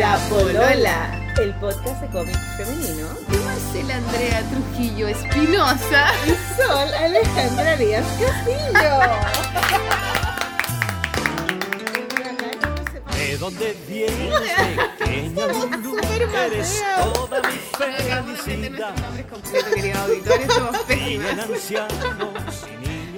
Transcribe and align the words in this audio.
La 0.00 0.16
Polola, 0.30 1.10
el 1.42 1.54
podcast 1.56 2.00
de 2.00 2.06
cómic 2.08 2.34
femenino. 2.56 3.06
De 3.28 3.38
Marcela 3.40 3.96
Andrea 3.96 4.42
Trujillo 4.48 5.08
Espinosa. 5.08 6.06
Y 6.24 6.30
Sol 6.56 6.94
Alejandra 6.94 7.76
Díaz 7.76 8.06
Castillo. 8.18 8.98
¿De 13.14 13.36
dónde 13.36 13.76
vienes, 13.86 14.40
pequeña 14.98 15.46
Lulu? 15.48 15.98
Eres 16.46 16.82
toda 16.96 17.42
mi 17.42 17.58
felicidad. 17.76 18.94
nombres 19.02 19.26
completos, 19.26 19.74
queridos 19.74 19.98
auditores, 19.98 20.52
somos 20.54 20.78
pésimas. 20.84 21.36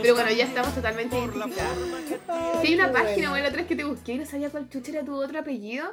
Pero 0.02 0.14
bueno, 0.14 0.30
ya 0.32 0.44
estamos 0.44 0.74
totalmente 0.74 1.16
identificadas. 1.18 1.76
Si 2.60 2.66
hay 2.68 2.74
una 2.74 2.92
página, 2.92 3.30
bueno. 3.30 3.46
otra 3.46 3.58
vez 3.58 3.66
que 3.66 3.76
te 3.76 3.84
busqué 3.84 4.12
y 4.14 4.18
no 4.18 4.26
sabía 4.26 4.50
cuál 4.50 4.68
chucha 4.68 4.90
era 4.92 5.04
tu 5.04 5.14
otro 5.14 5.38
apellido. 5.38 5.86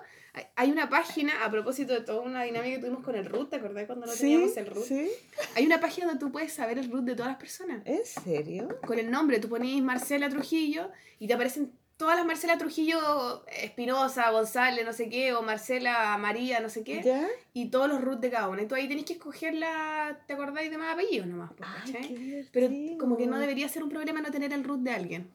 Hay- 0.55 0.71
una 0.71 0.89
página, 0.89 1.43
a 1.43 1.49
propósito 1.51 1.93
de 1.93 2.01
toda 2.01 2.21
una 2.21 2.43
dinámica 2.43 2.75
que 2.75 2.81
tuvimos 2.81 3.03
con 3.03 3.15
el 3.15 3.25
root, 3.25 3.49
¿te 3.49 3.55
acordás 3.57 3.85
cuando 3.87 4.05
no 4.05 4.13
teníamos 4.13 4.55
el 4.57 4.67
root? 4.67 4.85
sí. 4.85 5.09
Hay 5.55 5.65
una 5.65 5.79
página 5.79 6.07
donde 6.07 6.19
tú 6.19 6.31
puedes 6.31 6.53
saber 6.53 6.77
el 6.77 6.89
root 6.91 7.03
de 7.03 7.15
todas 7.15 7.29
las 7.31 7.39
personas. 7.39 7.81
¿En 7.85 8.05
serio? 8.05 8.79
Con 8.85 8.99
el 8.99 9.09
nombre, 9.09 9.39
tú 9.39 9.49
ponís 9.49 9.81
Marcela 9.83 10.29
Trujillo 10.29 10.91
y 11.19 11.27
te 11.27 11.33
aparecen 11.33 11.71
todas 11.99 12.15
las 12.15 12.25
Marcela 12.25 12.57
Trujillo, 12.57 13.45
Espinosa, 13.47 14.31
González, 14.31 14.85
no 14.85 14.93
sé 14.93 15.09
qué, 15.09 15.33
o 15.33 15.41
Marcela 15.41 16.17
María, 16.17 16.61
no 16.61 16.69
sé 16.69 16.81
qué, 16.81 17.03
¿Ya? 17.03 17.27
y 17.51 17.69
todos 17.71 17.89
los 17.89 17.99
roots 17.99 18.21
de 18.21 18.31
cada 18.31 18.47
una. 18.47 18.61
Y 18.61 18.67
tú 18.67 18.75
ahí 18.75 18.87
tenés 18.87 19.03
que 19.03 19.13
escoger 19.13 19.53
la, 19.53 20.23
¿te 20.25 20.33
acordáis 20.33 20.71
de 20.71 20.77
más 20.77 20.93
apellidos 20.93 21.27
nomás? 21.27 21.51
Ay, 21.59 21.91
qué. 21.91 22.45
Pero 22.53 22.69
como 22.97 23.17
que 23.17 23.27
no 23.27 23.37
debería 23.37 23.67
ser 23.67 23.83
un 23.83 23.89
problema 23.89 24.21
no 24.21 24.31
tener 24.31 24.53
el 24.53 24.63
root 24.63 24.79
de 24.79 24.91
alguien. 24.91 25.29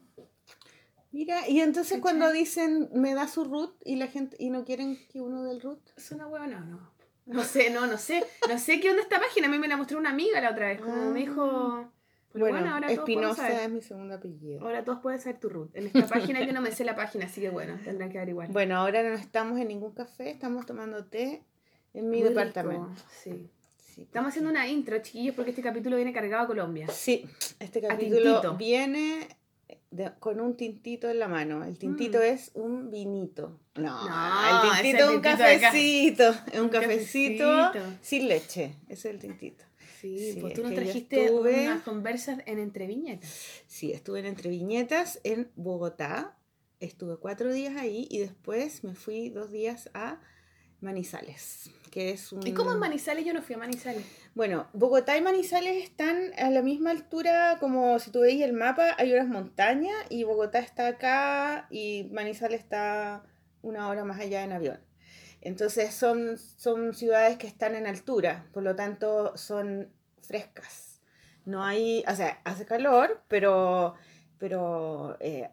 Mira, 1.11 1.47
y 1.47 1.61
entonces 1.61 1.91
¿Cachai? 1.91 2.01
cuando 2.01 2.31
dicen 2.31 2.89
me 2.93 3.13
da 3.13 3.27
su 3.27 3.45
root 3.45 3.75
y 3.85 3.97
la 3.97 4.07
gente 4.07 4.35
y 4.39 4.49
no 4.49 4.65
quieren 4.65 4.97
que 5.07 5.21
uno 5.21 5.43
del 5.43 5.61
root. 5.61 5.79
Es 5.95 6.11
una 6.11 6.27
hueá, 6.27 6.47
no, 6.47 6.61
no. 6.61 6.91
No 7.27 7.43
sé, 7.43 7.69
no, 7.69 7.85
no 7.85 7.97
sé. 7.97 8.23
No 8.49 8.57
sé 8.57 8.79
qué 8.79 8.89
onda 8.89 9.03
esta 9.03 9.19
página. 9.19 9.47
A 9.47 9.49
mí 9.49 9.57
me 9.57 9.67
la 9.67 9.77
mostró 9.77 9.97
una 9.97 10.09
amiga 10.09 10.41
la 10.41 10.51
otra 10.51 10.67
vez. 10.67 10.81
Como 10.81 11.11
me 11.11 11.19
dijo. 11.19 11.91
Pero 12.35 12.45
bueno, 12.51 12.73
ahora 12.73 12.87
todos 12.87 12.99
pueden 12.99 13.19
Espinosa 13.23 13.63
es 13.63 13.71
mi 13.71 13.81
segundo 13.81 14.15
apellido. 14.15 14.61
Ahora 14.61 14.83
todos 14.83 14.99
pueden 14.99 15.19
saber 15.19 15.39
tu 15.39 15.49
root. 15.49 15.75
En 15.75 15.87
esta 15.87 16.05
página 16.07 16.43
yo 16.45 16.53
no 16.53 16.61
me 16.61 16.71
sé 16.71 16.83
la 16.85 16.95
página, 16.95 17.25
así 17.25 17.41
que 17.41 17.49
bueno, 17.49 17.77
tendrán 17.83 18.09
que 18.11 18.17
averiguar. 18.17 18.49
Bueno, 18.51 18.75
ahora 18.77 19.01
no 19.03 19.15
estamos 19.15 19.59
en 19.59 19.67
ningún 19.69 19.93
café, 19.93 20.29
estamos 20.31 20.65
tomando 20.65 21.05
té 21.05 21.41
en 21.93 22.09
mi 22.09 22.19
Muy 22.19 22.29
departamento. 22.29 22.87
rico, 22.89 23.01
Sí. 23.23 23.49
Sí, 23.77 24.01
Estamos 24.01 24.29
haciendo 24.29 24.51
una 24.51 24.67
intro, 24.67 24.97
chiquillos, 25.01 25.33
porque 25.35 25.51
este 25.51 25.61
capítulo 25.61 25.95
viene 25.95 26.11
cargado 26.11 26.43
a 26.43 26.47
Colombia. 26.47 26.85
Sí, 26.89 27.25
este 27.59 27.79
capítulo 27.79 28.55
viene 28.57 29.25
de- 29.89 30.11
con 30.19 30.41
un 30.41 30.57
tintito 30.57 31.09
en 31.09 31.17
la 31.19 31.29
mano. 31.29 31.63
El 31.63 31.77
tintito 31.77 32.17
Mm. 32.17 32.21
es 32.23 32.51
un 32.55 32.91
vinito. 32.91 33.57
No, 33.75 34.09
No, 34.09 34.65
el 34.65 34.71
tintito 34.73 34.97
es 34.97 35.09
un 35.15 35.21
tintito 35.21 35.37
cafecito. 35.37 36.29
Es 36.51 36.59
un, 36.59 36.65
Un 36.65 36.69
cafecito, 36.69 37.45
cafecito. 37.71 37.97
sin 38.01 38.27
leche. 38.27 38.75
Ese 38.89 38.93
es 38.93 39.13
el 39.15 39.19
tintito. 39.19 39.63
Sí, 40.05 40.33
Sí, 40.33 40.39
pues 40.41 40.53
es 40.53 40.55
tú 40.57 40.63
nos 40.63 40.73
trajiste 40.75 41.25
estuve- 41.25 41.61
unas 41.63 41.83
conversas 41.83 42.39
en 42.45 42.59
Entre 42.59 42.87
Viñetas. 42.87 43.29
Sí, 43.67 43.91
estuve 43.91 44.19
en 44.19 44.27
Entre 44.27 44.49
Viñetas 44.49 45.19
en 45.23 45.51
Bogotá. 45.55 46.37
Estuve 46.79 47.17
cuatro 47.17 47.51
días 47.51 47.75
ahí 47.77 48.07
y 48.11 48.19
después 48.19 48.83
me 48.83 48.95
fui 48.95 49.29
dos 49.29 49.51
días 49.51 49.89
a 49.93 50.19
Manizales, 50.81 51.71
que 51.89 52.11
es 52.11 52.31
un... 52.31 52.45
¿Y 52.45 52.53
cómo 52.53 52.71
en 52.73 52.79
Manizales? 52.79 53.25
Yo 53.25 53.33
no 53.33 53.41
fui 53.41 53.55
a 53.55 53.57
Manizales. 53.57 54.03
Bueno, 54.35 54.67
Bogotá 54.73 55.17
y 55.17 55.21
Manizales 55.21 55.83
están 55.83 56.31
a 56.37 56.49
la 56.51 56.61
misma 56.61 56.91
altura 56.91 57.57
como 57.59 57.97
si 57.99 58.11
tú 58.11 58.19
veis 58.19 58.41
el 58.43 58.53
mapa, 58.53 58.93
hay 58.97 59.13
unas 59.13 59.27
montañas 59.27 59.95
y 60.09 60.23
Bogotá 60.25 60.59
está 60.59 60.87
acá 60.87 61.67
y 61.71 62.09
Manizales 62.11 62.59
está 62.59 63.23
una 63.61 63.89
hora 63.89 64.03
más 64.03 64.19
allá 64.19 64.43
en 64.43 64.51
avión. 64.51 64.79
Entonces 65.41 65.93
son, 65.93 66.37
son 66.37 66.93
ciudades 66.93 67.37
que 67.37 67.47
están 67.47 67.73
en 67.75 67.87
altura, 67.87 68.47
por 68.51 68.63
lo 68.63 68.75
tanto 68.75 69.35
son 69.37 69.89
frescas. 70.25 71.01
No 71.45 71.63
hay, 71.63 72.03
o 72.07 72.15
sea, 72.15 72.41
hace 72.43 72.65
calor, 72.65 73.21
pero, 73.27 73.95
pero 74.37 75.17
eh, 75.19 75.49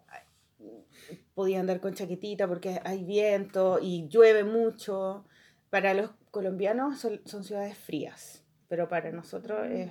podía 1.34 1.60
andar 1.60 1.80
con 1.80 1.94
chaquetita 1.94 2.48
porque 2.48 2.80
hay 2.84 3.04
viento 3.04 3.78
y 3.80 4.08
llueve 4.08 4.44
mucho. 4.44 5.24
Para 5.70 5.94
los 5.94 6.10
colombianos 6.30 6.98
son, 6.98 7.20
son 7.24 7.44
ciudades 7.44 7.76
frías, 7.76 8.44
pero 8.68 8.88
para 8.88 9.10
nosotros 9.10 9.66
es 9.70 9.90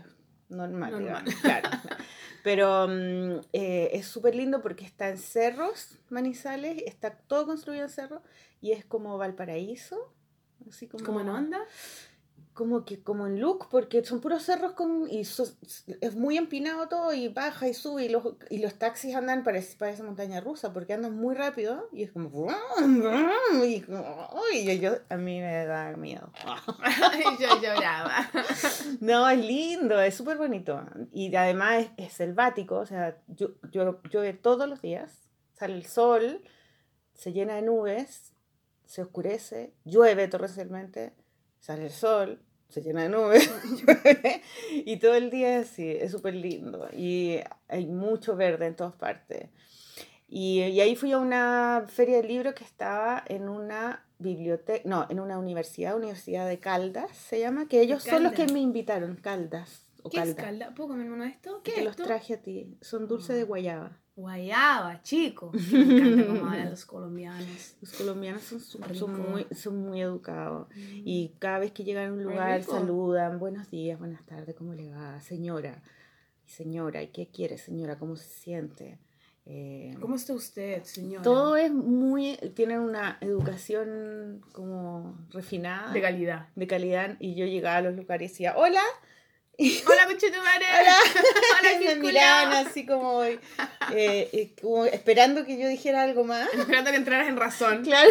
normal, 0.49 1.25
claro. 1.41 1.69
Pero 2.43 2.87
mm, 2.87 3.41
eh, 3.53 3.89
es 3.93 4.07
súper 4.07 4.35
lindo 4.35 4.61
porque 4.61 4.83
está 4.83 5.09
en 5.09 5.17
cerros, 5.17 5.99
Manizales, 6.09 6.81
está 6.85 7.11
todo 7.11 7.45
construido 7.45 7.83
en 7.83 7.89
cerros 7.89 8.21
y 8.61 8.71
es 8.71 8.83
como 8.83 9.17
Valparaíso, 9.17 10.13
así 10.67 10.87
como, 10.87 11.03
¿Cómo 11.03 11.21
en 11.21 11.29
onda? 11.29 11.59
Como 12.53 12.83
que 12.83 13.01
como 13.01 13.27
en 13.27 13.39
look 13.39 13.67
porque 13.71 14.03
son 14.03 14.19
puros 14.19 14.43
cerros 14.43 14.73
con 14.73 15.07
y 15.09 15.23
so- 15.25 15.47
es 16.01 16.15
muy 16.15 16.37
empinado 16.37 16.87
todo 16.89 17.13
y 17.13 17.29
baja 17.29 17.67
y 17.67 17.73
sube 17.73 18.05
y 18.05 18.09
los, 18.09 18.35
y 18.49 18.59
los 18.59 18.73
taxis 18.75 19.15
andan 19.15 19.43
parece 19.43 19.77
parece 19.77 20.03
montaña 20.03 20.41
rusa 20.41 20.73
porque 20.73 20.93
andan 20.93 21.15
muy 21.15 21.33
rápido 21.33 21.87
y 21.93 22.03
es 22.03 22.11
como 22.11 22.47
y 24.53 24.65
yo, 24.65 24.73
yo- 24.73 24.97
a 25.09 25.17
mí 25.17 25.39
me 25.39 25.65
da 25.65 25.95
miedo 25.95 26.31
yo 27.39 27.61
lloraba. 27.61 28.29
no 28.99 29.29
es 29.29 29.39
lindo 29.45 29.99
es 30.01 30.15
súper 30.15 30.37
bonito 30.37 30.83
y 31.13 31.33
además 31.35 31.85
es, 31.97 32.07
es 32.07 32.13
selvático 32.13 32.77
o 32.79 32.85
sea 32.85 33.17
llu- 33.29 33.55
llu- 33.71 33.99
llueve 34.09 34.33
todos 34.33 34.67
los 34.67 34.81
días 34.81 35.29
sale 35.53 35.75
el 35.75 35.85
sol 35.85 36.41
se 37.13 37.31
llena 37.33 37.55
de 37.55 37.61
nubes 37.61 38.33
se 38.85 39.01
oscurece 39.01 39.73
llueve 39.85 40.27
torrencialmente 40.27 41.13
sale 41.61 41.85
el 41.85 41.91
sol, 41.91 42.41
se 42.67 42.81
llena 42.81 43.03
de 43.03 43.09
nubes, 43.09 43.49
y 44.71 44.97
todo 44.97 45.15
el 45.15 45.29
día 45.29 45.59
es 45.59 45.69
así, 45.69 45.89
es 45.89 46.11
súper 46.11 46.33
lindo. 46.33 46.89
Y 46.91 47.37
hay 47.69 47.85
mucho 47.85 48.35
verde 48.35 48.67
en 48.67 48.75
todas 48.75 48.95
partes. 48.95 49.47
Y, 50.27 50.61
y 50.61 50.81
ahí 50.81 50.95
fui 50.95 51.11
a 51.11 51.17
una 51.17 51.85
feria 51.87 52.17
de 52.17 52.23
libros 52.23 52.53
que 52.53 52.63
estaba 52.63 53.23
en 53.27 53.47
una 53.47 54.05
biblioteca, 54.17 54.87
no, 54.87 55.05
en 55.09 55.19
una 55.19 55.37
universidad, 55.37 55.95
Universidad 55.95 56.47
de 56.47 56.59
Caldas 56.59 57.15
se 57.15 57.39
llama, 57.39 57.67
que 57.67 57.81
ellos 57.81 58.03
son 58.03 58.23
los 58.23 58.33
que 58.33 58.47
me 58.47 58.59
invitaron, 58.59 59.15
Caldas. 59.15 59.87
O 60.03 60.09
¿Qué 60.09 60.17
es 60.17 60.23
Caldas. 60.25 60.45
calda? 60.45 60.73
¿Puedo 60.75 60.89
comerme 60.89 61.13
uno 61.13 61.23
de 61.23 61.29
estos? 61.29 61.61
que 61.61 61.71
¿Qué 61.71 61.71
te 61.75 61.79
es 61.79 61.85
los 61.85 61.91
esto? 61.91 62.03
traje 62.03 62.33
a 62.35 62.41
ti. 62.41 62.77
Son 62.81 63.07
dulces 63.07 63.35
de 63.35 63.43
guayaba. 63.43 63.97
Guayaba, 64.15 65.01
chico. 65.01 65.51
Me 65.71 65.79
encanta 65.81 66.27
cómo 66.27 66.45
hablan 66.49 66.69
los 66.69 66.85
colombianos. 66.85 67.75
Los 67.81 67.93
colombianos 67.93 68.41
son, 68.43 68.81
Rico. 68.83 68.93
son, 68.95 69.31
muy, 69.31 69.47
son 69.55 69.77
muy 69.77 70.01
educados. 70.01 70.67
Y 70.75 71.33
cada 71.39 71.59
vez 71.59 71.71
que 71.71 71.83
llegan 71.83 72.09
a 72.09 72.13
un 72.13 72.23
lugar 72.23 72.63
saludan, 72.63 73.39
buenos 73.39 73.69
días, 73.71 73.97
buenas 73.99 74.25
tardes, 74.25 74.55
¿cómo 74.55 74.73
le 74.73 74.91
va? 74.91 75.19
Señora, 75.21 75.81
señora, 76.45 77.01
¿y 77.01 77.07
qué 77.07 77.27
quiere 77.29 77.57
señora? 77.57 77.97
¿Cómo 77.97 78.15
se 78.15 78.25
siente? 78.27 78.99
Eh, 79.45 79.95
¿Cómo 79.99 80.15
está 80.17 80.33
usted, 80.33 80.83
señora? 80.83 81.23
todo 81.23 81.55
es 81.57 81.71
muy, 81.71 82.37
tienen 82.53 82.79
una 82.79 83.17
educación 83.21 84.41
como 84.51 85.17
refinada, 85.31 85.91
de 85.93 86.01
calidad. 86.01 86.47
de 86.55 86.67
calidad, 86.67 87.15
y 87.19 87.33
yo 87.35 87.45
llegaba 87.45 87.77
a 87.77 87.81
los 87.81 87.95
lugares 87.95 88.29
y 88.29 88.33
decía, 88.33 88.53
hola, 88.55 88.83
Hola, 89.87 90.07
conchetumare. 90.07 90.65
hola, 90.79 90.97
Hola, 91.81 91.95
miraban 91.99 92.65
así 92.65 92.85
como, 92.85 93.23
eh, 93.23 93.39
eh, 93.91 94.55
como 94.59 94.85
esperando 94.85 95.45
que 95.45 95.59
yo 95.59 95.67
dijera 95.67 96.01
algo 96.01 96.23
más. 96.23 96.51
Esperando 96.51 96.89
que 96.89 96.97
entraras 96.97 97.27
en 97.27 97.37
razón. 97.37 97.83
Claro, 97.83 98.09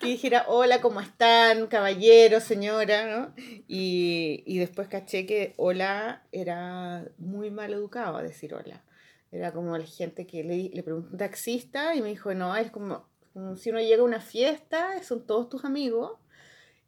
que 0.00 0.06
dijera, 0.06 0.44
hola, 0.48 0.82
¿cómo 0.82 1.00
están, 1.00 1.66
caballero, 1.68 2.40
señora? 2.40 3.06
¿no? 3.06 3.34
Y, 3.68 4.42
y 4.46 4.58
después 4.58 4.88
caché 4.88 5.24
que 5.24 5.54
hola 5.56 6.24
era 6.30 7.04
muy 7.16 7.50
mal 7.50 7.72
educado 7.72 8.18
a 8.18 8.22
decir 8.22 8.54
hola. 8.54 8.82
Era 9.30 9.52
como 9.52 9.78
la 9.78 9.86
gente 9.86 10.26
que 10.26 10.44
le, 10.44 10.70
le 10.74 10.82
preguntó 10.82 11.12
un 11.12 11.18
taxista 11.18 11.94
y 11.94 12.02
me 12.02 12.10
dijo, 12.10 12.34
no, 12.34 12.54
es 12.54 12.70
como, 12.70 13.08
como 13.32 13.56
si 13.56 13.70
uno 13.70 13.80
llega 13.80 14.02
a 14.02 14.04
una 14.04 14.20
fiesta, 14.20 15.02
son 15.02 15.26
todos 15.26 15.48
tus 15.48 15.64
amigos, 15.64 16.18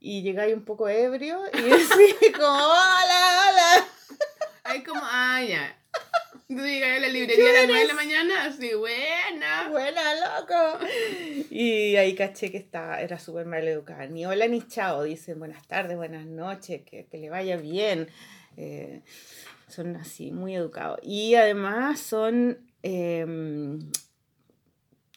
y 0.05 0.21
llegáis 0.21 0.55
un 0.55 0.67
poco 0.67 0.87
ebrio 0.87 1.41
y 1.51 1.63
decís 1.63 2.37
como, 2.37 2.53
hola, 2.53 3.49
hola. 3.49 3.94
Ahí 4.75 4.83
como, 4.83 5.03
ah, 5.05 5.41
ya. 5.41 5.79
Tú 6.49 6.57
llegas 6.57 6.97
a 6.97 7.01
la 7.01 7.09
librería 7.09 7.49
a 7.49 7.53
las 7.53 7.67
9 7.69 7.81
de 7.81 7.87
la 7.87 7.95
mañana, 7.95 8.45
así, 8.47 8.75
buena. 8.75 9.69
Buena, 9.71 10.03
loco. 10.17 10.85
Y 11.49 11.95
ahí 11.95 12.17
caché 12.17 12.51
que 12.51 12.59
estaba, 12.59 13.01
era 13.01 13.21
súper 13.21 13.47
mal 13.47 13.69
educada. 13.69 14.07
Ni 14.07 14.27
hola 14.27 14.49
ni 14.49 14.67
chao, 14.67 15.05
dicen 15.05 15.39
buenas 15.39 15.65
tardes, 15.69 15.97
buenas 15.97 16.27
noches, 16.27 16.83
que, 16.83 17.07
que 17.07 17.19
le 17.19 17.31
vaya 17.31 17.57
bien. 17.57 18.09
Eh, 18.57 19.03
son 19.69 19.95
así, 19.95 20.33
muy 20.33 20.57
educados. 20.57 20.99
Y 21.05 21.37
además 21.37 22.01
son, 22.01 22.59
em, 22.83 23.79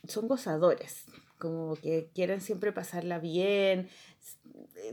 son 0.07 0.27
gozadores, 0.27 1.05
como 1.39 1.77
que 1.77 2.11
quieren 2.13 2.41
siempre 2.41 2.71
pasarla 2.71 3.17
bien, 3.17 3.89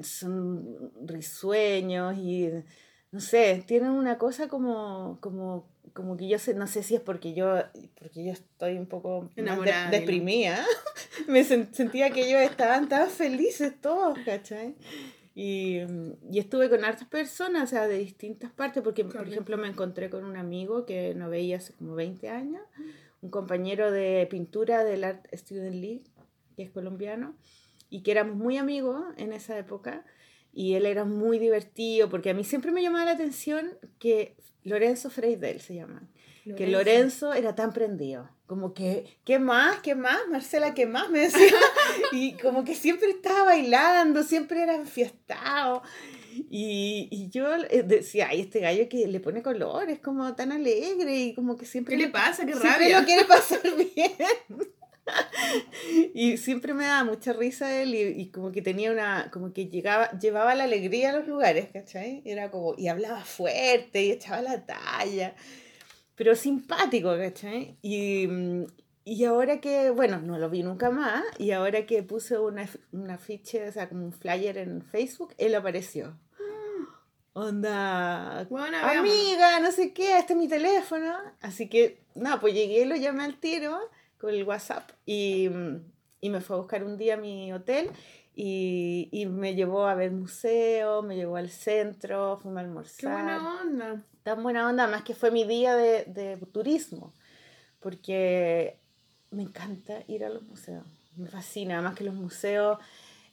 son 0.03 0.91
risueños 1.07 2.17
y 2.17 2.51
no 3.15 3.21
sé, 3.21 3.63
tienen 3.65 3.91
una 3.93 4.19
cosa 4.19 4.49
como, 4.49 5.19
como, 5.21 5.69
como 5.93 6.17
que 6.17 6.27
yo 6.29 6.39
sé, 6.41 6.53
no 6.55 6.67
sé 6.67 6.83
si 6.83 6.97
es 6.97 7.01
porque 7.01 7.33
yo, 7.33 7.55
porque 7.99 8.25
yo 8.25 8.33
estoy 8.33 8.77
un 8.77 8.87
poco 8.87 9.31
de- 9.37 9.43
Enamorada 9.43 9.89
de 9.91 9.97
él. 9.99 10.01
deprimida, 10.01 10.65
me 11.29 11.43
sen- 11.45 11.73
sentía 11.73 12.11
que 12.11 12.27
ellos 12.27 12.41
estaban 12.43 12.89
tan 12.89 13.09
felices 13.09 13.73
todos, 13.81 14.19
¿cachai? 14.25 14.75
Y, 15.37 15.79
y 16.31 16.39
estuve 16.41 16.69
con 16.69 16.85
hartas 16.85 17.07
personas, 17.09 17.63
o 17.65 17.67
sea, 17.69 17.87
de 17.87 17.99
distintas 17.99 18.51
partes, 18.53 18.83
porque, 18.83 19.05
por 19.05 19.27
ejemplo, 19.29 19.57
me 19.59 19.69
encontré 19.69 20.11
con 20.11 20.25
un 20.25 20.37
amigo 20.37 20.85
que 20.85 21.15
no 21.15 21.29
veía 21.31 21.59
hace 21.59 21.73
como 21.75 21.95
20 21.95 22.29
años, 22.29 22.63
un 23.23 23.31
compañero 23.31 23.91
de 23.93 24.27
pintura 24.29 24.83
del 24.85 25.05
Art 25.05 25.27
Student 25.33 25.77
League, 25.77 26.03
que 26.57 26.65
es 26.65 26.71
colombiano, 26.71 27.37
y 27.91 28.03
que 28.03 28.11
éramos 28.11 28.37
muy 28.37 28.59
amigos 28.59 29.03
en 29.19 29.33
esa 29.33 29.57
época, 29.59 30.05
y 30.55 30.75
él 30.75 30.87
era 30.87 31.05
muy 31.05 31.39
divertido, 31.39 32.09
porque 32.09 32.31
a 32.31 32.35
mí 32.35 32.45
siempre 32.45 32.71
me 32.71 32.83
llamaba 32.83 33.07
la 33.07 33.13
atención 33.13 33.77
que 33.99 34.37
Lorenzo 34.63 35.11
Freidel 35.11 35.61
se 35.61 35.75
llama, 35.75 36.09
que 36.57 36.67
Lorenzo 36.67 37.33
era 37.33 37.55
tan 37.55 37.73
prendido, 37.73 38.31
como 38.47 38.75
que, 38.75 39.19
¿qué 39.25 39.39
más? 39.39 39.81
¿Qué 39.81 39.95
más? 39.95 40.19
Marcela, 40.31 40.75
¿qué 40.75 40.87
más? 40.87 41.11
Me 41.11 41.21
decía, 41.21 41.55
y 42.13 42.35
como 42.35 42.65
que 42.65 42.75
siempre 42.75 43.11
estaba 43.11 43.45
bailando, 43.45 44.23
siempre 44.23 44.63
era 44.63 44.75
enfiestado. 44.75 45.83
Y, 46.51 47.09
y 47.11 47.29
yo 47.31 47.55
eh, 47.55 47.83
decía, 47.85 48.29
ay, 48.31 48.41
este 48.41 48.61
gallo 48.61 48.89
que 48.89 49.07
le 49.07 49.21
pone 49.21 49.43
color, 49.43 49.89
es 49.89 50.01
como 50.01 50.35
tan 50.35 50.53
alegre 50.53 51.17
y 51.17 51.35
como 51.35 51.57
que 51.57 51.65
siempre... 51.65 51.97
¿Qué 51.97 52.03
le 52.03 52.09
pasa? 52.11 52.45
¡Qué 52.45 52.53
siempre 52.53 52.71
rabia! 52.71 53.01
lo 53.01 53.07
quiere 53.07 53.25
pasar 53.25 53.61
bien. 53.95 54.13
y 56.15 56.37
siempre 56.37 56.75
me 56.75 56.85
daba 56.85 57.05
mucha 57.05 57.33
risa 57.33 57.81
él 57.81 57.95
y, 57.95 58.23
y 58.23 58.31
como 58.31 58.53
que 58.53 58.63
tenía 58.63 58.91
una, 58.91 59.31
como 59.31 59.53
que 59.53 59.67
llegaba, 59.67 60.11
llevaba 60.19 60.55
la 60.55 60.65
alegría 60.65 61.11
a 61.11 61.19
los 61.19 61.27
lugares, 61.27 61.69
¿cachai? 61.73 62.23
Era 62.25 62.51
como, 62.51 62.75
y 62.77 62.89
hablaba 62.89 63.25
fuerte 63.25 64.03
y 64.03 64.11
echaba 64.13 64.43
la 64.43 64.65
talla, 64.65 65.35
pero 66.15 66.35
simpático, 66.35 67.17
¿cachai? 67.17 67.77
Y, 67.83 68.27
mm, 68.27 68.65
y 69.05 69.25
ahora 69.25 69.61
que, 69.61 69.91
bueno, 69.91 70.21
no 70.21 70.39
lo 70.39 70.49
vi 70.49 70.63
nunca 70.63 70.91
más, 70.91 71.23
y 71.39 71.51
ahora 71.51 71.85
que 71.85 72.03
puse 72.03 72.39
una, 72.39 72.69
un 72.93 73.11
afiche, 73.11 73.69
o 73.69 73.73
sea, 73.73 73.89
como 73.89 74.05
un 74.05 74.13
flyer 74.13 74.57
en 74.59 74.83
Facebook, 74.83 75.35
él 75.39 75.55
apareció. 75.55 76.19
Onda, 77.37 78.47
Bueno, 78.49 78.77
amiga, 78.79 79.59
no 79.59 79.73
sé 79.73 79.93
qué, 79.93 80.19
este 80.19 80.35
es 80.35 80.39
mi 80.39 80.47
teléfono. 80.47 81.13
Así 81.41 81.69
que, 81.69 82.05
nada, 82.15 82.39
pues 82.39 82.55
llegué, 82.55 82.87
lo 82.87 82.95
llamé 82.95 83.25
al 83.25 83.41
tiro 83.41 83.77
con 84.25 84.35
el 84.35 84.45
WhatsApp 84.45 84.91
y, 85.07 85.49
y 86.21 86.31
me 86.31 86.41
fue 86.41 86.57
a 86.57 86.59
buscar 86.61 86.85
un 86.85 86.97
día 86.97 87.15
a 87.15 87.17
mi 87.17 87.53
hotel 87.53 87.91
y, 88.35 89.09
y 89.13 89.27
me 89.27 89.55
llevó 89.55 89.87
a 89.87 89.95
ver 89.95 90.11
museo, 90.11 91.03
me 91.03 91.17
llevó 91.17 91.37
al 91.37 91.51
centro, 91.51 92.39
fuimos 92.43 92.59
a 92.59 92.63
¡Qué 92.63 92.67
almorzar. 92.69 93.13
buena 93.13 93.61
onda! 93.61 94.03
Tan 94.23 94.43
buena 94.43 94.69
onda, 94.69 94.87
más 94.87 95.03
que 95.03 95.15
fue 95.15 95.31
mi 95.31 95.45
día 95.45 95.77
de, 95.77 96.05
de 96.07 96.37
turismo, 96.53 97.13
porque 97.81 98.79
me 99.31 99.43
encanta 99.43 100.03
ir 100.09 100.25
a 100.25 100.31
los 100.31 100.43
museos, 100.43 100.85
me 101.17 101.29
fascina, 101.29 101.75
además 101.75 101.95
que 101.95 102.05
los 102.05 102.15
museos 102.15 102.79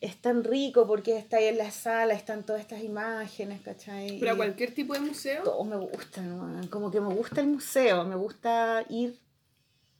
es 0.01 0.19
tan 0.19 0.43
rico 0.43 0.87
porque 0.87 1.17
está 1.17 1.37
ahí 1.37 1.45
en 1.45 1.57
la 1.59 1.71
sala, 1.71 2.13
están 2.13 2.43
todas 2.43 2.61
estas 2.61 2.83
imágenes, 2.83 3.61
¿cachai? 3.61 4.19
Pero 4.19 4.33
a 4.33 4.35
cualquier 4.35 4.73
tipo 4.73 4.93
de 4.93 4.99
museo. 4.99 5.43
todo 5.43 5.63
me 5.63 5.77
gusta, 5.77 6.21
¿no? 6.21 6.59
como 6.69 6.89
que 6.91 6.99
me 6.99 7.13
gusta 7.13 7.41
el 7.41 7.47
museo, 7.47 8.03
me 8.03 8.15
gusta 8.15 8.83
ir 8.89 9.17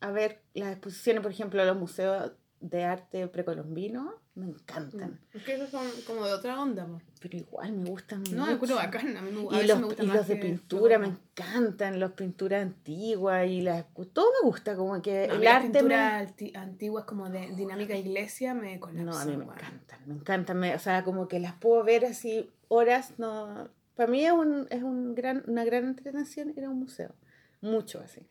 a 0.01 0.11
ver 0.11 0.41
las 0.53 0.71
exposiciones, 0.73 1.21
por 1.23 1.31
ejemplo, 1.31 1.63
los 1.63 1.77
museos 1.77 2.31
de 2.59 2.83
arte 2.83 3.27
precolombino, 3.27 4.13
me 4.35 4.45
encantan, 4.45 5.19
Es 5.33 5.43
que 5.43 5.55
esos 5.55 5.69
son 5.71 5.85
como 6.05 6.25
de 6.25 6.31
otra 6.33 6.61
onda, 6.61 6.83
amor. 6.83 7.01
pero 7.19 7.37
igual 7.37 7.73
me 7.73 7.89
gustan 7.89 8.23
No, 8.31 8.41
mucho. 8.41 8.51
encuentro 8.51 8.75
bacán. 8.77 9.17
A 9.17 9.21
mí 9.21 9.31
me, 9.31 9.57
a 9.57 9.61
Y 9.63 9.67
los, 9.67 9.79
me 9.81 10.03
y 10.03 10.07
los 10.07 10.27
de 10.27 10.35
pintura 10.37 10.99
me 10.99 11.07
encantan, 11.07 11.99
las 11.99 12.11
pinturas 12.11 12.61
antiguas 12.61 13.47
y 13.47 13.61
las 13.61 13.85
todo 14.13 14.27
me 14.41 14.47
gusta, 14.47 14.75
como 14.75 15.01
que 15.01 15.27
No, 15.27 15.33
a 15.33 15.37
el 15.37 15.43
las 15.43 15.55
arte 15.55 15.67
me- 15.69 15.73
pinturas 15.79 16.21
anti- 16.29 16.53
antiguas 16.55 17.05
como 17.05 17.29
de 17.29 17.49
dinámica 17.55 17.95
iglesia 17.97 18.53
me 18.53 18.79
colapsan. 18.79 19.05
No, 19.05 19.17
a 19.17 19.25
mí 19.25 19.35
me 19.37 19.43
weón. 19.43 19.57
encantan, 19.57 19.99
me 20.05 20.13
encantan, 20.15 20.59
me- 20.59 20.75
o 20.75 20.79
sea, 20.79 21.03
como 21.03 21.27
que 21.27 21.39
las 21.39 21.53
puedo 21.55 21.83
ver 21.83 22.05
así 22.05 22.49
horas, 22.69 23.13
no, 23.17 23.67
para 23.95 24.09
mí 24.09 24.23
es, 24.25 24.31
un, 24.31 24.67
es 24.69 24.81
un 24.83 25.13
gran, 25.15 25.43
una 25.47 25.65
gran 25.65 25.85
entretención 25.85 26.53
ir 26.55 26.63
a 26.63 26.69
un 26.69 26.79
museo, 26.79 27.11
mucho 27.61 27.99
así. 27.99 28.21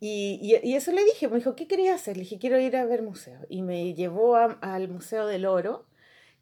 Y, 0.00 0.38
y, 0.42 0.68
y 0.68 0.74
eso 0.74 0.92
le 0.92 1.04
dije, 1.04 1.28
me 1.28 1.36
dijo, 1.36 1.54
¿qué 1.56 1.66
querías 1.66 2.00
hacer? 2.00 2.16
Le 2.16 2.24
dije, 2.24 2.38
quiero 2.38 2.58
ir 2.60 2.76
a 2.76 2.84
ver 2.84 3.02
museos. 3.02 3.44
Y 3.48 3.62
me 3.62 3.94
llevó 3.94 4.36
a- 4.36 4.58
al 4.60 4.88
Museo 4.88 5.26
del 5.26 5.46
Oro, 5.46 5.86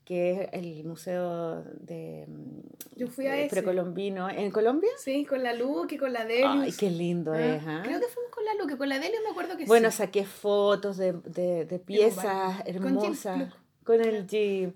que 0.04 0.32
es 0.32 0.48
el 0.52 0.84
museo 0.84 1.62
de, 1.80 2.26
mm, 2.28 2.60
Yo 2.96 3.08
fui 3.08 3.26
a 3.26 3.32
de 3.32 3.44
ese. 3.44 3.50
precolombino 3.54 4.28
en 4.28 4.50
Colombia. 4.50 4.90
Sí, 4.98 5.24
con 5.24 5.42
la 5.42 5.54
Lu, 5.54 5.86
que 5.86 5.98
con 5.98 6.12
la 6.12 6.24
Delius. 6.24 6.62
Ay, 6.64 6.72
qué 6.78 6.90
lindo 6.90 7.32
Ah, 7.32 7.40
es, 7.56 7.62
¿ah? 7.66 7.82
Creo 7.84 8.00
que 8.00 8.06
fuimos 8.08 8.30
con 8.30 8.44
la 8.44 8.54
Lu, 8.54 8.66
que 8.66 8.76
con 8.76 8.88
la 8.88 8.98
Delius 8.98 9.22
me 9.24 9.30
acuerdo 9.30 9.56
que 9.56 9.64
Bueno, 9.66 9.90
sí. 9.90 9.96
saqué 9.98 10.24
fotos 10.24 10.96
de, 10.98 11.12
de, 11.12 11.64
de 11.64 11.78
piezas 11.78 12.56
Con 12.56 12.66
Jim 12.66 12.76
hermosas 12.76 13.52
con 13.82 14.00
el 14.02 14.26
Jim. 14.28 14.72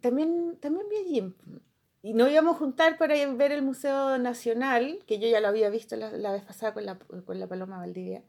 También, 0.00 0.56
también 0.60 0.86
vi 0.90 0.96
a 0.96 1.04
Jim. 1.08 1.32
Y 2.04 2.12
nos 2.12 2.30
íbamos 2.30 2.56
a 2.56 2.58
juntar 2.58 2.98
para 2.98 3.14
ver 3.32 3.50
el 3.50 3.62
Museo 3.62 4.18
Nacional, 4.18 4.98
que 5.06 5.18
yo 5.18 5.26
ya 5.26 5.40
lo 5.40 5.48
había 5.48 5.70
visto 5.70 5.96
la, 5.96 6.12
la 6.12 6.32
vez 6.32 6.42
pasada 6.42 6.74
con 6.74 6.84
la, 6.84 6.98
con 6.98 7.40
la 7.40 7.46
Paloma 7.46 7.78
Valdivia. 7.78 8.22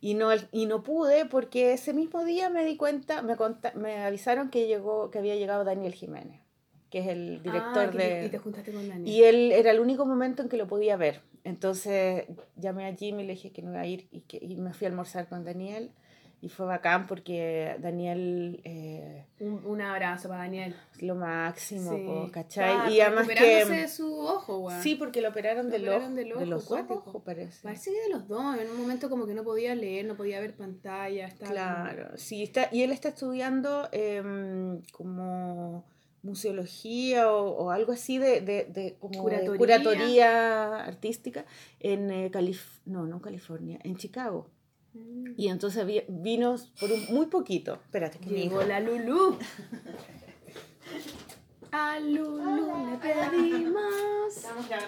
Y 0.00 0.14
no, 0.14 0.30
y 0.50 0.64
no 0.64 0.82
pude 0.82 1.26
porque 1.26 1.74
ese 1.74 1.92
mismo 1.92 2.24
día 2.24 2.48
me 2.48 2.64
di 2.64 2.78
cuenta, 2.78 3.20
me, 3.20 3.36
conta- 3.36 3.74
me 3.74 3.98
avisaron 3.98 4.48
que, 4.48 4.66
llegó, 4.66 5.10
que 5.10 5.18
había 5.18 5.36
llegado 5.36 5.64
Daniel 5.64 5.92
Jiménez, 5.92 6.40
que 6.88 7.00
es 7.00 7.08
el 7.08 7.42
director 7.42 7.88
Ah, 7.88 7.90
que 7.90 7.98
te- 7.98 8.04
de... 8.20 8.26
y 8.26 8.28
te 8.30 8.38
juntaste 8.38 8.72
con 8.72 8.88
Daniel. 8.88 9.06
Y 9.06 9.24
él 9.24 9.52
era 9.52 9.72
el 9.72 9.80
único 9.80 10.06
momento 10.06 10.40
en 10.40 10.48
que 10.48 10.56
lo 10.56 10.66
podía 10.66 10.96
ver. 10.96 11.20
Entonces 11.44 12.24
llamé 12.56 12.86
a 12.86 12.94
Jimmy 12.94 13.24
le 13.24 13.34
dije 13.34 13.52
que 13.52 13.60
no 13.60 13.72
iba 13.72 13.80
a 13.82 13.86
ir 13.86 14.08
y, 14.10 14.20
que, 14.22 14.38
y 14.40 14.56
me 14.56 14.72
fui 14.72 14.86
a 14.86 14.88
almorzar 14.90 15.28
con 15.28 15.44
Daniel. 15.44 15.90
Y 16.40 16.48
fue 16.48 16.66
bacán 16.66 17.08
porque 17.08 17.76
Daniel 17.80 18.60
eh, 18.62 19.26
Un, 19.40 19.64
un 19.66 19.80
abrazo 19.82 20.28
para 20.28 20.42
Daniel. 20.42 20.76
lo 21.00 21.16
máximo, 21.16 21.90
Sí. 21.90 22.04
po, 22.06 22.30
¿cachai? 22.30 22.94
Y 22.94 23.00
además 23.00 23.26
que... 23.26 23.64
de 23.64 23.88
su 23.88 24.20
ojo, 24.20 24.58
weón. 24.58 24.80
Sí, 24.80 24.94
porque 24.94 25.20
lo 25.20 25.30
operaron 25.30 25.66
Lo 25.66 25.72
del 25.72 25.82
operaron 25.82 26.04
ojo. 26.06 26.14
del 26.14 26.28
De 26.28 26.46
los 26.46 26.68
dos 26.68 26.80
ojos, 26.88 27.22
parece. 27.24 27.60
Parece 27.64 27.90
que 27.90 28.00
de 28.02 28.08
los 28.10 28.28
dos. 28.28 28.56
En 28.56 28.70
un 28.70 28.80
momento 28.80 29.10
como 29.10 29.26
que 29.26 29.34
no 29.34 29.42
podía 29.42 29.74
leer, 29.74 30.06
no 30.06 30.14
podía 30.16 30.38
ver 30.40 30.54
pantalla. 30.54 31.26
Estaba 31.26 31.50
Claro, 31.50 32.16
sí, 32.16 32.44
está, 32.44 32.68
y 32.70 32.82
él 32.82 32.92
está 32.92 33.08
estudiando 33.08 33.88
em, 33.90 34.80
como 34.92 35.84
museología 36.22 37.32
o, 37.32 37.50
o 37.50 37.70
algo 37.70 37.92
así 37.92 38.18
de, 38.18 38.40
de, 38.40 38.64
de 38.64 38.96
como 39.00 39.28
de 39.28 39.56
Curatoría. 39.56 40.84
artística 40.84 41.46
en 41.80 42.10
eh, 42.10 42.30
Calif 42.30 42.78
no, 42.86 43.06
no 43.06 43.20
California, 43.20 43.78
en 43.82 43.96
Chicago. 43.96 44.50
Mm. 44.94 45.32
Y 45.36 45.48
entonces 45.48 45.84
vi- 45.86 46.04
vino 46.08 46.56
por 46.80 46.90
un, 46.92 47.04
muy 47.10 47.26
poquito. 47.26 47.74
Espérate, 47.74 48.18
que 48.18 48.30
Llegó 48.30 48.62
la 48.62 48.80
Lulu. 48.80 49.38
A 51.70 51.98
Lulu 52.00 52.90
le 52.90 52.96
pedimos. 52.98 53.94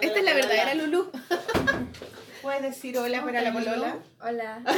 Esta 0.01 0.19
es 0.19 0.25
la 0.25 0.35
verdadera 0.35 0.75
Lulu. 0.75 1.11
¿Puedes 2.43 2.63
decir 2.63 2.97
hola 2.97 3.23
para 3.23 3.43
la 3.43 3.53
polola? 3.53 3.99
Hola. 4.23 4.63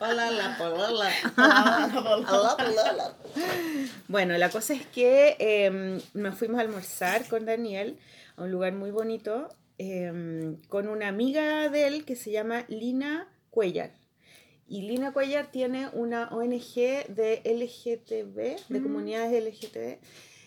Hola, 0.00 0.32
la 0.32 0.58
polola. 0.58 1.10
Hola, 1.36 2.56
polola. 2.58 3.14
Bueno, 4.08 4.36
la 4.36 4.50
cosa 4.50 4.74
es 4.74 4.84
que 4.86 5.36
em, 5.38 6.00
nos 6.14 6.34
fuimos 6.36 6.58
a 6.58 6.62
almorzar 6.62 7.28
con 7.28 7.46
Daniel 7.46 7.96
a 8.36 8.42
un 8.42 8.50
lugar 8.50 8.72
muy 8.72 8.90
bonito 8.90 9.48
em, 9.78 10.56
con 10.68 10.88
una 10.88 11.06
amiga 11.06 11.68
de 11.68 11.86
él 11.86 12.04
que 12.04 12.16
se 12.16 12.32
llama 12.32 12.64
Lina 12.66 13.28
Cuellar. 13.52 13.90
Y 14.66 14.80
Lina 14.82 15.12
Cuellar 15.12 15.50
tiene 15.52 15.88
una 15.92 16.28
ONG 16.30 16.74
de 17.08 17.42
LGTB, 17.44 18.56
de 18.68 18.80
Mm. 18.80 18.82
comunidades 18.82 19.32
LGTB, 19.44 19.98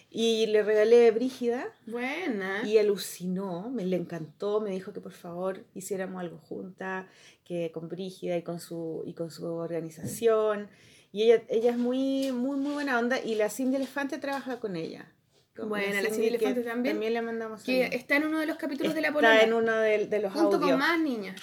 y 0.09 0.47
le 0.47 0.63
regalé 0.63 1.11
Brígida, 1.11 1.67
Buena. 1.85 2.63
y 2.65 2.77
alucinó, 2.79 3.69
me 3.69 3.85
le 3.85 3.97
encantó, 3.97 4.61
me 4.61 4.71
dijo 4.71 4.91
que 4.93 5.01
por 5.01 5.11
favor 5.11 5.63
hiciéramos 5.75 6.19
algo 6.21 6.39
juntas, 6.39 7.05
que 7.43 7.71
con 7.71 7.87
Brígida 7.89 8.35
y 8.37 8.41
con 8.41 8.59
su, 8.59 9.03
y 9.05 9.13
con 9.13 9.29
su 9.29 9.45
organización. 9.45 10.67
Y 11.11 11.23
ella, 11.23 11.43
ella 11.49 11.71
es 11.71 11.77
muy, 11.77 12.31
muy, 12.31 12.57
muy 12.57 12.73
buena 12.73 12.97
onda 12.97 13.19
y 13.23 13.35
la 13.35 13.49
Cindy 13.49 13.75
Elefante 13.75 14.17
trabaja 14.17 14.59
con 14.59 14.75
ella. 14.75 15.11
Con 15.55 15.69
Buena, 15.69 16.01
la 16.01 16.09
Cindy 16.09 16.21
que 16.29 16.35
Elefante 16.35 16.61
también. 16.63 16.95
También 16.95 17.13
le 17.13 17.21
mandamos 17.21 17.63
Que 17.63 17.85
está 17.93 18.15
en 18.17 18.25
uno 18.25 18.39
de 18.39 18.45
los 18.47 18.57
capítulos 18.57 18.93
de 18.95 19.01
la 19.01 19.07
Está 19.09 19.19
polola. 19.19 19.41
en 19.43 19.53
uno 19.53 19.71
de, 19.77 20.07
de 20.07 20.19
los 20.19 20.33
Junto 20.33 20.55
audios. 20.57 20.71
con 20.71 20.79
más 20.79 20.99
niñas. 20.99 21.39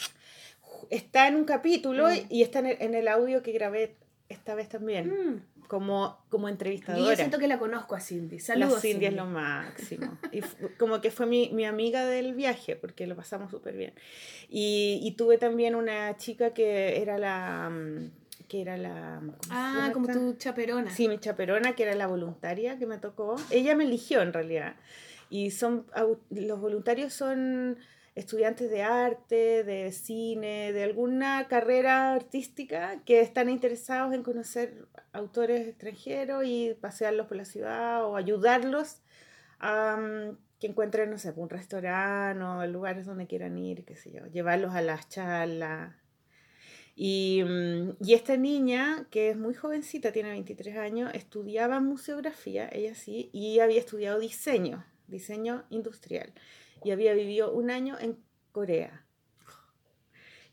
Está 0.92 1.26
en 1.28 1.36
un 1.36 1.44
capítulo 1.44 2.08
Mm. 2.08 2.26
y 2.28 2.42
está 2.42 2.58
en 2.60 2.66
el, 2.66 2.76
en 2.80 2.94
el 2.94 3.08
audio 3.08 3.42
que 3.42 3.52
grabé 3.52 3.96
esta 4.28 4.54
vez 4.54 4.68
también, 4.68 5.08
Mm. 5.08 5.42
como, 5.68 6.18
como 6.28 6.48
Y 6.48 6.50
yo 6.50 6.52
entrevistadora. 6.52 7.16
siento 7.16 7.38
que 7.38 7.48
la 7.48 7.58
conozco 7.58 7.94
a 7.94 8.00
Cindy. 8.00 8.38
La 8.38 8.42
Saludos. 8.44 8.80
Cindy 8.82 9.06
es 9.06 9.14
lo 9.14 9.24
máximo. 9.26 10.18
Y 10.32 10.40
como 10.78 11.00
que 11.00 11.10
fue 11.10 11.26
mi, 11.26 11.50
mi 11.52 11.64
amiga 11.64 12.04
del 12.06 12.34
viaje, 12.34 12.76
porque 12.76 13.06
lo 13.06 13.16
pasamos 13.16 13.50
súper 13.50 13.74
bien. 13.76 13.94
Y, 14.50 15.00
y 15.02 15.12
tuve 15.12 15.38
también 15.38 15.74
una 15.74 16.16
chica 16.18 16.50
que 16.54 17.00
era 17.00 17.16
la... 17.18 17.70
mm, 17.70 18.10
que 18.48 18.60
era 18.60 18.76
la... 18.76 19.18
¿cómo 19.20 19.32
se 19.42 19.48
Ah, 19.50 19.90
como 19.94 20.06
esta? 20.08 20.18
tu 20.20 20.34
chaperona. 20.34 20.90
Sí, 20.90 21.08
mi 21.08 21.18
chaperona, 21.18 21.74
que 21.74 21.84
era 21.84 21.94
la 21.94 22.06
voluntaria 22.06 22.78
que 22.78 22.84
me 22.86 22.98
tocó. 22.98 23.36
Ella 23.50 23.74
me 23.74 23.84
eligió 23.84 24.20
en 24.20 24.34
realidad. 24.34 24.76
Y 25.30 25.50
son 25.52 25.86
los 26.28 26.60
voluntarios 26.60 27.14
son 27.14 27.78
estudiantes 28.14 28.70
de 28.70 28.82
arte, 28.82 29.64
de 29.64 29.90
cine, 29.92 30.72
de 30.72 30.82
alguna 30.82 31.48
carrera 31.48 32.14
artística 32.14 33.02
que 33.04 33.20
están 33.20 33.48
interesados 33.48 34.14
en 34.14 34.22
conocer 34.22 34.86
autores 35.12 35.66
extranjeros 35.66 36.44
y 36.46 36.74
pasearlos 36.80 37.26
por 37.26 37.38
la 37.38 37.44
ciudad 37.44 38.04
o 38.04 38.16
ayudarlos 38.16 38.98
a 39.58 39.96
mm, 39.96 40.38
que 40.60 40.66
encuentren, 40.66 41.10
no 41.10 41.18
sé, 41.18 41.32
un 41.36 41.48
restaurante 41.48 42.44
o 42.44 42.66
lugares 42.66 43.06
donde 43.06 43.26
quieran 43.26 43.56
ir, 43.58 43.84
qué 43.84 43.96
sé 43.96 44.12
yo, 44.12 44.26
llevarlos 44.26 44.74
a 44.74 44.82
las 44.82 45.08
charlas. 45.08 45.94
Y, 46.94 47.42
mm, 47.42 47.96
y 48.00 48.12
esta 48.14 48.36
niña, 48.36 49.06
que 49.10 49.30
es 49.30 49.36
muy 49.36 49.54
jovencita, 49.54 50.12
tiene 50.12 50.30
23 50.30 50.76
años, 50.76 51.10
estudiaba 51.14 51.80
museografía, 51.80 52.68
ella 52.70 52.94
sí, 52.94 53.30
y 53.32 53.60
había 53.60 53.80
estudiado 53.80 54.20
diseño, 54.20 54.84
diseño 55.08 55.64
industrial 55.70 56.32
y 56.84 56.90
había 56.90 57.14
vivido 57.14 57.52
un 57.52 57.70
año 57.70 57.98
en 58.00 58.18
Corea. 58.52 59.04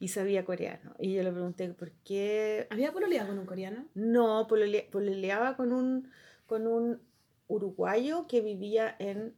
Y 0.02 0.08
sabía 0.10 0.46
coreano. 0.46 0.96
Y 1.00 1.14
yo 1.14 1.24
le 1.24 1.32
pregunté, 1.32 1.68
¿por 1.70 1.92
qué? 2.06 2.68
¿Había 2.70 2.94
pololeado 2.94 3.28
con 3.30 3.40
un 3.40 3.46
coreano? 3.46 3.86
No, 3.96 4.48
polole- 4.48 4.90
pololeaba 4.90 5.58
con 5.58 5.74
un, 5.74 6.10
con 6.46 6.68
un 6.68 7.02
uruguayo 7.48 8.26
que 8.28 8.40
vivía 8.42 8.96
en... 9.00 9.34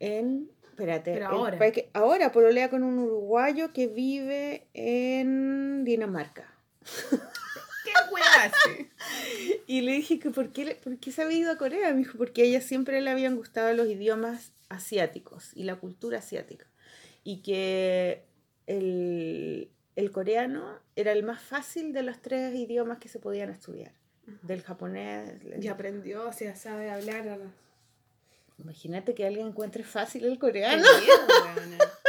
en 0.00 0.50
espérate. 0.70 1.12
Pero 1.14 1.26
el 1.26 1.32
ahora. 1.36 1.70
que- 1.72 1.90
ahora 1.92 2.32
pololea 2.32 2.68
con 2.70 2.82
un 2.82 2.98
uruguayo 2.98 3.72
que 3.72 3.86
vive 3.86 4.66
en 4.74 5.84
Dinamarca. 5.84 6.52
¿Qué 7.84 7.92
hace? 8.38 8.90
Y 9.66 9.82
le 9.82 9.92
dije 9.92 10.18
que 10.18 10.30
por 10.30 10.50
qué, 10.50 10.64
le- 10.64 10.74
por 10.74 10.98
qué 10.98 11.12
se 11.12 11.22
había 11.22 11.38
ido 11.38 11.52
a 11.52 11.56
Corea. 11.58 11.92
Me 11.92 11.98
dijo, 11.98 12.18
porque 12.18 12.42
a 12.42 12.44
ella 12.44 12.60
siempre 12.60 13.00
le 13.00 13.10
habían 13.10 13.36
gustado 13.36 13.72
los 13.72 13.86
idiomas 13.86 14.52
asiáticos 14.70 15.50
y 15.54 15.64
la 15.64 15.76
cultura 15.76 16.18
asiática. 16.18 16.66
Y 17.22 17.42
que 17.42 18.24
el, 18.66 19.70
el 19.96 20.10
coreano 20.10 20.78
era 20.96 21.12
el 21.12 21.22
más 21.22 21.42
fácil 21.42 21.92
de 21.92 22.02
los 22.02 22.22
tres 22.22 22.54
idiomas 22.54 22.98
que 22.98 23.08
se 23.08 23.18
podían 23.18 23.50
estudiar. 23.50 23.92
Del 24.42 24.62
japonés. 24.62 25.32
Y 25.60 25.68
aprendió, 25.68 26.28
o 26.28 26.32
sea, 26.32 26.56
sabe 26.56 26.90
hablar. 26.90 27.38
Imagínate 28.58 29.14
que 29.14 29.26
alguien 29.26 29.48
encuentre 29.48 29.82
fácil 29.84 30.24
el 30.24 30.34
Qué 30.34 30.38
coreano. 30.38 30.82
miedo. 30.82 31.84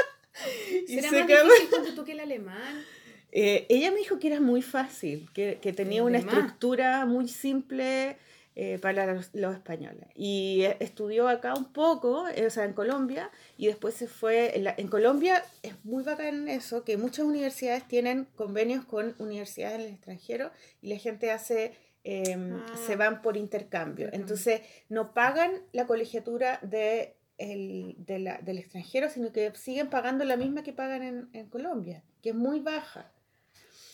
Y 0.87 0.95
¿Será 0.95 1.09
se 1.09 1.23
más 1.23 1.27
difícil 1.27 1.69
ponte 1.69 1.91
tú 1.91 2.03
que 2.03 2.13
el 2.13 2.19
alemán? 2.19 2.83
Eh, 3.31 3.67
ella 3.69 3.91
me 3.91 3.97
dijo 3.97 4.17
que 4.17 4.27
era 4.27 4.39
muy 4.39 4.61
fácil, 4.63 5.29
que, 5.33 5.59
que 5.61 5.71
tenía 5.71 6.03
una 6.03 6.17
estructura 6.17 7.05
muy 7.05 7.27
simple 7.27 8.17
eh, 8.55 8.79
para 8.79 9.13
los, 9.13 9.29
los 9.33 9.53
españoles. 9.55 10.07
Y 10.15 10.63
eh, 10.63 10.77
estudió 10.79 11.27
acá 11.29 11.53
un 11.53 11.71
poco, 11.71 12.27
eh, 12.27 12.45
o 12.45 12.49
sea, 12.49 12.65
en 12.65 12.73
Colombia, 12.73 13.31
y 13.57 13.67
después 13.67 13.93
se 13.95 14.07
fue. 14.07 14.57
En, 14.57 14.65
la- 14.65 14.75
en 14.77 14.87
Colombia 14.87 15.43
es 15.63 15.73
muy 15.85 16.03
bacán 16.03 16.47
eso, 16.47 16.83
que 16.83 16.97
muchas 16.97 17.25
universidades 17.25 17.87
tienen 17.87 18.25
convenios 18.35 18.85
con 18.85 19.15
universidades 19.19 19.75
en 19.75 19.81
el 19.81 19.93
extranjero 19.93 20.51
y 20.81 20.89
la 20.89 20.97
gente 20.97 21.31
hace. 21.31 21.73
eh, 22.03 22.35
Ah. 22.35 22.65
se 22.87 22.95
van 22.95 23.21
por 23.21 23.37
intercambio. 23.37 24.09
Entonces, 24.11 24.61
no 24.89 25.13
pagan 25.13 25.51
la 25.71 25.85
colegiatura 25.85 26.57
de 26.63 27.15
el- 27.37 27.93
de 27.99 28.17
la- 28.17 28.39
del 28.39 28.57
extranjero, 28.57 29.07
sino 29.09 29.31
que 29.31 29.51
siguen 29.55 29.87
pagando 29.91 30.25
la 30.25 30.35
misma 30.35 30.63
que 30.63 30.73
pagan 30.73 31.03
en, 31.03 31.29
en 31.33 31.47
Colombia, 31.47 32.03
que 32.23 32.29
es 32.29 32.35
muy 32.35 32.59
baja. 32.59 33.11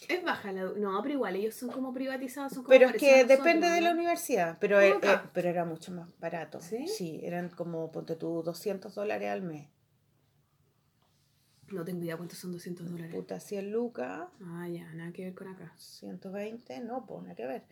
Es 0.07 0.23
baja 0.23 0.51
la... 0.51 0.63
No, 0.63 1.01
pero 1.01 1.15
igual, 1.15 1.35
ellos 1.35 1.55
son 1.55 1.69
como 1.69 1.93
privatizados, 1.93 2.53
son 2.53 2.63
como 2.63 2.69
Pero 2.69 2.89
es 2.89 2.95
que 2.95 3.25
depende 3.25 3.69
de 3.69 3.81
la 3.81 3.91
universidad, 3.91 4.57
pero, 4.59 4.79
eh, 4.79 4.95
pero 5.33 5.49
era 5.49 5.65
mucho 5.65 5.91
más 5.91 6.07
barato. 6.19 6.59
¿Sí? 6.61 7.19
eran 7.23 7.49
como, 7.49 7.91
ponte 7.91 8.15
tú, 8.15 8.41
200 8.43 8.95
dólares 8.95 9.29
al 9.29 9.41
mes. 9.41 9.67
No 11.69 11.83
tengo 11.83 12.01
idea 12.01 12.15
cuántos 12.15 12.39
son 12.39 12.53
200 12.53 12.89
dólares. 12.89 13.13
Puta, 13.13 13.41
100 13.41 13.71
lucas, 13.71 14.29
Ah, 14.41 14.67
ya, 14.69 14.93
nada 14.93 15.11
que 15.11 15.25
ver 15.25 15.35
con 15.35 15.49
acá. 15.49 15.73
120, 15.77 16.79
no, 16.79 17.05
pues 17.05 17.23
nada 17.23 17.35
que 17.35 17.45
ver. 17.45 17.63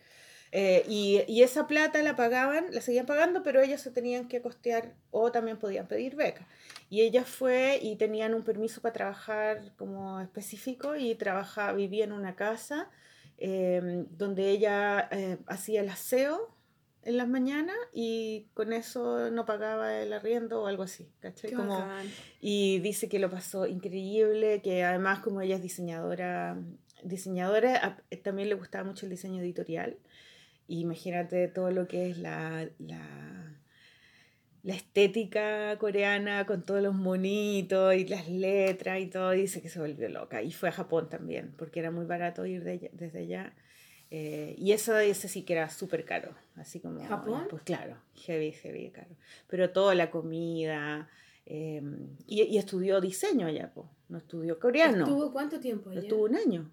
Eh, 0.52 0.86
y, 0.88 1.22
y 1.28 1.44
esa 1.44 1.68
plata 1.68 2.02
la 2.02 2.16
pagaban, 2.16 2.68
la 2.72 2.82
seguían 2.82 3.06
pagando, 3.06 3.44
pero 3.44 3.62
ellos 3.62 3.82
se 3.82 3.92
tenían 3.92 4.28
que 4.28 4.42
costear 4.42 4.94
o 5.12 5.32
también 5.32 5.58
podían 5.58 5.88
pedir 5.88 6.16
becas. 6.16 6.48
Y 6.90 7.02
ella 7.02 7.24
fue 7.24 7.80
y 7.82 7.96
tenían 7.98 8.34
un 8.34 8.44
permiso 8.44 8.82
para 8.82 8.94
trabajar 8.94 9.74
como 9.78 10.22
específico 10.22 10.96
y 10.96 11.16
trabaja, 11.16 11.74
vivía 11.74 12.06
en 12.06 12.14
una 12.14 12.36
casa 12.36 12.90
eh, 13.38 14.06
donde 14.12 14.50
ella 14.50 15.10
eh, 15.12 15.38
hacía 15.48 15.82
el 15.82 15.90
aseo 15.90 16.56
en 17.04 17.18
las 17.18 17.28
mañanas 17.28 17.76
y 17.94 18.48
con 18.54 18.72
eso 18.74 19.30
no 19.30 19.46
pagaba 19.46 20.02
el 20.02 20.14
arriendo 20.14 20.64
o 20.64 20.68
algo 20.68 20.84
así, 20.84 21.08
y 22.42 22.80
dice 22.80 23.10
que 23.10 23.20
lo 23.20 23.30
pasó 23.30 23.68
increíble, 23.68 24.62
que 24.62 24.84
además 24.84 25.20
como 25.20 25.42
ella 25.42 25.56
es 25.56 25.62
diseñadora, 25.62 26.58
diseñadora, 27.04 28.04
también 28.24 28.50
le 28.50 28.56
gustaba 28.56 28.86
mucho 28.86 29.06
el 29.06 29.12
diseño 29.12 29.44
editorial. 29.44 29.98
Imagínate 30.68 31.48
todo 31.48 31.72
lo 31.72 31.88
que 31.88 32.10
es 32.10 32.18
la, 32.18 32.68
la, 32.80 33.60
la 34.64 34.74
estética 34.74 35.78
coreana 35.78 36.46
con 36.46 36.64
todos 36.64 36.82
los 36.82 36.96
monitos 36.96 37.94
y 37.96 38.08
las 38.08 38.28
letras 38.30 39.00
y 39.00 39.08
todo. 39.08 39.34
Y 39.34 39.42
dice 39.42 39.62
que 39.62 39.70
se 39.70 39.80
volvió 39.80 40.10
loca. 40.10 40.42
Y 40.42 40.52
fue 40.52 40.70
a 40.70 40.72
Japón 40.72 41.10
también, 41.10 41.54
porque 41.58 41.80
era 41.80 41.92
muy 41.92 42.06
barato 42.06 42.46
ir 42.46 42.64
de 42.64 42.90
desde 42.94 43.20
allá. 43.20 43.54
Eh, 44.12 44.56
y 44.58 44.72
eso 44.72 44.98
ese 44.98 45.28
sí 45.28 45.44
que 45.44 45.54
era 45.54 45.70
súper 45.70 46.06
caro. 46.06 46.36
Así 46.56 46.80
como... 46.80 47.04
¿Japón? 47.06 47.48
Pues 47.50 47.64
claro, 47.64 47.98
heavy, 48.26 48.52
heavy 48.52 48.92
caro. 48.92 49.16
Pero 49.48 49.72
toda 49.72 49.94
la 49.96 50.10
comida... 50.10 51.10
eh, 51.46 51.82
y, 52.26 52.44
y 52.44 52.58
estudió 52.58 53.02
diseño 53.02 53.48
allá, 53.48 53.72
pues. 53.74 53.88
No 54.08 54.20
estudió 54.20 54.60
coreano. 54.60 55.04
¿Estuvo 55.04 55.32
cuánto 55.34 55.60
tiempo 55.60 55.90
allá? 55.90 56.02
Estuvo 56.02 56.26
un 56.26 56.36
año. 56.36 56.72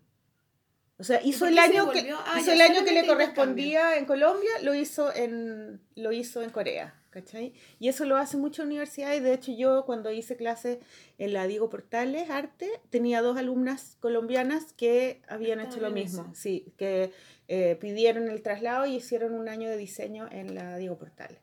O 1.02 1.04
sea, 1.04 1.20
hizo 1.24 1.46
el 1.46 1.54
se 1.54 1.60
año 1.60 1.90
que? 1.90 2.12
Ah, 2.26 2.38
hizo 2.40 2.52
el 2.52 2.60
año 2.60 2.84
que 2.84 2.92
le 2.92 3.04
correspondía 3.06 3.98
en 3.98 4.04
Colombia, 4.04 4.50
lo 4.62 4.72
hizo 4.72 5.12
en, 5.12 5.80
lo 5.96 6.12
hizo 6.12 6.42
en 6.42 6.50
Corea, 6.50 6.94
¿cachai? 7.10 7.54
Y 7.80 7.88
eso 7.88 8.04
lo 8.04 8.16
hace 8.16 8.36
muchas 8.36 8.66
universidades. 8.66 9.20
De 9.20 9.34
hecho, 9.34 9.50
yo 9.52 9.84
cuando 9.84 10.12
hice 10.12 10.36
clase 10.36 10.78
en 11.18 11.32
la 11.32 11.48
Diego 11.48 11.68
Portales 11.68 12.30
Arte, 12.30 12.70
tenía 12.90 13.20
dos 13.20 13.36
alumnas 13.36 13.96
colombianas 13.98 14.72
que 14.74 15.20
habían 15.26 15.58
hecho 15.58 15.70
Estaban 15.70 15.90
lo 15.90 15.94
mismo. 16.00 16.22
eso. 16.22 16.32
Sí, 16.40 16.72
que 16.76 17.12
eh, 17.48 17.76
pidieron 17.80 18.28
el 18.28 18.40
traslado 18.40 18.86
y 18.86 18.94
hicieron 18.94 19.34
un 19.34 19.48
año 19.48 19.68
de 19.68 19.76
diseño 19.76 20.28
en 20.30 20.54
la 20.54 20.76
Diego 20.76 20.96
Portales. 20.98 21.38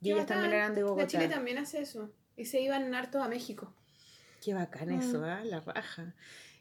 Y 0.00 0.04
Qué 0.06 0.12
ellas 0.12 0.20
bacán. 0.24 0.38
también 0.42 0.54
eran 0.54 0.74
de 0.74 0.82
Bogotá. 0.84 1.02
La 1.02 1.08
Chile 1.08 1.28
también 1.28 1.58
hace 1.58 1.80
eso. 1.82 2.10
Y 2.34 2.46
se 2.46 2.60
iban 2.62 2.94
harto 2.94 3.22
a 3.22 3.28
México. 3.28 3.74
Qué 4.42 4.54
bacán 4.54 4.88
Mm. 4.96 5.00
eso, 5.00 5.22
¿ah? 5.24 5.42
La 5.44 5.60
raja. 5.60 6.14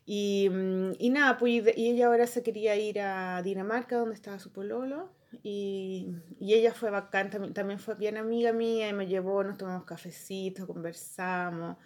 Y, 0.06 0.50
mm, 0.50 0.94
y 1.00 1.10
nada, 1.10 1.38
pues 1.38 1.64
y 1.76 1.90
ella 1.90 2.08
ahora 2.08 2.28
se 2.28 2.44
quería 2.44 2.76
ir 2.76 3.00
a 3.00 3.42
Dinamarca, 3.42 3.98
donde 3.98 4.16
estaba 4.16 4.40
su 4.40 4.52
pololo. 4.52 5.10
Y, 5.44 6.16
y 6.40 6.54
ella 6.54 6.74
fue 6.74 6.92
bacán, 6.92 7.30
también, 7.30 7.54
también 7.54 7.80
fue 7.80 7.96
bien 7.96 8.18
amiga 8.18 8.54
mía 8.54 8.90
y 8.90 8.94
me 8.94 9.08
llevó, 9.08 9.44
nos 9.44 9.58
tomamos 9.58 9.84
cafecitos, 9.86 10.66
conversamos. 10.66 11.78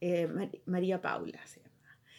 Eh, 0.00 0.28
María 0.66 1.00
Paula 1.00 1.40
se 1.46 1.60
llama. 1.60 1.74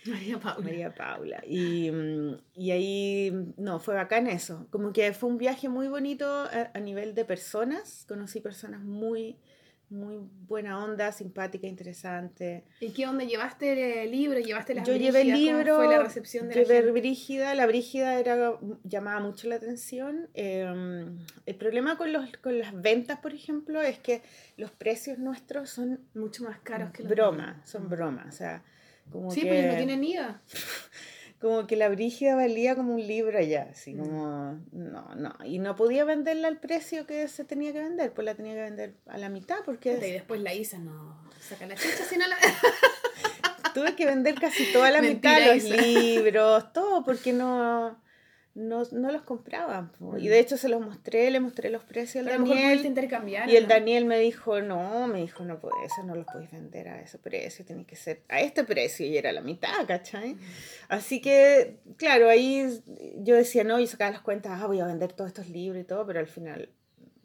María 0.05 0.39
Paula. 0.39 0.63
María 0.63 0.93
Paula. 0.93 1.43
Y, 1.47 1.89
mm, 1.89 2.37
y 2.53 2.71
ahí, 2.71 3.53
no, 3.57 3.79
fue 3.79 3.95
bacán 3.95 4.27
eso. 4.27 4.67
Como 4.69 4.93
que 4.93 5.13
fue 5.13 5.29
un 5.29 5.37
viaje 5.37 5.69
muy 5.69 5.87
bonito 5.87 6.25
a, 6.27 6.71
a 6.73 6.79
nivel 6.79 7.15
de 7.15 7.25
personas. 7.25 8.05
Conocí 8.07 8.41
personas 8.41 8.81
muy, 8.81 9.39
muy 9.89 10.17
buena 10.47 10.83
onda, 10.83 11.11
simpática, 11.11 11.67
interesante. 11.67 12.63
¿Y 12.79 12.91
qué 12.91 13.07
onda? 13.07 13.23
¿Llevaste 13.23 14.03
el 14.03 14.11
libro? 14.11 14.39
¿Llevaste 14.39 14.73
las 14.75 14.87
Yo 14.87 14.95
llevé 14.95 15.21
el 15.21 15.27
brígidas? 15.29 15.51
¿Cómo 15.51 15.57
libro, 15.59 15.75
fue 15.75 15.87
la 15.87 16.03
recepción 16.03 16.47
de 16.47 16.55
la 16.55 16.61
llevé 16.61 16.75
gente? 16.75 16.91
Brígida, 16.91 17.55
la 17.55 17.67
Brígida 17.67 18.19
era, 18.19 18.59
llamaba 18.83 19.19
mucho 19.19 19.47
la 19.47 19.55
atención. 19.55 20.29
Eh, 20.33 21.05
el 21.45 21.55
problema 21.55 21.97
con, 21.97 22.11
los, 22.11 22.35
con 22.37 22.57
las 22.57 22.79
ventas, 22.79 23.19
por 23.19 23.33
ejemplo, 23.33 23.81
es 23.81 23.99
que 23.99 24.21
los 24.57 24.71
precios 24.71 25.19
nuestros 25.19 25.69
son 25.69 25.99
Mucho 26.13 26.43
más 26.43 26.59
caros 26.59 26.91
que 26.91 27.03
los 27.03 27.11
broma, 27.11 27.61
son 27.65 27.89
bromas. 27.89 28.33
O 28.33 28.37
sea, 28.37 28.63
como 29.11 29.31
Sí, 29.31 29.41
que, 29.41 29.47
porque 29.47 29.67
no 29.67 29.75
tienen 29.75 30.03
IVA. 30.03 30.41
como 31.45 31.67
que 31.67 31.75
la 31.75 31.89
Brígida 31.89 32.35
valía 32.35 32.75
como 32.75 32.95
un 32.95 33.05
libro 33.05 33.37
allá, 33.37 33.67
así 33.71 33.93
Mm. 33.93 33.99
como, 33.99 34.59
no, 34.71 35.15
no. 35.15 35.35
Y 35.45 35.59
no 35.59 35.75
podía 35.75 36.03
venderla 36.03 36.47
al 36.47 36.57
precio 36.59 37.05
que 37.05 37.27
se 37.27 37.45
tenía 37.45 37.71
que 37.71 37.79
vender, 37.79 38.11
pues 38.13 38.25
la 38.25 38.33
tenía 38.35 38.53
que 38.55 38.61
vender 38.61 38.95
a 39.05 39.17
la 39.19 39.29
mitad, 39.29 39.57
porque 39.63 39.93
Y 39.93 40.11
después 40.11 40.41
la 40.41 40.53
Isa 40.55 40.79
no 40.79 41.15
saca 41.39 41.65
la 41.67 41.75
chicha, 41.75 42.03
si 42.09 42.17
no 42.17 42.25
la... 42.27 42.35
Tuve 43.75 43.95
que 43.95 44.05
vender 44.05 44.35
casi 44.35 44.71
toda 44.71 44.89
la 44.89 45.01
Mentira, 45.01 45.35
mitad, 45.39 45.53
los 45.53 45.63
Isa. 45.65 45.75
libros, 45.75 46.73
todo, 46.73 47.03
porque 47.03 47.33
no, 47.33 47.97
no, 48.55 48.83
no 48.93 49.11
los 49.11 49.21
compraban. 49.23 49.89
po. 49.91 50.17
Y 50.17 50.27
de 50.29 50.39
hecho 50.39 50.55
se 50.57 50.69
los 50.69 50.79
mostré, 50.81 51.29
le 51.29 51.39
mostré 51.41 51.69
los 51.69 51.83
precios 51.83 52.25
al 52.25 52.31
Pero 52.31 52.45
Daniel. 52.45 52.85
intercambiar. 52.85 53.49
Y 53.49 53.57
el 53.57 53.63
¿no? 53.63 53.69
Daniel 53.69 54.05
me 54.05 54.17
dijo, 54.17 54.61
no, 54.61 55.07
me 55.07 55.19
dijo, 55.19 55.43
no 55.43 55.59
puede 55.59 55.89
ser, 55.93 56.05
no 56.05 56.15
los 56.15 56.25
podéis 56.25 56.51
vender 56.51 56.87
a 56.87 57.01
ese 57.01 57.19
precio, 57.19 57.65
tiene 57.65 57.85
que 57.85 57.95
ser 57.97 58.21
a 58.29 58.39
este 58.39 58.63
precio, 58.63 59.05
y 59.05 59.17
era 59.17 59.31
la 59.33 59.41
mitad, 59.41 59.85
¿cachai? 59.85 60.37
Así 60.87 61.19
que, 61.21 61.79
claro, 61.97 62.29
ahí 62.29 62.81
yo 63.17 63.35
decía, 63.35 63.63
no, 63.63 63.77
y 63.79 63.87
sacaba 63.87 64.11
las 64.11 64.21
cuentas, 64.21 64.59
ah, 64.61 64.67
voy 64.67 64.79
a 64.79 64.85
vender 64.85 65.11
todos 65.13 65.27
estos 65.29 65.49
libros 65.49 65.81
y 65.81 65.85
todo, 65.85 66.05
pero 66.07 66.19
al 66.19 66.27
final 66.27 66.69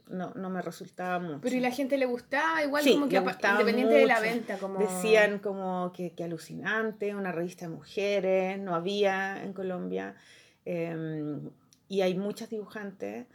no, 0.08 0.32
no 0.34 0.50
me 0.50 0.60
resultaba 0.62 1.20
mucho. 1.20 1.40
Pero 1.42 1.54
y 1.54 1.60
la 1.60 1.70
gente 1.70 1.96
le 1.96 2.06
gustaba, 2.06 2.64
igual 2.64 2.82
Sí, 2.82 2.94
como 2.94 3.08
que 3.08 3.16
independiente 3.16 3.94
de 3.94 4.06
la 4.06 4.18
mucho. 4.18 4.30
venta, 4.32 4.58
como 4.58 4.80
Decían 4.80 5.38
como 5.38 5.92
que, 5.94 6.12
que 6.12 6.24
alucinante, 6.24 7.14
una 7.14 7.30
revista 7.30 7.66
de 7.66 7.72
mujeres, 7.74 8.58
no 8.58 8.74
había 8.74 9.42
en 9.44 9.52
Colombia. 9.52 10.16
Eh, 10.70 11.50
y 11.88 12.00
hay 12.02 12.14
muchas 12.14 12.48
dibujantes, 12.50 13.26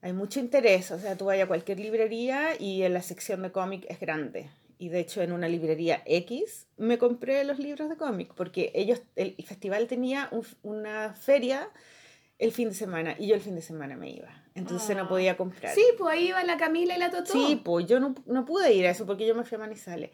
hay 0.00 0.12
mucho 0.12 0.40
interés. 0.40 0.90
O 0.90 0.98
sea, 0.98 1.16
tú 1.16 1.26
vas 1.26 1.40
a 1.40 1.46
cualquier 1.46 1.78
librería 1.78 2.50
y 2.58 2.82
en 2.82 2.92
la 2.94 3.02
sección 3.02 3.42
de 3.42 3.52
cómic 3.52 3.86
es 3.88 4.00
grande. 4.00 4.50
Y 4.78 4.88
de 4.88 4.98
hecho, 4.98 5.22
en 5.22 5.30
una 5.32 5.48
librería 5.48 6.02
X 6.06 6.66
me 6.76 6.98
compré 6.98 7.44
los 7.44 7.58
libros 7.60 7.88
de 7.88 7.96
cómic, 7.96 8.32
porque 8.34 8.72
ellos, 8.74 9.00
el, 9.14 9.36
el 9.38 9.44
festival 9.46 9.86
tenía 9.86 10.28
un- 10.32 10.44
una 10.64 11.14
feria 11.14 11.68
el 12.40 12.50
fin 12.50 12.70
de 12.70 12.74
semana 12.74 13.14
y 13.16 13.28
yo 13.28 13.36
el 13.36 13.40
fin 13.40 13.54
de 13.54 13.62
semana 13.62 13.96
me 13.96 14.10
iba. 14.10 14.30
Entonces 14.56 14.90
Ah. 14.96 15.02
no 15.02 15.08
podía 15.08 15.36
comprar. 15.36 15.72
Sí, 15.72 15.84
pues 15.96 16.12
ahí 16.12 16.28
iba 16.30 16.42
la 16.42 16.56
Camila 16.56 16.96
y 16.96 16.98
la 16.98 17.10
Totó. 17.10 17.32
Sí, 17.32 17.60
pues 17.64 17.86
yo 17.86 18.00
no, 18.00 18.16
no 18.26 18.44
pude 18.44 18.72
ir 18.74 18.84
a 18.86 18.90
eso 18.90 19.06
porque 19.06 19.24
yo 19.24 19.36
me 19.36 19.44
fui 19.44 19.54
a 19.54 19.60
Manizales. 19.60 20.10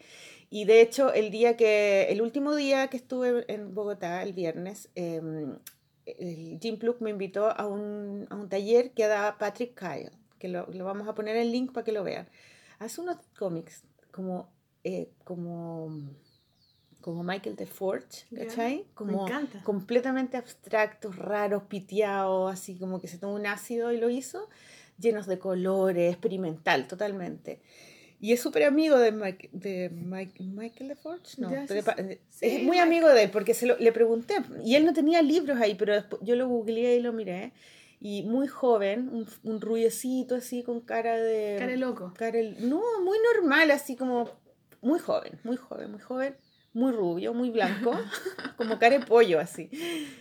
Y 0.51 0.65
de 0.65 0.81
hecho, 0.81 1.11
el 1.13 1.31
día 1.31 1.57
que, 1.57 2.03
el 2.11 2.21
último 2.21 2.53
día 2.55 2.87
que 2.89 2.97
estuve 2.97 3.45
en 3.51 3.73
Bogotá, 3.73 4.21
el 4.21 4.33
viernes, 4.33 4.89
em, 4.93 5.57
el 6.19 6.59
Jim 6.61 6.77
Pluk 6.79 7.01
me 7.01 7.09
invitó 7.09 7.49
a 7.49 7.67
un, 7.67 8.25
a 8.29 8.35
un 8.35 8.49
taller 8.49 8.91
que 8.91 9.07
daba 9.07 9.37
Patrick 9.37 9.77
Kyle, 9.77 10.11
que 10.39 10.47
lo, 10.47 10.65
lo 10.67 10.85
vamos 10.85 11.07
a 11.07 11.13
poner 11.15 11.35
el 11.35 11.51
link 11.51 11.71
para 11.73 11.83
que 11.83 11.91
lo 11.91 12.03
vean. 12.03 12.27
Hace 12.79 13.01
unos 13.01 13.17
cómics 13.37 13.83
como, 14.11 14.49
eh, 14.83 15.09
como, 15.25 15.91
como 17.01 17.23
Michael 17.23 17.55
de 17.55 17.65
Forge. 17.65 18.25
¿cachai? 18.35 18.77
Me 18.77 18.83
Como 18.95 19.27
encanta. 19.27 19.61
completamente 19.63 20.37
abstractos, 20.37 21.15
raros, 21.17 21.63
piteados, 21.63 22.51
así 22.51 22.77
como 22.77 22.99
que 23.01 23.07
se 23.07 23.17
tomó 23.17 23.33
un 23.35 23.45
ácido 23.45 23.91
y 23.91 23.97
lo 23.99 24.09
hizo, 24.09 24.47
llenos 24.97 25.27
de 25.27 25.39
colores, 25.39 26.11
experimental, 26.11 26.87
totalmente. 26.87 27.61
Y 28.21 28.33
es 28.33 28.41
súper 28.41 28.63
amigo 28.63 28.97
de, 28.97 29.11
Mike- 29.11 29.49
de 29.53 29.89
Mike- 29.89 30.43
Michael 30.43 30.89
LaForge, 30.89 31.35
no, 31.41 31.51
Ya, 31.51 31.65
sí, 31.67 31.75
de 31.75 32.19
sí. 32.29 32.45
es 32.45 32.63
muy 32.63 32.77
amigo 32.79 33.07
de 33.09 33.23
él, 33.23 33.29
porque 33.31 33.53
se 33.53 33.65
lo, 33.65 33.77
le 33.77 33.91
pregunté, 33.93 34.35
y 34.63 34.75
él 34.75 34.85
no 34.85 34.93
tenía 34.93 35.21
libros 35.21 35.59
ahí, 35.61 35.75
pero 35.75 35.93
después 35.93 36.21
yo 36.25 36.35
lo 36.35 36.47
googleé 36.49 36.97
y 36.97 37.01
lo 37.01 37.13
miré, 37.13 37.53
y 38.01 38.23
muy 38.23 38.47
joven, 38.47 39.07
un, 39.09 39.27
un 39.43 39.61
rubiecito 39.61 40.35
así 40.35 40.63
con 40.63 40.81
cara 40.81 41.15
de... 41.17 41.55
Care 41.59 41.77
loco. 41.77 42.13
cara- 42.17 42.39
no, 42.59 42.81
muy 43.03 43.17
normal, 43.33 43.71
así 43.71 43.95
como 43.95 44.29
muy 44.81 44.99
joven, 44.99 45.39
muy 45.43 45.55
joven, 45.57 45.91
muy 45.91 45.99
joven, 46.01 46.35
muy 46.73 46.91
rubio, 46.91 47.33
muy 47.33 47.49
blanco, 47.49 47.91
como 48.57 48.79
cara 48.79 48.99
de 48.99 49.05
pollo 49.05 49.39
así. 49.39 49.69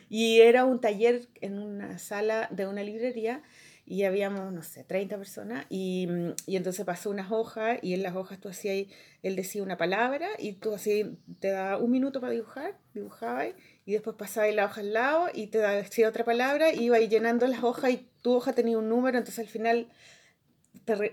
Y 0.09 0.41
era 0.41 0.65
un 0.65 0.81
taller 0.81 1.29
en 1.41 1.59
una 1.59 1.99
sala 1.99 2.49
de 2.53 2.67
una 2.67 2.83
librería 2.83 3.43
y 3.91 4.05
habíamos, 4.05 4.53
no 4.53 4.63
sé, 4.63 4.85
30 4.85 5.17
personas 5.17 5.65
y, 5.71 6.07
mm, 6.09 6.33
y 6.47 6.57
entonces 6.57 6.85
pasó 6.85 7.09
unas 7.11 7.33
hojas 7.33 7.79
y 7.83 7.95
en 7.95 8.03
las 8.03 8.15
hojas 8.15 8.39
tú 8.39 8.49
hacías, 8.51 8.87
él 9.23 9.35
decía 9.37 9.63
una 9.63 9.77
palabra 9.79 10.29
y 10.39 10.53
tú 10.55 10.75
así 10.75 11.19
te 11.41 11.49
daba 11.51 11.79
un 11.79 11.91
minuto 11.91 12.21
para 12.21 12.33
dibujar, 12.33 12.77
dibujabas 12.93 13.49
y 13.87 13.93
después 13.93 14.15
pasabas 14.17 14.55
la 14.55 14.67
hoja 14.67 14.81
al 14.83 14.93
lado 14.93 15.29
y 15.33 15.47
te 15.47 15.59
decía 15.59 16.09
otra 16.09 16.25
palabra 16.25 16.73
y 16.75 16.85
ibas 16.85 17.01
llenando 17.09 17.47
las 17.47 17.65
hojas 17.65 17.93
y 17.93 18.07
tu 18.23 18.35
hoja 18.35 18.53
tenía 18.53 18.77
un 18.79 18.89
número, 18.89 19.17
entonces 19.17 19.39
al 19.41 19.51
final 19.51 19.89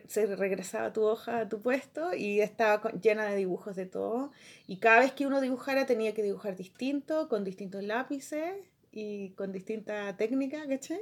se 0.08 0.26
regresaba 0.36 0.94
tu 0.94 1.04
hoja 1.04 1.40
a 1.40 1.50
tu 1.50 1.62
puesto 1.62 2.14
y 2.14 2.40
estaba 2.42 2.82
con- 2.82 3.02
llena 3.02 3.26
de 3.26 3.36
dibujos 3.36 3.76
de 3.76 3.86
todo. 3.86 4.32
Y 4.68 4.78
cada 4.78 5.00
vez 5.02 5.12
que 5.12 5.26
uno 5.28 5.42
dibujara 5.42 5.86
tenía 5.86 6.14
que 6.14 6.24
dibujar 6.24 6.56
distinto, 6.56 7.28
con 7.28 7.44
distintos 7.44 7.84
lápices 7.84 8.54
y 8.98 9.32
con 9.32 9.52
distinta 9.52 10.16
técnica, 10.16 10.66
¿cachai? 10.68 11.02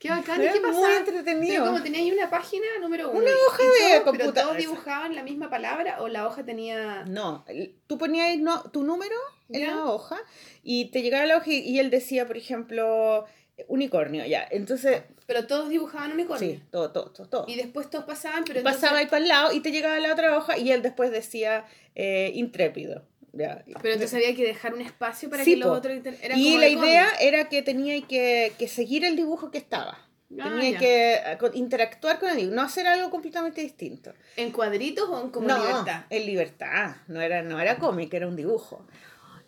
Qué 0.00 0.10
bacán. 0.10 0.40
¿Y 0.40 0.44
Era 0.44 0.52
qué 0.52 0.60
muy 0.60 0.70
pasaba? 0.72 0.96
entretenido. 0.98 1.52
Pero 1.62 1.64
como 1.66 1.82
tenía 1.82 2.00
ahí 2.00 2.10
una 2.10 2.28
página 2.28 2.66
número 2.80 3.08
uno. 3.10 3.20
Una 3.20 3.30
hoja 3.30 3.62
de 3.62 3.68
todos- 3.68 3.78
Pero 3.92 4.04
computadora, 4.04 4.42
todos 4.42 4.56
esa. 4.56 4.60
dibujaban 4.68 5.14
la 5.14 5.22
misma 5.22 5.48
palabra 5.48 6.02
o 6.02 6.08
la 6.08 6.26
hoja 6.26 6.44
tenía. 6.44 7.04
No, 7.04 7.44
tú 7.86 7.96
ponías 7.98 8.36
no, 8.38 8.62
tu 8.70 8.82
número 8.82 9.14
en 9.48 9.66
la 9.66 9.84
hoja 9.84 10.18
y 10.64 10.86
te 10.86 11.02
llegaba 11.02 11.24
la 11.24 11.36
hoja 11.36 11.50
y, 11.52 11.58
y 11.60 11.78
él 11.78 11.90
decía, 11.90 12.26
por 12.26 12.36
ejemplo, 12.36 13.26
unicornio, 13.68 14.26
ya. 14.26 14.46
Entonces, 14.50 15.02
Pero 15.26 15.46
todos 15.46 15.68
dibujaban 15.68 16.10
unicornio. 16.12 16.50
sí, 16.50 16.62
todo, 16.72 16.90
todo, 16.90 17.10
todo. 17.12 17.28
todo. 17.28 17.44
Y 17.46 17.54
después 17.54 17.88
todos 17.90 18.06
pasaban, 18.06 18.42
pero 18.44 18.62
Pasaba 18.64 18.98
ahí 18.98 19.04
entonces, 19.04 19.10
para 19.10 19.22
el 19.22 19.28
lado 19.28 19.52
y 19.52 19.60
te 19.60 19.70
llegaba 19.70 19.98
la 20.00 20.12
otra 20.12 20.36
hoja 20.36 20.58
y 20.58 20.72
él 20.72 20.82
después 20.82 21.12
decía 21.12 21.64
eh, 21.94 22.32
intrépido. 22.34 23.04
Ya. 23.32 23.62
pero 23.82 23.94
entonces 23.94 24.14
había 24.14 24.34
que 24.34 24.44
dejar 24.44 24.74
un 24.74 24.80
espacio 24.80 25.28
para 25.30 25.44
Sí, 25.44 25.52
que 25.52 25.56
los 25.58 25.68
po. 25.68 25.74
otros 25.74 25.94
inter- 25.96 26.18
era 26.22 26.36
y 26.36 26.44
como 26.44 26.58
la 26.58 26.66
de 26.66 26.70
idea 26.72 27.04
cómic. 27.06 27.20
era 27.20 27.48
que 27.48 27.62
tenía 27.62 28.06
que, 28.06 28.52
que 28.58 28.68
seguir 28.68 29.04
el 29.04 29.16
dibujo 29.16 29.50
que 29.50 29.58
estaba. 29.58 29.98
Ah, 30.38 30.44
tenía 30.48 30.70
ya. 30.70 30.78
que 30.78 31.14
eh, 31.14 31.38
interactuar 31.54 32.20
con 32.20 32.28
el 32.30 32.36
dibujo, 32.36 32.54
no 32.54 32.62
hacer 32.62 32.86
algo 32.86 33.10
completamente 33.10 33.60
distinto. 33.60 34.12
¿En 34.36 34.52
cuadritos 34.52 35.08
o 35.08 35.20
en 35.22 35.30
como 35.30 35.48
no, 35.48 35.58
libertad? 35.58 36.04
en 36.08 36.26
libertad. 36.26 36.96
No 37.08 37.20
era, 37.20 37.42
no 37.42 37.58
era 37.60 37.78
cómic, 37.78 38.14
era 38.14 38.28
un 38.28 38.36
dibujo. 38.36 38.86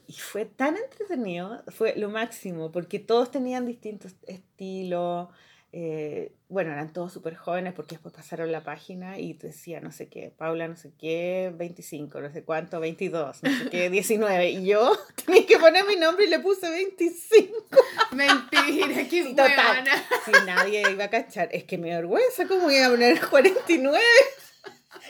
Y 0.09 0.15
fue 0.15 0.45
tan 0.45 0.77
entretenido, 0.77 1.63
fue 1.69 1.95
lo 1.97 2.11
máximo, 2.11 2.73
porque 2.73 2.99
todos 2.99 3.31
tenían 3.31 3.65
distintos 3.65 4.15
estilos. 4.27 5.29
eh, 5.73 6.33
bueno, 6.53 6.71
eran 6.71 6.93
todos 6.93 7.11
súper 7.11 7.35
jóvenes 7.35 7.73
porque 7.73 7.95
después 7.95 8.15
pasaron 8.15 8.53
la 8.53 8.63
página 8.63 9.19
y 9.19 9.33
te 9.33 9.47
decía 9.47 9.81
no 9.81 9.91
sé 9.91 10.09
qué, 10.09 10.31
Paula 10.37 10.69
no 10.69 10.77
sé 10.77 10.93
qué, 10.99 11.51
25, 11.57 12.21
no 12.21 12.31
sé 12.31 12.45
cuánto, 12.45 12.79
22, 12.79 13.43
no 13.43 13.51
sé 13.51 13.71
qué, 13.71 13.89
19. 13.91 14.51
Y 14.51 14.67
yo 14.67 14.93
tenía 15.25 15.47
que 15.47 15.59
poner 15.59 15.87
mi 15.87 15.97
nombre 15.97 16.27
y 16.27 16.29
le 16.29 16.41
puse 16.41 16.69
25. 16.69 17.55
Mentira, 18.13 19.09
qué 19.09 19.25
total. 19.31 19.85
Si 20.27 20.33
nadie 20.47 20.83
iba 20.91 21.05
a 21.05 21.11
cachar, 21.11 21.49
es 21.53 21.65
que 21.65 21.79
me 21.79 21.89
vergüenza, 21.89 22.47
¿cómo 22.47 22.71
iba 22.71 22.87
a 22.87 22.91
poner 22.91 23.19
49? 23.27 23.99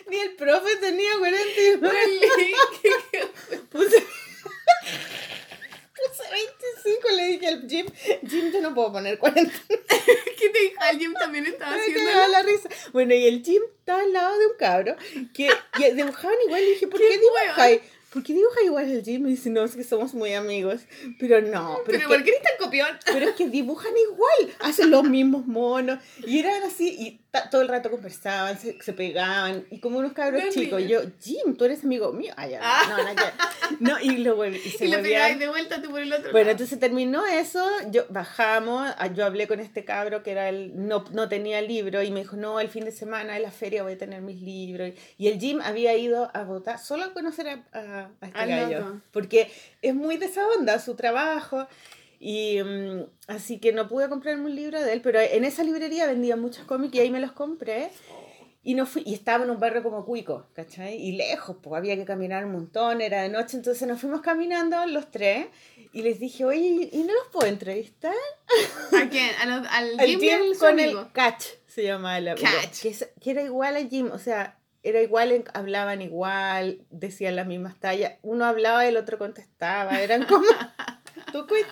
Ni 0.08 0.16
el 0.18 0.36
profe 0.36 0.76
tenía 0.76 1.10
49. 1.18 1.98
Puse, 3.68 3.68
puse 3.68 3.96
25, 6.84 7.08
le 7.16 7.26
dije 7.28 7.46
al 7.48 7.68
Jim, 7.68 7.86
Jim, 8.28 8.52
yo 8.52 8.60
no 8.60 8.74
puedo 8.74 8.92
poner 8.92 9.18
40. 9.18 9.52
¿Qué 9.68 10.48
te 10.48 10.60
dijo? 10.60 10.74
Alguien 10.80 11.14
también 11.14 11.46
estaba 11.46 11.76
Me 11.76 11.80
haciendo. 11.82 12.28
la 12.28 12.42
risa. 12.42 12.68
Bueno, 12.92 13.14
y 13.14 13.24
el 13.26 13.42
Jim 13.44 13.62
estaba 13.78 14.02
al 14.02 14.12
lado 14.12 14.38
de 14.38 14.46
un 14.46 14.56
cabro 14.58 14.96
que 15.34 15.48
dibujaban 15.94 16.36
igual. 16.46 16.62
Y 16.62 16.66
dije, 16.70 16.88
¿por 16.88 17.00
qué, 17.00 17.08
¡Qué 17.08 17.18
dibujáis? 17.18 17.80
¿Por 18.12 18.22
qué 18.22 18.34
dibuja 18.34 18.62
igual 18.62 18.90
el 18.90 19.02
Jim? 19.02 19.26
Y 19.26 19.30
dice, 19.30 19.48
no, 19.48 19.64
es 19.64 19.74
que 19.74 19.84
somos 19.84 20.12
muy 20.12 20.34
amigos. 20.34 20.82
Pero 21.18 21.40
no, 21.40 21.78
pero, 21.86 21.98
Pero, 21.98 22.08
¿por 22.08 22.22
qué 22.22 22.30
eres 22.30 22.42
tan 22.42 22.56
copión? 22.58 22.88
pero 23.06 23.28
es 23.30 23.34
que 23.36 23.48
dibujan 23.48 23.92
igual. 23.96 24.54
Hacen 24.60 24.90
los 24.90 25.04
mismos 25.04 25.46
monos. 25.46 25.98
Y 26.26 26.38
eran 26.38 26.62
así, 26.64 26.88
y 26.90 27.21
todo 27.50 27.62
el 27.62 27.68
rato 27.68 27.90
conversaban, 27.90 28.58
se, 28.58 28.80
se 28.82 28.92
pegaban. 28.92 29.64
Y 29.70 29.80
como 29.80 29.98
unos 29.98 30.12
cabros 30.12 30.44
No, 30.44 30.50
chicos. 30.50 30.82
yo, 30.86 31.00
Jim, 31.18 31.56
tú 31.56 31.64
eres 31.64 31.82
amigo 31.82 32.12
mío. 32.12 32.34
Ah, 32.36 32.46
ya, 32.46 32.60
Ah. 32.62 32.82
no, 32.90 32.96
que 33.16 33.22
ver. 33.22 33.32
No, 33.80 33.98
y 34.00 34.18
luego 34.18 34.44
y 34.46 34.58
se 34.58 34.84
Y 34.84 34.90
volvían- 34.90 35.02
pegáis 35.02 35.38
de 35.38 35.48
vuelta 35.48 35.80
tú 35.80 35.90
por 35.90 36.00
el 36.02 36.12
otro 36.12 36.24
bueno, 36.30 36.38
lado. 36.40 36.50
entonces 36.50 36.78
terminó 36.78 37.24
eso, 37.26 37.64
yo 37.90 38.04
bajamos, 38.10 38.92
ah, 38.98 39.06
yo 39.14 39.24
hablé 39.24 39.46
con 39.48 39.60
este 39.60 39.82
cabro 39.84 40.22
que 40.22 40.30
era 40.32 40.50
el, 40.50 40.72
no, 40.86 41.04
no 41.12 41.28
tenía 41.30 41.62
libro 41.62 42.02
y 42.02 42.10
me 42.10 42.20
dijo, 42.20 42.36
no, 42.36 42.60
el 42.60 42.68
fin 42.68 42.84
de 42.84 42.92
semana 42.92 43.36
en 43.36 43.42
la 43.44 43.50
feria 43.50 43.82
voy 43.82 43.94
a 43.94 43.98
tener 43.98 44.20
mis 44.20 44.42
libros. 44.42 44.92
Y 45.16 45.28
el 45.28 45.40
Jim 45.40 45.60
había 45.62 45.96
ido 45.96 46.30
a 46.34 46.44
votar, 46.44 46.78
solo 46.78 47.04
a 47.04 47.12
conocer 47.14 47.48
a, 47.48 47.64
a- 47.72 48.10
a 48.20 48.26
este 48.26 48.38
Al 48.38 48.48
gallo, 48.50 49.00
porque 49.10 49.50
es 49.80 49.94
muy 49.94 50.18
de 50.18 50.26
esa 50.26 50.46
onda, 50.48 50.78
su 50.78 50.94
trabajo. 50.96 51.66
Y 52.24 52.62
mm, 52.62 53.02
así 53.26 53.58
que 53.58 53.72
no 53.72 53.88
pude 53.88 54.08
comprarme 54.08 54.44
un 54.44 54.54
libro 54.54 54.80
de 54.80 54.92
él, 54.92 55.00
pero 55.02 55.18
en 55.18 55.42
esa 55.44 55.64
librería 55.64 56.06
vendían 56.06 56.40
muchos 56.40 56.64
cómics 56.66 56.94
y 56.94 57.00
ahí 57.00 57.10
me 57.10 57.18
los 57.18 57.32
compré. 57.32 57.90
Y, 58.62 58.74
no 58.74 58.86
fui, 58.86 59.02
y 59.04 59.12
estaba 59.14 59.42
en 59.42 59.50
un 59.50 59.58
barrio 59.58 59.82
como 59.82 60.04
Cuico, 60.04 60.46
¿cachai? 60.54 60.94
Y 60.94 61.16
lejos, 61.16 61.56
pues 61.60 61.76
había 61.76 61.96
que 61.96 62.04
caminar 62.04 62.44
un 62.44 62.52
montón, 62.52 63.00
era 63.00 63.22
de 63.22 63.28
noche, 63.28 63.56
entonces 63.56 63.88
nos 63.88 64.00
fuimos 64.00 64.20
caminando 64.20 64.86
los 64.86 65.10
tres 65.10 65.48
y 65.92 66.02
les 66.02 66.20
dije, 66.20 66.44
oye, 66.44 66.88
¿y 66.92 66.98
no 67.02 67.12
los 67.12 67.26
puedo 67.32 67.48
entrevistar? 67.48 68.14
¿A 68.92 69.08
quién? 69.08 69.30
¿A 69.40 69.46
los- 69.46 69.66
¿Al 69.68 69.98
El 69.98 70.06
Jim 70.10 70.20
Jim 70.20 70.32
al 70.52 70.58
con 70.58 70.68
amigo? 70.78 71.00
el 71.00 71.10
Catch, 71.12 71.44
se 71.66 71.82
llamaba 71.82 72.14
amigo, 72.18 72.36
Catch. 72.40 72.82
Que, 72.82 72.88
es- 72.90 73.08
que 73.20 73.30
era 73.32 73.42
igual 73.42 73.74
a 73.76 73.80
Jim, 73.84 74.10
o 74.12 74.18
sea, 74.20 74.60
era 74.84 75.02
igual, 75.02 75.42
hablaban 75.54 76.00
igual, 76.00 76.82
decían 76.90 77.34
las 77.34 77.48
mismas 77.48 77.80
tallas, 77.80 78.12
uno 78.22 78.44
hablaba 78.44 78.84
y 78.84 78.90
el 78.90 78.96
otro 78.96 79.18
contestaba, 79.18 80.00
eran 80.00 80.24
como 80.26 80.46
toco 81.32 81.54
y. 81.56 81.62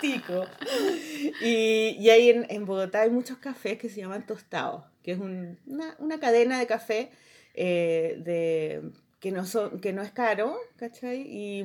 Y, 1.42 2.10
ahí 2.10 2.30
en, 2.30 2.46
en 2.48 2.64
Bogotá 2.66 3.02
hay 3.02 3.10
muchos 3.10 3.38
cafés 3.38 3.78
que 3.78 3.88
se 3.88 4.00
llaman 4.00 4.26
Tostados, 4.26 4.84
que 5.02 5.12
es 5.12 5.18
un- 5.18 5.58
una, 5.66 5.94
una 5.98 6.18
cadena 6.20 6.58
de 6.58 6.66
café 6.66 7.10
eh, 7.54 8.16
de, 8.24 8.90
que, 9.20 9.30
no 9.32 9.44
son, 9.44 9.80
que 9.80 9.92
no 9.92 10.02
es 10.02 10.10
caro, 10.12 10.56
¿cachai? 10.76 11.22
Y, 11.22 11.64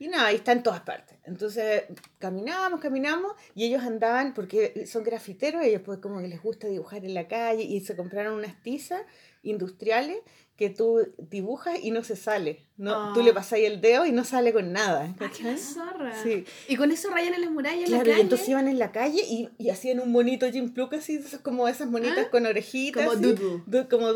y 0.00 0.08
nada, 0.08 0.32
y 0.32 0.36
está 0.36 0.52
en 0.52 0.62
todas 0.62 0.80
partes. 0.80 1.18
Entonces 1.24 1.84
caminábamos, 2.18 2.80
caminamos 2.80 3.32
y 3.54 3.64
ellos 3.64 3.82
andaban, 3.82 4.32
porque 4.34 4.86
son 4.86 5.02
grafiteros, 5.02 5.62
ellos 5.64 5.82
pues 5.84 5.98
como 5.98 6.20
que 6.20 6.28
les 6.28 6.40
gusta 6.42 6.68
dibujar 6.68 7.04
en 7.04 7.14
la 7.14 7.26
calle 7.26 7.64
y 7.64 7.80
se 7.80 7.96
compraron 7.96 8.34
unas 8.34 8.62
tizas 8.62 9.02
industriales 9.42 10.18
que 10.58 10.68
tú 10.70 10.98
dibujas 11.30 11.78
y 11.82 11.92
no 11.92 12.02
se 12.02 12.16
sale. 12.16 12.66
No, 12.76 13.12
Tú 13.14 13.22
le 13.22 13.30
Ah. 13.30 13.34
pasas 13.34 13.60
el 13.60 13.80
dedo 13.80 14.04
y 14.06 14.12
no 14.12 14.24
sale 14.24 14.52
con 14.52 14.72
nada. 14.72 15.14
¿cachai? 15.18 15.54
qué 15.54 15.56
zorra. 15.58 16.12
Sí. 16.22 16.44
Y 16.68 16.74
con 16.76 16.90
eso 16.90 17.10
rayan 17.10 17.32
en 17.34 17.42
las 17.42 17.50
murallas 17.50 17.84
en 17.84 17.86
Claro, 17.86 18.04
la 18.04 18.08
y 18.08 18.12
calle. 18.12 18.22
entonces 18.22 18.48
iban 18.48 18.66
en 18.68 18.78
la 18.78 18.90
calle 18.92 19.22
y, 19.24 19.48
y 19.56 19.70
hacían 19.70 20.00
un 20.00 20.12
bonito 20.12 20.50
Jim 20.50 20.72
Pluk 20.74 20.94
así, 20.94 21.20
como 21.42 21.68
esas 21.68 21.88
monitas 21.88 22.26
Ah, 22.26 22.30
con 22.30 22.44
orejitas. 22.44 23.06
como 23.06 23.16
así, 23.18 23.34
doodle. 23.34 23.62
du- 23.66 23.88
como 23.88 24.08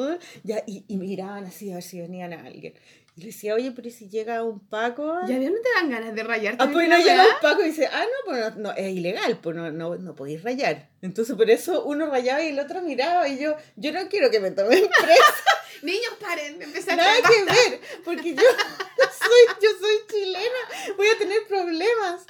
ya, 0.43 0.63
y, 0.67 0.85
y 0.89 0.97
miraban 0.97 1.45
así 1.45 1.71
a 1.71 1.75
ver 1.75 1.83
si 1.85 2.01
venían 2.01 2.33
a 2.33 2.45
alguien. 2.45 2.75
Le 3.23 3.29
decía, 3.29 3.55
oye, 3.55 3.71
pero 3.71 3.89
¿y 3.89 3.93
si 3.93 4.09
llega 4.09 4.43
un 4.43 4.61
Paco. 4.69 5.21
Ya 5.29 5.39
no 5.39 5.53
te 5.61 5.69
dan 5.77 5.91
ganas 5.91 6.15
de 6.15 6.25
rayarte. 6.25 6.63
Ah, 6.63 6.69
pues 6.73 6.89
no 6.89 6.99
llega 6.99 7.23
un 7.23 7.41
Paco 7.41 7.63
y 7.63 7.67
dice, 7.67 7.87
ah, 7.87 8.03
no, 8.03 8.31
pues 8.31 8.57
no, 8.57 8.63
no, 8.63 8.73
es 8.73 8.93
ilegal, 8.93 9.39
pues 9.39 9.55
no, 9.55 9.71
no, 9.71 9.97
no 9.97 10.15
podéis 10.15 10.43
rayar. 10.43 10.89
Entonces 11.03 11.37
por 11.37 11.49
eso 11.51 11.85
uno 11.85 12.07
rayaba 12.07 12.43
y 12.43 12.49
el 12.49 12.59
otro 12.59 12.83
miraba 12.83 13.29
y 13.29 13.39
yo, 13.39 13.57
yo 13.77 13.93
no 13.93 14.09
quiero 14.09 14.31
que 14.31 14.41
me 14.41 14.51
tomen 14.51 14.89
presa, 15.03 15.53
Niños, 15.83 16.15
paren 16.21 16.59
de 16.59 16.65
empezar 16.65 16.97
nada 16.97 17.13
a 17.13 17.29
que 17.29 17.45
ver, 17.45 17.81
porque 18.05 18.35
yo 18.35 18.43
soy, 18.97 19.57
yo 19.61 19.69
soy 19.81 19.97
chilena, 20.09 20.95
voy 20.97 21.09
a 21.09 21.19
tener 21.19 21.45
problemas. 21.47 22.23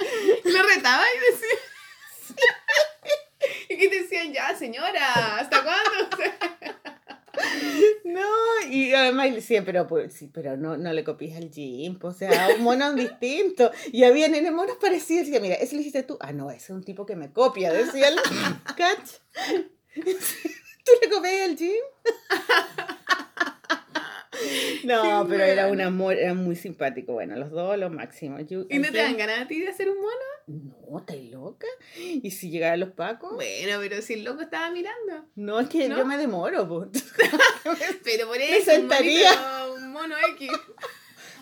Le 0.45 0.63
retaba 0.63 1.05
y 1.15 1.33
decía. 1.33 1.59
y 3.69 3.77
que 3.77 3.89
decían, 3.89 4.33
ya, 4.33 4.57
señora, 4.57 5.37
¿hasta 5.39 5.63
cuándo? 5.63 6.17
No, 8.05 8.69
y 8.71 8.93
además 8.93 9.31
le 9.31 9.37
decía, 9.37 9.65
pero 9.65 9.87
pues 9.87 10.13
sí, 10.13 10.31
pero 10.33 10.57
no, 10.57 10.77
no 10.77 10.93
le 10.93 11.05
copies 11.05 11.37
al 11.37 11.51
Jim, 11.51 11.99
pues, 11.99 12.17
o 12.17 12.19
sea, 12.19 12.49
un 12.57 12.63
mono 12.63 12.93
distinto. 12.95 13.71
Y 13.91 14.05
había 14.05 14.29
nene 14.29 14.51
monos 14.51 14.77
parecidos, 14.81 15.23
y 15.23 15.31
decía, 15.31 15.41
mira, 15.41 15.55
ese 15.55 15.75
lo 15.75 15.81
hiciste 15.81 16.03
tú. 16.03 16.19
Ah, 16.21 16.33
no, 16.33 16.51
ese 16.51 16.65
es 16.65 16.71
un 16.71 16.85
tipo 16.85 17.07
que 17.07 17.17
me 17.17 17.33
copia, 17.33 17.73
decía 17.73 18.09
el 18.09 18.17
catch. 18.77 19.21
¿Tú 19.95 20.93
le 21.01 21.11
copias 21.11 21.49
al 21.49 21.57
Jim? 21.57 21.83
No, 24.85 25.27
pero 25.29 25.45
era 25.45 25.69
un 25.69 25.81
amor, 25.81 26.15
era 26.15 26.35
muy 26.35 26.57
simpático. 26.57 27.13
Bueno, 27.13 27.37
los 27.37 27.51
dos, 27.51 27.79
lo 27.79 27.89
máximo. 27.91 28.41
Yo- 28.41 28.67
¿Y 28.69 28.79
no 28.79 28.91
te 28.91 28.99
dan 28.99 29.17
ganas 29.17 29.41
a 29.41 29.47
ti 29.47 29.61
de 29.61 29.69
hacer 29.69 29.89
un 29.89 29.97
mono? 29.99 30.73
No, 30.91 30.99
¿estás 30.99 31.17
loca? 31.31 31.67
¿Y 31.97 32.31
si 32.33 32.51
llegaran 32.51 32.81
los 32.81 32.91
pacos? 32.91 33.35
Bueno, 33.35 33.79
pero 33.81 34.03
si 34.03 34.15
el 34.15 34.25
loco 34.25 34.43
estaba 34.43 34.71
mirando. 34.71 35.27
No, 35.37 35.61
es 35.61 35.69
que 35.69 35.89
¿No? 35.89 35.99
yo 35.99 36.05
me 36.07 36.19
demoro, 36.19 36.69
pues. 36.69 37.05
Pero 38.05 38.27
por 38.27 38.39
Me 38.39 38.57
eso, 38.57 38.71
un, 38.73 38.77
sentaría. 38.79 39.31
un 39.77 39.93
mono 39.93 40.17
X. 40.35 40.51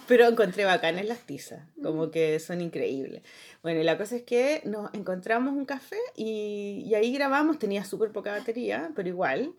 Pero 0.07 0.27
encontré 0.27 0.65
bacanas 0.65 1.05
las 1.07 1.21
tizas, 1.21 1.61
como 1.81 2.11
que 2.11 2.41
son 2.41 2.61
increíbles. 2.61 3.23
Bueno, 3.63 3.81
y 3.81 3.85
la 3.85 3.97
cosa 3.97 4.17
es 4.17 4.23
que 4.23 4.61
nos 4.65 4.93
encontramos 4.93 5.55
un 5.55 5.65
café 5.65 5.99
y, 6.17 6.83
y 6.87 6.95
ahí 6.95 7.13
grabamos, 7.15 7.59
tenía 7.59 7.85
súper 7.85 8.11
poca 8.11 8.33
batería, 8.33 8.91
pero 8.97 9.09
igual. 9.09 9.55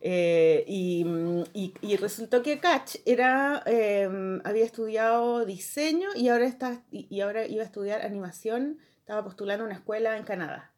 Eh, 0.00 0.64
y, 0.66 1.04
mm, 1.04 1.44
y- 1.54 1.74
y 1.80 1.96
resultó 1.96 2.42
que 2.42 2.58
Catch 2.58 2.96
era, 3.06 3.62
eh, 3.66 4.08
había 4.44 4.64
estudiado 4.64 5.44
diseño 5.44 6.08
y 6.14 6.28
ahora, 6.28 6.46
está, 6.46 6.82
y, 6.90 7.20
ahora 7.20 7.46
iba 7.46 7.62
a 7.62 7.66
estudiar 7.66 8.02
animación, 8.02 8.78
estaba 8.98 9.24
postulando 9.24 9.64
a 9.64 9.66
una 9.66 9.76
escuela 9.76 10.16
en 10.16 10.24
Canadá. 10.24 10.72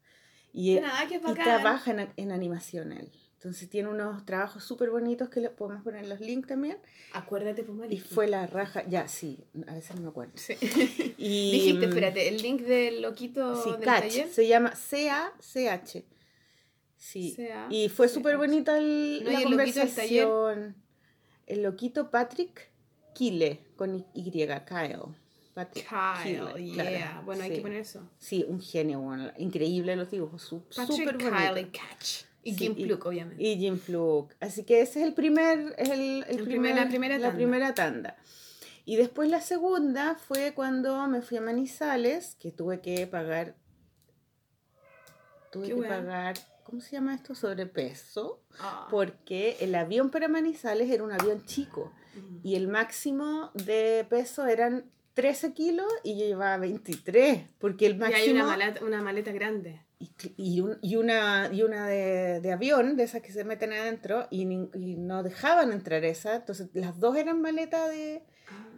Y, 0.53 0.77
Que 0.77 0.81
nada, 0.81 1.07
que 1.07 1.17
y 1.17 1.35
trabaja 1.35 1.91
en, 1.91 2.09
en 2.17 2.33
animación 2.33 2.93
él. 2.93 3.11
Entonces 3.35 3.71
tiene 3.71 3.89
unos 3.89 4.25
trabajos 4.27 4.65
súper 4.65 4.91
bonitos 4.91 5.29
que 5.29 5.39
le 5.41 5.49
podemos 5.51 5.85
poner 5.85 6.09
los 6.09 6.19
links 6.19 6.49
también. 6.49 6.77
Acuérdate, 7.13 7.63
pues, 7.63 7.93
Y 7.93 8.01
fue 8.01 8.27
la 8.27 8.49
raja, 8.49 8.83
ya, 8.89 9.07
sí, 9.07 9.45
a 9.69 9.75
veces 9.75 9.95
no 9.95 10.03
me 10.03 10.09
acuerdo. 10.09 10.33
Sí. 10.35 10.55
Y, 11.19 11.53
Dijiste, 11.53 11.87
mm, 11.87 11.91
espérate, 11.91 12.29
el 12.29 12.39
link 12.43 12.63
del 12.63 13.03
loquito 13.03 13.63
Sí, 13.63 13.71
del 13.73 13.81
Catch, 13.81 14.01
taller. 14.03 14.29
se 14.29 14.49
llama 14.49 14.75
C-A-C-H. 14.75 16.05
Sí. 16.99 17.37
Y 17.71 17.89
fue 17.89 18.09
C-H. 18.09 18.15
súper 18.21 18.37
bonita 18.37 18.77
el, 18.77 19.23
No, 19.25 19.31
la 19.31 19.39
el 19.39 19.45
conversación. 19.45 20.77
El 21.47 21.63
loquito 21.63 22.11
Patrick 22.11 22.71
Kile, 23.15 23.61
con 23.77 24.05
Y, 24.15 24.31
Kyle. 24.31 24.99
Patrick 25.55 25.89
Kyle, 25.89 26.41
Kile, 26.55 26.65
yeah. 26.75 26.85
claro, 27.09 27.23
Bueno, 27.25 27.43
hay 27.45 27.51
sí. 27.51 27.57
que 27.57 27.63
poner 27.63 27.81
eso. 27.81 28.09
Sí, 28.19 28.45
un 28.49 28.61
genio, 28.61 29.01
bueno, 29.01 29.31
increíble 29.39 29.97
los 29.97 30.11
dibujos, 30.11 30.43
súper 30.43 31.17
Kyle 31.17 31.31
bonito. 31.31 31.59
y 31.59 31.65
Catch. 31.67 32.25
Y 32.45 32.53
Sí, 32.53 32.59
Jim 32.59 32.75
Pluk, 32.77 33.07
obviamente. 33.07 33.43
Y 33.43 33.57
Jim 33.59 33.79
Fluke. 33.79 34.35
Así 34.41 34.65
que 34.65 34.81
ese 34.81 35.01
es 35.01 35.07
el 35.07 35.15
primer, 35.15 35.75
es 35.79 35.89
el, 35.91 36.25
el 36.29 36.39
El 36.39 36.45
primer- 36.45 36.77
la 36.77 36.89
primera 36.89 37.17
la 37.19 37.23
tanda. 37.29 37.37
primera 37.37 37.75
tanda. 37.75 38.17
Y 38.85 38.97
después 38.97 39.29
la 39.29 39.41
segunda 39.41 40.15
fue 40.17 40.53
cuando 40.55 41.07
me 41.09 41.21
fui 41.23 41.37
a 41.39 41.41
Manizales, 41.43 42.37
que 42.41 42.53
tuve 42.53 42.81
que 42.81 43.07
pagar, 43.07 43.55
tuve 45.53 45.69
Qué 45.69 45.75
que 45.75 45.83
pagar, 45.83 46.37
¿cómo 46.69 46.81
se 46.81 46.93
llama 46.93 47.15
esto? 47.15 47.35
Sobrepeso, 47.35 48.41
Ah. 48.61 48.87
porque 48.91 49.57
el 49.61 49.75
avión 49.75 50.11
para 50.11 50.29
Manizales 50.29 50.91
era 50.91 51.03
un 51.03 51.13
avión 51.13 51.45
chico 51.47 51.93
Mm. 52.15 52.39
y 52.43 52.55
el 52.57 52.69
máximo 52.69 53.51
de 53.55 54.07
peso 54.09 54.47
eran 54.47 54.85
13 55.15 55.53
kilos 55.53 55.87
y 56.05 56.19
yo 56.19 56.27
llevaba 56.27 56.57
23, 56.59 57.45
porque 57.59 57.87
el 57.87 57.93
Y 57.97 57.99
máximo... 57.99 58.23
hay 58.23 58.31
una 58.31 58.45
maleta, 58.47 58.85
una 58.85 59.03
maleta 59.03 59.33
grande. 59.33 59.83
Y, 60.01 60.11
y, 60.37 60.61
un- 60.61 60.79
y 60.81 60.95
una, 60.97 61.51
y 61.53 61.63
una 61.65 61.89
de, 61.89 62.41
de 62.41 62.53
avión, 62.53 62.97
de 62.97 63.03
esas 63.03 63.21
que 63.21 63.33
se 63.33 63.43
meten 63.45 63.73
adentro, 63.73 64.29
y, 64.31 64.43
y 64.43 64.97
no 64.97 65.23
dejaban 65.25 65.73
entrar 65.73 66.05
esa. 66.05 66.37
Entonces 66.37 66.69
las 66.73 67.01
dos 67.01 67.17
eran 67.17 67.41
maleta 67.43 67.89
de... 67.89 68.23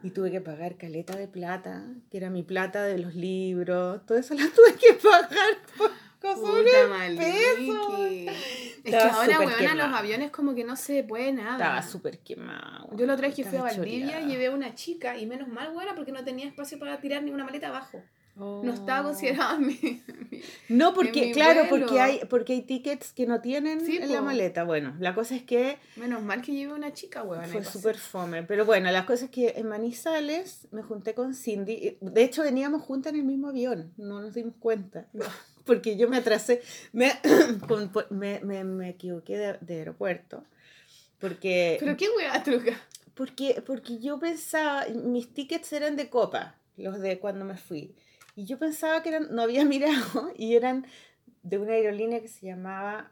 Y 0.02 0.10
tuve 0.12 0.30
que 0.30 0.40
pagar 0.40 0.76
caleta 0.78 1.14
de 1.14 1.28
plata, 1.28 1.84
que 2.10 2.16
era 2.16 2.30
mi 2.30 2.42
plata 2.42 2.84
de 2.84 2.96
los 2.98 3.14
libros. 3.14 4.04
Todo 4.06 4.16
eso 4.16 4.32
la 4.34 4.44
tuve 4.48 4.74
que 4.80 4.94
pagar 4.94 5.58
por 5.76 5.90
cosas 6.20 6.38
Puta 6.40 6.62
peso. 6.64 6.88
Maliki. 6.88 8.26
Es 8.82 8.92
que 8.92 8.96
ahora, 8.96 9.34
súper 9.34 9.46
weona, 9.48 9.74
los 9.74 9.94
aviones 9.94 10.30
como 10.30 10.54
que 10.54 10.64
no 10.64 10.74
se 10.74 11.04
puede 11.04 11.32
nada. 11.32 11.52
Estaba 11.52 11.82
súper 11.82 12.18
quemado. 12.20 12.88
Yo 12.96 13.04
la 13.04 13.12
otra 13.12 13.26
vez 13.26 13.36
que 13.36 13.44
fui 13.44 13.58
a 13.58 13.62
Valdivia 13.62 14.20
llevé 14.20 14.46
a 14.46 14.52
una 14.52 14.74
chica 14.74 15.18
y 15.18 15.26
menos 15.26 15.48
mal, 15.48 15.70
buena, 15.74 15.94
porque 15.94 16.12
no 16.12 16.24
tenía 16.24 16.46
espacio 16.46 16.78
para 16.78 16.98
tirar 16.98 17.22
ninguna 17.22 17.44
maleta 17.44 17.68
abajo. 17.68 18.02
Oh. 18.38 18.62
No 18.64 18.72
estaba 18.72 19.02
considerada 19.02 19.56
en 19.56 19.66
mi... 19.66 19.78
mi- 19.82 20.42
No, 20.70 20.94
porque, 20.94 21.26
mi 21.26 21.32
claro, 21.32 21.66
vuelo. 21.68 21.84
porque 21.86 22.00
hay, 22.00 22.20
porque 22.30 22.52
hay 22.54 22.62
tickets 22.62 23.12
que 23.12 23.26
no 23.26 23.42
tienen 23.42 23.84
Sí, 23.84 23.98
en 23.98 24.10
la 24.10 24.22
maleta. 24.22 24.64
Bueno, 24.64 24.94
la 24.98 25.14
cosa 25.14 25.34
es 25.36 25.42
que 25.42 25.76
Menos 25.96 26.22
mal 26.22 26.40
que 26.40 26.52
llevé 26.52 26.72
una 26.72 26.94
chica, 26.94 27.22
weón. 27.22 27.44
Fue 27.46 27.62
súper 27.64 27.98
fome. 27.98 28.44
Pero 28.44 28.64
bueno, 28.64 28.90
la 28.92 29.04
cosa 29.04 29.26
es 29.26 29.30
que 29.30 29.54
en 29.56 29.68
Manizales 29.68 30.68
me 30.70 30.82
junté 30.82 31.12
con 31.12 31.34
Cindy. 31.34 31.98
De 32.00 32.22
hecho, 32.24 32.42
veníamos 32.42 32.80
juntas 32.82 33.12
en 33.12 33.18
el 33.18 33.26
mismo 33.26 33.48
avión. 33.48 33.92
No 33.98 34.22
nos 34.22 34.32
dimos 34.32 34.54
cuenta. 34.58 35.06
Porque 35.64 35.96
yo 35.96 36.08
me 36.08 36.16
atrasé. 36.18 36.62
Me, 36.92 37.12
me, 38.10 38.40
me, 38.40 38.64
me 38.64 38.88
equivoqué 38.90 39.36
de, 39.38 39.58
de 39.60 39.74
aeropuerto. 39.78 40.44
Porque, 41.18 41.76
Pero 41.80 41.96
qué 41.96 42.08
weá, 42.16 42.42
truca. 42.42 42.80
porque, 43.14 43.62
porque 43.66 43.98
yo 43.98 44.18
pensaba, 44.18 44.86
mis 44.88 45.32
tickets 45.34 45.72
eran 45.72 45.96
de 45.96 46.08
copa, 46.08 46.56
los 46.76 46.98
de 47.00 47.18
cuando 47.18 47.44
me 47.44 47.56
fui. 47.58 47.94
Y 48.36 48.46
yo 48.46 48.58
pensaba 48.58 49.02
que 49.02 49.10
eran, 49.10 49.28
no 49.34 49.42
había 49.42 49.64
mirado, 49.66 50.32
y 50.36 50.54
eran 50.56 50.86
de 51.42 51.58
una 51.58 51.72
aerolínea 51.74 52.20
que 52.20 52.28
se 52.28 52.46
llamaba 52.46 53.10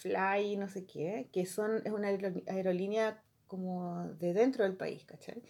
Fly, 0.00 0.56
no 0.56 0.68
sé 0.68 0.84
qué, 0.84 1.28
que 1.32 1.46
son, 1.46 1.82
es 1.84 1.92
una 1.92 2.10
aerolí- 2.12 2.44
aerolínea 2.48 3.20
como 3.48 4.06
de 4.20 4.34
dentro 4.34 4.62
del 4.64 4.74
país, 4.76 5.04
¿cachai? 5.04 5.42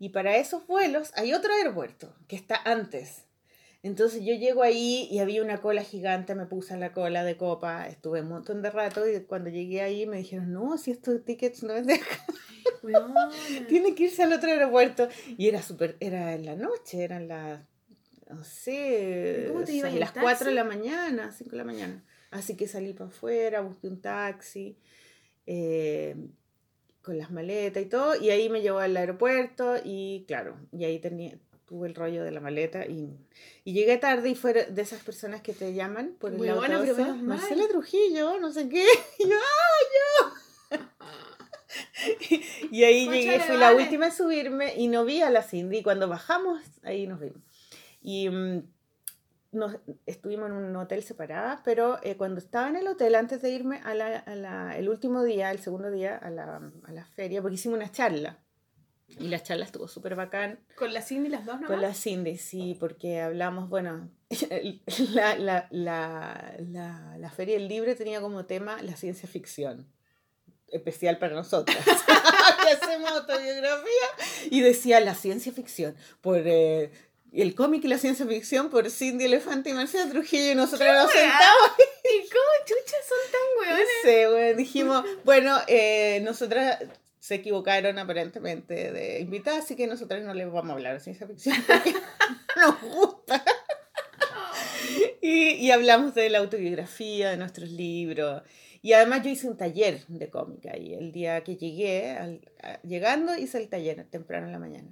Y 0.00 0.08
para 0.08 0.36
esos 0.38 0.66
vuelos 0.66 1.12
hay 1.14 1.32
otro 1.34 1.52
aeropuerto 1.52 2.12
que 2.26 2.34
está 2.34 2.56
antes. 2.64 3.24
Entonces 3.82 4.22
yo 4.24 4.34
llego 4.34 4.62
ahí 4.62 5.08
y 5.10 5.18
había 5.18 5.42
una 5.42 5.58
cola 5.58 5.82
gigante, 5.82 6.34
me 6.36 6.46
puse 6.46 6.74
en 6.74 6.80
la 6.80 6.92
cola 6.92 7.24
de 7.24 7.36
copa, 7.36 7.88
estuve 7.88 8.20
un 8.20 8.28
montón 8.28 8.62
de 8.62 8.70
rato 8.70 9.08
y 9.08 9.20
cuando 9.24 9.50
llegué 9.50 9.82
ahí 9.82 10.06
me 10.06 10.18
dijeron, 10.18 10.52
no, 10.52 10.78
si 10.78 10.92
estos 10.92 11.24
tickets 11.24 11.64
no 11.64 11.74
es 11.74 11.86
de 11.86 11.94
acá, 11.94 12.24
tiene 13.68 13.94
que 13.94 14.04
irse 14.04 14.22
al 14.22 14.32
otro 14.32 14.50
aeropuerto. 14.50 15.08
Y 15.36 15.48
era 15.48 15.62
súper, 15.62 15.96
era 15.98 16.34
en 16.34 16.46
la 16.46 16.54
noche, 16.54 17.02
eran 17.02 17.26
las, 17.26 17.60
no 18.30 18.44
sé, 18.44 19.44
¿Y 19.44 19.48
cómo 19.48 19.64
te 19.64 19.78
o 19.78 19.80
sea, 19.80 19.90
las 19.90 20.12
taxi? 20.12 20.22
4 20.22 20.48
de 20.50 20.54
la 20.54 20.64
mañana, 20.64 21.32
5 21.32 21.50
de 21.50 21.56
la 21.56 21.64
mañana. 21.64 22.04
Así 22.30 22.56
que 22.56 22.68
salí 22.68 22.92
para 22.92 23.10
afuera, 23.10 23.60
busqué 23.62 23.88
un 23.88 24.00
taxi. 24.00 24.76
eh, 25.46 26.14
con 27.02 27.18
las 27.18 27.32
maletas 27.32 27.82
y 27.82 27.86
todo, 27.86 28.14
y 28.14 28.30
ahí 28.30 28.48
me 28.48 28.62
llevó 28.62 28.78
al 28.78 28.96
aeropuerto 28.96 29.74
y 29.84 30.24
claro, 30.28 30.56
y 30.70 30.84
ahí 30.84 31.00
tenía, 31.00 31.36
tuve 31.72 31.88
el 31.88 31.94
rollo 31.94 32.22
de 32.22 32.30
la 32.30 32.40
maleta 32.40 32.84
y, 32.84 33.16
y 33.64 33.72
llegué 33.72 33.96
tarde 33.96 34.28
y 34.28 34.34
fue 34.34 34.52
de 34.52 34.82
esas 34.82 35.02
personas 35.02 35.40
que 35.40 35.54
te 35.54 35.72
llaman 35.72 36.16
por 36.20 36.30
el 36.30 36.36
Bueno, 36.36 36.60
pero 36.60 36.80
menos 36.84 37.16
mal. 37.16 37.38
Marcela 37.38 37.66
Trujillo, 37.66 38.38
no 38.38 38.52
sé 38.52 38.68
qué, 38.68 38.84
y 39.18 39.22
yo, 39.26 39.36
¡ah, 39.40 40.28
yo! 40.70 40.78
y 42.70 42.84
ahí 42.84 43.06
Concha 43.06 43.20
llegué, 43.20 43.40
fui 43.40 43.56
la 43.56 43.70
vale. 43.70 43.84
última 43.84 44.06
en 44.08 44.12
subirme 44.12 44.74
y 44.76 44.88
no 44.88 45.06
vi 45.06 45.22
a 45.22 45.30
la 45.30 45.42
Cindy, 45.42 45.78
y 45.78 45.82
cuando 45.82 46.08
bajamos, 46.08 46.60
ahí 46.82 47.06
nos 47.06 47.20
vimos. 47.20 47.40
Y 48.02 48.28
mm, 48.28 48.62
nos, 49.52 49.76
estuvimos 50.04 50.50
en 50.50 50.52
un 50.56 50.76
hotel 50.76 51.02
separadas, 51.02 51.60
pero 51.64 51.98
eh, 52.02 52.18
cuando 52.18 52.38
estaba 52.38 52.68
en 52.68 52.76
el 52.76 52.86
hotel, 52.86 53.14
antes 53.14 53.40
de 53.40 53.48
irme 53.48 53.80
a 53.82 53.94
la, 53.94 54.18
a 54.18 54.34
la- 54.34 54.76
el 54.76 54.90
último 54.90 55.22
día, 55.22 55.50
el 55.50 55.60
segundo 55.60 55.90
día, 55.90 56.18
a 56.18 56.28
la, 56.28 56.60
a 56.84 56.92
la 56.92 57.06
feria, 57.06 57.40
porque 57.40 57.54
hicimos 57.54 57.78
una 57.78 57.90
charla. 57.90 58.38
Y 59.08 59.28
la 59.28 59.42
charla 59.42 59.64
estuvo 59.64 59.88
súper 59.88 60.14
bacán. 60.16 60.58
Con 60.74 60.92
la 60.94 61.02
Cindy 61.02 61.28
las 61.28 61.44
dos 61.44 61.56
nomás. 61.56 61.70
Con 61.70 61.82
la 61.82 61.94
Cindy, 61.94 62.38
sí, 62.38 62.76
porque 62.80 63.20
hablamos, 63.20 63.68
bueno, 63.68 64.08
la, 65.12 65.36
la, 65.36 65.68
la, 65.70 66.54
la, 66.58 67.16
la 67.18 67.30
Feria 67.30 67.56
del 67.56 67.68
Libro 67.68 67.94
tenía 67.94 68.20
como 68.20 68.46
tema 68.46 68.80
la 68.82 68.96
ciencia 68.96 69.28
ficción, 69.28 69.86
especial 70.68 71.18
para 71.18 71.34
nosotros, 71.34 71.76
que 71.76 72.70
hacemos 72.82 73.10
autobiografía, 73.10 74.08
y 74.50 74.60
decía 74.60 74.98
la 75.00 75.14
ciencia 75.14 75.52
ficción, 75.52 75.94
por 76.22 76.38
eh, 76.46 76.90
el 77.32 77.54
cómic 77.54 77.84
y 77.84 77.88
la 77.88 77.98
ciencia 77.98 78.26
ficción 78.26 78.70
por 78.70 78.90
Cindy 78.90 79.26
Elefante 79.26 79.70
y 79.70 79.72
Marcela 79.74 80.10
Trujillo, 80.10 80.52
y 80.52 80.54
nosotros 80.54 80.88
nos 80.88 81.10
sentamos 81.12 81.70
¿Y 82.04 82.28
cómo 82.28 82.66
chuchas 82.66 83.00
son 83.08 83.18
tan 83.30 83.40
no 83.54 83.72
hueones? 83.72 83.88
sé, 84.02 84.28
bueno, 84.28 84.56
dijimos, 84.56 85.04
bueno, 85.24 85.58
eh, 85.66 86.20
nosotras 86.22 86.78
se 87.22 87.36
equivocaron 87.36 88.00
aparentemente 88.00 88.90
de 88.90 89.20
invitada, 89.20 89.58
así 89.58 89.76
que 89.76 89.86
nosotras 89.86 90.24
no 90.24 90.34
les 90.34 90.50
vamos 90.50 90.70
a 90.70 90.72
hablar 90.72 90.94
de 90.94 90.98
ciencia 91.00 91.24
ficción 91.28 91.54
porque 91.68 91.94
nos 92.56 92.80
gusta. 92.82 93.44
Y, 95.20 95.50
y 95.54 95.70
hablamos 95.70 96.14
de 96.14 96.28
la 96.30 96.38
autobiografía, 96.38 97.30
de 97.30 97.36
nuestros 97.36 97.70
libros. 97.70 98.42
Y 98.82 98.92
además 98.94 99.22
yo 99.22 99.30
hice 99.30 99.46
un 99.48 99.56
taller 99.56 100.04
de 100.08 100.28
cómica 100.30 100.76
y 100.76 100.94
el 100.94 101.12
día 101.12 101.42
que 101.44 101.56
llegué, 101.56 102.10
al- 102.10 102.40
a- 102.62 102.80
llegando 102.82 103.36
hice 103.36 103.58
el 103.58 103.68
taller 103.68 104.04
temprano 104.10 104.46
en 104.46 104.52
la 104.52 104.58
mañana. 104.58 104.88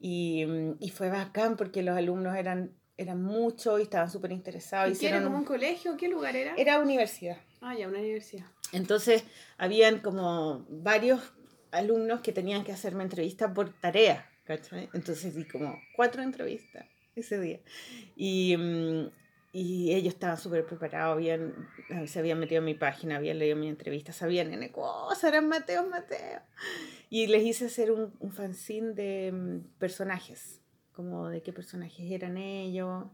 Y, 0.00 0.46
mm, 0.46 0.76
y 0.80 0.88
fue 0.88 1.10
bacán 1.10 1.56
porque 1.58 1.82
los 1.82 1.94
alumnos 1.96 2.34
eran, 2.36 2.72
eran 2.96 3.22
muchos 3.22 3.78
y 3.78 3.82
estaban 3.82 4.10
súper 4.10 4.32
interesados. 4.32 4.96
¿Y 4.96 4.98
qué 4.98 5.08
era 5.08 5.16
hicieron 5.18 5.24
como 5.24 5.36
un- 5.36 5.42
un 5.42 5.46
colegio? 5.46 5.96
¿Qué 5.98 6.08
lugar 6.08 6.34
era? 6.36 6.54
Era 6.56 6.78
universidad. 6.80 7.36
Ah, 7.60 7.74
ya, 7.76 7.86
una 7.88 7.98
universidad. 7.98 8.46
Entonces, 8.72 9.24
habían 9.58 10.00
como 10.00 10.64
varios 10.70 11.20
alumnos 11.76 12.20
que 12.20 12.32
tenían 12.32 12.64
que 12.64 12.72
hacerme 12.72 13.04
entrevistas 13.04 13.52
por 13.52 13.72
tarea, 13.80 14.30
¿cachai? 14.44 14.88
Entonces 14.94 15.34
di 15.34 15.44
como 15.44 15.80
cuatro 15.94 16.22
entrevistas 16.22 16.86
ese 17.14 17.40
día. 17.40 17.60
Y, 18.16 18.56
mm, 18.56 19.10
y 19.52 19.94
ellos 19.94 20.14
estaban 20.14 20.36
súper 20.36 20.66
preparados, 20.66 21.14
habían, 21.14 21.54
se 22.06 22.18
habían 22.18 22.38
metido 22.38 22.58
en 22.58 22.66
mi 22.66 22.74
página, 22.74 23.16
habían 23.16 23.38
leído 23.38 23.56
mi 23.56 23.68
entrevista, 23.68 24.12
sabían 24.12 24.52
N 24.52 24.70
cosas, 24.70 25.24
eran 25.24 25.48
Mateo, 25.48 25.86
Mateo. 25.88 26.40
Y 27.08 27.26
les 27.28 27.42
hice 27.42 27.66
hacer 27.66 27.90
un, 27.90 28.12
un 28.20 28.32
fanzine 28.32 28.92
de 28.92 29.32
mm, 29.32 29.78
personajes, 29.78 30.60
como 30.92 31.28
de 31.28 31.42
qué 31.42 31.52
personajes 31.54 32.10
eran 32.10 32.36
ellos. 32.36 33.04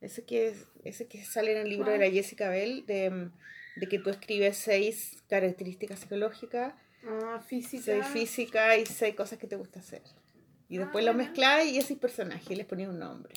Ese 0.00 0.24
que, 0.24 0.54
ese 0.84 1.06
que 1.08 1.22
sale 1.24 1.52
en 1.52 1.58
el 1.58 1.68
libro 1.68 1.90
de 1.90 1.98
la 1.98 2.10
Jessica 2.10 2.48
Bell, 2.48 2.86
de, 2.86 3.10
mm, 3.10 3.32
de 3.80 3.86
que 3.86 3.98
tú 3.98 4.08
escribes 4.08 4.56
seis 4.56 5.22
características 5.28 6.00
psicológicas, 6.00 6.74
Ah, 7.06 7.40
física. 7.46 7.82
seis 7.84 8.06
física 8.06 8.76
y 8.76 8.86
seis 8.86 9.14
cosas 9.14 9.38
que 9.38 9.46
te 9.46 9.56
gusta 9.56 9.80
hacer. 9.80 10.02
Y 10.68 10.78
después 10.78 11.04
Ah, 11.04 11.10
lo 11.10 11.14
mezclás 11.14 11.66
y 11.66 11.78
esos 11.78 11.98
personajes 11.98 12.50
y 12.50 12.56
les 12.56 12.66
ponía 12.66 12.88
un 12.88 12.98
nombre. 12.98 13.34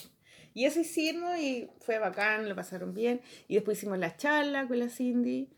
Y 0.54 0.65
eso 0.65 0.80
hicimos 0.80 1.38
y 1.38 1.67
fue 1.82 1.99
bacán, 1.99 2.47
lo 2.47 2.56
pasaron 2.56 2.93
bien. 2.93 3.21
Y 3.47 3.56
después 3.56 3.78
hicimos 3.78 3.97
la 3.99 4.15
charla 4.15 4.67
con 4.67 4.80
la 4.80 4.89
Cindy. 4.89 5.49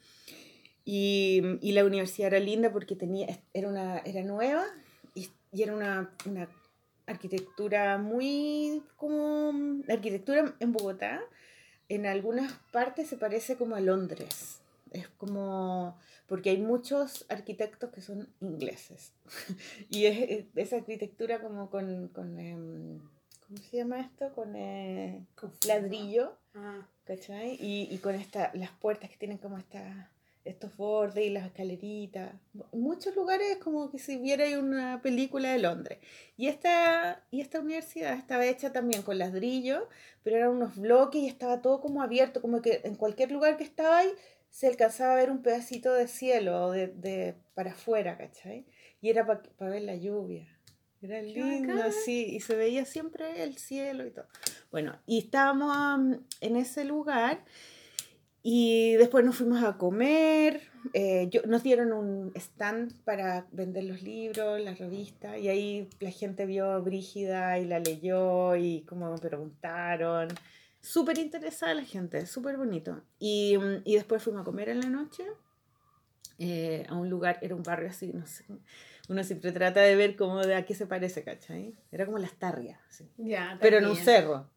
Y, 0.86 1.42
y 1.62 1.74
la 1.74 1.86
universidad 1.86 2.34
era 2.34 2.40
linda 2.40 2.72
porque 2.72 2.96
tenía, 2.96 3.28
era, 3.54 3.68
una, 3.68 4.00
era 4.00 4.24
nueva 4.24 4.66
y, 5.14 5.30
y 5.52 5.62
era 5.64 5.74
una, 5.76 6.10
una 6.26 6.50
arquitectura 7.06 7.98
muy 7.98 8.82
como... 8.96 9.52
La 9.86 9.96
arquitectura 9.96 10.56
en 10.60 10.72
Bogotá 10.72 11.22
en 11.90 12.06
algunas 12.06 12.54
partes 12.72 13.08
se 13.08 13.18
parece 13.18 13.56
como 13.56 13.76
a 13.76 13.82
Londres. 13.82 14.62
Es 14.92 15.10
como... 15.10 16.00
Porque 16.28 16.52
hay 16.52 16.58
muchos 16.58 17.26
arquitectos 17.30 17.92
que 17.92 18.02
son 18.02 18.28
ingleses. 18.42 19.14
y 19.90 20.06
es, 20.06 20.30
es 20.30 20.46
esa 20.56 20.78
arquitectura 20.78 21.42
como 21.42 21.70
con... 21.70 22.10
con 22.10 22.40
em, 22.40 23.00
¿Cómo 23.48 23.60
se 23.60 23.78
llama 23.78 24.02
esto? 24.02 24.34
Con 24.36 24.58
eh, 24.58 25.26
ladrillo. 25.66 26.38
Ah, 26.54 26.86
¿cachai? 27.06 27.58
Y, 27.62 27.88
y 27.90 27.98
con 28.00 28.16
esta, 28.16 28.52
las 28.54 28.72
puertas 28.72 29.10
que 29.10 29.16
tienen 29.16 29.38
como 29.38 29.58
esta, 29.58 30.12
estos 30.48 30.76
bordes 30.78 31.26
y 31.26 31.30
las 31.30 31.46
escaleritas. 31.46 32.34
Muchos 32.72 33.16
lugares 33.16 33.52
es 33.52 33.58
como 33.58 33.92
que 33.92 34.00
si 34.00 34.18
viera 34.18 34.46
una 34.60 35.02
película 35.02 35.52
de 35.52 35.60
Londres. 35.60 36.00
Y 36.36 36.48
esta, 36.48 37.24
y 37.32 37.42
esta 37.42 37.60
universidad 37.60 38.14
estaba 38.14 38.46
hecha 38.46 38.72
también 38.72 39.02
con 39.02 39.18
ladrillo, 39.18 39.88
pero 40.24 40.38
eran 40.38 40.52
unos 40.52 40.78
bloques 40.78 41.22
y 41.22 41.28
estaba 41.28 41.62
todo 41.62 41.82
como 41.82 42.02
abierto, 42.02 42.42
como 42.42 42.62
que 42.62 42.82
en 42.84 42.96
cualquier 42.96 43.32
lugar 43.32 43.58
que 43.58 43.64
estaba 43.64 44.00
ahí 44.00 44.10
se 44.50 44.68
alcanzaba 44.68 45.14
a 45.14 45.18
ver 45.18 45.32
un 45.32 45.42
pedacito 45.42 45.94
de 45.94 46.08
cielo 46.08 46.72
de, 46.72 46.88
de 46.88 47.36
para 47.54 47.72
afuera, 47.72 48.18
¿cachai? 48.18 48.66
Y 49.02 49.10
era 49.10 49.26
para 49.26 49.72
ver 49.72 49.84
la 49.84 49.96
lluvia. 49.96 50.48
Era 51.02 51.22
lindo, 51.22 51.92
sí, 51.92 52.26
y 52.26 52.40
se 52.40 52.56
veía 52.56 52.84
siempre 52.86 53.44
el 53.44 53.58
cielo 53.58 54.06
y 54.06 54.12
todo. 54.12 54.26
Bueno, 54.72 55.00
y 55.06 55.20
estábamos 55.20 55.76
am, 55.76 56.26
en 56.42 56.56
ese 56.56 56.86
lugar 56.86 57.46
y 58.42 58.94
después 58.94 59.24
nos 59.24 59.36
fuimos 59.36 59.64
a 59.64 59.78
comer. 59.78 60.62
eh, 60.94 61.28
yo, 61.30 61.42
nos 61.44 61.62
dieron 61.62 61.92
un 61.94 62.32
stand 62.36 62.94
para 63.04 63.46
vender 63.52 63.84
los 63.84 64.02
libros, 64.02 64.60
las 64.60 64.80
revistas, 64.80 65.38
y 65.38 65.50
ahí 65.50 65.90
la 66.00 66.12
gente 66.12 66.46
vio 66.46 66.82
Brígida 66.82 67.60
y 67.60 67.66
la 67.66 67.80
leyó 67.80 68.56
y 68.56 68.82
como 68.82 69.12
me 69.12 69.20
preguntaron. 69.20 70.30
Súper 70.82 71.18
interesada 71.18 71.74
la 71.74 71.84
gente, 71.84 72.26
súper 72.26 72.58
bonito. 72.58 73.04
Y, 73.20 73.58
mm, 73.58 73.82
y 73.84 73.96
después 73.96 74.24
fuimos 74.24 74.42
a 74.42 74.46
comer 74.46 74.70
en 74.70 74.80
la 74.82 74.90
noche 74.90 75.24
eh, 76.40 76.86
a 76.88 76.96
un 76.96 77.10
lugar, 77.10 77.40
era 77.42 77.56
un 77.56 77.64
barrio 77.64 77.90
así, 77.90 78.12
no 78.14 78.26
sé. 78.28 78.46
Uno 79.10 79.24
siempre 79.24 79.52
trata 79.52 79.82
de 79.82 79.96
ver 79.96 80.16
cómo 80.16 80.42
de 80.42 80.56
a 80.56 80.66
qué 80.66 80.76
se 80.76 80.86
parece, 80.86 81.24
¿cachai? 81.24 81.74
Era 81.92 82.06
como 82.06 82.20
las 82.20 82.34
tarrias, 82.34 82.80
sí. 82.90 83.10
ya, 83.18 83.58
pero 83.62 83.78
en 83.78 83.86
un 83.86 83.94
taquilla. 83.94 84.06
cerro. 84.06 84.50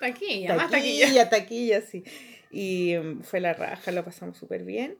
Taquilla, 0.00 0.54
más 0.54 0.70
taquilla. 0.70 1.06
Taquilla, 1.06 1.30
taquilla, 1.30 1.80
sí. 1.82 2.04
Y 2.50 2.94
mm, 2.96 3.22
fue 3.22 3.40
la 3.40 3.52
raja, 3.52 3.90
lo 3.90 4.04
pasamos 4.04 4.38
súper 4.38 4.64
bien. 4.64 4.96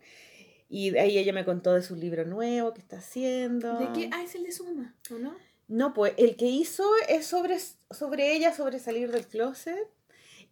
Y 0.68 0.96
ahí 0.98 1.16
ella 1.16 1.32
me 1.32 1.44
contó 1.44 1.72
de 1.74 1.82
su 1.82 1.96
libro 1.96 2.26
nuevo 2.26 2.74
que 2.74 2.80
está 2.80 2.98
haciendo. 2.98 3.78
¿De 3.78 3.92
qué? 3.92 4.10
Ah, 4.12 4.22
es 4.22 4.34
el 4.34 4.42
de 4.42 4.52
su 4.52 4.64
mamá, 4.64 4.94
¿o 5.10 5.18
no? 5.18 5.34
No, 5.68 5.94
pues 5.94 6.14
el 6.18 6.36
que 6.36 6.46
hizo 6.46 6.84
es 7.08 7.26
sobre, 7.26 7.58
sobre 7.90 8.34
ella, 8.34 8.52
sobre 8.52 8.78
salir 8.78 9.10
del 9.12 9.26
closet. 9.26 9.86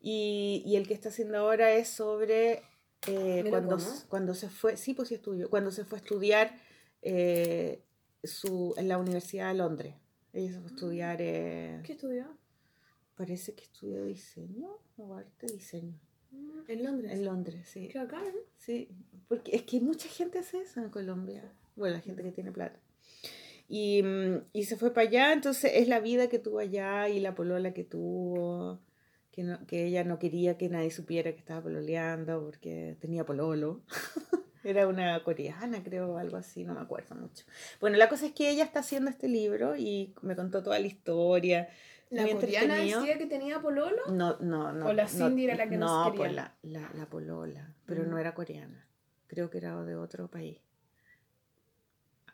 Y, 0.00 0.62
y 0.66 0.76
el 0.76 0.87
que 0.87 0.94
está 0.94 1.09
haciendo 1.09 1.38
ahora 1.38 1.72
es 1.72 1.88
sobre 1.88 2.62
eh, 3.06 3.44
cuando, 3.50 3.76
cómo. 3.76 3.88
cuando 4.09 4.35
se 4.35 4.48
fue, 4.48 4.76
sí, 4.76 4.94
pues 4.94 5.09
sí 5.09 5.14
es 5.16 5.22
tuyo, 5.22 5.48
cuando 5.50 5.70
se 5.70 5.85
fue 5.85 5.98
a 5.98 6.02
estudiar 6.02 6.56
eh, 7.02 7.82
su, 8.22 8.74
en 8.76 8.88
la 8.88 8.98
Universidad 8.98 9.48
de 9.48 9.54
Londres. 9.54 9.94
Ella 10.32 10.52
se 10.52 10.59
fue 10.61 10.68
a 10.70 10.74
estudiar, 10.74 11.16
eh, 11.20 11.80
¿Qué 11.85 11.92
estudió? 11.92 12.26
parece 13.16 13.54
que 13.54 13.64
estudió 13.64 14.04
diseño 14.04 14.68
o 14.98 15.14
arte 15.14 15.46
diseño. 15.46 15.98
Mm, 16.30 16.61
En 16.70 16.85
Londres. 16.85 17.12
En 17.12 17.24
Londres, 17.24 17.66
sí. 17.66 17.88
Qué 17.88 17.98
bacán. 17.98 18.24
Sí, 18.59 18.90
porque 19.28 19.56
es 19.56 19.62
que 19.62 19.80
mucha 19.80 20.09
gente 20.09 20.38
hace 20.38 20.59
eso 20.61 20.80
en 20.80 20.90
Colombia. 20.90 21.42
Bueno, 21.76 21.94
la 21.96 22.02
gente 22.02 22.22
que 22.22 22.32
tiene 22.32 22.52
plata. 22.52 22.78
Y, 23.68 24.02
mm, 24.02 24.44
y 24.52 24.64
se 24.64 24.76
fue 24.76 24.92
para 24.92 25.09
allá, 25.09 25.32
entonces 25.32 25.72
es 25.74 25.88
la 25.88 26.00
vida 26.00 26.28
que 26.28 26.38
tuvo 26.38 26.59
allá 26.59 27.09
y 27.09 27.20
la 27.20 27.35
polola 27.35 27.72
que 27.72 27.85
tuvo, 27.85 28.80
que, 29.37 29.42
no- 29.44 29.64
que 29.66 29.85
ella 29.87 30.03
no 30.03 30.18
quería 30.18 30.57
que 30.57 30.68
nadie 30.70 30.90
supiera 30.90 31.31
que 31.33 31.38
estaba 31.38 31.62
pololeando 31.62 32.42
porque 32.42 32.96
tenía 33.01 33.25
pololo. 33.27 33.83
Era 34.64 34.88
una 34.88 35.22
coreana, 35.22 35.85
creo, 35.85 36.14
o 36.14 36.16
algo 36.18 36.38
así, 36.38 36.64
no 36.64 36.75
me 36.75 36.81
acuerdo 36.81 37.14
mucho. 37.14 37.44
Bueno, 37.81 37.99
la 37.99 38.09
cosa 38.09 38.27
es 38.27 38.33
que 38.33 38.51
ella 38.51 38.64
está 38.64 38.81
haciendo 38.81 39.11
este 39.11 39.29
libro 39.29 39.77
y 39.77 40.12
me 40.22 40.35
contó 40.35 40.61
toda 40.62 40.81
la 40.81 40.87
historia. 40.88 41.68
¿La 42.11 42.22
muy 42.22 42.33
coreana 42.33 42.77
decía 42.77 43.16
que 43.18 43.27
tenía 43.27 43.61
pololo? 43.61 44.01
No, 44.09 44.38
no, 44.40 44.72
no. 44.72 44.87
¿O 44.87 44.92
la 44.92 45.07
Cindy 45.07 45.44
era 45.44 45.55
la 45.55 45.68
que 45.68 45.77
no 45.77 45.87
se 45.87 45.94
No, 46.11 46.14
pues 46.16 46.31
quería? 46.33 46.55
la, 46.62 46.81
la, 46.81 46.90
la 46.94 47.07
polola, 47.07 47.75
pero 47.85 48.03
Mm. 48.05 48.11
no 48.11 48.18
era 48.18 48.35
coreana. 48.35 48.88
Creo 49.29 49.51
que 49.51 49.59
era 49.59 49.81
de 49.85 49.94
otro 49.96 50.29
país. 50.29 50.59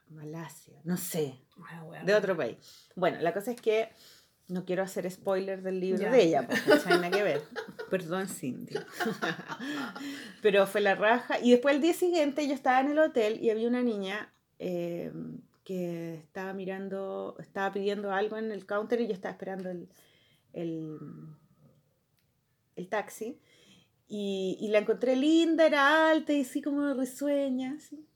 Malasia, 0.09 0.79
no 0.85 0.97
sé, 0.97 1.39
Ah, 1.65 2.03
de 2.05 2.15
otro 2.15 2.37
país. 2.37 2.57
Bueno, 2.97 3.19
la 3.21 3.33
cosa 3.33 3.51
es 3.51 3.61
que 3.61 3.89
no 4.53 4.65
quiero 4.65 4.83
hacer 4.83 5.11
spoiler 5.11 5.63
del 5.63 5.81
libro 5.81 6.03
Ya. 6.03 6.11
de 6.11 6.23
ella, 6.23 6.47
porque 6.47 6.63
no 6.69 6.79
tiene 6.79 6.97
nada 6.99 7.11
que 7.11 7.23
ver. 7.23 7.43
Perdón, 7.91 8.29
Cindy. 8.29 8.75
Pero 10.43 10.67
fue 10.67 10.81
la 10.81 10.95
raja. 10.95 11.39
Y 11.41 11.51
después 11.53 11.75
el 11.75 11.81
día 11.83 11.95
siguiente 11.95 12.47
yo 12.47 12.55
estaba 12.55 12.81
en 12.81 12.91
el 12.93 12.99
hotel 12.99 13.39
y 13.43 13.51
había 13.51 13.69
una 13.69 13.83
niña 13.83 14.33
eh, 14.59 15.13
que 15.65 16.15
estaba 16.15 16.53
mirando, 16.53 17.37
estaba 17.39 17.73
pidiendo 17.73 18.13
algo 18.13 18.37
en 18.37 18.51
el 18.53 18.67
counter 18.67 19.01
y 19.01 19.07
yo 19.09 19.13
estaba 19.15 19.33
esperando 19.33 19.71
el, 19.71 19.89
el, 20.53 20.99
el 22.77 22.89
taxi. 22.89 23.39
Y, 24.09 24.59
y 24.61 24.69
la 24.69 24.79
encontré 24.79 25.17
linda, 25.17 25.65
era 25.67 26.11
alta 26.11 26.33
y 26.35 26.43
así 26.43 26.61
como 26.61 26.93
risueña. 26.95 27.75
así. 27.79 28.07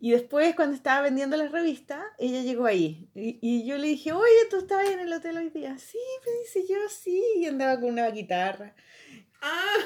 Y 0.00 0.10
después, 0.10 0.54
cuando 0.56 0.74
estaba 0.74 1.02
vendiendo 1.02 1.36
la 1.36 1.48
revista, 1.48 2.04
ella 2.18 2.42
llegó 2.42 2.66
ahí. 2.66 3.08
Y, 3.14 3.38
y 3.40 3.66
yo 3.66 3.78
le 3.78 3.88
dije, 3.88 4.12
oye, 4.12 4.46
¿tú 4.50 4.58
estabas 4.58 4.88
en 4.88 5.00
el 5.00 5.12
hotel 5.12 5.36
hoy 5.36 5.50
día? 5.50 5.78
Sí, 5.78 5.98
me 6.24 6.32
dice 6.40 6.72
yo, 6.72 6.76
sí. 6.88 7.22
Y 7.36 7.46
andaba 7.46 7.80
con 7.80 7.90
una 7.90 8.10
guitarra. 8.10 8.74
Ah, 9.42 9.76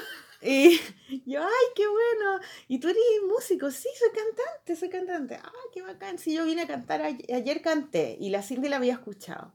Y 0.41 0.79
yo, 1.25 1.41
ay, 1.43 1.65
qué 1.75 1.87
bueno. 1.87 2.39
¿Y 2.67 2.79
tú 2.79 2.87
eres 2.89 3.03
músico? 3.27 3.69
Sí, 3.69 3.89
soy 3.97 4.09
cantante, 4.09 4.75
soy 4.75 4.89
cantante. 4.89 5.35
Ay, 5.35 5.69
qué 5.73 5.81
bacán. 5.81 6.17
Sí, 6.17 6.33
yo 6.33 6.45
vine 6.45 6.63
a 6.63 6.67
cantar, 6.67 7.01
ayer, 7.01 7.33
ayer 7.33 7.61
canté 7.61 8.17
y 8.19 8.29
la 8.29 8.41
Cindy 8.41 8.69
la 8.69 8.77
había 8.77 8.93
escuchado. 8.93 9.53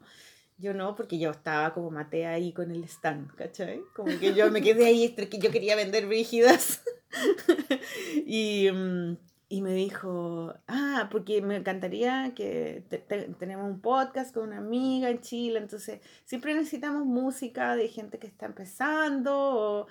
Yo 0.58 0.72
no, 0.72 0.94
porque 0.94 1.18
yo 1.18 1.30
estaba 1.30 1.74
como 1.74 1.90
maté 1.90 2.26
ahí 2.26 2.52
con 2.52 2.70
el 2.70 2.84
stand, 2.84 3.34
¿cachai? 3.34 3.82
Como 3.94 4.18
que 4.18 4.32
yo 4.32 4.50
me 4.50 4.62
quedé 4.62 4.86
ahí, 4.86 5.14
yo 5.40 5.50
quería 5.50 5.76
vender 5.76 6.06
brígidas. 6.06 6.82
y, 8.26 8.70
mm, 8.72 9.16
y 9.48 9.62
me 9.62 9.72
dijo, 9.74 10.54
ah, 10.66 11.08
porque 11.10 11.40
me 11.42 11.56
encantaría 11.56 12.32
que 12.34 12.84
te- 12.88 12.98
te- 12.98 13.28
tenemos 13.34 13.66
un 13.70 13.80
podcast 13.80 14.34
con 14.34 14.44
una 14.48 14.58
amiga 14.58 15.08
en 15.10 15.20
Chile, 15.20 15.58
entonces 15.60 16.00
siempre 16.24 16.54
necesitamos 16.54 17.04
música 17.06 17.76
de 17.76 17.88
gente 17.88 18.18
que 18.18 18.26
está 18.26 18.46
empezando 18.46 19.32
o 19.36 19.86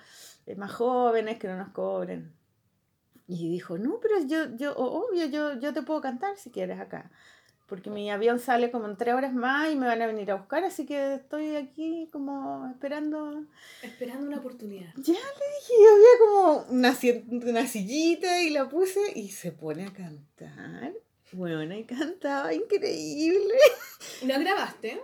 eh, 0.46 0.56
más 0.56 0.72
jóvenes 0.72 1.38
que 1.38 1.48
no 1.48 1.56
nos 1.56 1.70
cobren. 1.70 2.34
Y 3.28 3.48
dijo, 3.50 3.76
no, 3.78 3.98
pero 4.00 4.16
yo, 4.26 4.56
yo, 4.56 4.76
obvio, 4.76 5.26
yo, 5.26 5.58
yo 5.58 5.72
te 5.72 5.82
puedo 5.82 6.00
cantar 6.00 6.36
si 6.36 6.50
quieres 6.50 6.78
acá. 6.78 7.10
Porque 7.66 7.90
mi 7.90 8.10
avión 8.10 8.38
sale 8.38 8.70
como 8.70 8.86
en 8.86 8.96
tres 8.96 9.14
horas 9.14 9.34
más 9.34 9.72
y 9.72 9.76
me 9.76 9.86
van 9.86 10.00
a 10.00 10.06
venir 10.06 10.30
a 10.30 10.36
buscar, 10.36 10.62
así 10.62 10.86
que 10.86 11.14
estoy 11.14 11.56
aquí 11.56 12.08
como 12.12 12.68
esperando. 12.70 13.44
Esperando 13.82 14.26
una 14.26 14.38
oportunidad. 14.38 14.92
Ya 14.96 15.12
le 15.14 15.18
dije, 15.18 15.72
yo 15.80 15.94
había 15.94 16.18
como 16.20 16.72
una, 16.72 16.96
una 17.50 17.66
sillita 17.66 18.42
y 18.42 18.50
la 18.50 18.68
puse 18.68 19.00
y 19.16 19.30
se 19.30 19.50
pone 19.50 19.84
a 19.86 19.92
cantar. 19.92 20.92
Bueno, 21.32 21.74
y 21.74 21.84
cantaba 21.84 22.54
increíble. 22.54 23.54
¿No 24.24 24.38
grabaste? 24.38 25.00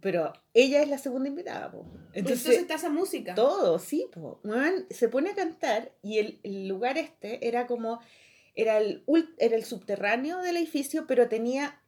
Pero 0.00 0.32
ella 0.52 0.82
es 0.82 0.88
la 0.88 0.98
segunda 0.98 1.28
invitada, 1.28 1.70
po. 1.70 1.86
Entonces, 2.12 2.46
Entonces, 2.46 2.58
está 2.58 2.74
esa 2.74 2.90
música. 2.90 3.34
todo, 3.34 3.78
sí, 3.78 4.06
po. 4.12 4.40
Weón, 4.44 4.86
se 4.90 5.08
pone 5.08 5.30
a 5.30 5.34
cantar 5.34 5.92
y 6.02 6.18
el, 6.18 6.40
el 6.42 6.68
lugar 6.68 6.98
este 6.98 7.46
era 7.46 7.66
como, 7.66 8.00
era 8.54 8.78
el, 8.78 9.02
era 9.38 9.56
el 9.56 9.64
subterráneo 9.64 10.38
del 10.42 10.56
edificio, 10.56 11.06
pero 11.06 11.28
tenía, 11.28 11.80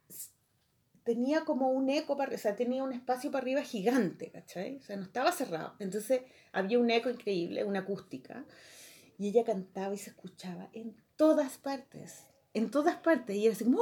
tenía 1.04 1.44
como 1.44 1.68
un 1.68 1.90
eco, 1.90 2.16
para, 2.16 2.34
o 2.34 2.38
sea, 2.38 2.56
tenía 2.56 2.82
un 2.82 2.92
espacio 2.92 3.30
para 3.30 3.42
arriba 3.42 3.62
gigante, 3.62 4.30
¿cachai? 4.30 4.78
O 4.78 4.82
sea, 4.82 4.96
no 4.96 5.04
estaba 5.04 5.30
cerrado. 5.32 5.74
Entonces 5.78 6.22
había 6.52 6.78
un 6.78 6.90
eco 6.90 7.10
increíble, 7.10 7.64
una 7.64 7.80
acústica, 7.80 8.44
y 9.18 9.28
ella 9.28 9.44
cantaba 9.44 9.94
y 9.94 9.98
se 9.98 10.10
escuchaba 10.10 10.68
en 10.72 10.96
todas 11.16 11.58
partes. 11.58 12.24
En 12.54 12.70
todas 12.70 12.96
partes, 12.96 13.36
y 13.36 13.46
era 13.46 13.54
así 13.54 13.64
como. 13.64 13.80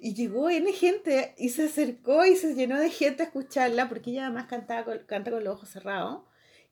Y 0.00 0.14
llegó 0.14 0.48
N 0.48 0.72
gente 0.72 1.34
y 1.36 1.50
se 1.50 1.64
acercó 1.64 2.24
y 2.24 2.36
se 2.36 2.54
llenó 2.54 2.80
de 2.80 2.90
gente 2.90 3.22
a 3.22 3.26
escucharla, 3.26 3.88
porque 3.88 4.10
ella 4.10 4.26
además 4.26 4.46
cantaba 4.46 4.84
con, 4.84 4.98
canta 5.00 5.30
con 5.30 5.44
los 5.44 5.54
ojos 5.56 5.68
cerrados 5.68 6.22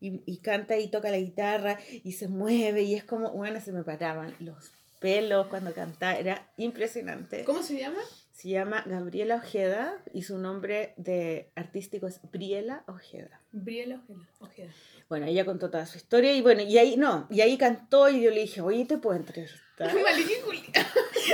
y, 0.01 0.23
y 0.25 0.39
canta 0.39 0.79
y 0.79 0.89
toca 0.89 1.11
la 1.11 1.19
guitarra 1.19 1.79
y 2.05 2.13
se 2.13 2.29
mueve 2.29 2.83
y 2.83 2.95
es 2.95 3.05
como, 3.05 3.31
bueno, 3.33 3.61
se 3.61 3.71
me 3.71 3.85
paraban 3.85 4.35
los 4.41 4.73
pelos 4.99 5.47
cuando 5.49 5.75
cantaba, 5.75 6.19
era 6.19 6.51
impresionante. 6.57 7.45
¿Cómo 7.45 7.63
se 7.63 7.79
llama? 7.79 8.01
Se 8.40 8.48
llama 8.48 8.83
Gabriela 8.87 9.37
Ojeda 9.37 10.03
y 10.14 10.22
su 10.22 10.38
nombre 10.38 10.94
de 10.96 11.50
artístico 11.57 12.07
es 12.07 12.22
Briela 12.33 12.85
Ojeda. 12.87 13.42
Briela 13.53 13.96
Ojeda. 13.96 14.29
Ojeda. 14.38 14.72
Bueno, 15.11 15.26
ella 15.26 15.44
contó 15.44 15.68
toda 15.68 15.85
su 15.85 15.98
historia 15.98 16.35
y 16.35 16.40
bueno, 16.40 16.62
y 16.62 16.79
ahí 16.79 16.96
no, 16.96 17.26
y 17.29 17.42
ahí 17.42 17.59
cantó 17.59 18.09
y 18.09 18.22
yo 18.22 18.31
le 18.31 18.40
dije, 18.40 18.62
oye, 18.62 18.87
¿te 18.87 18.96
puedo 18.96 19.18
entrevistar? 19.18 19.61
Maliki 19.87 20.35
Julia. 20.45 20.62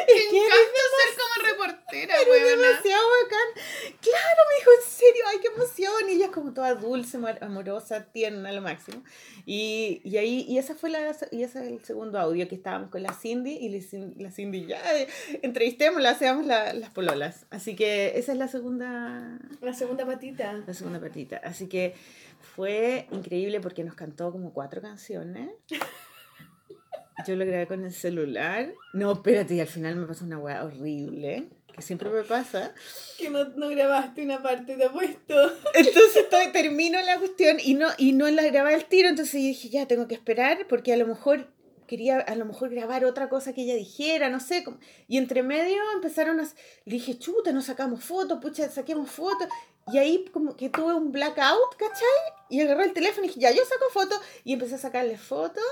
Es 0.06 0.32
Me 0.32 0.38
encanta 0.38 0.82
ser 0.94 1.16
como 1.18 1.46
reportera, 1.48 2.14
weona. 2.28 2.46
demasiado 2.46 3.06
bacán. 3.22 3.64
Claro, 4.00 4.40
me 4.48 4.54
dijo, 4.58 4.70
en 4.80 4.88
serio, 4.90 5.24
ay, 5.28 5.38
qué 5.40 5.48
emoción. 5.48 5.92
Y 6.08 6.12
ella 6.12 6.26
es 6.26 6.30
como 6.32 6.52
toda 6.54 6.74
dulce, 6.74 7.16
amor- 7.16 7.38
amorosa, 7.42 8.04
tierna, 8.12 8.52
lo 8.52 8.60
máximo. 8.62 9.02
Y, 9.46 10.00
y 10.04 10.16
ahí, 10.18 10.44
y 10.48 10.58
esa 10.58 10.74
fue 10.74 10.90
la, 10.90 11.14
y 11.30 11.42
ese 11.42 11.58
es 11.60 11.66
el 11.66 11.84
segundo 11.84 12.18
audio 12.18 12.46
que 12.48 12.54
estábamos 12.54 12.90
con 12.90 13.02
la 13.02 13.12
Cindy 13.12 13.52
y 13.52 13.68
la 13.68 13.78
Cin- 13.78 14.14
la 14.16 14.30
Cindy 14.30 14.66
ya, 14.66 14.80
eh, 14.98 15.08
entrevistémosla, 15.42 16.10
hacemos 16.10 16.46
la- 16.46 16.72
las 16.72 16.90
pololas. 16.90 17.46
Así 17.50 17.74
que 17.76 18.18
esa 18.18 18.32
es 18.32 18.38
la 18.38 18.48
segunda, 18.48 19.38
La 19.60 19.72
segunda 19.74 20.06
patita. 20.06 20.52
la 20.66 20.74
segunda 20.74 21.00
patita. 21.00 21.38
Así 21.38 21.68
que 21.68 21.94
fue 22.54 23.06
increíble 23.12 23.60
porque 23.60 23.82
nos 23.84 23.94
cantó 23.94 24.30
como 24.32 24.52
cuatro 24.52 24.80
canciones. 24.82 25.50
Yo 27.26 27.36
lo 27.36 27.46
grabé 27.46 27.66
con 27.66 27.84
el 27.84 27.92
celular. 27.92 28.72
No, 28.92 29.12
espérate, 29.12 29.54
y 29.54 29.60
al 29.60 29.66
final 29.66 29.96
me 29.96 30.06
pasó 30.06 30.24
una 30.24 30.38
weá 30.38 30.64
horrible, 30.64 31.48
que 31.74 31.82
siempre 31.82 32.10
me 32.10 32.22
pasa. 32.24 32.74
Que 33.18 33.30
no, 33.30 33.44
no 33.44 33.68
grabaste 33.68 34.22
una 34.22 34.42
parte, 34.42 34.76
te 34.76 34.84
apuesto. 34.84 35.34
Entonces 35.74 36.16
estoy- 36.16 36.52
termino 36.52 37.00
la 37.02 37.18
cuestión 37.18 37.56
y 37.62 37.74
no, 37.74 37.88
y 37.96 38.12
no 38.12 38.28
la 38.30 38.44
grabé 38.44 38.74
al 38.74 38.84
tiro, 38.86 39.08
entonces 39.08 39.34
yo 39.40 39.46
dije, 39.48 39.68
ya 39.70 39.86
tengo 39.86 40.06
que 40.08 40.14
esperar 40.14 40.66
porque 40.68 40.92
a 40.92 40.96
lo 40.96 41.06
mejor 41.06 41.48
quería 41.86 42.18
a 42.18 42.34
lo 42.34 42.44
mejor 42.44 42.68
grabar 42.70 43.04
otra 43.04 43.28
cosa 43.28 43.52
que 43.54 43.62
ella 43.62 43.74
dijera, 43.76 44.28
no 44.28 44.40
sé. 44.40 44.62
como- 44.64 44.78
Y 45.08 45.16
entre 45.18 45.42
medio 45.42 45.80
empezaron 45.94 46.40
a... 46.40 46.42
Le 46.42 46.92
dije, 46.94 47.18
chuta, 47.18 47.52
no 47.52 47.62
sacamos 47.62 48.04
fotos, 48.04 48.40
pucha, 48.42 48.68
saquemos 48.68 49.10
fotos. 49.10 49.48
Y 49.92 49.98
ahí 49.98 50.24
como 50.32 50.56
que 50.56 50.68
tuve 50.68 50.94
un 50.94 51.12
blackout, 51.12 51.76
¿cachai? 51.78 52.02
Y 52.50 52.60
agarré 52.60 52.84
el 52.86 52.92
teléfono 52.92 53.24
y 53.24 53.28
dije, 53.28 53.38
ya, 53.40 53.52
yo 53.52 53.62
saco 53.64 53.84
fotos. 53.92 54.20
Y 54.44 54.52
empecé 54.54 54.74
a 54.74 54.78
sacarle 54.78 55.16
fotos 55.16 55.62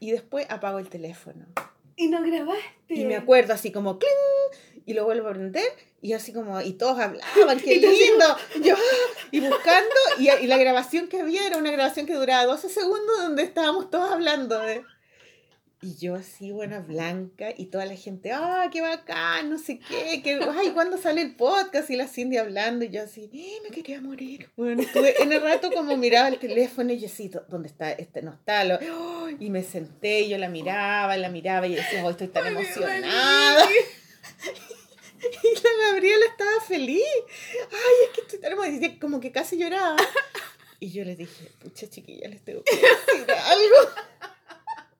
y 0.00 0.10
después 0.10 0.46
apago 0.48 0.78
el 0.78 0.88
teléfono. 0.88 1.46
Y 1.94 2.08
no 2.08 2.22
grabaste. 2.22 2.94
Y 2.94 3.04
me 3.04 3.16
acuerdo 3.16 3.52
así 3.52 3.70
como 3.70 3.98
¡cling! 3.98 4.82
y 4.86 4.94
lo 4.94 5.04
vuelvo 5.04 5.28
a 5.28 5.32
prender 5.32 5.70
y 6.02 6.14
así 6.14 6.32
como, 6.32 6.60
y 6.60 6.72
todos 6.72 6.98
hablaban, 6.98 7.60
qué 7.60 7.76
lindo, 7.76 8.24
yo, 8.62 8.74
¡ah! 8.74 9.18
y 9.30 9.40
buscando, 9.40 9.94
y, 10.18 10.30
y 10.30 10.46
la 10.46 10.56
grabación 10.56 11.08
que 11.08 11.20
había 11.20 11.46
era 11.46 11.58
una 11.58 11.70
grabación 11.70 12.06
que 12.06 12.14
duraba 12.14 12.46
12 12.46 12.70
segundos 12.70 13.18
donde 13.18 13.42
estábamos 13.42 13.90
todos 13.90 14.10
hablando 14.10 14.58
de... 14.60 14.82
Y 15.82 15.96
yo 15.96 16.14
así, 16.14 16.50
buena 16.52 16.80
blanca, 16.80 17.54
y 17.56 17.66
toda 17.66 17.86
la 17.86 17.96
gente, 17.96 18.32
¡ah, 18.32 18.68
qué 18.70 18.82
bacán! 18.82 19.48
No 19.48 19.56
sé 19.58 19.78
qué, 19.78 20.20
que, 20.22 20.38
¡ay, 20.54 20.72
cuándo 20.72 20.98
sale 20.98 21.22
el 21.22 21.36
podcast! 21.36 21.88
Y 21.88 21.96
la 21.96 22.06
Cindy 22.06 22.36
hablando, 22.36 22.84
y 22.84 22.90
yo 22.90 23.02
así, 23.02 23.30
¡eh, 23.32 23.60
me 23.64 23.70
quería 23.70 23.98
morir! 24.02 24.50
Bueno, 24.58 24.82
estuve 24.82 25.14
en 25.22 25.32
el 25.32 25.40
rato 25.40 25.70
como 25.72 25.96
miraba 25.96 26.28
el 26.28 26.38
teléfono, 26.38 26.92
y 26.92 26.98
yo 27.00 27.06
así, 27.06 27.30
"¿Dó- 27.30 27.46
¿dónde 27.48 27.68
está? 27.68 27.92
Este 27.92 28.20
no 28.20 28.34
está, 28.34 28.62
lo... 28.64 28.74
¡oh! 28.92 29.30
y 29.30 29.48
me 29.48 29.62
senté, 29.62 30.20
y 30.20 30.28
yo 30.28 30.36
la 30.36 30.50
miraba, 30.50 31.16
la 31.16 31.30
miraba, 31.30 31.66
y 31.66 31.76
decía, 31.76 32.04
¡oh, 32.04 32.10
estoy 32.10 32.28
tan 32.28 32.44
Ay, 32.44 32.52
emocionada! 32.52 33.66
Y 35.22 35.54
la 35.54 35.90
Gabriela 35.90 36.24
estaba 36.30 36.60
feliz. 36.66 37.02
Ay, 37.70 37.94
es 38.06 38.14
que 38.14 38.20
estoy 38.22 38.38
tan 38.40 38.52
emocionada. 38.52 38.98
Como 38.98 39.20
que 39.20 39.30
casi 39.30 39.58
lloraba. 39.58 39.96
Y 40.78 40.90
yo 40.92 41.04
les 41.04 41.18
dije, 41.18 41.50
pucha 41.58 41.90
chiquilla, 41.90 42.26
les 42.28 42.42
tengo 42.42 42.62
que 42.64 42.74
decir 42.74 43.30
algo. 43.30 44.29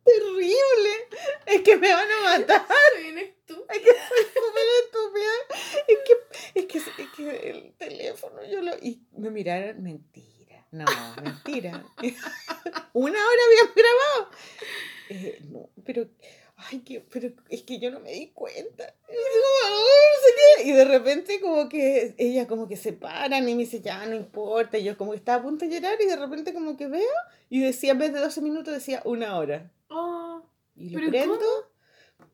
Terrible. 0.05 0.91
Es 1.47 1.63
que 1.63 1.77
me 1.77 1.93
van 1.93 2.09
a 2.11 2.39
matar. 2.39 2.67
Soy 2.95 3.03
bien 3.03 3.19
estúpida. 3.19 3.75
Es 3.75 3.81
que 3.81 3.91
soy 3.91 4.25
súper 4.35 4.67
estúpida. 4.85 5.33
Es 5.89 5.99
que, 6.07 6.61
es, 6.61 6.67
que, 6.67 6.79
es 7.03 7.09
que 7.17 7.51
el 7.51 7.73
teléfono 7.75 8.45
yo 8.51 8.63
lo... 8.63 8.77
Y 8.79 9.03
me 9.17 9.31
miraron, 9.31 9.83
mentira. 9.83 10.67
No, 10.73 10.85
mentira. 11.23 11.85
Una 12.93 13.19
hora 13.19 13.43
habían 13.47 13.75
grabado. 13.75 14.31
Eh, 15.11 15.39
no, 15.51 15.71
pero... 15.85 16.07
Ay, 16.71 16.81
que, 16.81 17.01
pero 17.01 17.31
es 17.49 17.63
que 17.63 17.79
yo 17.79 17.91
no 17.91 18.01
me 18.01 18.13
di 18.13 18.33
cuenta. 18.33 18.95
Y, 19.09 19.13
yo, 19.13 19.19
"Ay, 19.65 19.73
no 19.73 20.21
sé 20.23 20.31
qué". 20.63 20.69
Y 20.69 20.73
de 20.73 20.85
repente 20.85 21.41
como 21.41 21.71
que 21.71 22.15
ella 22.19 22.47
como 22.47 22.69
que 22.69 22.77
se 22.77 22.93
paran 22.93 23.49
y 23.49 23.55
me 23.55 23.63
dice, 23.63 23.81
ya 23.81 24.05
no 24.05 24.15
importa. 24.15 24.77
Y 24.77 24.85
yo 24.85 24.99
como 24.99 25.13
que 25.13 25.17
estaba 25.17 25.39
a 25.39 25.43
punto 25.43 25.65
de 25.65 25.71
llorar 25.75 25.97
y 25.99 26.05
de 26.05 26.17
repente 26.17 26.53
como 26.53 26.77
que 26.77 26.87
veo 26.87 27.09
y 27.49 27.61
decía, 27.61 27.93
en 27.93 27.99
vez 28.01 28.13
de 28.13 28.21
12 28.21 28.43
minutos 28.43 28.75
decía 28.75 29.01
una 29.07 29.39
hora. 29.39 29.71
Oh, 29.91 30.43
Y 30.77 30.91
lo 30.91 30.99
¿Pero 30.99 31.11
prendo. 31.11 31.71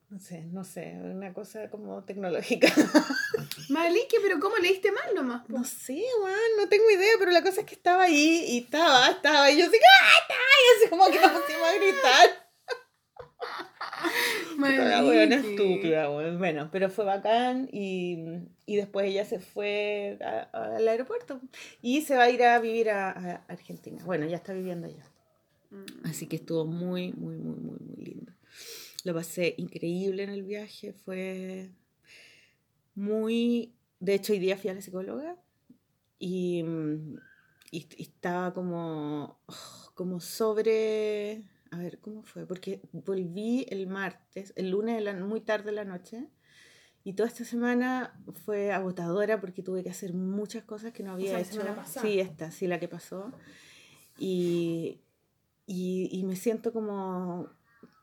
No 0.08 0.20
sé, 0.20 0.42
no 0.52 0.62
sé, 0.62 0.98
una 1.02 1.32
cosa 1.32 1.68
como 1.68 2.04
tecnológica. 2.04 2.68
Maliki, 3.70 4.16
pero 4.22 4.38
¿cómo 4.38 4.56
leíste 4.58 4.92
mal 4.92 5.14
nomás? 5.14 5.42
po? 5.46 5.52
No 5.58 5.64
sé, 5.64 6.00
weón, 6.22 6.36
no 6.58 6.68
tengo 6.68 6.88
idea, 6.90 7.14
pero 7.18 7.32
la 7.32 7.42
cosa 7.42 7.60
es 7.60 7.66
que 7.66 7.74
estaba 7.74 8.04
ahí 8.04 8.44
y 8.48 8.58
estaba, 8.58 9.08
estaba, 9.08 9.50
y 9.50 9.58
yo 9.58 9.66
así, 9.66 9.76
¡ah, 9.76 10.08
está! 10.22 10.34
Y 10.34 10.78
así 10.78 10.90
como 10.90 11.06
que 11.06 11.20
nos 11.20 11.30
pusimos 11.32 11.62
a 11.68 11.74
gritar. 11.74 12.46
Weona 14.58 15.02
Maliki. 15.02 15.34
estúpida, 15.50 16.10
weón. 16.10 16.38
Bueno, 16.38 16.68
pero 16.72 16.88
fue 16.90 17.04
bacán 17.04 17.68
y, 17.72 18.16
y 18.64 18.76
después 18.76 19.06
ella 19.06 19.24
se 19.24 19.40
fue 19.40 20.18
a- 20.22 20.48
a- 20.52 20.76
al 20.76 20.88
aeropuerto 20.88 21.40
y 21.82 22.02
se 22.02 22.16
va 22.16 22.24
a 22.24 22.30
ir 22.30 22.42
a 22.44 22.58
vivir 22.60 22.90
a, 22.90 23.10
a 23.10 23.44
Argentina. 23.48 24.02
Bueno, 24.04 24.26
ya 24.26 24.36
está 24.36 24.52
viviendo 24.52 24.86
allá. 24.86 25.04
Así 26.04 26.26
que 26.26 26.36
estuvo 26.36 26.64
muy, 26.66 27.12
muy, 27.12 27.36
muy, 27.36 27.56
muy, 27.58 27.78
muy 27.78 28.04
lindo. 28.04 28.32
Lo 29.04 29.14
pasé 29.14 29.54
increíble 29.58 30.22
en 30.24 30.30
el 30.30 30.42
viaje, 30.42 30.92
fue 30.92 31.70
muy... 32.94 33.74
De 34.00 34.14
hecho, 34.14 34.32
hoy 34.32 34.38
día 34.38 34.56
fui 34.56 34.70
a 34.70 34.74
la 34.74 34.80
psicóloga 34.82 35.36
y, 36.18 36.62
y- 37.70 37.88
y 37.96 38.02
estaba 38.02 38.52
como, 38.52 39.40
oh, 39.46 39.90
como 39.94 40.20
sobre... 40.20 41.42
A 41.70 41.78
ver, 41.78 41.98
¿cómo 41.98 42.22
fue? 42.22 42.46
Porque 42.46 42.80
volví 42.92 43.66
el 43.70 43.86
martes, 43.86 44.52
el 44.56 44.70
lunes 44.70 44.96
de 44.96 45.00
la- 45.02 45.14
muy 45.14 45.40
tarde 45.40 45.66
de 45.66 45.72
la 45.72 45.84
noche. 45.84 46.28
Y 47.04 47.12
toda 47.12 47.28
esta 47.28 47.44
semana 47.44 48.20
fue 48.44 48.72
agotadora 48.72 49.40
porque 49.40 49.62
tuve 49.62 49.82
que 49.84 49.90
hacer 49.90 50.12
muchas 50.12 50.64
cosas 50.64 50.92
que 50.92 51.02
no 51.04 51.12
había 51.12 51.42
sea, 51.44 51.64
la 51.64 51.70
hecho. 51.70 51.76
pasada. 51.76 52.06
Sí, 52.06 52.18
esta, 52.20 52.50
sí, 52.50 52.66
la 52.66 52.80
que 52.80 52.88
pasó. 52.88 53.32
Y, 54.18 55.00
y, 55.66 56.08
y 56.12 56.24
me 56.24 56.36
siento 56.36 56.72
como, 56.72 57.50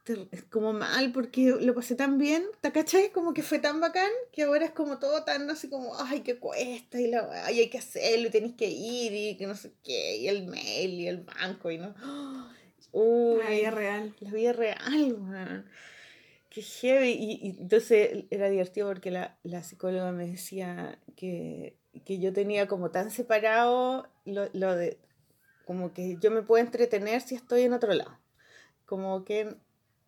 ter- 0.03 0.27
como 0.49 0.73
mal 0.73 1.11
porque 1.11 1.55
lo 1.61 1.73
pasé 1.73 1.95
tan 1.95 2.17
bien, 2.17 2.43
¿te 2.61 2.71
cachai? 2.71 3.11
Como 3.11 3.33
que 3.33 3.43
fue 3.43 3.59
tan 3.59 3.79
bacán 3.79 4.09
que 4.31 4.43
ahora 4.43 4.65
es 4.65 4.71
como 4.71 4.99
todo 4.99 5.23
tan 5.23 5.49
así 5.49 5.69
como, 5.69 5.95
ay, 5.99 6.21
que 6.21 6.39
cuesta 6.39 6.99
y, 6.99 7.07
la, 7.07 7.23
weá, 7.23 7.51
y 7.51 7.59
hay 7.61 7.69
que 7.69 7.77
hacerlo 7.79 8.27
y 8.27 8.31
tenéis 8.31 8.55
que 8.55 8.69
ir 8.69 9.13
y 9.13 9.37
que 9.37 9.47
no 9.47 9.55
sé 9.55 9.73
qué, 9.83 10.17
y 10.17 10.27
el 10.27 10.45
mail 10.47 10.91
y 10.93 11.07
el 11.07 11.21
banco 11.23 11.71
y 11.71 11.77
no. 11.77 11.95
Uy, 12.91 13.39
La 13.43 13.49
vida 13.49 13.71
real. 13.71 14.15
la 14.19 14.31
vida 14.31 14.53
real, 14.53 15.13
weón. 15.19 15.65
Qué 16.49 16.61
heavy. 16.61 17.11
Y, 17.11 17.39
y 17.47 17.61
entonces 17.61 18.25
era 18.29 18.49
divertido 18.49 18.87
porque 18.87 19.09
la, 19.09 19.37
la 19.43 19.63
psicóloga 19.63 20.11
me 20.11 20.27
decía 20.27 20.99
que, 21.15 21.75
que 22.05 22.19
yo 22.19 22.33
tenía 22.33 22.67
como 22.67 22.91
tan 22.91 23.09
separado 23.09 24.07
lo, 24.25 24.47
lo 24.53 24.75
de, 24.75 24.99
como 25.65 25.93
que 25.93 26.17
yo 26.19 26.31
me 26.31 26.41
puedo 26.41 26.63
entretener 26.63 27.21
si 27.21 27.35
estoy 27.35 27.63
en 27.63 27.73
otro 27.73 27.93
lado. 27.93 28.17
Como 28.85 29.23
que... 29.25 29.55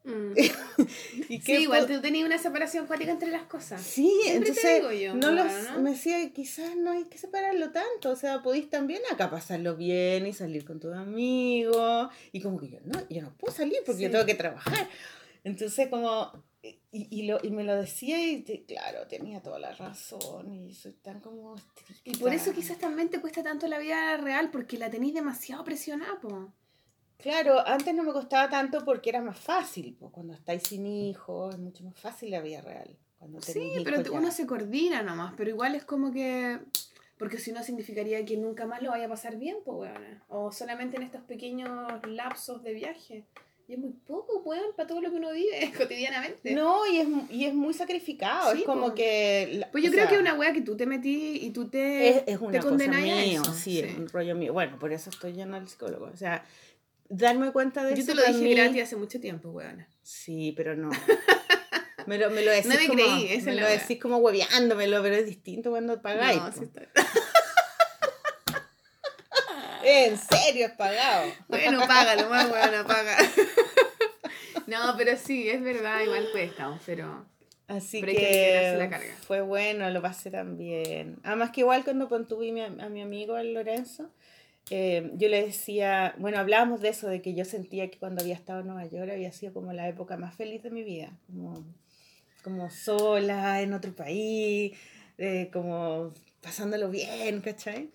Mm. 0.04 0.34
y 1.30 1.42
Sí, 1.42 1.54
igual 1.54 1.88
tú 1.88 2.00
tenías 2.00 2.26
una 2.28 2.38
separación 2.38 2.86
cuática 2.86 3.12
entre 3.12 3.32
las 3.32 3.44
cosas. 3.44 3.82
Sí, 3.82 4.12
Siempre 4.24 4.52
te 4.52 4.60
entonces 4.60 4.76
digo 4.76 4.92
yo, 4.92 5.16
no 5.16 5.32
los, 5.32 5.52
¿no? 5.72 5.82
me 5.82 5.92
decía, 5.92 6.32
quizás 6.32 6.76
no 6.76 6.92
hay 6.92 7.06
que 7.06 7.18
separarlo 7.18 7.72
tanto, 7.72 8.12
o 8.12 8.16
sea, 8.16 8.44
podéis 8.44 8.70
también 8.70 9.02
acá 9.12 9.32
pasarlo 9.32 9.76
bien 9.76 10.28
y 10.28 10.34
salir 10.34 10.64
con 10.64 10.80
tus 10.80 10.94
amigos, 10.94 12.10
y 12.32 12.42
como 12.42 12.60
que 12.60 12.70
yo 12.70 12.78
no, 12.86 13.00
yo 13.10 13.24
no 13.24 13.34
puedo 13.36 13.52
salir 13.54 13.80
porque 13.86 14.04
yo 14.04 14.08
Sí. 14.10 14.12
tengo 14.12 14.26
que 14.28 14.36
trabajar. 14.36 14.88
Entonces 15.44 15.88
como, 15.90 16.44
y, 16.92 17.08
y, 17.10 17.28
lo, 17.28 17.38
y 17.44 17.50
me 17.52 17.64
lo 17.64 17.76
decía 17.76 18.22
y 18.24 18.42
te- 18.42 18.66
claro, 18.66 19.08
tenía 19.08 19.42
toda 19.42 19.60
la 19.60 19.72
razón 19.74 20.52
y 20.54 20.74
soy 20.74 20.94
tan 20.94 21.20
como 21.22 21.56
estricta. 21.56 22.02
Y 22.04 22.16
por 22.18 22.34
eso 22.34 22.52
quizás 22.54 22.78
también 22.78 23.10
te 23.10 23.20
cuesta 23.22 23.44
tanto 23.44 23.68
la 23.68 23.80
vida 23.80 24.18
real, 24.18 24.50
porque 24.52 24.78
la 24.78 24.90
tenéis 24.90 25.14
demasiado 25.14 25.64
presionada, 25.64 26.20
po. 26.20 26.52
Claro, 27.18 27.66
antes 27.66 27.94
no 27.96 28.04
me 28.04 28.12
costaba 28.14 28.50
tanto 28.50 28.84
porque 28.84 29.10
era 29.10 29.22
más 29.22 29.40
fácil, 29.40 29.96
pues, 30.00 30.12
cuando 30.12 30.34
estáis 30.34 30.64
sin 30.64 30.86
hijos 30.86 31.56
es 31.56 31.60
mucho 31.60 31.84
más 31.84 31.98
fácil 31.98 32.32
la 32.32 32.42
vida 32.42 32.62
real. 32.62 32.96
Cuando 33.18 33.42
Sí, 33.42 33.60
pero 33.86 34.04
te- 34.04 34.10
uno 34.10 34.32
se 34.32 34.46
coordina 34.46 35.02
nomás, 35.02 35.34
pero 35.38 35.50
igual 35.50 35.76
es 35.76 35.86
como 35.86 36.12
que... 36.12 36.60
Porque 37.18 37.38
si 37.40 37.54
no 37.54 37.64
significaría 37.64 38.26
que 38.26 38.36
nunca 38.36 38.68
más 38.68 38.82
lo 38.82 38.90
vaya 38.92 39.06
a 39.06 39.10
pasar 39.10 39.38
bien, 39.38 39.56
pues, 39.64 39.78
weón. 39.90 40.22
O 40.28 40.52
solamente 40.52 40.98
en 40.98 41.04
estos 41.04 41.22
pequeños 41.22 41.72
lapsos 42.06 42.62
de 42.62 42.74
viaje. 42.74 43.24
Y 43.68 43.74
es 43.74 43.80
muy 43.80 43.94
poco, 44.06 44.42
weón, 44.46 44.76
para 44.76 44.88
todo 44.88 45.02
lo 45.02 45.10
que 45.10 45.16
uno 45.18 45.32
vive 45.34 45.72
cotidianamente. 45.78 46.54
No, 46.54 46.86
y 46.86 46.98
es, 47.00 47.08
y 47.32 47.46
es 47.46 47.54
muy 47.54 47.74
sacrificado, 47.74 48.52
Sí, 48.54 48.60
es 48.60 48.64
como 48.66 48.90
po. 48.90 48.94
que... 48.96 49.50
la- 49.54 49.72
Pues 49.72 49.84
yo 49.84 49.90
creo 49.92 50.04
sea, 50.04 50.10
que 50.10 50.16
es 50.16 50.22
una 50.22 50.36
wea 50.36 50.54
que 50.54 50.62
tú 50.62 50.78
te 50.78 50.86
metí 50.86 51.40
y 51.42 51.50
tú 51.50 51.68
te, 51.68 52.10
es, 52.10 52.16
es 52.18 52.26
te 52.26 52.38
una 52.38 52.58
cosa 52.60 52.70
condenas 52.70 52.98
a 52.98 53.02
mío, 53.02 53.42
eso. 53.42 53.54
sí, 53.54 53.80
es 53.80 53.98
un 53.98 54.08
rollo 54.10 54.36
mío. 54.36 54.54
Bueno, 54.54 54.78
por 54.78 54.92
eso 54.94 55.10
estoy 55.10 55.34
yendo 55.34 55.58
al 55.58 55.68
psicólogo. 55.68 56.10
O 56.14 56.18
sea, 56.18 56.46
darme 57.10 57.52
cuenta 57.52 57.84
de 57.84 57.96
Yo 57.96 58.04
eso 58.04 58.12
te 58.12 58.16
lo 58.16 58.24
dije 58.28 58.44
mí- 58.44 58.54
gratis 58.56 58.84
hace 58.84 58.96
mucho 58.98 59.20
tiempo, 59.20 59.50
weón. 59.50 59.86
Sí, 60.04 60.54
pero 60.56 60.76
no. 60.76 60.90
Me 62.08 62.20
lo, 62.20 62.30
me 62.30 62.44
lo 62.46 62.52
decís 62.52 62.68
No 62.68 62.76
me 62.76 62.86
como, 62.88 62.94
creí, 63.02 63.42
me 63.42 63.56
lo 63.56 63.66
decís 63.68 64.00
como 64.00 64.18
hueveándomelo, 64.18 65.02
pero 65.02 65.16
es 65.16 65.26
distinto 65.26 65.72
cuando 65.72 66.04
pagáis. 66.04 66.38
No, 66.40 66.52
sí 66.52 66.60
está- 66.66 66.82
En 69.86 70.18
serio, 70.18 70.66
es 70.68 70.72
pagado. 70.74 71.32
Bueno, 71.48 71.80
págalo, 71.88 72.30
más 72.30 72.50
bueno, 72.50 72.86
paga. 72.86 73.18
No, 74.68 74.96
pero 74.98 75.16
sí, 75.16 75.48
es 75.48 75.62
verdad, 75.62 76.02
igual 76.04 76.28
cuesta, 76.32 76.80
pero... 76.86 77.26
Así 77.68 78.02
Pero 78.02 78.14
que 78.14 78.74
la 78.78 78.90
carga. 78.90 79.14
fue 79.28 79.42
bueno, 79.42 79.90
lo 79.92 80.02
pasé 80.02 80.32
tan 80.32 80.58
bien. 80.58 81.18
Además 81.24 81.52
que 81.52 81.62
igual 81.62 81.84
cuando 81.84 82.10
contuve 82.10 82.52
mi- 82.52 82.62
a 82.62 82.90
mi 82.90 83.02
amigo, 83.02 83.38
el 83.38 83.54
Lorenzo, 83.54 84.10
eh, 84.72 85.12
yo 85.16 85.30
le 85.30 85.44
decía, 85.46 86.16
bueno, 86.18 86.40
hablábamos 86.40 86.82
de 86.82 86.90
eso, 86.90 87.08
de 87.08 87.22
que 87.22 87.34
yo 87.36 87.46
sentía 87.46 87.90
que 87.92 87.98
cuando 88.00 88.22
había 88.24 88.34
estado 88.36 88.62
en 88.62 88.68
Nueva 88.68 88.86
York 88.88 89.12
había 89.12 89.32
sido 89.32 89.54
como 89.54 89.72
la 89.74 89.88
época 89.88 90.18
más 90.18 90.36
feliz 90.36 90.64
de 90.64 90.72
mi 90.72 90.84
vida, 90.84 91.12
como, 91.28 91.64
como 92.44 92.70
sola, 92.72 93.62
en 93.62 93.74
otro 93.74 93.94
país, 93.96 94.76
eh, 95.20 95.50
como 95.54 96.12
pasándolo 96.42 96.90
bien, 96.90 97.42
¿cachai? 97.42 97.90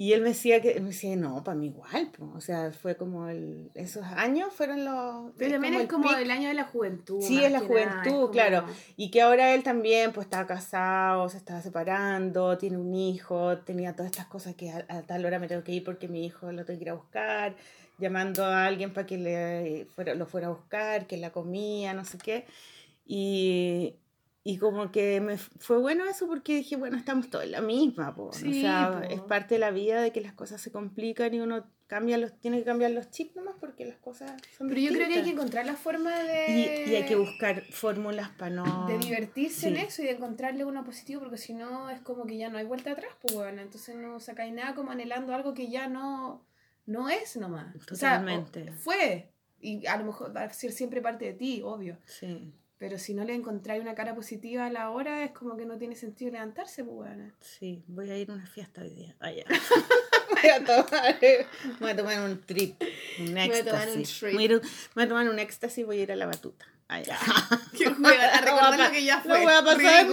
Y 0.00 0.12
él 0.12 0.20
me 0.22 0.28
decía 0.28 0.60
que, 0.60 0.78
me 0.78 0.90
decía, 0.90 1.16
no, 1.16 1.42
para 1.42 1.56
mí 1.56 1.66
igual, 1.66 2.12
po". 2.16 2.30
o 2.36 2.40
sea, 2.40 2.70
fue 2.70 2.96
como 2.96 3.28
el, 3.28 3.72
esos 3.74 4.04
años 4.04 4.52
fueron 4.52 4.84
los... 4.84 5.32
Pero 5.36 5.54
también 5.54 5.74
es 5.74 5.80
el 5.80 5.88
como 5.88 6.14
el 6.16 6.30
año 6.30 6.46
de 6.46 6.54
la 6.54 6.62
juventud. 6.62 7.20
Sí, 7.20 7.42
es 7.42 7.50
la 7.50 7.58
que 7.62 7.66
nada, 7.68 7.80
es 7.80 7.88
juventud, 7.90 8.20
como- 8.20 8.30
claro. 8.30 8.64
Y 8.96 9.10
que 9.10 9.22
ahora 9.22 9.54
él 9.54 9.64
también 9.64 10.12
pues 10.12 10.26
estaba 10.26 10.46
casado, 10.46 11.28
se 11.28 11.36
estaba 11.36 11.60
separando, 11.62 12.56
tiene 12.58 12.76
un 12.78 12.94
hijo, 12.94 13.58
tenía 13.58 13.92
todas 13.96 14.12
estas 14.12 14.26
cosas 14.26 14.54
que 14.54 14.70
a, 14.70 14.86
a 14.88 15.02
tal 15.02 15.26
hora 15.26 15.40
me 15.40 15.48
tengo 15.48 15.64
que 15.64 15.72
ir 15.72 15.82
porque 15.82 16.06
mi 16.06 16.24
hijo 16.24 16.52
lo 16.52 16.64
tengo 16.64 16.78
que 16.78 16.84
ir 16.84 16.90
a 16.90 16.94
buscar, 16.94 17.56
llamando 17.98 18.44
a 18.44 18.66
alguien 18.66 18.92
para 18.92 19.04
que 19.04 19.18
le 19.18 19.86
fuera, 19.96 20.14
lo 20.14 20.26
fuera 20.26 20.46
a 20.46 20.50
buscar, 20.50 21.08
que 21.08 21.16
la 21.16 21.32
comía, 21.32 21.92
no 21.92 22.04
sé 22.04 22.18
qué. 22.18 22.46
Y, 23.04 23.94
y 24.44 24.58
como 24.58 24.90
que 24.90 25.20
me 25.20 25.36
fue 25.36 25.78
bueno 25.78 26.04
eso 26.06 26.26
porque 26.26 26.56
dije, 26.56 26.76
bueno, 26.76 26.96
estamos 26.96 27.28
todos 27.28 27.44
en 27.44 27.52
la 27.52 27.60
misma, 27.60 28.14
po. 28.14 28.32
Sí, 28.32 28.48
o 28.48 28.60
sea, 28.62 29.00
po. 29.00 29.14
es 29.14 29.20
parte 29.22 29.54
de 29.56 29.58
la 29.60 29.70
vida 29.70 30.00
de 30.00 30.12
que 30.12 30.20
las 30.20 30.32
cosas 30.32 30.60
se 30.60 30.70
complican 30.72 31.34
y 31.34 31.40
uno 31.40 31.66
cambia 31.86 32.18
los, 32.18 32.38
tiene 32.38 32.58
que 32.58 32.64
cambiar 32.64 32.90
los 32.92 33.10
chips 33.10 33.34
nomás 33.34 33.56
porque 33.58 33.84
las 33.86 33.96
cosas 33.96 34.30
son 34.56 34.68
Pero 34.68 34.80
yo 34.80 34.92
creo 34.92 35.08
que 35.08 35.14
hay 35.14 35.24
que 35.24 35.30
encontrar 35.30 35.64
la 35.66 35.74
forma 35.74 36.18
de... 36.22 36.84
Y, 36.86 36.90
y 36.90 36.94
hay 36.94 37.06
que 37.06 37.16
buscar 37.16 37.62
fórmulas 37.72 38.28
para 38.30 38.54
no... 38.54 38.86
de 38.86 38.98
divertirse 38.98 39.68
en 39.68 39.78
eso 39.78 40.02
y 40.02 40.06
de 40.06 40.12
encontrarle 40.12 40.64
uno 40.64 40.84
positivo, 40.84 41.20
porque 41.22 41.38
si 41.38 41.54
no 41.54 41.88
es 41.90 42.00
como 42.02 42.26
que 42.26 42.36
ya 42.36 42.50
no 42.50 42.58
hay 42.58 42.64
vuelta 42.66 42.92
atrás, 42.92 43.10
pues 43.22 43.34
bueno, 43.34 43.62
entonces 43.62 43.96
no 43.96 44.20
sacáis 44.20 44.52
nada 44.52 44.74
como 44.74 44.90
anhelando 44.90 45.34
algo 45.34 45.54
que 45.54 45.70
ya 45.70 45.88
no, 45.88 46.44
no 46.86 47.08
es 47.08 47.36
nomás. 47.36 47.74
O 47.90 47.94
sea, 47.96 48.16
o- 48.16 48.20
Totalmente. 48.20 48.72
fue, 48.72 49.30
y 49.60 49.86
a 49.86 49.96
lo 49.96 50.04
mejor 50.04 50.36
va 50.36 50.42
a 50.42 50.50
ser 50.52 50.72
siempre 50.72 51.00
parte 51.00 51.24
de 51.24 51.32
ti, 51.34 51.62
obvio, 51.64 51.96
Sí, 52.04 52.52
pero 52.78 52.98
si 52.98 53.12
no 53.12 53.24
le 53.24 53.34
encontráis 53.34 53.82
una 53.82 53.94
cara 53.94 54.14
positiva 54.14 54.66
a 54.66 54.70
la 54.70 54.90
hora, 54.90 55.24
es 55.24 55.32
como 55.32 55.56
que 55.56 55.66
no 55.66 55.76
tiene 55.78 55.96
sentido 55.96 56.30
levantarse, 56.30 56.84
pues 56.84 57.10
sí. 57.40 57.82
Voy 57.88 58.10
a 58.10 58.16
ir 58.16 58.30
a 58.30 58.34
una 58.34 58.46
fiesta 58.46 58.82
hoy 58.82 58.90
día. 58.90 59.16
Ah, 59.18 59.32
ya. 59.32 59.44
voy, 60.30 60.50
a 60.50 60.64
tomar, 60.64 61.18
voy 61.80 61.90
a 61.90 61.96
tomar 61.96 62.20
un 62.20 62.40
trip, 62.42 62.80
un 63.20 63.36
a 63.36 63.48
tomar 63.64 63.88
un 63.88 64.00
éxtasis. 64.00 64.18
trip. 64.20 64.34
Voy 64.34 64.46
a, 64.46 64.60
voy 64.94 65.08
tomar 65.08 65.28
un 65.28 65.38
éxtasis 65.38 65.78
y 65.78 65.82
voy 65.84 65.98
a 65.98 66.02
ir 66.04 66.12
a 66.12 66.16
la 66.16 66.26
batuta. 66.26 66.66
Ah, 66.88 67.00
ya. 67.02 67.18
Qué 67.76 67.88
hueva, 67.88 68.24
a 68.24 68.40
recordar 68.40 68.78
lo 68.78 68.90
que 68.92 69.04
ya 69.04 69.16
No 69.16 69.22
fue. 69.24 69.42
voy 69.42 69.52
a 69.52 69.62
pasar. 69.62 70.06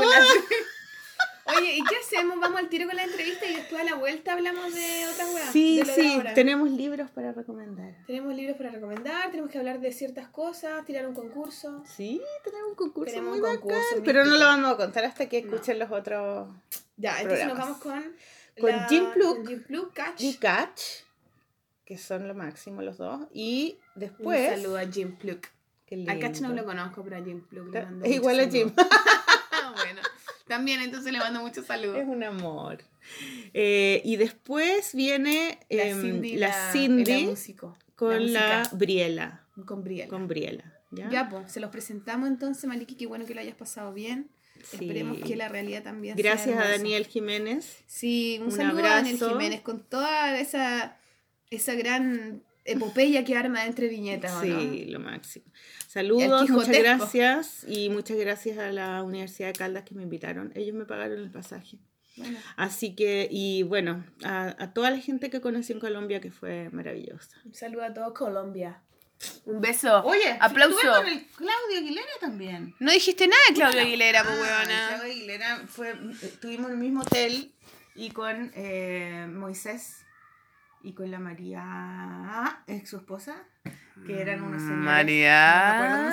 Oye, 1.48 1.78
¿y 1.78 1.84
qué 1.84 1.96
hacemos? 1.98 2.40
¿Vamos 2.40 2.60
al 2.60 2.70
tiro 2.70 2.88
con 2.88 2.96
la 2.96 3.04
entrevista 3.04 3.46
y 3.46 3.56
después 3.56 3.80
a 3.82 3.86
la 3.86 3.96
vuelta 3.96 4.34
hablamos 4.34 4.74
de 4.74 5.08
otras 5.14 5.34
weas? 5.34 5.52
Sí, 5.52 5.82
sí, 5.94 6.20
tenemos 6.34 6.72
libros 6.72 7.12
para 7.12 7.34
recomendar. 7.34 7.94
Tenemos 8.08 8.34
libros 8.36 8.58
para 8.58 8.72
recomendar, 8.72 9.30
tenemos 9.30 9.52
que 9.52 9.60
hablar 9.60 9.80
de 9.80 9.92
ciertas 9.92 10.28
cosas, 10.30 10.84
tirar 10.86 11.08
un 11.08 11.14
concurso. 11.14 11.84
Sí, 11.86 12.20
tenemos 12.44 12.70
un 12.70 12.76
concurso 12.76 13.14
Tenemos 13.14 13.38
muy 13.38 13.48
un 13.48 13.56
concurso 13.58 13.78
bacán, 13.92 14.04
pero 14.04 14.26
no 14.26 14.38
lo 14.38 14.46
vamos 14.46 14.72
a 14.74 14.78
contar 14.78 15.06
hasta 15.06 15.30
que 15.30 15.44
No. 15.44 15.54
escuchen 15.54 15.78
los 15.78 15.92
otros. 15.92 16.50
Ya, 16.98 17.22
entonces 17.22 17.48
nos 17.48 17.58
vamos 17.58 17.78
con... 17.78 18.16
Con 18.60 18.72
Jim 18.90 19.06
Plug. 19.14 19.36
Con 19.36 19.48
Jim 19.48 19.64
Plug, 19.64 19.94
Catch. 19.94 20.22
Y 20.22 20.34
Catch, 20.38 20.82
que 21.84 21.98
son 21.98 22.28
lo 22.28 22.34
máximo 22.34 22.82
los 22.82 22.98
dos. 22.98 23.28
Y 23.34 23.78
Un 23.96 24.00
después... 24.00 24.50
saludo 24.50 24.78
a 24.78 24.86
Jim. 24.86 25.16
Qué 25.86 26.06
A 26.08 26.18
Catch 26.18 26.40
no 26.40 26.50
lo 26.54 26.66
conozco, 26.66 27.04
pero 27.04 27.18
a 27.18 27.24
Jim 27.24 27.42
Plug 27.46 27.72
le 27.72 27.80
Es 27.80 27.86
mando 27.86 28.08
igual 28.08 28.40
a 28.40 28.50
Jim. 28.50 28.72
Bueno, 29.76 30.02
también 30.48 30.82
entonces 30.82 31.12
le 31.12 31.20
mando 31.20 31.42
muchos 31.42 31.66
saludos. 31.66 31.98
Es 31.98 32.08
un 32.08 32.24
amor. 32.24 32.84
Eh, 33.54 34.02
y 34.04 34.16
después 34.16 34.94
viene 34.94 35.60
La 35.70 35.88
em, 35.88 36.02
Cindy, 36.02 36.38
la 36.38 36.48
la, 36.50 36.72
Cindy 36.72 37.22
la 37.24 37.30
músico, 37.30 37.78
con 37.96 38.34
la. 38.34 38.70
Briela. 38.74 39.46
con 39.66 39.84
Briela. 39.84 40.10
Con 40.10 40.28
Briela. 40.28 40.74
¿ya? 40.92 41.10
Ya, 41.10 41.30
pues, 41.30 41.52
se 41.52 41.60
los 41.60 41.70
presentamos 41.72 42.28
entonces, 42.30 42.66
Maliki, 42.66 42.96
qué 42.96 43.06
bueno 43.06 43.26
que 43.26 43.36
lo 43.36 43.42
hayas 43.42 43.56
pasado 43.56 43.94
bien. 43.94 44.30
Sí. 44.64 44.78
Esperemos 44.78 45.20
que 45.20 45.36
la 45.36 45.50
realidad 45.50 45.84
también 45.84 46.16
sea 46.16 46.24
Gracias 46.24 46.58
a. 46.58 46.70
Daniel 46.70 47.06
Jiménez. 47.06 47.84
Sí, 47.86 48.38
un, 48.40 48.46
Un 48.48 48.52
saludo 48.52 48.86
a 48.86 48.90
Daniel 48.90 49.16
abrazo. 49.18 49.38
Jiménez 49.38 49.62
con 49.62 49.84
toda 49.84 50.40
esa, 50.40 50.98
esa 51.50 51.76
gran 51.76 52.42
epopeya 52.66 53.24
que 53.24 53.38
arma 53.38 53.66
entre 53.66 53.88
viñetas, 53.88 54.34
¿o 54.34 54.44
no? 54.46 54.60
Sí, 54.60 54.86
lo 54.86 55.00
máximo. 55.00 55.46
Saludos, 55.88 56.50
muchas 56.50 56.78
gracias. 56.78 57.66
Y 57.68 57.90
muchas 57.90 58.18
gracias 58.18 58.58
a 58.58 58.72
la 58.72 59.02
Universidad 59.04 59.48
de 59.50 59.54
Caldas 59.54 59.84
que 59.84 59.96
me 59.96 60.04
invitaron. 60.04 60.52
Ellos 60.56 60.76
me 60.76 60.86
pagaron 60.86 61.20
el 61.20 61.32
pasaje. 61.32 61.78
Bueno, 62.18 62.38
Así 62.56 62.96
que, 62.96 63.28
y 63.30 63.64
bueno, 63.64 64.06
a, 64.24 64.56
a 64.58 64.74
toda 64.74 64.90
la 64.90 65.00
gente 65.00 65.30
que 65.30 65.42
conocí 65.42 65.74
en 65.74 65.80
Colombia 65.80 66.22
que 66.22 66.32
fue 66.32 66.70
maravillosa. 66.72 67.38
un 67.46 67.54
saludo 67.54 67.84
a 67.84 67.94
todo 67.94 68.14
Colombia. 68.14 68.82
Un 69.46 69.62
beso. 69.62 70.04
Oye, 70.04 70.38
aplauso. 70.42 70.76
estuve 70.78 70.94
con 70.94 71.08
el 71.08 71.26
Claudio 71.28 71.78
Aguilera 71.78 72.08
también. 72.20 72.76
No 72.80 72.92
dijiste 72.92 73.28
nada 73.28 73.42
de 73.50 73.56
Claudio 73.56 73.82
Aguilera, 73.82 74.24
pues, 74.24 74.36
Ah, 74.38 74.42
huevona. 74.42 74.88
Claudio 74.90 75.12
Aguilera 75.14 75.64
fue, 75.68 75.94
estuvimos 76.22 76.68
en 76.68 76.74
el 76.74 76.80
mismo 76.82 77.02
hotel 77.02 77.54
y 77.96 78.10
con 78.12 78.52
eh, 78.56 79.28
Moisés 79.30 80.05
y 80.86 80.94
con 80.94 81.10
la 81.12 81.20
María, 81.20 82.60
ex 82.68 82.90
su 82.90 82.98
esposa, 82.98 83.36
que 84.06 84.22
eran 84.22 84.42
unos 84.44 84.62
señores. 84.62 84.84
María. 84.84 86.12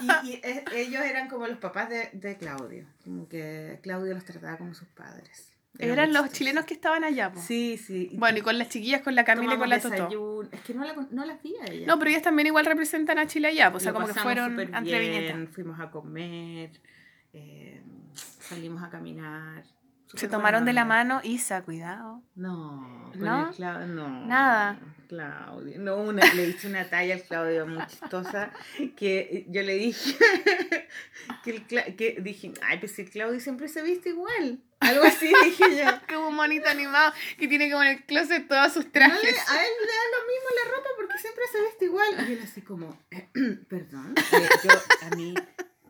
no 0.00 0.24
Y, 0.24 0.28
y, 0.30 0.32
eh, 0.42 0.64
ellos 0.74 1.02
eran 1.02 1.28
como 1.28 1.46
los 1.46 1.58
papás 1.58 1.88
de, 1.88 2.10
de 2.12 2.36
Claudio, 2.36 2.84
como 3.04 3.28
que 3.28 3.78
Claudio 3.82 4.12
los 4.14 4.24
trataba 4.24 4.56
como 4.58 4.74
sus 4.74 4.88
padres. 4.88 5.52
Era 5.78 5.92
Eran 5.94 6.10
muy 6.10 6.18
los 6.20 6.32
chilenos 6.32 6.64
que 6.66 6.74
estaban 6.74 7.02
allá. 7.04 7.32
po. 7.32 7.40
Sí, 7.40 7.78
sí. 7.78 8.10
Bueno, 8.14 8.38
y 8.38 8.42
con 8.42 8.58
las 8.58 8.68
chiquillas, 8.68 9.00
con 9.02 9.14
la 9.14 9.24
Camila 9.24 9.54
y 9.54 9.58
con 9.58 9.70
la 9.70 9.80
Totó. 9.80 9.94
desayuno. 9.94 10.48
Es 10.52 10.60
que 10.60 10.74
no, 10.74 10.84
la, 10.84 10.94
no 11.10 11.24
las 11.24 11.42
vi 11.42 11.54
a 11.56 11.64
ella. 11.72 11.86
No, 11.86 11.98
pero 11.98 12.10
ellas 12.10 12.22
también 12.22 12.46
igual 12.48 12.66
representan 12.66 13.18
a 13.18 13.26
Chile 13.26 13.48
allá, 13.48 13.70
pues, 13.70 13.82
o 13.82 13.84
sea, 13.84 13.92
Lo 13.92 14.00
como 14.00 14.12
que 14.12 14.20
fueron 14.20 14.58
entre 14.60 14.98
viñetas. 14.98 15.48
Fuimos 15.54 15.80
a 15.80 15.90
comer, 15.90 16.72
eh, 17.32 17.82
salimos 18.14 18.82
a 18.82 18.90
caminar. 18.90 19.64
Se 20.14 20.28
tomaron 20.28 20.64
de 20.64 20.72
la 20.72 20.84
mano, 20.84 21.20
Isa, 21.24 21.62
cuidado. 21.62 22.22
No, 22.34 23.10
con 23.12 23.20
¿No? 23.22 23.50
el 23.50 23.94
no. 23.94 24.26
Nada. 24.26 24.78
Claudio. 25.08 25.78
No, 25.78 25.96
una, 25.96 26.24
le 26.34 26.48
hice 26.48 26.68
una 26.68 26.88
talla 26.88 27.14
al 27.14 27.22
Claudio 27.22 27.66
muy 27.66 27.84
chistosa 27.86 28.50
que 28.96 29.44
yo 29.50 29.60
le 29.62 29.74
dije 29.74 30.16
que, 31.44 31.50
el 31.50 31.66
Cla- 31.66 31.96
que 31.96 32.16
dije, 32.22 32.52
ay, 32.62 32.78
pues 32.78 32.98
el 32.98 33.10
Claudio 33.10 33.38
siempre 33.40 33.68
se 33.68 33.82
viste 33.82 34.08
igual. 34.08 34.60
Algo 34.80 35.04
así 35.04 35.26
dije 35.44 35.76
yo. 35.76 35.84
Como 36.08 36.28
un 36.28 36.34
monito 36.34 36.66
animado 36.68 37.12
que 37.38 37.46
tiene 37.46 37.70
como 37.70 37.82
en 37.82 37.90
el 37.90 38.04
closet 38.06 38.48
todos 38.48 38.72
sus 38.72 38.84
No 38.86 38.90
le- 38.90 38.90
trajes. 38.92 39.48
a 39.50 39.62
él 39.64 39.70
le 39.80 39.86
da 39.86 40.04
lo 40.16 40.26
mismo 40.26 40.48
la 40.64 40.76
ropa 40.76 40.88
porque 40.96 41.18
siempre 41.18 41.44
se 41.52 41.60
viste 41.62 41.84
igual. 41.84 42.28
Y 42.28 42.32
él 42.32 42.40
así 42.42 42.62
como, 42.62 42.98
perdón, 43.68 44.14
eh, 44.32 44.48
yo, 44.64 44.70
a 45.06 45.14
mí, 45.16 45.34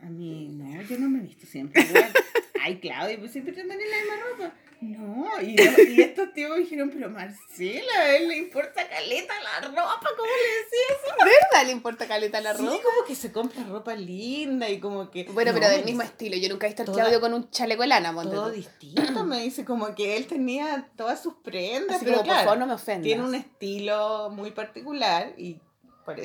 a 0.03 0.09
mí, 0.09 0.49
no, 0.51 0.81
yo 0.83 0.97
no 0.99 1.09
me 1.09 1.19
he 1.19 1.21
visto 1.23 1.45
siempre 1.47 1.81
igual. 1.81 2.11
Ay, 2.61 2.79
Claudia, 2.79 3.19
pues 3.19 3.31
siempre 3.31 3.53
te 3.53 3.61
andan 3.61 3.79
en 3.79 3.89
la 3.91 3.97
misma 3.97 4.15
ropa. 4.29 4.55
No, 4.81 5.41
y, 5.41 5.55
y 5.97 6.01
estos 6.01 6.33
tíos 6.33 6.51
me 6.51 6.57
dijeron, 6.59 6.89
pero 6.93 7.09
Marcela, 7.09 7.93
a 7.99 8.15
él 8.17 8.27
le 8.27 8.37
importa 8.37 8.87
caleta 8.87 9.33
la 9.41 9.67
ropa, 9.67 10.09
¿cómo 10.17 10.29
le 10.29 10.55
decís 10.57 10.79
eso? 11.05 11.15
¿Verdad 11.19 11.65
le 11.65 11.71
importa 11.71 12.05
caleta 12.07 12.41
la 12.41 12.53
Sí, 12.55 12.65
ropa? 12.65 12.81
como 12.83 13.07
que 13.07 13.15
se 13.15 13.31
compra 13.31 13.63
ropa 13.63 13.95
linda 13.95 14.69
y 14.69 14.79
como 14.81 15.09
que... 15.09 15.23
Bueno, 15.25 15.51
No, 15.53 15.59
pero 15.59 15.71
del 15.71 15.85
mismo 15.85 16.01
estilo. 16.01 16.35
Yo 16.37 16.49
nunca 16.49 16.67
he 16.67 16.69
visto 16.69 16.83
Toda- 16.83 16.97
Claudio 16.97 17.21
con 17.21 17.33
un 17.33 17.49
chaleco 17.49 17.81
de 17.83 17.87
lana, 17.87 18.13
Todo 18.13 18.47
tú. 18.47 18.51
distinto, 18.55 19.23
me 19.23 19.41
dice, 19.41 19.63
como 19.63 19.95
que 19.95 20.17
él 20.17 20.27
tenía 20.27 20.89
todas 20.97 21.21
sus 21.23 21.35
prendas, 21.35 21.97
Así 21.97 22.05
pero 22.05 22.17
como, 22.17 22.25
por 22.27 22.33
claro, 22.33 22.43
favor, 22.45 22.57
no 22.59 22.67
me 22.67 22.73
ofendas. 22.73 23.03
tiene 23.03 23.23
un 23.23 23.35
estilo 23.35 24.29
muy 24.31 24.51
particular 24.51 25.33
y, 25.37 25.59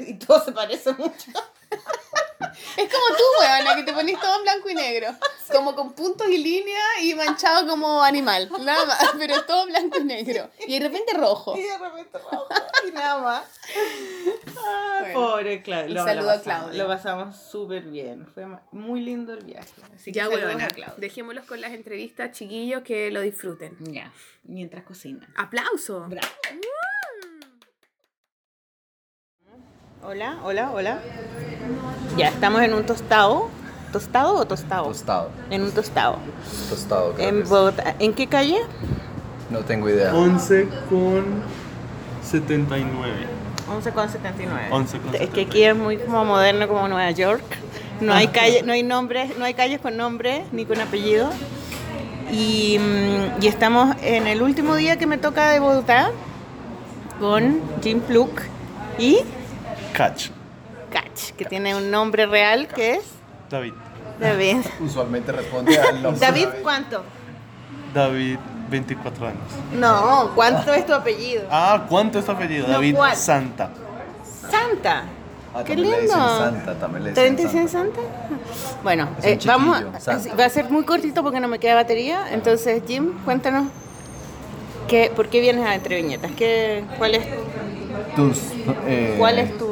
y 0.06 0.14
todo 0.14 0.44
se 0.44 0.50
parece 0.52 0.92
mucho. 0.94 1.30
Es 2.41 2.93
como 2.93 3.16
tú, 3.16 3.24
weona, 3.41 3.74
que 3.76 3.82
te 3.82 3.93
ponís 3.93 4.18
todo 4.20 4.36
en 4.36 4.43
blanco 4.43 4.70
y 4.70 4.74
negro. 4.74 5.09
Como 5.53 5.74
con 5.74 5.93
puntos 5.93 6.28
y 6.28 6.39
líneas 6.39 6.84
y 7.03 7.14
manchado 7.14 7.66
como 7.66 8.03
animal. 8.03 8.49
Nada 8.61 8.84
más, 8.86 8.99
pero 9.18 9.43
todo 9.45 9.66
blanco 9.66 9.99
y 9.99 10.05
negro. 10.05 10.49
Y 10.66 10.78
de 10.78 10.89
repente 10.89 11.14
rojo. 11.14 11.57
Y 11.57 11.62
de 11.62 11.78
repente 11.78 12.18
rojo 12.18 12.47
y 12.86 12.93
nada 12.93 13.20
más. 13.22 13.45
Ah, 14.57 14.99
Bueno, 15.01 15.14
pobre 15.20 15.62
Claudio. 15.62 15.95
Lo- 15.95 16.05
saludo 16.05 16.26
lo 16.26 16.30
a 16.30 16.34
pasamos- 16.34 16.45
Claudio. 16.45 16.82
Lo 16.82 16.89
pasamos 16.89 17.36
súper 17.36 17.82
bien. 17.82 18.26
Fue 18.34 18.47
muy 18.72 19.01
lindo 19.01 19.32
el 19.34 19.45
viaje. 19.45 19.68
Así 19.95 20.12
que 20.12 20.18
Ya, 20.18 20.28
weona, 20.28 20.66
a 20.66 20.68
Claudio. 20.68 20.95
dejémoslos 20.99 21.45
con 21.47 21.61
las 21.61 21.72
entrevistas, 21.72 22.32
chiquillos, 22.32 22.82
que 22.82 23.11
lo 23.11 23.20
disfruten. 23.20 23.76
Ya, 23.80 24.12
mientras 24.45 24.84
cocinan. 24.84 25.32
¡Aplauso! 25.36 26.07
Bravo. 26.09 26.28
Hola, 30.05 30.38
hola, 30.44 30.70
hola. 30.72 31.01
Ya, 32.16 32.28
estamos 32.28 32.62
en 32.62 32.72
un 32.72 32.86
tostado. 32.86 33.49
¿Tostado 33.92 34.36
o 34.36 34.46
tostado? 34.46 34.86
Tostado. 34.86 35.30
En 35.51 35.62
un 35.62 35.72
tostado. 35.72 36.18
Tostado, 36.70 37.14
creo 37.14 37.30
que 37.30 37.38
En. 37.40 37.49
Bogotá. 37.49 37.94
¿En 37.99 38.14
qué 38.14 38.28
calle? 38.28 38.59
No 39.51 39.61
tengo 39.61 39.88
idea. 39.88 40.14
11 40.14 40.68
con 40.88 41.42
79. 42.22 43.12
11 43.70 43.92
con 43.92 44.09
79. 44.09 44.68
11 44.70 44.99
con 44.99 45.14
Es 45.16 45.30
que 45.30 45.40
aquí 45.42 45.64
es 45.64 45.76
muy 45.76 45.96
como 45.96 46.24
moderno 46.24 46.68
como 46.68 46.86
Nueva 46.86 47.11
York. 47.11 47.42
No 48.01 48.12
hay 48.12 48.28
calle, 48.28 48.62
no 48.62 48.72
hay 48.72 48.84
nombres, 48.84 49.36
no 49.36 49.44
hay 49.44 49.55
calles 49.55 49.80
con 49.80 49.96
nombre 49.96 50.44
ni 50.53 50.64
con 50.64 50.80
apellido. 50.80 51.28
Y, 52.30 52.78
mm, 52.78 53.42
y 53.42 53.46
estamos 53.49 53.96
en 54.03 54.28
el 54.28 54.42
último 54.42 54.76
día 54.76 54.96
que 54.96 55.07
me 55.07 55.18
toca 55.18 55.51
de 55.51 55.59
Bogotá 55.59 56.12
con 57.18 57.61
Jim 57.82 58.01
Pluk 58.01 58.42
y 58.99 59.18
Catch. 59.99 60.28
Catch, 60.92 61.32
que 61.36 61.44
tiene 61.44 61.74
un 61.74 61.90
nombre 61.90 62.24
real 62.26 62.68
que 62.68 62.94
es 62.94 63.05
David. 63.51 63.72
David. 64.20 64.59
Usualmente 64.80 65.32
responde 65.32 65.76
al 65.76 66.01
nombre. 66.01 66.24
David, 66.24 66.46
¿cuánto? 66.62 67.03
David, 67.92 68.38
24 68.70 69.26
años. 69.26 69.42
No, 69.72 70.30
¿cuánto 70.36 70.72
es 70.72 70.86
tu 70.86 70.94
apellido? 70.94 71.42
Ah, 71.51 71.84
¿cuánto 71.88 72.20
es 72.20 72.24
tu 72.26 72.30
apellido? 72.30 72.68
No, 72.68 72.74
David 72.74 72.94
¿cuál? 72.94 73.16
Santa. 73.16 73.70
Santa. 74.49 75.03
Ah, 75.53 75.64
Qué 75.64 75.74
también 75.74 75.90
le 75.90 76.01
lindo. 76.03 76.14
dicen 76.14 76.38
Santa, 76.38 76.74
también 76.78 77.05
le 77.05 77.12
¿También 77.12 77.36
dicen 77.36 77.68
Santa. 77.68 78.01
Santa? 78.01 78.78
Bueno, 78.84 79.09
eh, 79.24 79.36
vamos 79.46 79.82
Santa. 79.99 80.34
va 80.36 80.44
a 80.44 80.51
ser 80.51 80.70
muy 80.70 80.84
cortito 80.84 81.24
porque 81.24 81.40
no 81.40 81.49
me 81.49 81.59
queda 81.59 81.74
batería. 81.74 82.26
Entonces, 82.30 82.84
Jim, 82.86 83.14
cuéntanos 83.24 83.66
qué, 84.86 85.11
por 85.16 85.28
qué 85.28 85.40
vienes 85.40 85.66
a 85.66 85.74
Entre 85.74 85.96
Viñetas. 85.96 86.30
¿Qué, 86.36 86.84
cuál, 86.99 87.16
es, 87.16 87.26
Tus 88.14 88.38
eh, 88.86 89.16
¿Cuál 89.18 89.38
es 89.40 89.59
tu...? 89.59 89.67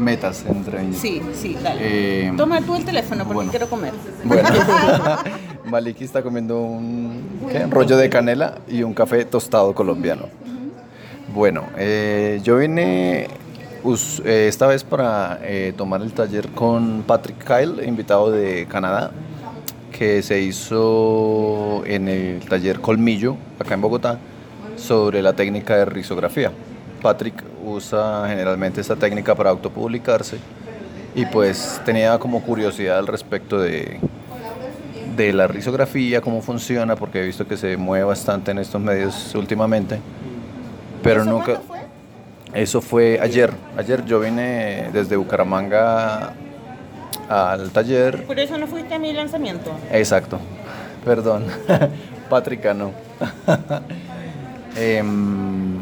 Metas 0.00 0.44
entre 0.48 0.82
ellos. 0.82 0.96
Sí, 0.96 1.20
sí, 1.34 1.56
dale. 1.62 1.80
Eh, 2.28 2.32
Toma 2.36 2.60
tú 2.62 2.74
el 2.74 2.84
teléfono 2.84 3.18
porque 3.24 3.34
bueno. 3.34 3.50
quiero 3.50 3.68
comer. 3.68 3.92
Bueno, 4.24 4.48
Maliki 5.66 6.04
está 6.04 6.22
comiendo 6.22 6.58
un 6.60 7.22
¿qué? 7.50 7.66
rollo 7.66 7.96
de 7.96 8.08
canela 8.10 8.58
y 8.68 8.82
un 8.82 8.94
café 8.94 9.24
tostado 9.24 9.74
colombiano. 9.74 10.26
Bueno, 11.34 11.64
eh, 11.76 12.40
yo 12.42 12.56
vine 12.56 13.28
us- 13.84 14.20
eh, 14.24 14.46
esta 14.48 14.66
vez 14.66 14.82
para 14.82 15.38
eh, 15.42 15.72
tomar 15.76 16.02
el 16.02 16.12
taller 16.12 16.48
con 16.48 17.04
Patrick 17.06 17.44
Kyle, 17.46 17.86
invitado 17.86 18.30
de 18.32 18.66
Canadá, 18.66 19.12
que 19.96 20.22
se 20.22 20.40
hizo 20.40 21.82
en 21.86 22.08
el 22.08 22.40
taller 22.48 22.80
Colmillo, 22.80 23.36
acá 23.60 23.74
en 23.74 23.80
Bogotá, 23.80 24.18
sobre 24.76 25.22
la 25.22 25.34
técnica 25.34 25.76
de 25.76 25.84
risografía. 25.84 26.50
Patrick 27.00 27.42
usa 27.64 28.24
generalmente 28.28 28.80
esta 28.80 28.96
técnica 28.96 29.34
para 29.34 29.50
autopublicarse 29.50 30.38
y 31.14 31.26
pues 31.26 31.80
tenía 31.84 32.18
como 32.18 32.42
curiosidad 32.42 32.98
al 32.98 33.06
respecto 33.06 33.58
de, 33.60 33.98
de 35.16 35.32
la 35.32 35.46
risografía, 35.46 36.20
cómo 36.20 36.40
funciona, 36.40 36.96
porque 36.96 37.22
he 37.22 37.26
visto 37.26 37.46
que 37.46 37.56
se 37.56 37.76
mueve 37.76 38.04
bastante 38.04 38.52
en 38.52 38.58
estos 38.58 38.80
medios 38.80 39.34
últimamente, 39.34 39.98
pero 41.02 41.22
¿Eso 41.22 41.30
nunca... 41.30 41.60
fue? 41.66 41.80
Eso 42.52 42.80
fue 42.80 43.18
ayer. 43.20 43.52
Ayer 43.76 44.04
yo 44.04 44.18
vine 44.18 44.90
desde 44.92 45.16
Bucaramanga 45.16 46.32
al 47.28 47.70
taller. 47.70 48.24
Por 48.24 48.40
eso 48.40 48.58
no 48.58 48.66
fuiste 48.66 48.94
a 48.94 48.98
mi 48.98 49.12
lanzamiento. 49.12 49.70
Exacto. 49.92 50.40
Perdón. 51.04 51.44
Patrick 52.28 52.64
no. 52.74 52.92
Em, 54.76 55.79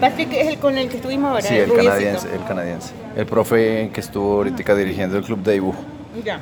Patrick 0.00 0.32
es 0.32 0.48
el 0.48 0.58
con 0.58 0.76
el 0.76 0.88
que 0.88 0.96
estuvimos 0.96 1.30
ahora. 1.30 1.42
sí, 1.42 1.54
el 1.54 1.72
canadiense, 1.72 2.28
el 2.34 2.44
canadiense. 2.46 2.92
El 3.16 3.26
profe 3.26 3.90
que 3.92 4.00
estuvo 4.00 4.34
ahorita 4.34 4.74
dirigiendo 4.74 5.16
el 5.16 5.24
club 5.24 5.42
de 5.42 5.52
dibujo. 5.52 5.78
Ya. 6.24 6.40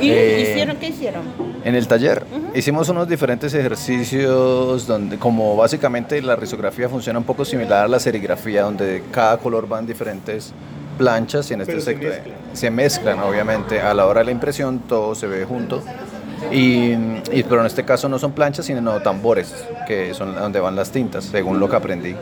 ¿Y 0.00 0.10
Eh, 0.10 0.50
hicieron 0.50 0.76
qué 0.76 0.88
hicieron? 0.88 1.22
En 1.64 1.74
el 1.74 1.88
taller 1.88 2.24
hicimos 2.54 2.88
unos 2.88 3.08
diferentes 3.08 3.54
ejercicios 3.54 4.86
donde 4.86 5.18
como 5.18 5.56
básicamente 5.56 6.20
la 6.22 6.36
risografía 6.36 6.88
funciona 6.88 7.18
un 7.18 7.24
poco 7.24 7.44
similar 7.44 7.84
a 7.84 7.88
la 7.88 7.98
serigrafía 7.98 8.62
donde 8.62 9.02
cada 9.10 9.38
color 9.38 9.70
va 9.70 9.78
en 9.78 9.86
diferentes 9.86 10.52
planchas 10.98 11.50
y 11.50 11.54
en 11.54 11.62
este 11.62 11.80
se 11.80 12.22
se 12.52 12.70
mezclan 12.70 13.20
obviamente 13.20 13.80
a 13.80 13.92
la 13.94 14.06
hora 14.06 14.20
de 14.20 14.26
la 14.26 14.30
impresión 14.32 14.80
todo 14.80 15.14
se 15.14 15.26
ve 15.26 15.44
junto 15.44 15.82
y, 16.52 16.92
y- 17.32 17.42
pero 17.48 17.60
en 17.60 17.66
este 17.66 17.84
caso 17.84 18.08
no 18.08 18.18
son 18.18 18.32
planchas 18.32 18.66
sino 18.66 19.00
tambores 19.00 19.52
que 19.86 20.14
son 20.14 20.34
donde 20.34 20.60
van 20.60 20.76
las 20.76 20.90
tintas 20.90 21.24
según 21.24 21.58
lo 21.60 21.68
que 21.68 21.76
aprendí 21.76 22.14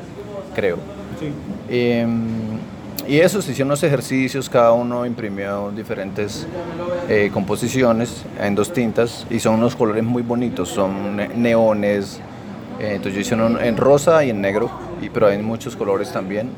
creo 0.55 0.79
Sí. 1.20 1.31
Em, 1.70 2.59
y 3.07 3.18
eso, 3.20 3.41
se 3.43 3.53
hicieron 3.53 3.68
unos 3.68 3.83
ejercicios, 3.83 4.49
cada 4.49 4.72
uno 4.72 5.05
imprimió 5.07 5.70
diferentes 5.70 6.47
eh, 7.09 7.31
composiciones 7.33 8.25
en 8.41 8.55
dos 8.55 8.72
tintas 8.72 9.27
y 9.31 9.39
son 9.41 9.55
unos 9.57 9.77
colores 9.77 10.03
muy 10.03 10.22
bonitos, 10.22 10.70
son 10.70 11.16
ne- 11.16 11.29
neones, 11.29 12.18
eh, 12.81 12.93
entonces 12.97 13.14
yo 13.14 13.20
hice 13.20 13.35
uno 13.35 13.61
en 13.61 13.77
rosa 13.77 14.25
y 14.25 14.31
en 14.31 14.41
negro, 14.41 14.70
y, 15.03 15.09
pero 15.11 15.27
hay 15.29 15.39
muchos 15.39 15.77
colores 15.77 16.11
también. 16.12 16.49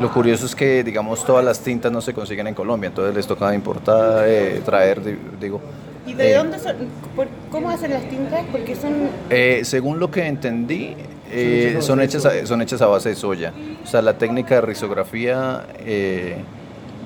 Lo 0.00 0.10
curioso 0.12 0.44
es 0.46 0.54
que, 0.56 0.82
digamos, 0.84 1.24
todas 1.24 1.44
las 1.44 1.60
tintas 1.60 1.90
no 1.92 2.00
se 2.00 2.12
consiguen 2.14 2.48
en 2.48 2.54
Colombia, 2.54 2.88
entonces 2.88 3.14
les 3.14 3.26
toca 3.26 3.54
importar, 3.54 4.24
eh, 4.26 4.60
traer, 4.64 5.02
di- 5.04 5.16
digo. 5.40 5.60
¿Y 6.06 6.14
de 6.14 6.32
eh, 6.32 6.34
dónde 6.34 6.58
son? 6.58 6.76
por- 7.14 7.28
¿Cómo 7.50 7.70
hacen 7.70 7.92
las 7.92 8.08
tintas? 8.08 8.44
Porque 8.50 8.74
son... 8.74 8.92
eh, 9.30 9.60
según 9.64 9.98
lo 10.00 10.10
que 10.10 10.26
entendí, 10.26 10.94
eh, 11.30 11.76
son, 11.80 12.00
hechas 12.00 12.24
a, 12.26 12.46
son 12.46 12.62
hechas 12.62 12.80
a 12.82 12.86
base 12.86 13.10
de 13.10 13.14
soya. 13.14 13.52
O 13.84 13.86
sea, 13.86 14.02
la 14.02 14.14
técnica 14.18 14.56
de 14.56 14.60
risografía 14.62 15.66
eh, 15.80 16.36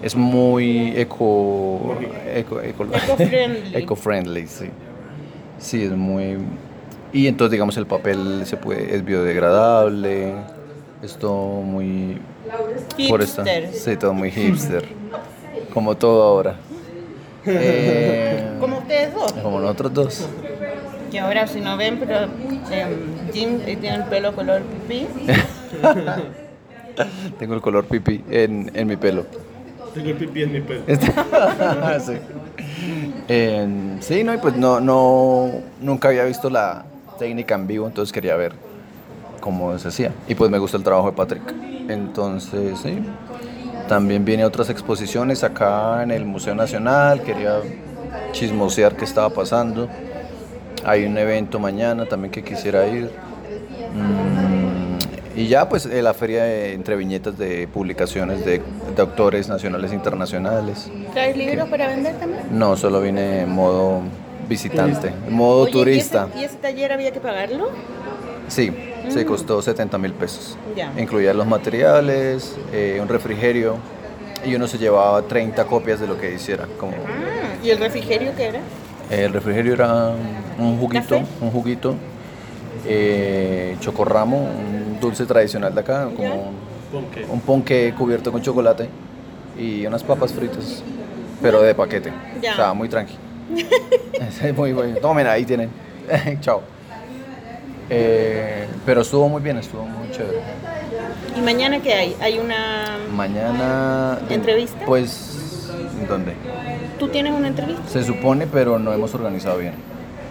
es 0.03 0.15
muy 0.17 0.93
eco, 0.97 1.97
eco, 2.35 2.61
eco- 2.61 2.85
Eco-friendly. 2.85 3.71
eco-friendly, 3.77 4.47
sí. 4.47 4.67
Sí, 5.59 5.83
es 5.85 5.91
muy... 5.93 6.39
Y 7.13 7.27
entonces, 7.29 7.53
digamos, 7.53 7.77
el 7.77 7.87
papel 7.87 8.43
se 8.45 8.57
puede, 8.57 8.95
es 8.95 9.05
biodegradable, 9.05 10.35
es 11.03 11.17
todo 11.17 11.61
muy... 11.63 12.19
por 13.09 13.23
esta- 13.23 13.45
Hipster. 13.45 13.73
sí, 13.73 13.97
todo 13.97 14.13
muy 14.15 14.31
hipster. 14.31 14.85
Como 15.73 15.97
todo 15.97 16.23
ahora. 16.23 16.57
Eh, 17.47 18.57
Como 18.61 18.79
ustedes 18.79 19.15
dos. 19.15 19.33
como 19.35 19.61
nosotros 19.61 19.93
dos. 19.95 20.29
Que 21.11 21.21
ahora 21.21 21.47
si 21.47 21.61
no 21.61 21.77
ven, 21.77 21.99
pero 21.99 22.25
em, 22.71 23.33
Jim 23.33 23.59
tiene 23.61 23.95
el 23.97 24.05
pelo 24.05 24.35
color 24.35 24.63
pipí. 24.63 25.07
Tengo 27.39 27.55
el 27.55 27.61
color 27.61 27.85
pipí 27.85 28.25
en, 28.31 28.71
en 28.75 28.87
mi 28.87 28.97
pelo. 28.97 29.27
Tengo 29.93 30.11
el 30.11 30.17
pipí 30.17 30.43
en 30.43 30.53
mi 30.53 30.61
pelo. 30.61 30.83
sí. 32.01 32.13
En- 33.29 33.99
sí, 34.01 34.25
no, 34.25 34.35
y 34.35 34.39
pues 34.39 34.57
no, 34.57 34.81
no, 34.81 35.51
nunca 35.81 36.09
había 36.09 36.25
visto 36.25 36.51
la 36.51 36.85
técnica 37.19 37.55
en 37.55 37.67
vivo, 37.67 37.87
entonces 37.87 38.13
quería 38.13 38.37
ver 38.37 38.53
cómo 39.41 39.77
se 39.79 39.89
hacía. 39.89 40.13
Y 40.29 40.35
pues 40.35 40.51
me 40.51 40.59
gusta 40.59 40.77
el 40.77 40.83
trabajo 40.83 41.11
de 41.11 41.17
Patrick. 41.17 41.43
Entonces, 41.89 42.79
sí. 42.81 42.99
También 43.89 44.25
viene 44.25 44.45
otras 44.45 44.71
exposiciones 44.71 45.45
acá 45.45 46.03
en 46.03 46.11
el 46.11 46.25
Museo 46.25 46.55
Nacional, 46.55 47.23
quería 47.23 47.57
chismosear 48.33 48.97
qué 48.97 49.05
estaba 49.05 49.31
pasando. 49.31 49.89
Hay 50.85 51.05
un 51.05 51.17
evento 51.19 51.59
mañana 51.59 52.07
también 52.07 52.31
que 52.31 52.43
quisiera 52.43 52.87
ir. 52.87 53.11
Mm, 53.95 55.39
y 55.39 55.49
ya 55.49 55.69
pues 55.69 55.87
eh, 55.87 56.01
la 56.03 56.15
feria 56.15 56.45
de- 56.45 56.73
entre 56.75 56.97
viñetas 56.97 57.37
de 57.39 57.69
publicaciones 57.69 58.45
de, 58.45 58.61
de 58.95 59.03
autores 59.03 59.49
nacionales 59.49 59.93
e 59.93 59.95
internacionales. 59.95 60.91
¿Traes 61.13 61.37
libros 61.37 61.69
para 61.69 61.89
vender 61.89 62.15
también? 62.17 62.43
No, 62.53 62.77
solo 62.77 63.01
vine 63.01 63.43
en 63.43 63.51
modo 63.51 64.01
visitante, 64.49 65.09
en 65.27 65.33
modo 65.35 65.63
Oye, 65.63 65.71
¿y 65.71 65.73
turista. 65.73 66.29
ese- 66.31 66.41
¿y 66.41 66.45
ese 66.45 66.57
taller 66.57 66.93
había 66.93 67.11
que 67.13 67.21
pagarlo? 67.21 67.69
Sí, 68.49 68.73
se 69.09 69.25
costó 69.25 69.61
70 69.63 69.99
mil 69.99 70.13
pesos. 70.13 70.57
Ya. 70.77 70.93
Incluía 70.99 71.33
los 71.35 71.47
materiales, 71.47 72.57
eh, 72.73 72.99
un 73.01 73.09
refrigerio 73.09 73.77
y 74.45 74.55
uno 74.55 74.67
se 74.67 74.79
llevaba 74.79 75.23
30 75.23 75.65
copias 75.67 76.01
de 76.01 76.07
lo 76.07 76.19
que 76.19 76.33
hiciera. 76.35 76.67
Como, 76.79 76.93
Ah, 76.93 77.55
¿y 77.63 77.71
el 77.71 77.79
refrigerio 77.79 78.33
qué 78.37 78.47
era? 78.47 78.61
el 79.11 79.33
refrigerio 79.33 79.75
era 79.75 80.13
un 80.59 80.79
juguito, 80.79 81.03
¿Café? 81.19 81.25
un 81.41 81.51
juguito, 81.51 81.95
eh, 82.87 83.77
chocorramo, 83.81 84.39
un 84.39 84.99
dulce 85.01 85.27
tradicional 85.27 85.75
de 85.75 85.81
acá, 85.81 86.09
como 86.17 86.53
Ponque. 86.93 87.25
un 87.29 87.41
ponque 87.41 87.95
cubierto 87.97 88.31
con 88.33 88.41
chocolate 88.43 88.89
y 89.59 89.87
unas 89.87 90.03
papas 90.03 90.33
fritas, 90.33 90.83
pero 91.43 91.61
de 91.63 91.75
paquete. 91.75 92.13
Ya. 92.41 92.53
O 92.53 92.57
sea, 92.57 92.73
muy 92.75 92.89
tranqui. 92.89 93.17
Es 94.43 94.57
muy 94.57 94.73
bueno. 94.73 94.97
Tomen, 95.01 95.27
ahí 95.27 95.45
tienen. 95.45 95.71
Chao. 96.41 96.63
Eh, 97.91 98.67
pero 98.87 99.03
estuvo 99.03 99.29
muy 99.29 99.43
bien, 99.43 99.59
estuvo 99.59 99.85
muy 99.85 100.11
chévere. 100.11 100.41
¿Y 101.37 101.41
mañana 101.41 101.81
qué 101.81 101.95
hay? 101.95 102.17
¿Hay 102.21 102.39
una... 102.39 102.97
Mañana. 103.13 104.19
¿Entrevista? 104.31 104.85
Pues, 104.87 105.71
¿dónde? 106.09 106.35
¿Tú 106.99 107.09
tienes 107.09 107.33
una 107.33 107.49
entrevista? 107.49 107.83
Se 107.89 108.05
supone, 108.05 108.47
pero 108.47 108.79
no 108.79 108.93
hemos 108.93 109.15
organizado 109.15 109.59
bien. 109.59 109.75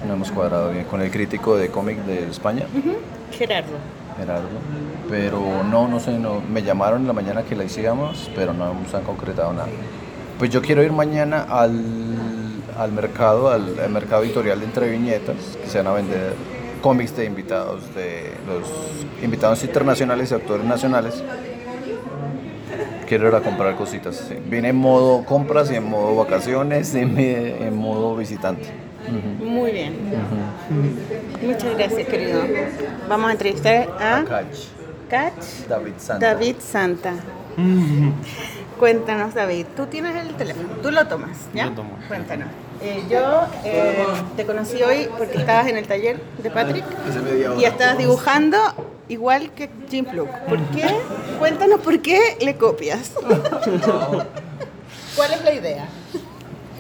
No 0.08 0.14
hemos 0.16 0.32
cuadrado 0.32 0.72
bien 0.72 0.86
con 0.86 1.02
el 1.02 1.12
crítico 1.12 1.56
de 1.56 1.70
cómic 1.70 1.98
de 2.06 2.30
España, 2.30 2.66
Gerardo. 3.32 3.72
Gerardo. 4.18 4.48
Pero 5.10 5.64
no, 5.64 5.88
no 5.88 6.00
sé, 6.00 6.12
no. 6.12 6.42
Me 6.42 6.62
llamaron 6.62 7.02
en 7.02 7.08
la 7.08 7.14
mañana 7.14 7.44
que 7.44 7.56
la 7.56 7.64
hiciéramos, 7.64 8.30
pero 8.36 8.54
no 8.54 8.70
hemos 8.72 8.94
han 8.94 9.04
concretado 9.04 9.54
nada. 9.54 9.70
Pues 10.38 10.52
yo 10.52 10.62
quiero 10.62 10.84
ir 10.84 10.92
mañana 10.92 11.46
al, 11.50 11.72
al 12.78 12.92
mercado, 12.92 13.50
al, 13.50 13.80
al 13.80 13.90
mercado 13.92 14.24
editorial 14.24 14.60
de 14.60 14.66
Entre 14.66 14.90
Viñetas, 14.90 15.58
que 15.62 15.70
se 15.70 15.78
van 15.78 15.88
a 15.88 15.94
vender 15.94 16.34
cómics 16.84 17.16
de 17.16 17.24
invitados, 17.24 17.96
de 17.96 18.34
los 18.46 18.68
invitados 19.24 19.64
internacionales 19.64 20.30
y 20.30 20.34
autores 20.34 20.66
nacionales. 20.66 21.24
Quiero 23.08 23.30
ir 23.30 23.36
a 23.36 23.40
comprar 23.40 23.76
cositas. 23.78 24.18
sí. 24.28 24.36
Vine 24.46 24.70
en 24.70 24.76
modo 24.76 25.24
compras 25.24 25.72
y 25.72 25.76
en 25.76 25.86
modo 25.86 26.16
vacaciones 26.18 26.94
y 26.96 27.00
en, 27.00 27.76
modo 27.76 28.18
visitante. 28.18 28.70
Muy 29.40 29.72
bien. 29.72 29.96
Muchas 31.42 31.78
gracias, 31.78 32.08
querido. 32.08 32.42
Vamos 33.08 33.30
a 33.30 33.32
entrevistar 33.32 33.90
a 34.00 34.24
Cach, 34.28 34.58
Catch 35.10 35.68
David 35.70 35.94
Santa. 35.98 36.34
David 36.34 36.56
Santa. 36.60 37.14
Cuéntanos, 38.80 39.34
David. 39.34 39.66
Tú 39.76 39.86
tienes 39.86 40.16
el 40.16 40.36
teléfono, 40.36 40.70
tú 40.82 40.92
lo 40.92 41.08
tomas, 41.08 41.38
¿ya? 41.54 41.66
Yo 41.66 41.72
tomo. 41.74 41.98
Cuéntanos. 42.08 42.48
Eh, 42.82 43.04
yo 43.10 43.48
eh, 43.64 44.06
te 44.36 44.46
conocí 44.46 44.84
hoy 44.84 45.08
porque 45.18 45.38
estabas 45.38 45.68
en 45.68 45.78
el 45.78 45.88
taller 45.88 46.20
de 46.38 46.52
Patrick 46.52 46.84
y 47.58 47.64
estabas 47.64 47.98
dibujando 47.98 48.58
igual 49.08 49.52
que 49.52 49.70
Jim 49.90 50.06
Plug. 50.06 50.28
¿Por 50.48 50.60
qué? 50.72 50.88
Cuéntanos 51.40 51.80
por 51.80 52.02
qué 52.02 52.38
le 52.42 52.58
copias. 52.58 53.12
¿Cuál 55.16 55.34
es 55.34 55.44
la 55.44 55.54
idea? 55.54 55.88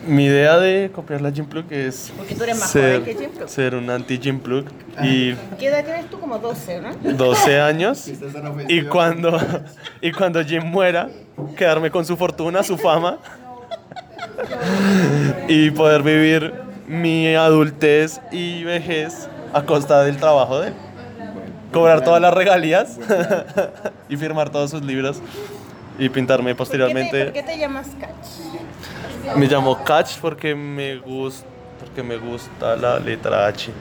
Mi 0.05 0.25
idea 0.25 0.57
de 0.59 0.91
copiar 0.93 1.21
la 1.21 1.31
Jim 1.31 1.45
Plug 1.45 1.65
es 1.69 2.11
Porque 2.17 2.35
tú 2.35 2.43
eres 2.43 2.59
más 2.59 2.69
ser, 2.69 3.01
joven 3.01 3.31
que 3.31 3.47
ser 3.47 3.75
un 3.75 3.89
anti-Jim 3.89 4.39
Plug 4.39 4.65
y 5.01 5.33
¿Qué 5.57 5.67
edad 5.67 5.83
tienes 5.83 6.09
tú? 6.09 6.19
Como 6.19 6.39
12, 6.39 6.81
¿no? 6.81 7.13
12 7.13 7.61
años 7.61 8.09
y 8.67 8.81
cuando, 8.83 9.39
y 10.01 10.11
cuando 10.11 10.43
Jim 10.43 10.63
muera, 10.65 11.09
quedarme 11.55 11.89
con 11.89 12.05
su 12.05 12.17
fortuna, 12.17 12.63
su 12.63 12.77
fama 12.77 13.19
y 15.47 15.71
poder 15.71 16.03
vivir 16.03 16.53
mi 16.87 17.33
adultez 17.35 18.19
y 18.31 18.63
vejez 18.63 19.29
a 19.53 19.63
costa 19.63 20.03
del 20.03 20.17
trabajo 20.17 20.59
de 20.59 20.69
él. 20.69 20.73
Cobrar 21.71 22.03
todas 22.03 22.21
las 22.21 22.33
regalías 22.33 22.99
y 24.09 24.17
firmar 24.17 24.49
todos 24.49 24.71
sus 24.71 24.83
libros 24.83 25.21
y 25.97 26.09
pintarme 26.09 26.53
¿Por 26.55 26.67
qué, 26.67 26.71
te, 26.71 26.77
posteriormente. 26.77 27.23
por 27.25 27.33
qué 27.33 27.43
te 27.43 27.57
llamas 27.57 27.87
Catch? 27.99 28.72
Me 29.35 29.47
llamo 29.47 29.83
Catch 29.83 30.17
porque 30.21 30.53
me 30.55 30.97
gusta 30.97 31.45
porque 31.79 32.01
me 32.03 32.15
gusta 32.17 32.75
la 32.77 32.97
letra 32.99 33.47
H. 33.47 33.71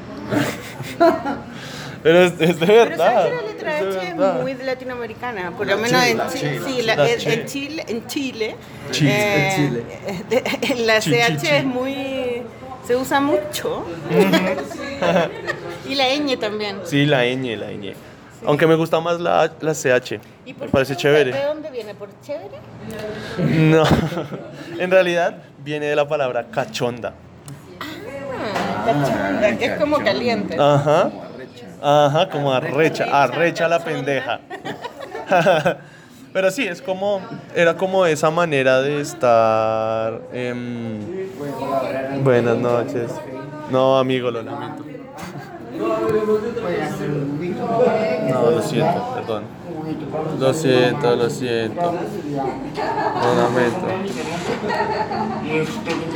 Pero 2.02 2.24
es, 2.24 2.32
es 2.40 2.58
de 2.58 2.66
Pero 2.66 2.90
verdad. 2.90 3.14
sabes 3.14 3.30
que 3.30 3.36
la 3.36 3.42
letra 3.52 3.78
es 3.78 3.84
de 3.84 3.90
H 4.00 4.08
es 4.08 4.16
verdad. 4.16 4.40
muy 4.42 4.54
latinoamericana, 4.54 5.50
por 5.56 5.66
lo 5.68 5.76
menos 5.78 6.02
en 6.02 6.20
Chile, 6.32 6.60
sí, 6.64 6.82
la- 6.82 6.96
La 6.96 7.08
en, 7.12 7.18
che. 7.20 7.32
en 7.32 7.46
Chile, 7.46 7.84
en 7.86 8.06
Chile, 8.08 8.56
Chile. 8.90 9.84
eh, 10.08 10.74
la 10.84 10.98
Chi, 11.00 11.10
chi, 11.12 11.16
CH 11.16 11.40
chi. 11.40 11.46
es 11.48 11.64
muy, 11.64 12.42
se 12.84 12.96
usa 12.96 13.20
mucho, 13.20 13.84
y 15.88 15.94
la 15.94 16.08
ñ 16.16 16.36
también. 16.40 16.80
Sí, 16.84 17.06
la 17.06 17.22
ñ, 17.24 17.56
la 17.56 17.70
ñ. 17.70 17.94
Aunque 18.46 18.66
me 18.66 18.74
gusta 18.74 19.00
más 19.00 19.20
la, 19.20 19.50
la 19.60 19.72
CH. 19.74 20.12
¿Y 20.44 20.52
Me 20.52 20.54
por 20.54 20.66
qué 20.66 20.72
parece 20.72 20.94
gusta? 20.94 21.08
¿De 21.10 21.24
chévere. 21.24 21.44
dónde 21.46 21.70
viene? 21.70 21.94
¿Por 21.94 22.08
chévere? 22.20 22.58
No. 23.38 23.84
En 24.78 24.90
realidad 24.90 25.36
viene 25.64 25.86
de 25.86 25.94
la 25.96 26.08
palabra 26.08 26.46
cachonda. 26.50 27.14
Ah, 27.80 28.84
cachonda, 28.86 29.56
que 29.58 29.64
es 29.66 29.78
como 29.78 29.98
caliente. 29.98 30.56
Ajá. 30.58 31.10
Ajá, 31.80 32.28
como 32.30 32.52
arrecha, 32.52 33.04
arrecha 33.22 33.68
la 33.68 33.78
pendeja. 33.80 34.40
Pero 36.32 36.50
sí, 36.50 36.66
es 36.66 36.80
como, 36.80 37.20
era 37.54 37.76
como 37.76 38.06
esa 38.06 38.30
manera 38.30 38.80
de 38.80 39.00
estar. 39.00 40.20
em, 40.32 41.00
buenas 42.24 42.56
noches. 42.56 43.10
No, 43.70 43.98
amigo, 43.98 44.30
lo 44.30 44.42
lamento. 44.42 44.84
No, 48.30 48.50
lo 48.50 48.62
siento, 48.62 49.14
perdón. 49.14 49.44
Lo 50.38 50.54
siento, 50.54 51.16
lo 51.16 51.30
siento. 51.30 51.80
Lo 51.82 53.34
lamento. 53.34 53.86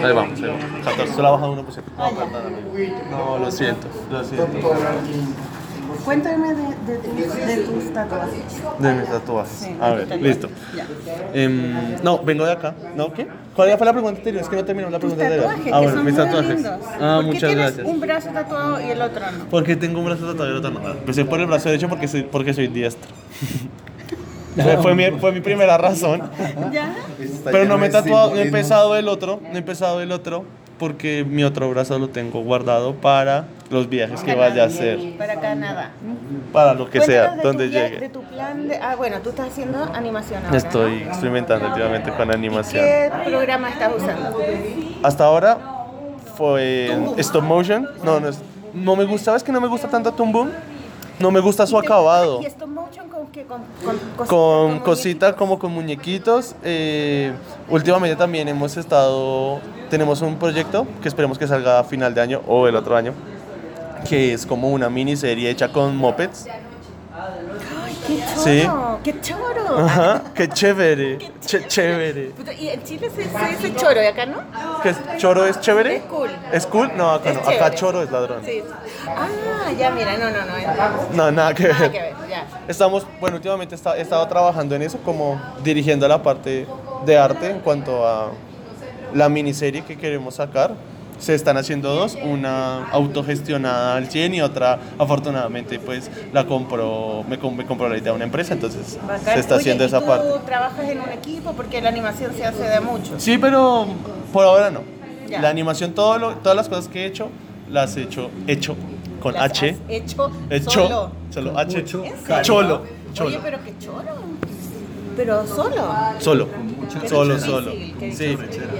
Ahí 0.02 0.12
vamos, 0.12 0.40
ahí 0.40 0.48
vamos. 0.48 0.84
14, 0.84 1.14
solo 1.14 1.28
ha 1.28 1.30
bajado 1.32 1.52
1%. 1.56 1.64
No, 1.96 2.10
perdón, 2.10 2.46
amigo. 2.46 2.96
No, 3.10 3.38
lo 3.38 3.50
siento, 3.50 3.88
lo 4.10 4.24
siento. 4.24 4.74
Cuéntame 6.06 6.54
de, 6.54 6.62
de, 6.86 6.98
tus- 6.98 7.34
de 7.46 7.56
tus 7.56 7.92
tatuajes. 7.92 8.42
De 8.78 8.92
mis 8.94 9.08
tatuajes. 9.08 9.52
Sí, 9.52 9.76
A 9.80 9.90
ver, 9.90 10.22
listo. 10.22 10.48
Em, 11.34 11.96
no, 12.02 12.20
vengo 12.22 12.46
de 12.46 12.52
acá. 12.52 12.74
¿No? 12.94 13.12
¿Qué? 13.12 13.26
¿Cuál 13.56 13.76
fue 13.76 13.84
la 13.86 13.92
pregunta 13.92 14.18
anterior? 14.18 14.42
Es 14.42 14.48
que 14.48 14.54
no 14.54 14.64
terminó 14.64 14.88
la 14.88 14.98
pregunta 15.00 15.24
anterior. 15.24 15.50
Ah, 15.72 15.80
bueno, 15.80 16.04
mis 16.04 16.14
tatuajes. 16.14 16.64
Ah, 16.64 17.16
¿Por 17.16 17.24
qué 17.24 17.26
muchas 17.26 17.40
tienes 17.50 17.56
gracias. 17.56 17.86
un 17.88 18.00
brazo 18.00 18.28
tatuado 18.30 18.80
y 18.80 18.90
el 18.90 19.02
otro 19.02 19.20
no? 19.32 19.44
Porque 19.50 19.74
tengo 19.74 19.98
un 19.98 20.06
brazo 20.06 20.26
tatuado 20.26 20.46
y 20.46 20.50
el 20.52 20.58
otro 20.58 20.70
no. 20.70 20.90
Empecé 20.92 21.24
por 21.24 21.40
el 21.40 21.46
brazo 21.46 21.68
derecho 21.70 21.88
porque 21.88 22.06
soy, 22.06 22.22
porque 22.22 22.54
soy 22.54 22.68
diestro. 22.68 23.10
fue, 24.54 24.76
fue 24.78 24.94
mi, 24.94 25.10
fue 25.18 25.32
mi 25.32 25.40
primera 25.40 25.76
razón. 25.76 26.22
¿Ya? 26.72 26.94
Pero 27.44 27.64
no 27.64 27.78
me 27.78 27.86
he 27.86 27.90
tatuado, 27.90 28.30
no 28.30 28.36
he 28.36 28.42
empezado 28.42 28.96
el 28.96 29.08
otro, 29.08 29.40
no 29.42 29.54
he 29.56 29.58
empezado 29.58 30.00
el 30.00 30.12
otro 30.12 30.44
porque 30.78 31.24
mi 31.28 31.42
otro 31.44 31.70
brazo 31.70 31.98
lo 31.98 32.08
tengo 32.08 32.40
guardado 32.42 32.94
para 32.94 33.46
los 33.70 33.88
viajes 33.88 34.22
que 34.22 34.34
vaya 34.34 34.64
a 34.64 34.66
hacer, 34.66 34.98
Para 35.18 35.40
Canadá. 35.40 35.90
para 36.52 36.74
lo 36.74 36.88
que 36.90 37.00
sea, 37.00 37.28
Cuéntanos 37.28 37.44
donde 37.44 37.68
llegue. 37.70 37.98
De 38.00 38.08
tu 38.08 38.22
plan 38.22 38.68
de... 38.68 38.76
Ah, 38.76 38.94
bueno, 38.96 39.16
tú 39.22 39.30
estás 39.30 39.48
haciendo 39.48 39.82
animación 39.94 40.44
ahora, 40.44 40.56
Estoy 40.56 41.00
¿no? 41.00 41.06
experimentando 41.10 41.68
últimamente 41.68 42.12
con 42.12 42.30
animación. 42.30 42.84
¿Qué 42.84 43.10
programa 43.24 43.70
estás 43.70 43.92
usando? 43.96 44.38
Hasta 45.02 45.24
ahora 45.24 45.58
fue 46.36 46.92
en 46.92 47.14
stop 47.18 47.42
motion. 47.42 47.88
No, 48.04 48.20
no, 48.20 48.28
es- 48.28 48.40
no 48.74 48.94
me 48.94 49.04
gusta, 49.04 49.26
¿sabes 49.26 49.42
que 49.42 49.52
no 49.52 49.60
me 49.60 49.68
gusta 49.68 49.88
tanto 49.88 50.12
Toon 50.12 50.30
Boom? 50.32 50.50
No 51.18 51.30
me 51.30 51.40
gusta 51.40 51.66
su 51.66 51.78
acabado. 51.78 52.40
¿Y 52.42 52.46
stop 52.46 52.68
motion 52.68 53.08
con 53.08 53.26
qué? 53.28 53.44
Con, 53.44 53.62
con, 53.84 53.96
cositas, 53.96 54.16
Con 54.16 54.26
con 54.28 54.80
cositas 54.80 55.34
como 55.34 55.58
con 55.58 55.72
muñequitos. 55.72 56.54
eh, 56.62 57.32
últimamente 57.70 58.16
también 58.16 58.48
hemos 58.48 58.76
estado, 58.76 59.60
tenemos 59.88 60.20
un 60.20 60.36
proyecto 60.36 60.86
que 61.00 61.08
esperemos 61.08 61.38
que 61.38 61.46
salga 61.46 61.78
a 61.78 61.84
final 61.84 62.14
de 62.14 62.20
año 62.20 62.42
o 62.46 62.68
el 62.68 62.76
otro 62.76 62.96
año, 62.96 63.12
que 64.08 64.34
es 64.34 64.44
como 64.44 64.70
una 64.70 64.90
miniserie 64.90 65.48
hecha 65.48 65.72
con 65.72 65.96
mopeds. 65.96 66.46
¡Qué 68.06 68.18
choro! 68.18 68.40
Sí. 68.44 68.68
¡Qué 69.04 69.20
choro! 69.20 69.78
Ajá, 69.78 70.22
qué 70.34 70.48
chévere, 70.48 71.18
ché- 71.44 71.66
chévere. 71.66 72.26
Puta, 72.36 72.52
Y 72.52 72.68
en 72.68 72.82
Chile 72.84 73.10
se, 73.10 73.22
dice 73.22 73.74
choro, 73.74 74.00
¿y 74.02 74.06
acá 74.06 74.26
no? 74.26 74.36
¿Qué 74.82 74.90
es, 74.90 74.96
¿Choro 75.18 75.44
es 75.44 75.60
chévere? 75.60 75.96
Es 75.96 76.02
cool. 76.04 76.30
¿Es 76.52 76.66
cool? 76.66 76.92
No, 76.96 77.10
acá 77.10 77.30
Es 77.30 77.36
no. 77.42 77.48
Acá 77.50 77.74
choro 77.74 78.02
es 78.02 78.10
ladrón. 78.10 78.42
Sí. 78.44 78.62
Ah, 79.08 79.72
ya, 79.78 79.90
mira, 79.90 80.16
no, 80.16 80.30
no, 80.30 80.38
no. 80.44 81.12
No, 81.12 81.30
nada 81.32 81.52
que 81.54 81.64
Nada 81.68 81.80
ver. 81.80 81.92
que 81.92 82.00
ver, 82.00 82.14
ya. 82.30 82.46
Estamos, 82.68 83.06
bueno, 83.20 83.36
últimamente 83.36 83.74
he 83.74 84.00
estado 84.00 84.26
trabajando 84.28 84.74
en 84.76 84.82
eso, 84.82 84.98
como 85.04 85.40
dirigiendo 85.64 86.06
la 86.06 86.22
parte 86.22 86.66
de 87.04 87.18
arte 87.18 87.50
en 87.50 87.60
cuanto 87.60 88.06
a 88.06 88.30
la 89.14 89.28
miniserie 89.28 89.82
que 89.84 89.96
queremos 89.98 90.36
sacar. 90.36 90.72
Se 91.18 91.34
están 91.34 91.56
haciendo 91.56 91.94
dos, 91.94 92.16
una 92.22 92.88
autogestionada 92.90 93.96
al 93.96 94.10
100 94.10 94.34
y 94.34 94.40
otra, 94.42 94.78
afortunadamente, 94.98 95.78
pues 95.78 96.10
la 96.32 96.46
compró, 96.46 97.24
me, 97.28 97.38
com- 97.38 97.56
me 97.56 97.64
compró 97.64 97.88
la 97.88 97.96
idea 97.96 98.12
una 98.12 98.24
empresa, 98.24 98.52
entonces 98.54 98.98
Bacán. 99.06 99.34
se 99.34 99.40
está 99.40 99.54
Oye, 99.54 99.62
haciendo 99.62 99.84
¿y 99.84 99.86
esa 99.86 100.00
tú 100.00 100.06
parte. 100.06 100.28
trabajas 100.44 100.88
en 100.88 101.00
un 101.00 101.08
equipo? 101.10 101.52
Porque 101.54 101.80
la 101.80 101.88
animación 101.88 102.32
se 102.36 102.44
hace 102.44 102.64
de 102.64 102.80
mucho. 102.80 103.14
Sí, 103.18 103.38
pero 103.38 103.86
por 104.32 104.44
ahora 104.44 104.70
no. 104.70 104.80
Ya. 105.28 105.40
La 105.40 105.48
animación, 105.48 105.92
todo 105.92 106.18
lo- 106.18 106.34
todas 106.36 106.54
las 106.56 106.68
cosas 106.68 106.88
que 106.88 107.04
he 107.04 107.06
hecho, 107.06 107.28
las 107.70 107.96
he 107.96 108.02
hecho, 108.02 108.30
hecho 108.46 108.76
con 109.20 109.32
Las 109.34 109.44
H. 109.44 109.70
has 109.70 109.76
hecho 109.90 110.30
Hecho, 110.50 110.70
solo. 110.70 111.10
solo 111.30 111.58
H. 111.58 111.84
Cholo, 111.84 112.04
cholo. 112.42 112.82
Oye, 113.30 113.40
pero 113.42 113.58
qué 113.64 113.74
choro. 113.80 114.04
Pero 115.16 115.46
solo. 115.46 115.88
Solo. 116.18 116.48
Solo, 117.08 117.34
difícil, 117.34 117.50
solo. 117.50 117.70
Sí. 118.12 118.36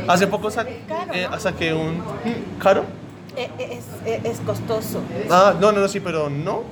Hace 0.07 0.27
poco 0.27 0.51
sa- 0.51 0.65
Caro, 0.89 1.13
eh, 1.15 1.27
¿no? 1.31 1.39
saqué 1.41 1.73
un. 1.73 2.03
¿Caro? 2.63 2.85
Eh, 3.37 3.49
eh, 3.59 3.79
Es, 4.07 4.25
es, 4.25 4.25
es 4.39 4.41
costoso. 4.41 5.01
Ah, 5.31 5.55
no, 5.61 5.73
no, 5.73 5.81
no, 5.81 5.89
sí, 5.89 6.01
pero 6.01 6.31
no. 6.31 6.63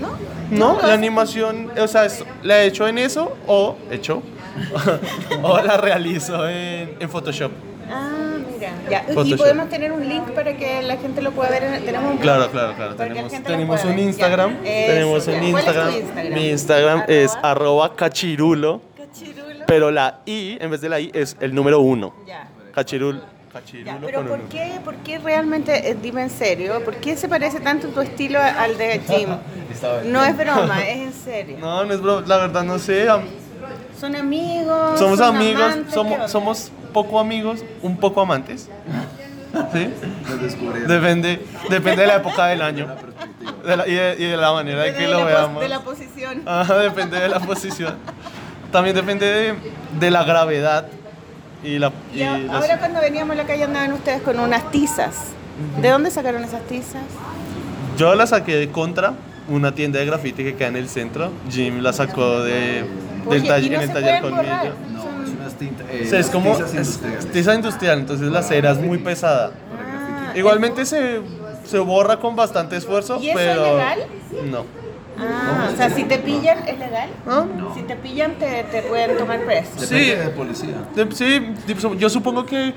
¿No? 0.00 0.10
No, 0.50 0.78
la 0.86 0.94
animación, 0.94 1.70
o 1.78 1.86
sea, 1.88 2.04
es- 2.06 2.24
la 2.42 2.62
he 2.62 2.66
hecho 2.66 2.86
en 2.88 2.98
eso 2.98 3.36
o 3.46 3.76
hecho. 3.90 4.22
o 5.42 5.60
la 5.60 5.76
realizo 5.76 6.48
en, 6.48 6.96
en 6.98 7.08
Photoshop. 7.08 7.52
Ah, 7.90 8.36
mira. 8.52 8.72
Ya. 8.90 9.04
Y 9.24 9.34
podemos 9.34 9.68
tener 9.68 9.92
un 9.92 10.08
link 10.08 10.24
para 10.30 10.56
que 10.56 10.82
la 10.82 10.96
gente 10.96 11.22
lo 11.22 11.30
pueda 11.32 11.50
ver. 11.50 11.62
en- 11.64 11.84
Tenemos 11.84 12.12
un 12.12 12.18
Claro, 12.18 12.50
claro, 12.50 12.74
claro. 12.74 12.94
Tenemos, 12.96 13.32
tenemos 13.44 13.84
un. 13.84 13.98
Instagram. 13.98 14.56
Eso, 14.64 14.92
Tenemos 14.92 15.26
un 15.28 15.34
¿Cuál 15.34 15.44
es 15.44 15.50
tu 15.52 15.58
Instagram. 15.58 15.94
Instagram? 15.94 16.34
Mi 16.34 16.48
Instagram 16.50 17.02
es 17.08 17.38
Arroba. 17.42 17.94
Cachirulo. 17.94 18.80
Pero 19.68 19.90
la 19.90 20.20
I, 20.24 20.56
en 20.60 20.70
vez 20.70 20.80
de 20.80 20.88
la 20.88 20.98
I, 20.98 21.10
es 21.12 21.36
el 21.40 21.54
número 21.54 21.78
uno. 21.80 22.14
Ya. 22.26 22.48
Cachirul. 22.74 23.22
Ya, 23.84 23.98
pero 24.00 24.24
¿por 24.24 24.40
qué, 24.42 24.78
¿por 24.84 24.94
qué 24.96 25.18
realmente, 25.18 25.90
eh, 25.90 25.96
dime 26.00 26.22
en 26.22 26.30
serio, 26.30 26.82
por 26.84 26.94
qué 26.96 27.16
se 27.16 27.28
parece 27.28 27.60
tanto 27.60 27.88
tu 27.88 28.00
estilo 28.00 28.38
al 28.40 28.78
de 28.78 29.00
Jim? 29.00 29.28
No 30.06 30.24
es 30.24 30.36
broma, 30.36 30.86
es 30.86 30.98
en 30.98 31.12
serio. 31.12 31.56
No, 31.60 31.84
no 31.84 31.92
es 31.92 32.00
bro, 32.00 32.20
la 32.22 32.36
verdad 32.36 32.62
no 32.62 32.78
sé. 32.78 33.06
¿Son 33.98 34.14
amigos? 34.14 34.98
Somos 34.98 35.18
son 35.18 35.34
amigos, 35.36 35.74
somos, 35.92 36.30
somos 36.30 36.72
poco 36.92 37.18
amigos, 37.18 37.64
un 37.82 37.96
poco 37.96 38.20
amantes. 38.20 38.68
¿Sí? 39.72 39.88
Depende, 40.86 41.44
depende 41.68 42.02
de 42.02 42.06
la 42.06 42.16
época 42.16 42.46
del 42.46 42.62
año 42.62 42.86
de 43.64 43.76
la- 43.76 43.88
y, 43.88 43.94
de, 43.94 44.16
y 44.18 44.24
de 44.26 44.36
la 44.36 44.52
manera 44.52 44.86
en 44.86 44.92
De 44.92 44.98
que 44.98 45.08
lo 45.08 45.24
veamos. 45.24 45.60
De 45.60 45.68
la 45.68 45.80
posición. 45.80 46.42
Ajá, 46.46 46.78
depende 46.78 47.18
de 47.18 47.28
la 47.28 47.40
posición. 47.40 47.96
También 48.72 48.94
depende 48.94 49.26
de, 49.26 49.54
de 49.98 50.10
la 50.10 50.24
gravedad 50.24 50.86
y 51.64 51.78
la. 51.78 51.92
Y 52.14 52.18
y 52.18 52.22
a- 52.22 52.38
las- 52.38 52.54
ahora 52.62 52.78
cuando 52.78 53.00
veníamos 53.00 53.34
a 53.34 53.36
la 53.42 53.46
calle 53.46 53.64
andaban 53.64 53.92
ustedes 53.92 54.22
con 54.22 54.38
unas 54.38 54.70
tizas. 54.70 55.14
¿De 55.80 55.88
dónde 55.88 56.10
sacaron 56.10 56.44
esas 56.44 56.62
tizas? 56.68 57.02
Yo 57.96 58.14
la 58.14 58.26
saqué 58.28 58.54
de 58.56 58.68
Contra, 58.70 59.14
una 59.48 59.74
tienda 59.74 59.98
de 59.98 60.06
graffiti 60.06 60.44
que 60.44 60.54
queda 60.54 60.68
en 60.68 60.76
el 60.76 60.88
centro. 60.88 61.32
Jim 61.50 61.80
la 61.80 61.92
sacó 61.92 62.42
de, 62.42 62.84
del 63.28 63.42
Oye, 63.42 63.48
taller- 63.48 63.64
y 63.64 63.70
no 63.70 63.76
en 63.76 63.82
el 63.82 63.92
taller 63.92 64.22
borrar. 64.22 64.72
No, 64.92 65.46
es 65.46 65.54
tinta. 65.54 65.84
eh, 65.90 66.02
O 66.06 66.08
sea, 66.08 66.18
es 66.20 66.26
las 66.26 66.30
como 66.34 66.54
tizas 66.56 66.74
es 66.74 67.26
tiza 67.32 67.54
industrial, 67.54 67.98
entonces 68.00 68.28
la 68.30 68.42
cera 68.42 68.70
es 68.72 68.78
muy 68.78 68.98
pesada. 68.98 69.50
Ah, 69.50 70.36
Igualmente 70.36 70.84
se, 70.84 71.20
se 71.64 71.78
borra 71.78 72.18
con 72.20 72.36
bastante 72.36 72.76
esfuerzo, 72.76 73.18
¿Y 73.20 73.30
eso 73.30 73.38
pero 73.38 73.64
es 73.66 73.72
legal? 73.72 73.98
no. 74.50 74.64
Ah, 75.20 75.70
o 75.72 75.76
sea, 75.76 75.90
si 75.90 76.04
te 76.04 76.18
pillan, 76.18 76.58
¿es 76.68 76.78
legal? 76.78 77.08
¿Ah? 77.26 77.44
Si 77.74 77.82
te 77.82 77.96
pillan, 77.96 78.32
te, 78.36 78.64
te 78.64 78.82
pueden 78.82 79.16
tomar 79.18 79.40
preso. 79.40 79.70
Sí. 79.78 80.10
de 80.10 80.28
policía. 80.36 80.74
De- 80.94 81.08
Sí, 81.14 81.54
yo 81.98 82.08
supongo 82.10 82.44
que 82.46 82.74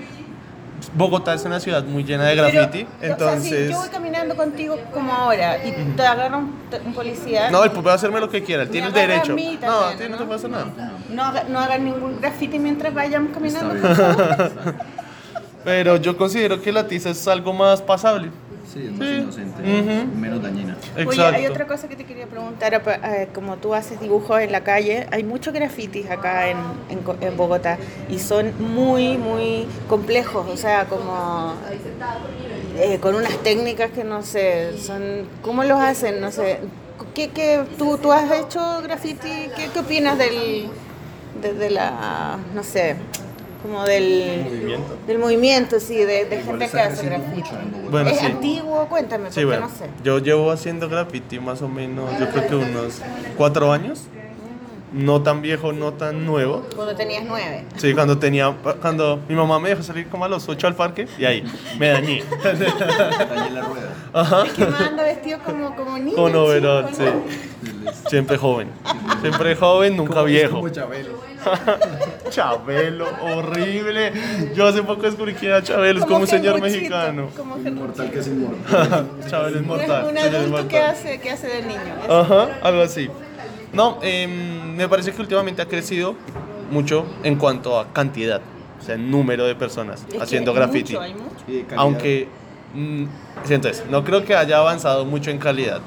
Bogotá 0.95 1.33
es 1.35 1.45
una 1.45 1.59
ciudad 1.59 1.83
muy 1.83 2.03
llena 2.03 2.23
de 2.25 2.35
graffiti, 2.35 2.87
Pero, 2.99 3.15
o 3.15 3.17
sea, 3.19 3.39
si 3.39 3.47
entonces 3.49 3.69
yo 3.69 3.77
voy 3.77 3.89
caminando 3.89 4.35
contigo 4.35 4.77
como 4.91 5.13
ahora 5.13 5.63
y 5.63 5.71
te 5.95 6.01
agarra 6.05 6.37
un, 6.37 6.55
un 6.85 6.93
policía. 6.93 7.51
no, 7.51 7.63
él 7.63 7.71
puede 7.71 7.91
hacerme 7.93 8.19
lo 8.19 8.29
que 8.29 8.41
quiera, 8.43 8.63
él 8.63 8.69
tiene 8.69 8.87
el 8.87 8.93
derecho. 8.93 9.35
mí 9.35 9.59
No, 9.61 9.67
también, 9.67 9.93
a 9.93 9.97
ti 9.97 10.03
no 10.05 10.09
¿no? 10.09 10.17
te 10.17 10.25
pasa 10.25 10.47
nada. 10.47 10.65
No, 11.11 11.23
haga- 11.23 11.43
no 11.47 11.59
hagan 11.59 11.85
ningún 11.85 12.19
graffiti 12.19 12.57
mientras 12.57 12.93
vayamos 12.93 13.31
caminando. 13.31 13.75
Por 13.79 13.95
favor. 13.95 14.75
Pero 15.63 15.97
yo 15.97 16.17
considero 16.17 16.59
que 16.59 16.71
la 16.71 16.87
tiza 16.87 17.11
es 17.11 17.27
algo 17.27 17.53
más 17.53 17.81
pasable. 17.83 18.31
Sí, 18.71 18.85
es 18.85 18.91
más 18.91 19.07
Sí. 19.07 19.15
inocente, 19.15 19.61
menos 20.15 20.41
dañina. 20.41 20.77
Oye, 21.05 21.25
hay 21.25 21.45
otra 21.47 21.67
cosa 21.67 21.89
que 21.89 21.95
te 21.95 22.05
quería 22.05 22.25
preguntar. 22.27 22.73
eh, 22.73 23.27
Como 23.33 23.57
tú 23.57 23.73
haces 23.73 23.99
dibujos 23.99 24.39
en 24.39 24.51
la 24.51 24.61
calle, 24.63 25.07
hay 25.11 25.23
muchos 25.23 25.53
grafitis 25.53 26.09
acá 26.09 26.47
en, 26.47 26.57
en 26.89 27.37
Bogotá 27.37 27.77
y 28.09 28.19
son 28.19 28.53
muy, 28.73 29.17
muy 29.17 29.67
complejos. 29.89 30.47
O 30.49 30.55
sea, 30.57 30.85
como 30.85 31.53
eh, 32.77 32.99
con 32.99 33.15
unas 33.15 33.37
técnicas 33.39 33.91
que 33.91 34.03
no 34.03 34.23
sé, 34.23 34.77
son. 34.79 35.27
¿Cómo 35.41 35.63
los 35.63 35.79
hacen? 35.79 36.21
No 36.21 36.31
sé. 36.31 36.59
¿Qué, 37.13 37.29
qué, 37.29 37.63
tú, 37.77 37.97
¿Tú 37.97 38.11
has 38.13 38.31
hecho 38.31 38.81
graffiti? 38.83 39.49
¿Qué, 39.55 39.69
qué 39.73 39.79
opinas 39.79 40.17
del. 40.17 40.69
De, 41.41 41.53
de 41.53 41.69
la. 41.71 42.37
no 42.55 42.63
sé. 42.63 42.95
Como 43.61 43.83
del. 43.83 44.41
Movimiento. 44.43 44.97
Del 45.07 45.19
movimiento, 45.19 45.79
sí, 45.79 45.95
de, 45.97 46.25
gente 46.43 46.69
que 46.69 46.79
hace 46.79 47.05
graffiti. 47.05 47.35
mucho 47.41 47.59
en 47.59 47.71
Bogotá. 47.71 47.89
Bueno, 47.91 48.09
¿Es 48.09 48.19
sí. 48.19 48.25
antiguo? 48.25 48.87
Cuéntame, 48.87 49.23
porque 49.25 49.39
Sí, 49.39 49.45
bueno, 49.45 49.67
no 49.67 49.69
sé. 49.69 49.85
yo 50.03 50.19
llevo 50.19 50.51
haciendo 50.51 50.89
graffiti 50.89 51.39
más 51.39 51.61
o 51.61 51.67
menos, 51.67 52.09
yo 52.19 52.29
creo 52.29 52.47
que 52.47 52.55
unos 52.55 53.01
cuatro 53.37 53.71
años. 53.71 54.03
No 54.93 55.21
tan 55.21 55.41
viejo, 55.41 55.71
no 55.71 55.93
tan 55.93 56.25
nuevo. 56.25 56.65
Cuando 56.75 56.95
tenías 56.95 57.23
nueve. 57.25 57.65
Sí, 57.77 57.93
cuando 57.93 58.17
tenía, 58.17 58.53
cuando 58.81 59.21
mi 59.29 59.35
mamá 59.35 59.57
me 59.59 59.69
dejó 59.69 59.83
salir 59.83 60.07
como 60.07 60.25
a 60.25 60.27
los 60.27 60.49
ocho 60.49 60.67
al 60.67 60.75
parque 60.75 61.07
y 61.17 61.23
ahí 61.23 61.43
me 61.79 61.87
dañé. 61.89 62.23
Dañé 62.43 63.51
la 63.51 63.61
rueda. 63.61 63.93
Ajá. 64.13 64.43
Es 64.45 64.53
que 64.53 64.65
me 64.65 64.77
anda 64.77 65.03
vestido 65.03 65.39
como, 65.45 65.75
como 65.75 65.97
niño. 65.97 66.15
Con 66.15 66.35
overall, 66.35 66.89
sí. 66.93 67.05
Siempre 68.09 68.37
joven. 68.37 68.69
Siempre 69.21 69.55
joven, 69.55 69.95
nunca 69.95 70.23
viejo. 70.23 70.55
Como 70.55 70.69
Chabelo. 70.69 71.21
Chabelo, 72.29 73.07
horrible. 73.21 74.11
Yo 74.53 74.67
hace 74.67 74.83
poco 74.83 75.03
descubrí 75.03 75.33
que 75.33 75.47
era 75.47 75.63
Chabelo, 75.63 76.01
es 76.01 76.05
como 76.05 76.19
un 76.19 76.27
señor 76.27 76.61
mexicano. 76.61 77.29
Como 77.35 77.57
Inmortal 77.57 78.11
que 78.11 78.19
es 78.19 78.27
inmortal. 78.27 79.09
Chabelo 79.29 79.59
es 79.59 79.65
mortal. 79.65 80.05
un 80.09 80.17
adulto 80.17 80.67
que 80.67 80.79
hace, 80.79 81.19
que 81.19 81.31
hace 81.31 81.47
de 81.47 81.61
niño. 81.63 81.95
Ajá, 82.09 82.59
algo 82.61 82.81
así. 82.81 83.09
No, 83.73 83.99
em, 84.01 84.75
me 84.75 84.87
parece 84.87 85.11
que 85.11 85.21
últimamente 85.21 85.61
ha 85.61 85.67
crecido 85.67 86.15
mucho 86.71 87.05
en 87.23 87.35
cuanto 87.37 87.79
a 87.79 87.91
cantidad, 87.93 88.41
o 88.79 88.83
sea, 88.83 88.97
número 88.97 89.45
de 89.45 89.55
personas 89.55 90.05
Es 90.11 90.21
haciendo 90.21 90.51
hay 90.51 90.57
graffiti. 90.57 90.93
mucho, 90.93 91.01
hay 91.03 91.13
mucho. 91.13 91.25
Y. 91.47 91.65
Aunque, 91.75 92.27
mm, 92.73 93.03
sí, 93.45 93.53
entonces, 93.53 93.83
no 93.89 94.03
creo 94.03 94.23
que 94.25 94.35
haya 94.35 94.57
avanzado 94.57 95.05
mucho 95.05 95.31
en 95.31 95.37
calidad. 95.37 95.81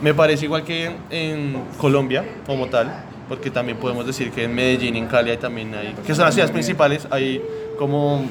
Me 0.00 0.14
parece 0.14 0.44
igual 0.44 0.62
que 0.62 0.86
en, 0.86 0.96
en 1.10 1.62
Colombia, 1.78 2.24
como 2.46 2.66
tal, 2.66 2.92
porque 3.28 3.50
también 3.50 3.78
podemos 3.78 4.06
decir 4.06 4.30
que 4.30 4.44
en 4.44 4.54
Medellín, 4.54 4.94
en 4.96 5.06
Cali, 5.06 5.30
hay 5.30 5.36
también 5.36 5.74
hay, 5.74 5.94
que 6.06 6.14
son 6.14 6.24
las 6.24 6.34
ciudades 6.34 6.52
principales, 6.52 7.06
hay 7.10 7.42
como 7.78 8.24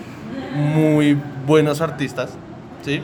muy 0.56 1.18
buenos 1.46 1.82
artistas, 1.82 2.32
¿sí? 2.84 3.02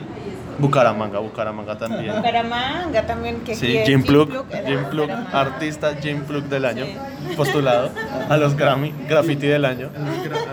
Bucaramanga, 0.58 1.18
Bucaramanga 1.18 1.76
también. 1.78 2.14
Bucaramanga 2.16 3.06
también. 3.06 3.40
Que 3.40 3.54
Sí, 3.54 3.78
Jim 3.86 4.02
Plug, 4.02 4.28
Jim 4.66 4.84
Plug, 4.90 5.10
artista 5.32 5.94
Jim 6.00 6.20
Plug 6.24 6.44
del 6.44 6.64
año, 6.64 6.84
postulado 7.36 7.90
a 8.28 8.36
los 8.36 8.56
Grammy, 8.56 8.92
graffiti 9.08 9.46
del 9.46 9.64
año, 9.64 9.90
A 9.94 9.98
los 9.98 10.16
gra- 10.18 10.48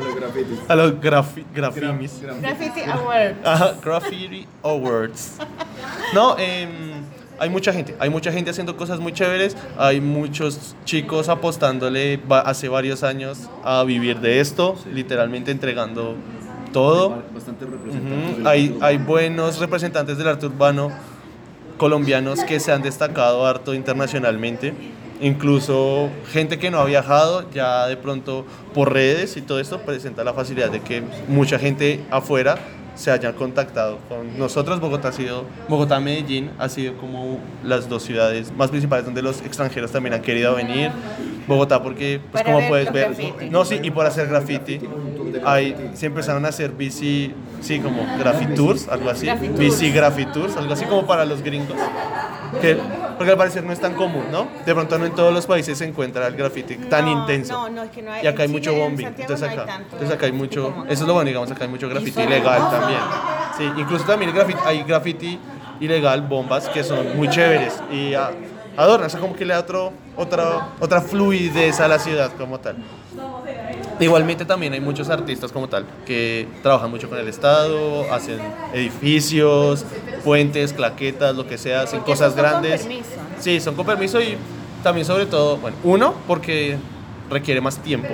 a 0.68 0.76
los 0.76 1.00
graffimis. 1.00 2.22
Graffiti 2.42 2.82
Award. 2.90 3.36
Ajá, 3.46 3.74
Graffiti 3.84 4.48
Awards. 4.64 5.38
No, 6.14 6.38
em, 6.38 6.70
hay 7.40 7.50
mucha 7.50 7.74
gente, 7.74 7.96
hay 8.00 8.10
mucha 8.10 8.32
gente 8.32 8.52
haciendo 8.52 8.76
cosas 8.78 9.00
muy 9.00 9.14
chéveres, 9.14 9.56
hay 9.78 10.00
muchos 10.02 10.76
chicos 10.86 11.30
apostándole 11.30 12.20
hace 12.46 12.68
varios 12.70 13.04
años 13.04 13.50
a 13.64 13.84
vivir 13.84 14.20
de 14.20 14.40
esto, 14.40 14.76
literalmente 14.92 15.52
entregando 15.52 16.16
todo. 16.72 17.24
Bastante 17.34 17.66
representantes. 17.66 18.46
Hay, 18.46 18.78
hay 18.82 18.98
buenos 18.98 19.60
representantes 19.60 20.18
del 20.18 20.28
arte 20.28 20.46
urbano 20.46 20.92
colombianos 21.78 22.44
que 22.44 22.60
se 22.60 22.72
han 22.72 22.82
destacado 22.82 23.46
harto 23.46 23.74
internacionalmente. 23.74 24.74
Incluso 25.20 26.10
gente 26.32 26.58
que 26.58 26.72
no 26.72 26.80
ha 26.80 26.86
viajado, 26.86 27.46
ya 27.52 27.88
de 27.88 27.98
pronto 27.98 28.46
por 28.74 28.92
redes 28.92 29.38
y 29.38 29.42
todo 29.42 29.60
esto 29.60 29.80
presenta 29.82 30.24
la 30.24 30.34
facilidad 30.34 30.72
de 30.72 30.82
que 30.82 31.04
mucha 31.28 31.60
gente 31.60 32.04
afuera 32.10 32.58
se 33.02 33.12
hayan 33.12 33.34
contactado 33.34 33.98
con 34.08 34.38
nosotros. 34.38 34.80
Bogotá 34.80 35.10
ha 35.10 35.12
sido, 35.12 35.46
Bogotá, 35.68 36.00
Medellín 36.00 36.52
ha 36.60 36.70
sido 36.70 36.96
como 36.98 37.40
las 37.64 37.90
dos 37.90 38.04
ciudades 38.04 38.54
más 38.56 38.70
principales 38.70 39.06
donde 39.06 39.22
los 39.22 39.42
extranjeros 39.42 39.92
también 39.92 40.14
han 40.14 40.22
querido 40.22 40.56
venir. 40.56 40.92
Bogotá 41.48 41.82
porque, 41.82 42.22
pues 42.32 42.44
Para 42.44 42.54
como 42.54 42.60
ver 42.60 42.70
puedes 42.70 42.94
ver, 42.94 43.06
graffiti. 43.16 43.50
no 43.50 43.66
sí, 43.66 43.80
y 43.82 43.90
por 43.90 44.06
hacer 44.06 44.28
graffiti, 44.28 44.80
hay, 45.44 45.92
se 45.96 46.06
empezaron 46.06 46.46
a 46.46 46.50
hacer 46.50 46.72
bici, 46.72 47.34
sí, 47.62 47.80
como 47.80 48.06
graffitours, 48.18 48.88
algo 48.90 49.10
así, 49.10 49.30
bici 49.58 49.92
graffitours, 49.92 50.58
algo 50.58 50.74
así 50.74 50.86
como 50.86 51.06
para 51.06 51.26
los 51.26 51.42
gringos. 51.42 51.78
Que, 52.60 52.78
porque 53.18 53.32
al 53.32 53.38
parecer 53.38 53.64
no 53.64 53.72
es 53.72 53.80
tan 53.80 53.94
común, 53.94 54.26
¿no? 54.32 54.48
De 54.66 54.74
pronto 54.74 54.98
no 54.98 55.06
en 55.06 55.14
todos 55.14 55.34
los 55.34 55.46
países 55.46 55.78
se 55.78 55.86
encuentra 55.86 56.28
el 56.28 56.36
graffiti 56.36 56.76
tan 56.76 57.06
No, 57.06 57.12
intenso. 57.22 57.54
No, 57.54 57.70
no, 57.70 57.84
es 57.84 57.92
que 57.92 58.02
no 58.02 58.12
hay. 58.12 58.26
Y 58.26 58.28
acá 58.28 58.42
hay 58.44 58.48
en 58.48 58.52
mucho 58.52 58.72
en 58.72 58.80
bombing. 58.80 59.06
Santiago 59.06 59.34
Entonces 59.34 59.48
no 59.48 59.54
acá, 59.54 59.62
hay 59.62 59.68
tanto. 59.78 59.96
entonces 59.96 60.18
acá 60.18 60.26
hay 60.26 60.32
mucho. 60.34 60.74
Eso 60.90 61.04
es 61.04 61.08
lo 61.08 61.14
bueno, 61.14 61.28
digamos, 61.28 61.52
acá 61.52 61.64
hay 61.64 61.70
mucho 61.70 61.88
graffiti 61.88 62.22
ilegal 62.22 62.70
también. 62.70 63.00
Sí, 63.58 63.72
incluso 63.78 64.06
también 64.06 64.30
el 64.32 64.36
graffiti, 64.36 64.60
hay 64.66 64.84
graffiti 64.84 65.40
ilegal, 65.80 66.22
bombas, 66.24 66.68
que 66.70 66.84
son 66.84 67.16
muy 67.16 67.30
chéveres 67.30 67.82
y 67.92 68.14
adornan, 68.76 69.08
o 69.08 69.10
sea, 69.10 69.20
como 69.20 69.36
que 69.36 69.46
le 69.46 69.54
da 69.54 69.60
otro, 69.60 69.94
otra, 70.18 70.70
otra 70.80 71.02
fluidez 71.02 71.80
a 71.80 71.88
la 71.88 72.00
ciudad 72.00 72.32
como 72.38 72.60
tal. 72.60 72.76
Igualmente 74.02 74.46
también 74.46 74.74
hay 74.74 74.80
muchos 74.82 75.10
artistas 75.10 75.52
como 75.52 75.70
tal 75.70 75.86
que 76.06 76.48
trabajan 76.64 76.90
mucho 76.90 77.08
con 77.08 77.20
el 77.20 77.28
Estado, 77.28 78.12
hacen 78.12 78.40
edificios, 78.74 79.86
puentes, 80.26 80.74
claquetas, 80.74 81.36
lo 81.36 81.48
que 81.48 81.58
sea, 81.58 81.82
hacen 81.82 82.00
Porque 82.00 82.14
cosas 82.14 82.34
son 82.34 82.42
con 82.42 82.52
grandes. 82.52 82.82
permiso, 82.82 83.10
¿no? 83.38 83.42
Sí, 83.44 83.60
son 83.60 83.76
con 83.76 83.86
permiso 83.86 84.20
y 84.20 84.38
también 84.84 85.06
sobre 85.06 85.28
todo, 85.28 85.58
bueno, 85.58 85.78
uno, 85.84 86.16
porque 86.28 86.78
requiere 87.30 87.62
más 87.62 87.78
tiempo 87.78 88.10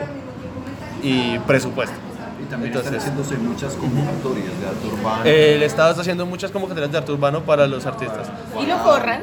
y 1.01 1.39
presupuesto. 1.39 1.95
Y 2.43 2.49
también 2.49 2.73
Entonces- 2.73 2.91
están 3.03 3.13
haciéndose 3.23 3.37
muchas 3.37 3.73
convocatorias 3.75 4.59
de 4.59 4.67
arte 4.67 4.87
urbano. 4.93 5.23
El 5.23 5.63
Estado 5.63 5.89
está 5.91 6.01
haciendo 6.01 6.25
muchas 6.25 6.51
convocatorias 6.51 6.91
de 6.91 6.97
arte 6.97 7.11
urbano 7.13 7.41
para 7.43 7.65
los 7.65 7.85
artistas. 7.85 8.27
¿Y 8.61 8.65
los 8.65 8.83
borran? 8.83 9.21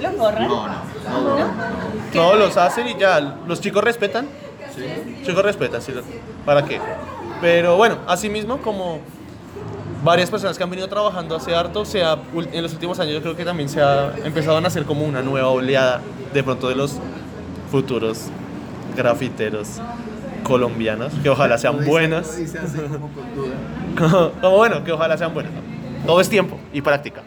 ¿Los 0.00 0.16
borran? 0.16 0.48
no, 0.48 0.66
no, 0.66 1.20
no, 1.22 1.38
no. 1.38 1.44
Todos 2.12 2.38
los 2.38 2.56
hacen 2.56 2.86
y 2.88 2.96
ya, 2.96 3.20
los 3.20 3.60
chicos 3.60 3.82
respetan. 3.84 4.28
Chicos 5.24 5.42
respetan, 5.42 5.80
sí. 5.82 5.92
¿Para 6.44 6.64
qué? 6.64 6.80
Pero 7.40 7.76
bueno, 7.76 7.98
asimismo 8.06 8.58
como 8.58 9.00
varias 10.04 10.30
personas 10.30 10.56
que 10.56 10.64
han 10.64 10.70
venido 10.70 10.88
trabajando 10.88 11.34
hace 11.36 11.54
harto, 11.54 11.84
se 11.84 12.02
ha- 12.04 12.18
en 12.52 12.62
los 12.62 12.72
últimos 12.72 12.98
años 13.00 13.14
yo 13.14 13.22
creo 13.22 13.36
que 13.36 13.44
también 13.44 13.68
se 13.68 13.80
ha 13.82 14.12
empezado 14.24 14.56
a 14.56 14.60
nacer 14.60 14.84
como 14.84 15.04
una 15.04 15.22
nueva 15.22 15.48
oleada 15.48 16.00
de 16.32 16.42
pronto 16.42 16.68
de 16.68 16.76
los 16.76 16.96
futuros 17.70 18.26
grafiteros 18.96 19.80
colombianos, 20.44 21.12
que 21.22 21.28
ojalá 21.28 21.58
sean 21.58 21.76
así 21.76 21.84
como 24.40 24.56
bueno, 24.56 24.84
que 24.84 24.92
ojalá 24.92 25.16
sean 25.18 25.34
buenos. 25.34 25.52
¿no? 25.52 26.06
Todo 26.06 26.20
es 26.20 26.28
tiempo 26.28 26.58
y 26.72 26.80
práctica. 26.82 27.22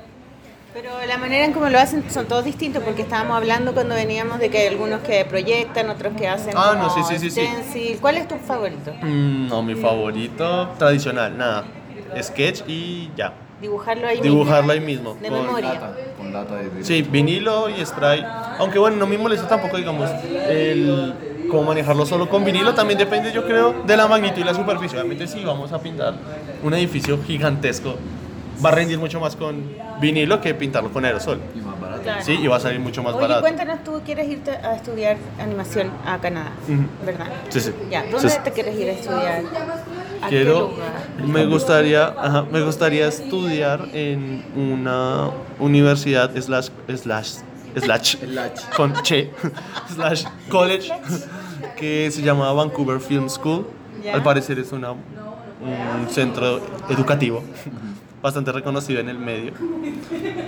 Pero 0.81 0.91
la 1.05 1.17
manera 1.17 1.43
en 1.43 1.51
cómo 1.51 1.67
lo 1.67 1.77
hacen 1.77 2.09
son 2.09 2.25
todos 2.27 2.45
distintos 2.45 2.81
porque 2.83 3.01
estábamos 3.01 3.35
hablando 3.35 3.73
cuando 3.73 3.95
veníamos 3.95 4.39
de 4.39 4.49
que 4.49 4.59
hay 4.59 4.67
algunos 4.67 5.01
que 5.01 5.25
proyectan, 5.25 5.89
otros 5.89 6.13
que 6.15 6.25
hacen 6.29 6.53
Ah, 6.55 6.73
no, 6.79 6.87
como 6.87 7.05
sí, 7.05 7.17
sí, 7.19 7.19
sí, 7.19 7.31
sí. 7.31 7.45
stencil. 7.45 7.97
¿Cuál 7.99 8.15
es 8.17 8.27
tu 8.29 8.35
favorito? 8.35 8.93
Mm, 9.01 9.47
no, 9.49 9.61
mi 9.61 9.75
favorito 9.75 10.69
tradicional, 10.77 11.37
nada. 11.37 11.65
Sketch 12.21 12.61
y 12.67 13.09
ya. 13.17 13.33
Dibujarlo 13.59 14.07
ahí 14.07 14.21
Dibujarlo 14.21 14.71
ahí 14.71 14.79
mismo. 14.79 15.15
mismo. 15.15 15.21
De 15.21 15.29
con- 15.29 15.45
memoria. 15.47 15.73
Lata, 15.73 15.95
con 16.17 16.31
lata 16.31 16.55
de 16.55 16.83
Sí, 16.85 17.01
vinilo 17.01 17.69
y 17.69 17.85
spray. 17.85 18.25
Aunque 18.59 18.79
bueno, 18.79 18.95
no 18.95 19.05
me 19.05 19.17
molesta 19.17 19.49
tampoco, 19.49 19.75
digamos, 19.75 20.09
el 20.47 21.13
cómo 21.51 21.63
manejarlo 21.63 22.05
solo 22.05 22.29
con 22.29 22.45
vinilo. 22.45 22.73
También 22.73 22.97
depende, 22.97 23.33
yo 23.33 23.45
creo, 23.45 23.83
de 23.85 23.97
la 23.97 24.07
magnitud 24.07 24.39
y 24.39 24.45
la 24.45 24.53
superficie. 24.53 24.97
Obviamente, 24.97 25.27
si 25.27 25.43
vamos 25.43 25.73
a 25.73 25.79
pintar 25.79 26.13
un 26.63 26.73
edificio 26.73 27.19
gigantesco, 27.21 27.95
va 28.63 28.69
a 28.69 28.71
rendir 28.73 28.97
mucho 28.99 29.19
más 29.19 29.35
con 29.35 29.63
vinilo 30.01 30.41
que 30.41 30.53
pintarlo 30.53 30.91
con 30.91 31.05
aerosol. 31.05 31.39
Y 31.55 31.59
más 31.61 31.79
barato. 31.79 32.01
Claro. 32.03 32.23
Sí, 32.23 32.33
y 32.41 32.47
va 32.47 32.57
a 32.57 32.59
salir 32.59 32.79
mucho 32.79 33.03
más 33.03 33.13
Oye, 33.13 33.21
barato. 33.21 33.41
cuéntanos, 33.41 33.83
tú 33.83 34.01
quieres 34.05 34.29
irte 34.29 34.51
a 34.51 34.75
estudiar 34.75 35.17
animación 35.39 35.91
a 36.05 36.17
Canadá. 36.19 36.51
¿verdad? 37.05 37.27
Sí, 37.49 37.59
sí. 37.59 37.73
Ya, 37.89 38.03
¿dónde 38.03 38.19
Sí, 38.19 38.29
sí. 38.29 38.37
te 38.43 38.51
quieres 38.51 38.77
ir 38.79 38.89
a 38.89 38.91
estudiar? 38.93 39.43
¿A 40.21 40.27
qué 40.27 40.35
Quiero, 40.35 40.71
lugar? 40.71 41.25
me 41.25 41.45
gustaría, 41.45 42.07
ajá, 42.07 42.43
me 42.51 42.61
gustaría 42.61 43.07
estudiar 43.07 43.87
en 43.93 44.43
una 44.55 45.29
universidad 45.59 46.31
slash, 46.39 46.69
slash, 46.95 47.35
slash, 47.77 48.15
Slash. 48.17 48.59
con 48.75 48.93
che, 49.03 49.31
slash 49.93 50.23
college, 50.49 50.91
que 51.77 52.09
se 52.11 52.21
llama 52.21 52.51
Vancouver 52.53 52.99
Film 52.99 53.29
School. 53.29 53.65
Ya. 54.03 54.13
Al 54.13 54.23
parecer 54.23 54.57
es 54.59 54.71
una, 54.71 54.91
un 54.91 56.09
centro 56.09 56.59
educativo 56.89 57.43
bastante 58.21 58.51
reconocido 58.51 58.99
en 58.99 59.09
el 59.09 59.17
medio. 59.17 59.53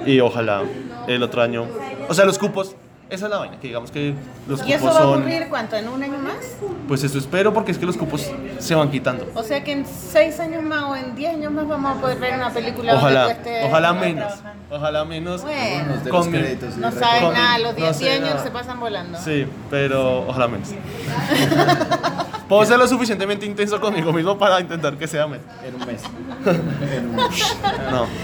Y 0.06 0.20
ojalá 0.20 0.64
el 1.08 1.24
otro 1.24 1.42
año, 1.42 1.68
o 2.08 2.14
sea, 2.14 2.26
los 2.26 2.38
cupos, 2.38 2.76
esa 3.10 3.26
es 3.26 3.32
la 3.32 3.38
vaina, 3.40 3.60
que 3.60 3.68
digamos 3.68 3.92
que 3.92 4.14
los 4.48 4.66
¿Y 4.66 4.74
eso 4.74 4.82
cupos 4.82 4.96
va 4.96 5.00
a 5.00 5.04
son, 5.04 5.20
ocurrir 5.20 5.48
cuánto? 5.50 5.76
¿En 5.76 5.88
un 5.90 6.02
año 6.04 6.18
más? 6.18 6.58
pues 6.88 7.04
eso 7.04 7.18
espero 7.18 7.54
porque 7.54 7.72
es 7.72 7.78
que 7.78 7.86
los 7.86 7.98
cupos 7.98 8.32
se 8.60 8.76
van 8.76 8.90
quitando. 8.90 9.28
O 9.36 9.44
sea 9.44 9.64
que 9.64 9.72
en 9.74 9.86
seis 9.86 10.40
años 10.40 10.64
más 10.64 10.84
o 10.84 10.96
en 10.96 11.16
diez 11.16 11.34
años 11.34 11.52
más 11.52 11.68
vamos 11.68 11.98
a 11.98 12.02
poder 12.02 12.20
ver 12.20 12.36
una 12.36 12.52
película 12.52 12.96
Ojalá, 12.96 13.34
donde 13.34 13.64
ojalá 13.66 13.94
menos, 13.94 14.28
trabajando. 14.28 14.61
Ojalá 14.72 15.06
menos. 15.06 15.42
Bueno, 15.44 15.98
de 16.04 16.10
Con 16.10 16.20
los 16.20 16.28
créditos 16.42 16.78
no 16.78 16.90
Con- 16.90 17.00
nada, 17.34 17.58
los 17.60 17.74
no 17.74 17.78
10 17.86 17.98
sé 17.98 18.12
años 18.12 18.30
nada. 18.32 18.44
se 18.44 18.52
pasan 18.52 18.80
volando. 18.80 19.20
Sí, 19.20 19.46
pero 19.70 20.28
ojalá 20.28 20.48
menos. 20.48 20.70
Puedo 22.48 22.66
ser 22.66 22.78
lo 22.78 22.86
suficientemente 22.86 23.46
intenso 23.46 23.80
conmigo 23.80 24.12
mismo 24.12 24.38
para 24.38 24.60
intentar 24.60 24.98
que 24.98 25.08
sea 25.08 25.26
menos. 25.26 25.46
En 25.66 25.74
un 25.74 25.88
mes. 25.88 26.02
en 26.94 27.10
un 27.10 27.16
mes. 27.16 27.56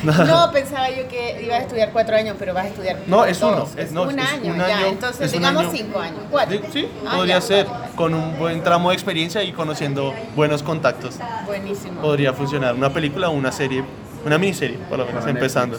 No. 0.04 0.26
No, 0.26 0.52
pensaba 0.52 0.90
yo 0.90 1.08
que 1.08 1.44
ibas 1.46 1.60
a 1.60 1.62
estudiar 1.62 1.92
cuatro 1.94 2.14
años, 2.18 2.36
pero 2.38 2.54
vas 2.54 2.66
a 2.66 2.68
estudiar. 2.68 2.98
No, 3.08 3.24
es 3.24 3.42
uno, 3.42 3.56
dos. 3.56 3.76
es- 3.78 3.94
no, 3.94 4.04
un, 4.04 4.20
es 4.20 4.30
año, 4.30 4.52
un 4.52 4.58
ya. 4.60 4.88
Entonces, 4.90 5.32
digamos 5.32 5.64
año. 5.64 5.72
cinco 5.72 6.00
años. 6.00 6.20
Cuatro. 6.30 6.60
Sí, 6.60 6.68
sí, 6.74 6.90
Ah, 7.08 7.16
podría 7.16 7.36
ya, 7.36 7.42
ser 7.42 7.68
con 7.96 8.14
un 8.14 8.38
buen 8.38 8.62
tramo 8.64 8.90
de 8.90 8.96
experiencia 8.96 9.44
y 9.44 9.54
conociendo 9.54 10.14
buenos 10.36 10.62
contactos. 10.62 11.16
Buenísimo. 11.46 12.02
Podría 12.02 12.34
funcionar 12.34 12.76
una 12.76 12.90
película 12.92 13.30
o 13.30 13.32
una 13.32 13.54
serie, 13.54 13.82
una 14.26 14.38
miniserie, 14.38 14.78
por 14.90 14.98
lo 15.00 15.06
menos 15.06 15.26
empezando. 15.26 15.78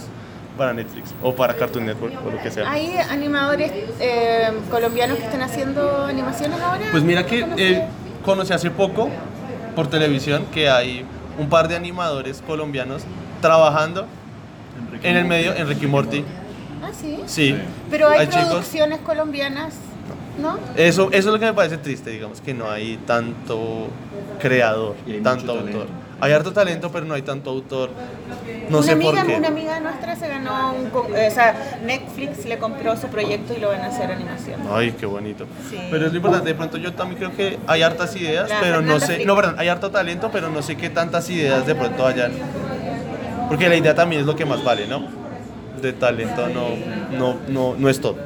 Para 0.59 0.75
Netflix 0.75 1.15
o 1.23 1.33
para 1.35 1.55
Cartoon 1.55 1.87
Network 1.87 2.15
o 2.27 2.31
lo 2.33 2.43
que 2.43 2.51
sea. 2.51 2.69
¿Hay 2.69 2.97
animadores 2.99 3.71
eh, 4.01 4.51
colombianos 4.71 5.19
que 5.19 5.25
están 5.25 5.43
haciendo 5.43 6.05
animaciones 6.05 6.61
ahora? 6.61 6.85
Pues 6.91 7.05
mira 7.05 7.25
que 7.25 7.47
eh, 7.57 7.85
conocí 8.25 8.53
hace 8.53 8.69
poco 8.71 9.09
por 9.77 9.89
televisión 9.89 10.47
que 10.53 10.69
hay 10.69 11.07
un 11.39 11.49
par 11.49 11.69
de 11.69 11.77
animadores 11.77 12.43
colombianos 12.45 13.05
trabajando 13.41 14.07
en 15.03 15.17
el 15.17 15.25
medio 15.25 15.55
en 15.55 15.69
Ricky 15.69 15.87
Morty. 15.87 16.25
Ah, 16.83 16.91
sí. 16.93 17.21
Sí. 17.27 17.57
Pero 17.89 18.09
hay, 18.09 18.27
producciones 18.27 18.99
colombianas, 19.01 19.75
¿no? 20.43 20.59
Eso, 20.77 21.09
eso 21.13 21.17
es 21.17 21.25
lo 21.27 21.39
que 21.39 21.47
me 21.47 21.55
parece 21.55 21.79
triste, 21.79 22.11
digamos, 22.11 22.41
que 22.41 22.53
no 22.53 22.69
hay 22.69 22.97
tanto 23.07 23.89
creador, 24.41 24.97
Y 25.07 25.13
hay 25.13 25.21
tanto 25.21 25.53
autor. 25.53 25.67
talento. 25.67 26.08
Hay 26.21 26.33
harto 26.33 26.53
talento, 26.53 26.91
pero 26.91 27.07
no 27.07 27.14
hay 27.14 27.23
tanto 27.23 27.51
autor. 27.51 27.91
No 28.69 28.79
una 28.79 28.87
sé 28.87 28.93
amiga, 28.93 29.12
por 29.12 29.27
qué. 29.27 29.37
Una 29.37 29.49
amiga 29.49 29.81
nuestra 29.81 30.16
se 30.16 30.29
ganó 30.29 30.75
un... 30.75 30.91
O 30.93 31.31
sea, 31.31 31.79
Netflix 31.85 32.45
le 32.45 32.59
compró 32.59 32.97
su 32.97 33.07
proyecto 33.07 33.55
y 33.57 33.61
lo 33.61 33.69
van 33.69 33.83
a 33.83 33.87
hacer 33.87 34.11
animación. 34.11 34.61
Ay, 34.71 34.93
qué 34.99 35.07
bonito. 35.07 35.47
Sí. 35.71 35.79
Pero 35.91 36.07
es 36.07 36.12
lo 36.12 36.16
importante, 36.16 36.49
de 36.49 36.55
pronto 36.55 36.77
yo 36.77 36.93
también 36.93 37.19
creo 37.19 37.37
que 37.37 37.59
hay 37.66 37.83
hartas 37.83 38.16
ideas, 38.16 38.49
La 38.49 38.61
pero 38.61 38.83
no 38.83 38.99
sé, 38.99 39.25
no, 39.25 39.37
perdón, 39.37 39.55
hay 39.59 39.69
harto 39.69 39.91
talento, 39.91 40.31
pero 40.33 40.51
no 40.51 40.61
sé 40.62 40.77
qué 40.77 40.91
tantas 40.91 41.31
ideas 41.31 41.66
de 41.66 41.75
pronto 41.75 42.07
hayan. 42.07 42.33
Porque 43.49 43.69
la 43.69 43.77
idea 43.77 43.95
también 43.95 44.21
es 44.21 44.27
lo 44.27 44.37
que 44.37 44.45
más 44.45 44.62
vale, 44.62 44.87
¿no? 44.87 45.07
De 45.81 45.93
talento 45.93 46.49
no, 46.49 46.71
no, 47.16 47.37
no, 47.49 47.75
no 47.79 47.89
es 47.89 48.01
todo. 48.01 48.16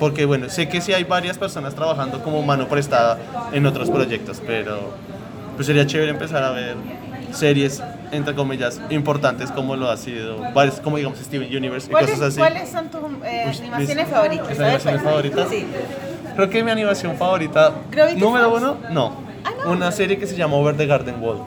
Porque 0.00 0.24
bueno, 0.24 0.48
sé 0.48 0.68
que 0.68 0.80
sí 0.80 0.94
hay 0.94 1.04
varias 1.04 1.36
personas 1.36 1.74
trabajando 1.74 2.22
como 2.22 2.42
mano 2.42 2.66
prestada 2.66 3.18
en 3.52 3.66
otros 3.66 3.90
proyectos, 3.90 4.40
pero 4.44 4.94
pues 5.56 5.66
sería 5.66 5.86
chévere 5.86 6.10
empezar 6.10 6.42
a 6.42 6.52
ver 6.52 6.74
series, 7.32 7.82
entre 8.12 8.34
comillas, 8.34 8.80
importantes 8.90 9.50
como 9.50 9.76
lo 9.76 9.90
ha 9.90 9.96
sido, 9.96 10.38
varios, 10.52 10.80
como 10.80 10.96
digamos 10.96 11.18
Steven 11.18 11.48
Universe 11.54 11.88
y 11.88 11.90
¿Cuáles, 11.90 12.10
cosas 12.12 12.28
así. 12.28 12.38
¿Cuáles 12.38 12.68
son 12.70 12.88
tus 12.88 13.00
eh, 13.24 13.42
animaciones 13.58 13.96
mis- 14.06 14.14
favoritas? 14.14 14.48
mis 14.48 14.60
animaciones 14.60 15.02
favoritas. 15.02 15.48
Sí. 15.50 15.66
Creo 16.36 16.50
que 16.50 16.64
mi 16.64 16.70
animación 16.70 17.16
favorita, 17.16 17.72
Gravity 17.90 18.20
número 18.20 18.50
Falls. 18.50 18.62
uno, 18.62 18.76
no. 18.90 19.12
Ah, 19.44 19.50
no. 19.64 19.72
Una 19.72 19.92
serie 19.92 20.18
que 20.18 20.26
se 20.26 20.36
llama 20.36 20.54
Over 20.56 20.76
the 20.76 20.86
Garden 20.86 21.20
Wall. 21.22 21.38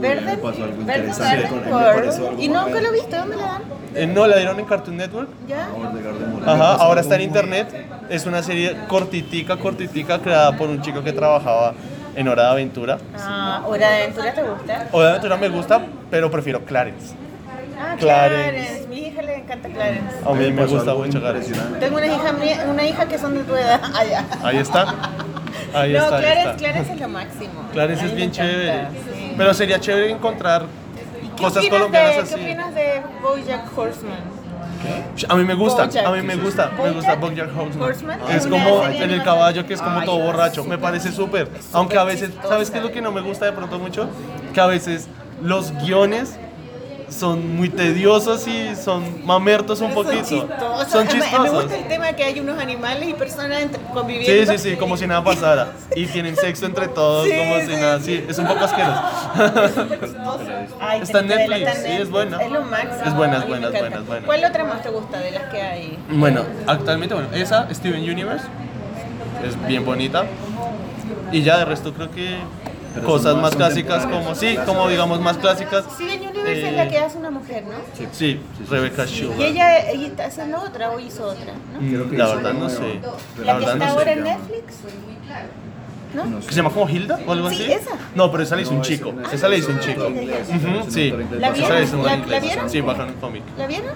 Verde, 0.00 0.22
me 0.24 0.36
pasó 0.38 0.64
algo 0.64 0.76
Verde 0.84 1.08
interesante 1.08 1.42
Garden 1.42 1.48
con 1.48 1.58
él, 1.58 1.64
me 1.64 1.72
World. 1.72 1.94
pareció 1.94 2.28
algo 2.28 2.42
Y 2.42 2.48
nunca 2.48 2.80
lo 2.80 2.88
he 2.88 2.92
visto, 2.92 3.16
¿dónde 3.16 3.36
la 3.36 3.42
dan? 3.42 3.62
Eh, 3.94 4.06
no, 4.06 4.26
la 4.26 4.36
dieron 4.38 4.58
en 4.58 4.64
Cartoon 4.64 4.96
Network. 4.96 5.28
¿Ya? 5.46 5.68
Ajá, 6.46 6.74
ahora 6.76 7.00
está 7.02 7.14
en 7.16 7.20
internet. 7.22 7.68
Es 8.08 8.26
una 8.26 8.42
serie 8.42 8.76
cortitica, 8.88 9.56
cortitica, 9.58 10.18
creada 10.18 10.56
por 10.56 10.68
un 10.68 10.80
chico 10.82 11.02
que 11.04 11.12
trabajaba 11.12 11.74
en 12.14 12.28
Hora 12.28 12.44
de 12.44 12.48
Aventura. 12.50 12.98
Ah, 13.18 13.62
¿Hora 13.66 13.90
de 13.90 14.02
Aventura 14.04 14.34
te 14.34 14.42
gusta? 14.42 14.88
Hora 14.92 15.04
de 15.04 15.10
Aventura 15.10 15.36
me 15.36 15.48
gusta, 15.48 15.80
pero 16.10 16.30
prefiero 16.30 16.64
Clarence. 16.64 17.14
Ah, 17.78 17.96
Clarence. 17.98 18.50
Clarence. 18.52 18.88
Mi 18.88 18.98
hija 19.06 19.22
le 19.22 19.36
encanta 19.36 19.68
Clarence. 19.68 20.16
A 20.24 20.32
mí 20.32 20.50
me 20.52 20.66
gusta 20.66 20.94
mucho 20.94 21.20
Clarence. 21.20 21.52
Tengo 21.80 21.96
una 21.96 22.06
hija, 22.06 22.34
una 22.70 22.86
hija 22.86 23.06
que 23.06 23.18
son 23.18 23.34
de 23.34 23.44
tu 23.44 23.54
edad. 23.54 23.80
Ya. 24.10 24.24
Ahí 24.42 24.58
está. 24.58 24.94
Ahí 25.74 25.92
no, 25.92 25.98
está, 26.04 26.18
Clarence, 26.18 26.40
está. 26.40 26.56
Clarence 26.56 26.92
es 26.92 27.00
lo 27.00 27.08
máximo. 27.08 27.68
Clarence 27.72 28.04
es 28.04 28.14
bien 28.14 28.30
encanta, 28.30 28.52
chévere. 28.52 28.86
sí. 28.90 29.34
Pero 29.36 29.54
sería 29.54 29.80
chévere 29.80 30.10
encontrar 30.10 30.66
¿Qué 31.36 31.42
cosas 31.42 31.66
colombianas 31.66 32.16
de, 32.16 32.22
así. 32.22 32.34
¿Qué 32.34 32.40
opinas 32.42 32.74
de 32.74 33.02
Bojack 33.22 33.78
Horseman? 33.78 34.20
A 35.28 35.36
mí 35.36 35.44
me 35.44 35.54
gusta, 35.54 35.86
Bojack. 35.86 36.06
a 36.06 36.10
mí 36.12 36.22
me 36.22 36.36
gusta, 36.36 36.70
me 36.82 36.90
gusta 36.90 37.14
Bojack 37.16 37.50
Horseman. 37.56 38.20
Es 38.30 38.46
como 38.46 38.84
en 38.86 39.10
el 39.10 39.22
caballo 39.22 39.66
que 39.66 39.74
es 39.74 39.82
como 39.82 40.02
todo 40.04 40.18
borracho, 40.18 40.64
me 40.64 40.78
parece 40.78 41.12
súper. 41.12 41.48
Aunque 41.72 41.98
a 41.98 42.04
veces. 42.04 42.30
¿sabes 42.48 42.70
qué 42.70 42.78
es 42.78 42.84
lo 42.84 42.92
que 42.92 43.00
no 43.00 43.12
me 43.12 43.20
gusta 43.20 43.46
de 43.46 43.52
pronto 43.52 43.78
mucho? 43.78 44.08
Que 44.52 44.60
a 44.60 44.66
veces 44.66 45.08
los 45.42 45.72
guiones 45.82 46.38
son 47.12 47.56
muy 47.56 47.68
tediosos 47.68 48.46
y 48.48 48.74
son 48.74 49.24
mamertos 49.26 49.80
un 49.80 49.92
Son 49.92 49.94
poquito. 50.04 50.22
chistosos. 50.24 50.88
Son 50.90 51.06
Me- 51.06 51.14
Me 51.14 51.20
chistosos. 51.20 51.62
gusta 51.64 51.76
el 51.78 51.84
tema 51.88 52.12
que 52.14 52.24
hay 52.24 52.40
unos 52.40 52.58
animales 52.58 53.08
y 53.08 53.14
personas 53.14 53.60
entre- 53.62 53.80
Sí, 53.80 53.86
conviviendo. 53.92 54.52
sí, 54.52 54.58
sí, 54.70 54.76
como 54.76 54.96
si 54.96 55.06
nada 55.06 55.22
pasara. 55.22 55.72
Y 55.94 56.06
tienen 56.06 56.34
sexo 56.36 56.66
entre 56.66 56.88
todos, 56.88 57.26
Sí, 57.28 57.34
como 57.36 57.60
si 57.60 57.66
sí, 57.66 57.72
nada. 57.80 58.00
sí. 58.00 58.24
Es 58.28 58.38
un 58.38 58.46
poco 58.46 58.64
asqueroso. 58.64 59.02
Ay, 60.80 61.00
Está 61.02 61.20
en 61.20 61.26
Netflix, 61.28 61.74
sí, 61.84 61.92
es 61.92 62.10
buena. 62.10 62.40
Es 62.42 62.50
lo 62.50 62.62
máximo. 62.62 63.02
Es 63.06 63.14
buena, 63.14 63.38
es 63.38 63.48
buena, 63.48 63.66
es 63.68 63.72
buena, 63.80 63.96
es 63.98 64.06
buena. 64.06 64.26
¿Cuál 64.26 64.44
otra 64.44 64.64
más 64.64 64.82
te 64.82 64.88
gusta 64.90 65.18
de 65.20 65.30
las 65.32 65.44
que 65.44 65.60
hay? 65.62 65.98
Bueno, 66.10 66.42
actualmente, 66.66 67.14
bueno, 67.14 67.28
esa, 67.34 67.68
Steven 67.72 68.00
Universe, 68.02 68.44
es 69.46 69.66
bien 69.66 69.84
bonita. 69.84 70.24
Y 71.30 71.42
ya 71.42 71.58
de 71.58 71.64
resto 71.64 71.92
creo 71.94 72.10
que 72.10 72.36
Pero 72.94 73.06
cosas 73.06 73.34
más 73.34 73.42
más 73.42 73.56
clásicas 73.56 74.04
como, 74.06 74.34
sí, 74.34 74.40
clásicas. 74.40 74.66
como 74.66 74.88
digamos 74.88 75.20
más 75.20 75.38
clásicas. 75.38 75.84
Steven 75.94 76.20
Universe 76.20 76.52
Eh, 76.60 76.68
es 76.70 76.76
la 76.76 76.88
que 76.88 76.98
hace 76.98 77.18
una 77.18 77.30
mujer, 77.30 77.64
¿no? 77.64 78.06
Sí, 78.12 78.40
Rebecca 78.68 79.06
Sugar. 79.06 79.38
Y 79.38 79.42
ella, 79.44 79.90
ella 79.90 80.06
está 80.08 80.26
haciendo 80.26 80.60
otra 80.60 80.90
o 80.90 81.00
hizo 81.00 81.24
otra, 81.26 81.52
¿no? 81.72 81.78
Creo 81.78 82.10
que 82.10 82.16
La 82.18 82.24
hizo 82.26 82.34
verdad 82.36 82.52
no 82.54 82.68
sé. 82.68 83.00
La 83.38 83.44
La 83.44 83.58
que 83.58 83.64
verdad 83.66 83.72
está 83.74 83.76
no 83.86 83.92
ahora 83.92 84.04
sé. 84.04 84.12
en 84.12 84.24
Netflix. 84.24 84.74
¿No? 86.14 86.24
No 86.26 86.38
¿Que 86.40 86.44
se 86.48 86.54
llama 86.54 86.70
como 86.70 86.88
Hilda 86.88 87.18
o 87.26 87.32
algo 87.32 87.48
Sí, 87.50 87.62
así? 87.64 87.72
esa. 87.72 87.90
No, 88.14 88.30
pero 88.30 88.42
esa 88.42 88.56
la 88.56 88.62
hizo 88.62 88.70
un 88.72 88.78
No, 88.78 88.82
chico. 88.84 89.08
es 89.08 89.14
una- 89.14 89.32
Esa 89.32 89.48
la 89.48 89.56
hizo 89.56 89.70
un 89.70 89.80
chico. 89.80 90.06
Ujú, 90.06 90.90
Sí, 90.90 91.10
¿La 91.38 91.48
esa 91.48 91.68
la 92.02 92.14
inglés. 92.16 92.42
vieron? 92.42 92.68
Sí, 92.70 92.80
bajo 92.82 93.02
en 93.02 93.08
un 93.08 93.14
cómic. 93.14 93.42
¿La 93.56 93.66
vieron? 93.66 93.90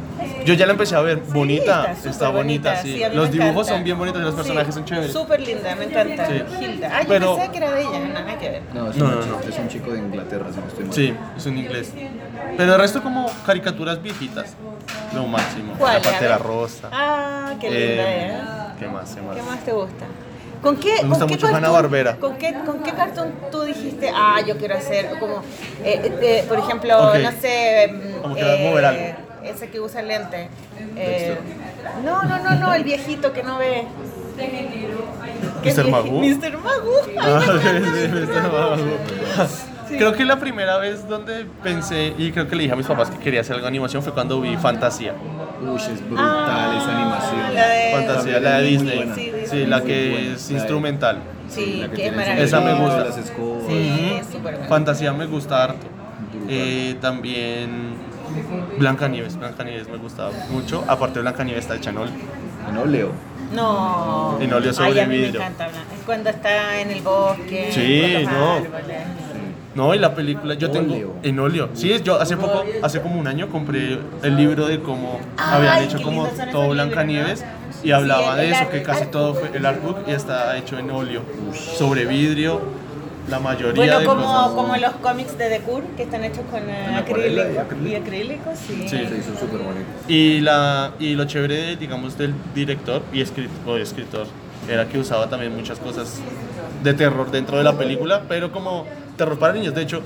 Yo 0.45 0.55
ya 0.55 0.67
la 0.67 0.73
empecé 0.73 0.97
a 0.97 1.01
ver, 1.01 1.19
bonita, 1.19 1.95
Sí, 2.01 2.09
está, 2.09 2.31
bonita, 2.31 2.77
sí. 2.83 3.01
Los 3.13 3.31
dibujos 3.31 3.53
encanta. 3.53 3.73
son 3.75 3.85
bien 3.85 3.99
bonitos 3.99 4.21
y 4.21 4.25
los 4.25 4.33
Sí, 4.35 4.37
personajes 4.37 4.75
son 4.75 4.85
chéveres. 4.85 5.13
Súper 5.13 5.41
linda, 5.41 5.75
me 5.77 5.85
encanta. 5.85 6.27
Sí. 6.27 6.43
Hilda. 6.65 6.91
Ah, 6.95 7.03
yo 7.03 7.09
Pero- 7.09 7.37
pensé 7.37 7.51
que 7.53 7.59
era 7.59 7.73
de 7.73 7.81
ella, 7.83 7.99
no, 8.01 8.09
nada 8.15 8.39
que 8.39 8.49
ver. 8.49 8.63
No, 8.75 8.91
es, 8.91 8.97
No, 8.97 9.05
no, 9.09 9.15
no. 9.27 9.41
es 9.41 9.59
un 9.59 9.69
chico 9.69 9.93
de 9.93 9.99
Inglaterra, 9.99 10.47
si 10.53 10.61
no 10.61 10.67
estoy 10.69 10.85
mal. 10.85 10.95
Sí, 10.95 11.15
es 11.37 11.47
en 11.47 11.59
inglés. 11.59 11.93
Pero 12.57 12.73
el 12.75 12.81
resto 12.81 13.03
como 13.03 13.31
caricaturas 13.45 14.03
viejitas. 14.03 14.55
Lo 15.15 15.27
máximo. 15.27 15.75
¿Cuál? 15.79 15.95
La 15.95 15.99
A 15.99 16.03
Pantera 16.03 16.37
ver. 16.39 16.47
Rosa. 16.47 16.89
Ah, 16.93 17.55
qué 17.61 17.67
linda, 17.71 18.03
Eh, 18.05 18.31
¿eh? 18.31 18.39
¿Qué 18.79 18.89
más? 18.89 19.15
¿Qué 19.15 19.23
más? 19.23 19.37
¿Qué 19.37 19.43
más 19.43 19.65
te 19.65 19.73
gusta? 19.73 20.05
¿Con 20.63 20.77
qué, 20.77 21.03
Me 21.03 21.09
gusta 21.09 21.19
con 21.21 21.29
qué 21.29 21.35
mucho 21.35 21.47
cartoon- 21.47 21.57
Hanna-Barbera. 21.57 22.17
¿con 22.17 22.37
qué, 22.39 22.55
¿Con 22.65 22.83
qué 22.83 22.93
cartón 22.93 23.33
tú 23.53 23.63
dijiste, 23.63 24.11
ah, 24.15 24.41
yo 24.47 24.57
quiero 24.57 24.77
hacer, 24.77 25.19
como, 25.21 25.43
eh, 25.85 26.13
eh, 26.23 26.45
por 26.49 26.59
ejemplo, 26.59 26.99
Ok. 27.11 27.17
no 27.23 27.31
sé, 27.41 27.89
mm, 27.93 28.23
Como 28.23 28.35
algo. 28.37 29.01
ese 29.45 29.69
que 29.71 29.81
usa 29.81 30.03
lente? 30.03 30.49
Eh, 30.97 31.37
no, 32.05 32.23
no, 32.25 32.39
no, 32.41 32.51
no, 32.57 32.75
el 32.75 32.83
viejito 32.85 33.33
que 33.33 33.43
no 33.43 33.59
ve. 33.59 33.85
¿Qué 35.63 35.73
¿Mr. 35.73 35.89
Magoo? 35.89 36.21
Mr. 36.23 36.59
Magoo. 36.59 37.01
Ay, 37.07 37.17
Ah, 37.19 38.77
me 38.77 39.76
sí. 39.89 39.97
Creo 39.97 40.13
que 40.13 40.25
la 40.25 40.39
primera 40.39 40.79
vez 40.79 41.07
donde 41.09 41.47
pensé 41.63 42.15
y 42.19 42.31
creo 42.33 42.49
que 42.49 42.57
le 42.57 42.63
dije 42.65 42.75
a 42.75 42.77
mis 42.77 42.87
papás 42.87 43.11
que 43.11 43.19
quería 43.19 43.41
hacer 43.41 43.55
algo 43.55 43.65
de 43.65 43.69
animación 43.69 44.03
fue 44.03 44.13
cuando 44.13 44.41
vi 44.41 44.57
Fantasía. 44.57 45.15
Uy, 45.63 45.77
es 45.81 46.05
brutal 46.09 46.77
esa 46.77 46.97
animación. 46.97 47.55
La 47.55 47.69
de- 47.69 47.93
Fantasía, 47.93 48.41
la 48.41 48.59
de 48.59 48.65
Disney. 48.67 48.97
buena. 48.97 49.15
Sí, 49.15 49.67
la 49.67 49.83
que 49.83 50.11
buena. 50.11 50.35
es 50.35 50.51
La 50.51 50.57
instrumental. 50.59 51.19
Sí, 51.49 51.79
La 51.81 51.89
que 51.89 51.97
tiene 51.97 52.17
maravilloso. 52.17 52.45
Esa 52.45 52.61
me 52.61 52.75
gusta. 52.75 53.05
Las 53.05 53.19
escobas. 53.19 53.63
Sí, 53.69 54.13
es 54.21 54.27
súper 54.27 54.55
bueno. 54.55 54.69
Fantasía 54.69 55.13
me 55.13 55.27
gusta 55.27 55.65
harto. 55.65 55.87
Eh, 56.49 56.97
también 57.01 57.95
Blancanieves. 58.79 59.37
Blancanieves 59.39 59.89
me 59.89 59.97
gusta 59.97 60.29
mucho. 60.51 60.85
Aparte 60.89 61.15
de 61.15 61.23
Blancanieves 61.23 61.63
está 61.65 61.75
el 61.75 61.81
chanol. 61.81 62.09
No 62.75 62.85
leo. 62.85 63.13
No. 63.55 64.37
En 64.41 64.53
óleo 64.53 64.73
sobre 64.73 64.91
Ay, 64.91 64.99
a 65.01 65.07
mí 65.07 65.17
vidrio. 65.19 65.39
me 65.41 65.47
encanta. 65.47 65.67
Es 65.69 66.03
cuando 66.05 66.31
está 66.31 66.81
en 66.81 66.91
el 66.91 67.01
bosque. 67.01 67.69
Sí, 67.71 68.25
no. 68.27 68.53
árboles. 68.55 68.97
No, 69.77 69.95
y 69.95 69.99
la 69.99 70.15
película 70.15 70.55
yo 70.55 70.71
tengo 70.71 70.95
Óleo. 70.95 71.15
en 71.23 71.39
óleo. 71.39 71.69
Sí, 71.75 71.95
yo 72.03 72.19
hace 72.21 72.37
poco, 72.37 72.65
hace 72.83 73.01
como 73.03 73.21
un 73.21 73.27
año 73.29 73.49
compré 73.51 73.99
el 74.23 74.37
libro 74.37 74.67
de 74.67 74.81
cómo 74.81 75.21
Ay, 75.37 75.55
habían 75.69 75.85
hecho 75.85 76.01
como 76.03 76.27
son 76.35 76.51
todo 76.51 76.69
Blancanieves 76.71 77.45
y 77.83 77.87
Sí, 77.89 77.93
hablaba 77.93 78.37
de 78.37 78.51
eso, 78.51 78.71
que 78.71 78.83
casi 78.83 79.07
todo 79.07 79.35
fue 79.35 79.51
el 79.55 79.67
artbook 79.67 79.99
y 80.09 80.13
está 80.13 80.57
hecho 80.57 80.79
en 80.79 80.91
óleo, 80.91 81.21
sobre 81.77 82.07
vidrio, 82.07 82.61
la 83.29 83.39
mayoría 83.39 83.75
Bueno, 83.75 83.99
de 84.01 84.07
como, 84.07 84.23
cosas. 84.23 84.49
como 84.53 84.77
los 84.77 84.93
cómics 85.03 85.37
de 85.37 85.49
Decour 85.51 85.83
que 85.97 86.05
están 86.05 86.25
hechos 86.25 86.45
con 86.51 86.61
eh, 86.61 86.93
y 86.93 86.95
acrílico 86.95 87.87
y 87.87 87.95
acrílico, 87.97 88.51
sí. 88.55 88.83
Sí. 88.89 88.89
Se 88.89 89.19
hizo 89.19 89.39
súper 89.39 89.59
bonito. 89.61 89.85
Y, 90.09 90.41
la, 90.41 90.93
y 90.99 91.15
lo 91.17 91.27
chévere, 91.27 91.77
digamos, 91.77 92.17
del 92.17 92.33
director 92.55 93.03
y 93.13 93.21
escritor, 93.21 93.53
o 93.67 93.77
escritor 93.77 94.27
era 94.71 94.89
que 94.89 94.99
usaba 94.99 95.29
también 95.29 95.55
muchas 95.55 95.79
cosas 95.79 96.21
de 96.83 96.95
terror 96.95 97.31
dentro 97.31 97.59
de 97.59 97.65
la 97.65 97.77
película, 97.77 98.23
pero 98.29 98.51
como 98.53 98.87
terror 99.17 99.39
para 99.39 99.53
niños. 99.53 99.75
De 99.75 99.83
hecho, 99.83 100.03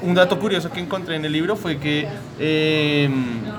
un 0.00 0.14
dato 0.14 0.38
curioso 0.38 0.70
que 0.70 0.78
encontré 0.80 1.16
en 1.16 1.24
el 1.24 1.32
libro 1.32 1.56
fue 1.56 1.78
que 1.78 2.06
eh, 2.38 3.10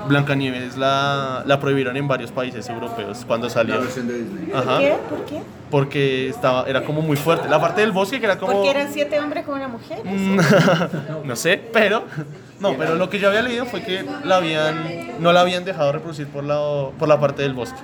Blancanieves 0.08 0.76
la, 0.78 1.42
la 1.46 1.60
prohibieron 1.60 1.96
en 1.96 2.08
varios 2.08 2.32
países 2.32 2.66
europeos 2.68 3.24
cuando 3.26 3.46
La 3.48 3.52
salió. 3.52 3.80
versión 3.80 4.08
de 4.08 4.18
Disney. 4.22 4.46
¿Por 4.50 4.78
qué? 4.78 4.96
¿Por 5.10 5.24
qué? 5.26 5.42
Porque 5.70 6.28
estaba, 6.30 6.64
era 6.66 6.82
como 6.84 7.02
muy 7.02 7.16
fuerte. 7.16 7.48
La 7.48 7.60
parte 7.60 7.82
del 7.82 7.92
bosque 7.92 8.18
que 8.20 8.24
era 8.26 8.38
como... 8.38 8.52
Porque 8.54 8.70
eran 8.70 8.92
siete 8.92 9.20
hombres 9.20 9.44
con 9.44 9.54
una 9.56 9.68
mujer. 9.68 10.00
Mm, 10.04 10.38
no 11.24 11.36
sé, 11.36 11.60
pero 11.72 12.04
no, 12.58 12.74
pero 12.76 12.94
lo 12.94 13.08
que 13.10 13.18
yo 13.18 13.28
había 13.28 13.42
leído 13.42 13.66
fue 13.66 13.82
que 13.82 14.04
la 14.24 14.36
habían 14.36 15.20
no 15.20 15.32
la 15.32 15.42
habían 15.42 15.64
dejado 15.64 15.92
reproducir 15.92 16.26
por 16.26 16.44
la 16.44 16.88
por 16.98 17.06
la 17.08 17.20
parte 17.20 17.42
del 17.42 17.52
bosque, 17.54 17.78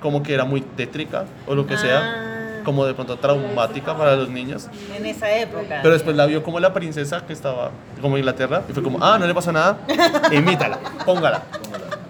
como 0.00 0.22
que 0.22 0.34
era 0.34 0.44
muy 0.44 0.60
tétrica 0.60 1.24
o 1.46 1.54
lo 1.54 1.66
que 1.66 1.76
sea, 1.78 2.00
Ah. 2.00 2.39
Como 2.64 2.84
de 2.86 2.94
pronto 2.94 3.16
traumática 3.18 3.96
para 3.96 4.16
los 4.16 4.28
niños. 4.28 4.68
En 4.96 5.04
esa 5.06 5.30
época. 5.32 5.80
Pero 5.82 5.92
después 5.94 6.16
la 6.16 6.26
vio 6.26 6.42
como 6.42 6.60
la 6.60 6.72
princesa 6.72 7.24
que 7.26 7.32
estaba 7.32 7.70
como 8.00 8.16
en 8.16 8.20
Inglaterra 8.20 8.62
y 8.68 8.72
fue 8.72 8.82
como, 8.82 8.98
"Ah, 9.02 9.18
no 9.18 9.26
le 9.26 9.34
pasó 9.34 9.52
nada. 9.52 9.78
Imítala, 10.32 10.78
póngala." 11.04 11.42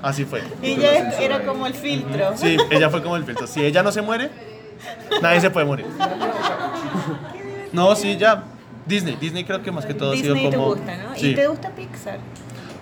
Así 0.02 0.24
fue. 0.24 0.42
y 0.62 0.76
ya 0.76 1.10
era 1.20 1.44
como 1.44 1.66
el 1.66 1.74
filtro. 1.74 2.32
Sí, 2.36 2.56
ella 2.70 2.88
fue 2.88 3.02
como 3.02 3.16
el 3.16 3.24
filtro. 3.24 3.46
Si 3.46 3.62
ella 3.64 3.82
no 3.82 3.92
se 3.92 4.00
muere, 4.02 4.30
nadie 5.20 5.40
se 5.40 5.50
puede 5.50 5.66
morir. 5.66 5.86
No, 7.72 7.94
sí, 7.94 8.16
ya 8.16 8.44
Disney, 8.86 9.16
Disney 9.20 9.44
creo 9.44 9.62
que 9.62 9.70
más 9.70 9.86
que 9.86 9.94
todo 9.94 10.10
ha 10.10 10.14
Disney 10.14 10.40
sido 10.40 10.50
te 10.50 10.56
como 10.56 10.68
gusta, 10.74 10.96
¿no? 10.96 11.14
Sí. 11.16 11.28
¿Y 11.28 11.34
te 11.34 11.46
gusta 11.46 11.70
Pixar? 11.70 12.18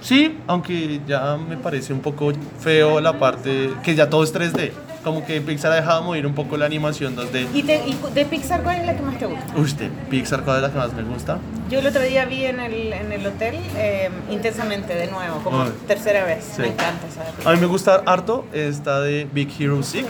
Sí, 0.01 0.39
aunque 0.47 1.01
ya 1.07 1.37
me 1.37 1.57
parece 1.57 1.93
un 1.93 2.01
poco 2.01 2.33
feo 2.61 3.01
la 3.01 3.19
parte 3.19 3.71
que 3.83 3.95
ya 3.95 4.09
todo 4.09 4.23
es 4.23 4.33
3D. 4.33 4.73
Como 5.05 5.25
que 5.25 5.41
Pixar 5.41 5.73
ha 5.73 5.77
dejado 5.77 6.03
morir 6.03 6.27
un 6.27 6.35
poco 6.35 6.57
la 6.57 6.67
animación 6.67 7.17
2D. 7.17 7.47
¿Y, 7.55 7.63
te- 7.63 7.83
y 7.87 7.97
de 8.15 8.25
Pixar 8.27 8.63
cuál 8.63 8.81
es 8.81 8.87
la 8.87 8.97
que 8.97 9.03
más 9.03 9.17
te 9.19 9.27
gusta? 9.27 9.53
De 9.85 9.91
Pixar, 10.11 10.43
¿cuál 10.43 10.57
es 10.57 10.63
la 10.65 10.71
que 10.73 10.79
más 10.79 10.93
me 10.93 11.03
gusta? 11.05 11.39
Yo 11.71 11.79
el 11.79 11.87
otro 11.87 12.03
día 12.03 12.25
vi 12.25 12.45
en 12.47 12.59
el, 12.61 12.93
en 12.93 13.13
el 13.13 13.27
hotel 13.27 13.57
eh, 13.77 14.11
intensamente 14.31 14.95
de 14.95 15.07
nuevo, 15.07 15.39
como 15.45 15.63
Ay. 15.63 15.73
tercera 15.87 16.25
vez. 16.25 16.45
Sí. 16.57 16.63
Me 16.63 16.69
encanta 16.69 17.07
esa 17.07 17.23
película. 17.23 17.51
A 17.51 17.55
mí 17.55 17.61
me 17.61 17.67
gusta 17.67 18.03
harto 18.07 18.45
esta 18.53 19.01
de 19.01 19.27
Big 19.33 19.51
Hero 19.59 19.83
6. 19.83 20.05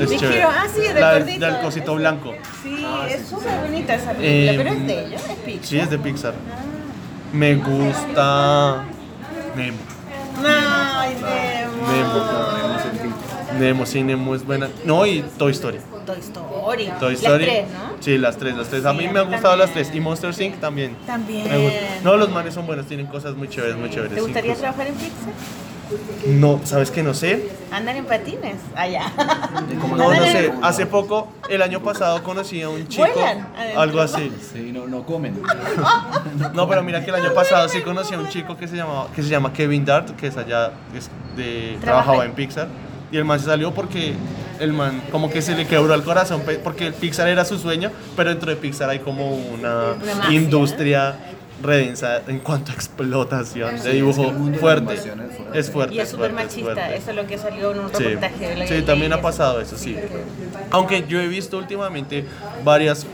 Es 0.00 0.10
Big 0.10 0.18
chévere. 0.18 0.38
Hero, 0.40 0.48
ah, 0.50 0.66
sí, 0.74 0.80
del 0.80 1.00
La 1.00 1.12
del- 1.14 1.22
gordito. 1.24 1.46
del 1.46 1.60
cosito 1.60 1.94
blanco. 1.94 2.32
Sí, 2.62 2.86
es 3.10 3.28
súper 3.28 3.60
bonita 3.60 3.94
esa 3.94 4.12
película, 4.12 4.52
Eh, 4.52 4.54
pero 4.56 4.70
es 4.70 4.86
de 4.86 5.04
ellos, 5.06 5.22
es 5.28 5.36
Pixar. 5.44 5.64
Sí, 5.66 5.78
es 5.78 5.90
de 5.90 5.98
Pixar. 5.98 6.34
Me 7.32 7.54
gusta 7.56 8.82
Nemo. 9.54 9.78
Ay, 10.44 11.14
Nemo. 11.14 11.92
Nemo. 11.92 12.73
Nemo, 13.58 13.86
sí, 13.86 14.02
Nemo 14.02 14.34
es 14.34 14.44
buena. 14.44 14.68
No, 14.84 15.06
y 15.06 15.22
Toy 15.38 15.52
Story. 15.52 15.78
Toy 16.06 16.18
Story. 16.18 16.90
Toy 17.00 17.14
Story. 17.14 17.46
Las 17.46 17.54
tres, 17.54 17.66
¿no? 17.70 17.96
Sí, 18.00 18.18
las 18.18 18.36
tres, 18.36 18.56
las 18.56 18.68
tres. 18.68 18.84
a 18.84 18.92
mí 18.92 19.08
me 19.08 19.20
han 19.20 19.30
gustado 19.30 19.56
las 19.56 19.72
tres. 19.72 19.90
Y 19.94 20.00
Monster 20.00 20.34
Inc. 20.40 20.60
también. 20.60 20.96
También. 21.06 21.48
Me 21.48 21.58
gusta. 21.58 21.80
No, 22.02 22.16
los 22.16 22.30
manes 22.30 22.54
son 22.54 22.66
buenos, 22.66 22.86
tienen 22.86 23.06
cosas 23.06 23.34
muy 23.34 23.48
chéveres, 23.48 23.76
muy 23.76 23.90
chéveres. 23.90 24.14
¿Te 24.14 24.20
gustaría 24.20 24.52
incluso. 24.52 24.60
trabajar 24.60 24.86
en 24.88 24.94
Pixar? 24.94 25.32
No, 26.26 26.60
¿sabes 26.64 26.90
que 26.90 27.02
no 27.02 27.12
sé? 27.12 27.50
Andar 27.70 27.96
en 27.96 28.06
patines. 28.06 28.56
Allá. 28.74 29.12
¿Cómo 29.80 29.96
No, 29.96 30.12
no 30.12 30.22
sé. 30.22 30.52
Hace 30.62 30.86
poco, 30.86 31.28
el 31.48 31.60
año 31.62 31.80
pasado, 31.80 32.22
conocí 32.22 32.62
a 32.62 32.68
un 32.68 32.88
chico. 32.88 33.04
Algo 33.76 34.00
así. 34.00 34.32
Sí, 34.52 34.70
no, 34.72 34.86
no 34.86 35.04
comen. 35.04 35.40
No, 36.54 36.68
pero 36.68 36.82
mira 36.82 37.04
que 37.04 37.10
el 37.10 37.16
año 37.16 37.34
pasado 37.34 37.68
sí 37.68 37.82
conocí 37.82 38.14
a 38.14 38.18
un 38.18 38.28
chico 38.28 38.56
que 38.56 38.66
se 38.66 38.76
llamaba, 38.76 39.08
que 39.14 39.22
se 39.22 39.28
llama 39.28 39.52
Kevin 39.52 39.84
Dart, 39.84 40.16
que 40.16 40.28
es 40.28 40.36
allá, 40.36 40.72
es 40.96 41.10
de, 41.36 41.76
Trabaja 41.80 42.04
trabajaba 42.04 42.24
en 42.24 42.32
Pixar. 42.32 42.68
Y 43.14 43.16
el 43.16 43.24
man 43.24 43.38
se 43.38 43.46
salió 43.46 43.72
porque 43.72 44.12
el 44.58 44.72
man 44.72 45.00
como 45.12 45.30
que 45.30 45.40
se 45.40 45.54
le 45.54 45.68
quebró 45.68 45.94
el 45.94 46.02
corazón, 46.02 46.42
porque 46.64 46.88
el 46.88 46.94
Pixar 46.94 47.28
era 47.28 47.44
su 47.44 47.60
sueño, 47.60 47.92
pero 48.16 48.30
dentro 48.30 48.50
de 48.50 48.56
Pixar 48.56 48.90
hay 48.90 48.98
como 48.98 49.36
una, 49.36 49.94
industria 50.30 51.14
redensa 51.62 52.22
en 52.26 52.40
cuanto 52.40 52.72
a 52.72 52.74
explotación 52.74 53.80
de 53.80 53.92
dibujo 53.92 54.34
es 54.52 54.58
fuerte. 54.58 54.94
es 54.94 55.00
fuerte. 55.00 55.58
Es 55.60 55.70
fuerte. 55.70 55.94
Y 55.94 56.00
es 56.00 56.08
súper 56.08 56.32
machista. 56.32 56.92
Eso 56.92 57.10
es 57.10 57.16
lo 57.16 57.24
que 57.28 57.38
salió 57.38 57.70
en 57.70 57.78
un 57.78 57.94
Sí, 57.94 58.02
reportaje 58.02 58.48
de 58.48 58.56
la 58.56 58.66
sí, 58.66 58.82
también 58.82 59.12
ha 59.12 59.22
pasado 59.22 59.60
eso, 59.60 59.76
sí. 59.76 59.96
Aunque 60.72 61.04
yo 61.06 61.20
he 61.20 61.28
visto 61.28 61.56
últimamente 61.56 62.24
varias 62.64 63.06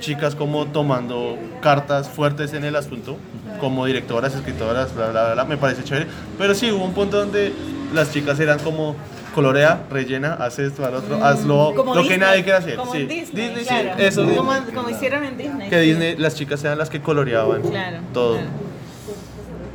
chicas 0.00 0.34
como 0.34 0.66
tomando 0.66 1.38
cartas 1.62 2.10
fuertes 2.10 2.52
en 2.52 2.64
el 2.64 2.76
asunto, 2.76 3.16
como 3.58 3.86
directoras, 3.86 4.34
escritoras, 4.34 4.94
bla, 4.94 5.08
bla, 5.08 5.24
bla, 5.24 5.32
bla, 5.32 5.44
me 5.46 5.56
parece 5.56 5.82
chévere. 5.82 6.08
Pero 6.36 6.54
sí, 6.54 6.70
hubo 6.70 6.84
un 6.84 6.92
punto 6.92 7.16
donde 7.16 7.54
las 7.94 8.12
chicas 8.12 8.38
eran 8.38 8.58
como 8.58 8.94
colorea, 9.36 9.84
rellena, 9.90 10.32
haz 10.34 10.58
esto, 10.58 10.84
al 10.86 10.94
otro, 10.94 11.22
hazlo, 11.22 11.74
Como 11.76 11.94
lo 11.94 12.00
que 12.02 12.08
Disney, 12.08 12.18
nadie 12.26 12.42
quiere 12.42 12.58
hacer. 12.58 12.76
Como 12.76 12.92
sí. 12.92 13.04
Disney, 13.04 13.52
sí, 13.64 13.74
eso. 13.98 14.26
Como, 14.34 14.52
como 14.74 14.88
hicieron 14.90 15.24
en 15.24 15.36
Disney. 15.36 15.68
que 15.68 15.78
sí. 15.80 15.86
Disney, 15.90 16.16
las 16.16 16.34
chicas 16.34 16.64
eran 16.64 16.78
las 16.78 16.88
que 16.88 17.00
coloreaban 17.02 17.60
Claro. 17.62 17.98
todo. 18.14 18.36
claro. 18.36 18.48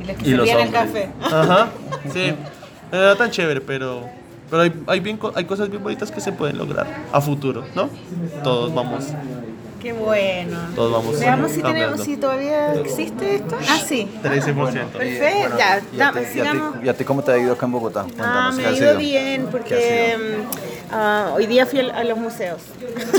Y 0.00 0.04
las 0.04 0.16
que 0.16 0.22
Y 0.28 0.30
servían 0.34 0.60
el 0.60 0.70
café. 0.72 1.08
Ajá, 1.22 1.68
sí. 2.12 2.34
No 2.90 2.98
era 2.98 3.14
tan 3.14 3.30
chévere, 3.30 3.60
pero, 3.60 4.02
pero 4.50 4.62
hay, 4.62 4.72
hay, 4.88 4.98
bien, 5.00 5.18
hay 5.36 5.44
cosas 5.44 5.70
bien 5.70 5.82
bonitas 5.82 6.10
que 6.10 6.20
se 6.20 6.32
pueden 6.32 6.58
lograr 6.58 6.86
a 7.12 7.20
futuro, 7.20 7.64
¿no? 7.76 7.88
Todos 8.42 8.74
vamos, 8.74 9.04
Qué 9.82 9.92
bueno. 9.92 10.58
todos 10.76 10.92
vamos 10.92 11.18
Veamos 11.18 11.50
si, 11.50 11.60
tenemos, 11.62 12.00
si 12.00 12.16
todavía 12.16 12.72
existe 12.74 13.34
esto. 13.34 13.56
Ah, 13.68 13.78
sí. 13.84 14.08
13%. 14.22 14.86
Perfecto. 14.92 15.58
Ya, 15.58 15.82
¿Y 15.92 15.96
da- 15.96 16.08
a, 16.08 16.12
ti, 16.12 16.18
y 16.18 16.22
a 16.22 16.24
ti- 16.24 16.32
sigamos. 16.32 16.84
y 16.84 16.88
a 16.88 16.96
ti 16.96 17.04
cómo 17.04 17.22
te 17.24 17.32
ha 17.32 17.38
ido 17.38 17.52
acá 17.54 17.66
en 17.66 17.72
Bogotá? 17.72 18.00
Ah, 18.02 18.06
Cuéntanos, 18.52 18.54
me 18.56 18.62
¿qué 18.62 18.68
ha 18.68 18.72
ido 18.72 18.96
bien 18.98 19.42
¿Qué 19.42 19.48
porque 19.50 20.16
ah, 20.92 21.32
hoy 21.34 21.46
día 21.46 21.66
fui 21.66 21.80
a 21.80 22.04
los 22.04 22.18
museos. 22.18 22.60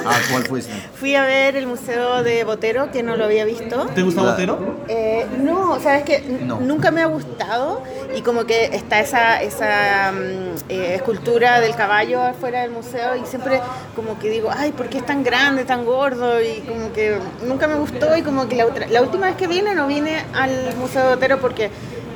Ah, 0.05 0.17
¿cuál 0.31 0.43
fuiste? 0.45 0.71
Fui 0.99 1.15
a 1.15 1.23
ver 1.23 1.55
el 1.57 1.67
museo 1.67 2.23
de 2.23 2.43
Botero, 2.45 2.91
que 2.91 3.03
no 3.03 3.15
lo 3.17 3.25
había 3.25 3.43
visto. 3.45 3.85
¿Te 3.87 4.03
gusta 4.03 4.21
La- 4.21 4.31
Botero? 4.31 4.77
Eh, 4.87 5.25
no, 5.39 5.79
sabes 5.81 6.03
que 6.03 6.19
No. 6.21 6.59
nunca 6.59 6.91
me 6.91 7.01
ha 7.01 7.07
gustado 7.07 7.81
y 8.15 8.21
como 8.21 8.45
que 8.45 8.65
está 8.73 8.99
esa, 9.01 9.41
esa 9.41 10.11
mm, 10.13 10.69
eh, 10.69 10.95
escultura 10.95 11.59
del 11.59 11.75
caballo 11.75 12.21
afuera 12.21 12.61
del 12.61 12.71
museo 12.71 13.15
y 13.15 13.25
siempre 13.25 13.59
como 13.95 14.17
que 14.19 14.29
digo, 14.29 14.49
ay, 14.55 14.71
¿por 14.71 14.87
qué 14.89 14.99
es 14.99 15.05
tan 15.05 15.23
grande, 15.23 15.65
tan 15.65 15.83
gordo? 15.85 16.41
Y 16.41 16.59
como 16.67 16.93
que 16.93 17.17
nunca 17.45 17.67
me 17.67 17.75
gustó 17.75 18.15
y 18.15 18.21
como 18.21 18.47
que 18.47 18.55
la, 18.55 18.65
otra- 18.65 18.87
la 18.87 19.01
última 19.01 19.27
vez 19.27 19.35
que 19.35 19.47
vine 19.47 19.75
no 19.75 19.87
vine 19.87 20.23
al 20.33 20.75
Museo 20.77 21.03
de 21.09 21.15
Botero 21.15 21.39
porque 21.39 21.69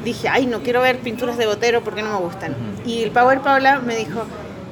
dije, 0.05 0.29
ay, 0.29 0.45
no 0.45 0.61
quiero 0.61 0.81
ver 0.81 0.99
pinturas 0.99 1.37
de 1.37 1.45
Botero 1.45 1.83
porque 1.83 2.01
no 2.03 2.11
me 2.11 2.25
gustan. 2.25 2.55
Y 2.85 3.03
el 3.03 3.11
Power 3.11 3.39
Paula 3.41 3.79
me 3.79 3.95
dijo, 3.97 4.21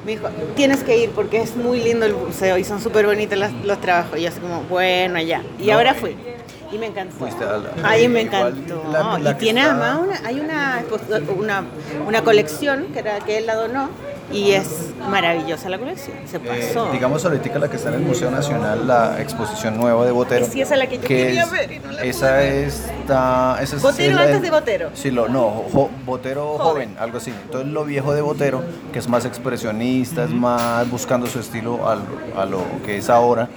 me 0.05 0.11
dijo, 0.11 0.27
tienes 0.55 0.83
que 0.83 0.97
ir 0.97 1.09
porque 1.11 1.41
es 1.41 1.55
muy 1.55 1.81
lindo 1.81 2.05
el 2.05 2.13
museo 2.13 2.57
y 2.57 2.63
son 2.63 2.79
súper 2.81 3.05
bonitos 3.05 3.37
los, 3.37 3.51
los 3.65 3.81
trabajos. 3.81 4.17
Y 4.19 4.21
yo 4.23 4.29
así 4.29 4.39
como, 4.39 4.61
bueno, 4.63 5.19
ya. 5.21 5.41
Y 5.59 5.69
ahora 5.71 5.93
fui. 5.95 6.15
Y 6.71 6.77
me 6.77 6.87
encantó. 6.87 7.15
Fuiste 7.15 7.43
a 7.43 7.57
la- 7.57 7.69
Ay, 7.83 8.07
me 8.07 8.21
encantó. 8.21 8.83
la- 8.91 9.17
la 9.19 9.31
y 9.31 9.33
tiene 9.35 9.61
además 9.61 9.99
una, 10.03 10.21
hay 10.27 10.39
una, 10.39 10.83
expo- 10.83 11.35
una, 11.37 11.63
una 12.07 12.21
colección 12.23 12.87
que, 12.93 12.99
era, 12.99 13.19
que 13.19 13.37
él 13.37 13.45
la 13.45 13.55
donó 13.55 13.89
y 14.31 14.51
es 14.51 14.67
maravillosa 15.09 15.69
la 15.69 15.77
colección. 15.77 16.17
Se 16.25 16.37
Eh, 16.37 16.39
pasó. 16.73 16.91
digamos 16.91 17.23
ahorita 17.25 17.59
la 17.59 17.69
que 17.69 17.75
está 17.77 17.89
en 17.89 17.95
el 17.95 18.01
Museo 18.01 18.31
Nacional, 18.31 18.87
la 18.87 19.21
exposición 19.21 19.77
nueva 19.77 20.05
de 20.05 20.11
Botero. 20.11 20.45
Sí, 20.45 20.61
esa 20.61 20.73
es 20.73 20.79
la 20.79 20.87
que 20.87 20.97
yo 20.97 21.03
quería 21.03 21.43
es- 21.43 21.51
ver 21.51 21.71
y 21.71 21.79
no 21.79 21.91
la 21.91 22.01
Esa 22.03 22.43
está... 22.43 23.57
Esa 23.61 23.75
es 23.75 23.81
Botero 23.81 24.15
la- 24.15 24.21
antes 24.23 24.41
de 24.41 24.51
Botero. 24.51 24.89
Sí, 24.93 25.11
lo, 25.11 25.27
no, 25.27 25.63
jo- 25.71 25.89
Botero 26.05 26.57
Joven. 26.57 26.89
joven. 26.89 26.95
algo 26.99 27.17
así. 27.19 27.31
Entonces 27.45 27.71
lo 27.71 27.85
viejo 27.85 28.13
de 28.13 28.21
Botero, 28.21 28.63
que 28.91 28.99
es 28.99 29.07
más 29.07 29.25
expresionista, 29.25 30.23
es 30.23 30.31
más 30.31 30.89
buscando 30.89 31.27
su 31.27 31.39
estilo 31.39 31.87
al- 31.87 32.01
a 32.35 32.45
lo 32.45 32.61
que 32.85 32.97
es 32.97 33.09
ahora. 33.09 33.47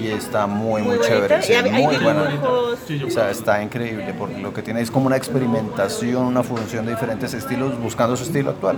Y 0.00 0.08
está 0.08 0.46
muy, 0.46 0.82
muy, 0.82 0.96
Muy 0.96 1.06
chévere. 1.06 1.42
sí, 1.42 1.52
hay- 1.54 1.68
hay 1.68 1.82
muy 1.84 1.96
buena. 1.96 2.26
dibujos. 2.26 2.78
O 3.06 3.10
sea, 3.10 3.30
está 3.30 3.62
increíble 3.62 4.14
porque 4.18 4.38
lo 4.38 4.52
que 4.54 4.62
tiene 4.62 4.80
es 4.80 4.90
como 4.90 5.06
una 5.06 5.16
experimentación, 5.16 6.24
una 6.24 6.42
función 6.42 6.86
de 6.86 6.92
diferentes 6.92 7.34
estilos 7.34 7.78
buscando 7.80 8.16
su 8.16 8.24
estilo 8.24 8.50
actual. 8.50 8.76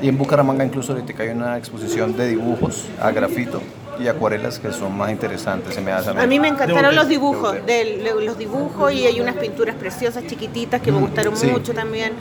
Y 0.00 0.08
en 0.08 0.16
Bucaramanga 0.16 0.64
incluso 0.64 0.92
ahorita 0.92 1.22
hay 1.22 1.30
una 1.30 1.56
exposición 1.58 2.16
de 2.16 2.28
dibujos 2.28 2.84
a 3.00 3.10
grafito 3.10 3.60
y 4.00 4.06
acuarelas 4.06 4.60
que 4.60 4.70
son 4.72 4.96
más 4.96 5.10
interesantes, 5.10 5.74
se 5.74 5.80
me 5.80 5.90
hace 5.90 6.10
A 6.10 6.26
mí 6.26 6.38
me 6.38 6.46
encantaron 6.48 6.94
los 6.94 7.08
dibujos, 7.08 7.56
De 7.66 8.00
los 8.24 8.38
dibujos 8.38 8.92
y 8.92 9.06
hay 9.06 9.20
unas 9.20 9.34
pinturas 9.36 9.74
preciosas 9.74 10.24
chiquititas 10.26 10.80
que 10.80 10.92
me 10.92 10.98
gustaron 11.00 11.36
sí. 11.36 11.48
mucho 11.48 11.74
también. 11.74 12.12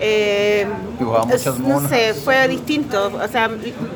Eh, 0.00 0.66
es- 1.32 1.46
No 1.58 1.86
sé, 1.88 2.14
fue 2.14 2.46
distinto, 2.48 3.10
o 3.22 3.28
sea, 3.28 3.50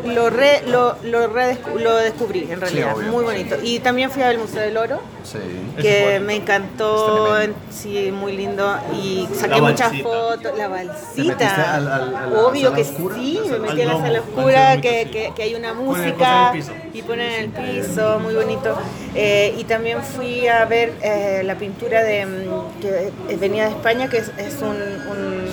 lo, 0.05 0.31
re, 0.31 0.63
lo, 0.67 0.97
lo, 1.03 1.33
redescu- 1.33 1.75
lo 1.79 1.97
descubrí 1.97 2.47
en 2.51 2.61
realidad, 2.61 2.95
obvio, 2.97 3.09
muy 3.13 3.21
sí. 3.21 3.25
bonito. 3.33 3.57
Y 3.63 3.79
también 3.81 4.11
fui 4.11 4.23
al 4.23 4.39
Museo 4.39 4.63
del 4.63 4.77
Oro, 4.77 5.01
Sí. 5.23 5.39
que 5.81 6.21
me 6.21 6.37
encantó, 6.37 7.37
sí, 7.71 8.11
muy 8.13 8.37
lindo, 8.37 8.77
y 8.95 9.29
saqué 9.35 9.57
La 9.61 9.61
muchas 9.63 9.93
fotos, 10.03 10.57
la 10.57 10.69
balsita, 10.69 11.75
al- 11.77 11.89
al- 11.89 12.33
obvio 12.37 12.73
que 12.73 12.83
oscura? 12.83 13.15
sí, 13.17 13.41
me 13.51 13.59
metí 13.59 13.83
a 13.83 13.87
la 13.87 13.93
sala 13.95 14.07
al 14.09 14.19
oscura, 14.19 14.81
que, 14.81 15.11
que, 15.11 15.33
que 15.35 15.43
hay 15.43 15.55
una 15.55 15.71
en 15.71 15.77
música 15.77 16.53
y 16.93 17.03
ponen 17.03 17.31
en 17.33 17.41
el 17.45 17.51
piso, 17.83 18.19
muy 18.21 18.35
bonito. 18.35 18.77
Eh, 19.15 19.55
y 19.59 19.65
también 19.65 20.03
fui 20.03 20.47
a 20.49 20.65
ver 20.65 20.93
eh, 21.03 21.43
la 21.45 21.57
pintura 21.57 22.03
de 22.03 22.27
mm, 22.27 22.81
que 22.81 23.13
venía 23.37 23.65
de 23.65 23.71
España, 23.71 24.09
que 24.09 24.19
es, 24.19 24.31
es 24.39 24.61
un, 24.63 24.69
un- 24.71 25.51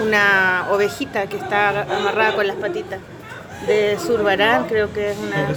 una 0.00 0.66
ovejita 0.70 1.26
que 1.26 1.36
está 1.36 1.82
amarrada 1.82 2.34
con 2.34 2.46
las 2.46 2.56
patitas. 2.56 3.00
De 3.66 3.96
Zurbarán, 3.96 4.64
creo 4.66 4.92
que 4.92 5.12
es 5.12 5.16
una... 5.18 5.48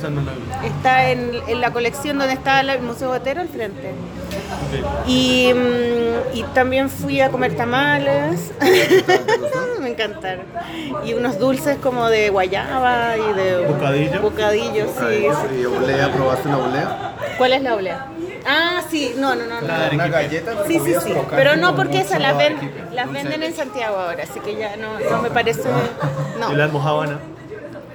Está 0.63 1.09
en, 1.09 1.31
en 1.47 1.59
la 1.59 1.71
colección 1.71 2.19
donde 2.19 2.33
está 2.35 2.59
el 2.61 2.79
Museo 2.81 3.09
Botero 3.09 3.41
al 3.41 3.47
frente. 3.47 3.93
Y, 5.07 5.51
mm, 5.51 6.35
y 6.37 6.43
también 6.53 6.89
fui 6.91 7.19
a 7.21 7.29
comer 7.29 7.55
tamales. 7.55 8.51
Me 9.81 9.89
encantaron. 9.89 10.45
Y 11.03 11.13
unos 11.13 11.39
dulces 11.39 11.77
como 11.81 12.07
de 12.07 12.29
guayaba 12.29 13.15
y 13.17 13.33
de 13.33 13.65
¿Bocadillo? 13.67 14.21
bocadillo, 14.21 14.85
sí, 14.85 15.25
sí. 15.49 15.61
¿Y 15.61 15.65
olea? 15.65 16.11
¿Probaste 16.11 16.47
la 16.49 16.57
olea? 16.57 17.15
¿Cuál 17.39 17.53
es 17.53 17.61
la 17.63 17.75
olea? 17.75 18.05
Ah, 18.45 18.81
sí, 18.89 19.15
no, 19.17 19.35
no, 19.35 19.45
no. 19.45 19.61
no. 19.61 19.67
La 19.67 19.89
Una 19.91 20.07
galleta 20.07 20.51
Sí, 20.67 20.79
sí, 20.79 20.93
sí. 21.03 21.13
Pero 21.31 21.55
no 21.55 21.75
porque 21.75 22.01
esas 22.01 22.21
las, 22.21 22.37
ven, 22.37 22.57
las 22.93 23.11
venden 23.11 23.39
de 23.39 23.47
en. 23.47 23.55
Santiago 23.55 23.97
ahora, 23.97 24.23
así 24.23 24.39
que 24.39 24.55
ya 24.55 24.75
no, 24.77 24.99
no 24.99 25.21
me 25.21 25.29
parece. 25.31 25.61
¿Y 25.61 26.39
la 26.39 26.55
No, 26.57 26.63
almojábana? 26.63 27.19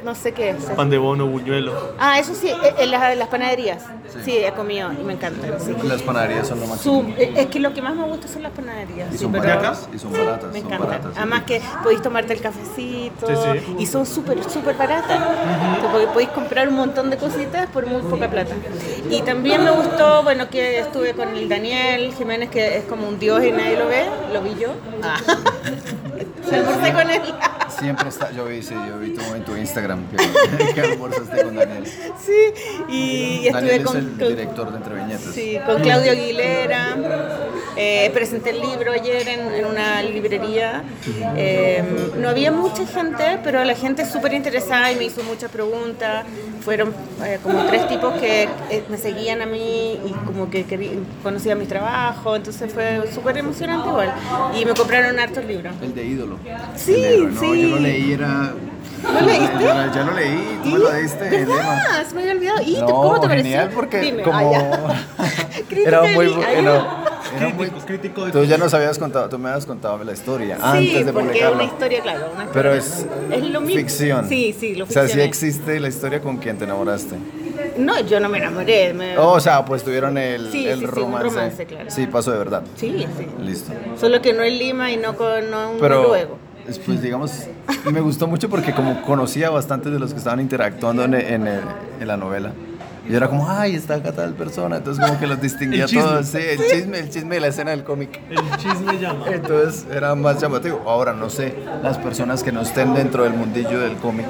No 0.05 0.15
sé 0.15 0.33
qué 0.33 0.51
es. 0.51 0.57
Pan 0.77 0.91
de 0.91 0.99
bono, 0.99 1.27
buñuelo. 1.27 1.73
Ah, 1.99 2.19
eso 2.19 2.35
sí, 2.35 2.49
eh, 2.49 2.75
en 2.79 2.91
las, 2.91 3.17
las 3.17 3.29
panaderías. 3.29 3.83
Sí, 4.25 4.37
he 4.39 4.51
comido 4.53 4.91
y 4.93 5.05
me 5.05 5.13
encantan. 5.13 5.53
Sí. 5.61 5.73
Las 5.85 6.03
panaderías 6.03 6.49
son 6.49 6.59
lo 6.61 6.67
más 6.67 6.81
Su- 6.81 7.05
eh, 7.17 7.33
es 7.37 7.47
que 7.47 7.61
lo 7.61 7.73
que 7.73 7.81
más 7.81 7.95
me 7.95 8.03
gusta 8.05 8.27
son 8.27 8.43
las 8.43 8.53
panaderías. 8.53 9.09
Y 9.11 9.13
sí, 9.13 9.19
son 9.19 9.33
pero 9.33 9.45
baratas. 9.45 9.89
Y 9.95 9.99
son 9.99 10.13
baratas. 10.13 10.53
Me 10.53 10.59
son 10.61 10.67
encantan. 10.67 10.89
baratas, 10.89 11.13
sí. 11.13 11.19
Además 11.19 11.43
que 11.45 11.63
podéis 11.83 12.03
tomarte 12.03 12.33
el 12.33 12.41
cafecito 12.41 13.27
Sí, 13.27 13.35
sí. 13.67 13.75
y 13.79 13.87
son 13.87 14.07
súper, 14.07 14.43
súper 14.51 14.77
baratas. 14.77 15.21
Porque 15.93 16.07
podéis 16.09 16.31
comprar 16.31 16.69
un 16.69 16.75
montón 16.77 17.11
de 17.11 17.17
cositas 17.19 17.69
por 17.69 17.87
muy 17.87 18.03
poca 18.03 18.29
plata. 18.29 18.55
Y 19.09 19.23
también 19.23 19.63
me 19.65 19.71
gustó, 19.71 20.23
bueno, 20.25 20.49
que 20.51 20.81
estuve 20.81 21.15
con 21.15 21.29
el 21.37 21.49
Daniel 21.49 22.13
Jiménez, 22.15 22.51
que 22.51 22.79
es 22.79 22.85
como 22.85 23.07
un 23.09 23.19
dios 23.19 23.45
y 23.45 23.53
nadie 23.53 23.79
lo 23.79 23.87
ve. 23.87 24.07
Lo 24.33 24.43
vi 24.43 24.57
yo. 24.61 24.69
Ah. 25.03 25.17
Almorcé 26.57 26.93
con 26.93 27.11
él. 27.11 27.23
Siempre 27.79 28.09
está, 28.09 28.31
yo 28.33 28.45
vi, 28.47 28.63
sí, 28.63 28.75
yo 28.75 28.99
vi 28.99 29.11
tu, 29.15 29.23
en 29.35 29.45
tu 29.45 29.57
Instagram 29.57 30.05
que, 30.09 30.17
que 30.75 30.81
almorzaste 30.81 31.43
con 31.45 31.57
Daniel. 31.57 31.85
Sí, 31.87 32.33
y 32.89 33.47
estuve 33.47 33.53
Daniel 33.53 33.81
es 33.81 33.85
con, 33.87 33.97
el 33.97 34.09
con- 34.09 34.29
director 34.29 34.71
de 34.71 34.77
Entre 34.77 34.95
Viñetas. 34.95 35.35
Sí, 35.35 35.59
con 35.65 35.81
Claudio 35.83 36.13
Aguilera. 36.13 36.97
Eh, 37.77 38.11
presenté 38.13 38.51
el 38.51 38.61
libro 38.61 38.93
ayer 38.93 39.27
en, 39.29 39.41
en 39.55 39.65
una 39.65 40.03
librería. 40.03 40.83
Eh, 41.37 41.83
no 42.19 42.29
había 42.29 42.51
mucha 42.53 42.85
gente, 42.87 43.39
pero 43.45 43.63
la 43.65 43.75
gente 43.75 44.05
súper 44.05 44.33
interesada 44.35 44.91
y 44.93 44.97
me 44.97 45.05
hizo 45.05 45.23
muchas 45.23 45.51
preguntas. 45.51 46.27
Fueron 46.63 46.93
eh, 47.25 47.39
como 47.43 47.65
tres 47.67 47.89
tipos 47.89 48.13
que 48.21 48.49
me 48.91 48.99
seguían 48.99 49.41
a 49.41 49.47
mí 49.47 49.99
y 50.05 50.11
como 50.27 50.51
que 50.51 50.67
conocían 51.23 51.59
mi 51.59 51.67
trabajo. 51.67 52.37
Entonces 52.37 52.73
fue 52.73 53.01
súper 53.15 53.39
emocionante 53.39 53.89
igual. 53.89 54.13
Y 54.61 54.65
me 54.65 54.75
compraron 54.75 55.19
hartos 55.19 55.45
libros. 55.45 55.73
El 55.81 55.95
de 55.95 56.05
ídolo. 56.05 56.39
Sí, 56.77 57.05
no, 57.19 57.41
sí. 57.41 57.63
Yo 57.63 57.69
lo 57.69 57.79
leí, 57.79 58.13
era. 58.13 58.53
¿Lo 59.03 59.21
leíste? 59.27 59.63
Ya, 59.63 59.93
ya 59.95 60.05
lo 60.05 60.13
leí, 60.15 60.59
tú 60.63 60.69
me 60.71 60.79
lo 60.79 60.93
diste. 60.93 61.25
¿Verdad? 61.31 62.07
Se 62.07 62.15
me 62.15 62.21
había 62.23 62.33
olvidado. 62.35 62.63
¿Y 62.63 62.77
No, 62.81 62.87
cómo 62.87 63.21
te 63.21 63.29
pareció? 63.29 63.51
genial 63.51 63.71
porque 63.75 64.01
Dime. 64.01 64.23
como 64.23 64.53
Ah, 65.19 65.27
era 65.87 66.03
muy 66.03 66.27
era- 66.27 66.53
era 67.37 67.49
muy- 67.55 67.71
Crítico, 67.87 68.25
de 68.27 68.33
Tú 68.33 68.45
ya 68.45 68.59
nos 68.59 68.75
habías 68.75 68.99
contado, 68.99 69.29
tú 69.29 69.39
me 69.39 69.49
habías 69.51 69.65
contado 69.67 70.03
la 70.05 70.13
historia 70.13 70.57
Sí, 70.57 70.63
antes 70.65 71.07
de 71.07 71.13
porque 71.13 71.29
es 71.29 71.33
publicarla. 71.33 71.55
una 71.57 71.65
historia, 71.65 72.03
claro. 72.03 72.19
Una 72.35 72.45
historia. 72.45 72.53
Pero 72.53 72.75
es, 72.75 73.07
Es 73.31 73.45
lo 73.51 73.61
mismo. 73.61 73.77
ficción. 73.81 74.29
Sí, 74.29 74.55
sí, 74.59 74.75
lo 74.75 74.85
O 74.85 74.89
sea, 74.89 75.07
sí 75.09 75.21
existe 75.21 75.79
la 75.81 75.89
historia 75.89 76.21
con 76.21 76.37
quien 76.39 76.59
te 76.59 76.65
enamoraste. 76.65 77.17
No, 77.79 78.01
yo 78.01 78.21
no 78.21 78.29
me 78.29 78.39
enamoré. 78.39 78.93
me- 78.95 79.17
Oh, 79.19 79.33
o 79.33 79.41
sea, 79.41 79.65
pues 79.65 79.83
tuvieron 79.85 80.17
el, 80.19 80.51
Sí, 80.51 80.67
el 80.67 80.81
sí, 80.81 80.81
sí, 80.81 80.85
un 80.85 80.91
romance. 81.13 81.29
romance, 81.29 81.67
claro. 81.67 81.91
Sí, 81.91 82.07
pasó 82.07 82.31
de 82.33 82.39
verdad. 82.39 82.63
Sí, 82.77 83.07
sí. 83.17 83.27
Listo. 83.43 83.73
Solo 83.99 84.21
que 84.23 84.33
no 84.33 84.43
en 84.43 84.59
Lima 84.59 84.91
y 84.93 84.97
no 84.97 85.17
con 85.17 85.51
no 85.51 85.73
en 85.73 85.79
Pero, 85.81 86.03
Noruego. 86.03 86.39
pues 86.87 87.03
digamos, 87.03 87.33
me 87.91 88.01
gustó 88.01 88.27
mucho 88.27 88.49
porque 88.49 88.73
como 88.75 89.03
conocía 89.03 89.49
a 89.49 89.51
bastantes 89.51 89.93
de 89.93 89.99
los 89.99 90.13
que 90.13 90.19
estaban 90.19 90.41
interactuando 90.41 91.05
en, 91.05 91.15
en, 91.15 91.47
el- 91.47 91.61
en 92.01 92.07
la 92.09 92.17
novela. 92.17 92.53
Y 93.11 93.17
era 93.17 93.29
como, 93.29 93.49
ay, 93.51 93.75
está 93.75 93.95
acá 93.97 94.13
tal 94.13 94.35
persona. 94.35 94.77
Entonces 94.77 95.05
como 95.05 95.19
que 95.19 95.27
los 95.27 95.41
distinguía 95.41 95.87
todos. 95.87 96.27
Sí, 96.29 96.39
el 96.39 96.59
chisme, 96.71 96.99
el 97.01 97.11
chisme 97.11 97.35
de 97.37 97.41
la 97.41 97.47
escena 97.49 97.73
del 97.73 97.83
cómic. 97.83 98.21
El 98.31 98.57
chisme 98.57 98.99
llama. 99.01 99.27
Entonces 99.33 99.85
era 99.93 100.15
más 100.15 100.41
llamativo. 100.41 100.81
Ahora 100.87 101.13
no 101.13 101.29
sé, 101.29 101.55
las 101.83 101.99
personas 101.99 102.43
que 102.45 102.53
no 102.53 102.61
estén 102.61 102.95
dentro 102.95 103.25
del 103.25 103.33
mundillo 103.35 103.81
del 103.81 103.97
cómic. 103.97 104.27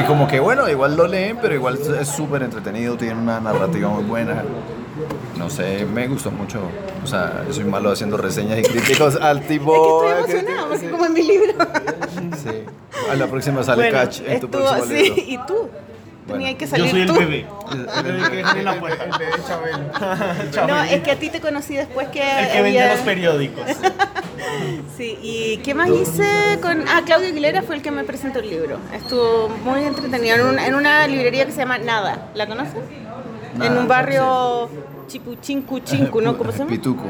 Y 0.00 0.04
como 0.06 0.26
que 0.26 0.40
bueno, 0.40 0.68
igual 0.70 0.96
lo 0.96 1.06
leen, 1.06 1.36
pero 1.42 1.54
igual 1.54 1.78
es 2.00 2.08
súper 2.08 2.42
entretenido, 2.42 2.96
tiene 2.96 3.14
una 3.20 3.40
narrativa 3.40 3.88
muy 3.90 4.04
buena. 4.04 4.42
no 5.36 5.50
sé, 5.50 5.84
me 5.84 6.08
gustó 6.08 6.30
mucho. 6.30 6.60
O 7.04 7.06
sea, 7.06 7.44
soy 7.50 7.64
malo 7.64 7.90
haciendo 7.92 8.16
reseñas 8.16 8.58
y 8.58 8.62
críticos 8.62 9.16
al 9.20 9.38
Es 9.38 9.42
que 9.44 9.48
tipo. 9.58 10.04
estoy 10.08 10.32
emocionada 10.38 10.68
porque 10.68 10.90
como 10.90 11.06
en 11.06 11.12
mi 11.12 11.22
libro. 11.22 11.52
Sí. 12.42 12.50
A 13.10 13.14
la 13.16 13.26
próxima 13.26 13.62
sale 13.62 13.82
Bueno, 13.82 13.98
Catch 13.98 14.20
en 14.26 14.40
tu 14.40 14.46
estuvo- 14.46 14.62
próximo 14.64 14.84
sí, 14.86 15.02
libro. 15.04 15.22
y 15.26 15.38
tú. 15.46 15.68
Tenías 16.28 16.54
que 16.56 16.66
Yo 16.66 16.70
salir 16.70 16.90
soy 16.90 17.00
el 17.02 17.06
tú. 17.08 17.14
bebé. 17.14 17.46
El 17.72 18.02
bebé 18.04 18.30
que 18.30 18.36
dejan 18.36 18.58
en 18.58 18.64
la 18.64 18.78
puerta. 18.80 19.06
No, 20.68 20.82
es 20.82 21.00
que 21.02 21.10
a 21.10 21.16
ti 21.18 21.30
te 21.30 21.40
conocí 21.40 21.74
después 21.74 22.08
que. 22.08 22.20
El 22.20 22.48
que 22.48 22.62
vende 22.62 22.80
había- 22.82 22.92
los 22.94 23.00
periódicos. 23.02 23.64
Sí, 24.96 25.16
¿y 25.22 25.58
qué 25.58 25.74
más 25.74 25.88
hice 25.90 26.58
con...? 26.62 26.82
Ah, 26.88 27.02
Claudio 27.04 27.28
Aguilera 27.28 27.62
fue 27.62 27.76
el 27.76 27.82
que 27.82 27.90
me 27.90 28.02
presentó 28.02 28.38
el 28.40 28.48
libro. 28.50 28.78
Estuvo 28.92 29.48
muy 29.62 29.84
entretenido 29.84 30.36
en, 30.36 30.42
un- 30.46 30.58
en 30.58 30.74
una 30.74 31.06
librería 31.06 31.44
que 31.46 31.52
se 31.52 31.58
llama 31.58 31.78
Nada. 31.78 32.30
¿La 32.34 32.46
conoces? 32.46 32.74
en 33.54 33.58
Nada, 33.58 33.80
un 33.80 33.86
barrio 33.88 34.68
Chipuchinku, 35.08 35.80
Chinku, 35.80 36.20
¿no? 36.20 36.36
¿Cómo 36.38 36.52
se 36.52 36.58
llama? 36.58 36.70
Pituco. 36.70 37.04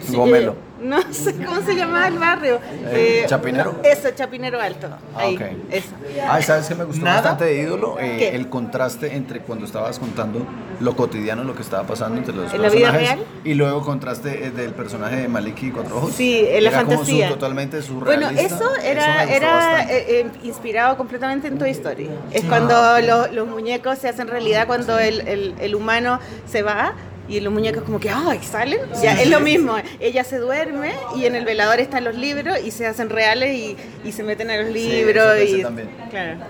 Sí, 0.00 0.16
Gomelo. 0.16 0.52
eh, 0.52 0.56
no 0.82 1.00
sé 1.12 1.36
cómo 1.36 1.60
se 1.60 1.76
llama 1.76 2.08
el 2.08 2.18
barrio. 2.18 2.58
Eh, 2.86 3.24
¿Chapinero? 3.28 3.76
no, 3.80 3.88
eso, 3.88 4.08
Chapinero 4.16 4.60
Alto. 4.60 4.88
Ah, 5.14 5.18
Ahí, 5.20 5.36
ok. 5.36 5.42
eso. 5.70 5.90
Ay, 6.28 6.42
¿sabes 6.42 6.66
qué 6.66 6.74
me 6.74 6.82
gustó 6.84 7.04
¿Nada? 7.04 7.16
bastante 7.20 7.44
de 7.44 7.62
Ídolo? 7.62 7.98
Eh, 8.00 8.16
¿Qué? 8.18 8.28
el 8.34 8.48
contraste 8.48 9.14
entre 9.14 9.40
cuando 9.40 9.64
estabas 9.66 10.00
contando 10.00 10.44
lo 10.80 10.96
cotidiano, 10.96 11.44
lo 11.44 11.54
que 11.54 11.62
estaba 11.62 11.84
pasando 11.86 12.18
entre 12.18 12.34
los 12.34 12.52
¿En 12.52 12.62
la 12.62 12.68
vida 12.68 12.90
personajes 12.90 13.16
real? 13.16 13.26
y 13.44 13.54
luego 13.54 13.82
contraste 13.82 14.46
eh, 14.46 14.50
del 14.50 14.72
personaje 14.72 15.16
de 15.16 15.28
Maliki 15.28 15.70
Cuatro 15.70 15.98
Ojos. 15.98 16.12
Sí, 16.14 16.44
en 16.48 16.64
la 16.64 16.70
Era 16.70 16.78
como 16.82 16.96
fantasía. 16.96 17.28
su- 17.28 17.34
totalmente 17.34 17.76
Bueno, 17.82 18.26
surrealista. 18.28 18.42
eso 18.56 18.76
era, 18.82 19.18
gustó 19.22 19.34
era 19.36 19.82
eh, 19.84 20.04
eh, 20.08 20.26
inspirado 20.42 20.96
completamente 20.96 21.46
en 21.46 21.58
Toy 21.58 21.70
Story. 21.70 22.10
Es 22.32 22.42
Ah, 22.42 22.46
cuando 22.48 23.00
lo- 23.06 23.28
los 23.32 23.46
muñecos 23.46 23.98
se 23.98 24.08
hacen 24.08 24.26
realidad, 24.26 24.66
cuando 24.66 24.98
el, 24.98 25.20
el- 25.28 25.54
el 25.60 25.74
humano 25.76 26.18
se 26.46 26.62
va 26.62 26.94
y 27.32 27.40
los 27.40 27.52
muñecos 27.52 27.82
como 27.84 27.98
que, 27.98 28.10
¡ay! 28.10 28.40
salen. 28.42 28.80
Ya, 29.02 29.20
es 29.20 29.28
lo 29.28 29.40
mismo. 29.40 29.74
Ella 30.00 30.22
se 30.24 30.38
duerme 30.38 30.92
y 31.16 31.24
en 31.24 31.34
el 31.34 31.44
velador 31.44 31.80
están 31.80 32.04
los 32.04 32.14
libros 32.14 32.58
y 32.64 32.70
se 32.70 32.86
hacen 32.86 33.08
reales 33.08 33.54
y, 33.54 33.76
y 34.04 34.12
se 34.12 34.22
meten 34.22 34.50
a 34.50 34.56
los 34.58 34.70
libros. 34.70 35.36
eso 35.36 35.38
pensé 35.38 35.58
y, 35.58 35.62
también. 35.62 35.88
Claro. 36.10 36.40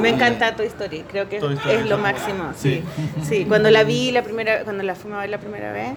Me 0.00 0.10
encanta 0.10 0.54
Toy 0.54 0.66
Story, 0.66 1.04
creo 1.10 1.28
que 1.28 1.36
Story 1.36 1.58
es 1.70 1.86
lo 1.86 1.98
máximo. 1.98 2.52
Sí. 2.56 2.82
sí, 3.28 3.44
cuando 3.46 3.70
la 3.70 3.84
vi 3.84 4.12
la 4.12 4.22
primera, 4.22 4.64
cuando 4.64 4.82
la 4.82 4.94
fuimos 4.94 5.18
a 5.18 5.22
ver 5.22 5.30
la 5.30 5.38
primera 5.38 5.72
vez, 5.72 5.90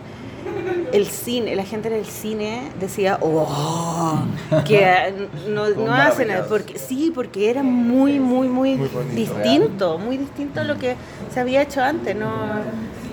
el 0.91 1.07
cine, 1.07 1.55
la 1.55 1.63
gente 1.63 1.89
del 1.89 2.05
cine 2.05 2.71
decía, 2.79 3.17
oh, 3.21 4.23
que 4.65 5.13
no, 5.49 5.69
no 5.69 5.93
hacen 5.93 6.29
porque 6.47 6.79
sí, 6.79 7.11
porque 7.13 7.49
era 7.49 7.63
muy, 7.63 8.19
muy, 8.19 8.47
muy, 8.47 8.75
Muy 8.75 8.87
bonito, 8.87 9.15
distinto, 9.15 9.97
muy 9.97 10.17
distinto 10.17 10.61
a 10.61 10.63
lo 10.63 10.77
que 10.77 10.95
se 11.33 11.39
había 11.39 11.61
hecho 11.61 11.81
antes, 11.81 12.15
¿no? 12.15 12.29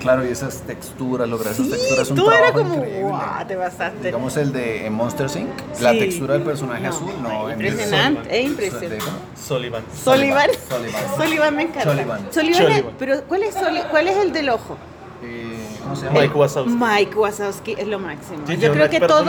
Claro, 0.02 0.26
y 0.26 0.28
esas 0.30 0.62
texturas, 0.62 1.28
lograr 1.28 1.52
esas 1.52 1.66
Sí, 1.66 1.72
texturas, 1.72 2.10
un 2.10 2.16
tú 2.16 2.30
era 2.30 2.52
como, 2.52 2.74
increíble. 2.74 3.02
wow, 3.04 3.20
te 3.46 3.56
pasaste. 3.56 4.06
Digamos 4.06 4.36
el 4.36 4.52
de 4.52 4.90
Monster 4.90 5.26
Inc. 5.36 5.80
La 5.80 5.92
textura 5.92 6.34
del 6.34 6.42
personaje 6.42 6.82
No, 6.82 6.88
azul, 6.90 7.12
no. 7.22 7.50
impresionante, 7.50 8.38
es 8.40 8.46
impresionante. 8.46 8.98
Sullivan. 9.40 9.82
Sullivan. 10.04 10.50
Sullivan. 10.68 11.02
Sullivan 11.16 11.56
me 11.56 11.62
encanta. 11.62 11.90
Sullivan. 11.90 12.28
Sullivan 12.32 12.84
pero 12.98 13.22
¿cuál 13.28 13.42
es, 13.44 13.56
Sulli- 13.56 13.88
¿cuál 13.90 14.08
es 14.08 14.16
el 14.16 14.32
del 14.32 14.48
ojo? 14.50 14.76
Eh, 15.24 15.56
¿Cómo 15.84 15.94
se 15.94 16.06
llama? 16.06 16.20
Mike 16.20 16.34
Wazowski. 16.34 16.74
Mike 16.76 17.14
Wazowski 17.16 17.74
es 17.78 17.86
lo 17.86 17.98
máximo. 18.00 18.38
Sí, 18.46 18.56
Yo 18.56 18.72
creo 18.72 18.90
que 18.90 18.98
todos, 19.00 19.24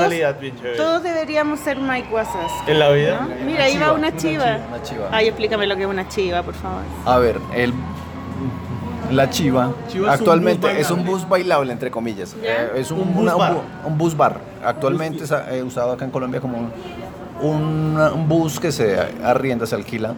todos 0.76 1.04
deberíamos 1.04 1.60
ser 1.60 1.78
Mike 1.78 2.08
Wazowski. 2.12 2.72
En 2.72 2.80
la 2.80 2.90
vida. 2.90 3.28
¿no? 3.30 3.46
Mira, 3.46 3.66
ahí 3.66 3.78
va 3.78 3.94
una 3.94 4.16
chiva. 4.16 4.58
Una 4.70 4.82
chiva. 4.82 5.10
Ay, 5.12 5.28
explícame 5.28 5.68
lo 5.68 5.76
que 5.76 5.84
es 5.84 5.88
una 5.88 6.08
chiva, 6.10 6.42
por 6.42 6.56
favor. 6.56 6.82
A 7.06 7.20
ver, 7.20 7.40
el, 7.54 7.74
la 9.14 9.30
Chiva, 9.30 9.72
Chiva 9.88 10.08
es 10.08 10.14
un 10.14 10.20
actualmente 10.20 10.68
bus 10.68 10.78
es 10.78 10.92
un 10.92 11.06
bus 11.06 11.28
bailable, 11.30 11.72
entre 11.72 11.90
comillas. 11.92 12.36
Eh, 12.44 12.72
es 12.76 12.92
un, 12.92 13.00
Un 13.02 13.14
bus 13.14 13.24
una- 13.24 13.36
bar. 13.36 13.54
bu- 13.54 13.88
un 13.88 13.98
bus 13.98 14.16
bar. 14.18 14.38
Actualmente 14.66 15.24
es 15.24 15.32
eh, 15.32 15.64
usado 15.64 15.92
acá 15.92 16.06
en 16.06 16.12
Colombia 16.12 16.40
como 16.42 16.70
un, 17.42 18.26
bus 18.28 18.60
que 18.60 18.72
se 18.72 18.98
arrienda, 19.24 19.66
se 19.66 19.76
alquila 19.76 20.14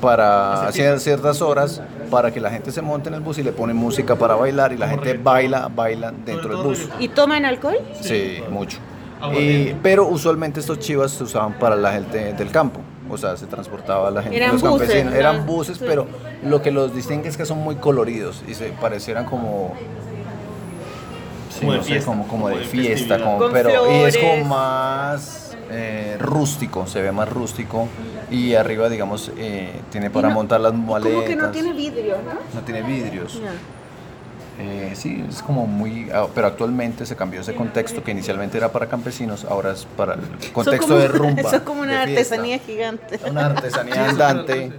para 0.00 0.68
hacer 0.68 1.00
ciertas 1.00 1.42
horas 1.42 1.82
para 2.10 2.30
que 2.32 2.40
la 2.40 2.50
gente 2.50 2.70
se 2.70 2.80
monte 2.82 3.08
en 3.08 3.14
el 3.16 3.20
bus 3.20 3.38
y 3.38 3.42
le 3.42 3.50
ponen 3.52 3.76
música 3.76 4.14
para 4.16 4.34
bailar 4.36 4.72
y 4.72 4.76
la 4.76 4.88
gente 4.88 5.14
baila, 5.14 5.68
baila 5.74 6.12
dentro 6.24 6.56
del 6.56 6.66
bus. 6.66 6.88
¿Y 7.00 7.08
toman 7.08 7.44
alcohol? 7.44 7.76
Sí, 8.00 8.38
mucho. 8.50 8.78
Y, 9.36 9.74
pero 9.82 10.06
usualmente 10.06 10.60
estos 10.60 10.78
chivas 10.78 11.10
se 11.10 11.24
usaban 11.24 11.54
para 11.54 11.74
la 11.74 11.92
gente 11.92 12.32
del 12.34 12.50
campo. 12.52 12.80
O 13.10 13.16
sea, 13.16 13.36
se 13.36 13.46
transportaba 13.46 14.10
la 14.10 14.22
gente, 14.22 14.36
Eran 14.36 14.52
los 14.52 14.62
buses, 14.62 14.78
campesinos. 14.88 15.12
¿no? 15.14 15.18
Eran 15.18 15.46
buses, 15.46 15.78
Sí. 15.78 15.84
pero 15.86 16.06
lo 16.42 16.60
que 16.62 16.70
los 16.70 16.94
distingue 16.94 17.28
es 17.28 17.36
que 17.36 17.46
son 17.46 17.58
muy 17.58 17.76
coloridos 17.76 18.42
y 18.48 18.54
se 18.54 18.68
parecieran 18.70 19.24
como. 19.24 19.74
Sí, 21.50 21.60
Como 21.60 21.72
de 21.72 21.78
no 21.78 21.84
sé, 21.84 21.90
fiesta, 21.90 22.06
como, 22.10 22.22
como 22.28 22.42
como 22.44 22.48
de 22.50 22.58
de 22.58 22.64
fiesta, 22.66 23.18
como, 23.18 23.50
pero 23.50 23.70
y 23.92 24.04
es 24.04 24.16
como 24.18 24.44
más 24.44 25.56
eh, 25.70 26.16
rústico, 26.20 26.86
se 26.86 27.02
ve 27.02 27.10
más 27.10 27.28
rústico 27.28 27.88
y 28.30 28.54
arriba, 28.54 28.88
digamos, 28.88 29.32
eh, 29.36 29.72
tiene 29.90 30.08
para 30.10 30.28
no- 30.28 30.34
montar 30.34 30.60
las 30.60 30.72
maletas. 30.74 31.12
Como 31.14 31.24
que 31.26 31.36
no 31.36 31.50
tiene 31.50 31.72
vidrio, 31.72 32.16
¿no? 32.18 32.60
no 32.60 32.64
tiene 32.64 32.82
vidrios. 32.82 33.40
Ya. 33.42 33.50
Eh, 34.60 34.92
sí, 34.96 35.24
es 35.28 35.40
como 35.42 35.66
muy... 35.66 36.10
ah, 36.12 36.26
Pero 36.34 36.48
actualmente 36.48 37.06
se 37.06 37.14
cambió 37.14 37.40
ese 37.40 37.54
contexto 37.54 38.02
que 38.02 38.10
inicialmente 38.10 38.58
era 38.58 38.70
para 38.72 38.88
campesinos, 38.88 39.44
ahora 39.44 39.70
es 39.72 39.84
para 39.96 40.14
el 40.14 40.20
contexto 40.52 40.88
como- 40.88 40.98
de 40.98 41.08
rumba. 41.08 41.40
Eso 41.48 41.56
es 41.56 41.62
como 41.62 41.82
una 41.82 42.02
artesanía 42.02 42.58
gigante. 42.58 43.20
Una 43.30 43.46
artesanía 43.46 44.08
andante. 44.08 44.72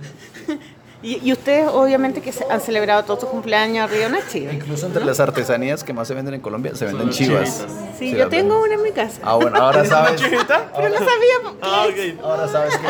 Y, 1.02 1.26
y 1.26 1.32
ustedes, 1.32 1.70
obviamente, 1.72 2.20
que 2.20 2.34
se- 2.34 2.44
han 2.52 2.60
celebrado 2.60 3.04
todos 3.06 3.22
sus 3.22 3.30
cumpleaños 3.30 3.90
arriba 3.90 4.08
una 4.08 4.20
chiva. 4.28 4.52
Incluso 4.52 4.86
entre 4.86 5.06
las 5.06 5.22
artesanías 5.22 5.82
que 5.86 5.94
más 5.94 6.10
se 6.10 6.14
venden 6.14 6.34
en 6.34 6.42
Colombia 6.42 6.76
se 6.76 6.84
venden 6.84 7.10
chivas. 7.10 7.66
Sí, 7.98 8.12
yo 8.14 8.28
tengo 8.28 8.62
una 8.62 8.74
en 8.74 8.84
mi 8.84 8.92
casa. 8.92 9.22
Ah, 9.24 9.36
bueno, 9.36 9.56
ahora 9.62 9.86
sabes. 9.86 10.20
Pero 10.22 10.90
no 10.90 10.98
sabía 10.98 11.56
Ah. 11.62 11.86
Ahora 12.22 12.48
sabes 12.50 12.76
que. 12.78 12.88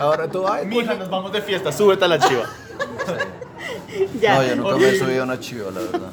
Ahora 0.00 0.28
tú, 0.28 0.46
ay, 0.46 0.64
Mija, 0.66 0.94
nos 0.94 1.10
vamos 1.10 1.32
de 1.32 1.42
fiesta, 1.42 1.72
súbete 1.72 2.04
a 2.04 2.08
la 2.08 2.20
chiva. 2.20 2.44
Ya. 4.20 4.36
No, 4.36 4.42
yo 4.46 4.56
nunca 4.56 4.76
me 4.76 4.88
he 4.88 4.98
subido 4.98 5.22
a 5.22 5.24
una 5.24 5.40
chiva, 5.40 5.70
la 5.70 5.80
verdad. 5.80 6.10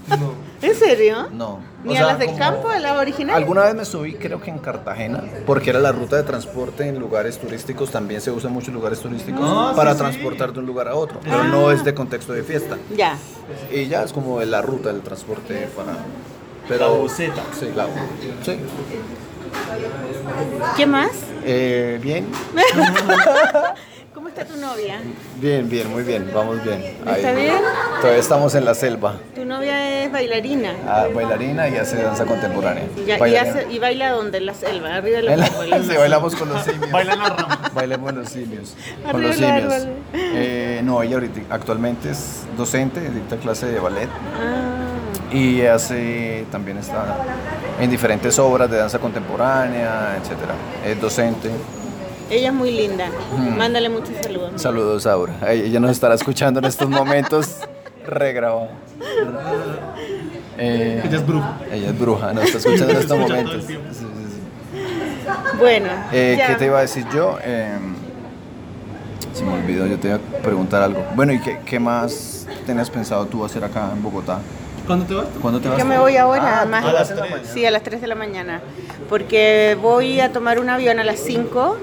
¿En 0.61 0.75
serio? 0.75 1.27
No. 1.31 1.59
¿Ni 1.83 1.95
O 1.95 1.97
a 2.03 2.07
las 2.07 2.19
del 2.19 2.35
campo, 2.37 2.69
a 2.69 2.79
las 2.79 2.97
originales? 2.97 3.37
Alguna 3.37 3.63
vez 3.63 3.75
me 3.75 3.85
subí, 3.85 4.15
creo 4.15 4.41
que 4.41 4.49
en 4.49 4.57
Cartagena, 4.59 5.23
porque 5.45 5.69
era 5.69 5.79
la 5.79 5.91
ruta 5.91 6.15
de 6.17 6.23
transporte 6.23 6.87
en 6.87 6.99
lugares 6.99 7.37
turísticos, 7.37 7.91
también 7.91 8.19
se 8.21 8.31
usa 8.31 8.49
mucho 8.49 8.67
en 8.69 8.75
lugares 8.75 8.99
turísticos 8.99 9.41
Ah, 9.43 9.73
para 9.75 9.91
sí, 9.91 9.97
sí. 9.97 10.03
transportar 10.03 10.53
de 10.53 10.59
un 10.59 10.65
lugar 10.65 10.87
a 10.87 10.95
otro, 10.95 11.19
pero 11.23 11.43
no 11.45 11.71
es 11.71 11.83
de 11.83 11.93
contexto 11.93 12.33
de 12.33 12.43
fiesta. 12.43 12.77
Ya. 12.95 13.17
Y 13.71 13.87
ya 13.87 14.03
es 14.03 14.11
como 14.11 14.41
la 14.41 14.61
ruta 14.61 14.91
del 14.91 15.01
transporte 15.01 15.69
para... 15.75 15.93
Pero, 16.67 16.89
La 16.91 17.01
buseta. 17.01 17.41
Sí, 17.57 17.69
la 17.73 17.85
sí. 18.43 18.59
¿Qué 20.75 20.85
más? 20.85 21.11
Eh, 21.45 21.97
bien, 22.01 22.27
¿Cómo 22.51 22.61
está 24.39 24.53
tu 24.53 24.59
novia? 24.59 24.99
bien, 25.39 25.67
bien, 25.69 25.89
muy 25.91 26.03
bien, 26.03 26.29
vamos 26.33 26.63
bien. 26.63 26.83
¿Está 27.07 27.31
bien? 27.33 27.55
Todavía 28.01 28.19
estamos 28.19 28.53
en 28.55 28.65
la 28.65 28.73
selva. 28.75 29.15
Tu 29.35 29.45
novia 29.45 30.03
es 30.03 30.11
bailarina. 30.11 30.73
Ah, 30.87 31.07
bailarina 31.13 31.67
y 31.69 31.75
hace 31.77 31.97
danza 32.01 32.25
contemporánea. 32.25 32.83
Ya, 33.07 33.17
y, 33.17 33.19
Bailarina. 33.19 33.59
hace- 33.59 33.71
y 33.71 33.79
baila 33.79 34.11
donde? 34.11 34.37
En 34.37 34.45
la 34.45 34.53
selva, 34.53 34.95
arriba 34.95 35.17
de 35.17 35.23
los 35.23 35.33
En 35.33 35.39
la- 35.39 35.45
árboles. 35.47 35.87
sí, 35.89 35.97
bailamos 35.97 36.35
con 36.35 36.49
los 36.49 36.63
simios. 36.63 36.91
Baila 36.91 37.13
en 37.13 37.19
la 37.19 37.29
rama. 37.29 37.71
Bailemos 37.73 38.13
los 38.13 38.29
simios. 38.29 38.75
Con 39.03 39.15
Arriba 39.15 39.29
los 39.29 39.39
del 39.39 39.61
simios. 39.71 39.87
Eh, 40.13 40.81
no, 40.83 41.01
ella 41.01 41.15
ahorita 41.15 41.41
actualmente 41.49 42.11
es 42.11 42.43
docente, 42.55 42.99
dicta 43.09 43.37
clase 43.37 43.65
de 43.67 43.79
ballet 43.79 44.09
Ah, 44.35 45.33
y 45.35 45.61
hace 45.65 46.45
también 46.51 46.77
está 46.77 47.17
en 47.79 47.89
diferentes 47.89 48.37
obras 48.39 48.69
de 48.69 48.77
danza 48.77 48.99
contemporánea, 48.99 50.17
etcétera. 50.21 50.53
Es 50.85 51.01
docente. 51.01 51.49
Ella 52.29 52.47
es 52.49 52.53
muy 52.53 52.71
linda. 52.71 53.09
Mándale 53.57 53.89
muchos 53.89 54.11
saludos. 54.21 54.51
Saludos, 54.61 55.05
Aura. 55.07 55.33
Ay, 55.41 55.61
Ella 55.61 55.79
nos 55.79 55.91
estará 55.91 56.15
escuchando 56.15 56.59
en 56.59 56.65
estos 56.65 56.89
momentos 56.89 57.57
regrabado. 58.05 58.67
Eh, 60.57 61.03
Ella 61.05 61.17
es 61.17 61.27
bruja. 61.27 61.57
Ella 61.71 61.87
es 61.89 61.99
bruja, 61.99 62.33
nos 62.33 62.45
está 62.45 62.57
escuchando 62.57 62.93
en 62.93 62.99
estos 62.99 63.17
momentos. 63.17 63.65
tiempo. 63.67 63.87
Sí, 63.91 63.99
sí, 63.99 64.05
sí. 64.31 65.57
Bueno, 65.59 65.89
Eh. 66.11 66.41
¿Qué 66.47 66.55
te 66.55 66.65
iba 66.65 66.79
a 66.79 66.81
decir 66.81 67.05
yo? 67.13 67.37
Eh, 67.43 67.77
se 69.33 69.43
me 69.43 69.53
olvidó, 69.53 69.85
yo 69.85 69.99
te 69.99 70.07
iba 70.07 70.17
a 70.17 70.41
preguntar 70.41 70.81
algo. 70.81 71.03
Bueno, 71.15 71.33
¿y 71.33 71.39
qué, 71.41 71.59
qué 71.65 71.79
más 71.79 72.47
tenías 72.65 72.89
pensado 72.89 73.25
tú 73.27 73.45
hacer 73.45 73.63
acá 73.63 73.89
en 73.93 74.01
Bogotá? 74.01 74.39
¿Cuándo 74.87 75.05
te 75.05 75.13
vas? 75.13 75.25
¿Cuándo 75.41 75.59
te 75.59 75.67
vas? 75.69 75.77
Yo 75.77 75.85
me 75.85 75.99
voy 75.99 76.15
ahora, 76.17 76.61
Ah, 76.61 76.65
más 76.65 76.83
a 76.85 76.93
las 76.93 77.09
tres. 77.13 77.47
Sí, 77.53 77.65
a 77.65 77.71
las 77.71 77.83
3 77.83 77.99
de 78.01 78.07
la 78.07 78.15
mañana. 78.15 78.61
Porque 79.09 79.77
voy 79.81 80.21
a 80.21 80.31
tomar 80.31 80.59
un 80.59 80.69
avión 80.69 80.99
a 80.99 81.03
las 81.03 81.19
5 81.19 81.77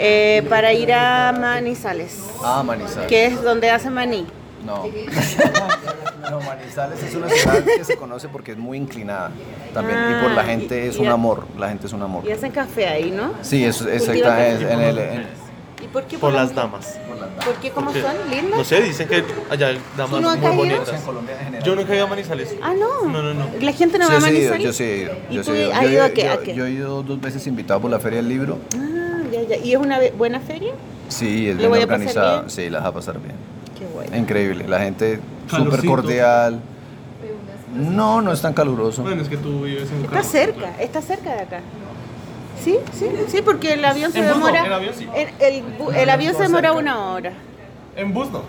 eh, 0.00 0.42
para 0.48 0.72
ir 0.72 0.92
a 0.92 1.32
Manizales, 1.38 2.18
Ah, 2.42 2.62
Manizales. 2.64 3.08
que 3.08 3.26
es 3.26 3.42
donde 3.42 3.70
hace 3.70 3.90
maní. 3.90 4.26
No. 4.64 4.84
no, 6.30 6.40
Manizales 6.40 7.02
es 7.02 7.14
una 7.14 7.28
ciudad 7.28 7.64
que 7.64 7.84
se 7.84 7.96
conoce 7.96 8.28
porque 8.28 8.52
es 8.52 8.58
muy 8.58 8.76
inclinada 8.78 9.30
también. 9.72 9.98
y 10.10 10.22
por 10.22 10.30
la 10.32 10.42
Ah, 10.42 10.44
gente 10.44 10.84
y- 10.84 10.88
es 10.88 10.96
y 10.96 11.00
un 11.00 11.08
a- 11.08 11.12
amor. 11.12 11.46
La 11.58 11.68
gente 11.68 11.86
es 11.86 11.92
un 11.92 12.02
amor. 12.02 12.24
Y 12.26 12.30
hacen 12.32 12.52
café 12.52 12.86
ahí, 12.88 13.10
¿no? 13.10 13.32
Sí, 13.42 13.64
eso 13.64 13.88
es 13.88 14.04
Cultivan 14.04 14.38
exacta. 14.38 14.48
es 14.48 14.60
café. 14.60 14.72
en 14.74 14.80
el, 14.80 14.98
en- 14.98 15.40
¿Y 15.82 15.86
por 15.86 16.04
qué 16.04 16.18
Por 16.18 16.32
la 16.34 16.42
las 16.44 16.54
damas. 16.54 16.98
¿Por 17.44 17.54
qué? 17.54 17.70
¿Cómo 17.70 17.86
Porque- 17.86 18.02
son? 18.02 18.12
¿Lindas? 18.30 18.58
No 18.58 18.64
sé, 18.64 18.82
dicen 18.82 19.08
que 19.08 19.24
allá 19.48 19.68
hay 19.68 19.80
damas 19.96 20.10
¿Tú 20.16 20.20
no 20.20 20.28
muy 20.30 20.38
caído? 20.40 20.56
bonitas. 20.56 20.88
En 20.92 21.00
Colombia 21.02 21.34
en 21.38 21.44
general. 21.46 21.66
Yo 21.66 21.74
nunca 21.74 21.92
he 21.92 21.96
ido 21.96 22.04
a 22.04 22.08
Manizales. 22.08 22.54
Ah, 22.62 22.74
no. 22.78 23.08
No, 23.08 23.22
no, 23.22 23.32
no. 23.34 23.46
La 23.62 23.72
gente 23.72 23.98
no 23.98 24.04
Sí, 24.06 24.12
va 24.12 24.18
a 24.18 24.20
sí 24.20 24.26
he 24.26 24.30
ido, 24.40 24.50
Manizales. 24.50 24.62
yo 24.64 24.72
sí 24.74 24.84
he 24.84 24.96
ido. 24.98 25.12
¿Y 25.30 25.34
Yo, 25.36 25.42
tú 25.42 25.50
sí 25.52 25.56
he 25.56 25.60
ido. 25.62 25.72
Yo 25.72 25.88
ido 25.88 26.02
he- 26.02 26.06
a 26.06 26.12
qué? 26.12 26.22
yo- 26.24 26.32
¿A 26.32 26.42
qué? 26.42 26.54
yo 26.54 26.66
he 26.66 26.70
ido 26.70 27.02
dos 27.02 27.18
veces 27.18 27.46
invitado 27.46 27.80
por 27.80 27.90
la 27.90 27.98
Feria 27.98 28.18
del 28.18 28.28
Libro. 28.28 28.58
Ah, 28.76 29.09
ya, 29.48 29.56
ya. 29.56 29.64
¿Y 29.64 29.72
es 29.72 29.78
una 29.78 29.98
buena 30.16 30.40
feria? 30.40 30.72
Sí, 31.08 31.48
es 31.48 31.56
¿Lo 31.56 31.70
bien 31.70 31.82
organizada. 31.82 32.48
Sí, 32.48 32.70
la 32.70 32.78
vas 32.80 32.88
a 32.88 32.92
pasar 32.92 33.18
bien. 33.20 33.34
Qué 33.78 33.86
bueno. 33.86 34.16
Increíble. 34.16 34.66
La 34.68 34.80
gente 34.80 35.20
súper 35.48 35.84
cordial. 35.84 36.60
No, 37.74 38.20
no 38.20 38.32
es 38.32 38.42
tan 38.42 38.52
caluroso. 38.52 39.02
Bueno, 39.02 39.22
es 39.22 39.28
que 39.28 39.36
tú 39.36 39.62
vives 39.62 39.90
en 39.92 40.04
Está 40.04 40.22
cerca, 40.22 40.72
está 40.80 41.00
cerca 41.02 41.34
de 41.34 41.40
acá. 41.40 41.60
Sí, 42.62 42.76
sí, 42.92 43.06
sí, 43.28 43.42
porque 43.42 43.72
el 43.74 43.84
avión 43.84 44.12
se 44.12 44.22
demora. 44.22 44.66
en 44.66 44.72
avión 44.72 44.94
sí. 44.94 45.08
el, 45.14 45.28
el 45.40 45.64
bu- 45.78 45.94
el 45.94 46.10
avión 46.10 46.34
se 46.34 46.42
demora 46.42 46.72
una 46.72 47.06
hora. 47.12 47.32
En 47.96 48.14
bus 48.14 48.30
no. 48.30 48.42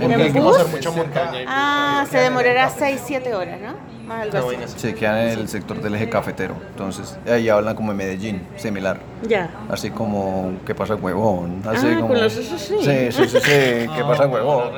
¿En 0.00 0.12
Hay 0.20 0.32
que 0.32 0.40
bus? 0.40 0.56
pasar 0.56 0.72
mucha 0.72 0.90
montaña. 0.90 1.42
y- 1.42 1.44
Ah, 1.46 2.06
se 2.10 2.18
demorará 2.18 2.70
6, 2.70 3.00
7 3.04 3.34
horas, 3.34 3.60
¿no? 3.60 3.74
Más 4.06 4.22
algo 4.34 4.50
así. 4.50 4.78
Se 4.78 4.94
quedan 4.94 5.18
en 5.18 5.38
el 5.40 5.48
sector 5.48 5.80
del 5.82 5.94
eje 5.94 6.08
cafetero. 6.08 6.54
Entonces, 6.70 7.18
ahí 7.30 7.48
hablan 7.50 7.76
como 7.76 7.92
en 7.92 7.98
Medellín, 7.98 8.46
similar. 8.56 8.98
Ya. 9.22 9.50
Así 9.70 9.90
como, 9.90 10.52
¿qué 10.66 10.74
pasa, 10.74 10.94
huevón? 10.94 11.62
Así 11.68 11.86
Ah, 11.86 11.96
como... 11.96 12.08
con 12.08 12.20
los 12.22 12.34
eso 12.36 12.58
sí. 12.58 12.76
Sí, 12.80 13.12
sí, 13.12 13.28
sí, 13.28 13.38
sí. 13.38 13.40
¿Qué 13.42 14.04
pasa, 14.08 14.26
huevón? 14.26 14.70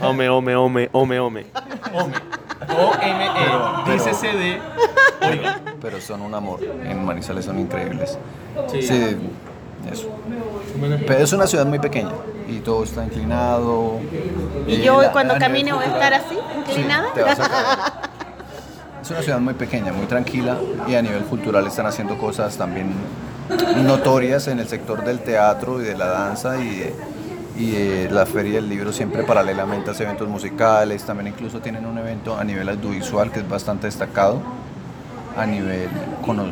Ome, 0.00 0.28
ome, 0.28 0.54
ome, 0.56 0.88
ome, 0.92 1.18
ome. 1.20 1.46
Ome. 1.92 2.12
O-M-E. 2.68 3.92
Dice 3.92 4.14
CD. 4.14 4.60
Oiga. 5.28 5.60
Pero 5.82 6.00
son 6.00 6.22
un 6.22 6.34
amor. 6.34 6.60
En 6.84 7.04
Manizales 7.04 7.44
son 7.46 7.58
increíbles. 7.58 8.16
Sí. 8.70 8.82
Sí, 8.82 9.16
eso. 9.92 10.08
Pero 11.06 11.18
es 11.24 11.32
una 11.32 11.46
ciudad 11.46 11.66
muy 11.66 11.78
pequeña 11.78 12.12
y 12.48 12.58
todo 12.60 12.84
está 12.84 13.04
inclinado. 13.04 13.98
Y 14.66 14.80
yo 14.82 15.02
la- 15.02 15.12
cuando 15.12 15.36
camine 15.38 15.72
voy 15.72 15.84
a 15.84 15.88
estar 15.88 16.14
así, 16.14 16.38
inclinada. 16.56 17.06
Sí, 17.08 17.12
te 17.14 17.22
vas 17.22 17.40
a 17.40 17.48
caer. 17.48 18.10
Es 19.02 19.10
una 19.10 19.22
ciudad 19.22 19.40
muy 19.40 19.54
pequeña, 19.54 19.92
muy 19.92 20.06
tranquila 20.06 20.56
y 20.86 20.94
a 20.94 21.02
nivel 21.02 21.22
cultural 21.24 21.66
están 21.66 21.86
haciendo 21.86 22.16
cosas 22.18 22.56
también 22.56 22.92
notorias 23.84 24.46
en 24.48 24.58
el 24.60 24.68
sector 24.68 25.02
del 25.04 25.20
teatro 25.20 25.80
y 25.80 25.84
de 25.84 25.96
la 25.96 26.06
danza 26.06 26.58
y, 26.62 26.76
de- 26.76 26.94
y 27.58 27.70
de 27.72 28.10
la 28.10 28.26
feria 28.26 28.54
del 28.54 28.68
libro 28.68 28.92
siempre 28.92 29.22
paralelamente 29.24 29.90
hace 29.90 30.04
eventos 30.04 30.28
musicales, 30.28 31.02
también 31.04 31.28
incluso 31.28 31.60
tienen 31.60 31.84
un 31.86 31.98
evento 31.98 32.36
a 32.38 32.44
nivel 32.44 32.68
audiovisual 32.68 33.30
que 33.32 33.40
es 33.40 33.48
bastante 33.48 33.86
destacado 33.86 34.40
a 35.36 35.46
nivel 35.46 35.88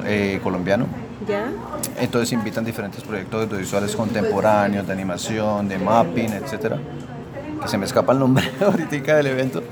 eh, 0.07 0.41
colombiano. 0.43 0.87
Ya. 1.29 1.51
Entonces 2.01 2.33
invitan 2.33 2.65
diferentes 2.65 3.03
proyectos 3.03 3.45
audiovisuales 3.45 3.95
contemporáneos, 3.95 4.87
de 4.87 4.93
animación, 4.93 5.69
de 5.69 5.79
mapping, 5.79 6.33
etcétera. 6.33 6.79
Que 7.61 7.69
se 7.69 7.77
me 7.77 7.85
escapa 7.87 8.13
el 8.13 8.19
nombre 8.21 8.45
ahorita 8.65 9.17
del 9.17 9.27
evento, 9.27 9.63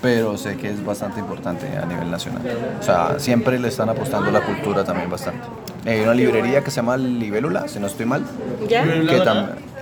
pero 0.00 0.36
sé 0.38 0.56
que 0.56 0.70
es 0.70 0.84
bastante 0.84 1.20
importante 1.20 1.66
a 1.76 1.84
nivel 1.84 2.10
nacional. 2.10 2.42
O 2.80 2.82
sea, 2.82 3.18
siempre 3.18 3.58
le 3.58 3.68
están 3.68 3.88
apostando 3.88 4.28
a 4.28 4.32
la 4.32 4.40
cultura 4.40 4.84
también 4.84 5.10
bastante. 5.10 5.46
Hay 5.84 6.00
una 6.00 6.14
librería 6.14 6.62
que 6.62 6.70
se 6.70 6.76
llama 6.76 6.96
Libélula, 6.96 7.68
si 7.68 7.78
no 7.80 7.86
estoy 7.86 8.06
mal. 8.06 8.22
Ya. 8.68 8.84
Que 8.84 9.22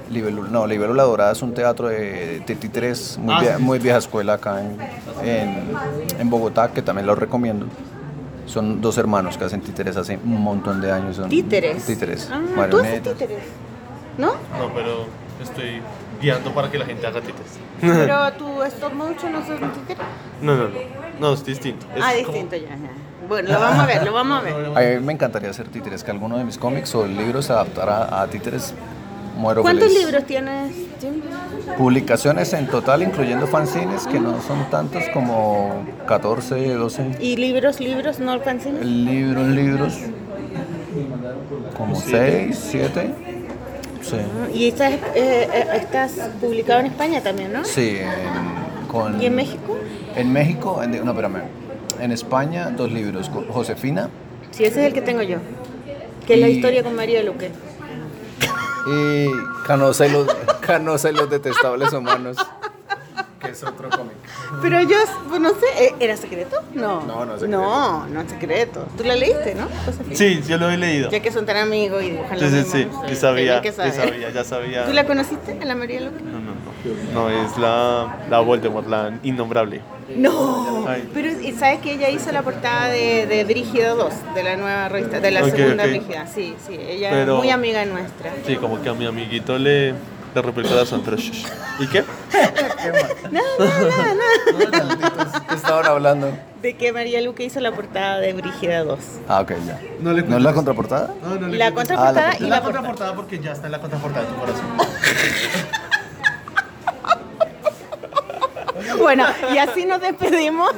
Libélula, 0.08 0.48
no, 0.50 0.66
Libélula 0.68 1.02
Dorada 1.02 1.32
es 1.32 1.42
un 1.42 1.52
teatro 1.52 1.88
de 1.88 2.40
Titi 2.46 2.68
3, 2.68 3.18
muy, 3.20 3.34
Ah, 3.34 3.40
vie- 3.40 3.56
sí. 3.56 3.62
muy 3.62 3.78
vieja 3.80 3.98
escuela 3.98 4.34
acá 4.34 4.60
en, 4.60 4.76
en, 5.28 5.64
en 6.20 6.30
Bogotá, 6.30 6.70
que 6.72 6.80
también 6.80 7.06
lo 7.08 7.16
recomiendo. 7.16 7.66
Son 8.46 8.80
dos 8.80 8.96
hermanos 8.98 9.36
que 9.36 9.44
hacen 9.44 9.60
títeres 9.60 9.96
hace 9.96 10.18
un 10.24 10.40
montón 10.42 10.80
de 10.80 10.90
años. 10.92 11.16
Son 11.16 11.28
Títeres. 11.28 11.84
Títeres. 11.84 12.28
Ah, 12.32 12.38
tú 12.38 12.44
haces 12.44 12.56
marionetas. 12.56 13.12
títeres. 13.14 13.42
¿No? 14.18 14.28
No, 14.58 14.72
pero 14.74 15.06
estoy 15.42 15.82
guiando 16.22 16.52
para 16.54 16.70
que 16.70 16.78
la 16.78 16.86
gente 16.86 17.06
haga 17.06 17.20
tites. 17.20 17.58
Pero 17.80 18.32
tu 18.34 18.62
stop 18.64 18.92
motion 18.94 19.32
no 19.32 19.44
son 19.46 19.58
títeres. 19.72 20.02
No, 20.40 20.54
no, 20.56 20.64
no. 20.68 20.78
No, 21.20 21.32
es 21.32 21.44
distinto. 21.44 21.86
Es 21.94 22.02
Ah, 22.02 22.12
como- 22.24 22.32
distinto 22.32 22.56
ya, 22.56 22.68
ya. 22.68 22.90
Bueno, 23.28 23.52
lo 23.52 23.58
vamos 23.58 23.78
a 23.80 23.86
ver, 23.86 24.04
lo 24.04 24.12
vamos 24.12 24.38
a 24.38 24.42
ver. 24.42 24.54
A 24.94 24.98
mí 25.00 25.04
me 25.04 25.12
encantaría 25.12 25.50
hacer 25.50 25.66
títeres, 25.68 26.04
que 26.04 26.12
alguno 26.12 26.38
de 26.38 26.44
mis 26.44 26.58
cómics 26.58 26.94
o 26.94 27.04
libros 27.06 27.46
se 27.46 27.52
adaptara 27.52 28.22
a 28.22 28.26
títeres. 28.28 28.72
Muero 29.36 29.62
¿Cuántos 29.62 29.88
feliz. 29.88 30.04
libros 30.06 30.24
tienes, 30.24 30.72
Jim? 31.00 31.20
Publicaciones 31.76 32.52
en 32.54 32.66
total, 32.68 33.02
incluyendo 33.02 33.46
fanzines, 33.46 34.06
que 34.06 34.18
no 34.18 34.40
son 34.40 34.70
tantos 34.70 35.02
como 35.12 35.84
14, 36.06 36.72
12. 36.74 37.16
¿Y 37.20 37.36
libros, 37.36 37.80
libros, 37.80 38.18
no 38.18 38.32
alcancen? 38.32 39.04
Libros, 39.04 39.46
libros. 39.48 39.98
Como 41.76 41.94
6, 41.96 42.58
7. 42.70 43.10
Sí. 44.00 44.16
Y 44.54 44.68
estás, 44.68 44.92
eh, 44.92 45.00
eh, 45.14 45.64
estás 45.74 46.12
publicado 46.40 46.80
en 46.80 46.86
España 46.86 47.20
también, 47.22 47.52
¿no? 47.52 47.64
Sí, 47.64 47.96
en, 47.98 48.88
con, 48.88 49.20
¿Y 49.20 49.26
en 49.26 49.34
México? 49.34 49.76
En 50.14 50.32
México, 50.32 50.80
en- 50.82 51.04
no, 51.04 51.10
espérame. 51.10 51.42
En 52.00 52.12
España, 52.12 52.70
dos 52.70 52.90
libros. 52.92 53.30
Josefina 53.50 54.08
Sí, 54.52 54.64
ese 54.64 54.80
es 54.80 54.86
el 54.86 54.92
que 54.94 55.02
tengo 55.02 55.20
yo. 55.22 55.38
Que 56.26 56.34
es 56.34 56.40
la 56.40 56.48
historia 56.48 56.82
con 56.82 56.94
María 56.94 57.22
Luque. 57.22 57.50
Y 58.86 59.28
Canosa 59.66 60.06
y 60.06 60.10
los, 60.10 60.26
Canosa 60.60 61.10
y 61.10 61.14
los 61.14 61.28
detestables 61.30 61.92
humanos. 61.92 62.36
Que 63.40 63.50
es 63.50 63.62
otro 63.62 63.90
cómic. 63.90 64.14
Pero 64.62 64.80
yo, 64.80 64.96
pues, 65.28 65.40
no 65.40 65.50
sé, 65.50 65.84
¿eh, 65.84 65.94
¿era 66.00 66.16
secreto? 66.16 66.56
No. 66.74 67.02
No, 67.02 67.24
no 67.26 67.34
es 67.34 67.40
secreto. 67.40 67.48
No, 67.62 68.06
no 68.06 68.20
es 68.22 68.30
secreto. 68.30 68.86
¿Tú 68.96 69.04
la 69.04 69.14
leíste, 69.14 69.54
no? 69.54 69.68
Josefina? 69.84 70.16
Sí, 70.16 70.42
yo 70.48 70.56
lo 70.56 70.70
he 70.70 70.76
leído. 70.76 71.10
Ya 71.10 71.20
que 71.20 71.30
son 71.30 71.44
tan 71.46 71.56
amigos 71.58 72.02
y 72.02 72.10
dibujan 72.12 72.38
Sí, 72.38 72.44
lo 72.44 72.50
sí, 72.50 72.88
sí. 73.08 73.16
sabía, 73.16 73.60
que 73.60 73.72
saber. 73.72 73.92
sabía, 73.92 74.30
ya 74.30 74.42
sabía. 74.44 74.86
¿Tú 74.86 74.92
la 74.92 75.04
conociste, 75.06 75.58
a 75.60 75.64
la 75.64 75.74
María 75.74 76.00
Luque? 76.00 76.22
No, 76.22 76.38
no, 76.40 76.52
no. 76.52 77.12
No, 77.12 77.28
es 77.30 77.56
la, 77.58 78.16
la 78.30 78.40
Voldemort, 78.40 78.88
la 78.88 79.18
innombrable. 79.22 79.82
No, 80.08 80.86
pero 81.12 81.28
¿y 81.30 81.52
¿sabes 81.52 81.80
que 81.80 81.92
ella 81.94 82.08
hizo 82.10 82.30
la 82.30 82.42
portada 82.42 82.88
de, 82.88 83.26
de 83.26 83.44
Brígida 83.44 83.90
2, 83.94 84.12
de 84.36 84.42
la 84.44 84.56
nueva 84.56 84.88
revista, 84.88 85.18
de 85.18 85.30
la 85.32 85.42
Ok, 85.44 85.50
segunda 85.50 85.82
ok. 85.84 85.90
Brígida? 85.90 86.26
Sí, 86.28 86.54
sí, 86.66 86.76
ella 86.78 87.10
Pero- 87.10 87.32
es 87.34 87.38
muy 87.38 87.50
amiga 87.50 87.84
nuestra. 87.86 88.32
Sí, 88.46 88.56
como 88.56 88.80
que 88.80 88.88
a 88.88 88.94
mi 88.94 89.04
amiguito 89.06 89.58
le, 89.58 89.92
le 89.92 89.96
el 90.34 90.42
corazón, 90.68 91.02
pero. 91.04 91.16
¿Y 91.16 91.86
qué? 91.88 92.04
¿Qué 95.48 95.54
estaban 95.54 95.86
hablando? 95.86 96.32
De 96.62 96.74
que 96.76 96.92
María 96.92 97.20
Luque 97.20 97.44
hizo 97.44 97.60
la 97.60 97.72
portada 97.72 98.18
de 98.20 98.32
Brígida 98.32 98.84
2. 98.84 98.98
Ah, 99.28 99.40
ok, 99.40 99.52
ya. 99.66 99.80
No 100.00 100.12
le 100.12 100.22
¿No 100.22 100.36
es 100.36 100.42
la 100.42 100.52
contraportada? 100.52 101.14
No, 101.22 101.34
no 101.36 101.48
La 101.48 101.72
contraportada 101.72 102.30
Ah, 102.30 102.36
la 102.40 102.46
y 102.46 102.48
la 102.48 102.62
portada. 102.62 103.14
porque 103.14 103.38
ya 103.38 103.52
está 103.52 103.66
en 103.66 103.72
la 103.72 103.80
contraportada 103.80 104.24
de 104.26 104.32
tu 104.32 104.38
corazón. 104.38 104.64
Bueno, 108.98 109.24
y 109.52 109.58
así 109.58 109.84
nos 109.84 110.00
despedimos. 110.00 110.70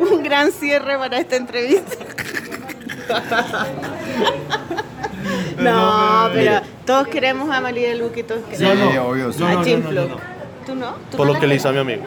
Un 0.00 0.22
gran 0.22 0.50
cierre 0.52 0.96
para 0.98 1.18
esta 1.18 1.36
entrevista. 1.36 1.96
No, 5.58 6.28
pero 6.32 6.60
todos 6.86 7.08
queremos 7.08 7.50
a 7.54 7.60
María 7.60 7.94
Luque, 7.94 8.22
todos 8.22 8.42
Sí, 8.52 8.64
queremos 8.64 8.96
obvio, 8.98 9.32
sí. 9.32 9.42
a 9.44 9.54
no. 9.54 10.30
¿Tú 10.66 10.74
no? 10.74 10.92
¿Tú 11.10 11.16
Por 11.16 11.26
no 11.26 11.32
lo 11.34 11.40
que 11.40 11.46
le 11.46 11.54
hizo 11.56 11.68
a 11.68 11.72
mi 11.72 11.78
amigo. 11.78 12.04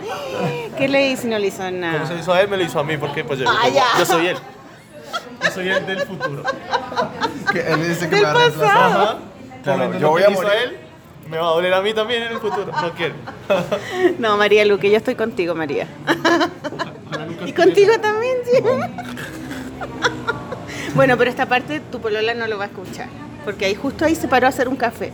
¿Qué 0.77 0.87
le 0.87 1.07
hizo? 1.11 1.27
No 1.27 1.37
le 1.39 1.47
hizo 1.47 1.69
nada. 1.71 1.93
Como 1.99 2.07
se 2.07 2.15
hizo 2.19 2.33
a 2.33 2.41
él, 2.41 2.47
me 2.49 2.57
lo 2.57 2.63
hizo 2.63 2.79
a 2.79 2.83
mí, 2.83 2.97
porque 2.97 3.23
pues 3.23 3.39
yo, 3.39 3.45
Ah, 3.49 3.67
yo 3.99 4.05
soy 4.05 4.27
él. 4.27 4.37
Yo 5.43 5.51
soy 5.51 5.69
él 5.69 5.85
del 5.85 6.01
futuro. 6.01 6.43
Que 7.51 7.59
él 7.71 7.87
dice 7.89 8.09
que 8.09 8.15
Del 8.15 8.21
me 8.21 8.21
va 8.23 8.31
a 8.31 8.33
reemplazar. 8.33 8.75
pasado. 8.75 9.03
Ajá. 9.03 9.17
Claro, 9.63 9.97
yo 9.99 10.09
voy 10.09 10.23
a 10.23 10.29
morir. 10.29 10.51
él, 10.63 10.77
me 11.29 11.37
va 11.37 11.47
a 11.47 11.51
doler 11.51 11.73
a 11.73 11.81
mí 11.81 11.93
también 11.93 12.23
en 12.23 12.31
el 12.33 12.39
futuro. 12.39 12.71
No 12.71 12.91
quiero. 12.93 13.15
No, 14.19 14.37
María 14.37 14.65
Luque, 14.65 14.89
yo 14.89 14.97
estoy 14.97 15.15
contigo, 15.15 15.55
María. 15.55 15.87
Y 17.45 17.53
contigo 17.53 17.93
también, 17.99 18.37
sí. 18.45 18.63
Bueno, 20.95 21.17
pero 21.17 21.29
esta 21.29 21.47
parte 21.47 21.81
tu 21.91 21.99
polola 21.99 22.33
no 22.33 22.47
lo 22.47 22.57
va 22.57 22.65
a 22.65 22.67
escuchar. 22.67 23.07
Porque 23.43 23.65
ahí 23.65 23.75
justo 23.75 24.05
ahí 24.05 24.15
se 24.15 24.27
paró 24.27 24.45
a 24.45 24.49
hacer 24.49 24.67
un 24.67 24.75
café. 24.75 25.11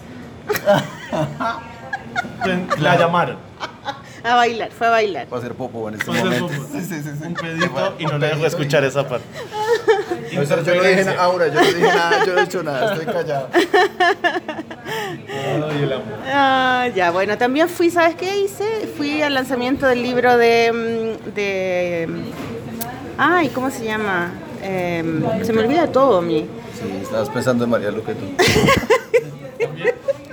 La 2.79 2.97
llamaron. 2.97 3.37
A 4.23 4.35
bailar, 4.35 4.71
fue 4.71 4.87
a 4.87 4.89
bailar. 4.89 5.27
Va 5.33 5.37
a 5.37 5.41
ser 5.41 5.53
popo 5.53 5.87
en 5.87 5.95
este 5.95 6.05
Fue 6.05 6.17
a 6.17 6.21
hacer 6.21 6.41
momento. 6.41 6.61
popo. 6.63 6.77
Sí, 6.79 6.85
sí, 6.85 7.01
sí, 7.03 7.09
sí. 7.19 7.25
Un 7.27 7.33
pedito 7.33 7.95
y 7.99 8.05
no 8.05 8.17
le 8.17 8.27
dejo 8.27 8.45
escuchar 8.45 8.83
esa 8.83 9.07
parte. 9.07 9.25
No, 10.31 10.43
eso 10.43 10.61
yo 10.63 10.75
no 10.75 10.83
dije 10.83 11.05
nada, 11.05 11.23
Aura, 11.23 11.47
yo 11.47 11.55
no 11.55 11.65
dije 11.67 11.81
nada, 11.81 12.23
yo 12.23 12.33
no 12.35 12.39
he 12.39 12.43
dicho 12.43 12.61
nada, 12.61 12.93
estoy 12.93 13.11
callado. 13.11 13.49
Ay, 15.27 15.83
el 15.83 15.93
amor. 15.93 16.05
Ah, 16.27 16.87
ya, 16.95 17.09
bueno, 17.09 17.35
también 17.37 17.67
fui, 17.67 17.89
¿sabes 17.89 18.13
qué 18.15 18.37
hice? 18.37 18.87
Fui 18.95 19.23
al 19.23 19.33
lanzamiento 19.33 19.87
del 19.87 20.03
libro 20.03 20.37
de... 20.37 20.71
mm, 20.71 21.33
de 21.33 22.07
mm, 22.09 22.23
ay, 23.17 23.49
¿cómo 23.49 23.71
se 23.71 23.85
llama? 23.85 24.31
Em, 24.61 25.23
se 25.43 25.51
me 25.51 25.61
olvida 25.61 25.87
todo 25.91 26.19
a 26.19 26.21
mí. 26.21 26.47
Sí, 26.79 26.99
estabas 27.01 27.29
pensando 27.29 27.63
en 27.63 27.69
María 27.71 27.89
Luque 27.89 28.13
tú. 28.13 28.25
¿También? 29.63 29.88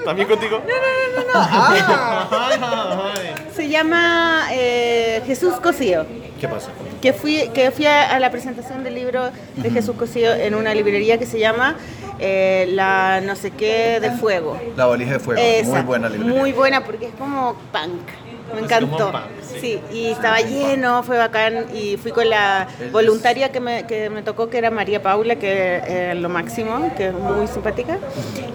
¿También 0.07 0.28
contigo? 0.28 0.62
No, 0.65 1.24
no, 1.24 1.35
no, 1.35 2.95
no. 2.95 3.03
Ay. 3.12 3.35
Se 3.57 3.69
llama 3.69 4.47
eh, 4.53 5.20
Jesús 5.27 5.55
Cosío. 5.55 6.07
¿Qué 6.41 6.47
pasa? 6.47 6.69
Que 7.03 7.12
fui, 7.12 7.49
que 7.53 7.73
fui 7.73 7.87
a, 7.87 8.15
a 8.15 8.20
la 8.20 8.31
presentación 8.31 8.85
del 8.85 8.95
libro 8.95 9.31
de 9.57 9.69
Jesús 9.69 9.97
Cosío 9.97 10.33
en 10.33 10.55
una 10.55 10.73
librería 10.74 11.19
que 11.19 11.27
se 11.27 11.41
llama 11.41 11.74
eh, 12.20 12.69
La 12.70 13.20
no 13.20 13.35
sé 13.35 13.51
qué 13.51 13.99
de 13.99 14.12
fuego. 14.12 14.57
La 14.77 14.87
valija 14.87 15.15
de 15.15 15.19
fuego. 15.19 15.43
Esa, 15.45 15.70
Muy 15.73 15.83
buena 15.83 16.09
librería. 16.09 16.39
Muy 16.39 16.53
buena 16.53 16.85
porque 16.85 17.07
es 17.07 17.15
como 17.15 17.55
punk. 17.73 18.09
Me 18.55 18.60
encantó. 18.60 19.12
sí. 19.60 19.81
y 19.93 20.06
estaba 20.06 20.40
lleno, 20.40 21.02
fue 21.02 21.18
bacán. 21.18 21.66
Y 21.74 21.97
fui 21.97 22.12
con 22.12 22.28
la 22.28 22.68
voluntaria 22.93 23.51
que 23.51 23.60
me, 23.60 23.86
que 23.86 24.10
me 24.10 24.23
tocó, 24.23 24.48
que 24.48 24.59
era 24.59 24.70
María 24.70 25.02
Paula, 25.02 25.36
que 25.36 26.10
es 26.12 26.16
lo 26.16 26.28
máximo, 26.28 26.93
que 26.97 27.09
es 27.09 27.12
muy 27.14 27.47
simpática. 27.48 27.98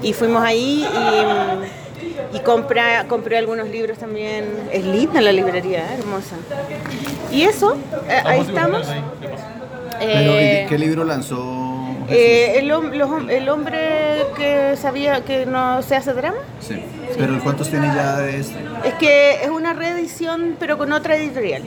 Y 0.02 0.14
fuimos 0.14 0.44
ahí 0.44 0.86
y, 2.34 2.38
y 2.38 2.40
compré, 2.42 2.82
compré 3.08 3.38
algunos 3.38 3.68
libros 3.70 3.98
también. 3.98 4.46
Es 4.72 4.84
linda 4.86 5.20
la 5.22 5.32
librería, 5.32 5.80
¿eh? 5.80 5.98
hermosa. 6.00 6.36
Y 7.32 7.44
eso, 7.44 7.76
eh, 8.10 8.22
ahí 8.26 8.42
estamos. 8.42 8.88
Pero, 10.00 10.32
Eh, 10.34 10.64
¿y 10.66 10.70
¿qué 10.70 10.78
libro 10.80 11.04
lanzó? 11.04 11.71
Eh, 12.12 12.60
el, 12.60 12.68
los 12.68 13.30
el 13.30 13.50
hombre 13.50 14.26
que 14.36 14.76
sabía 14.78 15.24
que 15.24 15.46
no 15.46 15.82
se 15.82 15.96
hace 15.96 16.14
drama. 16.14 16.38
Sí. 16.60 16.82
Pero 17.18 17.40
¿cuántos 17.44 17.70
tiene 17.70 17.88
ya 17.88 18.18
de 18.18 18.40
este? 18.40 18.56
Es 18.86 18.94
que 18.96 19.44
es 19.44 19.50
una 19.50 19.74
reedición, 19.74 20.56
pero 20.60 20.78
con 20.78 20.92
otra 20.92 21.16
editorial. 21.16 21.64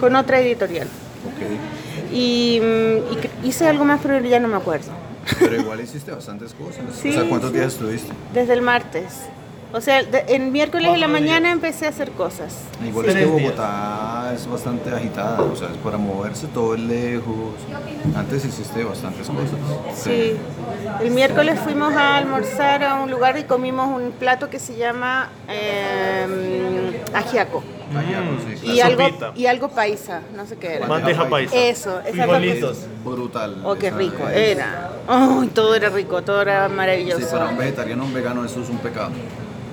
Con 0.00 0.16
otra 0.16 0.40
editorial. 0.40 0.88
Ok. 1.26 2.12
Y, 2.12 2.60
mm, 2.60 3.44
y 3.44 3.48
hice 3.48 3.68
algo 3.68 3.84
más, 3.84 4.00
pero 4.02 4.20
ya 4.20 4.40
no 4.40 4.48
me 4.48 4.56
acuerdo. 4.56 4.90
Pero 5.38 5.56
igual 5.56 5.80
hiciste 5.80 6.10
bastantes 6.10 6.54
cosas. 6.54 6.82
Sí, 7.00 7.10
o 7.10 7.12
sea, 7.12 7.28
¿cuántos 7.28 7.50
sí. 7.50 7.56
días 7.56 7.72
estuviste? 7.72 8.12
Desde 8.32 8.52
el 8.52 8.62
martes. 8.62 9.26
O 9.74 9.80
sea, 9.80 9.98
el 9.98 10.52
miércoles 10.52 10.88
en 10.94 11.00
la 11.00 11.08
mañana 11.08 11.50
empecé 11.50 11.86
a 11.86 11.88
hacer 11.88 12.12
cosas. 12.12 12.58
Igual 12.86 13.08
es 13.08 13.14
que 13.16 13.24
Bogotá 13.26 14.30
es 14.32 14.46
bastante 14.48 14.90
agitada, 14.94 15.42
o 15.42 15.56
sea, 15.56 15.66
es 15.68 15.76
para 15.78 15.98
moverse 15.98 16.46
todo 16.46 16.76
es 16.76 16.80
lejos. 16.80 17.54
Antes 18.16 18.44
hiciste 18.44 18.84
bastantes 18.84 19.26
cosas. 19.26 20.00
Sí. 20.00 20.36
El 21.02 21.10
miércoles 21.10 21.58
fuimos 21.58 21.92
a 21.92 22.16
almorzar 22.16 22.84
a 22.84 22.94
un 23.02 23.10
lugar 23.10 23.36
y 23.36 23.44
comimos 23.44 23.88
un 24.00 24.12
plato 24.12 24.48
que 24.48 24.60
se 24.60 24.76
llama 24.76 25.30
eh, 25.48 27.02
ajiaco. 27.12 27.64
Pues, 27.92 28.60
sí, 28.60 28.66
Y 28.66 28.76
La 28.76 28.86
algo, 28.86 29.32
y 29.34 29.46
algo 29.46 29.68
paisa, 29.70 30.20
no 30.36 30.46
sé 30.46 30.56
qué 30.56 30.74
era. 30.74 30.86
Bandeja 30.86 31.28
paisa. 31.28 31.54
Eso, 31.56 31.98
esa 32.00 32.10
Frijolitos. 32.12 32.78
Brutal. 33.04 33.56
Oh, 33.64 33.74
qué 33.74 33.90
rico 33.90 34.28
es- 34.28 34.56
era. 34.56 34.90
Ay, 35.08 35.48
todo 35.48 35.74
era 35.74 35.88
rico, 35.90 36.22
todo 36.22 36.42
era 36.42 36.68
Sí, 36.68 36.74
maravilloso. 36.74 37.28
para 37.30 37.46
un 37.48 37.58
vegetariano 37.58 38.04
o 38.04 38.06
un 38.06 38.14
vegano 38.14 38.44
eso 38.44 38.62
es 38.62 38.68
un 38.68 38.78
pecado. 38.78 39.10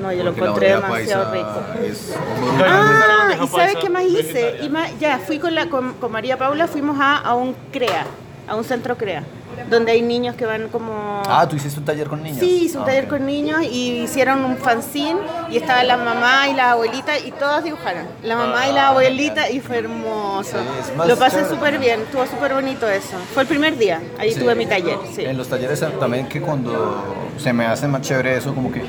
No, 0.02 0.12
yo 0.12 0.24
lo 0.24 0.32
encontré 0.32 0.70
demasiado 0.70 1.32
rico. 1.34 1.62
Es. 1.84 2.14
Ah, 2.64 3.36
¿y 3.44 3.48
sabes 3.48 3.76
qué 3.78 3.90
más 3.90 4.04
hice? 4.04 4.22
vegetariana. 4.34 4.64
Y 4.66 4.70
más- 4.70 5.00
ya, 5.00 5.20
fui 5.20 5.40
con, 5.40 5.54
la, 5.56 5.68
con, 5.70 5.94
con 5.94 6.12
María 6.12 6.38
Paula, 6.38 6.68
fuimos 6.68 6.98
a, 7.00 7.18
a 7.18 7.36
un 7.36 7.56
CREA, 7.72 8.06
a 8.48 8.56
un 8.56 8.64
centro 8.64 8.98
CREA, 8.98 9.24
donde 9.70 9.92
hay 9.92 10.02
niños 10.02 10.36
que 10.36 10.46
van 10.46 10.70
como... 10.70 11.22
Ah, 11.28 11.48
¿tú 11.48 11.56
hiciste 11.56 11.80
un 11.80 11.86
taller 11.86 12.08
con 12.08 12.24
niños? 12.24 12.40
Sí, 12.40 12.64
hice 12.66 12.78
un 12.78 12.84
Ah, 12.84 12.88
taller 12.88 13.08
con 13.08 13.26
niños 13.26 13.62
y 13.64 14.02
hicieron 14.04 14.44
un 14.44 14.58
fanzine 14.58 15.20
y 15.50 15.58
estaba 15.58 15.84
la 15.84 15.98
mamá 15.98 16.48
y 16.50 16.54
la 16.56 16.72
abuelita 16.72 17.18
y 17.20 17.32
todas 17.32 17.64
dibujaron. 17.64 18.06
La 18.24 18.36
mamá 18.36 18.68
y 18.68 18.74
la 18.74 18.88
abuelita 18.90 19.50
y 19.50 19.60
fue 19.60 19.78
hermoso. 19.80 20.58
Sí, 20.58 20.92
Lo 21.08 21.16
pasé 21.18 21.48
súper 21.48 21.78
bien, 21.80 22.02
estuvo 22.02 22.26
súper 22.26 22.54
bonito 22.54 22.88
eso. 22.90 23.18
Fue 23.34 23.44
el 23.44 23.48
primer 23.48 23.78
día, 23.78 24.02
ahí 24.20 24.32
Sí. 24.34 24.40
tuve 24.40 24.56
mi 24.56 24.66
taller. 24.66 24.98
Sí. 25.14 25.24
En 25.26 25.38
los 25.38 25.48
talleres 25.48 25.84
también 26.00 26.28
que 26.28 26.42
cuando 26.42 27.04
se 27.38 27.54
me 27.54 27.66
hace 27.66 27.88
más 27.88 28.02
chévere 28.02 28.38
eso, 28.38 28.54
como 28.56 28.72
que 28.72 28.82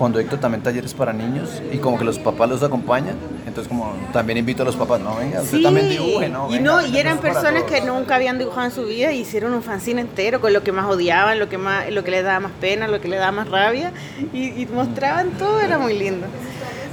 cuando 0.00 0.18
dicto 0.18 0.38
también 0.38 0.62
talleres 0.62 0.94
para 0.94 1.12
niños 1.12 1.60
y 1.70 1.76
como 1.76 1.98
que 1.98 2.04
los 2.06 2.18
papás 2.18 2.48
los 2.48 2.62
acompañan, 2.62 3.16
entonces 3.46 3.68
como 3.68 3.92
también 4.14 4.38
invito 4.38 4.62
a 4.62 4.64
los 4.64 4.74
papás, 4.74 4.98
no, 4.98 5.14
venga, 5.14 5.42
usted 5.42 5.58
Sí, 5.58 5.62
también 5.62 5.90
dibuje, 5.90 6.30
¿no? 6.30 6.50
y 6.54 6.58
no, 6.58 6.80
y 6.86 6.96
eran 6.96 7.18
personas 7.18 7.64
que 7.64 7.82
nunca 7.82 8.14
habían 8.14 8.38
dibujado 8.38 8.64
en 8.64 8.72
su 8.72 8.86
vida 8.86 9.12
y 9.12 9.20
hicieron 9.20 9.52
un 9.52 9.62
fanzine 9.62 10.00
entero 10.00 10.40
con 10.40 10.54
lo 10.54 10.62
que 10.62 10.72
más 10.72 10.86
odiaban, 10.86 11.38
lo 11.38 11.50
que 11.50 11.58
más, 11.58 11.90
lo 11.90 12.02
que 12.02 12.12
les 12.12 12.24
daba 12.24 12.40
más 12.40 12.52
pena, 12.62 12.88
lo 12.88 12.98
que 13.02 13.08
les 13.08 13.20
daba 13.20 13.32
más 13.32 13.50
rabia 13.50 13.92
y, 14.32 14.62
y 14.62 14.66
mostraban 14.72 15.32
todo, 15.32 15.60
era 15.60 15.76
muy 15.76 15.98
lindo. 15.98 16.26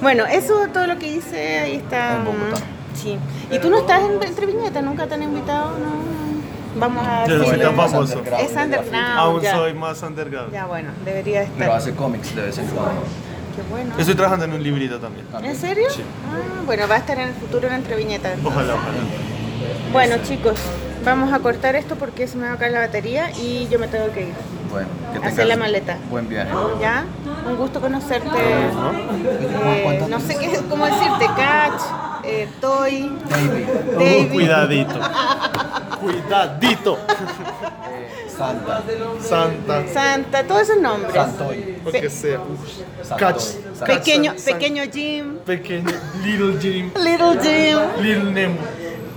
Bueno, 0.02 0.26
eso 0.26 0.66
es 0.66 0.74
todo 0.74 0.86
lo 0.86 1.00
que 1.00 1.08
hice, 1.08 1.60
ahí 1.60 1.76
está. 1.78 2.18
En 2.18 2.26
Bogotá. 2.26 2.62
Sí. 2.94 3.18
¿Y 3.50 3.60
tú 3.60 3.70
no 3.70 3.78
estás 3.78 4.02
en, 4.02 4.22
entre 4.22 4.48
viñetas? 4.48 4.84
¿Nunca 4.84 5.08
te 5.08 5.14
han 5.14 5.24
invitado? 5.24 5.72
No. 5.80 6.37
Vamos 6.80 7.08
a 7.08 7.26
Yo 7.28 7.44
soy 7.44 7.60
tan 7.60 7.76
famoso. 7.76 8.22
Es 8.40 8.52
underground. 8.52 9.18
Aún 9.18 9.42
ya. 9.42 9.56
soy 9.56 9.74
más 9.74 10.02
underground. 10.04 10.52
Ya, 10.52 10.66
bueno, 10.66 10.92
debería 11.06 11.44
estar. 11.44 11.58
Pero 11.58 11.74
hace 11.74 11.94
cómics 11.94 12.36
de 12.36 12.42
vez 12.44 12.58
en 12.58 12.68
cuando. 12.68 13.02
Qué 13.56 13.64
bueno. 13.70 13.96
Estoy 13.98 14.16
trabajando 14.16 14.46
en 14.46 14.54
un 14.54 14.64
librito 14.64 15.00
también. 15.00 15.26
¿En 15.44 15.56
serio? 15.56 15.88
Sí. 15.90 16.04
Ah, 16.32 16.62
bueno, 16.66 16.88
va 16.88 16.96
a 16.96 17.00
estar 17.00 17.18
en 17.18 17.30
el 17.30 17.34
futuro 17.34 17.68
en 17.68 17.74
Entre 17.74 17.96
Viñetas. 17.96 18.38
Ojalá, 18.44 18.76
ojalá. 18.76 18.98
Bueno, 19.92 20.16
chicos, 20.24 20.60
vamos 21.04 21.34
a 21.34 21.40
cortar 21.40 21.76
esto 21.76 21.96
porque 21.96 22.28
se 22.28 22.38
me 22.38 22.48
va 22.48 22.54
a 22.54 22.58
caer 22.58 22.74
la 22.74 22.80
batería 22.80 23.32
y 23.32 23.68
yo 23.70 23.80
me 23.80 23.88
tengo 23.88 24.12
que 24.14 24.22
ir. 24.28 24.34
Bueno, 24.78 24.90
que 25.22 25.28
Hacer 25.28 25.48
la 25.48 25.58
maleta. 25.58 25.98
Buen 26.12 26.30
viaje. 26.30 26.52
¿Ya? 26.80 27.04
Un 27.48 27.56
gusto 27.58 27.82
conocerte. 27.82 28.28
Eh, 28.38 30.06
no 30.08 30.20
sé 30.20 30.38
qué, 30.38 30.60
cómo 30.70 30.86
decirte, 30.86 31.26
Catch, 31.36 31.82
eh, 32.24 32.48
Toy, 32.62 33.12
David. 33.98 34.32
Cuidadito. 34.34 35.00
Cuidadito. 36.00 37.00
Santa, 38.38 38.84
Santa. 39.20 39.88
Santa, 39.92 40.44
todos 40.44 40.62
esos 40.62 40.78
nombres. 40.80 41.12
Santoy, 41.12 41.80
Lo 41.84 41.92
que 41.92 42.10
sea. 42.12 42.40
Santoy, 43.02 43.18
Catch. 43.18 43.40
Santoy. 43.40 43.96
Pequeño, 43.98 44.34
San- 44.38 44.54
pequeño 44.54 44.84
Jim, 44.94 45.38
Pequeño. 45.44 45.90
Little 46.24 46.60
Jim. 46.62 46.92
Little 47.04 47.40
Jim. 47.42 47.80
Little 48.04 48.32
Nemo. 48.32 48.58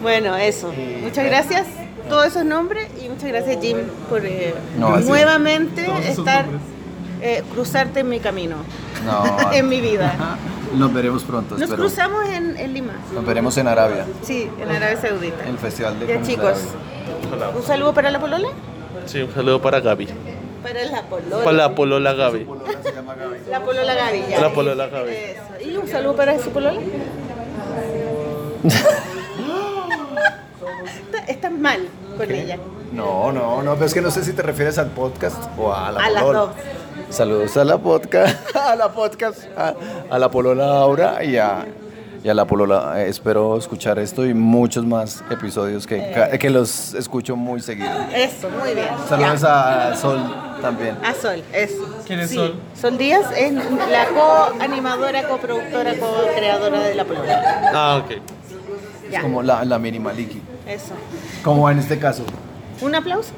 Bueno, 0.00 0.34
eso. 0.36 0.72
Muchas 1.02 1.26
gracias. 1.26 1.66
Todos 2.10 2.26
esos 2.26 2.44
nombres 2.44 2.88
y 3.02 3.08
muchas 3.08 3.28
gracias 3.28 3.58
Jim 3.62 3.78
por 4.08 4.24
eh, 4.26 4.52
No, 4.78 4.96
nuevamente 4.98 5.86
estar, 6.08 6.44
eh, 7.22 7.42
cruzarte 7.54 8.00
en 8.00 8.08
mi 8.08 8.20
camino, 8.20 8.56
No, 9.06 9.52
en 9.52 9.68
mi 9.68 9.80
vida. 9.80 10.12
nos 10.76 10.92
veremos 10.92 11.22
pronto, 11.24 11.54
Nos 11.54 11.62
espero. 11.62 11.82
cruzamos 11.82 12.28
en, 12.28 12.56
en 12.56 12.74
Lima. 12.74 12.92
Nos 13.14 13.24
veremos 13.24 13.56
en 13.56 13.68
Arabia, 13.68 14.04
Sí, 14.22 14.50
en 14.60 14.70
Arabia 14.70 15.00
Saudita. 15.00 15.46
el 15.48 15.56
festival 15.58 15.98
de 16.00 16.06
Ya 16.08 16.22
chicos, 16.22 16.58
Arabia. 17.32 17.56
un 17.56 17.62
saludo 17.62 17.94
para 17.94 18.10
la 18.10 18.18
polola. 18.20 18.48
Sí, 19.06 19.22
un 19.22 19.32
saludo 19.32 19.62
para 19.62 19.80
Gaby. 19.80 20.08
Para 20.62 20.84
la 20.84 21.02
polola. 21.04 21.44
Para 21.44 21.56
la 21.56 21.74
polola 21.74 22.12
Gaby. 22.12 22.46
La 23.48 23.60
polola 23.62 23.94
Gaby. 23.94 24.24
ya. 24.28 24.40
La 24.40 24.52
polola 24.52 24.86
Gaby. 24.88 25.10
Eso. 25.10 25.68
Y 25.70 25.76
un 25.76 25.88
saludo 25.88 26.16
para 26.16 26.38
su 26.38 26.50
polola. 26.50 26.80
Está- 31.30 31.48
Estás 31.48 31.52
mal 31.52 31.88
con 32.16 32.30
ella. 32.30 32.58
No, 32.92 33.30
no, 33.32 33.62
no, 33.62 33.74
pero 33.74 33.86
es 33.86 33.94
que 33.94 34.00
no 34.00 34.10
sé 34.10 34.24
si 34.24 34.32
te 34.32 34.42
refieres 34.42 34.76
al 34.78 34.88
podcast 34.88 35.36
o 35.56 35.72
a 35.72 35.92
la 35.92 36.00
A 36.04 36.10
las 36.10 36.22
polola. 36.22 36.38
dos. 36.40 36.50
Saludos 37.08 37.56
a 37.56 37.64
la 37.64 37.78
podcast, 37.78 38.56
a 38.56 38.74
la 38.76 38.92
podcast, 38.92 39.38
a, 39.56 39.74
a 40.10 40.18
la 40.18 40.30
polola 40.30 40.80
Aura 40.80 41.22
y 41.24 41.36
a, 41.36 41.66
y 42.22 42.28
a 42.28 42.34
la 42.34 42.46
polola. 42.46 43.00
Eh, 43.00 43.08
espero 43.08 43.56
escuchar 43.56 43.98
esto 44.00 44.26
y 44.26 44.34
muchos 44.34 44.84
más 44.84 45.22
episodios 45.30 45.86
que, 45.86 46.10
ca- 46.12 46.36
que 46.36 46.50
los 46.50 46.94
escucho 46.94 47.36
muy 47.36 47.60
seguido. 47.60 47.88
Eso, 48.12 48.48
muy 48.50 48.74
bien. 48.74 48.88
Saludos 49.08 49.40
Ya. 49.40 49.88
a 49.92 49.96
Sol 49.96 50.20
también. 50.60 50.96
A 51.04 51.14
Sol, 51.14 51.42
eso. 51.52 52.02
¿Quién 52.06 52.20
es 52.20 52.30
Sí, 52.30 52.36
Sol? 52.36 52.54
Sol 52.80 52.98
Díaz 52.98 53.24
es 53.36 53.52
la 53.54 54.06
co-animadora, 54.08 55.28
coproductora, 55.28 55.94
co-creadora 55.96 56.80
de 56.80 56.94
la 56.96 57.04
polola. 57.04 57.70
Ah, 57.72 58.02
ok. 58.04 58.16
Ya, 59.10 59.22
Como 59.22 59.42
la, 59.42 59.64
la 59.64 59.78
mini 59.78 59.98
Maliki. 59.98 60.40
Eso. 60.72 60.94
Como 61.44 61.68
en 61.70 61.78
este 61.78 61.98
caso. 61.98 62.24
Un 62.80 62.94
aplauso. 62.94 63.32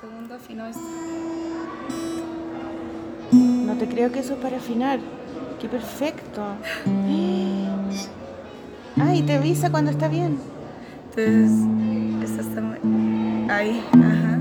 Segundo 0.00 0.34
afino 0.36 0.66
es. 0.66 0.76
No 3.32 3.74
te 3.74 3.88
creo 3.88 4.12
que 4.12 4.20
eso 4.20 4.34
es 4.34 4.38
para 4.40 4.58
afinar. 4.58 5.00
Qué 5.60 5.68
perfecto. 5.68 6.42
Ay, 9.00 9.22
te 9.22 9.34
avisa 9.36 9.70
cuando 9.70 9.90
está 9.90 10.08
bien. 10.08 10.38
Entonces, 11.16 12.30
esta 12.30 12.42
está 12.42 12.60
muy- 12.60 13.50
ahí, 13.50 13.84
ajá. 13.92 14.38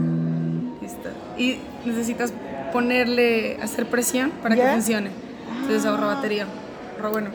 Listo. 0.82 1.10
Y 1.38 1.58
necesitas 1.86 2.34
ponerle, 2.72 3.58
hacer 3.62 3.88
presión 3.88 4.32
para 4.44 4.56
¿Ya? 4.56 4.66
que 4.68 4.72
funcione. 4.74 5.10
Entonces 5.62 5.86
ahorra 5.86 6.08
batería. 6.08 6.46
Ahorra 6.98 7.10
bueno. 7.10 7.30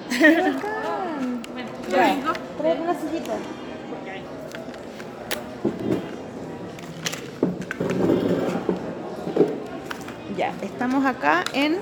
Ya, 1.90 2.32
trae 2.58 2.80
una 2.80 2.94
sillita. 2.94 3.32
Ya, 10.36 10.52
estamos 10.62 11.04
acá 11.04 11.44
en 11.52 11.76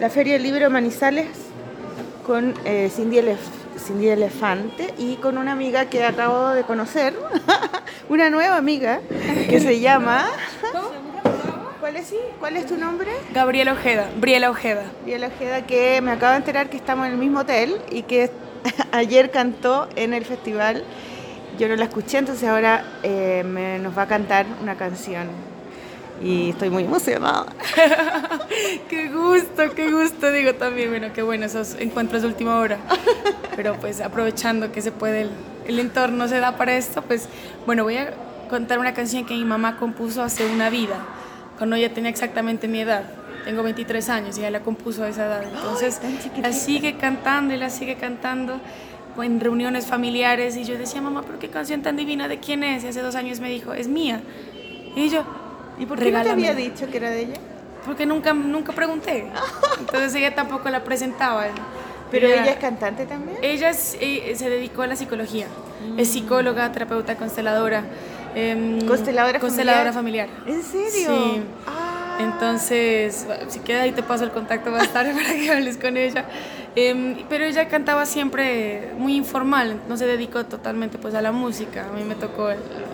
la 0.00 0.08
Feria 0.10 0.34
del 0.34 0.42
Libro 0.42 0.70
Manizales 0.70 1.26
con 2.26 2.54
eh, 2.64 2.90
Cindy, 2.94 3.18
Elef- 3.18 3.78
Cindy 3.78 4.08
Elefante 4.08 4.94
y 4.98 5.16
con 5.16 5.36
una 5.36 5.52
amiga 5.52 5.86
que 5.86 6.04
acabo 6.04 6.48
de 6.50 6.62
conocer, 6.64 7.14
una 8.08 8.30
nueva 8.30 8.56
amiga 8.56 9.00
que 9.48 9.60
se 9.60 9.80
llama... 9.80 10.24
¿Cuál 11.84 11.96
es, 11.96 12.06
sí? 12.06 12.16
¿Cuál 12.40 12.56
es 12.56 12.64
tu 12.64 12.78
nombre? 12.78 13.10
Gabriela 13.34 13.74
Ojeda, 13.74 14.08
Briela 14.18 14.48
Ojeda. 14.48 14.84
Biela 15.04 15.26
Ojeda, 15.26 15.66
que 15.66 16.00
me 16.00 16.12
acabo 16.12 16.30
de 16.30 16.38
enterar 16.38 16.70
que 16.70 16.78
estamos 16.78 17.04
en 17.04 17.12
el 17.12 17.18
mismo 17.18 17.40
hotel 17.40 17.76
y 17.90 18.04
que 18.04 18.30
ayer 18.92 19.30
cantó 19.30 19.86
en 19.94 20.14
el 20.14 20.24
festival. 20.24 20.82
Yo 21.58 21.68
no 21.68 21.76
la 21.76 21.84
escuché, 21.84 22.16
entonces 22.16 22.48
ahora 22.48 22.86
eh, 23.02 23.44
me- 23.46 23.78
nos 23.80 23.98
va 23.98 24.04
a 24.04 24.06
cantar 24.08 24.46
una 24.62 24.76
canción. 24.78 25.26
Y 26.22 26.48
estoy 26.50 26.70
muy 26.70 26.84
emocionada. 26.84 27.44
Qué 28.88 29.08
gusto, 29.10 29.74
qué 29.76 29.92
gusto, 29.92 30.30
digo 30.32 30.54
también, 30.54 30.88
bueno, 30.88 31.08
qué 31.14 31.20
bueno 31.20 31.44
esos 31.44 31.74
encuentros 31.78 32.22
de 32.22 32.28
última 32.28 32.60
hora. 32.60 32.78
Pero 33.56 33.74
pues 33.78 34.00
aprovechando 34.00 34.72
que 34.72 34.80
se 34.80 34.90
puede, 34.90 35.20
el, 35.22 35.30
el 35.66 35.78
entorno 35.80 36.28
se 36.28 36.40
da 36.40 36.56
para 36.56 36.76
esto, 36.78 37.02
pues 37.02 37.28
bueno, 37.66 37.84
voy 37.84 37.98
a 37.98 38.14
contar 38.48 38.78
una 38.78 38.94
canción 38.94 39.26
que 39.26 39.34
mi 39.34 39.44
mamá 39.44 39.76
compuso 39.76 40.22
hace 40.22 40.46
una 40.46 40.70
vida, 40.70 40.96
cuando 41.58 41.76
ella 41.76 41.92
tenía 41.92 42.10
exactamente 42.10 42.68
mi 42.68 42.80
edad. 42.80 43.04
Tengo 43.44 43.62
23 43.62 44.08
años 44.08 44.36
y 44.38 44.40
ella 44.40 44.50
la 44.50 44.60
compuso 44.60 45.04
a 45.04 45.08
esa 45.08 45.26
edad. 45.26 45.42
Entonces 45.42 46.00
la 46.40 46.52
sigue 46.52 46.96
cantando 46.96 47.52
y 47.54 47.58
la 47.58 47.68
sigue 47.70 47.96
cantando 47.96 48.60
en 49.22 49.38
reuniones 49.40 49.86
familiares 49.86 50.56
y 50.56 50.64
yo 50.64 50.76
decía, 50.78 51.00
mamá, 51.02 51.22
pero 51.26 51.38
qué 51.38 51.48
canción 51.48 51.82
tan 51.82 51.96
divina, 51.96 52.26
¿de 52.26 52.38
quién 52.40 52.64
es? 52.64 52.84
Y 52.84 52.88
hace 52.88 53.00
dos 53.02 53.14
años 53.14 53.40
me 53.40 53.48
dijo, 53.50 53.74
es 53.74 53.86
mía. 53.88 54.20
Y 54.96 55.08
yo, 55.10 55.24
¿Y 55.78 55.86
por 55.86 55.98
qué 55.98 56.10
no 56.10 56.22
te 56.22 56.30
había 56.30 56.54
dicho 56.54 56.88
que 56.90 56.96
era 56.96 57.10
de 57.10 57.20
ella? 57.22 57.34
porque 57.84 58.06
nunca, 58.06 58.32
nunca 58.32 58.72
pregunté. 58.72 59.26
Entonces 59.78 60.14
ella 60.14 60.34
tampoco 60.34 60.70
la 60.70 60.82
presentaba. 60.84 61.44
Pero 62.10 62.28
Ella- 62.28 62.42
ella 62.44 62.52
es 62.52 62.58
cantante 62.58 63.04
también. 63.04 63.36
Ella 63.42 63.68
es- 63.68 63.98
eh, 64.00 64.32
se 64.36 64.48
dedicó 64.48 64.82
a 64.82 64.86
la 64.86 64.96
psicología. 64.96 65.46
Es 65.98 66.08
psicóloga, 66.08 66.72
terapeuta, 66.72 67.16
consteladora. 67.16 67.84
Em, 68.34 68.86
¿Consteladora 68.86 69.38
consteladora 69.40 69.92
familiar? 69.92 70.28
familiar. 70.28 70.58
¿En 70.58 70.62
serio? 70.62 71.08
Sí. 71.08 71.42
Ah. 71.66 72.18
Entonces, 72.20 73.26
si 73.48 73.58
queda 73.60 73.82
ahí 73.82 73.92
te 73.92 74.02
paso 74.02 74.24
el 74.24 74.30
contacto 74.30 74.70
más 74.70 74.92
tarde 74.92 75.12
para 75.14 75.34
que 75.34 75.50
hables 75.50 75.76
con 75.76 75.96
ella. 75.96 76.24
Em, 76.76 77.16
pero 77.28 77.44
ella 77.44 77.68
cantaba 77.68 78.04
siempre 78.06 78.92
muy 78.98 79.14
informal, 79.14 79.80
no 79.88 79.96
se 79.96 80.06
dedicó 80.06 80.44
totalmente 80.44 80.98
pues 80.98 81.14
a 81.14 81.22
la 81.22 81.32
música. 81.32 81.86
A 81.88 81.92
mí 81.92 82.02
me 82.04 82.14
tocó 82.14 82.48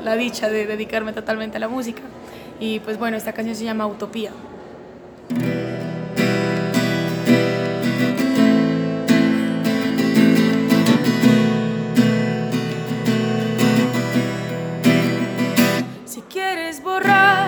la 0.05 0.17
dicha 0.17 0.49
de 0.49 0.67
dedicarme 0.67 1.13
totalmente 1.13 1.57
a 1.57 1.61
la 1.61 1.69
música. 1.69 2.03
Y 2.59 2.81
pues 2.81 2.99
bueno, 2.99 3.17
esta 3.17 3.33
canción 3.33 3.57
se 3.57 3.65
llama 3.65 3.87
Utopía. 3.87 4.31
Quieres 16.83 17.40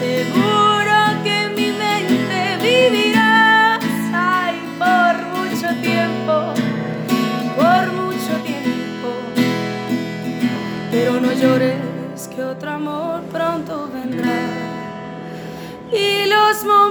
seguro 0.00 0.96
que 1.22 1.38
mi 1.56 1.68
mente 1.72 2.40
vivirás 2.62 3.84
ay, 4.14 4.56
por 4.78 5.14
mucho 5.34 5.68
tiempo, 5.82 6.54
por 7.54 7.84
mucho 8.00 8.34
tiempo. 8.50 9.08
Pero 10.90 11.20
no 11.20 11.32
llores 11.32 12.28
que 12.34 12.42
otro 12.42 12.70
amor 12.70 13.20
pronto 13.30 13.90
vendrá. 13.92 14.40
Y 15.92 16.26
los 16.34 16.64
momentos 16.64 16.89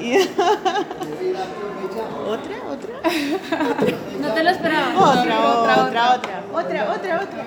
Y- 0.00 0.16
¿Otra? 2.26 2.56
¿Otra? 2.70 2.94
No 4.20 4.28
te 4.32 4.42
lo 4.42 4.50
esperaba. 4.50 4.88
Otra, 4.98 5.40
otra, 5.40 5.84
otra, 5.84 6.12
otra, 6.12 6.44
otra, 6.52 6.92
otra, 6.92 7.20
otra. 7.22 7.44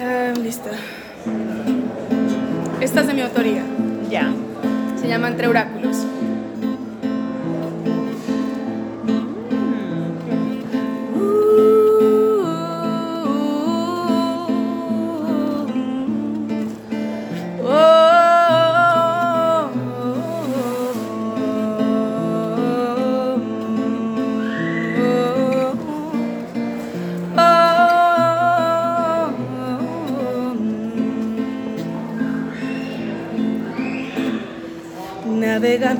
Ah, 0.00 0.32
listo. 0.40 0.70
Esta 2.80 3.00
es 3.00 3.06
de 3.06 3.14
mi 3.14 3.20
autoría. 3.22 3.62
Ya. 4.10 4.30
Se 5.00 5.08
llama 5.08 5.28
Entre 5.28 5.48
Oráculos. 5.48 5.96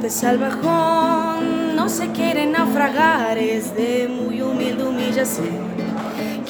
Navegante 0.03 0.21
salvajón 0.21 1.77
no 1.77 1.89
se 1.89 2.09
quiere 2.11 2.47
naufragar, 2.47 3.39
es 3.39 3.77
de 3.77 4.09
muy 4.09 4.43
humilde 4.43 4.83
humillación. 4.83 5.47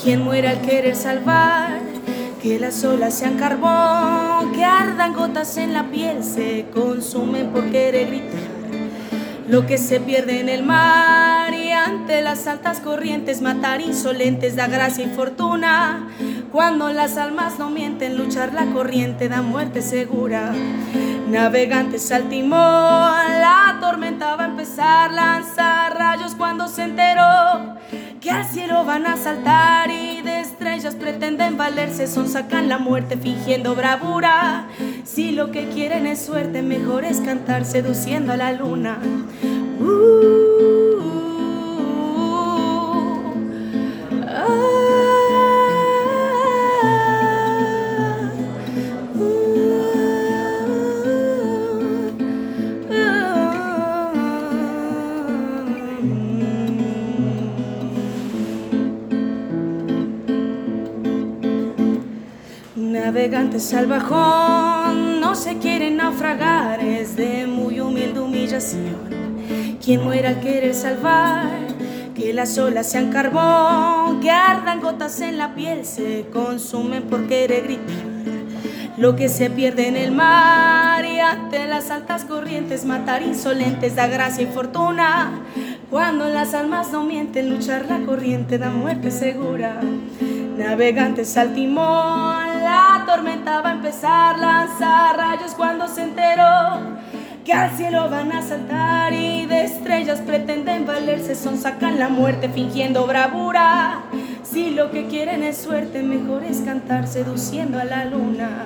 Quien 0.03 0.23
muere 0.23 0.49
al 0.49 0.63
querer 0.63 0.97
salvar, 0.97 1.81
que 2.41 2.59
las 2.59 2.83
olas 2.83 3.13
sean 3.13 3.37
carbón, 3.37 4.53
que 4.53 4.65
ardan 4.65 5.13
gotas 5.13 5.59
en 5.59 5.75
la 5.75 5.91
piel, 5.91 6.25
se 6.25 6.65
consumen 6.73 7.49
por 7.49 7.71
querer 7.71 8.07
gritar. 8.07 8.41
Lo 9.49 9.67
que 9.67 9.77
se 9.77 10.01
pierde 10.01 10.41
en 10.41 10.49
el 10.49 10.63
mar 10.63 11.53
y 11.53 11.73
ante 11.73 12.23
las 12.23 12.47
altas 12.47 12.81
corrientes, 12.81 13.43
matar 13.43 13.83
insolentes 13.83 14.57
da 14.57 14.67
gracia 14.67 15.05
y 15.05 15.09
fortuna. 15.09 16.09
Cuando 16.53 16.93
las 16.93 17.17
almas 17.17 17.59
no 17.59 17.71
mienten, 17.71 18.19
luchar 18.19 18.53
la 18.53 18.67
corriente 18.67 19.29
da 19.31 19.41
muerte 19.41 19.81
segura. 19.81 20.53
Navegantes 21.29 22.13
al 22.13 22.29
timón, 22.29 22.59
la 22.59 23.79
tormenta 23.81 24.37
va 24.37 24.45
a 24.45 24.49
empezar, 24.49 25.11
lanzar 25.13 25.97
rayos 25.97 26.35
cuando 26.35 26.69
se 26.69 26.83
enteró 26.83 27.79
que 28.23 28.31
al 28.31 28.45
cielo 28.45 28.85
van 28.85 29.05
a 29.07 29.17
saltar 29.17 29.91
y 29.91 30.23
de 30.23 30.41
estrellas 30.41 30.95
pretenden 30.95 31.57
valerse, 31.57 32.07
son 32.07 32.29
sacan 32.29 32.69
la 32.69 32.79
muerte 32.79 33.17
fingiendo 33.17 33.75
bravura. 33.75 34.69
Si 35.05 35.33
lo 35.33 35.51
que 35.51 35.69
quieren 35.71 36.07
es 36.07 36.25
suerte, 36.25 36.63
mejor 36.63 37.05
es 37.05 37.21
cantar 37.21 37.65
seduciendo 37.65 38.33
a 38.33 38.37
la 38.37 38.53
luna. 38.53 38.99
Uh, 39.81 40.32
salvajón, 63.63 65.21
no 65.21 65.35
se 65.35 65.59
quiere 65.59 65.91
naufragar, 65.91 66.81
es 66.81 67.17
de 67.17 67.47
muy 67.47 67.81
humilde 67.81 68.21
humillación. 68.21 69.79
Quien 69.83 70.03
muera 70.03 70.31
al 70.31 70.41
querer 70.41 70.75
salvar, 70.75 71.49
que 72.15 72.33
las 72.33 72.59
olas 72.59 72.91
sean 72.91 73.11
carbón, 73.11 74.21
que 74.21 74.31
ardan 74.31 74.81
gotas 74.81 75.21
en 75.21 75.39
la 75.39 75.55
piel, 75.55 75.85
se 75.85 76.27
consumen 76.33 77.05
por 77.05 77.29
querer 77.29 77.63
gritar. 77.65 78.13
Lo 78.99 79.17
que 79.17 79.29
se 79.29 79.49
pierde 79.49 79.89
en 79.89 79.97
el 79.97 80.13
mar 80.13 81.05
y 81.05 81.21
ante 81.21 81.67
las 81.67 81.91
altas 81.91 82.25
corrientes, 82.25 82.85
matar 82.85 83.23
insolentes 83.23 83.97
da 83.97 84.07
gracia 84.07 84.43
y 84.43 84.47
fortuna. 84.47 85.41
Cuando 85.89 86.29
las 86.29 86.53
almas 86.55 86.93
no 86.93 87.05
mienten, 87.05 87.49
luchar 87.49 87.87
la 87.89 88.01
corriente 88.01 88.59
da 88.59 88.71
muerte 88.71 89.11
segura. 89.11 89.81
Navegantes 90.59 91.37
al 91.37 91.55
timón, 91.55 92.52
tormenta 93.15 93.61
va 93.61 93.71
a 93.71 93.73
empezar, 93.73 94.39
lanzar 94.39 95.15
rayos 95.19 95.53
cuando 95.55 95.87
se 95.87 96.03
enteró 96.03 96.81
que 97.45 97.53
al 97.53 97.71
cielo 97.77 98.09
van 98.09 98.33
a 98.33 98.41
saltar 98.41 99.13
y 99.13 99.45
de 99.45 99.65
estrellas 99.65 100.21
pretenden 100.21 100.87
valerse, 100.87 101.35
son 101.35 101.59
sacan 101.59 101.99
la 101.99 102.09
muerte 102.09 102.49
fingiendo 102.49 103.07
bravura. 103.07 104.05
Si 104.43 104.71
lo 104.71 104.91
que 104.91 105.09
quieren 105.09 105.43
es 105.43 105.59
suerte, 105.59 106.03
mejor 106.03 106.43
es 106.43 106.63
cantar 106.63 107.07
seduciendo 107.07 107.79
a 107.79 107.85
la 107.85 108.07
luna. 108.07 108.65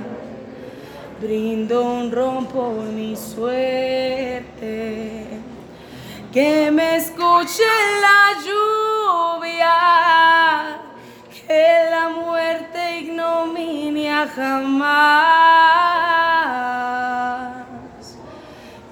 Brindo 1.20 1.82
un 1.82 2.12
ron 2.12 2.46
por 2.46 2.84
mi 2.84 3.16
suerte, 3.16 4.46
que 6.32 6.70
me 6.70 6.96
escuche 6.96 7.64
la 8.00 8.34
lluvia, 8.44 9.72
que 11.46 11.88
la 11.90 12.08
muerte 12.08 12.98
ignominia 13.00 14.26
jamás 14.26 14.86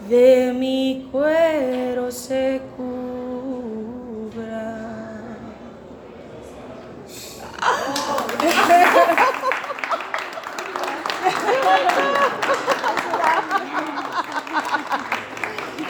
de 0.09 0.53
mi 0.53 1.09
cuero 1.11 2.11
se 2.13 2.61
cubra. 2.77 2.95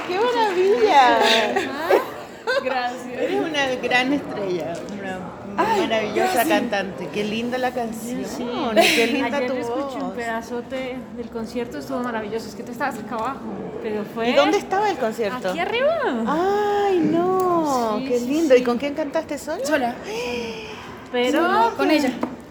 ¡Qué 0.07 0.21
maravilla! 0.21 1.19
Gracias. 2.63 3.07
Eres 3.07 3.41
una 3.41 3.67
gran 3.83 4.13
estrella, 4.13 4.75
maravillosa 5.57 6.45
cantante. 6.45 7.09
Qué 7.13 7.25
linda 7.25 7.59
la 7.59 7.71
canción. 7.73 8.25
Sí. 8.25 8.47
Qué 8.97 9.07
linda 9.07 9.37
Ayer 9.39 9.49
tu 9.51 9.55
yo 9.55 9.61
escuché 9.61 9.95
un 9.97 10.01
voz. 10.09 10.13
pedazote 10.15 10.97
del 11.17 11.29
concierto, 11.29 11.79
estuvo 11.79 11.99
maravilloso. 12.01 12.49
Es 12.49 12.55
que 12.55 12.63
tú 12.63 12.73
estabas 12.73 12.97
acá 12.99 13.15
abajo, 13.15 13.41
pero 13.83 14.05
fue... 14.15 14.31
¿Y 14.31 14.35
dónde 14.35 14.59
estaba 14.59 14.91
el 14.91 14.97
concierto? 14.97 15.49
Aquí 15.51 15.59
arriba. 15.59 15.95
Ay, 16.27 16.99
no, 16.99 17.97
Sí, 17.99 18.05
qué 18.09 18.19
sí, 18.19 18.27
lindo. 18.27 18.55
sí. 18.55 18.61
¿Y 18.61 18.65
con 18.65 18.79
quién 18.79 18.95
cantaste 18.95 19.39
sola? 19.39 19.65
Sola, 19.65 19.95
Pero... 21.13 21.73
con 21.77 21.91
ella. 21.91 22.11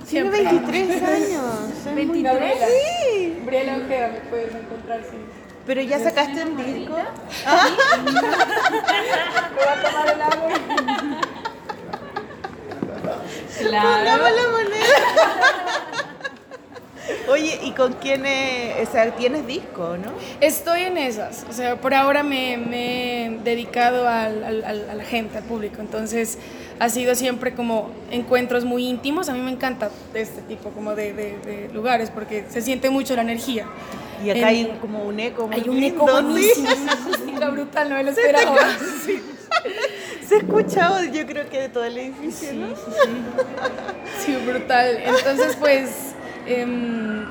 Tiene 0.10 0.32
Siempre. 0.32 0.60
23 0.60 1.04
años. 1.04 1.44
es 1.80 1.86
muy- 2.08 2.22
23. 2.24 2.54
Sí. 2.60 3.34
Gabriela 3.40 3.78
Ojeda, 3.78 4.08
me 4.10 4.20
puedes 4.30 4.54
encontrar, 4.56 5.00
sí. 5.10 5.18
Pero 5.66 5.82
ya 5.82 5.98
sacaste 5.98 6.44
un 6.44 6.58
disco. 6.58 6.94
Me 8.04 8.12
voy 9.56 9.68
a 9.70 9.82
tomar 9.82 10.08
el 10.14 10.22
agua. 10.22 10.50
Pongamos 13.62 14.32
la 14.32 14.50
moneda. 14.52 14.86
Oye, 17.30 17.60
¿y 17.64 17.72
con 17.72 17.94
quién 17.94 18.26
eh, 18.26 18.76
o 18.88 18.92
sea, 18.92 19.12
tienes 19.16 19.46
disco, 19.46 19.98
no? 19.98 20.12
Estoy 20.40 20.84
en 20.84 20.98
esas, 20.98 21.46
o 21.50 21.54
sea, 21.54 21.76
por 21.80 21.94
ahora 21.94 22.24
me, 22.24 22.58
me 22.58 23.26
he 23.26 23.30
dedicado 23.44 24.08
al- 24.08 24.44
al- 24.44 24.64
al- 24.64 24.90
a 24.90 24.96
la 24.96 25.04
gente, 25.04 25.38
al 25.38 25.44
público, 25.44 25.82
entonces 25.82 26.38
ha 26.80 26.88
sido 26.90 27.14
siempre 27.16 27.54
como 27.56 27.92
encuentros 28.10 28.64
muy 28.66 28.88
íntimos, 28.88 29.28
a 29.30 29.34
mí 29.34 29.42
me 29.42 29.52
encanta 29.52 29.90
este 30.14 30.42
tipo 30.44 30.70
como 30.70 30.96
de, 30.96 31.14
de- 31.14 31.38
de 31.40 31.70
lugares 31.74 32.10
porque 32.10 32.46
se 32.50 32.62
siente 32.62 32.90
mucho 32.90 33.16
la 33.16 33.22
energía. 33.24 33.66
Y 34.24 34.30
acá 34.30 34.40
En- 34.40 34.46
hay 34.46 34.78
como 34.80 35.04
un 35.04 35.20
eco 35.20 35.48
muy 35.48 35.56
Hay 35.58 35.68
un 35.70 35.80
lindo, 35.82 36.04
eco 36.08 36.18
¿sí? 36.18 36.24
buenísimo, 36.24 36.70
una 36.84 36.94
acústica 36.94 37.50
brutal, 37.50 37.90
no 37.90 37.96
me 37.96 38.04
lo 38.06 38.12
esperaba. 38.12 38.58
Se 40.28 40.36
ha 40.36 40.38
escuchado, 40.40 41.04
yo 41.06 41.26
creo 41.26 41.50
que 41.50 41.60
de 41.62 41.70
todo 41.70 41.84
el 41.86 41.98
edificio, 41.98 42.54
¿no? 42.54 42.68
Sí, 44.26 44.36
brutal. 44.46 44.98
Entonces, 45.04 45.56
pues, 45.58 45.90
em, 46.48 47.26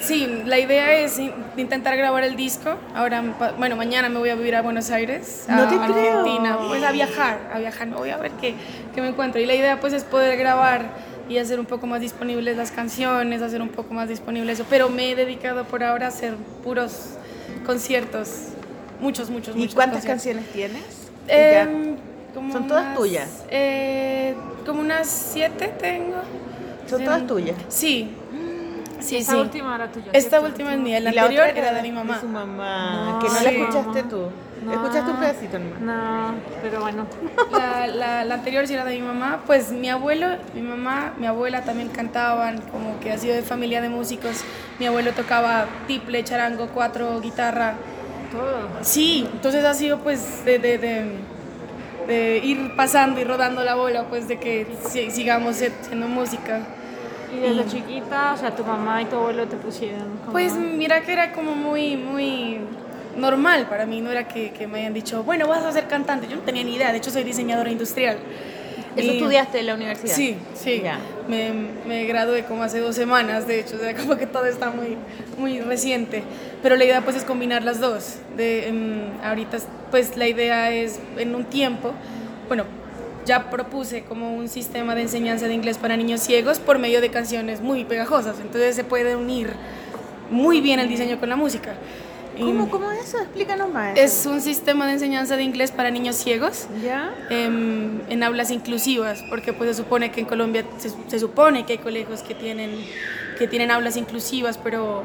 sí, 0.00 0.42
la 0.44 0.58
idea 0.58 0.92
es 0.98 1.18
in- 1.18 1.32
intentar 1.56 1.96
grabar 1.96 2.24
el 2.24 2.36
disco. 2.36 2.76
Ahora, 2.94 3.22
bueno, 3.58 3.76
mañana 3.76 4.08
me 4.08 4.18
voy 4.18 4.30
a 4.30 4.34
vivir 4.34 4.56
a 4.56 4.62
Buenos 4.62 4.90
Aires, 4.90 5.46
a 5.48 5.56
No 5.56 5.68
te 5.68 5.76
creo. 5.76 6.18
Argentina, 6.20 6.58
pues 6.68 6.82
a 6.82 6.90
viajar, 6.92 7.38
a 7.52 7.58
viajar, 7.58 7.86
me 7.88 7.96
voy 7.96 8.10
a 8.10 8.16
ver 8.16 8.32
qué, 8.40 8.54
qué 8.94 9.00
me 9.02 9.08
encuentro. 9.08 9.40
Y 9.40 9.46
la 9.46 9.54
idea, 9.54 9.78
pues, 9.80 9.92
es 9.92 10.04
poder 10.04 10.36
grabar 10.38 10.82
y 11.28 11.38
hacer 11.38 11.58
un 11.60 11.66
poco 11.66 11.86
más 11.86 12.00
disponibles 12.00 12.56
las 12.56 12.70
canciones, 12.70 13.42
hacer 13.42 13.60
un 13.62 13.68
poco 13.70 13.94
más 13.94 14.08
disponible 14.08 14.52
eso. 14.52 14.64
Pero 14.70 14.88
me 14.88 15.10
he 15.10 15.14
dedicado 15.16 15.64
por 15.64 15.82
ahora 15.84 16.06
a 16.06 16.08
hacer 16.08 16.34
puros 16.62 17.10
conciertos, 17.64 18.30
muchos, 19.00 19.28
muchos, 19.30 19.54
¿Y 19.56 19.58
muchos 19.58 19.74
cuántas 19.74 20.04
conciertos. 20.04 20.44
canciones 20.46 20.52
tienes? 20.52 21.06
Ya. 21.28 21.68
Como 22.36 22.52
¿Son 22.52 22.68
todas 22.68 22.84
unas, 22.84 22.96
tuyas? 22.98 23.44
eh, 23.50 24.34
como 24.66 24.82
unas 24.82 25.08
siete 25.08 25.68
tengo. 25.80 26.16
¿Son 26.86 27.02
todas 27.02 27.26
tuyas? 27.26 27.56
Sí. 27.68 28.10
Sí, 29.00 29.16
Esta 29.16 29.32
sí. 29.32 29.38
última 29.38 29.74
era 29.74 29.90
tuya. 29.90 30.06
Esta 30.12 30.40
última 30.40 30.74
es 30.74 30.80
mía, 30.80 31.00
la 31.00 31.12
la 31.12 31.22
anterior 31.22 31.46
era 31.54 31.72
de 31.72 31.82
mi 31.82 31.92
mamá. 31.92 32.20
su 32.20 32.28
mamá, 32.28 33.12
No, 33.12 33.18
que 33.20 33.28
no 33.28 33.40
la 33.40 33.50
escuchaste 33.50 34.02
tú. 34.04 34.28
No. 34.64 34.72
Escuchaste 34.72 35.10
un 35.12 35.16
pedacito 35.18 35.58
nomás. 35.58 35.80
No, 35.80 36.34
pero 36.62 36.80
bueno. 36.80 37.06
La, 37.52 37.86
la, 37.86 38.24
la 38.24 38.34
anterior 38.34 38.66
sí 38.66 38.74
era 38.74 38.84
de 38.84 38.96
mi 38.96 39.02
mamá. 39.06 39.42
Pues 39.46 39.70
mi 39.72 39.88
abuelo, 39.88 40.26
mi 40.54 40.60
mamá, 40.62 41.14
mi 41.18 41.26
abuela 41.26 41.62
también 41.62 41.88
cantaban, 41.88 42.60
como 42.70 43.00
que 43.00 43.12
ha 43.12 43.18
sido 43.18 43.34
de 43.34 43.42
familia 43.42 43.80
de 43.80 43.88
músicos. 43.88 44.42
Mi 44.78 44.86
abuelo 44.86 45.12
tocaba 45.12 45.66
tiple, 45.86 46.22
charango, 46.24 46.68
cuatro, 46.74 47.18
guitarra. 47.20 47.74
Todo. 48.32 48.68
Sí, 48.82 49.26
entonces 49.32 49.64
ha 49.64 49.72
sido 49.74 50.00
pues 50.00 50.44
de, 50.44 50.58
de, 50.58 50.78
de- 50.78 51.35
de 52.06 52.38
ir 52.44 52.72
pasando 52.76 53.20
y 53.20 53.24
rodando 53.24 53.62
la 53.64 53.74
bola, 53.74 54.04
pues 54.08 54.28
de 54.28 54.38
que 54.38 54.66
si- 54.88 55.10
sigamos 55.10 55.56
haciendo 55.60 56.08
música. 56.08 56.60
Y 57.34 57.40
desde 57.40 57.66
chiquita, 57.66 58.32
o 58.34 58.36
sea, 58.36 58.54
tu 58.54 58.64
mamá 58.64 59.02
y 59.02 59.06
tu 59.06 59.16
abuelo 59.16 59.46
te 59.46 59.56
pusieron 59.56 60.18
como... 60.20 60.32
Pues 60.32 60.54
mira 60.54 61.00
que 61.02 61.12
era 61.12 61.32
como 61.32 61.54
muy, 61.54 61.96
muy 61.96 62.58
normal 63.16 63.66
para 63.68 63.86
mí, 63.86 64.00
no 64.00 64.10
era 64.10 64.28
que, 64.28 64.50
que 64.52 64.66
me 64.66 64.80
hayan 64.80 64.94
dicho, 64.94 65.22
bueno, 65.24 65.46
vas 65.48 65.64
a 65.64 65.72
ser 65.72 65.86
cantante. 65.88 66.28
Yo 66.28 66.36
no 66.36 66.42
tenía 66.42 66.62
ni 66.64 66.74
idea, 66.76 66.92
de 66.92 66.98
hecho 66.98 67.10
soy 67.10 67.24
diseñadora 67.24 67.70
industrial. 67.70 68.18
¿Eso 68.96 69.12
estudiaste 69.12 69.60
en 69.60 69.66
la 69.66 69.74
universidad? 69.74 70.14
Sí, 70.14 70.36
sí. 70.54 70.80
Ya. 70.82 70.98
Me, 71.28 71.52
me 71.86 72.04
gradué 72.06 72.44
como 72.44 72.62
hace 72.62 72.80
dos 72.80 72.94
semanas, 72.94 73.46
de 73.46 73.60
hecho, 73.60 73.76
o 73.76 73.78
sea, 73.78 73.94
como 73.96 74.16
que 74.16 74.26
todo 74.26 74.46
está 74.46 74.70
muy, 74.70 74.96
muy 75.38 75.60
reciente. 75.60 76.22
Pero 76.62 76.76
la 76.76 76.84
idea 76.84 77.02
pues 77.02 77.16
es 77.16 77.24
combinar 77.24 77.62
las 77.62 77.80
dos. 77.80 78.16
De, 78.36 78.68
em, 78.68 79.02
ahorita 79.22 79.58
pues 79.90 80.16
la 80.16 80.26
idea 80.26 80.72
es 80.72 80.98
en 81.16 81.34
un 81.34 81.44
tiempo, 81.44 81.92
bueno, 82.48 82.64
ya 83.24 83.50
propuse 83.50 84.04
como 84.04 84.34
un 84.34 84.48
sistema 84.48 84.94
de 84.94 85.02
enseñanza 85.02 85.46
de 85.48 85.54
inglés 85.54 85.78
para 85.78 85.96
niños 85.96 86.20
ciegos 86.20 86.58
por 86.58 86.78
medio 86.78 87.00
de 87.00 87.10
canciones 87.10 87.60
muy 87.60 87.84
pegajosas. 87.84 88.36
Entonces 88.40 88.76
se 88.76 88.84
puede 88.84 89.16
unir 89.16 89.50
muy 90.30 90.60
bien 90.60 90.80
el 90.80 90.88
diseño 90.88 91.18
con 91.18 91.28
la 91.28 91.36
música. 91.36 91.74
¿Cómo, 92.38 92.68
¿Cómo 92.70 92.90
es 92.92 93.08
eso? 93.08 93.18
Explícanos 93.18 93.72
más. 93.72 93.96
Es 93.98 94.26
un 94.26 94.40
sistema 94.40 94.86
de 94.86 94.92
enseñanza 94.94 95.36
de 95.36 95.42
inglés 95.42 95.70
para 95.72 95.90
niños 95.90 96.16
ciegos 96.16 96.66
¿Ya? 96.84 97.14
em, 97.30 98.00
en 98.10 98.22
aulas 98.22 98.50
inclusivas, 98.50 99.22
porque 99.30 99.52
pues 99.52 99.70
se 99.76 99.82
supone 99.82 100.10
que 100.10 100.20
en 100.20 100.26
Colombia 100.26 100.64
se, 100.78 100.90
se 101.08 101.18
supone 101.18 101.64
que 101.64 101.72
hay 101.74 101.78
colegios 101.78 102.22
que 102.22 102.34
tienen, 102.34 102.70
que 103.38 103.48
tienen 103.48 103.70
aulas 103.70 103.96
inclusivas, 103.96 104.58
pero 104.58 105.04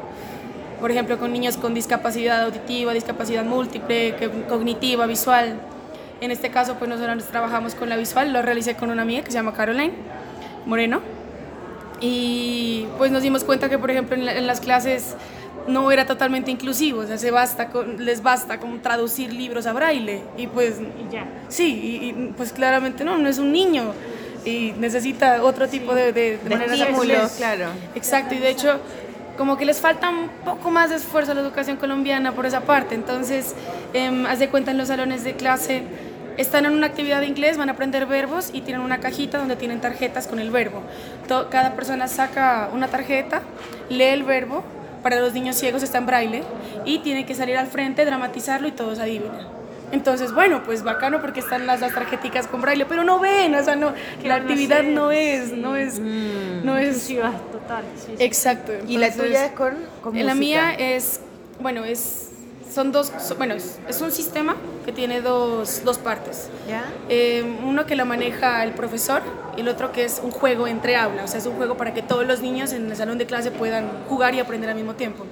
por 0.80 0.92
ejemplo 0.92 1.18
con 1.20 1.32
niños 1.32 1.58
con 1.58 1.74
discapacidad 1.74 2.42
auditiva, 2.44 2.92
discapacidad 2.94 3.46
múltiple, 3.46 4.16
que- 4.16 4.30
cognitiva, 4.50 5.06
visual. 5.06 5.60
En 6.22 6.32
este 6.32 6.50
caso 6.52 6.76
pues 6.76 6.90
nosotros 6.90 7.24
trabajamos 7.26 7.76
con 7.76 7.88
la 7.90 7.98
visual, 7.98 8.34
lo 8.34 8.42
realicé 8.42 8.76
con 8.76 8.90
una 8.92 9.04
amiga 9.04 9.22
que 9.24 9.32
se 9.32 9.38
llama 9.38 9.54
Caroline 9.54 9.94
Moreno 10.66 11.02
y 12.00 12.88
pues 12.98 13.12
nos 13.12 13.22
dimos 13.22 13.44
cuenta 13.44 13.70
que 13.70 13.78
por 13.78 13.92
ejemplo 13.92 14.16
en, 14.16 14.26
la- 14.26 14.36
en 14.36 14.48
las 14.48 14.60
clases 14.60 15.16
no 15.68 15.92
era 15.92 16.06
totalmente 16.06 16.50
inclusivo, 16.52 17.02
o 17.02 17.06
sea, 17.06 17.18
se 17.18 17.30
basta 17.32 17.68
con- 17.70 18.04
les 18.04 18.24
basta 18.24 18.60
como 18.60 18.78
traducir 18.80 19.32
libros 19.32 19.66
a 19.68 19.74
braille 19.74 20.24
y 20.38 20.48
pues 20.48 20.76
Y 20.80 21.14
ya. 21.14 21.26
Sí, 21.50 22.00
y, 22.02 22.10
y, 22.10 22.34
pues 22.36 22.52
claramente 22.52 23.04
no, 23.04 23.18
no 23.18 23.30
es 23.30 23.38
un 23.38 23.52
niño 23.52 23.94
y 24.44 24.74
necesita 24.80 25.44
otro 25.44 25.68
tipo 25.68 25.94
de, 25.94 26.14
de, 26.14 26.38
de 26.38 26.38
De 26.38 26.50
maneras 26.50 26.80
de 26.80 27.28
claro. 27.38 27.66
Exacto, 27.96 28.34
y 28.34 28.40
de 28.40 28.50
hecho 28.50 28.80
como 29.38 29.58
que 29.58 29.66
les 29.66 29.80
falta 29.80 30.10
un 30.10 30.30
poco 30.44 30.70
más 30.72 30.90
de 30.90 30.98
esfuerzo 30.98 31.32
a 31.32 31.36
la 31.36 31.42
educación 31.42 31.78
colombiana 31.78 32.32
por 32.34 32.46
esa 32.46 32.62
parte. 32.62 32.96
Entonces, 32.96 33.56
em, 33.94 34.26
haz 34.26 34.40
de 34.40 34.50
cuenta 34.50 34.72
en 34.72 34.78
los 34.78 34.90
salones 34.90 35.24
de 35.24 35.34
clase, 35.34 35.84
están 36.38 36.66
en 36.66 36.74
una 36.74 36.88
actividad 36.88 37.22
de 37.22 37.28
inglés, 37.28 37.58
van 37.58 37.70
a 37.70 37.74
aprender 37.74 38.06
verbos 38.06 38.50
y 38.54 38.62
tienen 38.62 38.82
una 38.84 39.00
cajita 39.00 39.38
donde 39.38 39.56
tienen 39.56 39.80
tarjetas 39.80 40.28
con 40.28 40.40
el 40.40 40.52
verbo. 40.52 40.82
Cada 41.50 41.74
persona 41.76 42.08
saca 42.08 42.70
una 42.74 42.88
tarjeta, 42.88 43.42
lee 43.90 44.04
el 44.06 44.24
verbo, 44.24 44.64
para 45.04 45.20
los 45.20 45.34
niños 45.34 45.56
ciegos 45.56 45.84
está 45.84 45.98
en 45.98 46.06
braille 46.06 46.44
y 46.86 47.00
tiene 47.00 47.26
que 47.26 47.36
salir 47.36 47.58
al 47.58 47.68
frente, 47.68 48.06
dramatizarlo 48.06 48.68
y 48.68 48.72
todos 48.72 49.00
adivinan. 49.00 49.48
Entonces, 49.92 50.34
bueno, 50.34 50.64
pues 50.64 50.84
bacano 50.84 51.20
porque 51.20 51.42
están 51.42 51.68
las, 51.68 51.82
las 51.82 51.94
tarjeticas 51.94 52.48
con 52.48 52.62
braille, 52.62 52.86
pero 52.86 53.04
no 53.04 53.20
ven, 53.20 53.54
o 53.56 53.64
sea, 53.64 53.76
no, 53.76 53.94
la 54.24 54.36
actividad 54.36 54.84
no 54.84 55.12
es, 55.12 55.52
no 55.52 55.76
es, 55.76 56.00
no 56.00 56.78
es 56.78 57.08
total. 57.08 57.84
Sí, 57.98 58.14
sí. 58.18 58.24
Exacto. 58.24 58.72
Y 58.88 58.98
la 58.98 59.08
entonces, 59.08 59.34
tuya 59.34 59.46
es 59.48 59.52
con, 59.52 59.76
con 60.02 60.14
La 60.16 60.34
música. 60.34 60.36
mía 60.36 60.74
es, 60.74 61.20
bueno, 61.60 61.84
es, 61.84 62.31
son 62.74 62.92
dos, 62.92 63.12
so- 63.20 63.36
bueno, 63.36 63.54
es, 63.54 63.80
es 63.88 64.02
un 64.02 64.12
sistema 64.12 64.56
que 64.86 64.92
tiene 64.92 65.22
dos, 65.22 65.82
dos 65.84 65.98
partes. 65.98 66.50
¿Ya? 66.68 66.84
Eh, 67.10 67.44
uno 67.66 67.86
que 67.86 67.96
lo 67.96 68.06
maneja 68.06 68.64
el 68.64 68.72
profesor 68.72 69.22
y 69.58 69.62
el 69.62 69.68
otro 69.68 69.92
que 69.92 70.06
es 70.06 70.22
un 70.24 70.32
juego 70.32 70.68
entre 70.68 70.96
aulas, 70.96 71.26
o 71.26 71.28
sea, 71.28 71.40
es 71.40 71.46
un 71.46 71.56
juego 71.56 71.76
para 71.78 71.94
que 71.94 72.02
todos 72.02 72.26
los 72.26 72.42
niños 72.42 72.72
en 72.74 72.90
el 72.90 72.96
salón 72.96 73.18
de 73.18 73.26
clase 73.26 73.52
puedan 73.52 73.90
jugar 74.08 74.34
y 74.36 74.40
aprender 74.40 74.70
al 74.70 74.76
mismo 74.76 74.96
tiempo. 74.96 75.26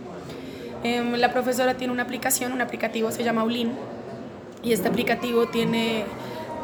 Em, 0.83 1.13
la 1.15 1.31
profesora 1.31 1.73
tiene 1.75 1.93
una 1.93 2.03
aplicación, 2.03 2.51
un 2.51 2.61
aplicativo, 2.61 3.11
se 3.11 3.23
llama 3.23 3.43
Ulin, 3.43 3.71
y 4.63 4.73
este 4.73 4.87
aplicativo 4.89 5.47
tiene, 5.47 6.03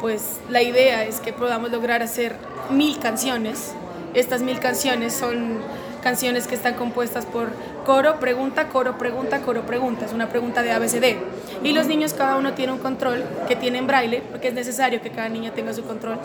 pues, 0.00 0.38
la 0.50 0.62
idea 0.62 1.04
es 1.04 1.20
que 1.20 1.32
podamos 1.32 1.70
lograr 1.70 2.02
hacer 2.02 2.36
mil 2.70 2.98
canciones. 2.98 3.72
Estas 4.14 4.40
mil 4.42 4.58
canciones 4.60 5.12
son 5.14 5.58
canciones 6.06 6.46
que 6.46 6.54
están 6.54 6.74
compuestas 6.74 7.26
por 7.26 7.48
coro, 7.84 8.20
pregunta, 8.20 8.68
coro, 8.68 8.96
pregunta, 8.96 9.40
coro, 9.40 9.62
pregunta. 9.66 10.04
Es 10.04 10.12
una 10.12 10.28
pregunta 10.28 10.62
de 10.62 10.70
ABCD. 10.70 11.16
Y 11.64 11.72
los 11.72 11.88
niños, 11.88 12.14
cada 12.14 12.36
uno 12.36 12.52
tiene 12.52 12.72
un 12.72 12.78
control 12.78 13.24
que 13.48 13.56
tiene 13.56 13.78
en 13.78 13.88
braille, 13.88 14.22
porque 14.30 14.46
es 14.46 14.54
necesario 14.54 15.02
que 15.02 15.10
cada 15.10 15.28
niño 15.28 15.50
tenga 15.50 15.72
su 15.72 15.82
control, 15.82 16.18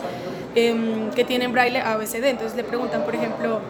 em, 0.54 1.10
que 1.10 1.24
tiene 1.24 1.46
en 1.46 1.52
braille 1.52 1.80
ABCD. 1.80 2.30
Entonces 2.30 2.56
le 2.56 2.62
preguntan, 2.62 3.02
por 3.04 3.16
ejemplo, 3.16 3.60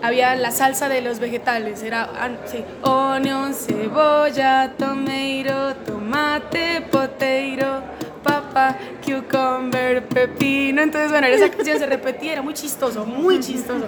había 0.00 0.34
la 0.34 0.50
salsa 0.50 0.88
de 0.88 1.02
los 1.02 1.18
vegetales, 1.18 1.82
era 1.82 2.08
ah, 2.18 2.30
sí, 2.46 2.64
onion, 2.80 3.52
cebolla, 3.52 4.72
tomato, 4.78 5.76
tomate, 5.84 6.80
potato, 6.90 7.82
papa, 8.22 8.78
cucumber, 9.04 10.08
pepino. 10.08 10.80
Entonces, 10.80 11.10
bueno, 11.10 11.26
esa 11.26 11.50
canción 11.50 11.78
se 11.78 11.84
repetía, 11.84 12.32
era 12.32 12.40
muy 12.40 12.54
chistoso, 12.54 13.04
muy 13.04 13.40
chistoso. 13.40 13.84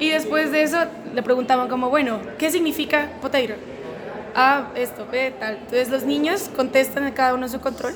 Y 0.00 0.10
después 0.10 0.50
de 0.50 0.62
eso 0.62 0.78
le 1.14 1.22
preguntaban 1.22 1.68
como, 1.68 1.90
bueno, 1.90 2.20
¿qué 2.38 2.50
significa 2.50 3.08
potato? 3.20 3.54
Ah, 4.34 4.68
esto, 4.74 5.06
B, 5.10 5.32
tal. 5.38 5.56
Entonces 5.56 5.90
los 5.90 6.04
niños 6.04 6.50
contestan 6.56 7.04
a 7.04 7.14
cada 7.14 7.34
uno 7.34 7.48
su 7.48 7.60
control 7.60 7.94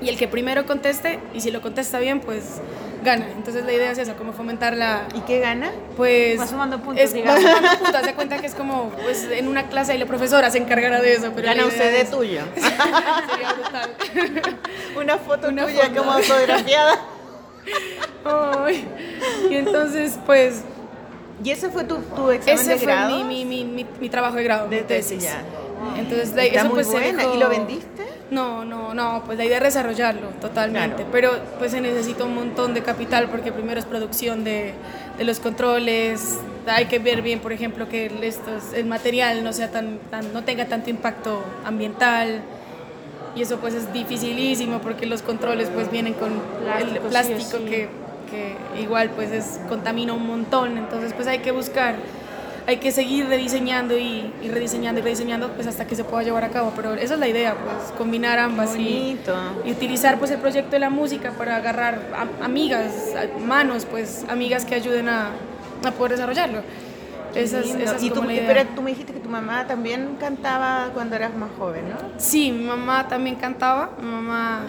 y 0.00 0.08
el 0.08 0.16
que 0.16 0.26
primero 0.26 0.66
conteste, 0.66 1.20
y 1.32 1.40
si 1.40 1.50
lo 1.52 1.60
contesta 1.60 2.00
bien, 2.00 2.18
pues 2.20 2.60
gana. 3.04 3.26
Entonces 3.36 3.64
la 3.64 3.72
idea 3.72 3.92
es 3.92 3.98
eso, 3.98 4.14
como 4.16 4.32
fomentar 4.32 4.76
la, 4.76 5.02
¿Y 5.14 5.20
qué 5.20 5.38
gana? 5.38 5.70
pues 5.96 6.40
Va 6.40 6.46
sumando 6.48 6.80
puntos, 6.80 7.04
es, 7.04 7.12
digamos. 7.12 7.44
va 7.44 7.48
sumando 7.56 7.78
puntos, 7.84 8.02
de 8.02 8.14
cuenta 8.14 8.38
que 8.38 8.46
es 8.46 8.54
como 8.56 8.88
pues 9.02 9.28
en 9.30 9.46
una 9.46 9.68
clase 9.68 9.94
y 9.94 9.98
la 9.98 10.06
profesora 10.06 10.50
se 10.50 10.58
encargará 10.58 11.00
de 11.00 11.12
eso 11.14 11.30
pero 11.34 11.46
Gana 11.46 11.70
CD 11.70 12.00
es- 12.00 12.10
tuyo. 12.10 12.40
sería 12.56 13.52
brutal 13.52 13.90
Una 14.96 15.18
foto 15.18 15.48
Una 15.48 15.66
tuya 15.66 15.82
foto. 15.84 15.96
como 15.98 16.12
autografiada. 16.12 16.98
Ay. 18.24 18.84
y 19.50 19.54
entonces 19.54 20.18
pues 20.26 20.62
¿Y 21.44 21.50
ese 21.50 21.70
fue 21.70 21.84
tu, 21.84 21.96
tu 21.98 22.30
examen 22.30 22.60
ese 22.60 22.70
de 22.70 22.76
fue 22.78 22.86
grado? 22.86 23.16
mi, 23.24 23.24
mi, 23.24 23.44
mi, 23.44 23.64
mi, 23.64 23.86
mi 24.00 24.08
trabajo 24.08 24.36
de 24.36 24.44
grado 24.44 24.68
De 24.68 24.76
mi 24.80 24.82
tesis, 24.86 25.22
ya. 25.22 25.42
entonces 25.96 26.28
Está 26.30 26.42
eso 26.44 26.64
muy 26.66 26.74
pues 26.74 26.86
se 26.86 26.92
buena. 26.92 27.22
dejó- 27.22 27.34
¿Y 27.34 27.38
lo 27.38 27.48
vendiste? 27.48 28.02
No, 28.30 28.64
no, 28.64 28.94
no, 28.94 29.22
pues 29.26 29.36
la 29.36 29.44
idea 29.44 29.58
es 29.58 29.64
desarrollarlo 29.64 30.28
totalmente, 30.40 30.96
Claro. 30.96 31.10
pero 31.12 31.30
pues 31.58 31.72
se 31.72 31.80
necesita 31.82 32.24
un 32.24 32.34
montón 32.34 32.72
de 32.72 32.82
capital 32.82 33.28
porque 33.28 33.52
primero 33.52 33.78
es 33.78 33.84
producción 33.84 34.42
de, 34.44 34.72
de 35.18 35.24
los 35.24 35.38
controles, 35.38 36.38
hay 36.66 36.86
que 36.86 36.98
ver 36.98 37.20
bien, 37.20 37.40
por 37.40 37.52
ejemplo, 37.52 37.88
que 37.90 38.06
el, 38.06 38.24
estos, 38.24 38.72
el 38.74 38.86
material 38.86 39.44
no, 39.44 39.52
sea 39.52 39.70
tan, 39.70 39.98
tan, 40.10 40.32
no 40.32 40.44
tenga 40.44 40.64
tanto 40.66 40.88
impacto 40.88 41.42
ambiental 41.66 42.40
y 43.34 43.42
eso 43.42 43.58
pues 43.58 43.74
es 43.74 43.92
dificilísimo 43.92 44.78
porque 44.78 45.04
los 45.04 45.20
controles 45.22 45.68
pues 45.74 45.90
vienen 45.90 46.14
con 46.14 46.30
Plástico, 46.64 46.90
el 46.90 47.02
sí, 47.02 47.08
plástico 47.08 47.58
sí. 47.58 47.64
que, 47.70 47.88
que 48.32 48.56
igual 48.80 49.10
pues 49.10 49.30
es, 49.30 49.60
contamina 49.68 50.12
un 50.14 50.26
montón, 50.26 50.76
entonces 50.78 51.12
pues 51.12 51.28
hay 51.28 51.38
que 51.38 51.52
buscar 51.52 51.94
hay 52.64 52.76
que 52.76 52.92
seguir 52.92 53.26
rediseñando 53.26 53.98
y, 53.98 54.32
y 54.40 54.48
rediseñando 54.48 55.00
y 55.00 55.02
rediseñando 55.02 55.48
pues 55.50 55.66
hasta 55.66 55.84
que 55.84 55.96
se 55.96 56.04
pueda 56.04 56.22
llevar 56.22 56.44
a 56.44 56.50
cabo, 56.50 56.72
pero 56.76 56.94
esa 56.94 57.14
es 57.14 57.20
la 57.20 57.26
idea, 57.26 57.54
pues 57.56 57.92
combinar 57.98 58.38
ambas 58.38 58.76
y, 58.76 59.18
y 59.64 59.70
utilizar 59.72 60.16
pues 60.20 60.30
el 60.30 60.38
proyecto 60.38 60.70
de 60.70 60.78
la 60.78 60.88
música 60.88 61.32
para 61.32 61.56
agarrar 61.56 61.98
a- 62.16 62.44
amigas, 62.44 62.92
a- 63.16 63.38
manos, 63.40 63.84
pues 63.84 64.24
amigas 64.28 64.64
que 64.64 64.76
ayuden 64.76 65.08
a, 65.08 65.30
a 65.84 65.90
poder 65.90 66.12
desarrollarlo. 66.12 66.60
Esa 67.34 67.60
es, 67.60 67.74
esa 67.74 67.96
es 67.96 68.02
y 68.04 68.10
tú, 68.10 68.22
la 68.22 68.32
idea. 68.32 68.44
pero 68.46 68.68
tú 68.76 68.82
me 68.82 68.90
dijiste 68.90 69.12
que 69.12 69.18
tu 69.20 69.28
mamá 69.28 69.66
también 69.66 70.16
cantaba 70.20 70.90
cuando 70.94 71.16
eras 71.16 71.34
más 71.34 71.50
joven, 71.58 71.88
¿no? 71.88 71.96
Sí, 72.18 72.52
mi 72.52 72.64
mamá 72.64 73.08
también 73.08 73.36
cantaba, 73.36 73.90
mi 74.00 74.06
mamá... 74.08 74.60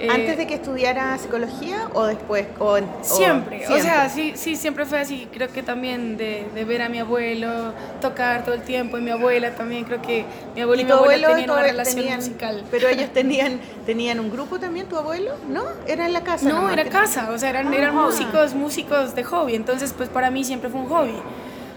eh, 0.00 0.08
¿Antes 0.10 0.36
de 0.38 0.46
que 0.46 0.54
estudiara 0.54 1.16
psicología 1.18 1.88
o 1.94 2.06
después? 2.06 2.46
O, 2.58 2.76
en- 2.76 2.84
o- 2.84 3.04
Siempre, 3.04 3.66
o 3.68 3.78
sea, 3.78 4.08
sí, 4.08 4.32
sí, 4.34 4.56
siempre 4.56 4.86
fue 4.86 4.98
así. 5.00 5.28
Creo 5.32 5.48
que 5.48 5.62
también 5.62 6.16
de, 6.16 6.46
de 6.54 6.64
ver 6.64 6.82
a 6.82 6.88
mi 6.88 6.98
abuelo 6.98 7.72
tocar 8.00 8.44
todo 8.44 8.54
el 8.54 8.62
tiempo 8.62 8.96
y 8.98 9.02
mi 9.02 9.10
abuela 9.10 9.54
también. 9.54 9.84
Creo 9.84 10.00
que 10.00 10.24
mi 10.54 10.62
abuelo 10.62 10.80
y, 10.80 10.84
¿Y 10.84 10.86
mi 10.86 10.92
abuela 10.92 11.26
abuelo 11.28 11.28
tenían 11.36 11.50
una 11.50 11.62
relación 11.62 11.96
tenían- 11.96 12.16
musical. 12.18 12.64
Pero 12.70 12.88
ellos 12.88 13.10
tenían, 13.12 13.60
tenían 13.86 14.20
un 14.20 14.30
grupo 14.30 14.58
también, 14.58 14.86
tu 14.86 14.96
abuelo, 14.96 15.32
¿no? 15.48 15.64
Era 15.86 16.06
en 16.06 16.12
la 16.12 16.22
casa. 16.24 16.48
No, 16.48 16.56
nomás 16.56 16.72
era 16.72 16.84
casa, 16.88 17.30
o 17.32 17.38
sea, 17.38 17.50
eran, 17.50 17.72
eran 17.74 17.96
Ah. 17.96 18.06
músicos, 18.06 18.54
músicos 18.54 19.14
de 19.14 19.24
hobby. 19.24 19.54
Entonces, 19.54 19.92
pues 19.96 20.08
para 20.08 20.30
mí 20.30 20.44
siempre 20.44 20.70
fue 20.70 20.80
un 20.80 20.88
hobby. 20.88 21.14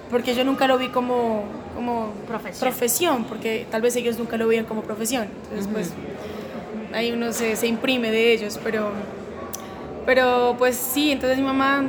Porque 0.10 0.36
yo 0.36 0.46
nunca 0.46 0.68
lo 0.68 0.78
vi 0.78 0.90
como, 0.90 1.44
como 1.74 2.12
Profesión. 2.28 2.60
profesión, 2.70 3.24
porque 3.26 3.66
tal 3.72 3.82
vez 3.82 3.96
ellos 3.96 4.20
nunca 4.20 4.38
lo 4.38 4.48
veían 4.48 4.66
como 4.66 4.84
profesión. 4.84 5.28
Entonces, 5.50 5.68
pues 5.74 5.92
ahí 6.94 7.12
uno 7.12 7.32
se, 7.34 7.56
se 7.56 7.68
imprime 7.68 8.12
de 8.12 8.34
ellos, 8.34 8.60
pero, 8.64 8.92
pero 10.06 10.56
pues 10.58 10.76
sí, 10.76 11.12
entonces 11.12 11.38
mi 11.38 11.44
mamá 11.44 11.86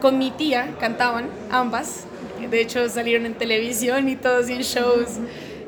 con 0.00 0.18
mi 0.18 0.30
tía 0.30 0.74
cantaban, 0.80 1.26
ambas. 1.50 2.04
De 2.50 2.60
hecho, 2.60 2.88
salieron 2.88 3.26
en 3.26 3.34
televisión 3.34 4.08
y 4.08 4.16
todos 4.16 4.48
y 4.48 4.54
en 4.54 4.62
shows. 4.62 5.18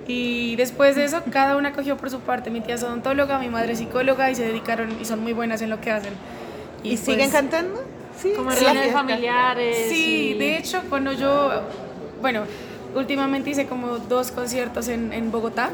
Y 0.07 0.57
después 0.57 0.97
de 0.97 1.05
eso, 1.05 1.23
cada 1.31 1.57
una 1.57 1.73
cogió 1.73 1.97
por 1.97 2.11
su 2.11 2.21
parte. 2.21 2.51
Mi 2.51 2.61
tía 2.61 2.77
es 2.77 2.83
odontóloga, 2.83 3.39
mi 3.39 3.49
madre 3.49 3.73
es 3.73 3.79
psicóloga 3.79 4.31
y 4.31 4.35
se 4.35 4.45
dedicaron 4.45 4.97
y 5.01 5.05
son 5.05 5.21
muy 5.21 5.33
buenas 5.33 5.63
en 5.63 5.71
lo 5.71 5.81
que 5.81 5.91
hacen. 5.91 6.13
¿Y, 6.83 6.97
siguen 6.97 7.19
pues, 7.19 7.33
cantando? 7.33 7.85
Sí. 8.21 8.33
Como 8.37 8.51
reuniones 8.51 8.83
fiesta. 8.83 8.99
familiares. 8.99 9.87
Sí, 9.89 10.33
y- 10.35 10.39
de 10.39 10.57
hecho, 10.57 10.83
cuando 10.89 11.13
yo, 11.13 11.63
bueno, 12.21 12.45
últimamente 12.95 13.51
hice 13.51 13.67
como 13.67 13.99
dos 13.99 14.31
conciertos 14.31 14.89
en, 14.89 15.13
en 15.13 15.31
Bogotá 15.31 15.71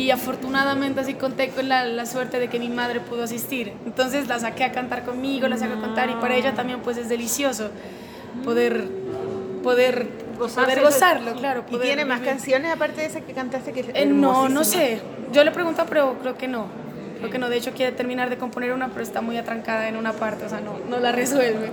y 0.00 0.10
afortunadamente 0.10 1.00
así 1.00 1.14
conté 1.14 1.50
con 1.50 1.68
la, 1.68 1.84
la 1.84 2.06
suerte 2.06 2.38
de 2.38 2.48
que 2.48 2.58
mi 2.58 2.70
madre 2.70 3.00
pudo 3.00 3.24
asistir. 3.24 3.74
Entonces 3.84 4.28
la 4.28 4.38
saqué 4.38 4.64
a 4.64 4.72
cantar 4.72 5.04
conmigo, 5.04 5.46
la 5.46 5.58
saqué 5.58 5.74
a 5.74 5.80
cantar 5.80 6.08
y 6.08 6.14
para 6.14 6.36
ella 6.36 6.54
también 6.54 6.80
pues 6.80 6.96
es 6.96 7.10
delicioso 7.10 7.68
poder, 8.42 8.88
poder, 9.62 10.08
Gozarse 10.38 10.70
poder 10.70 10.84
gozarlo, 10.84 11.34
claro. 11.34 11.64
¿Y 11.70 11.76
tiene 11.76 12.06
más 12.06 12.20
vivir. 12.20 12.32
canciones 12.32 12.72
aparte 12.72 13.02
de 13.02 13.08
esa 13.08 13.20
que 13.20 13.34
cantaste 13.34 13.72
que 13.72 13.90
Eh, 13.92 14.06
no, 14.06 14.48
no 14.48 14.64
sé. 14.64 15.02
Yo 15.32 15.44
le 15.44 15.50
pregunto, 15.50 15.84
pero 15.86 16.16
creo 16.20 16.38
que 16.38 16.48
no. 16.48 16.66
Creo 17.18 17.30
que 17.30 17.38
no. 17.38 17.50
De 17.50 17.58
hecho, 17.58 17.72
quiere 17.72 17.92
terminar 17.92 18.30
de 18.30 18.38
componer 18.38 18.72
una, 18.72 18.88
pero 18.88 19.02
está 19.02 19.20
muy 19.20 19.36
atrancada 19.36 19.86
en 19.88 19.96
una 19.96 20.14
parte, 20.14 20.46
o 20.46 20.48
sea, 20.48 20.60
no, 20.60 20.78
no 20.88 20.98
la 20.98 21.12
resuelve. 21.12 21.70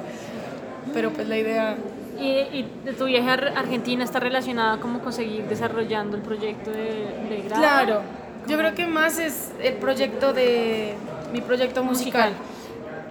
Pero 0.94 1.12
pues 1.12 1.30
la 1.30 1.38
idea... 1.38 1.78
Y, 2.20 2.26
y 2.58 2.66
de 2.84 2.94
tu 2.94 3.06
viaje 3.06 3.30
a 3.30 3.34
Ar- 3.34 3.54
Argentina 3.56 4.04
está 4.04 4.20
relacionada 4.20 4.78
como 4.80 5.00
con 5.00 5.14
seguir 5.14 5.44
desarrollando 5.46 6.18
el 6.18 6.24
proyecto 6.24 6.72
de, 6.72 7.06
de 7.30 7.44
grado. 7.46 7.62
Claro. 7.62 8.02
Yo 8.48 8.58
creo 8.58 8.74
que 8.76 8.88
más 8.88 9.20
es 9.20 9.52
el 9.62 9.74
proyecto 9.76 10.34
de... 10.34 10.96
Mi 11.34 11.42
proyecto 11.42 11.84
musical. 11.84 12.32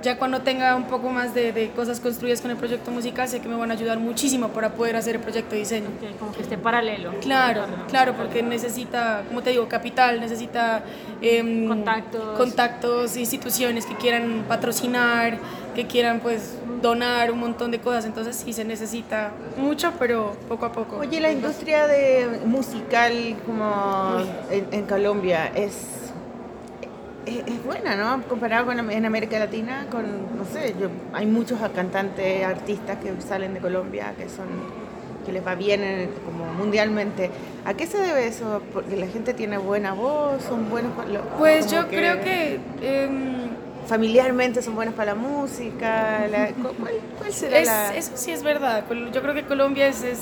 Ya 0.07 0.19
cuando 0.19 0.43
tenga 0.43 0.77
un 0.77 0.85
poco 0.85 1.11
más 1.11 1.35
de, 1.35 1.51
de 1.51 1.71
cosas 1.71 1.99
construidas 1.99 2.41
con 2.41 2.53
el 2.53 2.57
proyecto 2.57 2.93
musical, 2.93 3.27
sé 3.27 3.41
que 3.41 3.49
me 3.49 3.57
van 3.57 3.73
a 3.73 3.75
ayudar 3.75 3.99
muchísimo 3.99 4.51
para 4.51 4.71
poder 4.71 4.95
hacer 4.95 5.17
el 5.17 5.21
proyecto 5.21 5.51
de 5.51 5.59
diseño. 5.59 5.89
Que 6.01 6.17
como 6.17 6.31
que 6.31 6.43
esté 6.43 6.57
paralelo. 6.57 7.13
Claro, 7.21 7.63
claro, 7.89 8.15
porque 8.17 8.41
necesita, 8.41 9.25
como 9.27 9.43
te 9.43 9.51
digo, 9.51 9.67
capital, 9.67 10.21
necesita 10.21 10.85
em, 11.21 11.67
Contactos. 11.67 12.39
contactos, 12.39 13.17
instituciones 13.17 13.85
que 13.85 13.97
quieran 13.97 14.45
patrocinar, 14.47 15.39
que 15.75 15.89
quieran 15.89 16.21
pues 16.21 16.55
donar 16.81 17.33
un 17.33 17.41
montón 17.41 17.73
de 17.73 17.81
cosas. 17.81 18.05
Entonces 18.05 18.37
sí 18.37 18.53
se 18.53 18.65
necesita 18.65 19.33
mucho, 19.57 19.93
pero 19.99 20.37
poco 20.49 20.67
a 20.67 20.73
poco. 20.73 20.99
Oye, 20.99 21.21
la 21.21 21.33
industria 21.33 21.89
de 21.89 22.43
musical 22.47 23.35
como 23.45 24.19
en, 24.53 24.69
en 24.71 24.87
Colombia 24.87 25.51
es, 25.53 26.06
es, 27.27 27.39
es 27.47 27.65
buena, 27.65 27.97
¿no? 27.97 28.23
Comparado 28.29 28.67
con 28.67 28.91
en 28.91 29.05
América 29.05 29.39
Latina, 29.39 29.87
con, 29.91 30.05
no 30.37 30.45
sé, 30.45 30.75
yo, 30.81 30.89
hay 31.13 31.27
muchos 31.27 31.59
cantantes, 31.75 32.45
artistas 32.45 32.99
que 32.99 33.13
salen 33.21 33.55
de 33.55 33.61
Colombia 33.61 34.15
que 34.17 34.29
son 34.29 34.47
que 35.27 35.33
les 35.33 35.45
va 35.45 35.57
bien 35.57 35.83
en- 35.83 36.11
como 36.25 36.45
mundialmente. 36.55 37.31
¿A 37.65 37.75
qué 37.75 37.85
se 37.89 37.99
debe 37.99 38.29
eso? 38.29 38.63
Porque 38.73 38.95
la 38.97 39.09
gente 39.09 39.35
tiene 39.35 39.59
buena 39.59 39.93
voz, 39.93 40.41
son 40.45 40.71
buenos 40.71 40.93
para 40.93 41.09
lo- 41.09 41.23
Pues 41.37 41.69
yo 41.69 41.89
creo 41.89 42.21
que 42.21 42.61
em, 42.81 43.35
familiarmente 43.89 44.63
son 44.63 44.77
buenos 44.77 44.95
para 44.95 45.15
la 45.15 45.19
música. 45.21 46.29
la- 46.31 46.51
¿cuál, 46.53 46.93
cuál 47.19 47.33
será 47.33 47.59
es- 47.59 47.67
la, 47.67 47.97
eso 47.97 48.13
sí 48.15 48.31
es 48.31 48.45
verdad. 48.45 48.85
Yo 49.13 49.21
creo 49.21 49.35
que 49.35 49.43
Colombia 49.45 49.89
es, 49.89 50.05
es 50.05 50.19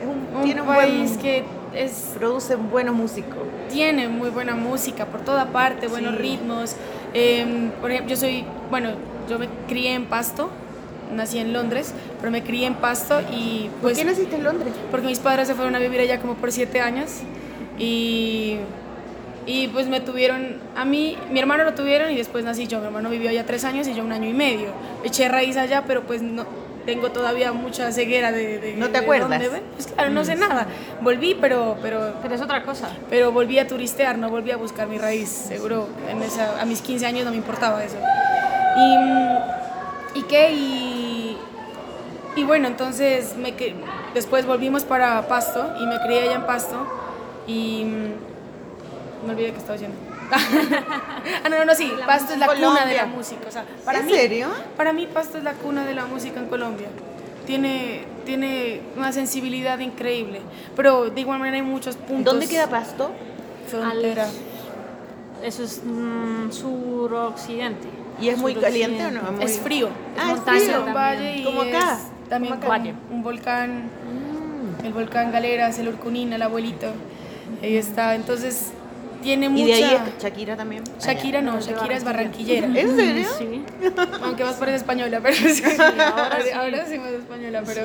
es 0.00 0.06
un, 0.06 0.36
un 0.36 0.44
tiene 0.44 0.60
un 0.60 0.68
país 0.68 1.08
buen, 1.10 1.18
que 1.20 1.44
es 1.74 2.14
producen 2.16 2.70
buenos 2.70 2.94
músicos. 2.94 3.38
Tiene 3.68 4.08
muy 4.08 4.30
buena 4.30 4.54
música 4.54 5.06
por 5.06 5.20
toda 5.20 5.46
parte, 5.46 5.86
buenos 5.88 6.12
Sí. 6.16 6.18
ritmos. 6.18 6.76
Em, 7.14 7.70
por 7.80 7.90
ejemplo, 7.90 8.10
yo 8.14 8.16
soy, 8.20 8.44
bueno, 8.70 8.90
yo 9.28 9.38
me 9.38 9.48
crié 9.68 9.94
en 9.94 10.06
Pasto, 10.06 10.50
nací 11.14 11.38
en 11.38 11.52
Londres, 11.52 11.94
pero 12.20 12.30
me 12.30 12.42
crié 12.42 12.66
en 12.66 12.74
Pasto 12.74 13.20
y 13.32 13.68
¿Por 13.72 13.80
pues 13.82 13.98
qué 13.98 14.04
naciste 14.04 14.36
en 14.36 14.44
Londres? 14.44 14.72
porque 14.90 15.06
mis 15.06 15.18
padres 15.20 15.48
se 15.48 15.54
fueron 15.54 15.74
a 15.74 15.78
vivir 15.78 16.00
allá 16.00 16.20
como 16.20 16.34
por 16.34 16.52
siete 16.52 16.80
años 16.80 17.10
y, 17.78 18.56
y 19.46 19.68
pues 19.68 19.86
me 19.88 20.00
tuvieron, 20.00 20.56
a 20.76 20.84
mí, 20.84 21.16
mi 21.30 21.38
hermano 21.40 21.64
lo 21.64 21.74
tuvieron 21.74 22.10
y 22.10 22.16
después 22.16 22.44
nací 22.44 22.66
yo, 22.66 22.80
mi 22.80 22.86
hermano 22.86 23.08
vivió 23.08 23.30
allá 23.30 23.46
tres 23.46 23.64
años 23.64 23.88
y 23.88 23.94
yo 23.94 24.04
un 24.04 24.12
año 24.12 24.28
y 24.28 24.34
medio. 24.34 24.68
Eché 25.04 25.28
raíz 25.28 25.56
allá, 25.56 25.84
pero 25.86 26.02
pues 26.02 26.20
no, 26.22 26.44
tengo 26.88 27.10
todavía 27.10 27.52
mucha 27.52 27.92
ceguera 27.92 28.32
de... 28.32 28.58
de 28.58 28.72
¿No 28.74 28.86
te 28.86 28.92
de 28.92 28.98
acuerdas? 29.00 29.28
dónde 29.28 29.50
ven. 29.50 29.62
Pues 29.74 29.88
claro, 29.88 30.08
no 30.08 30.24
sé 30.24 30.36
nada. 30.36 30.66
Volví, 31.02 31.36
pero... 31.38 31.76
pero 31.82 32.14
Pero 32.22 32.34
es 32.34 32.40
otra 32.40 32.62
cosa. 32.62 32.88
pero 33.10 33.30
volví 33.30 33.58
a 33.58 33.68
turistear, 33.68 34.16
no 34.16 34.30
volví 34.30 34.52
a 34.52 34.56
buscar 34.56 34.88
mi 34.88 34.96
raíz, 34.96 35.28
seguro 35.28 35.86
en 36.08 36.22
esa, 36.22 36.58
a 36.58 36.64
mis 36.64 36.80
15 36.80 37.04
años 37.04 37.24
no 37.26 37.30
me 37.30 37.36
importaba 37.36 37.84
eso. 37.84 37.96
Y, 38.78 38.96
mm, 38.96 39.38
¿y 40.14 40.22
qué? 40.22 40.50
Y, 40.52 41.36
y 42.36 42.44
bueno, 42.44 42.68
entonces 42.68 43.36
me, 43.36 43.52
después 44.14 44.46
volvimos 44.46 44.84
para 44.84 45.28
Pasto 45.28 45.74
y 45.82 45.84
me 45.84 45.98
crié 46.00 46.22
allá 46.22 46.36
en 46.36 46.46
Pasto 46.46 46.86
y 47.46 47.84
mm, 47.84 49.26
me 49.26 49.32
olvidé 49.34 49.52
que 49.52 49.58
estaba 49.58 49.74
haciendo. 49.74 50.07
ah, 51.44 51.48
no, 51.48 51.58
no, 51.58 51.64
no, 51.64 51.74
sí, 51.74 51.92
Pasto 52.06 52.32
es 52.34 52.38
la 52.38 52.46
cuna 52.48 52.84
de 52.86 52.96
la 52.96 53.06
música. 53.06 53.42
O 53.48 53.50
sea, 53.50 53.64
para 53.84 54.00
¿En 54.00 54.06
mí, 54.06 54.12
serio? 54.12 54.48
Para 54.76 54.92
mí 54.92 55.06
Pasto 55.06 55.38
es 55.38 55.44
la 55.44 55.52
cuna 55.54 55.84
de 55.86 55.94
la 55.94 56.06
música 56.06 56.40
en 56.40 56.46
Colombia. 56.46 56.88
Tiene, 57.46 58.04
tiene 58.26 58.82
una 58.96 59.10
sensibilidad 59.12 59.78
increíble, 59.78 60.40
pero 60.76 61.08
de 61.10 61.20
igual 61.20 61.38
manera 61.38 61.56
hay 61.56 61.62
muchos 61.62 61.96
puntos. 61.96 62.24
¿Dónde 62.34 62.46
queda 62.46 62.66
Pasto? 62.68 63.10
Frontera. 63.68 64.26
Eso 65.42 65.62
es 65.62 65.82
mm, 65.84 66.50
suroccidente. 66.50 67.88
¿Y 68.20 68.28
es 68.30 68.38
muy 68.38 68.54
caliente 68.54 69.06
o 69.06 69.10
no? 69.12 69.32
Muy- 69.32 69.44
Es 69.44 69.58
frío. 69.60 69.88
Ah, 70.18 70.34
es 70.34 70.64
frío. 70.64 70.84
un 70.84 70.92
valle 70.92 71.36
y 71.38 71.44
Como 71.44 71.62
acá, 71.62 71.94
es 71.94 72.28
también 72.28 72.56
como 72.56 72.72
acá. 72.72 72.82
con 72.82 73.16
un 73.16 73.22
volcán, 73.22 73.82
el 74.84 74.92
volcán 74.92 75.30
Galeras, 75.32 75.78
el 75.78 75.88
Urcunín, 75.88 76.32
el 76.32 76.42
abuelito. 76.42 76.88
Ahí 77.62 77.76
está. 77.76 78.14
Entonces 78.14 78.72
tiene 79.22 79.48
mucha. 79.48 79.62
Y 79.62 79.66
de 79.66 79.74
ahí 79.74 79.94
es 79.94 80.22
Shakira 80.22 80.56
también. 80.56 80.84
Shakira 81.00 81.40
no, 81.40 81.60
Shakira 81.60 81.96
es 81.96 82.04
barranquillera. 82.04 82.66
¿En 82.66 82.96
serio? 82.96 83.28
Sí. 83.38 83.62
Aunque 84.22 84.44
vos 84.44 84.54
pareces 84.54 84.82
española, 84.82 85.20
pero 85.22 85.36
sí. 85.36 85.62
ahora, 85.78 86.38
sí. 86.42 86.50
ahora 86.50 86.86
sí 86.86 86.98
más 86.98 87.10
española, 87.12 87.62
pero. 87.66 87.82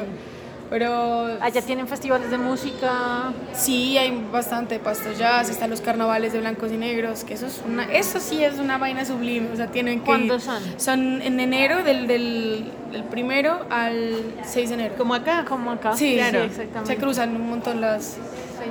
Pero 0.69 1.37
Allá 1.39 1.61
tienen 1.61 1.87
festivales 1.87 2.31
de 2.31 2.37
música. 2.39 3.31
Sí, 3.53 3.95
hay 3.95 4.25
bastante 4.31 4.79
pasto 4.79 5.11
jazz, 5.13 5.49
están 5.49 5.69
los 5.69 5.81
carnavales 5.81 6.33
de 6.33 6.39
blancos 6.39 6.71
y 6.71 6.77
negros, 6.77 7.23
que 7.23 7.35
eso 7.35 7.45
es 7.45 7.61
una, 7.63 7.83
eso 7.93 8.19
sí 8.19 8.43
es 8.43 8.57
una 8.57 8.79
vaina 8.79 9.05
sublime, 9.05 9.49
o 9.53 9.55
sea, 9.55 9.67
tienen 9.67 9.99
que 9.99 10.05
¿Cuándo 10.05 10.35
ir. 10.35 10.41
son? 10.41 10.63
Son 10.77 11.21
en 11.21 11.39
enero, 11.39 11.83
del, 11.83 12.07
del, 12.07 12.71
del 12.91 13.03
primero 13.03 13.67
al 13.69 14.15
6 14.45 14.69
de 14.69 14.73
enero. 14.75 14.95
Como 14.97 15.13
acá. 15.13 15.45
Como 15.47 15.69
acá. 15.69 15.95
Sí, 15.95 16.15
claro. 16.15 16.39
se 16.39 16.45
exactamente. 16.45 16.97
cruzan 16.97 17.35
un 17.35 17.49
montón 17.49 17.79
las 17.79 18.17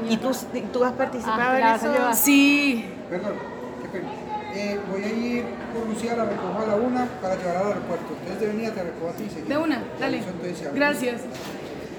¿Y 0.09 0.17
tú, 0.17 0.31
tú 0.73 0.85
has 0.85 0.93
participado 0.93 1.41
Ah, 1.41 1.59
en 1.59 1.77
eso? 1.77 1.93
llevar. 1.93 2.15
Sí, 2.17 2.85
Perdón, 3.11 3.33
qué 3.83 3.89
pena. 3.89 4.09
Eh, 4.55 4.79
voy 4.91 5.03
a 5.03 5.09
ir 5.09 5.45
por 5.75 5.87
Lucía, 5.89 6.15
la 6.17 6.25
recojo 6.27 6.59
a 6.63 6.67
la 6.67 6.75
una 6.77 7.07
para 7.23 7.37
llevar 7.37 7.57
al 7.57 7.67
aeropuerto. 7.69 8.07
Entonces 8.21 8.41
de 8.41 8.47
venida 8.49 8.71
te 8.73 8.83
recojo 8.83 9.09
a 9.09 9.13
ti 9.13 9.25
seguido. 9.29 9.49
de 9.49 9.57
una, 9.65 9.83
dale. 9.99 10.19
Entonces. 10.19 10.75
Gracias. 10.75 11.21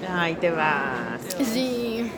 Ay, 0.08 0.34
te 0.36 0.50
vas. 0.50 1.20
Sí, 1.44 2.10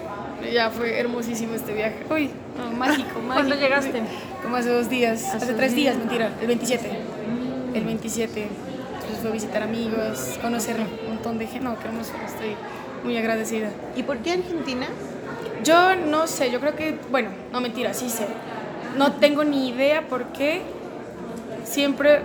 ya 0.52 0.70
fue 0.70 0.98
hermosísimo 0.98 1.54
este 1.54 1.72
viaje. 1.72 2.04
Uy, 2.10 2.30
no, 2.58 2.70
mágico, 2.76 3.08
mágico. 3.20 3.32
¿Cuándo 3.34 3.54
llegaste? 3.54 4.02
Como 4.42 4.56
hace 4.56 4.68
dos 4.70 4.88
días, 4.90 5.24
Hace 5.24 5.36
hace 5.36 5.54
tres 5.54 5.74
días, 5.74 5.94
días. 5.94 6.06
mentira, 6.06 6.30
el 6.40 6.46
27. 6.48 6.90
El 7.74 7.84
27. 7.84 8.42
Entonces 8.94 9.18
fue 9.20 9.30
a 9.30 9.32
visitar 9.32 9.62
amigos, 9.62 10.38
conocer 10.42 10.76
un 10.80 11.08
montón 11.14 11.38
de 11.38 11.46
gente. 11.46 11.64
No, 11.64 11.78
qué 11.78 11.86
hermoso, 11.88 12.12
estoy 12.26 12.56
muy 13.04 13.16
agradecida. 13.16 13.70
¿Y 13.94 14.02
por 14.02 14.18
qué 14.18 14.32
Argentina? 14.32 14.86
Yo 15.64 15.96
no 15.96 16.26
sé, 16.26 16.50
yo 16.50 16.60
creo 16.60 16.76
que, 16.76 16.98
bueno, 17.10 17.30
no 17.52 17.60
mentira, 17.60 17.94
sí 17.94 18.08
sé. 18.08 18.26
No 18.96 19.12
tengo 19.12 19.44
ni 19.44 19.68
idea 19.68 20.02
por 20.02 20.26
qué 20.32 20.62
siempre 21.64 22.20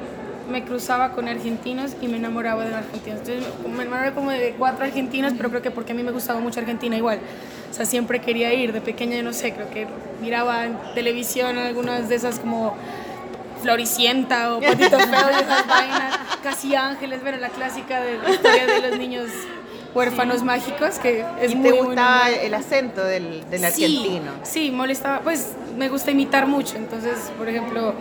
me 0.49 0.63
cruzaba 0.63 1.11
con 1.11 1.27
argentinos 1.27 1.95
y 2.01 2.07
me 2.07 2.17
enamoraba 2.17 2.63
de 2.63 2.71
los 2.71 2.79
argentinos. 2.79 3.19
Entonces 3.19 3.45
me 3.67 3.83
enamoré 3.83 4.13
como 4.13 4.31
de 4.31 4.55
cuatro 4.57 4.85
argentinos, 4.85 5.33
pero 5.37 5.49
creo 5.49 5.61
que 5.61 5.71
porque 5.71 5.93
a 5.93 5.95
mí 5.95 6.03
me 6.03 6.11
gustaba 6.11 6.39
mucho 6.39 6.59
Argentina 6.59 6.95
igual. 6.95 7.19
O 7.69 7.73
sea, 7.73 7.85
siempre 7.85 8.19
quería 8.19 8.53
ir, 8.53 8.73
de 8.73 8.81
pequeña, 8.81 9.15
yo 9.15 9.23
no 9.23 9.33
sé, 9.33 9.53
creo 9.53 9.69
que 9.69 9.87
miraba 10.21 10.65
en 10.65 10.77
televisión 10.93 11.57
algunas 11.57 12.09
de 12.09 12.15
esas 12.15 12.39
como 12.39 12.75
Floricienta 13.61 14.55
o 14.55 14.59
Patito 14.59 14.99
Feo 14.99 15.29
y 15.31 15.41
esas 15.41 15.67
vainas, 15.67 16.19
Casi 16.43 16.75
Ángeles, 16.75 17.21
bueno, 17.21 17.37
la 17.37 17.49
clásica 17.49 18.01
de 18.01 18.17
la 18.17 18.29
historia 18.29 18.65
de 18.65 18.89
los 18.89 18.99
niños 18.99 19.27
huérfanos 19.93 20.43
mágicos, 20.43 20.99
que 20.99 21.25
es 21.41 21.51
¿Y 21.51 21.55
muy 21.55 21.69
te 21.71 21.81
gustaba 21.81 22.29
el 22.29 22.53
acento 22.53 23.03
del, 23.03 23.43
del 23.49 23.59
Sí, 23.59 23.65
argentino? 23.65 24.31
Sí, 24.43 24.71
molestaba, 24.71 25.19
pues 25.21 25.53
me 25.77 25.89
gusta 25.89 26.11
imitar 26.11 26.47
mucho, 26.47 26.77
entonces, 26.77 27.17
por 27.37 27.49
ejemplo, 27.49 27.93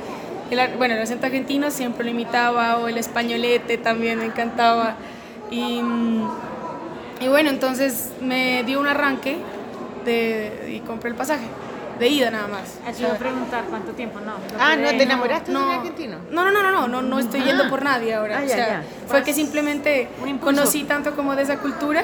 el, 0.50 0.76
bueno, 0.76 0.94
el 0.94 1.02
acento 1.02 1.26
argentino 1.26 1.70
siempre 1.70 2.04
lo 2.04 2.10
imitaba, 2.10 2.78
o 2.78 2.88
el 2.88 2.98
españolete 2.98 3.78
también 3.78 4.18
me 4.18 4.26
encantaba. 4.26 4.96
Y, 5.50 5.82
mm, 5.82 6.28
y 7.22 7.28
bueno, 7.28 7.50
entonces 7.50 8.10
me 8.20 8.62
dio 8.64 8.80
un 8.80 8.86
arranque 8.86 9.36
de, 10.04 10.72
y 10.76 10.80
compré 10.86 11.10
el 11.10 11.16
pasaje, 11.16 11.44
de 12.00 12.08
ida 12.08 12.30
nada 12.30 12.48
más. 12.48 12.78
Eso 12.88 13.02
iba 13.02 13.12
a 13.12 13.18
preguntar 13.18 13.64
cuánto 13.68 13.92
tiempo, 13.92 14.18
no. 14.20 14.32
Ah, 14.58 14.74
¿no 14.74 14.88
te 14.88 15.02
enamoraste 15.04 15.52
de 15.52 15.56
un 15.58 15.62
No, 15.64 15.72
argentino? 15.72 16.16
no, 16.30 16.44
no, 16.44 16.50
no, 16.50 16.62
no, 16.62 16.70
no, 16.72 16.88
no, 16.88 17.02
no 17.02 17.18
estoy 17.18 17.42
yendo 17.42 17.68
por 17.68 17.82
nadie 17.84 18.14
ahora. 18.14 18.38
Ah, 18.38 18.42
o 18.44 18.48
sea, 18.48 18.66
ya. 18.66 18.82
fue 19.06 19.22
que 19.22 19.32
simplemente 19.34 20.08
conocí 20.42 20.84
tanto 20.84 21.14
como 21.14 21.36
de 21.36 21.42
esa 21.42 21.58
cultura 21.58 22.02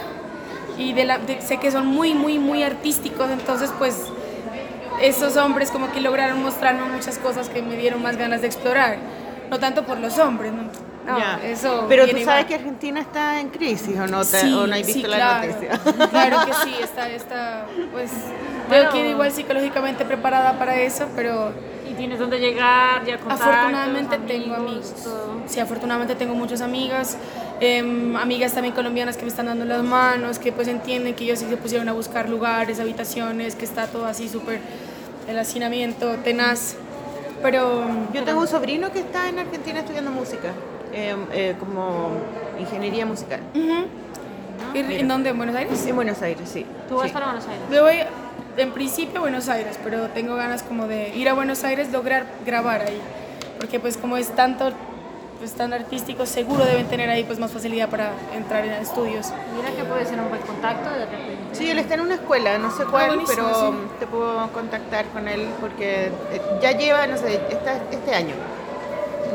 y 0.79 0.93
de 0.93 1.05
la, 1.07 1.19
de- 1.19 1.41
sé 1.41 1.57
que 1.57 1.71
son 1.71 1.87
muy, 1.87 2.15
muy, 2.15 2.39
muy 2.39 2.63
artísticos, 2.63 3.31
entonces 3.31 3.73
pues 3.79 3.97
esos 5.01 5.37
hombres 5.37 5.71
como 5.71 5.91
que 5.91 6.01
lograron 6.01 6.43
mostrarme 6.43 6.83
muchas 6.85 7.19
cosas 7.19 7.49
que 7.49 7.63
me 7.63 7.77
dieron 7.77 8.03
más 8.03 8.17
ganas 8.17 8.43
de 8.43 8.47
explorar. 8.47 8.99
No 9.51 9.59
tanto 9.59 9.85
por 9.85 9.99
los 9.99 10.19
hombres, 10.19 10.53
¿no? 10.53 10.65
No, 11.07 11.19
Ya. 11.19 11.41
eso. 11.45 11.87
Pero 11.89 12.05
tú 12.07 12.19
sabes 12.25 12.45
va. 12.45 12.47
que 12.49 12.55
Argentina 12.57 13.01
está 13.01 13.41
en 13.41 13.49
crisis, 13.51 13.97
¿o 13.99 14.07
no? 14.07 14.21
Te- 14.25 14.41
Sí, 14.41 14.53
¿O 14.53 14.67
no 14.67 14.75
has 14.75 14.81
visto 14.87 14.93
sí, 14.93 15.07
la 15.07 15.17
claro. 15.17 15.47
noticia? 15.47 15.81
Claro 16.11 16.37
que 16.47 16.53
sí, 16.65 16.75
está, 16.83 17.09
está 17.21 17.67
pues, 17.93 18.11
Bueno. 18.69 18.97
ir 18.97 19.07
igual 19.07 19.31
psicológicamente 19.31 20.05
preparada 20.05 20.59
para 20.59 20.81
eso, 20.81 21.07
pero 21.15 21.53
Y 21.89 21.95
tienes 21.95 22.19
donde 22.19 22.41
llegar, 22.41 23.05
ya 23.05 23.19
contactos, 23.19 23.47
afortunadamente 23.47 24.19
tengo 24.27 24.55
amigos, 24.57 24.91
amigos. 24.91 25.05
todo. 25.05 25.41
Sí, 25.47 25.61
afortunadamente 25.61 26.17
tengo 26.17 26.35
muchas 26.35 26.61
amigas, 26.61 27.17
em, 27.61 28.17
amigas 28.17 28.53
también 28.53 28.75
colombianas 28.75 29.17
que 29.17 29.23
me 29.23 29.29
están 29.29 29.47
dando 29.47 29.65
las 29.65 29.85
manos, 29.85 30.41
que 30.41 30.51
pues 30.51 30.67
entienden 30.67 31.15
que 31.15 31.23
ellos 31.25 31.39
sí 31.39 31.47
se 31.49 31.57
pusieron 31.57 31.89
a 31.89 31.93
buscar 31.93 32.29
lugares, 32.29 32.81
habitaciones, 32.81 33.55
que 33.55 33.65
está 33.65 33.87
todo 33.87 34.07
así 34.07 34.29
súper, 34.29 34.59
el 35.29 35.39
hacinamiento 35.39 36.11
tenaz. 36.25 36.75
Pero 37.43 37.85
Yo 38.13 38.25
tengo 38.25 38.41
un 38.41 38.49
sobrino 38.49 38.91
que 38.91 38.99
está 38.99 39.29
en 39.29 39.39
Argentina 39.39 39.79
estudiando 39.79 40.11
música, 40.11 40.51
eh, 40.93 41.17
eh, 41.33 41.55
como 41.59 42.11
ingeniería 42.59 43.07
musical. 43.07 43.41
Ujú. 43.55 43.87
¿En- 44.75 44.91
¿En 44.93 45.09
dónde? 45.09 45.31
¿En 45.31 45.37
Buenos 45.37 45.55
Aires? 45.57 45.87
En 45.87 45.97
Buenos 45.97 46.21
Aires, 46.23 46.49
sí. 46.53 46.67
Tú 46.89 46.97
vas 46.97 47.07
Sí. 47.09 47.13
para 47.13 47.27
Buenos 47.27 47.45
Aires. 47.47 47.63
Yo 47.71 47.83
voy 47.83 47.97
en 48.57 48.73
principio 48.73 49.19
a 49.19 49.21
Buenos 49.23 49.49
Aires, 49.49 49.79
pero 49.83 50.09
tengo 50.09 50.35
ganas 50.37 50.63
como 50.63 50.87
de 50.87 51.11
ir 51.17 51.29
a 51.29 51.35
Buenos 51.35 51.65
Aires, 51.65 51.91
lograr 51.93 52.27
grabar 52.45 52.83
ahí. 52.83 53.01
Porque 53.59 53.81
pues 53.81 53.97
como 53.97 54.17
es 54.17 54.29
tanto 54.31 54.73
pues, 55.39 55.53
tan 55.53 55.73
artístico, 55.75 56.25
seguro 56.25 56.65
deben 56.65 56.87
tener 56.87 57.11
ahí 57.11 57.23
pues 57.25 57.39
más 57.39 57.53
facilidad 57.53 57.89
para 57.91 58.13
entrar 58.35 58.65
en 58.65 58.73
estudios. 58.73 59.29
Mira 59.55 59.71
que 59.77 59.85
puede 59.85 60.07
ser 60.07 60.19
un 60.19 60.29
buen 60.31 60.41
contacto 60.43 60.89
de 60.91 61.05
repente. 61.05 61.37
Sí, 61.53 61.71
él 61.71 61.79
está 61.79 61.95
en 61.95 62.01
una 62.01 62.15
escuela, 62.15 62.57
no 62.59 62.71
sé 62.71 62.85
cuál, 62.85 63.09
buenísimo, 63.09 63.47
pero 63.49 63.71
sí. 63.73 63.77
te 64.01 64.07
puedo 64.07 64.51
contactar 64.53 65.05
con 65.07 65.29
él 65.29 65.47
porque 65.61 66.07
eh, 66.07 66.41
ya 66.63 66.73
lleva, 66.73 67.07
no 67.07 67.17
sé, 67.19 67.39
esta- 67.51 67.81
este 67.91 68.15
año. 68.15 68.35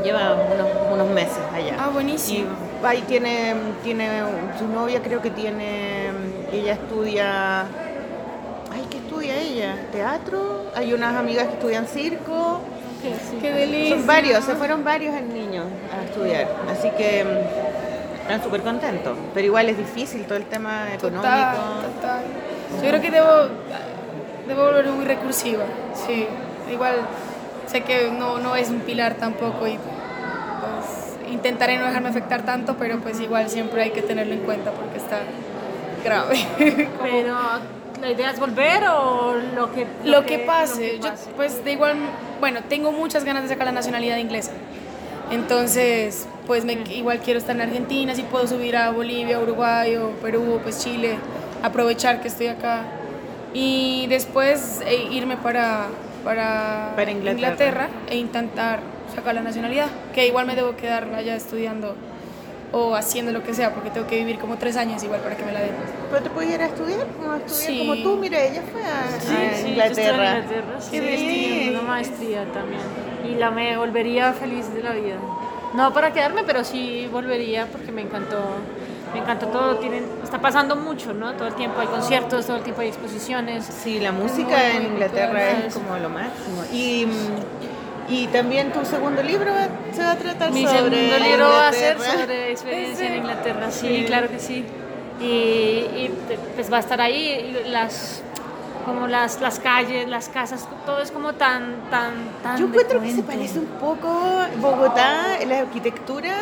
Lleva 0.04 0.34
unos, 0.34 0.68
unos 0.94 1.10
meses 1.10 1.40
allá. 1.54 1.76
Ah, 1.80 1.90
buenísimo. 1.90 2.50
Y 2.82 2.86
ahí 2.86 3.04
tiene, 3.08 3.54
tiene 3.84 4.10
su 4.58 4.68
novia, 4.68 5.02
creo 5.02 5.22
que 5.22 5.30
tiene, 5.30 6.10
ella 6.52 6.74
estudia, 6.74 7.62
ay, 7.62 8.88
¿qué 8.90 8.98
estudia 8.98 9.38
ella? 9.38 9.76
¿Teatro? 9.92 10.66
Hay 10.76 10.94
unas 10.94 11.16
amigas 11.16 11.48
que 11.48 11.54
estudian 11.54 11.88
circo. 11.88 12.62
Qué 13.42 13.52
delicia. 13.52 13.98
Son 13.98 14.06
varios, 14.06 14.44
se 14.44 14.56
fueron 14.56 14.84
varios 14.84 15.20
niños 15.22 15.66
a 15.96 16.06
estudiar, 16.06 16.48
así 16.72 16.90
que 16.92 17.24
mm, 17.24 18.22
están 18.22 18.44
súper 18.44 18.62
contentos. 18.62 19.18
Pero 19.34 19.48
igual 19.48 19.70
es 19.70 19.78
difícil 19.78 20.26
todo 20.26 20.38
el 20.38 20.46
tema 20.46 20.94
económico. 20.94 21.24
Total, 21.24 21.56
total. 21.96 22.24
Yo 22.82 22.90
creo 22.90 23.02
que 23.02 23.12
debo, 23.12 23.28
debo 24.48 24.66
volver 24.66 24.86
muy 24.88 25.06
recursiva, 25.06 25.64
sí. 25.94 26.28
Igual 26.72 26.96
sé 27.72 27.82
que 27.82 28.12
no, 28.12 28.40
no 28.40 28.56
es 28.56 28.70
un 28.70 28.82
pilar 28.82 29.16
tampoco 29.16 29.68
y 29.68 29.78
pues 29.78 31.32
intentaré 31.32 31.78
no 31.78 31.86
dejarme 31.86 32.10
afectar 32.10 32.44
tanto, 32.44 32.76
pero 32.78 33.00
pues 33.00 33.20
igual 33.20 33.50
siempre 33.50 33.84
hay 33.84 33.92
que 33.92 34.02
tenerlo 34.02 34.34
en 34.34 34.42
cuenta 34.42 34.72
porque 34.72 34.98
está 34.98 35.22
grave. 36.04 36.46
Pero 37.02 37.38
la 38.02 38.12
idea 38.12 38.32
es 38.32 38.40
volver 38.40 38.84
o 38.88 39.36
lo 39.56 39.72
que 39.72 39.86
lo 40.04 40.26
que 40.26 40.40
pase, 40.40 40.98
lo 40.98 41.04
que 41.04 41.08
yo 41.08 41.14
pues 41.36 41.64
de 41.64 41.74
igual, 41.74 41.96
bueno, 42.40 42.62
tengo 42.68 42.92
muchas 42.92 43.24
ganas 43.24 43.44
de 43.44 43.50
sacar 43.50 43.68
la 43.68 43.72
nacionalidad 43.72 44.18
inglesa. 44.18 44.52
Entonces, 45.30 46.28
pues 46.46 46.66
me, 46.66 46.74
igual 46.74 47.20
quiero 47.20 47.40
estar 47.40 47.56
en 47.56 47.62
Argentina, 47.62 48.14
si 48.16 48.24
puedo 48.24 48.48
subir 48.48 48.76
a 48.76 48.92
Bolivia, 48.92 49.40
Uruguay 49.40 49.96
o 49.96 50.10
Perú, 50.22 50.60
pues 50.62 50.84
Chile, 50.84 51.18
aprovechar 51.64 52.22
que 52.22 52.28
estoy 52.28 52.48
acá. 52.48 52.84
Y 53.54 54.08
después 54.08 54.82
eh, 54.86 55.08
irme 55.12 55.38
para, 55.38 55.88
para, 56.24 56.94
Para 56.96 57.12
Inglaterra. 57.12 57.90
e 58.10 58.18
intentar 58.18 58.80
sacar 59.16 59.36
la 59.36 59.42
nacionalidad, 59.42 59.88
que 60.14 60.28
igual 60.28 60.46
me 60.46 60.56
debo 60.56 60.76
quedar 60.76 61.08
allá 61.14 61.36
estudiando 61.36 61.96
o 62.74 62.96
haciendo 62.96 63.34
lo 63.34 63.44
que 63.44 63.54
sea, 63.54 63.74
porque 63.74 63.90
tengo 63.90 64.08
que 64.08 64.16
vivir 64.18 64.40
como 64.40 64.56
tres 64.58 64.78
años 64.78 65.04
igual 65.04 65.20
para 65.20 65.36
que 65.36 65.44
me 65.44 65.52
la 65.52 65.60
den. 65.60 65.72
¿Pero 66.10 66.24
te 66.24 66.30
puedes 66.30 66.54
ir 66.54 66.62
a 66.62 66.68
estudiar? 66.68 67.06
Como, 67.18 67.32
a 67.34 67.38
estudiar 67.38 67.68
Sí. 67.72 67.78
como 67.80 67.96
tú, 68.02 68.18
mira, 68.18 68.42
ella 68.42 68.62
fue 68.72 68.82
a, 68.82 69.20
Sí, 69.20 69.34
a 69.36 69.56
sí, 69.56 69.62
yo 69.64 69.68
Inglaterra. 69.70 70.38
Inglaterra, 70.38 70.80
sí, 70.80 71.00
bien. 71.02 71.70
una 71.72 71.82
maestría 71.82 72.46
también. 72.54 72.82
Y 73.30 73.36
la 73.36 73.52
me 73.52 73.76
volvería 73.78 74.32
feliz 74.34 74.74
de 74.74 74.84
la 74.84 74.92
vida. 74.94 75.16
No 75.74 75.94
para 75.94 76.12
quedarme, 76.14 76.44
pero 76.46 76.64
sí 76.64 77.10
volvería 77.12 77.66
porque 77.66 77.92
me 77.92 78.02
encantó. 78.04 78.40
Me 79.14 79.20
encantó 79.20 79.48
todo, 79.48 79.76
tienen, 79.78 80.06
está 80.24 80.40
pasando 80.40 80.76
mucho, 80.76 81.14
¿no? 81.14 81.34
Todo 81.34 81.50
el 81.50 81.56
tiempo 81.56 81.82
hay 81.82 81.88
conciertos, 81.88 82.46
todo 82.46 82.58
el 82.58 82.64
tiempo 82.64 82.82
hay 82.82 82.88
exposiciones. 82.88 83.66
Sí, 83.66 84.00
la 84.00 84.12
música 84.12 84.72
en 84.72 84.86
Inglaterra 84.86 85.52
es 85.52 85.74
sí. 85.74 85.80
como 85.80 85.98
lo 85.98 86.10
máximo. 86.10 86.64
Y, 86.72 87.08
y 88.08 88.28
también 88.28 88.72
tu 88.72 88.86
segundo 88.86 89.22
libro 89.22 89.52
se 89.94 90.02
va 90.02 90.12
a 90.12 90.16
tratar 90.16 90.52
Mi 90.52 90.66
sobre 90.66 90.78
segundo 90.78 91.20
libro 91.20 91.50
va 91.50 91.68
a 91.68 91.74
ser 91.74 91.98
sobre 92.00 92.52
experiencia 92.52 93.08
en 93.08 93.16
Inglaterra, 93.16 93.70
sí, 93.72 94.06
claro 94.08 94.30
que 94.30 94.40
sí. 94.40 94.66
Y, 95.20 95.24
y, 95.24 96.12
pues 96.56 96.72
va 96.72 96.78
a 96.78 96.80
estar 96.80 97.00
ahí 97.00 97.64
las 97.68 98.24
como 98.86 99.08
las, 99.08 99.40
las 99.42 99.60
calles, 99.60 100.08
las 100.10 100.30
casas, 100.30 100.68
todo 100.86 101.02
es 101.02 101.12
como 101.12 101.34
tan 101.34 101.90
tan 101.92 102.14
tan 102.42 102.58
Yo 102.58 102.66
encuentro 102.66 103.00
que 103.02 103.12
se 103.12 103.24
parece 103.24 103.60
un 103.60 103.68
poco 103.80 104.10
Bogotá, 104.58 105.38
la 105.46 105.60
arquitectura. 105.60 106.34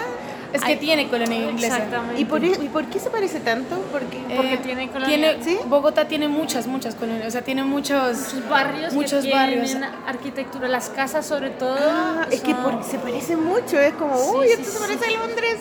Es 0.51 0.63
que 0.63 0.75
tiene 0.77 1.07
colonia 1.09 1.49
inglesa. 1.51 1.75
Exactamente. 1.77 2.21
¿Y 2.21 2.25
por, 2.25 2.43
¿Y 2.43 2.69
por 2.69 2.85
qué 2.85 2.99
se 2.99 3.09
parece 3.09 3.39
tanto? 3.39 3.75
Porque 3.91 4.17
Porque 4.35 4.53
Eh, 4.55 4.57
tiene 4.63 4.89
colonia- 4.89 5.39
tiene- 5.39 5.59
Bogotá 5.65 6.07
tiene 6.07 6.27
muchas, 6.27 6.65
muchas 6.65 6.95
colonias, 6.95 7.27
o 7.27 7.31
sea, 7.31 7.41
tiene 7.43 7.63
muchos, 7.63 8.17
muchos 8.33 8.49
barrios 8.49 8.93
muchos 8.93 9.23
que 9.25 9.31
barrios. 9.31 9.67
tienen 9.71 9.89
arquitectura, 10.07 10.67
las 10.67 10.89
casas 10.89 11.25
sobre 11.27 11.51
todo. 11.51 11.77
Ah, 11.79 12.25
es 12.31 12.41
que 12.41 12.55
se 12.89 12.97
parece 12.97 13.35
mucho, 13.35 13.79
es 13.79 13.93
como, 13.93 14.15
Sí, 14.17 14.29
uy, 14.37 14.47
sí, 14.47 14.53
esto 14.61 14.71
se 14.71 14.79
parece 14.79 15.05
sí. 15.05 15.13
a 15.13 15.19
Londres. 15.19 15.55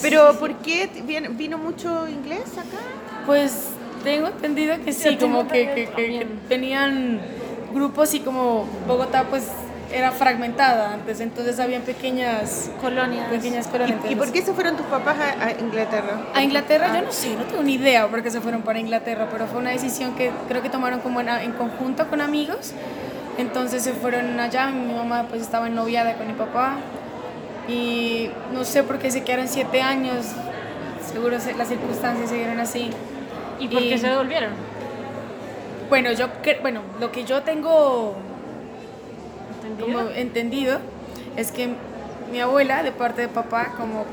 Pero 0.00 0.38
¿por 0.38 0.54
qué 0.56 0.88
vino, 1.04 1.28
vino 1.32 1.58
mucho 1.58 2.08
inglés 2.08 2.44
acá? 2.52 2.82
Pues 3.26 3.68
tengo 4.02 4.28
entendido 4.28 4.76
que 4.84 4.92
sí, 4.92 5.16
como 5.16 5.46
que, 5.48 5.66
que- 5.74 5.90
que- 5.94 6.26
tenían 6.48 7.20
grupos 7.72 8.14
y 8.14 8.20
como 8.20 8.66
Bogotá 8.86 9.24
pues 9.28 9.44
era 9.94 10.10
fragmentada 10.12 10.92
antes, 10.92 11.20
entonces 11.20 11.60
habían 11.60 11.82
pequeñas, 11.82 12.70
colonias. 12.80 13.28
pequeñas 13.28 13.66
¿Y, 13.66 13.70
colonias. 13.70 13.98
y 14.10 14.14
por 14.16 14.32
qué 14.32 14.42
se 14.42 14.52
fueron 14.52 14.76
tus 14.76 14.86
papás 14.86 15.16
a, 15.18 15.44
a 15.46 15.50
Inglaterra? 15.52 16.20
A 16.34 16.42
Inglaterra 16.42 16.88
yo 16.98 17.02
no 17.06 17.12
sé, 17.12 17.36
no 17.36 17.44
tengo 17.44 17.62
ni 17.62 17.74
idea 17.74 18.06
por 18.08 18.22
qué 18.22 18.30
se 18.30 18.40
fueron 18.40 18.62
para 18.62 18.78
Inglaterra, 18.80 19.28
pero 19.30 19.46
fue 19.46 19.60
una 19.60 19.70
decisión 19.70 20.14
que 20.16 20.30
creo 20.48 20.62
que 20.62 20.68
tomaron 20.70 21.00
como 21.00 21.20
en, 21.20 21.28
en 21.28 21.52
conjunto 21.52 22.08
con 22.08 22.20
amigos. 22.20 22.72
Entonces 23.38 23.82
se 23.82 23.92
fueron 23.92 24.38
allá, 24.38 24.66
mi 24.68 24.92
mamá 24.94 25.26
pues 25.28 25.42
estaba 25.42 25.68
noviada 25.68 26.14
con 26.14 26.26
mi 26.26 26.34
papá 26.34 26.76
y 27.68 28.30
no 28.52 28.64
sé 28.64 28.82
por 28.82 28.98
qué 28.98 29.10
se 29.10 29.24
quedaron 29.24 29.48
siete 29.48 29.80
años, 29.82 30.26
seguro 31.12 31.40
se- 31.40 31.54
las 31.54 31.68
circunstancias 31.68 32.28
se 32.30 32.36
dieron 32.36 32.60
así. 32.60 32.90
¿Y 33.58 33.68
por 33.68 33.78
qué 33.80 33.94
Y- 33.94 33.98
se 33.98 34.08
devolvieron? 34.08 34.50
Bueno, 35.88 36.12
yo 36.12 36.28
bueno, 36.62 36.80
lo 37.00 37.10
que 37.12 37.24
yo 37.24 37.42
tengo 37.42 38.16
¿Entendido? 39.78 39.98
como 39.98 40.10
entendido 40.14 40.78
es 41.36 41.50
que 41.52 41.68
mi 42.32 42.40
abuela 42.40 42.82
de 42.82 42.92
parte 42.92 43.22
de 43.22 43.28
papá 43.28 43.74
como 43.76 44.04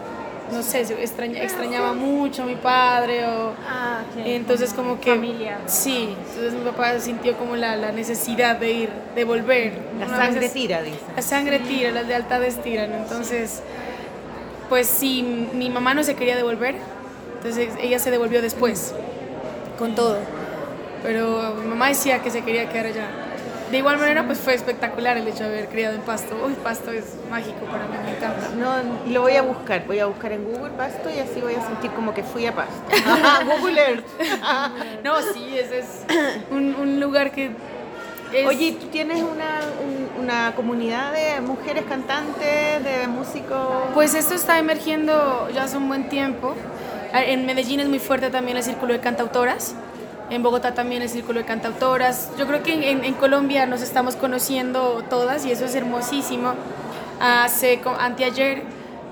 no 0.51 0.61
sé, 0.63 0.81
extraña- 0.81 1.41
extrañaba 1.41 1.93
mucho 1.93 2.43
a 2.43 2.45
mi 2.45 2.55
padre 2.55 3.25
o 3.25 3.53
Ah, 3.65 4.01
ok. 4.11 4.23
entonces 4.25 4.73
como 4.73 4.99
que 4.99 5.11
Familia. 5.11 5.59
sí, 5.65 6.13
entonces 6.27 6.53
mi 6.53 6.65
papá 6.69 6.99
sintió 6.99 7.37
como 7.37 7.55
la, 7.55 7.77
la 7.77 7.93
necesidad 7.93 8.57
de 8.57 8.71
ir, 8.73 8.89
de 9.15 9.23
volver. 9.23 9.71
La 9.97 10.07
Una 10.07 10.17
sangre 10.17 10.41
vez- 10.41 10.53
tira, 10.53 10.81
dice. 10.81 10.97
La 11.15 11.21
sangre 11.21 11.59
tira, 11.59 11.91
las 11.91 12.05
lealtades 12.05 12.61
tiran, 12.61 12.91
entonces 12.91 13.61
pues 14.67 14.87
sí, 14.87 15.47
mi 15.53 15.69
mamá 15.69 15.93
no 15.93 16.03
se 16.03 16.15
quería 16.15 16.35
devolver, 16.35 16.75
entonces 17.37 17.69
ella 17.81 17.99
se 17.99 18.11
devolvió 18.11 18.41
después 18.41 18.93
con 19.79 19.95
todo. 19.95 20.17
Pero 21.01 21.55
mi 21.61 21.67
mamá 21.67 21.87
decía 21.87 22.19
que 22.21 22.29
se 22.29 22.41
quería 22.43 22.69
quedar 22.69 22.87
allá. 22.87 23.07
De 23.71 23.77
igual 23.77 23.97
manera, 23.97 24.25
pues 24.25 24.37
fue 24.39 24.53
espectacular 24.53 25.15
el 25.17 25.27
hecho 25.27 25.43
de 25.43 25.49
haber 25.49 25.67
criado 25.69 25.95
en 25.95 26.01
Pasto. 26.01 26.35
Uy, 26.45 26.53
Pasto 26.61 26.91
es 26.91 27.05
mágico 27.29 27.59
para 27.65 27.85
mí, 27.87 27.95
me 28.03 28.11
encanta. 28.17 28.49
No, 28.57 29.11
lo 29.11 29.21
voy 29.21 29.35
a 29.37 29.41
buscar, 29.41 29.85
voy 29.87 29.99
a 29.99 30.05
buscar 30.07 30.33
en 30.33 30.43
Google 30.43 30.71
Pasto 30.71 31.09
y 31.09 31.19
así 31.19 31.39
voy 31.41 31.55
a 31.55 31.61
sentir 31.65 31.89
como 31.91 32.13
que 32.13 32.21
fui 32.23 32.45
a 32.45 32.53
Pasto. 32.53 32.73
Google 33.59 33.79
Earth. 33.81 34.05
No, 35.03 35.21
sí, 35.33 35.57
ese 35.57 35.79
es 35.79 36.05
un, 36.51 36.75
un 36.75 36.99
lugar 36.99 37.31
que 37.31 37.51
es... 38.33 38.47
Oye, 38.47 38.77
¿tú 38.79 38.87
tienes 38.87 39.17
una, 39.23 39.59
un- 39.83 40.23
una 40.23 40.53
comunidad 40.55 41.11
de 41.13 41.41
mujeres 41.41 41.83
cantantes, 41.87 42.83
de 42.83 43.07
músicos? 43.07 43.67
Pues 43.93 44.13
esto 44.13 44.35
está 44.35 44.59
emergiendo 44.59 45.49
ya 45.53 45.63
hace 45.63 45.77
un 45.77 45.87
buen 45.87 46.07
tiempo. 46.09 46.55
En 47.13 47.45
Medellín 47.45 47.79
es 47.81 47.89
muy 47.89 47.99
fuerte 47.99 48.29
también 48.29 48.57
el 48.57 48.63
círculo 48.63 48.93
de 48.93 48.99
cantautoras. 48.99 49.75
En 50.31 50.43
Bogotá 50.43 50.73
también 50.73 51.01
el 51.01 51.09
círculo 51.09 51.41
de 51.41 51.45
cantautoras. 51.45 52.31
Yo 52.37 52.47
creo 52.47 52.63
que 52.63 52.89
en, 52.89 53.03
en 53.03 53.13
Colombia 53.15 53.65
nos 53.65 53.81
estamos 53.81 54.15
conociendo 54.15 55.03
todas 55.09 55.45
y 55.45 55.51
eso 55.51 55.65
es 55.65 55.75
hermosísimo. 55.75 56.53
Hace, 57.19 57.81
anteayer 57.99 58.63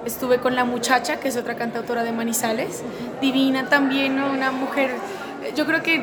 estuve 0.06 0.40
con 0.40 0.56
La 0.56 0.64
Muchacha, 0.64 1.20
que 1.20 1.28
es 1.28 1.36
otra 1.36 1.56
cantautora 1.56 2.06
de 2.06 2.14
Manizales. 2.14 2.84
Divina 3.20 3.68
también, 3.68 4.16
¿no? 4.16 4.32
una 4.32 4.52
mujer. 4.52 4.96
Yo 5.58 5.66
creo 5.66 5.84
que 5.84 6.02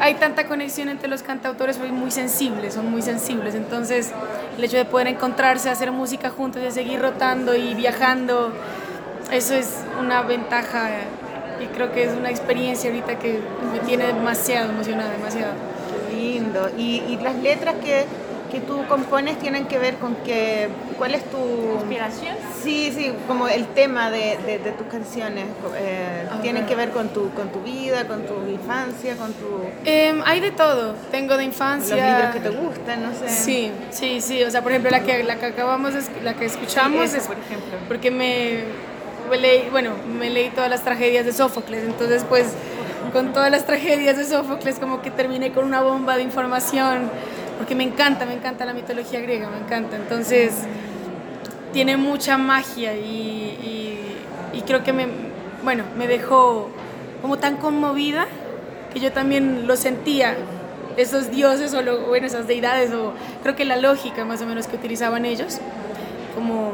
hay 0.00 0.14
tanta 0.14 0.46
conexión 0.46 0.88
entre 0.88 1.08
los 1.08 1.22
cantautores, 1.22 1.76
son 1.76 1.94
muy 1.94 2.10
sensibles, 2.10 2.72
son 2.72 2.90
muy 2.90 3.02
sensibles. 3.02 3.54
Entonces, 3.54 4.12
el 4.56 4.64
hecho 4.64 4.78
de 4.78 4.86
poder 4.86 5.08
encontrarse, 5.08 5.68
hacer 5.68 5.92
música 5.92 6.30
juntos, 6.30 6.62
de 6.62 6.70
seguir 6.70 7.02
rotando 7.02 7.54
y 7.54 7.74
viajando, 7.74 8.50
eso 9.30 9.52
es 9.52 9.84
una 10.00 10.22
ventaja 10.22 10.88
y 11.60 11.66
creo 11.66 11.92
que 11.92 12.04
es 12.04 12.12
una 12.12 12.30
experiencia 12.30 12.90
ahorita 12.90 13.18
que 13.18 13.40
me 13.72 13.78
tiene 13.80 14.06
demasiado 14.06 14.70
emocionada, 14.70 15.10
demasiado. 15.12 15.52
Qué 16.10 16.16
lindo. 16.16 16.68
Y, 16.76 17.02
y 17.08 17.18
las 17.22 17.36
letras 17.36 17.74
que, 17.84 18.04
que 18.50 18.60
tú 18.60 18.84
compones 18.88 19.38
tienen 19.38 19.66
que 19.66 19.78
ver 19.78 19.94
con 19.96 20.14
que, 20.16 20.68
¿cuál 20.98 21.14
es 21.14 21.24
tu... 21.30 21.38
¿Inspiración? 21.80 22.36
Sí, 22.62 22.92
sí, 22.94 23.12
como 23.28 23.48
el 23.48 23.66
tema 23.68 24.10
de, 24.10 24.36
de, 24.44 24.58
de 24.58 24.72
tus 24.72 24.86
canciones. 24.88 25.44
eh, 25.76 26.26
tienen 26.42 26.66
que 26.66 26.74
ver 26.74 26.90
con 26.90 27.08
tu, 27.08 27.30
con 27.30 27.48
tu 27.50 27.60
vida, 27.60 28.06
con 28.06 28.22
tu 28.26 28.34
infancia, 28.50 29.14
con 29.16 29.32
tu, 29.34 29.46
Em, 29.84 30.22
hay 30.24 30.40
de 30.40 30.50
todo, 30.52 30.94
tengo 31.10 31.36
de 31.36 31.44
los 31.46 31.54
infancia. 31.54 31.96
libros 31.96 32.34
que 32.34 32.40
te 32.40 32.48
gustan, 32.50 33.02
no 33.02 33.12
sé. 33.12 33.28
Sí, 33.28 33.70
sí, 33.90 34.20
sí. 34.20 34.42
O 34.42 34.50
sea, 34.50 34.62
por 34.62 34.72
ejemplo, 34.72 34.90
la 34.90 35.00
que, 35.00 35.22
la 35.22 35.36
que 35.36 35.46
acabamos, 35.46 35.94
de 35.94 36.00
la 36.22 36.34
que 36.34 36.46
escuchamos 36.46 37.04
esa, 37.04 37.18
es 37.18 37.26
por 37.26 37.36
ejemplo. 37.38 37.78
porque 37.88 38.10
me, 38.10 38.64
me 39.30 39.38
leí, 39.38 39.68
bueno, 39.70 39.92
me 40.18 40.28
leí 40.28 40.50
todas 40.50 40.68
las 40.68 40.82
tragedias 40.82 41.24
de 41.24 41.32
Sófocles. 41.32 41.84
Entonces, 41.84 42.24
pues, 42.28 42.52
con 43.12 43.32
todas 43.32 43.50
las 43.50 43.64
tragedias 43.64 44.16
de 44.16 44.24
Sófocles, 44.24 44.78
como 44.78 45.00
que 45.02 45.10
terminé 45.10 45.52
con 45.52 45.64
una 45.64 45.80
bomba 45.80 46.16
de 46.16 46.22
información, 46.22 47.10
porque 47.58 47.74
me 47.74 47.84
encanta, 47.84 48.26
me 48.26 48.34
encanta 48.34 48.64
la 48.64 48.72
mitología 48.74 49.20
griega, 49.20 49.48
me 49.48 49.58
encanta. 49.58 49.96
Entonces, 49.96 50.52
tiene 51.72 51.96
mucha 51.96 52.36
magia 52.36 52.94
y, 52.94 53.96
creo 54.66 54.84
que 54.84 54.92
me, 54.92 55.06
bueno, 55.64 55.82
me 55.96 56.06
dejó 56.06 56.68
como 57.22 57.38
tan 57.38 57.56
conmovida 57.56 58.26
que 58.92 59.00
yo 59.00 59.10
también 59.10 59.66
lo 59.66 59.74
sentía, 59.76 60.36
esos 60.96 61.30
dioses 61.30 61.74
o 61.74 61.82
lo- 61.82 62.06
bueno, 62.06 62.26
esas 62.26 62.46
deidades 62.46 62.92
o 62.92 63.12
creo 63.42 63.56
que 63.56 63.64
la 63.64 63.76
lógica 63.76 64.24
más 64.24 64.42
o 64.42 64.46
menos 64.46 64.66
que 64.68 64.76
utilizaban 64.76 65.24
ellos, 65.24 65.58
como 66.36 66.72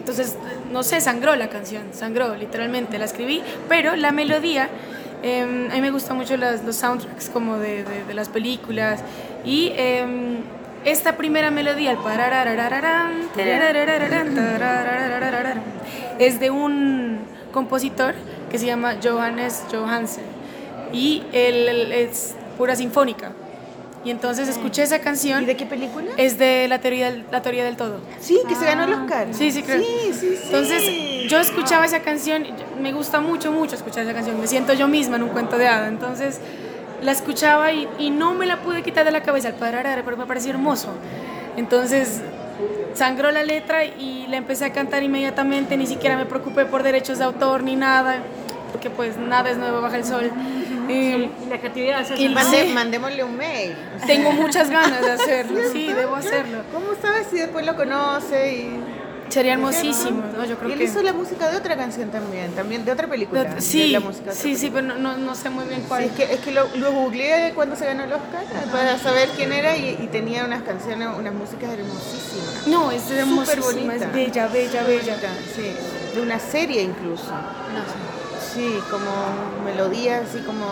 entonces, 0.00 0.36
no 0.72 0.82
sé, 0.82 1.00
sangró 1.00 1.36
la 1.36 1.48
canción, 1.48 1.82
sangró, 1.92 2.34
literalmente, 2.34 2.98
la 2.98 3.04
escribí, 3.04 3.42
pero 3.68 3.96
la 3.96 4.12
melodía, 4.12 4.68
eh, 5.22 5.68
a 5.70 5.74
mí 5.74 5.80
me 5.80 5.90
gustan 5.90 6.16
mucho 6.16 6.36
las- 6.36 6.64
los 6.64 6.76
soundtracks 6.76 7.28
como 7.28 7.58
de, 7.58 7.84
las 8.14 8.28
películas, 8.30 9.00
y 9.44 9.72
eh, 9.76 10.04
esta 10.84 11.16
primera 11.16 11.50
melodía, 11.50 11.92
el 11.92 11.98
es 16.18 16.40
de 16.40 16.50
un 16.50 17.18
compositor 17.52 18.14
que 18.50 18.58
se 18.58 18.66
llama 18.66 18.96
Johannes 19.02 19.64
Johansen, 19.70 20.24
y 20.92 21.22
él 21.32 21.92
es 21.92 22.34
pura 22.56 22.74
sinfónica. 22.74 23.32
Y 24.04 24.10
entonces 24.10 24.48
escuché 24.48 24.82
esa 24.82 25.00
canción. 25.00 25.42
¿Y 25.42 25.46
de 25.46 25.56
qué 25.56 25.66
película? 25.66 26.10
Es 26.16 26.38
de 26.38 26.68
la 26.68 26.80
teoría 26.80 27.10
del, 27.10 27.24
la 27.30 27.42
teoría 27.42 27.64
del 27.64 27.76
todo. 27.76 28.00
Sí, 28.18 28.40
que 28.48 28.54
se 28.54 28.64
ganó 28.64 28.84
el 28.84 28.94
Oscar. 28.94 29.28
Sí, 29.32 29.52
sí, 29.52 29.62
creo. 29.62 29.78
Sí, 29.78 30.12
sí, 30.12 30.36
sí. 30.36 30.42
Entonces, 30.46 31.30
yo 31.30 31.38
escuchaba 31.38 31.84
esa 31.84 32.00
canción, 32.00 32.46
me 32.80 32.92
gusta 32.92 33.20
mucho, 33.20 33.52
mucho 33.52 33.76
escuchar 33.76 34.04
esa 34.04 34.14
canción, 34.14 34.40
me 34.40 34.46
siento 34.46 34.72
yo 34.72 34.88
misma 34.88 35.16
en 35.16 35.24
un 35.24 35.28
cuento 35.28 35.58
de 35.58 35.68
hada, 35.68 35.88
entonces 35.88 36.40
la 37.02 37.12
escuchaba 37.12 37.72
y, 37.72 37.88
y 37.98 38.10
no 38.10 38.34
me 38.34 38.46
la 38.46 38.62
pude 38.62 38.82
quitar 38.82 39.04
de 39.04 39.10
la 39.10 39.22
cabeza, 39.22 39.48
el 39.48 39.54
pararara, 39.54 40.02
pero 40.04 40.16
me 40.16 40.26
pareció 40.26 40.50
hermoso. 40.50 40.88
Entonces, 41.56 42.20
sangró 42.94 43.30
la 43.30 43.44
letra 43.44 43.84
y 43.84 44.26
la 44.28 44.36
empecé 44.36 44.64
a 44.64 44.72
cantar 44.72 45.02
inmediatamente, 45.02 45.76
ni 45.76 45.86
siquiera 45.86 46.16
me 46.16 46.26
preocupé 46.26 46.64
por 46.64 46.82
derechos 46.82 47.18
de 47.18 47.24
autor 47.24 47.62
ni 47.62 47.76
nada, 47.76 48.16
porque 48.72 48.90
pues 48.90 49.16
nada 49.16 49.50
es 49.50 49.56
nuevo 49.56 49.80
bajo 49.80 49.94
el 49.94 50.04
sol. 50.04 50.30
Eh, 50.90 51.30
Y 51.44 51.48
la 51.48 52.02
Y 52.18 52.28
Mande- 52.28 52.66
Sí. 52.66 52.72
Mandémosle 52.72 53.24
un 53.24 53.36
mail. 53.36 53.74
tengo 54.06 54.32
muchas 54.32 54.70
ganas 54.70 55.00
de 55.02 55.10
hacerlo, 55.12 55.60
sí, 55.72 55.92
debo 55.92 56.16
hacerlo. 56.16 56.62
¿Cómo 56.72 56.86
sabes 57.00 57.26
si 57.30 57.36
después 57.38 57.64
lo 57.66 57.76
conoce? 57.76 58.54
Y... 58.54 58.80
Sería 59.28 59.52
hermosísimo, 59.52 60.24
¿no? 60.36 60.44
Yo 60.44 60.54
Y 60.54 60.56
creo 60.56 60.72
él 60.72 60.78
que... 60.78 60.84
hizo 60.86 61.02
la 61.02 61.12
música 61.12 61.48
de 61.52 61.56
otra 61.56 61.76
canción 61.76 62.10
también, 62.10 62.50
también 62.50 62.84
de 62.84 62.90
otra 62.90 63.06
película. 63.06 63.44
de 63.44 63.60
Sí, 63.60 63.86
la 63.92 64.00
música 64.00 64.24
de 64.24 64.30
otra 64.32 64.42
sí, 64.42 64.56
sí, 64.56 64.70
película. 64.70 64.88
pero 64.94 65.00
no, 65.00 65.16
no, 65.16 65.24
no 65.24 65.34
sé 65.36 65.50
muy 65.50 65.66
bien 65.66 65.82
cuál. 65.86 66.02
Sí, 66.02 66.08
es 66.10 66.16
que, 66.16 66.34
es 66.34 66.40
que 66.40 66.50
lo, 66.50 66.66
lo 66.74 66.90
googleé 66.92 67.52
cuando 67.54 67.76
se 67.76 67.86
ganó 67.86 68.02
el 68.02 68.12
Oscar 68.12 68.42
para 68.72 68.98
saber 68.98 69.28
quién 69.36 69.52
era 69.52 69.76
y, 69.76 69.98
y 70.02 70.08
tenía 70.08 70.44
unas 70.44 70.62
canciones, 70.62 71.06
unas 71.16 71.32
músicas 71.32 71.70
hermosísimas. 71.70 72.66
No, 72.66 72.90
es 72.90 73.08
hermosísima, 73.08 73.62
bonita. 73.92 74.06
es 74.06 74.12
bella, 74.12 74.48
bella, 74.48 74.82
bella. 74.82 75.16
Sí, 75.54 75.74
de 76.16 76.20
una 76.22 76.40
serie 76.40 76.82
incluso. 76.82 77.30
Sí, 78.54 78.78
como 78.90 79.10
melodías 79.64 80.22
así 80.28 80.40
como 80.40 80.64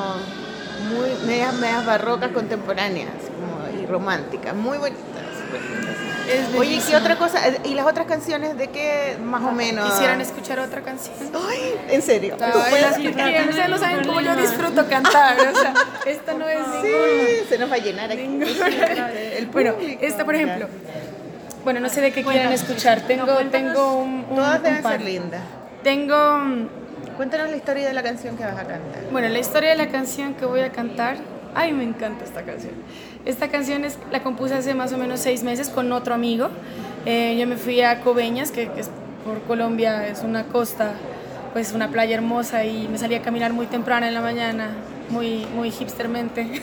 muy 0.90 1.10
medias, 1.26 1.54
medias 1.54 1.84
barrocas 1.86 2.30
contemporáneas 2.32 3.10
como, 3.34 3.80
y 3.82 3.86
románticas, 3.86 4.54
muy 4.54 4.78
bonitas. 4.78 5.02
súper 5.44 5.60
lindas. 5.62 5.94
Es 6.28 6.40
Oye, 6.48 6.50
¿qué 6.52 6.58
bellísima. 6.58 6.98
otra 6.98 7.16
cosa? 7.16 7.40
¿Y 7.64 7.74
las 7.74 7.86
otras 7.86 8.06
canciones 8.06 8.58
de 8.58 8.68
qué 8.68 9.16
más 9.22 9.42
o 9.42 9.52
menos? 9.52 9.90
¿Quisieran 9.90 10.20
escuchar 10.20 10.58
otra 10.60 10.82
canción? 10.82 11.14
Ay, 11.48 11.74
en 11.88 12.02
serio. 12.02 12.36
Ay, 12.40 12.80
las 12.82 12.96
que 12.98 13.08
ustedes 13.08 13.68
no 13.70 13.78
saben 13.78 14.04
cómo 14.06 14.20
yo 14.20 14.36
disfruto 14.36 14.86
cantar, 14.88 15.36
o 15.38 15.56
sea, 15.58 15.72
esta 16.06 16.34
no 16.34 16.46
es 16.48 16.58
Sí, 16.82 17.46
se 17.48 17.58
nos 17.58 17.70
va 17.70 17.76
a 17.76 17.78
llenar 17.78 18.10
aquí. 18.12 18.22
El 19.36 19.46
Bueno, 19.52 19.74
esta 20.00 20.24
por 20.24 20.34
ejemplo, 20.34 20.66
bueno, 21.64 21.80
no 21.80 21.88
sé 21.88 22.00
de 22.02 22.12
qué 22.12 22.22
quieran 22.24 22.52
escuchar, 22.52 23.00
tengo, 23.02 23.26
tengo 23.50 23.94
un, 23.98 24.26
un- 24.28 24.36
Todas 24.36 24.56
un 24.58 24.62
deben 24.64 24.82
par. 24.82 24.92
ser 24.98 25.02
lindas. 25.02 25.40
Tengo, 25.82 26.40
Cuéntanos 27.18 27.50
la 27.50 27.56
historia 27.56 27.88
de 27.88 27.94
la 27.94 28.04
canción 28.04 28.36
que 28.36 28.44
vas 28.44 28.56
a 28.56 28.64
cantar. 28.64 29.02
bueno, 29.10 29.28
la 29.28 29.40
historia 29.40 29.70
de 29.70 29.74
la 29.74 29.88
canción 29.88 30.34
que 30.34 30.46
voy 30.46 30.60
a 30.60 30.70
cantar, 30.70 31.16
ay, 31.52 31.72
me 31.72 31.82
encanta 31.82 32.24
esta 32.24 32.44
canción. 32.44 32.74
Esta 33.24 33.48
canción 33.48 33.84
es, 33.84 33.98
la 34.12 34.22
compuse 34.22 34.54
hace 34.54 34.72
más 34.72 34.92
o 34.92 34.98
menos 34.98 35.18
seis 35.18 35.42
meses 35.42 35.68
con 35.68 35.90
otro 35.90 36.14
amigo. 36.14 36.48
Eh, 37.06 37.36
yo 37.36 37.44
me 37.48 37.56
fui 37.56 37.80
a 37.80 38.02
Coveñas, 38.02 38.52
que, 38.52 38.68
que 38.68 38.82
es 38.82 38.90
por 39.24 39.42
Colombia, 39.48 40.06
es 40.06 40.22
una 40.22 40.44
costa, 40.44 40.92
pues 41.52 41.72
una 41.72 41.88
playa 41.88 42.14
hermosa 42.14 42.64
y 42.64 42.86
me 42.86 42.98
salí 42.98 43.16
a 43.16 43.22
caminar 43.22 43.52
muy 43.52 43.66
temprano 43.66 44.06
en 44.06 44.14
la 44.14 44.20
mañana, 44.20 44.68
muy, 45.08 45.44
muy 45.56 45.70
hipstermente. 45.70 46.46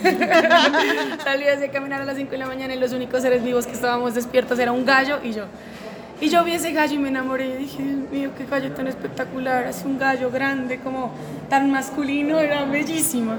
Salí 1.25 1.47
a 1.49 1.69
caminar 1.69 2.01
a 2.01 2.05
las 2.05 2.15
5 2.15 2.31
de 2.31 2.37
la 2.37 2.47
mañana 2.47 2.73
y 2.73 2.79
los 2.79 2.93
únicos 2.93 3.21
seres 3.21 3.43
vivos 3.43 3.67
que 3.67 3.73
estábamos 3.73 4.15
despiertos 4.15 4.57
era 4.57 4.71
un 4.71 4.85
gallo 4.85 5.19
y 5.21 5.33
yo. 5.33 5.47
Y 6.21 6.29
yo 6.29 6.43
vi 6.45 6.53
ese 6.53 6.71
gallo 6.71 6.93
y 6.95 6.97
me 6.97 7.09
enamoré 7.09 7.47
y 7.49 7.53
dije, 7.57 7.83
Dios 7.83 8.09
mío, 8.11 8.29
qué 8.37 8.45
gallo 8.45 8.71
tan 8.71 8.87
espectacular, 8.87 9.65
es 9.67 9.83
un 9.85 9.99
gallo 9.99 10.31
grande, 10.31 10.79
como 10.79 11.11
tan 11.49 11.69
masculino, 11.71 12.39
era 12.39 12.63
bellísimo. 12.65 13.33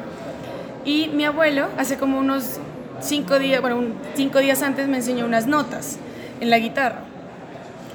Y 0.84 1.08
mi 1.08 1.24
abuelo, 1.24 1.68
hace 1.78 1.96
como 1.96 2.18
unos 2.18 2.60
cinco 3.00 3.38
días, 3.38 3.60
bueno, 3.62 3.80
cinco 4.14 4.38
días 4.40 4.62
antes 4.62 4.88
me 4.88 4.98
enseñó 4.98 5.24
unas 5.24 5.46
notas 5.46 5.96
en 6.40 6.50
la 6.50 6.58
guitarra. 6.58 7.00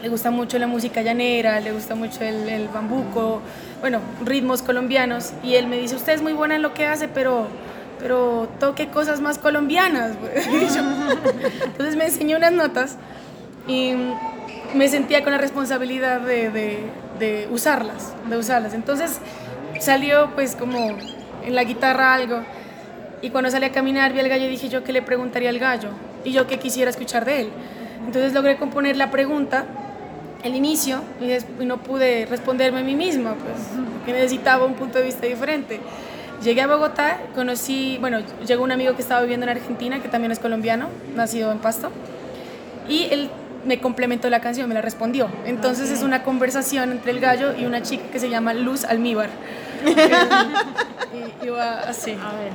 Le 0.01 0.09
gusta 0.09 0.31
mucho 0.31 0.57
la 0.57 0.65
música 0.65 1.03
llanera, 1.03 1.59
le 1.59 1.71
gusta 1.73 1.93
mucho 1.93 2.21
el, 2.23 2.49
el 2.49 2.67
bambuco, 2.69 3.39
bueno, 3.81 3.99
ritmos 4.25 4.63
colombianos. 4.63 5.31
Y 5.43 5.53
él 5.55 5.67
me 5.67 5.77
dice, 5.77 5.95
usted 5.95 6.13
es 6.13 6.23
muy 6.23 6.33
buena 6.33 6.55
en 6.55 6.63
lo 6.63 6.73
que 6.73 6.87
hace, 6.87 7.07
pero, 7.07 7.45
pero 7.99 8.49
toque 8.59 8.87
cosas 8.87 9.21
más 9.21 9.37
colombianas. 9.37 10.13
güey". 10.19 10.31
Y 10.65 10.75
yo- 10.75 10.81
entonces 11.65 11.95
me 11.95 12.05
enseñó 12.05 12.37
unas 12.37 12.51
notas 12.51 12.97
y 13.67 13.93
me 14.73 14.87
sentía 14.87 15.23
con 15.23 15.31
la 15.31 15.37
responsabilidad 15.37 16.21
de, 16.21 17.47
usarlas, 17.51 18.13
de 18.29 18.37
usarlas. 18.37 18.73
Entonces 18.73 19.19
salió 19.79 20.31
pues 20.35 20.55
como 20.55 20.97
en 21.45 21.55
la 21.55 21.63
guitarra 21.63 22.13
algo. 22.13 22.41
Y 23.21 23.29
cuando 23.29 23.51
salí 23.51 23.65
a 23.65 23.71
caminar 23.71 24.13
vi 24.13 24.19
al 24.19 24.29
gallo 24.29 24.45
y 24.45 24.49
dije 24.49 24.69
yo 24.69 24.83
qué 24.83 24.91
le 24.91 25.01
preguntaría 25.01 25.49
al 25.49 25.59
gallo 25.59 25.89
y 26.23 26.31
yo 26.31 26.47
qué 26.47 26.57
quisiera 26.57 26.89
escuchar 26.89 27.25
de 27.25 27.41
él. 27.41 27.49
Entonces 28.05 28.33
logré 28.33 28.57
componer 28.57 28.97
la 28.97 29.11
pregunta, 29.11 29.65
el 30.43 30.55
inicio, 30.55 31.01
y, 31.19 31.63
no 31.63 31.77
pude 31.77 32.25
responderme 32.25 32.79
a 32.79 32.83
mí 32.83 32.95
misma, 32.95 33.35
pues, 33.35 33.59
porque 33.93 34.13
necesitaba 34.13 34.65
un 34.65 34.73
punto 34.73 34.97
de 34.97 35.05
vista 35.05 35.27
diferente. 35.27 35.79
Llegué 36.43 36.61
a 36.61 36.67
Bogotá, 36.67 37.19
conocí, 37.35 37.99
bueno, 37.99 38.21
llegó 38.47 38.63
un 38.63 38.71
amigo 38.71 38.95
que 38.95 39.03
estaba 39.03 39.21
viviendo 39.21 39.45
en 39.45 39.51
Argentina, 39.51 40.01
que 40.01 40.09
también 40.09 40.31
es 40.31 40.39
colombiano, 40.39 40.87
nacido 41.15 41.51
en 41.51 41.59
Pasto, 41.59 41.91
y 42.89 43.07
él 43.11 43.29
me 43.65 43.79
complementó 43.79 44.29
la 44.29 44.41
canción, 44.41 44.67
me 44.67 44.75
la 44.75 44.81
respondió. 44.81 45.29
Entonces 45.45 45.89
es 45.89 46.03
una 46.03 46.23
conversación 46.23 46.91
entre 46.91 47.11
el 47.11 47.19
gallo 47.19 47.57
y 47.57 47.65
una 47.65 47.81
chica 47.81 48.05
que 48.11 48.19
se 48.19 48.29
llama 48.29 48.53
Luz 48.53 48.85
Almíbar. 48.85 49.29
y, 51.43 51.45
y 51.45 51.49
va 51.49 51.79
así. 51.79 52.11
A 52.11 52.33
ver. 52.37 52.51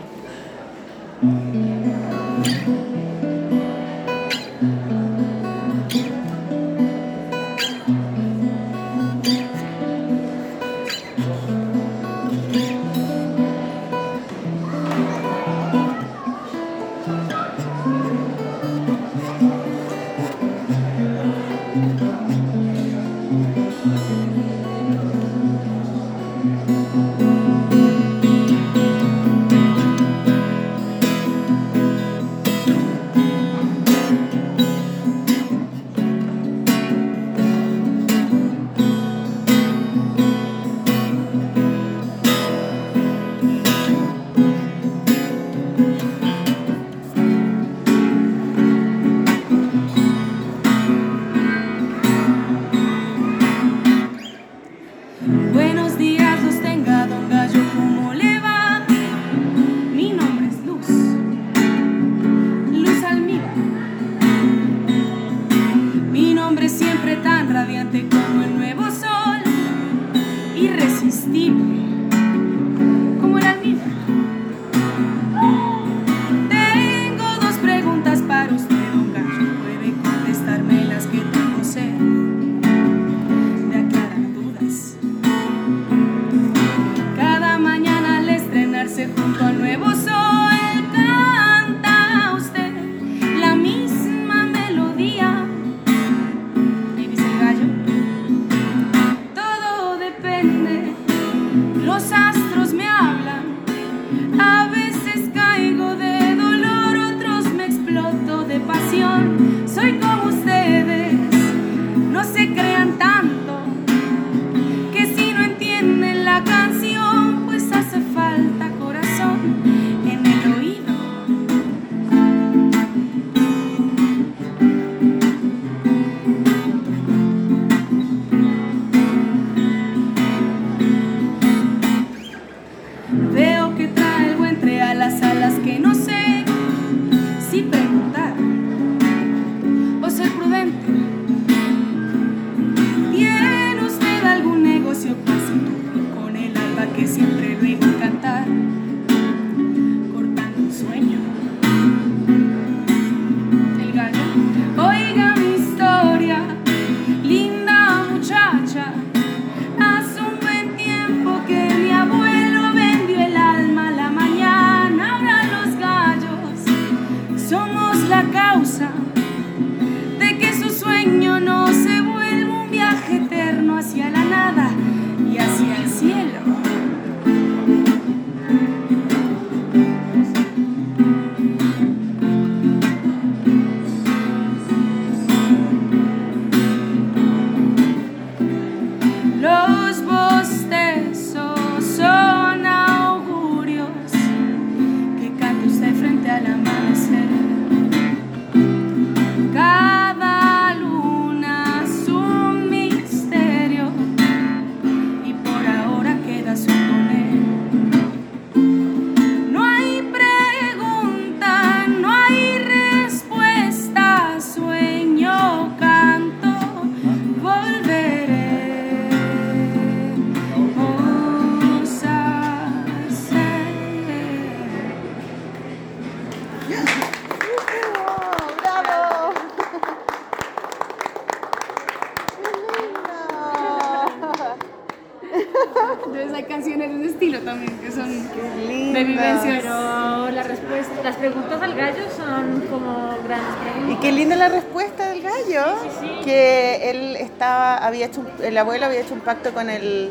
Hecho, 248.22 248.32
un- 248.38 248.44
el 248.44 248.58
abuelo 248.58 248.86
había 248.86 249.00
hecho 249.00 249.14
un 249.14 249.20
pacto 249.20 249.52
con 249.52 249.70
el, 249.70 250.10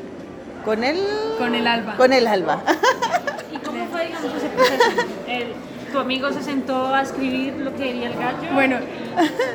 con 0.64 0.84
el, 0.84 0.98
Con 1.38 1.56
el 1.56 1.68
alba. 1.68 1.96
con 1.98 2.14
el 2.14 2.28
alba. 2.28 2.62
¿Y 3.54 3.58
cómo 3.58 3.86
fue, 3.88 4.08
digamos, 4.08 4.32
ese 4.36 4.48
proceso? 4.50 5.08
El- 5.28 5.54
¿Tu 5.92 6.00
amigo 6.00 6.30
se 6.34 6.44
sentó 6.44 6.94
a 6.94 7.02
escribir 7.04 7.54
lo 7.54 7.72
que 7.72 7.84
quería 7.84 8.08
el 8.10 8.16
gallo? 8.18 8.52
Bueno, 8.54 8.78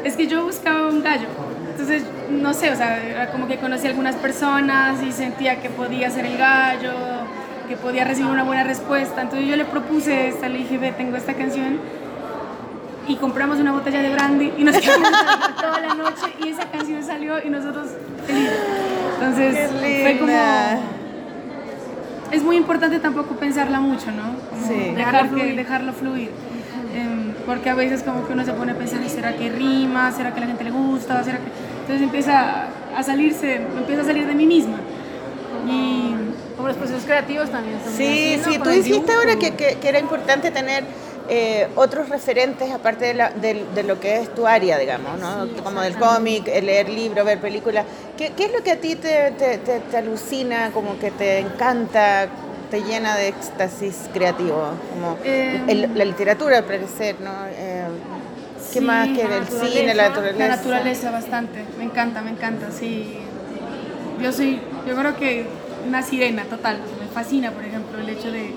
es 0.05 0.16
que 0.16 0.27
yo 0.27 0.44
buscaba 0.44 0.86
un 0.89 1.02
gallo. 1.02 1.27
Entonces, 1.72 2.02
no 2.31 2.55
sé, 2.55 2.70
o 2.70 2.77
sea, 2.77 3.28
como 3.31 3.47
que 3.47 3.59
conocí 3.59 3.86
a 3.86 3.90
algunas 3.90 4.14
personas 4.16 5.02
y 5.02 5.12
sentía 5.12 5.60
que 5.60 5.68
podía 5.68 6.09
ser 6.10 6.24
el 6.24 6.39
gallo, 6.39 6.93
que 7.68 7.77
podía 7.77 8.05
recibir 8.05 8.31
una 8.31 8.44
buena 8.44 8.64
respuesta. 8.64 9.20
Entonces 9.20 9.48
yo 9.48 9.56
le 9.56 9.66
propuse 9.66 10.28
esta, 10.28 10.48
le 10.48 10.59
dije, 10.59 10.78
ve, 10.78 10.93
tengo 10.93 11.16
esta 11.18 11.35
canción. 11.35 11.78
Y 13.10 13.16
compramos 13.16 13.58
una 13.58 13.72
botella 13.72 14.02
de 14.02 14.10
brandy 14.14 14.52
y 14.56 14.62
nos 14.62 14.76
quedamos 14.80 15.08
toda 15.60 15.80
la 15.80 15.94
noche 15.94 16.26
y 16.44 16.48
esa 16.50 16.64
canción 16.70 17.02
salió 17.02 17.44
y 17.44 17.50
nosotros 17.50 17.88
felices. 18.24 18.52
Entonces 19.18 19.70
fue 20.02 20.16
como... 20.20 20.32
Es 22.30 22.44
muy 22.44 22.56
importante 22.56 23.00
tampoco 23.00 23.34
pensarla 23.34 23.80
mucho, 23.80 24.12
¿no? 24.12 24.36
Como 24.50 24.66
Sí. 24.68 24.92
Dejar 24.94 25.22
que, 25.22 25.28
fluir. 25.30 25.56
dejarlo 25.56 25.92
fluir. 25.92 26.30
Em, 26.94 27.32
porque 27.44 27.68
a 27.70 27.74
veces 27.74 28.04
como 28.04 28.24
que 28.26 28.32
uno 28.32 28.44
se 28.44 28.52
pone 28.52 28.70
a 28.72 28.74
pensar, 28.76 29.00
¿será 29.08 29.34
que 29.34 29.50
rima? 29.50 30.12
¿Será 30.12 30.32
que 30.32 30.40
la 30.40 30.46
gente 30.46 30.62
le 30.62 30.70
gusta? 30.70 31.24
¿Será 31.24 31.38
que...? 31.38 31.44
Entonces 31.80 32.02
empieza 32.02 32.66
a 32.96 33.02
salirse, 33.02 33.56
empieza 33.56 34.02
a 34.02 34.04
salir 34.04 34.26
de 34.28 34.34
mí 34.36 34.46
misma. 34.46 34.76
Y 35.68 36.14
Como 36.56 36.68
los 36.68 36.76
procesos 36.76 37.02
creativos 37.04 37.50
también 37.50 37.78
son 37.82 37.92
Sí, 37.94 38.34
así, 38.34 38.36
¿no? 38.46 38.52
sí, 38.52 38.58
tú 38.62 38.68
dijiste 38.70 39.12
ahora 39.12 39.34
que, 39.36 39.54
que- 39.56 39.78
que 39.80 39.88
era 39.88 39.98
importante 39.98 40.50
tener 40.52 40.84
eh, 41.32 41.69
otros 41.77 42.09
referentes 42.09 42.70
aparte 42.73 43.05
de, 43.07 43.15
la- 43.15 43.31
del- 43.31 43.73
de 43.74 43.82
lo 43.85 44.01
que 44.01 44.16
es 44.19 44.35
tu 44.35 44.47
área, 44.48 44.77
digamos, 44.78 45.19
¿no? 45.20 45.44
Sí, 45.47 45.52
como 45.62 45.81
del 45.81 45.97
cómic, 45.97 46.48
el 46.48 46.66
leer 46.66 46.89
libros, 46.89 47.24
ver 47.24 47.39
películas. 47.39 47.85
¿Qué, 48.19 48.32
qué 48.36 48.47
es 48.47 48.52
lo 48.52 48.62
que 48.65 48.73
a 48.73 48.77
ti 48.81 48.97
te, 48.97 49.31
te- 49.39 49.59
te- 49.59 49.78
te 49.81 49.97
alucina, 49.97 50.70
como 50.73 50.98
que 50.98 51.11
te 51.12 51.39
encanta, 51.39 52.28
te 52.70 52.82
llena 52.82 53.16
de 53.16 53.28
éxtasis 53.28 54.09
creativo? 54.12 54.70
Como 54.93 55.16
Eh, 55.24 55.62
el- 55.69 55.90
la 55.94 56.05
literatura, 56.05 56.59
al 56.59 56.65
parecer, 56.65 57.16
¿no? 57.20 57.31
Eh, 57.48 57.85
¿Qué 58.73 58.78
Sí, 58.78 58.85
más 58.85 59.09
que 59.09 59.23
el 59.23 59.47
cine, 59.48 59.94
la 59.94 60.09
naturaleza? 60.11 60.39
la 60.48 60.57
naturaleza 60.57 61.11
bastante, 61.12 61.65
me 61.78 61.85
encanta, 61.85 62.23
me 62.23 62.31
encanta, 62.31 62.66
sí. 62.70 63.19
Yo 64.23 64.32
soy, 64.32 64.61
yo 64.86 64.94
creo 64.97 65.16
que 65.16 65.47
una 65.86 66.02
sirena 66.02 66.44
total, 66.44 66.78
me 67.01 67.07
fascina, 67.09 67.52
por 67.52 67.65
ejemplo, 67.65 67.98
el 68.01 68.09
hecho 68.11 68.31
de, 68.31 68.51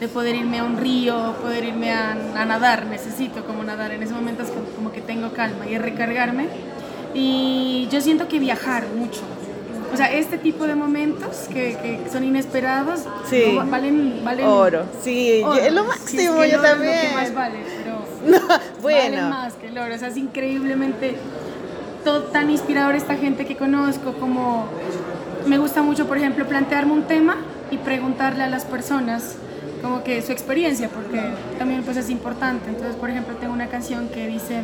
de 0.00 0.08
poder 0.08 0.36
irme 0.36 0.60
a 0.60 0.64
un 0.64 0.76
río, 0.76 1.34
poder 1.42 1.64
irme 1.64 1.92
a, 1.92 2.12
a 2.36 2.44
nadar, 2.44 2.86
necesito 2.86 3.44
como 3.44 3.64
nadar, 3.64 3.90
en 3.92 4.02
ese 4.02 4.14
momento 4.14 4.42
es 4.44 4.50
como, 4.76 4.92
que 4.92 5.00
tengo 5.00 5.32
calma 5.32 5.66
y 5.68 5.74
es 5.74 5.82
recargarme. 5.82 6.46
Y 7.14 7.88
yo 7.90 8.00
siento 8.00 8.28
que 8.28 8.38
viajar 8.38 8.84
mucho, 8.96 9.22
o 9.92 9.96
sea, 9.96 10.12
este 10.12 10.36
tipo 10.38 10.66
de 10.66 10.74
momentos 10.74 11.46
que, 11.48 11.76
que 11.82 12.10
son 12.12 12.22
inesperados, 12.22 13.00
Sí. 13.28 13.54
no, 13.54 13.66
valen, 13.66 14.20
valen 14.24 14.46
Oro, 14.46 14.84
sí, 15.02 15.40
oro. 15.44 15.54
es 15.58 15.72
lo 15.72 15.84
máximo, 15.84 16.42
es 16.42 16.50
que 16.50 16.56
yo 16.56 16.62
también. 16.62 16.92
Es 16.92 17.02
lo 17.04 17.08
que 17.08 17.14
más 17.16 17.34
vale, 17.34 17.58
pero 17.82 17.98
No, 18.40 18.46
vale 18.48 18.62
bueno. 18.82 19.28
más 19.30 19.54
que 19.54 19.68
el 19.68 19.78
oro. 19.78 19.94
O 19.94 19.98
sea, 19.98 20.08
es 20.08 20.16
increíblemente 20.16 21.16
todo 22.04 22.24
tan 22.24 22.50
inspirador 22.50 22.94
esta 22.94 23.16
gente 23.16 23.46
que 23.46 23.56
conozco, 23.56 24.12
como 24.14 24.66
me 25.46 25.56
gusta 25.58 25.82
mucho, 25.82 26.06
por 26.06 26.18
ejemplo, 26.18 26.46
plantearme 26.46 26.92
un 26.92 27.04
tema 27.04 27.36
y 27.70 27.78
preguntarle 27.78 28.42
a 28.44 28.48
las 28.48 28.64
personas 28.64 29.36
como 29.82 30.02
que 30.02 30.22
su 30.22 30.32
experiencia, 30.32 30.88
porque 30.88 31.20
también 31.58 31.82
pues 31.82 31.96
es 31.96 32.10
importante. 32.10 32.68
Entonces, 32.68 32.96
por 32.96 33.10
ejemplo, 33.10 33.36
tengo 33.36 33.52
una 33.52 33.68
canción 33.68 34.08
que 34.08 34.26
dice, 34.26 34.62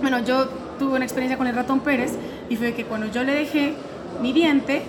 bueno, 0.00 0.20
yo 0.20 0.48
tuve 0.78 0.96
una 0.96 1.04
experiencia 1.04 1.36
con 1.36 1.46
el 1.46 1.54
ratón 1.54 1.80
Pérez 1.80 2.12
y 2.48 2.56
fue 2.56 2.74
que 2.74 2.84
cuando 2.84 3.06
yo 3.06 3.22
le 3.22 3.34
dejé 3.34 3.74
mi 4.20 4.32
diente, 4.32 4.82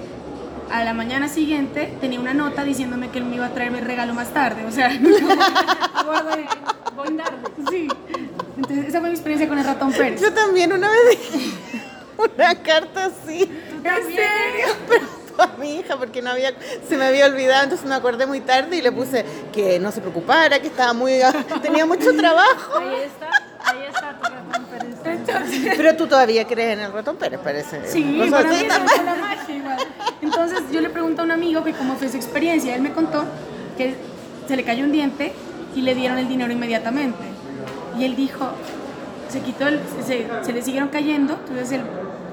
a 0.71 0.83
la 0.85 0.93
mañana 0.93 1.27
siguiente 1.27 1.93
tenía 1.99 2.19
una 2.19 2.33
nota 2.33 2.63
diciéndome 2.63 3.09
que 3.09 3.19
él 3.19 3.25
me 3.25 3.35
iba 3.35 3.45
a 3.45 3.53
traer 3.53 3.71
mi 3.71 3.81
regalo 3.81 4.13
más 4.13 4.29
tarde. 4.33 4.65
O 4.65 4.71
sea, 4.71 4.89
voy. 6.95 7.17
Sí. 7.69 7.87
Entonces, 8.57 8.87
esa 8.87 8.99
fue 8.99 9.09
mi 9.09 9.15
experiencia 9.15 9.47
con 9.47 9.57
el 9.57 9.65
ratón 9.65 9.91
Pérez. 9.91 10.21
Yo 10.21 10.33
también 10.33 10.71
una 10.71 10.89
vez 10.89 11.09
dije 11.09 11.51
una 12.35 12.55
carta 12.55 13.05
así. 13.05 13.51
¿En 13.83 14.05
serio? 14.05 15.11
A 15.41 15.57
mi 15.59 15.75
hija, 15.79 15.97
porque 15.97 16.21
no 16.21 16.29
había, 16.31 16.51
se 16.87 16.97
me 16.97 17.05
había 17.05 17.25
olvidado, 17.25 17.63
entonces 17.63 17.87
me 17.87 17.95
acordé 17.95 18.25
muy 18.25 18.41
tarde 18.41 18.77
y 18.77 18.81
le 18.81 18.91
puse 18.91 19.25
que 19.53 19.79
no 19.79 19.91
se 19.91 20.01
preocupara, 20.01 20.59
que 20.59 20.67
estaba 20.67 20.93
muy, 20.93 21.19
tenía 21.61 21.85
mucho 21.85 22.13
trabajo. 22.17 22.77
Ahí 22.79 22.95
está, 23.05 23.29
ahí 23.65 23.83
está 23.89 24.17
tu 24.19 24.23
ratón 24.23 24.65
Pérez. 24.65 25.73
Pero 25.77 25.95
tú 25.95 26.07
todavía 26.07 26.45
crees 26.47 26.73
en 26.73 26.79
el 26.85 26.91
ratón 26.93 27.15
Pérez, 27.17 27.39
parece. 27.43 27.87
Sí, 27.87 28.17
Cosas 28.17 28.31
para 28.43 28.49
mí 28.53 28.67
la 29.05 29.15
magia 29.15 29.55
igual. 29.55 29.77
Entonces 30.21 30.59
yo 30.71 30.81
le 30.81 30.89
pregunto 30.89 31.21
a 31.21 31.25
un 31.25 31.31
amigo 31.31 31.63
que 31.63 31.73
cómo 31.73 31.95
fue 31.95 32.09
su 32.09 32.17
experiencia. 32.17 32.75
Él 32.75 32.81
me 32.81 32.91
contó 32.91 33.23
que 33.77 33.95
se 34.47 34.55
le 34.55 34.63
cayó 34.63 34.83
un 34.83 34.91
diente 34.91 35.33
y 35.75 35.81
le 35.81 35.95
dieron 35.95 36.17
el 36.17 36.27
dinero 36.27 36.51
inmediatamente. 36.51 37.17
Y 37.97 38.05
él 38.05 38.15
dijo, 38.15 38.49
se 39.29 39.39
quitó, 39.41 39.67
el- 39.67 39.79
se, 40.05 40.27
se 40.43 40.53
le 40.53 40.61
siguieron 40.61 40.89
cayendo, 40.89 41.33
entonces 41.47 41.71
él 41.73 41.81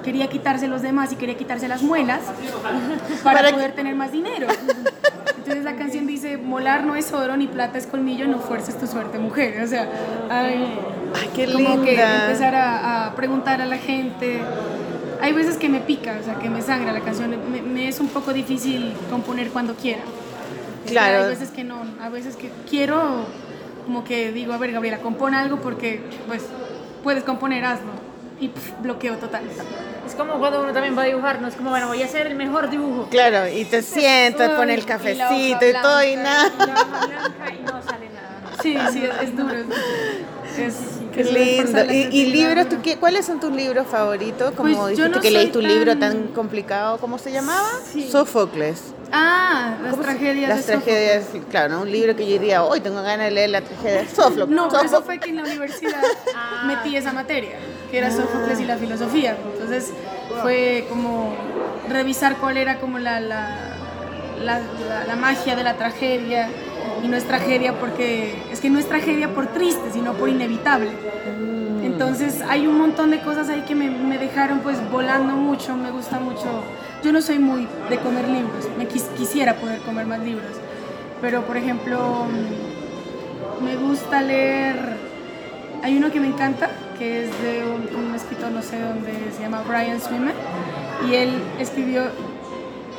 quería 0.08 0.28
quitarse 0.28 0.68
los 0.68 0.80
demás 0.80 1.12
y 1.12 1.16
quería 1.16 1.36
quitarse 1.36 1.68
las 1.68 1.82
muelas 1.82 2.20
para, 3.22 3.36
Para 3.38 3.48
que- 3.48 3.54
poder 3.54 3.72
tener 3.72 3.94
más 3.94 4.10
dinero. 4.10 4.46
Entonces 5.36 5.64
la 5.64 5.76
canción 5.76 6.06
dice, 6.06 6.38
molar 6.38 6.84
no 6.84 6.94
es 6.94 7.12
oro 7.12 7.36
ni 7.36 7.46
plata 7.46 7.76
es 7.78 7.86
colmillo, 7.86 8.26
no 8.26 8.38
fuerces 8.38 8.78
tu 8.78 8.86
suerte 8.86 9.18
mujer. 9.18 9.62
O 9.62 9.66
sea, 9.66 9.86
ay, 10.30 10.64
Ay, 11.14 11.28
qué 11.34 11.52
como 11.52 11.82
que 11.82 11.90
linda. 11.92 12.24
empezar 12.26 12.54
a, 12.54 13.06
a 13.06 13.14
preguntar 13.14 13.60
a 13.60 13.66
la 13.66 13.76
gente. 13.76 14.40
Hay 15.20 15.32
veces 15.32 15.56
que 15.58 15.68
me 15.68 15.80
pica, 15.80 16.16
o 16.20 16.24
sea, 16.24 16.34
que 16.38 16.48
me 16.48 16.62
sangra 16.62 16.92
la 16.92 17.00
canción. 17.00 17.30
Me, 17.50 17.60
me 17.62 17.88
es 17.88 18.00
un 18.00 18.08
poco 18.08 18.32
difícil 18.32 18.94
componer 19.10 19.48
cuando 19.50 19.74
quiera. 19.74 20.00
Claro. 20.86 21.24
Hay 21.24 21.28
veces 21.30 21.50
que 21.50 21.64
no, 21.64 21.82
a 22.02 22.08
veces 22.08 22.36
que 22.36 22.50
quiero, 22.68 23.26
como 23.84 24.04
que 24.04 24.32
digo, 24.32 24.52
a 24.54 24.58
ver, 24.58 24.72
Gabriela, 24.72 24.98
compone 24.98 25.36
algo 25.36 25.60
porque, 25.60 26.02
pues, 26.26 26.42
puedes 27.02 27.24
componer, 27.24 27.64
hazlo. 27.64 27.92
Y 28.40 28.48
pf, 28.48 28.74
bloqueo 28.82 29.16
total. 29.16 29.42
Es 30.08 30.14
como 30.14 30.38
cuando 30.38 30.62
uno 30.62 30.72
también 30.72 30.96
va 30.96 31.02
a 31.02 31.06
dibujar, 31.06 31.40
no 31.40 31.48
es 31.48 31.54
como, 31.54 31.70
bueno, 31.70 31.88
voy 31.88 32.02
a 32.02 32.06
hacer 32.06 32.26
el 32.28 32.34
mejor 32.34 32.70
dibujo. 32.70 33.08
Claro, 33.10 33.46
y 33.48 33.64
te 33.66 33.82
sientas, 33.82 34.50
pones 34.52 34.78
el 34.78 34.82
y 34.82 34.86
cafecito 34.86 35.66
y 35.68 35.72
todo 35.82 36.02
y 36.02 36.16
nada. 36.16 36.50
Y 36.54 36.66
la 36.66 36.74
hoja 36.74 37.06
blanca 37.06 37.54
y 37.54 37.62
no 37.62 37.82
sale 37.82 38.08
nada. 38.08 38.52
Sí, 38.62 38.76
sí, 38.92 39.04
es, 39.04 39.22
es 39.28 39.36
duro. 39.36 39.54
es 40.58 40.74
Qué 41.14 41.20
es 41.22 41.32
lindo. 41.32 41.84
¿Y, 41.92 42.08
y 42.20 42.26
libros? 42.32 42.68
¿tú 42.68 42.76
qué- 42.82 42.96
¿Cuáles 42.96 43.26
son 43.26 43.38
tus 43.40 43.52
libros 43.52 43.86
favoritos? 43.86 44.52
Como 44.54 44.70
Pues, 44.76 44.96
dijiste 44.96 45.08
no 45.16 45.20
que 45.20 45.30
leíste 45.30 45.58
un 45.58 45.68
libro 45.68 45.96
tan- 45.98 46.28
complicado, 46.28 46.98
¿cómo 46.98 47.18
se 47.18 47.30
llamaba? 47.32 47.68
Sí. 47.92 48.08
Sófocles. 48.10 48.82
Ah, 49.12 49.76
las 49.82 49.90
¿Cómo 49.92 50.02
se- 50.04 50.08
tragedias 50.10 50.48
Las 50.48 50.66
de 50.66 50.72
Sófocles. 50.74 50.94
tragedias, 51.24 51.46
claro, 51.50 51.74
¿no? 51.76 51.82
un 51.82 51.90
libro 51.92 52.14
que 52.16 52.24
yo 52.26 52.32
diría, 52.32 52.62
hoy 52.62 52.80
tengo 52.80 53.02
ganas 53.02 53.26
de 53.26 53.30
leer 53.30 53.50
la 53.50 53.60
tragedia 53.62 54.02
de 54.02 54.08
Sófocles. 54.08 54.48
No, 54.48 54.64
Sófocles. 54.70 54.92
eso 54.92 55.02
fue 55.02 55.18
que 55.18 55.30
en 55.30 55.36
la 55.36 55.42
universidad 55.44 56.02
metí 56.66 56.96
esa 56.96 57.12
materia, 57.12 57.56
que 57.90 57.98
era 57.98 58.10
Sófocles 58.10 58.60
y 58.60 58.64
la 58.64 58.76
filosofía. 58.76 59.36
Entonces 59.52 59.92
fue 60.42 60.86
como 60.88 61.34
revisar 61.88 62.36
cuál 62.36 62.56
era 62.56 62.78
como 62.78 62.98
la, 62.98 63.20
la, 63.20 63.56
la, 64.44 65.16
magia 65.16 65.56
de 65.56 65.64
la 65.64 65.74
tragedia. 65.76 66.48
Y 67.02 67.08
no 67.08 67.16
es 67.16 67.24
tragedia 67.24 67.74
porque, 67.74 68.34
es 68.50 68.60
que 68.60 68.70
no 68.70 68.78
es 68.78 68.88
tragedia 68.88 69.32
por 69.32 69.46
triste, 69.48 69.90
sino 69.92 70.14
por 70.14 70.28
inevitable. 70.28 70.90
Entonces 71.82 72.42
hay 72.48 72.66
un 72.66 72.78
montón 72.78 73.10
de 73.10 73.20
cosas 73.20 73.48
ahí 73.48 73.62
que 73.62 73.74
me, 73.74 73.88
me 73.90 74.18
dejaron 74.18 74.60
pues 74.60 74.78
volando 74.90 75.34
mucho, 75.34 75.76
me 75.76 75.90
gusta 75.90 76.18
mucho. 76.18 76.62
Yo 77.02 77.12
no 77.12 77.22
soy 77.22 77.38
muy 77.38 77.66
de 77.88 77.98
comer 77.98 78.28
libros, 78.28 78.68
me 78.76 78.88
quis- 78.88 79.08
quisiera 79.16 79.54
poder 79.54 79.80
comer 79.80 80.06
más 80.06 80.20
libros. 80.20 80.50
Pero 81.20 81.42
por 81.42 81.56
ejemplo, 81.56 82.26
mm, 82.26 83.64
me 83.64 83.76
gusta 83.76 84.22
leer, 84.22 84.96
hay 85.82 85.96
uno 85.96 86.10
que 86.10 86.20
me 86.20 86.28
encanta, 86.28 86.70
que 86.98 87.24
es 87.24 87.42
de 87.42 87.62
un, 87.64 88.06
un 88.06 88.14
escritor, 88.14 88.50
no 88.50 88.62
sé 88.62 88.80
dónde, 88.80 89.12
se 89.36 89.42
llama 89.42 89.62
Brian 89.66 90.00
Swimmer, 90.00 90.34
y 91.08 91.14
él 91.14 91.30
escribió 91.58 92.02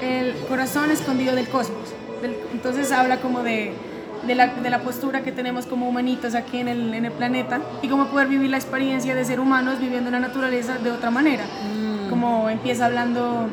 El 0.01 0.33
corazón 0.47 0.89
escondido 0.91 1.35
del 1.35 1.47
cosmos. 1.49 1.93
Del- 2.21 2.37
entonces 2.53 2.91
habla 2.91 3.17
como 3.17 3.43
de, 3.43 3.73
de, 4.25 4.35
la, 4.35 4.47
de 4.47 4.69
la 4.69 4.79
postura 4.79 5.21
que 5.21 5.31
tenemos 5.33 5.65
como 5.65 5.89
humanitos 5.89 6.35
aquí 6.35 6.59
en 6.59 6.67
el, 6.69 6.93
en 6.93 7.05
el 7.05 7.11
planeta 7.11 7.59
y 7.81 7.87
cómo 7.89 8.07
poder 8.07 8.27
vivir 8.27 8.49
la 8.49 8.57
experiencia 8.57 9.13
de 9.15 9.25
ser 9.25 9.39
humanos 9.39 9.79
viviendo 9.79 10.09
la 10.11 10.19
naturaleza 10.19 10.77
de 10.77 10.91
otra 10.91 11.11
manera. 11.11 11.43
Como 12.09 12.49
empieza 12.49 12.85
hablando 12.85 13.47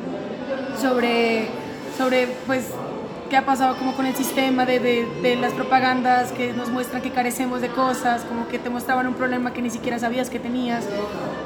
sobre, 0.80 1.48
sobre 1.98 2.28
pues, 2.46 2.68
qué 3.28 3.36
ha 3.36 3.44
pasado 3.44 3.76
como 3.76 3.94
con 3.94 4.06
el 4.06 4.14
sistema 4.14 4.64
de, 4.66 4.78
de, 4.78 5.06
de 5.22 5.36
las 5.36 5.52
propagandas 5.52 6.32
que 6.32 6.52
nos 6.52 6.70
muestran 6.70 7.02
que 7.02 7.10
carecemos 7.10 7.60
de 7.60 7.68
cosas, 7.68 8.22
como 8.22 8.48
que 8.48 8.58
te 8.58 8.70
mostraban 8.70 9.06
un 9.06 9.14
problema 9.14 9.52
que 9.52 9.62
ni 9.62 9.70
siquiera 9.70 9.98
sabías 9.98 10.30
que 10.30 10.38
tenías. 10.38 10.84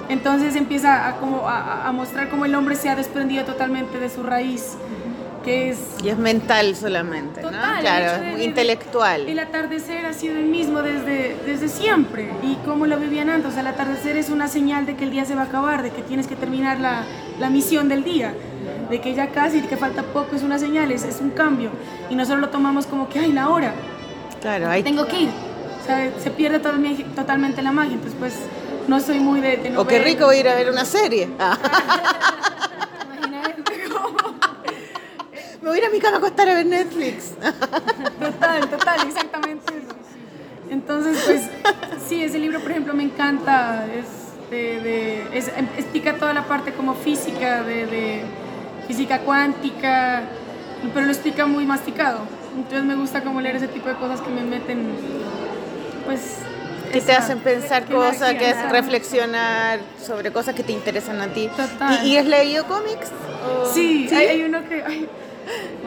Entonces 0.08 0.56
empieza 0.56 1.08
a, 1.08 1.16
como, 1.16 1.48
a, 1.48 1.86
a 1.86 1.92
mostrar 1.92 2.28
cómo 2.28 2.44
el 2.44 2.54
hombre 2.54 2.76
se 2.76 2.88
ha 2.88 2.96
desprendido 2.96 3.44
totalmente 3.44 3.98
de 3.98 4.08
su 4.08 4.22
raíz, 4.22 4.76
que 5.44 5.70
es 5.70 5.78
Y 6.04 6.10
es 6.10 6.18
mental 6.18 6.76
solamente, 6.76 7.40
¿no? 7.40 7.48
Total, 7.50 7.76
el 7.76 7.80
Claro, 7.80 8.24
es 8.24 8.32
muy 8.32 8.42
intelectual. 8.42 9.26
El 9.26 9.38
atardecer 9.38 10.04
ha 10.04 10.12
sido 10.12 10.36
el 10.36 10.46
mismo 10.46 10.82
desde, 10.82 11.36
desde 11.46 11.68
siempre. 11.68 12.28
Y 12.42 12.56
cómo 12.66 12.86
lo 12.86 12.98
vivían 12.98 13.30
antes. 13.30 13.50
O 13.50 13.52
sea, 13.52 13.62
el 13.62 13.68
atardecer 13.68 14.18
es 14.18 14.28
una 14.28 14.48
señal 14.48 14.84
de 14.84 14.96
que 14.96 15.04
el 15.04 15.10
día 15.10 15.24
se 15.24 15.34
va 15.34 15.42
a 15.42 15.44
acabar, 15.46 15.82
de 15.82 15.90
que 15.90 16.02
tienes 16.02 16.26
que 16.26 16.36
terminar 16.36 16.78
la, 16.78 17.04
la 17.38 17.48
misión 17.48 17.88
del 17.88 18.04
día. 18.04 18.34
De 18.90 19.00
que 19.00 19.14
ya 19.14 19.28
casi, 19.28 19.60
que 19.62 19.76
falta 19.76 20.02
poco, 20.02 20.34
es 20.36 20.42
una 20.42 20.58
señal, 20.58 20.90
es, 20.90 21.04
es 21.04 21.20
un 21.20 21.30
cambio. 21.30 21.70
Y 22.10 22.14
nosotros 22.16 22.40
lo 22.40 22.48
tomamos 22.48 22.86
como 22.86 23.08
que, 23.08 23.20
ay, 23.20 23.32
la 23.32 23.48
hora, 23.48 23.72
Claro, 24.40 24.68
hay 24.68 24.82
tengo 24.82 25.06
que 25.06 25.20
ir. 25.20 25.28
O 25.82 25.86
sea, 25.86 26.10
se 26.22 26.30
pierde 26.30 26.58
totalmente, 26.58 27.04
totalmente 27.14 27.62
la 27.62 27.72
magia. 27.72 27.94
Entonces, 27.94 28.16
pues, 28.18 28.34
no 28.88 28.98
soy 29.00 29.20
muy 29.20 29.40
de, 29.40 29.56
de 29.58 29.76
O 29.76 29.86
qué 29.86 29.98
novelas. 29.98 30.04
rico 30.04 30.32
ir 30.32 30.48
a 30.48 30.54
ver 30.54 30.70
una 30.70 30.84
serie. 30.84 31.28
Me 35.62 35.68
voy 35.68 35.78
a 35.78 35.82
ir 35.82 35.86
a 35.86 35.90
mi 35.90 35.98
cama 36.00 36.16
a 36.16 36.18
acostar 36.18 36.48
a 36.48 36.54
ver 36.54 36.66
Netflix. 36.66 37.32
Total, 38.20 38.68
total, 38.68 39.06
exactamente 39.06 39.72
eso. 39.76 39.94
Entonces, 40.70 41.22
pues, 41.26 41.42
sí, 42.08 42.22
ese 42.24 42.38
libro, 42.38 42.60
por 42.60 42.70
ejemplo, 42.70 42.94
me 42.94 43.02
encanta. 43.02 43.84
Es 43.86 44.50
de, 44.50 44.80
de- 44.80 45.38
es- 45.38 45.48
explica 45.76 46.14
toda 46.16 46.32
la 46.32 46.44
parte 46.44 46.72
como 46.72 46.94
física, 46.94 47.62
de 47.62 48.22
física 48.90 49.20
cuántica, 49.20 50.22
pero 50.92 51.06
lo 51.06 51.12
explica 51.12 51.46
muy 51.46 51.64
masticado. 51.64 52.18
Entonces 52.56 52.82
me 52.84 52.96
gusta 52.96 53.22
como 53.22 53.40
leer 53.40 53.54
ese 53.56 53.68
tipo 53.68 53.88
de 53.88 53.94
cosas 53.94 54.20
que 54.20 54.30
me 54.30 54.40
meten, 54.42 54.88
pues... 56.06 56.38
que 56.92 57.00
te 57.00 57.12
hacen 57.12 57.38
pensar 57.38 57.84
cosas, 57.86 58.34
que 58.34 58.50
es 58.50 58.68
reflexionar 58.70 59.78
sobre 60.04 60.32
cosas 60.32 60.56
que 60.56 60.64
te 60.64 60.72
interesan 60.72 61.20
a 61.20 61.28
ti. 61.28 61.48
Total. 61.56 62.04
¿Y, 62.04 62.14
y 62.14 62.16
has 62.16 62.26
leído 62.26 62.64
cómics? 62.66 63.10
¿O- 63.46 63.72
Sí, 63.72 64.08
Hay, 64.12 64.26
hay 64.26 64.42
uno 64.42 64.68
que, 64.68 64.82
ay, 64.84 65.08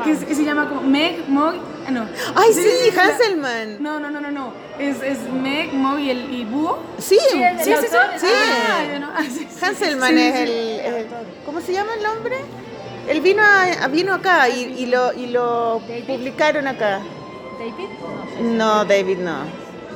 que, 0.05 0.35
se 0.35 0.45
llama 0.45 0.69
como 0.69 0.81
Meg, 0.83 1.27
Mog, 1.27 1.55
ah, 1.85 1.91
no. 1.91 2.07
Ay, 2.35 2.53
sí, 2.53 2.95
la- 2.95 3.03
Hanselman. 3.03 3.83
No, 3.83 3.99
no, 3.99 4.09
no, 4.11 4.21
no, 4.21 4.31
no. 4.31 4.53
Es, 4.79 5.03
es 5.03 5.17
Meg, 5.29 5.73
Mog 5.73 5.99
y 5.99 6.09
el 6.09 6.33
y 6.33 6.45
Búho. 6.45 6.79
Sí, 6.99 7.19
Sí, 7.31 7.43
el- 7.43 7.59
Sí, 7.59 7.73
sí, 7.81 7.87
sí. 7.91 7.97
sí. 8.19 8.27
Ah, 8.33 8.99
no- 9.01 9.11
ah, 9.13 9.23
sí, 9.23 9.45
sí. 9.51 9.65
Hanselman 9.65 10.09
Sí, 10.15 10.21
es 10.21 10.33
sí. 10.35 10.41
el, 10.43 10.49
el- 10.95 11.07
¿Cómo 11.45 11.59
se 11.59 11.73
llama 11.73 11.91
el 11.97 12.03
nombre? 12.03 12.37
Él 13.07 13.21
vino, 13.21 13.41
a- 13.43 13.87
vino 13.87 14.13
acá 14.13 14.47
y, 14.49 14.61
y 14.77 14.85
lo, 14.87 15.13
y 15.13 15.27
lo 15.27 15.81
publicaron 16.07 16.67
acá. 16.67 16.99
David. 17.59 17.89
No, 18.41 18.85
David 18.85 19.17
no. 19.19 19.37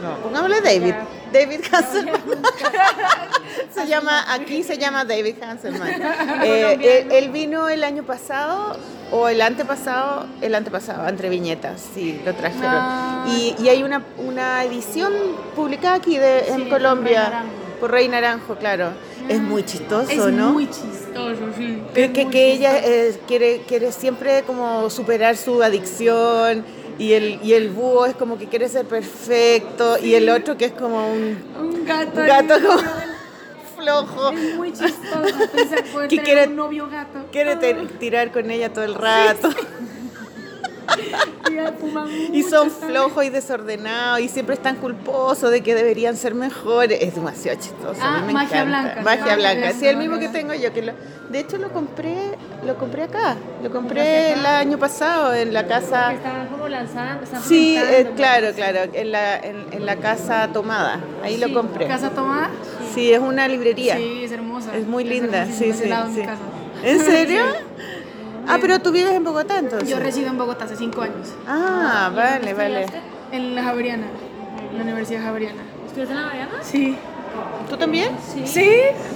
No, 0.01 0.15
pongámosle 0.21 0.61
David. 0.61 0.93
David 1.34 1.61
Hanselman. 1.71 2.21
se 3.73 3.88
llama, 3.88 4.31
aquí 4.34 4.63
se 4.63 4.77
llama 4.77 5.03
David 5.05 5.35
Hanselman. 5.41 5.89
Eh, 6.43 6.77
él, 7.07 7.11
él 7.11 7.29
vino 7.31 7.67
el 7.69 7.84
año 7.84 8.03
pasado 8.03 8.77
o 9.11 9.27
el 9.27 9.41
antepasado, 9.41 10.27
el 10.41 10.53
antepasado, 10.53 11.07
entre 11.07 11.29
viñetas, 11.29 11.81
sí, 11.95 12.21
lo 12.25 12.34
trajeron. 12.35 12.65
Ah. 12.75 13.25
Y, 13.27 13.55
y 13.59 13.69
hay 13.69 13.84
una, 13.84 14.03
una 14.17 14.63
edición 14.63 15.11
publicada 15.55 15.95
aquí 15.95 16.17
de, 16.17 16.47
en 16.49 16.63
Sí, 16.65 16.69
Colombia. 16.69 17.43
Por 17.79 17.91
Rey 17.91 18.07
Naranjo, 18.07 18.55
claro. 18.55 18.89
Es 19.29 19.39
muy 19.41 19.63
chistoso, 19.63 20.09
Es 20.09 20.33
¿no? 20.33 20.53
muy 20.53 20.67
chistoso, 20.67 21.41
sí. 21.57 21.81
Que, 21.93 22.05
Es 22.05 22.11
que, 22.27 22.51
ella 22.53 22.77
eh, 22.83 23.19
quiere, 23.27 23.61
quiere 23.67 23.91
siempre 23.91 24.43
como 24.43 24.89
superar 24.89 25.35
su 25.37 25.61
adicción 25.63 26.63
y 26.99 27.13
el, 27.13 27.39
y 27.43 27.53
el 27.53 27.69
búho 27.69 28.05
es 28.05 28.15
como 28.15 28.37
que 28.37 28.47
quiere 28.47 28.69
ser 28.69 28.85
perfecto 28.85 29.97
y 30.01 30.15
el 30.15 30.29
otro 30.29 30.57
que 30.57 30.65
es 30.65 30.71
como 30.71 31.11
un 31.11 31.37
Un 31.59 31.85
gato. 31.85 32.19
un 32.19 32.25
gato 32.27 32.53
como 32.65 32.79
flojo, 33.77 34.31
Es 34.31 34.55
muy 34.55 34.71
chistoso 34.71 35.35
Que 36.09 36.17
quiere- 36.23 36.47
un 36.47 36.55
novio 36.55 36.87
gato. 36.89 37.19
quiere 37.31 37.51
Ah, 37.53 37.87
tirar 37.99 38.31
con 38.31 38.49
ella 38.49 38.71
todo 38.73 38.83
el 38.85 38.95
rato 38.95 39.49
y 42.32 42.44
son 42.44 42.69
flojos 42.72 43.24
y 43.26 43.30
desordenados 43.30 44.19
y 44.22 44.30
siempre 44.30 44.56
están 44.56 44.76
culposos 44.78 45.52
de 45.52 45.61
que 45.61 45.76
deberían 45.76 46.15
ser 46.18 46.34
mejores. 46.36 47.02
Es 47.02 47.15
demasiado 47.15 47.60
chistoso. 47.60 48.02
a 48.02 48.11
mí 48.11 48.18
Ah, 48.22 48.24
me 48.26 48.34
magia 48.34 48.61
encanta. 48.61 48.65
blanca. 48.82 49.02
Magia 49.02 49.22
Magia 49.22 49.36
blanca. 49.36 49.60
blanca, 49.60 49.80
Sí, 49.80 49.88
el 49.88 49.98
mismo 49.98 50.19
que 50.19 50.30
tengo 50.30 50.53
yo. 50.53 50.74
Que 50.74 50.82
lo- 50.82 50.94
de 51.30 51.40
hecho 51.40 51.57
lo 51.57 51.69
compré, 51.72 52.15
lo 52.65 52.78
compré 52.78 53.03
acá. 53.03 53.36
Lo 53.64 53.72
compré 53.72 54.34
el 54.34 54.45
año 54.45 54.78
pasado 54.78 55.34
en 55.34 55.53
la 55.53 55.68
casa. 55.68 56.14
Estaban 56.14 56.48
como 56.48 56.68
lanzando. 56.68 57.26
Sí, 57.45 57.78
eh, 57.78 58.11
claro, 58.15 58.48
claro, 58.56 58.80
en 58.94 59.11
la, 59.11 59.38
en, 59.38 59.65
en 59.72 59.86
la 59.86 59.98
casa 59.98 60.49
tomada, 60.53 60.99
ahí 61.24 61.36
Sí, 61.36 61.41
lo 61.41 61.53
compré. 61.53 61.88
¿Casa 61.88 62.10
tomada? 62.11 62.49
Sí, 62.94 63.11
es 63.11 63.19
una 63.19 63.48
librería. 63.48 63.98
Sí, 63.98 64.22
es 64.24 64.32
hermosa. 64.32 64.76
Es 64.76 64.88
muy 64.88 65.03
linda, 65.03 65.45
sí, 65.45 65.72
sí, 65.72 65.74
sí. 65.74 65.90
casa. 65.90 66.41
¿En 66.84 66.99
serio? 66.99 67.41
Ah, 68.48 68.57
pero 68.61 68.80
tú 68.80 68.91
vives 68.91 69.11
en 69.14 69.24
Bogotá 69.24 69.60
entonces. 69.60 69.90
Yo 69.90 69.99
resido 69.99 70.30
en 70.30 70.38
Bogotá 70.38 70.65
hace 70.65 70.76
cinco 70.76 71.02
años, 71.02 71.34
Ah, 71.48 72.11
vale, 72.15 72.53
vale. 72.53 72.84
¿Estudiaste? 72.84 73.02
en 73.32 73.56
la 73.56 73.64
Javeriana, 73.64 74.07
en 74.72 74.78
la 74.78 74.84
Universidad 74.84 75.24
Javeriana. 75.24 75.61
¿Estudiaste 75.86 76.14
en 76.14 76.22
la 76.22 76.28
Mariana? 76.28 76.52
Sí. 76.61 76.98
¿Tú 77.69 77.78
también? 77.78 78.10
Sí. 78.34 78.48
¿Sí? 78.48 78.69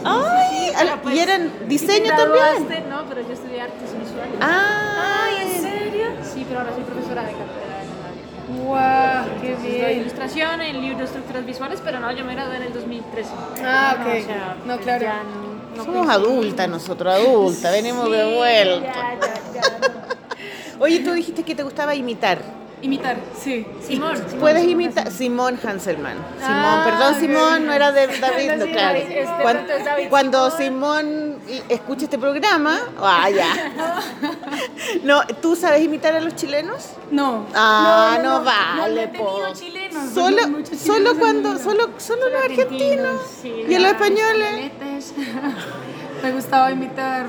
Ay, 0.03 0.71
al- 0.77 0.99
pues, 1.01 1.15
y 1.15 1.19
eran 1.19 1.43
¿Sí 1.61 1.65
diseño 1.67 2.15
también. 2.15 2.89
No, 2.89 3.03
pero 3.07 3.21
yo 3.21 3.33
estudié 3.33 3.61
artes 3.61 3.89
visuales. 3.97 4.35
Ah, 4.41 5.27
¿en 5.41 5.61
serio? 5.61 6.07
Sí, 6.21 6.45
pero 6.47 6.59
ahora 6.59 6.73
soy 6.75 6.83
profesora 6.83 7.21
de 7.23 7.31
cátedra 7.31 7.77
de 7.79 8.61
¡Guau! 8.63 9.25
¡Qué 9.41 9.47
Entonces, 9.47 9.71
doy 9.81 9.85
bien! 9.89 9.99
ilustración 10.01 10.61
en 10.61 10.81
libros 10.81 10.99
de 10.99 11.05
estructuras 11.05 11.45
visuales, 11.45 11.81
pero 11.83 11.99
no, 12.01 12.11
yo 12.11 12.25
me 12.25 12.35
gradué 12.35 12.57
en 12.57 12.63
el 12.63 12.73
2013. 12.73 13.29
Ah, 13.63 13.95
No, 13.97 14.03
ok. 14.05 14.09
o 14.21 14.25
sea, 14.25 14.55
No, 14.65 14.73
pues 14.73 14.79
claro. 14.85 15.01
ya 15.03 15.13
no- 15.23 15.41
no 15.47 15.50
somos 15.83 16.09
adultas 16.09 16.69
nosotros, 16.69 17.13
adultas, 17.13 17.71
venimos 17.71 18.09
de 18.11 18.35
vuelta. 18.35 19.17
Ya, 19.21 19.27
ya, 19.53 19.61
ya. 19.61 20.79
Oye, 20.79 20.99
tú 20.99 21.13
dijiste 21.13 21.43
que 21.43 21.55
te 21.55 21.63
gustaba 21.63 21.93
imitar. 21.95 22.60
Imitar, 22.81 23.17
sí. 23.39 23.65
Simón, 23.85 24.15
Simón, 24.17 24.39
Puedes 24.39 24.63
imitar 24.67 25.11
Simón 25.11 25.59
Hanselman. 25.63 26.15
Simón, 26.39 26.55
Ah, 26.65 26.81
perdón. 26.83 27.19
Simón, 27.19 27.65
no 27.67 27.73
era 27.73 27.91
de 27.91 28.07
David, 28.19 28.51
no, 28.57 28.65
Sí, 28.65 28.71
claro. 28.71 28.97
Este, 28.97 29.83
David 29.83 30.07
Cuando 30.09 30.49
Simón 30.49 31.37
escuche 31.69 32.05
este 32.05 32.17
programa, 32.17 32.79
ah, 32.99 33.29
ya. 33.29 33.47
No, 35.03 35.21
¿tú 35.41 35.55
sabes 35.55 35.83
imitar 35.83 36.15
a 36.15 36.19
los 36.21 36.35
chilenos? 36.35 36.89
No. 37.11 37.45
Ah, 37.53 38.17
no, 38.23 38.43
vale, 38.43 38.95
No, 38.95 39.01
he 39.01 39.07
tenido 39.07 39.23
po. 39.25 39.53
chilenos. 39.53 40.09
Solo, 40.13 40.37
solo 40.75 41.15
cuando, 41.19 41.57
solo, 41.59 41.89
solo 41.97 42.29
los 42.29 42.43
argentinos 42.43 43.21
sí, 43.41 43.49
y 43.67 43.77
los 43.77 43.91
españoles. 43.91 44.71
Me 46.23 46.31
gustaba 46.31 46.71
imitar. 46.71 47.25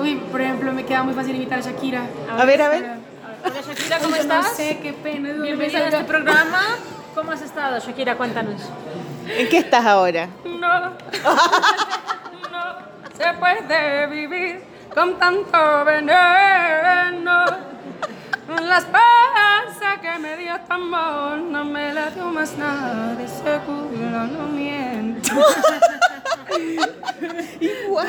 Uy, 0.00 0.14
por 0.30 0.40
ejemplo, 0.40 0.72
me 0.72 0.84
queda 0.84 1.02
muy 1.02 1.12
fácil 1.14 1.34
imitar 1.34 1.58
a 1.58 1.62
Shakira. 1.62 2.02
A 2.36 2.44
ver, 2.44 2.62
a 2.62 2.68
ver. 2.68 2.97
Hola 3.44 3.60
Shakira, 3.66 3.98
¿cómo 3.98 4.16
Yo 4.16 4.22
estás? 4.22 4.44
No 4.50 4.54
sé, 4.54 4.78
qué 4.82 4.92
pena. 4.92 5.32
Bienvenida 5.42 5.78
a 5.78 5.88
este 5.88 6.04
programa. 6.04 6.60
¿Cómo 7.14 7.32
has 7.32 7.42
estado, 7.42 7.78
Shakira? 7.78 8.16
Cuéntanos. 8.16 8.60
¿En 9.28 9.48
qué 9.48 9.58
estás 9.58 9.84
ahora? 9.84 10.28
No, 10.44 10.58
no 12.50 12.78
se 13.16 13.32
puede 13.38 14.06
vivir 14.08 14.62
con 14.94 15.18
tanto 15.18 15.84
veneno. 15.84 17.44
La 18.62 18.78
esperanza 18.78 20.00
que 20.00 20.18
me 20.20 20.36
dio 20.38 20.58
tu 20.66 20.72
amor 20.72 21.38
no 21.38 21.64
me 21.64 21.92
la 21.92 22.10
dio 22.10 22.24
más 22.26 22.56
nada, 22.56 23.14
de 23.14 23.28
seguro 23.28 24.24
no 24.26 24.46
miento. 24.48 25.30
Igual. 27.60 28.08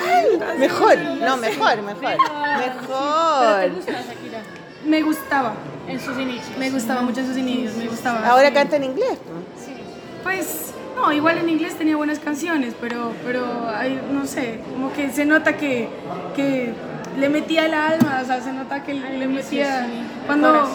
Mejor. 0.58 0.98
No, 0.98 1.38
mejor, 1.38 1.82
mejor. 1.82 2.02
¿Te 2.02 2.70
Mejor. 2.70 3.70
gusta 3.76 3.92
Shakira? 3.92 4.42
Me 4.86 5.02
gustaba, 5.02 5.54
En 5.88 6.00
sus 6.00 6.18
inicios. 6.18 6.58
me 6.58 6.70
gustaba 6.70 7.02
mucho 7.02 7.26
sus 7.26 7.38
inicios, 7.38 7.76
me 7.76 7.88
gustaba. 7.88 8.28
Ahora 8.28 8.48
sí. 8.48 8.54
canta 8.54 8.76
en 8.78 8.86
inglés. 8.86 9.12
¿no? 9.12 10.24
Pues, 10.24 10.74
no, 10.96 11.12
igual 11.12 11.38
en 11.38 11.50
inglés 11.50 11.76
tenía 11.78 11.96
buenas 11.96 12.20
canciones, 12.20 12.74
pero, 12.80 13.12
pero 13.26 13.46
hay, 13.70 14.00
no 14.12 14.26
sé, 14.26 14.60
como 14.72 14.92
que 14.94 15.12
se 15.12 15.26
nota 15.26 15.56
que, 15.58 15.90
que 16.36 16.74
le 17.18 17.30
metía 17.30 17.66
el 17.66 17.74
alma, 17.74 18.20
o 18.22 18.26
sea, 18.26 18.42
se 18.42 18.52
nota 18.54 18.84
que 18.84 18.94
le 18.94 19.28
metía... 19.28 19.88
Cuando, 20.26 20.68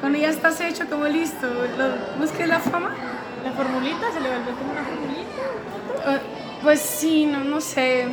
cuando 0.00 0.18
ya 0.18 0.28
estás 0.30 0.60
hecho 0.60 0.86
como 0.88 1.06
listo, 1.06 1.46
lo, 1.46 2.12
¿cómo 2.12 2.24
es 2.24 2.30
que 2.32 2.42
es 2.44 2.48
la 2.48 2.60
fama? 2.60 2.94
¿La 3.44 3.52
formulita? 3.52 4.12
¿Se 4.12 4.20
le 4.20 4.28
volvió 4.28 4.54
como 4.56 4.72
una 4.72 4.82
formulita? 4.84 6.16
Eh, 6.16 6.20
Pues 6.62 6.80
sí, 6.80 7.26
no, 7.26 7.42
no 7.44 7.60
sé. 7.60 8.06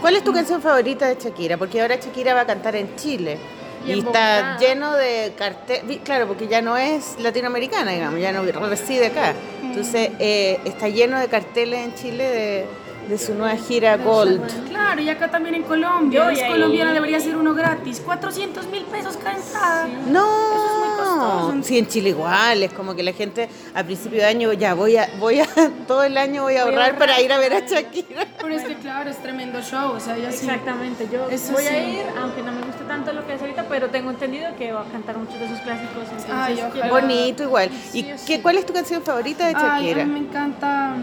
¿Cuál 0.00 0.16
es 0.16 0.24
tu 0.24 0.32
canción 0.32 0.62
favorita 0.62 1.06
de 1.06 1.16
Shakira? 1.16 1.56
Porque 1.58 1.80
ahora 1.80 1.96
Shakira 1.96 2.34
va 2.34 2.40
a 2.42 2.46
cantar 2.46 2.74
en 2.76 2.94
Chile. 2.96 3.38
Y 3.86 3.98
está 3.98 4.58
lleno 4.58 4.94
de 4.94 5.32
carteles. 5.36 5.98
Claro, 6.04 6.26
porque 6.26 6.48
ya 6.48 6.62
no 6.62 6.76
es 6.76 7.16
latinoamericana, 7.18 7.92
digamos, 7.92 8.20
ya 8.20 8.32
no 8.32 8.42
reside 8.42 9.06
acá. 9.06 9.34
Entonces, 9.62 10.10
eh, 10.18 10.60
está 10.64 10.88
lleno 10.88 11.18
de 11.18 11.28
carteles 11.28 11.84
en 11.84 11.94
Chile 11.94 12.24
de, 12.24 12.66
de 13.08 13.18
su 13.18 13.34
nueva 13.34 13.56
gira 13.56 13.96
Gold. 13.96 14.68
Claro, 14.68 15.00
y 15.02 15.08
acá 15.08 15.28
también 15.30 15.54
en 15.56 15.62
Colombia. 15.64 16.24
Yo 16.24 16.30
es 16.30 16.42
colombiana, 16.48 16.92
debería 16.92 17.18
ser 17.20 17.36
uno 17.36 17.54
gratis. 17.54 18.00
400 18.04 18.66
mil 18.68 18.84
pesos 18.84 19.16
cada 19.16 19.36
entrada. 19.36 19.88
No, 20.06 20.26
Eso 20.54 20.66
es 20.66 20.78
muy 20.78 20.98
costoso. 20.98 21.54
sí, 21.62 21.78
en 21.78 21.86
Chile 21.88 22.10
igual, 22.10 22.62
es 22.62 22.72
como 22.72 22.94
que 22.94 23.02
la 23.02 23.12
gente 23.12 23.48
a 23.74 23.82
principio 23.82 24.18
de 24.20 24.26
año 24.26 24.52
ya 24.52 24.74
voy 24.74 24.96
a, 24.96 25.08
voy 25.18 25.40
a, 25.40 25.46
todo 25.88 26.04
el 26.04 26.16
año 26.16 26.42
voy 26.42 26.56
a 26.56 26.64
Voy 26.64 26.74
a 26.74 26.76
ahorrar 26.76 26.98
para 26.98 27.20
ir 27.20 27.32
a 27.32 27.38
ver 27.38 27.52
a 27.54 27.56
para- 27.60 27.68
Shakira. 27.80 28.26
Pero 28.40 28.54
es 28.54 28.62
que 28.64 28.74
claro, 28.76 29.10
es 29.10 29.18
tremendo 29.18 29.60
show, 29.62 29.92
o 29.92 30.00
sea, 30.00 30.16
ya 30.16 30.30
sí. 30.30 30.46
Exactamente, 30.46 31.08
yo 31.12 31.28
Eso 31.28 31.52
voy 31.52 31.62
sí. 31.64 31.68
a 31.68 31.88
ir, 31.88 32.02
aunque 32.20 32.42
no 32.42 32.52
me 32.52 32.62
guste 32.62 32.84
tanto 32.84 33.12
lo 33.12 33.26
que 33.26 33.32
hace 33.32 33.42
ahorita, 33.44 33.66
pero 33.68 33.88
tengo 33.90 34.10
entendido 34.10 34.54
que 34.56 34.70
va 34.72 34.82
a 34.82 34.84
cantar 34.84 35.16
muchos 35.18 35.38
de 35.40 35.48
sus 35.48 35.58
clásicos. 35.60 36.04
Entonces, 36.04 36.30
Ay, 36.32 36.62
quiero- 36.72 36.88
Bonito 36.90 37.42
igual. 37.42 37.70
¿Y 37.92 38.02
Sí 38.02 38.14
qué, 38.26 38.40
cuál 38.40 38.56
es 38.58 38.66
tu 38.66 38.72
canción 38.72 39.02
favorita 39.02 39.46
de 39.46 39.54
Ay, 39.56 39.62
a 39.64 39.78
Shakira? 39.80 40.04
mí 40.04 40.12
me 40.12 40.18
encanta. 40.28 40.94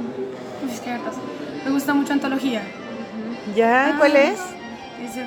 Es 0.71 0.79
que. 0.79 0.97
Me 1.65 1.71
gusta 1.71 1.93
mucho 1.93 2.13
Antología. 2.13 2.61
¿Ya? 3.55 3.95
¿Cuál 3.97 4.13
Ah, 4.15 4.19
es? 4.23 4.39
Dice, 5.01 5.25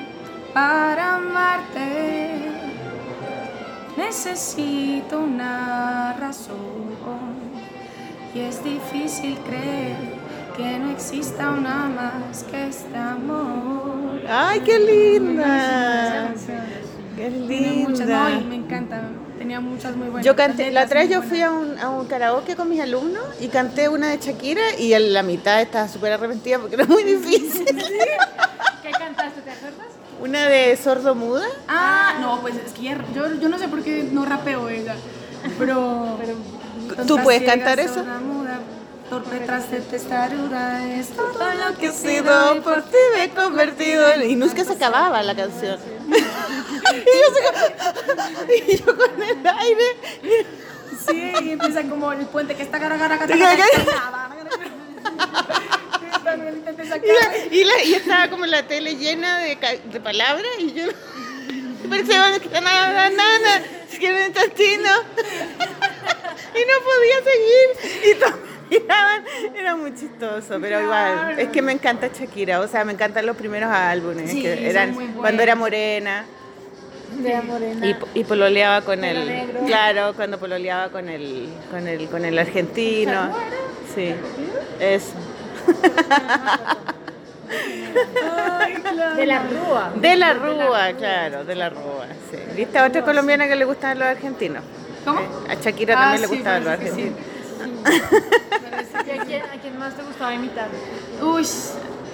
para 0.53 1.15
amarte 1.15 2.49
necesito 3.97 5.19
una 5.19 6.13
razón 6.19 6.55
y 8.33 8.39
es 8.39 8.63
difícil 8.63 9.37
creer 9.39 9.95
que 10.55 10.79
no 10.79 10.91
exista 10.91 11.51
una 11.51 11.89
más 11.89 12.43
que 12.43 12.67
este 12.67 12.97
amor. 12.97 14.21
Ay, 14.29 14.61
qué 14.61 14.79
linda. 14.79 16.33
Qué 17.15 17.29
Tiene 17.29 17.87
muchas, 17.87 18.07
no, 18.07 18.29
y 18.29 18.33
linda. 18.33 18.47
me 18.49 18.55
encanta. 18.55 19.01
Tenía 19.41 19.59
muchas 19.59 19.95
muy 19.95 20.05
buenas. 20.09 20.23
Yo 20.23 20.35
canté, 20.35 20.69
la 20.69 20.83
otra 20.83 20.99
vez 20.99 21.09
yo 21.09 21.23
fui 21.23 21.41
a 21.41 21.49
un, 21.49 21.75
a 21.79 21.89
un 21.89 22.05
karaoke 22.05 22.55
con 22.55 22.69
mis 22.69 22.79
alumnos 22.79 23.23
y 23.39 23.47
canté 23.47 23.89
una 23.89 24.09
de 24.11 24.19
Shakira 24.19 24.61
y 24.77 24.93
en 24.93 25.13
la 25.13 25.23
mitad 25.23 25.59
estaba 25.59 25.87
súper 25.87 26.13
arrepentida 26.13 26.59
porque 26.59 26.75
era 26.75 26.85
muy 26.85 27.01
difícil. 27.03 27.65
¿Qué 28.83 28.91
cantaste? 28.91 29.41
¿Te 29.41 29.49
acuerdas? 29.49 29.87
Una 30.21 30.47
de 30.47 30.77
sordo 30.77 31.15
muda. 31.15 31.47
Ah, 31.67 32.19
no, 32.21 32.39
pues 32.41 32.53
es 32.53 32.71
que 32.71 32.83
ya- 32.83 33.03
yo, 33.15 33.33
yo 33.33 33.49
no 33.49 33.57
sé 33.57 33.67
por 33.67 33.81
qué 33.81 34.07
no 34.11 34.25
rapeo 34.25 34.69
ella, 34.69 34.93
pero... 35.57 36.19
¿Tú 36.89 36.95
tonta, 37.07 37.23
puedes 37.23 37.41
cantar 37.41 37.79
eso? 37.79 37.95
sorda, 37.95 38.19
muda, 38.19 38.59
torpe 39.11 39.39
tras 39.41 39.69
de 39.69 39.81
testaruda, 39.81 40.87
es 40.87 41.09
todo 41.09 41.33
lo 41.53 41.77
que 41.77 41.87
he 41.87 41.91
sido 41.91 42.63
por 42.63 42.81
ti 42.83 42.95
me 43.13 43.25
he 43.25 43.29
convertido 43.29 44.09
en... 44.13 44.29
Y 44.31 44.35
nunca 44.37 44.63
se 44.63 44.71
acababa 44.71 45.21
la 45.21 45.35
canción. 45.35 45.77
y, 46.07 46.13
yo 46.15 47.27
se- 47.35 48.55
y 48.71 48.77
yo 48.77 48.85
con 48.85 49.21
el 49.21 49.45
aire. 49.45 49.83
Sí, 51.05 51.33
y 51.43 51.49
empieza 51.51 51.83
como 51.89 52.13
el 52.13 52.25
puente 52.27 52.55
que 52.55 52.63
está 52.63 52.79
sacar. 52.79 53.29
Y, 57.03 57.11
la- 57.11 57.37
y, 57.51 57.63
la- 57.65 57.83
y 57.83 57.93
estaba 57.95 58.29
como 58.29 58.45
la 58.45 58.65
tele 58.65 58.95
llena 58.95 59.39
de, 59.39 59.57
de 59.91 59.99
palabras 59.99 60.47
y 60.59 60.71
yo 60.73 60.85
pensaba 61.89 62.39
que 62.39 62.61
nada, 62.61 63.09
nada, 63.09 63.61
es 63.91 63.99
que 63.99 64.07
era 64.07 64.31
chantino. 64.33 64.89
y 66.55 66.61
no 66.69 66.75
podía 66.85 67.17
seguir. 67.25 68.11
Y 68.11 68.15
todos 68.19 68.50
miraban, 68.71 69.23
era 69.55 69.75
muy 69.75 69.93
chistoso, 69.93 70.57
pero 70.61 70.81
igual, 70.81 71.37
es 71.39 71.49
que 71.49 71.61
me 71.61 71.71
encanta 71.73 72.07
Shakira, 72.07 72.59
o 72.61 72.67
sea, 72.67 72.83
me 72.85 72.93
encantan 72.93 73.25
los 73.25 73.35
primeros 73.37 73.69
álbumes, 73.71 74.31
Sí, 74.31 74.41
que 74.41 74.55
son 74.55 74.65
eran 74.65 75.13
cuando 75.17 75.43
era 75.43 75.55
morena. 75.55 76.25
Y, 77.83 78.19
y 78.19 78.23
pololeaba 78.23 78.81
con 78.81 79.01
Pelo 79.01 79.19
el, 79.19 79.27
negro. 79.27 79.59
claro, 79.65 80.13
cuando 80.15 80.39
pololeaba 80.39 80.89
con 80.89 81.09
el, 81.09 81.49
con 81.69 81.85
el, 81.87 82.07
con 82.07 82.23
el 82.23 82.39
argentino. 82.39 83.29
Sí, 83.93 84.13
eso. 84.79 85.13
De 89.17 89.25
la 89.25 89.43
Rúa. 89.43 89.91
De 89.95 90.15
la 90.15 90.33
Rúa, 90.33 90.93
claro, 90.97 91.43
de 91.43 91.55
la 91.55 91.69
Rúa, 91.69 92.05
sí. 92.31 92.37
¿Viste 92.55 92.77
a 92.79 92.85
otra 92.85 93.01
colombiana 93.03 93.47
que 93.47 93.55
le 93.57 93.65
gustaban 93.65 93.99
los 93.99 94.07
argentinos? 94.07 94.63
¿Cómo? 95.03 95.19
A 95.49 95.55
Shakira 95.55 95.95
Ah, 95.95 96.01
también 96.03 96.21
le 96.21 96.27
sí, 96.27 96.35
gustaban 96.35 96.63
los 96.63 96.75
parece 96.77 96.95
que 96.95 97.01
sí. 97.09 97.11
¿Y 99.07 99.11
a 99.19 99.25
quién, 99.25 99.41
a 99.43 99.59
quién 99.61 99.77
más 99.79 99.95
te 99.95 100.03
gustaba 100.03 100.33
imitar? 100.33 100.67
Uy, 101.21 101.45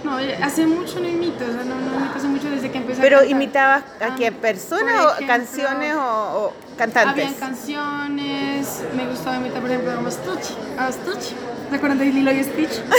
no, 0.03 0.17
hace 0.43 0.65
mucho 0.65 0.99
no 0.99 1.07
imito, 1.07 1.43
o 1.43 1.47
sea, 1.53 1.63
no, 1.63 1.75
no 1.75 1.95
imito 1.99 2.15
hace 2.17 2.27
mucho 2.27 2.49
desde 2.49 2.71
que 2.71 2.77
empecé 2.77 2.99
a 2.99 3.03
Pero 3.03 3.17
cantar. 3.17 3.31
imitabas 3.31 3.83
a 4.01 4.05
Ah, 4.05 4.15
qué 4.17 4.31
personas 4.31 5.05
o 5.05 5.09
ejemplo, 5.09 5.27
canciones 5.27 5.95
o, 5.95 5.99
o 5.99 6.53
cantantes. 6.77 7.25
Habían 7.25 7.33
canciones, 7.39 8.83
me 8.95 9.05
gustaba 9.07 9.37
imitar, 9.37 9.61
por 9.61 9.69
ejemplo, 9.71 9.91
a 10.07 10.11
Stitch. 10.11 10.57
A 10.79 10.91
Stitch. 10.91 11.33
¿Se 11.69 11.75
acuerdan 11.75 11.99
de 11.99 12.05
Lilo 12.05 12.31
y 12.31 12.43
Stitch? 12.43 12.81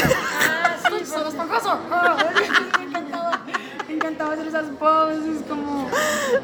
Ah, 0.50 0.76
Stitch, 0.86 1.06
son 1.06 1.24
los 1.24 1.34
esponjoso. 1.34 1.78
Ah, 1.90 2.16
me 2.78 2.84
encantaba. 2.84 3.40
Me 3.86 3.87
encantaba 3.98 4.32
hacer 4.32 4.46
esas 4.48 4.66
poses 4.78 5.42
como... 5.48 5.86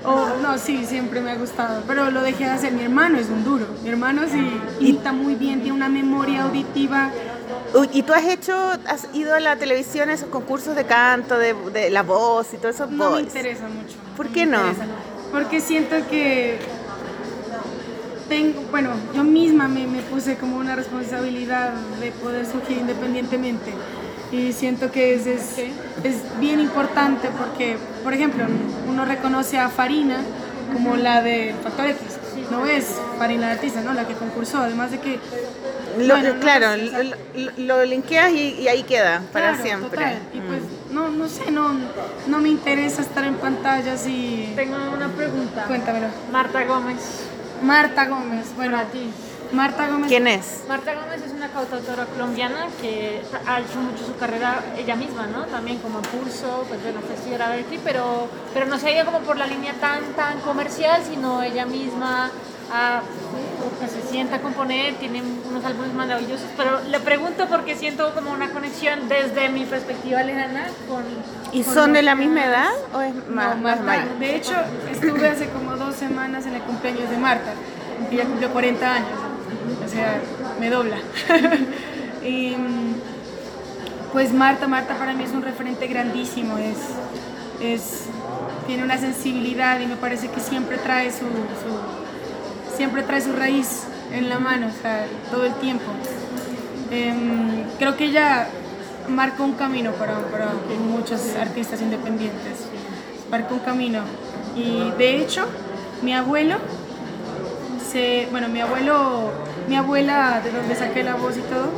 oh, 0.05 0.29
no, 0.43 0.59
sí, 0.59 0.85
siempre 0.87 1.21
me 1.21 1.31
ha 1.33 1.37
gustado. 1.37 1.83
Pero 1.87 2.11
lo 2.11 2.23
dejé 2.23 2.45
de 2.45 2.51
hacer. 2.51 2.73
Mi 2.73 2.83
hermano 2.85 3.19
es 3.19 3.29
un 3.29 3.45
duro. 3.45 3.67
Mi 3.83 3.89
hermano 3.89 4.23
sí 4.31 4.61
imita 4.81 5.13
muy 5.13 5.35
bien, 5.35 5.61
tiene 5.63 5.77
una 5.77 5.89
memoria 5.89 6.45
auditiva. 6.45 7.11
¿Y 7.93 8.03
tú 8.03 8.13
has 8.13 8.25
hecho, 8.25 8.55
has 8.87 9.09
ido 9.15 9.35
a 9.35 9.41
la 9.41 9.57
televisión 9.57 10.09
a 10.11 10.13
esos 10.13 10.29
concursos 10.29 10.77
de 10.77 10.85
canto, 10.85 11.37
de, 11.39 11.55
de 11.73 11.91
la 11.91 12.03
voz 12.03 12.53
y 12.55 12.57
todo 12.59 12.69
eso? 12.69 12.87
No 12.87 12.93
me 12.93 13.11
Voice? 13.11 13.23
interesa 13.39 13.69
mucho. 13.69 13.97
¿Por 14.17 14.27
me 14.27 14.33
qué 14.33 14.47
no? 14.47 14.59
interesa. 14.59 14.85
Porque 15.33 15.61
siento 15.61 15.97
que 16.09 16.59
tengo, 18.29 18.63
bueno, 18.71 18.91
yo 19.15 19.25
misma 19.25 19.67
me, 19.69 19.87
me 19.87 20.01
puse 20.03 20.37
como 20.37 20.57
una 20.57 20.77
responsabilidad 20.77 21.73
de 22.01 22.11
poder 22.13 22.47
surgir 22.47 22.79
independientemente. 22.79 23.73
Y 24.35 24.53
siento 24.53 24.91
que 24.91 25.15
es, 25.15 25.27
es, 25.27 25.59
es 26.03 26.17
bien 26.41 26.59
importante 26.59 27.29
porque, 27.39 27.77
por 28.03 28.13
ejemplo, 28.13 28.45
uno 28.89 29.05
reconoce 29.05 29.59
a 29.59 29.69
Farina 29.69 30.17
como 30.73 30.97
la 30.97 31.23
de 31.23 31.55
Factor 31.63 31.87
X. 31.87 32.01
No 32.51 32.67
es 32.67 32.87
Farina 33.17 33.47
la 33.47 33.53
artista, 33.53 33.81
¿no? 33.83 33.93
La 33.95 34.09
que 34.09 34.15
concursó. 34.15 34.59
Además 34.59 34.91
de 34.91 34.99
que... 34.99 35.21
Lo- 35.99 36.15
bueno, 36.17 36.35
no, 36.35 36.41
claro, 36.41 36.67
lo, 36.77 37.03
lo- 37.41 37.53
lo 37.79 37.85
linkeas 37.85 38.33
y, 38.33 38.55
y 38.61 38.67
ahí 38.67 38.83
queda 38.83 39.23
para 39.33 39.51
Claro, 39.51 39.63
siempre. 39.63 39.89
total. 39.91 40.19
Y 40.35 40.39
Mm. 40.39 40.47
pues, 40.49 40.61
no, 40.91 41.09
no 41.11 41.29
sé, 41.29 41.51
no, 41.53 41.71
no 42.27 42.39
me 42.41 42.49
interesa 42.49 43.03
estar 43.03 43.25
en 43.25 43.35
pantallas 43.35 44.05
y... 44.09 44.53
Tengo 44.57 44.77
una 44.93 45.09
pregunta. 45.09 45.65
Cuéntamelo. 45.69 46.09
Marta 46.33 46.65
Gómez. 46.65 46.99
Marta 47.63 48.07
Gómez, 48.07 48.47
bueno, 48.57 48.77
Para 48.79 48.89
ti. 48.89 49.11
Marta 49.55 49.89
Gómez. 49.89 50.09
¿Quién 50.09 50.27
es? 50.27 50.65
Marta 50.69 50.95
Gómez 50.95 51.23
es 51.25 51.33
una 51.33 51.49
cantautora 51.49 52.07
colombiana 52.07 52.67
que 52.81 53.23
ha 53.47 53.61
hecho 53.61 53.81
mucho 53.81 54.05
su 54.05 54.17
carrera 54.17 54.63
ella 54.77 54.97
misma, 54.97 55.27
¿no? 55.27 55.45
También 55.47 55.79
como 55.79 56.01
impulso, 56.01 56.65
pues 56.69 56.83
bueno, 56.83 57.01
fue 57.01 57.15
estudiar 57.15 57.43
a 57.43 57.49
Berkeley, 57.51 57.81
pero, 57.85 58.29
pero 58.53 58.67
no 58.67 58.79
se 58.79 58.89
ha 58.89 58.97
ido 58.97 59.05
como 59.05 59.21
por 59.21 59.37
la 59.37 59.47
línea 59.47 59.73
tan, 59.81 60.03
tan 60.17 60.41
comercial, 60.41 61.03
sino 61.09 61.43
ella 61.43 61.65
misma 61.67 62.31
que 63.81 63.89
se 63.89 64.03
sienta 64.11 64.37
a 64.37 64.41
componer, 64.41 64.95
tiene 64.95 65.23
unos 65.49 65.65
álbumes 65.65 65.93
maravillosos, 65.93 66.49
pero 66.57 66.81
le 66.89 66.99
pregunto 67.01 67.47
porque 67.47 67.77
siento 67.77 68.13
como 68.15 68.33
una 68.33 68.51
conexión 68.51 69.09
desde 69.09 69.49
mi 69.49 69.65
perspectiva 69.65 70.23
lejana 70.23 70.67
con... 70.89 71.05
¿Y 71.53 71.63
con 71.63 71.75
son 71.75 71.93
de 71.93 72.03
la 72.03 72.15
misma 72.15 72.45
edad 72.45 72.71
o 72.95 73.01
es 73.01 73.15
No, 73.15 73.35
más, 73.35 73.61
Marta. 73.61 73.83
mayor? 73.83 74.19
De 74.19 74.37
hecho, 74.37 74.55
estuve 74.91 75.29
hace 75.29 75.49
como 75.51 75.77
dos 75.77 75.95
semanas 75.95 76.47
en 76.47 76.55
el 76.55 76.63
cumpleaños 76.63 77.11
de 77.11 77.19
Marta. 77.19 77.53
Ella 78.11 78.25
cumplió 78.25 78.51
40 78.51 78.95
años. 78.95 79.34
Sea, 79.95 80.21
me 80.59 80.71
dobla. 80.71 80.97
y 82.25 82.57
mm, 82.57 82.95
pues 84.13 84.33
Marta, 84.33 84.67
Marta 84.67 84.97
para 84.99 85.13
mí 85.13 85.23
es 85.25 85.31
un 85.31 85.43
referente 85.43 85.87
grandísimo, 85.87 86.59
es, 86.59 86.79
es, 87.61 88.01
tiene 88.67 88.83
una 88.83 88.99
sensibilidad 88.99 89.79
y 89.79 89.87
me 89.87 89.97
parece 89.97 90.29
que 90.29 90.41
siempre 90.41 90.79
trae 90.79 91.13
su, 91.13 91.27
siempre 92.77 93.03
trae 93.03 93.21
su 93.21 93.33
raíz 93.33 93.85
en 94.13 94.29
la 94.29 94.39
mano, 94.39 94.69
todo 95.31 95.47
el 95.47 95.55
tiempo. 95.55 95.85
Em, 96.91 97.65
creo 97.79 97.97
que 97.97 98.07
ella 98.07 98.49
marcó 99.09 99.45
un 99.45 99.55
camino 99.55 99.93
para, 99.93 100.19
para 100.27 100.49
muchos 100.89 101.37
artistas 101.37 101.81
independientes, 101.81 102.67
marcó 103.31 103.55
un 103.55 103.61
camino. 103.61 104.01
Y 104.57 104.91
de 104.99 105.19
hecho, 105.19 105.47
mi 106.03 106.15
abuelo, 106.15 106.59
bueno, 108.31 108.49
mi 108.49 108.61
abuelo, 108.61 109.31
mi 109.69 109.77
abuela, 109.77 110.41
de 110.43 110.51
donde 110.51 110.75
saqué 110.75 111.03
la 111.03 111.15
voz 111.15 111.37
y 111.37 111.41
todo, 111.41 111.69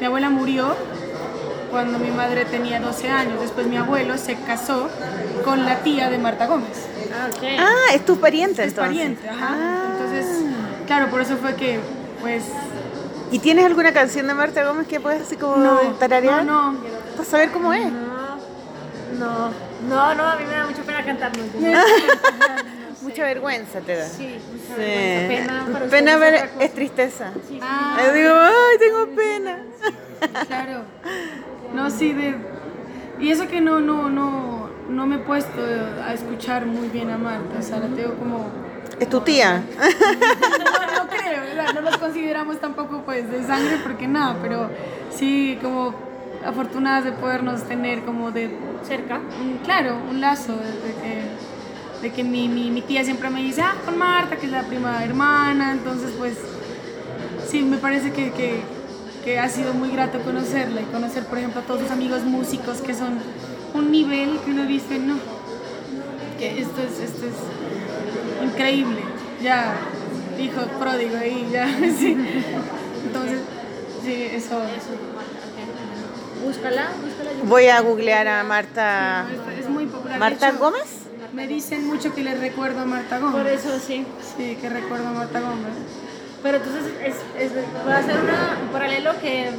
mi 0.00 0.06
abuela 0.06 0.30
murió 0.30 0.74
cuando 1.70 1.98
mi 1.98 2.10
madre 2.10 2.44
tenía 2.44 2.80
12 2.80 3.08
años. 3.08 3.40
Después 3.40 3.66
mi 3.66 3.76
abuelo 3.76 4.16
se 4.18 4.36
casó 4.36 4.88
con 5.44 5.64
la 5.64 5.80
tía 5.80 6.10
de 6.10 6.18
Marta 6.18 6.46
Gómez. 6.46 6.86
Ah, 7.12 7.28
ok. 7.34 7.42
Ah, 7.58 7.94
es 7.94 8.04
tu 8.04 8.18
pariente 8.18 8.62
Es 8.62 8.68
entonces. 8.68 8.94
pariente, 8.94 9.28
ajá. 9.28 9.48
Ah. 9.50 9.92
Entonces, 9.92 10.26
claro, 10.86 11.08
por 11.10 11.20
eso 11.20 11.36
fue 11.36 11.54
que, 11.54 11.80
pues, 12.20 12.44
¿Y 13.30 13.38
tienes 13.40 13.64
alguna 13.64 13.92
canción 13.92 14.28
de 14.28 14.34
Marta 14.34 14.64
Gómez 14.64 14.86
que 14.86 15.00
puedas 15.00 15.22
así 15.22 15.36
como 15.36 15.56
no, 15.56 15.78
tararear? 15.98 16.44
no, 16.44 16.72
no. 16.72 16.78
Para 17.16 17.28
saber 17.28 17.50
cómo 17.50 17.72
es. 17.72 17.84
No, 19.18 19.50
no, 19.88 20.14
no, 20.14 20.22
a 20.24 20.36
mí 20.36 20.44
me 20.48 20.54
da 20.54 20.66
mucha 20.66 20.82
pena 20.82 21.04
cantar. 21.04 21.32
Mucha 23.04 23.24
vergüenza 23.24 23.80
te 23.80 23.96
da. 23.96 24.06
Sí, 24.08 24.36
mucha 24.52 24.74
Sí. 24.74 24.80
vergüenza. 24.80 25.28
Pena, 25.46 25.66
para 25.72 25.86
Pena 25.86 26.14
ustedes 26.16 26.42
ver- 26.42 26.50
es 26.62 26.74
tristeza. 26.74 27.30
Sí, 27.34 27.40
sí. 27.50 27.60
Ah, 27.62 27.96
Yo 28.06 28.12
digo, 28.12 28.30
ay, 28.34 28.78
tengo 28.78 29.06
pena. 29.14 29.58
Claro. 30.46 30.82
No, 31.74 31.90
sí, 31.90 32.12
de... 32.12 32.34
Y 33.20 33.30
eso 33.30 33.46
que 33.48 33.60
no, 33.60 33.80
no, 33.80 34.08
no, 34.10 34.68
no 34.88 35.06
me 35.06 35.16
he 35.16 35.18
puesto 35.18 35.60
a 36.04 36.12
escuchar 36.14 36.66
muy 36.66 36.88
bien 36.88 37.10
a 37.10 37.18
Marta, 37.18 37.58
o 37.58 37.62
sea, 37.62 37.78
la 37.78 37.86
tengo 37.88 38.14
como... 38.14 38.48
Es 38.98 39.08
tu 39.08 39.20
tía. 39.20 39.62
No, 39.78 41.04
no 41.04 41.10
creo, 41.10 41.40
¿verdad? 41.42 41.74
no 41.74 41.80
los 41.80 41.96
consideramos 41.98 42.60
tampoco 42.60 43.02
pues 43.04 43.28
de 43.30 43.44
sangre 43.44 43.78
porque 43.82 44.06
nada, 44.06 44.36
pero 44.40 44.70
sí 45.14 45.58
como 45.62 45.94
afortunadas 46.44 47.04
de 47.04 47.12
podernos 47.12 47.64
tener 47.64 48.02
como 48.04 48.30
de 48.30 48.50
Cerca. 48.86 49.18
claro, 49.64 49.96
un 50.10 50.20
lazo 50.20 50.52
de, 50.56 50.66
de 50.72 50.94
que, 51.02 51.22
de 52.04 52.12
que 52.12 52.22
mi, 52.22 52.48
mi, 52.48 52.70
mi 52.70 52.82
tía 52.82 53.02
siempre 53.02 53.30
me 53.30 53.42
dice, 53.42 53.62
ah, 53.62 53.74
con 53.84 53.96
Marta, 53.96 54.36
que 54.36 54.44
es 54.46 54.52
la 54.52 54.62
prima 54.62 55.02
hermana, 55.02 55.72
entonces 55.72 56.10
pues 56.18 56.34
sí, 57.50 57.62
me 57.62 57.78
parece 57.78 58.12
que, 58.12 58.30
que, 58.32 58.60
que 59.24 59.38
ha 59.38 59.48
sido 59.48 59.72
muy 59.72 59.90
grato 59.90 60.18
conocerla 60.20 60.82
y 60.82 60.84
conocer, 60.84 61.24
por 61.24 61.38
ejemplo, 61.38 61.62
a 61.62 61.64
todos 61.64 61.80
sus 61.80 61.90
amigos 61.90 62.22
músicos 62.24 62.82
que 62.82 62.92
son 62.94 63.18
un 63.72 63.90
nivel 63.90 64.38
que 64.44 64.50
uno 64.50 64.66
dice, 64.66 64.98
no, 64.98 65.16
que 66.38 66.60
esto 66.60 66.82
es, 66.82 67.00
esto 67.08 67.24
es 67.26 68.46
increíble, 68.50 69.00
ya, 69.42 69.74
hijo 70.38 70.60
pródigo 70.78 71.16
ahí, 71.16 71.48
ya, 71.50 71.66
sí. 71.98 72.16
Entonces, 73.06 73.38
sí, 74.04 74.28
eso, 74.30 74.60
Búscala, 76.44 76.88
búscala. 77.02 77.30
yo- 77.32 77.44
Voy 77.48 77.68
a 77.68 77.80
googlear 77.80 78.28
a 78.28 78.44
Marta. 78.44 79.24
es, 79.56 79.64
es 79.64 79.70
muy 79.70 79.86
popular. 79.86 80.18
¿Marta 80.18 80.50
hecho, 80.50 80.58
Gómez? 80.58 81.03
Me 81.34 81.46
dicen 81.48 81.86
mucho 81.86 82.14
que 82.14 82.22
le 82.22 82.34
recuerdo 82.34 82.80
a 82.80 82.84
Marta 82.84 83.18
Gómez. 83.18 83.42
Por 83.42 83.46
eso 83.50 83.78
sí. 83.84 84.06
Sí, 84.36 84.56
que 84.60 84.68
recuerdo 84.68 85.08
a 85.08 85.12
Marta 85.12 85.40
Gómez. 85.40 85.74
Pero 86.42 86.58
entonces 86.58 86.84
es, 87.04 87.16
es, 87.42 87.52
voy 87.84 87.92
a 87.92 87.98
hacer 87.98 88.16
una- 88.20 88.58
un 88.62 88.68
paralelo 88.68 89.12
que 89.20 89.50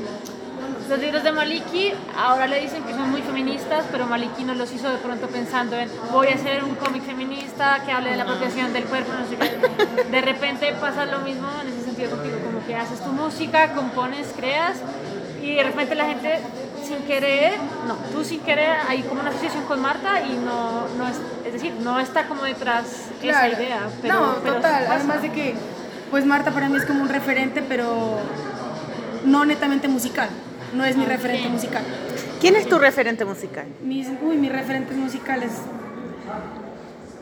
los 0.88 1.00
libros 1.00 1.24
de 1.24 1.32
Maliki 1.32 1.92
ahora 2.16 2.46
le 2.48 2.62
dicen 2.62 2.84
que 2.84 2.94
son 2.94 3.10
muy 3.10 3.22
feministas, 3.24 3.86
pero 3.92 4.06
Maliki 4.06 4.44
no 4.44 4.54
los 4.54 4.72
hizo 4.72 4.90
de 4.90 4.98
pronto 5.00 5.28
pensando 5.28 5.76
en 5.76 5.90
voy 6.12 6.28
a 6.28 6.36
hacer 6.36 6.64
un 6.64 6.76
cómic 6.76 7.02
feminista 7.04 7.82
que 7.86 7.92
hable 7.92 8.12
de 8.12 8.18
la 8.18 8.24
apropiación 8.24 8.72
del 8.72 8.84
cuerpo, 8.86 9.12
no 9.20 9.28
sé 9.28 9.36
qué. 9.36 10.02
De 10.12 10.22
repente 10.22 10.72
pasa 10.80 11.06
lo 11.06 11.20
mismo 11.20 11.48
en 11.62 11.70
ese 11.74 11.86
sentido 11.86 12.12
contigo, 12.12 12.38
como 12.46 12.66
que 12.68 12.76
haces 12.76 13.02
tu 13.04 13.12
música, 13.12 13.74
compones, 13.74 14.28
creas 14.36 14.78
y 15.42 15.56
de 15.56 15.64
repente 15.64 15.96
la 15.96 16.06
gente 16.06 16.40
sin 16.86 16.99
querer, 16.99 17.53
no, 17.88 17.95
tú 18.12 18.24
sin 18.24 18.40
querer 18.41 18.78
hay 18.88 19.02
como 19.03 19.22
una 19.22 19.30
asociación 19.30 19.64
con 19.66 19.82
Marta 19.82 20.22
y 20.22 20.34
no, 20.34 20.88
no 20.98 21.07
es, 21.07 21.18
es 21.45 21.53
decir, 21.53 21.74
no 21.82 21.99
está 21.99 22.28
como 22.28 22.44
detrás 22.44 22.86
esa 23.22 23.49
idea. 23.49 23.90
Pero, 24.02 24.14
no, 24.14 24.36
pero 24.44 24.56
total. 24.56 24.86
Además 24.90 25.22
de 25.22 25.32
que, 25.32 25.56
pues 26.12 26.26
Marta 26.26 26.52
para 26.52 26.70
mí 26.70 26.78
es 26.78 26.86
como 26.86 27.02
un 27.02 27.10
referente, 27.10 27.62
pero 27.68 28.20
no 29.26 29.45
netamente 29.45 29.88
musical. 29.88 30.30
No 30.74 30.84
es 30.84 30.98
mi 30.98 31.06
referente 31.06 31.48
musical. 31.48 31.84
¿Quién 32.41 32.56
es 32.56 32.68
tu 32.68 32.78
referente 32.78 33.24
musical? 33.26 33.66
Mis, 33.82 34.07
uy, 34.22 34.36
mis 34.38 34.52
referentes 34.52 34.95
musicales. 34.98 35.52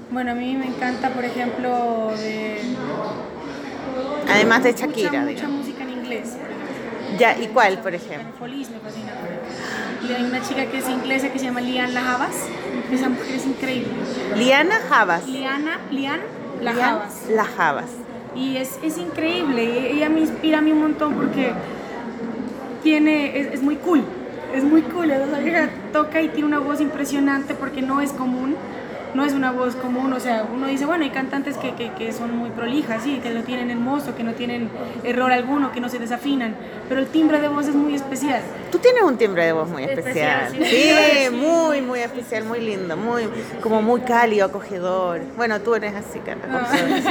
Bueno, 0.10 0.32
a 0.32 0.36
mí 0.36 0.56
me 0.56 0.68
encanta, 0.68 1.10
por 1.10 1.24
ejemplo, 1.24 2.12
de. 2.18 2.62
Además 4.32 4.64
de 4.64 4.72
mucha, 4.72 4.86
Shakira, 4.88 5.12
Mucha 5.12 5.26
digamos. 5.26 5.58
música 5.58 5.84
en 5.84 5.90
inglés. 5.90 6.34
Ya, 7.18 7.38
¿y 7.38 7.48
cuál, 7.48 7.80
por 7.80 7.94
ejemplo? 7.94 8.30
Feliz 8.40 8.70
me 8.70 8.80
fascina. 8.80 9.12
Y 10.08 10.12
hay 10.12 10.24
una 10.24 10.42
chica 10.42 10.66
que 10.66 10.80
es 10.80 10.90
inglesa 10.90 11.30
que 11.30 11.40
se 11.40 11.46
llama 11.46 11.62
Lian 11.62 11.94
Lajabas. 11.94 12.36
Esa 12.92 13.10
mujer 13.10 13.36
es 13.36 13.46
increíble. 13.46 13.92
Liana 14.36 14.76
Javas. 14.90 15.28
Liana, 15.28 15.80
Lian 15.92 16.20
Lian 16.60 16.76
Lajabas. 16.76 17.30
La 17.30 17.46
Javas. 17.46 17.90
Y 18.36 18.58
es, 18.58 18.80
es 18.82 18.98
increíble, 18.98 19.92
ella 19.92 20.10
me 20.10 20.22
inspira 20.22 20.58
a 20.58 20.62
mí 20.62 20.72
un 20.72 20.82
montón 20.82 21.14
porque 21.14 21.52
tiene, 22.82 23.40
es, 23.40 23.54
es 23.54 23.62
muy 23.62 23.76
cool, 23.76 24.04
es 24.56 24.64
muy 24.64 24.82
cool, 24.82 25.12
esa 25.12 25.70
toca 25.92 26.20
y 26.20 26.30
tiene 26.30 26.48
una 26.48 26.60
voz 26.60 26.82
impresionante 26.82 27.54
porque 27.54 27.84
no 27.84 28.02
es 28.02 28.12
común, 28.12 28.56
no 29.14 29.24
es 29.26 29.34
una 29.34 29.52
voz 29.52 29.76
común, 29.76 30.12
o 30.14 30.20
sea, 30.20 30.46
uno 30.52 30.68
dice, 30.68 30.86
bueno, 30.86 31.04
hay 31.04 31.12
cantantes 31.12 31.58
que, 31.58 31.74
que, 31.76 31.92
que 31.94 32.12
son 32.12 32.36
muy 32.36 32.50
prolijas, 32.50 33.04
sí, 33.04 33.20
que 33.22 33.32
lo 33.32 33.44
tienen 33.44 33.70
hermoso, 33.70 34.16
que 34.16 34.24
no 34.24 34.34
tienen 34.34 34.70
error 35.04 35.32
alguno, 35.32 35.72
que 35.72 35.80
no 35.80 35.90
se 35.90 36.00
desafinan, 36.00 36.56
pero 36.90 37.00
el 37.00 37.08
timbre 37.08 37.40
de 37.40 37.48
voz 37.48 37.68
es 37.68 37.76
muy 37.76 37.96
especial. 37.96 38.42
Tú 38.72 38.80
tienes 38.80 39.04
un 39.04 39.18
timbre 39.18 39.46
de 39.46 39.54
voz 39.54 39.70
muy 39.70 39.84
especial. 39.84 40.54
Especial, 40.54 40.70
sí. 40.70 41.30
Sí, 41.30 41.36
muy, 41.36 41.82
muy 41.82 42.00
especial, 42.00 42.44
muy 42.46 42.60
lindo, 42.60 42.98
muy, 42.98 43.28
como 43.62 43.82
muy 43.82 44.02
cálido, 44.02 44.48
acogedor. 44.48 45.22
Bueno, 45.38 45.60
tú 45.62 45.76
eres 45.76 45.94
así, 45.96 46.20
Carla. 46.20 46.44
Ah. 46.64 46.66
sabes. 46.66 47.04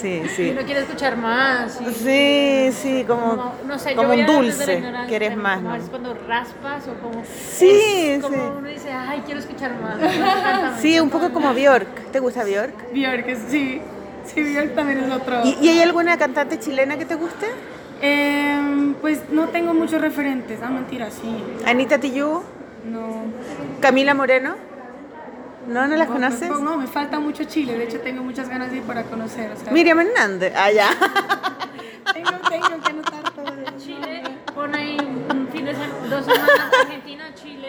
Sí, 0.00 0.22
Y 0.24 0.28
sí. 0.28 0.50
uno 0.50 0.62
quiere 0.62 0.80
escuchar 0.80 1.16
más. 1.16 1.80
Sí, 1.96 2.70
sí, 2.72 3.04
como, 3.06 3.28
como, 3.30 3.54
no 3.66 3.78
sé, 3.78 3.94
como 3.94 4.12
un 4.12 4.26
dulce, 4.26 4.82
quieres 5.06 5.36
más, 5.36 5.60
como 5.60 5.76
¿no? 5.76 5.84
cuando 5.88 6.14
raspas 6.26 6.84
o 6.88 6.94
como... 6.94 7.22
Sí, 7.24 7.70
es 7.70 8.22
como 8.22 8.34
sí. 8.34 8.42
uno 8.58 8.68
dice, 8.68 8.90
ay, 8.92 9.22
quiero 9.24 9.40
escuchar 9.40 9.72
más. 9.80 10.80
Sí, 10.80 10.98
un 10.98 11.10
poco 11.10 11.30
como 11.32 11.41
Bjork. 11.50 12.12
¿Te 12.12 12.20
gusta 12.20 12.44
Bjork? 12.44 12.92
Björk, 12.92 13.26
es- 13.28 13.40
sí, 13.48 13.80
sí, 14.24 14.40
Björk 14.42 14.76
también 14.76 15.00
es 15.04 15.10
otro. 15.12 15.44
¿Y, 15.44 15.58
y 15.60 15.68
hay 15.70 15.80
alguna 15.80 16.16
cantante 16.16 16.60
chilena 16.60 16.96
que 16.96 17.04
te 17.04 17.16
guste? 17.16 17.46
Em, 18.00 18.94
pues 18.94 19.20
no 19.30 19.48
tengo 19.48 19.74
muchos 19.74 20.00
referentes, 20.00 20.60
ah, 20.62 20.70
mentira, 20.70 21.08
sí, 21.10 21.42
Anita 21.66 21.98
Tijoux, 21.98 22.42
no. 22.84 23.24
Camila 23.80 24.14
Moreno. 24.14 24.54
¿No? 25.68 25.86
¿No 25.86 25.94
las 25.96 26.08
No, 26.08 26.14
conoces? 26.14 26.48
No, 26.50 26.76
me 26.76 26.88
falta 26.88 27.20
mucho 27.20 27.44
Chile. 27.44 27.78
De 27.78 27.84
hecho, 27.84 28.00
tengo 28.00 28.24
muchas 28.24 28.48
ganas 28.48 28.72
de 28.72 28.78
ir 28.78 28.82
para 28.82 29.04
conocer. 29.04 29.52
O 29.52 29.56
sea, 29.56 29.72
Miriam 29.72 30.00
Hernández. 30.00 30.52
Ah, 30.56 30.72
ya. 30.72 30.88
tengo, 32.12 32.30
tengo 32.50 32.82
que 32.82 32.90
anotar 32.90 33.30
todo. 33.32 33.78
Chile, 33.78 34.24
pon 34.52 34.74
ahí 34.74 34.96
un 35.30 35.46
fin 35.52 35.64
de 35.66 35.72
semana, 35.72 35.92
dos 36.10 36.24
semanas 36.24 36.50
Argentina, 36.82 37.24
Chile. 37.36 37.61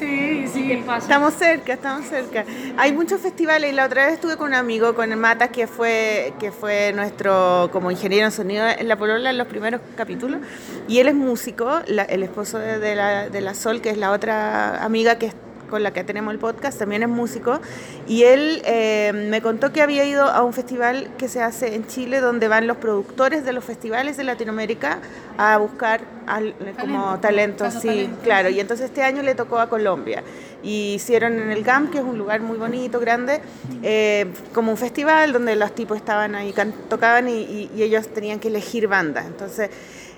Sí, 0.00 0.42
¿y 0.44 0.48
sí. 0.48 0.66
qué 0.66 0.78
pasa? 0.86 1.02
Estamos 1.04 1.34
cerca, 1.34 1.74
estamos 1.74 2.06
cerca. 2.06 2.44
Hay 2.78 2.92
muchos 2.92 3.20
festivales 3.20 3.70
y 3.70 3.74
la 3.74 3.84
otra 3.84 4.06
vez 4.06 4.14
estuve 4.14 4.36
con 4.36 4.48
un 4.48 4.54
amigo, 4.54 4.94
con 4.94 5.12
el 5.12 5.18
Matas, 5.18 5.50
que 5.50 5.66
fue, 5.66 6.32
que 6.40 6.50
fue 6.50 6.92
nuestro 6.94 7.68
como 7.70 7.90
ingeniero 7.90 8.24
en 8.26 8.32
sonido 8.32 8.64
en 8.66 8.88
la 8.88 8.96
Polola 8.96 9.28
en 9.30 9.36
los 9.38 9.46
primeros 9.46 9.80
capítulos. 9.96 10.40
Y 10.88 10.98
él 11.00 11.08
es 11.08 11.14
músico, 11.14 11.80
la- 11.86 12.04
el 12.04 12.22
esposo 12.22 12.58
de, 12.58 12.78
de 12.78 12.96
la, 12.96 13.28
de 13.28 13.40
la 13.42 13.54
Sol, 13.54 13.80
que 13.82 13.90
es 13.90 13.98
la 13.98 14.10
otra 14.12 14.82
amiga 14.82 15.16
que 15.18 15.26
es 15.26 15.34
con 15.70 15.82
la 15.82 15.92
que 15.92 16.04
tenemos 16.04 16.32
el 16.34 16.38
podcast, 16.38 16.78
también 16.78 17.02
es 17.02 17.08
músico, 17.08 17.60
y 18.06 18.24
él 18.24 18.60
eh, 18.66 19.12
me 19.30 19.40
contó 19.40 19.72
que 19.72 19.80
había 19.80 20.04
ido 20.04 20.24
a 20.24 20.42
un 20.42 20.52
festival 20.52 21.10
que 21.16 21.28
se 21.28 21.40
hace 21.42 21.74
en 21.74 21.86
Chile 21.86 22.20
donde 22.20 22.48
van 22.48 22.66
los 22.66 22.76
productores 22.76 23.44
de 23.44 23.52
los 23.52 23.64
festivales 23.64 24.16
de 24.16 24.24
Latinoamérica 24.24 24.98
a 25.38 25.56
buscar 25.56 26.00
al- 26.26 26.54
como 26.78 27.18
talento, 27.20 27.64
Caso 27.64 27.80
sí, 27.80 27.86
talento. 27.86 28.16
claro, 28.22 28.48
y 28.50 28.60
entonces 28.60 28.86
este 28.86 29.02
año 29.02 29.22
le 29.22 29.34
tocó 29.34 29.58
a 29.58 29.68
Colombia. 29.70 30.22
Y 30.62 30.92
hicieron 30.96 31.38
en 31.40 31.50
el 31.50 31.64
GAM, 31.64 31.90
que 31.90 31.96
es 31.98 32.04
un 32.04 32.18
lugar 32.18 32.40
muy 32.42 32.58
bonito, 32.58 33.00
grande, 33.00 33.40
eh, 33.82 34.26
como 34.52 34.70
un 34.72 34.76
festival 34.76 35.32
donde 35.32 35.56
los 35.56 35.74
tipos 35.74 35.96
estaban 35.96 36.34
ahí, 36.34 36.52
tocaban 36.90 37.28
y, 37.30 37.32
y- 37.32 37.70
y 37.74 37.82
ellos 37.82 38.08
tenían 38.08 38.38
que 38.40 38.48
elegir 38.48 38.86
bandas. 38.86 39.24
Entonces, 39.26 39.70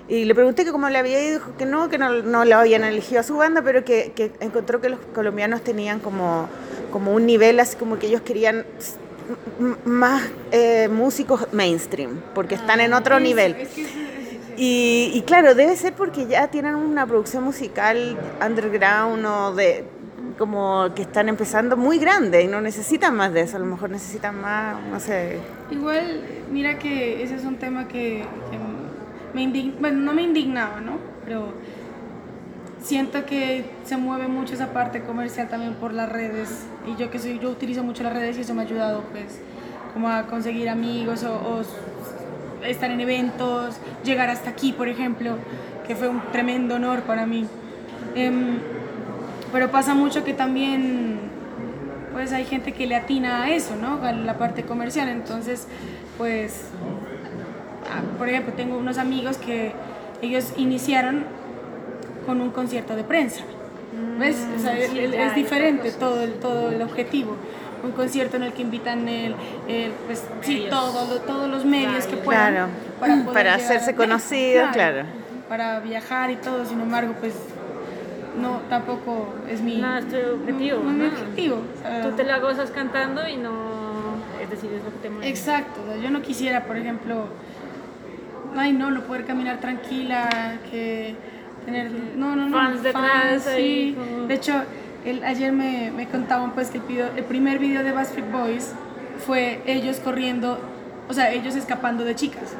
y 0.09 0.25
le 0.25 0.35
pregunté 0.35 0.65
que 0.65 0.71
cómo 0.71 0.89
le 0.89 0.97
había 0.97 1.23
ido, 1.23 1.39
dijo 1.39 1.57
que 1.57 1.65
no, 1.65 1.89
que 1.89 1.97
no, 1.97 2.21
no 2.21 2.43
lo 2.45 2.57
habían 2.57 2.83
elegido 2.83 3.21
a 3.21 3.23
su 3.23 3.37
banda, 3.37 3.61
pero 3.61 3.83
que, 3.85 4.11
que 4.15 4.31
encontró 4.41 4.81
que 4.81 4.89
los 4.89 4.99
colombianos 5.15 5.61
tenían 5.63 5.99
como, 5.99 6.47
como 6.91 7.13
un 7.13 7.25
nivel, 7.25 7.59
así 7.59 7.77
como 7.77 7.97
que 7.99 8.07
ellos 8.07 8.21
querían 8.21 8.65
m- 9.59 9.75
más 9.85 10.23
eh, 10.51 10.89
músicos 10.89 11.47
mainstream, 11.53 12.19
porque 12.35 12.55
están 12.55 12.81
en 12.81 12.93
otro 12.93 13.15
Eso, 13.15 13.23
nivel. 13.23 13.55
Y, 14.55 15.11
y 15.15 15.21
claro, 15.23 15.55
debe 15.55 15.75
ser 15.75 15.93
porque 15.93 16.27
ya 16.27 16.47
tienen 16.49 16.75
una 16.75 17.07
producción 17.07 17.43
musical 17.43 18.17
underground 18.45 19.25
o 19.25 19.55
de 19.55 19.83
como 20.37 20.89
que 20.95 21.03
están 21.03 21.29
empezando 21.29 21.77
muy 21.77 21.97
grande 21.97 22.41
y 22.43 22.47
no 22.47 22.59
necesitan 22.61 23.15
más 23.15 23.33
de 23.33 23.41
eso, 23.41 23.55
a 23.57 23.59
lo 23.59 23.65
mejor 23.65 23.89
necesitan 23.89 24.39
más, 24.41 24.75
no 24.91 24.99
sé. 24.99 25.37
Igual, 25.71 26.21
mira 26.51 26.77
que 26.77 27.23
ese 27.23 27.35
es 27.35 27.45
un 27.45 27.57
tema 27.57 27.87
que, 27.87 28.23
que 28.51 28.57
me 29.33 29.47
bueno, 29.79 30.01
no 30.01 30.13
me 30.13 30.23
indignaba, 30.23 30.81
¿no? 30.81 30.97
Pero 31.25 31.53
siento 32.81 33.25
que 33.25 33.65
se 33.85 33.97
mueve 33.97 34.27
mucho 34.27 34.53
esa 34.53 34.73
parte 34.73 35.01
comercial 35.01 35.47
también 35.49 35.73
por 35.75 35.93
las 35.93 36.09
redes 36.09 36.65
y 36.85 36.99
yo 36.99 37.09
que 37.09 37.17
soy, 37.17 37.39
yo 37.39 37.49
utilizo 37.49 37.83
mucho 37.83 38.03
las 38.03 38.13
redes 38.13 38.37
y 38.37 38.41
eso 38.41 38.53
me 38.53 38.61
ha 38.61 38.65
ayudado 38.65 39.03
pues 39.11 39.39
como 39.93 40.09
a 40.09 40.23
conseguir 40.23 40.69
amigos 40.69 41.23
o, 41.23 41.61
estar 42.65 42.89
en 42.91 43.01
eventos, 43.01 43.75
llegar 44.05 44.29
hasta 44.29 44.49
aquí, 44.49 44.71
por 44.71 44.87
ejemplo, 44.87 45.35
que 45.85 45.97
fue 45.97 46.07
un 46.07 46.21
tremendo 46.31 46.75
honor 46.75 47.01
para 47.01 47.25
mí. 47.25 47.45
Em, 48.15 48.59
pero 49.51 49.69
pasa 49.69 49.93
mucho 49.93 50.23
que 50.23 50.33
también 50.33 51.19
pues 52.13 52.31
hay 52.31 52.45
gente 52.45 52.71
que 52.71 52.87
le 52.87 52.95
atina 52.95 53.43
a 53.43 53.49
eso, 53.49 53.75
¿no? 53.75 54.01
A 54.01 54.13
la 54.13 54.37
parte 54.37 54.63
comercial, 54.63 55.09
entonces 55.09 55.67
pues 56.17 56.69
por 58.17 58.29
ejemplo, 58.29 58.53
tengo 58.53 58.77
unos 58.77 58.97
amigos 58.97 59.37
que 59.37 59.73
ellos 60.21 60.53
iniciaron 60.57 61.23
con 62.25 62.41
un 62.41 62.51
concierto 62.51 62.95
de 62.95 63.03
prensa. 63.03 63.41
¿Ves? 64.19 64.37
O 64.55 64.59
sea, 64.59 64.75
sí, 64.87 64.99
es, 64.99 65.11
ya, 65.11 65.25
es 65.27 65.35
diferente 65.35 65.91
conozco. 65.91 65.99
todo 65.99 66.21
el, 66.23 66.33
todo 66.35 66.71
el 66.71 66.81
objetivo. 66.81 67.35
Un 67.83 67.91
concierto 67.91 68.37
en 68.37 68.43
el 68.43 68.53
que 68.53 68.61
invitan 68.61 69.07
el, 69.09 69.35
el, 69.67 69.91
pues, 70.07 70.23
sí, 70.41 70.67
todo, 70.69 71.05
lo- 71.07 71.19
todos 71.21 71.49
los 71.49 71.65
medios 71.65 72.05
que 72.05 72.15
puedan. 72.17 72.53
Claro, 72.53 72.69
poder 72.99 73.33
para 73.33 73.55
hacerse 73.55 73.91
a- 73.91 73.95
conocidos, 73.95 74.69
claro. 74.71 75.03
Para 75.49 75.79
viajar 75.81 76.31
y 76.31 76.37
todo, 76.37 76.65
sin 76.65 76.79
embargo, 76.79 77.13
pues 77.19 77.33
no, 78.41 78.61
tampoco 78.69 79.33
es 79.49 79.61
mi, 79.61 79.77
No, 79.77 79.97
es 79.97 80.07
tu 80.07 80.15
objetivo, 80.15 80.79
no 80.83 80.89
mi 80.91 80.99
¿no? 80.99 81.07
objetivo. 81.07 81.57
o 81.57 81.81
sea, 81.81 82.01
Tú 82.01 82.11
te 82.15 82.23
la 82.23 82.39
gozas 82.39 82.71
cantando 82.71 83.27
y 83.27 83.35
no, 83.37 83.51
es 84.41 84.49
decir, 84.49 84.71
es 84.71 84.83
lo 84.83 84.89
que 84.91 84.97
te 85.03 85.09
mueve. 85.09 85.27
Exacto, 85.29 85.81
o 85.85 85.91
sea, 85.93 86.01
yo 86.01 86.09
no 86.09 86.21
quisiera, 86.21 86.63
por 86.63 86.77
ejemplo, 86.77 87.25
ay 88.55 88.73
no, 88.73 88.91
no 88.91 89.01
poder 89.01 89.25
caminar 89.25 89.59
tranquila, 89.59 90.57
que 90.69 91.15
tener, 91.65 91.91
no, 92.15 92.35
no, 92.35 92.47
no, 92.49 92.57
Fans 92.57 92.83
detrás 92.83 93.43
sí. 93.55 93.95
como- 93.97 94.27
De 94.27 94.33
hecho, 94.33 94.53
el, 95.05 95.23
ayer 95.23 95.51
me, 95.51 95.91
me 95.95 96.07
contaban 96.07 96.51
pues 96.51 96.69
que 96.69 96.77
el, 96.77 96.83
video- 96.83 97.11
el 97.15 97.23
primer 97.23 97.59
video 97.59 97.83
de 97.83 97.91
Backstreet 97.91 98.31
Boys 98.31 98.73
fue 99.25 99.61
ellos 99.65 99.99
corriendo, 99.99 100.59
o 101.09 101.13
sea, 101.13 101.31
ellos 101.31 101.55
escapando 101.55 102.03
de 102.03 102.15
chicas, 102.15 102.53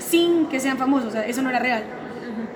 sin 0.00 0.46
que 0.46 0.60
sean 0.60 0.76
famosos, 0.78 1.08
o 1.08 1.12
sea, 1.12 1.26
eso 1.26 1.42
no 1.42 1.50
era 1.50 1.58
real. 1.58 1.82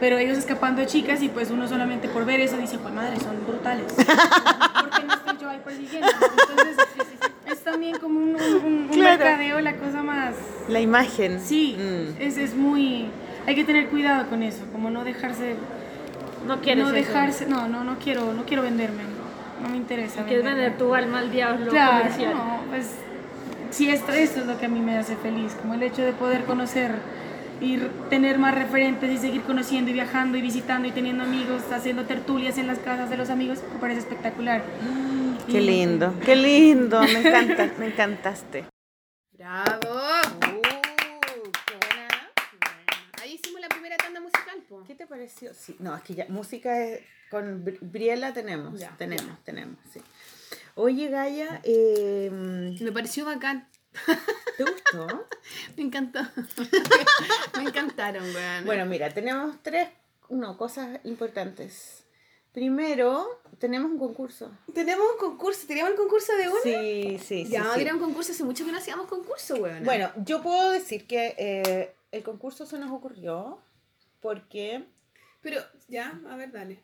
Pero 0.00 0.16
ellos 0.18 0.38
escapando 0.38 0.80
de 0.80 0.86
chicas 0.86 1.22
y 1.22 1.28
pues 1.28 1.50
uno 1.50 1.66
solamente 1.66 2.08
por 2.08 2.24
ver 2.24 2.40
eso 2.40 2.56
dice, 2.56 2.78
pues 2.78 2.92
madre, 2.94 3.18
son 3.18 3.36
brutales. 3.46 3.92
¿Por 3.94 4.90
qué 4.90 5.04
no 5.04 5.12
estoy 5.14 5.36
yo 5.40 5.48
ahí 5.50 5.60
persiguiendo? 5.64 6.06
Entonces, 6.08 6.76
es 6.78 6.87
también 7.78 7.98
como 7.98 8.18
un, 8.18 8.30
un, 8.34 8.64
un- 8.64 8.82
un 8.82 8.88
Claro. 8.88 9.18
mercadeo, 9.24 9.60
la 9.60 9.74
cosa 9.74 10.02
más... 10.02 10.34
La 10.68 10.80
imagen. 10.80 11.38
Sí, 11.40 11.76
Mm. 11.78 12.20
es, 12.20 12.36
es 12.36 12.54
muy... 12.56 13.06
Hay 13.46 13.54
que 13.54 13.62
tener 13.62 13.86
cuidado 13.86 14.28
con 14.28 14.42
eso, 14.42 14.64
como 14.72 14.90
no 14.90 15.04
dejarse... 15.04 15.54
No 16.46 16.60
quieres 16.60 16.82
no 16.82 16.90
eso. 16.90 16.96
dejarse... 16.96 17.46
No, 17.46 17.68
no, 17.68 17.84
no 17.84 17.96
quiero, 18.02 18.32
no 18.34 18.44
quiero 18.44 18.64
venderme, 18.64 19.04
no, 19.04 19.62
no 19.62 19.68
me 19.70 19.76
interesa. 19.76 20.24
Quieres 20.24 20.44
vender 20.44 20.76
tu 20.76 20.92
alma 20.92 21.20
al 21.20 21.30
diablo 21.30 21.70
Claro, 21.70 21.98
comercial. 22.02 22.34
no, 22.34 22.60
pues... 22.68 22.90
Sí, 23.70 23.88
esto, 23.90 24.10
esto 24.12 24.40
es 24.40 24.46
lo 24.46 24.58
que 24.58 24.66
a 24.66 24.68
mí 24.68 24.80
me 24.80 24.98
hace 24.98 25.14
feliz, 25.16 25.54
como 25.60 25.74
el 25.74 25.82
hecho 25.84 26.02
de 26.02 26.12
poder 26.12 26.44
conocer 26.46 26.90
y 27.60 27.76
tener 28.10 28.38
más 28.38 28.54
referentes 28.54 29.10
y 29.10 29.18
seguir 29.18 29.42
conociendo 29.42 29.90
y 29.90 29.94
viajando 29.94 30.36
y 30.36 30.42
visitando 30.42 30.88
y 30.88 30.90
teniendo 30.90 31.22
amigos, 31.24 31.62
haciendo 31.72 32.04
tertulias 32.04 32.56
en 32.58 32.66
las 32.66 32.78
casas 32.80 33.08
de 33.10 33.16
los 33.16 33.30
amigos, 33.30 33.58
me 33.72 33.78
parece 33.78 34.00
espectacular. 34.00 34.62
Qué 35.50 35.60
lindo, 35.60 36.14
qué 36.24 36.36
lindo, 36.36 37.00
me 37.02 37.20
encanta, 37.20 37.72
me 37.78 37.86
encantaste. 37.86 38.64
¡Bravo! 39.32 39.88
Uh, 39.88 41.50
qué 41.66 41.76
buena. 41.86 42.08
Ahí 43.22 43.34
hicimos 43.34 43.60
la 43.60 43.68
primera 43.68 43.96
tanda 43.96 44.20
musical, 44.20 44.62
po. 44.68 44.84
¿Qué 44.86 44.94
te 44.94 45.06
pareció? 45.06 45.54
Sí, 45.54 45.76
no, 45.78 45.96
es 45.96 46.02
que 46.02 46.14
ya 46.14 46.26
música 46.28 46.82
es- 46.84 47.00
con 47.30 47.64
Bri- 47.64 47.78
Briela 47.80 48.32
tenemos, 48.32 48.78
Ya, 48.78 48.94
tenemos, 48.98 49.42
tenemos, 49.44 49.76
sí. 49.92 50.00
Oye, 50.74 51.08
Gaia, 51.08 51.60
eh, 51.64 52.30
Me 52.80 52.92
pareció 52.92 53.24
bacán. 53.24 53.68
¿te 54.56 54.64
gustó? 54.64 55.26
Me 55.76 55.82
encantó. 55.84 56.20
me 57.56 57.62
encantaron, 57.62 58.22
weón. 58.34 58.64
Bueno, 58.66 58.84
mira, 58.86 59.08
tenemos 59.10 59.56
tres 59.62 59.88
no, 60.28 60.56
cosas 60.58 61.00
importantes. 61.04 62.04
Primero, 62.52 63.40
tenemos 63.58 63.90
un 63.90 63.98
concurso. 63.98 64.50
tenemos 64.74 65.04
un 65.12 65.18
concurso. 65.18 65.66
¿Teníamos 65.66 65.92
el 65.92 65.98
concurso 65.98 66.34
de 66.36 66.48
uno? 66.48 66.58
Sí, 66.62 67.18
sí, 67.18 67.44
sí. 67.44 67.50
Ya, 67.50 67.72
sí. 67.74 67.80
era 67.82 67.94
un 67.94 68.00
concurso 68.00 68.32
hace 68.32 68.44
mucho 68.44 68.64
que 68.64 68.72
no 68.72 68.78
hacíamos 68.78 69.06
concurso, 69.06 69.56
weón. 69.56 69.84
Bueno, 69.84 70.10
yo 70.24 70.42
puedo 70.42 70.70
decir 70.70 71.06
que 71.06 71.34
eh, 71.38 71.94
el 72.10 72.22
concurso 72.22 72.66
se 72.66 72.78
nos 72.78 72.90
ocurrió 72.90 73.58
porque 74.20 74.84
Pero, 75.42 75.60
ya, 75.88 76.20
a 76.28 76.36
ver, 76.36 76.50
dale. 76.50 76.82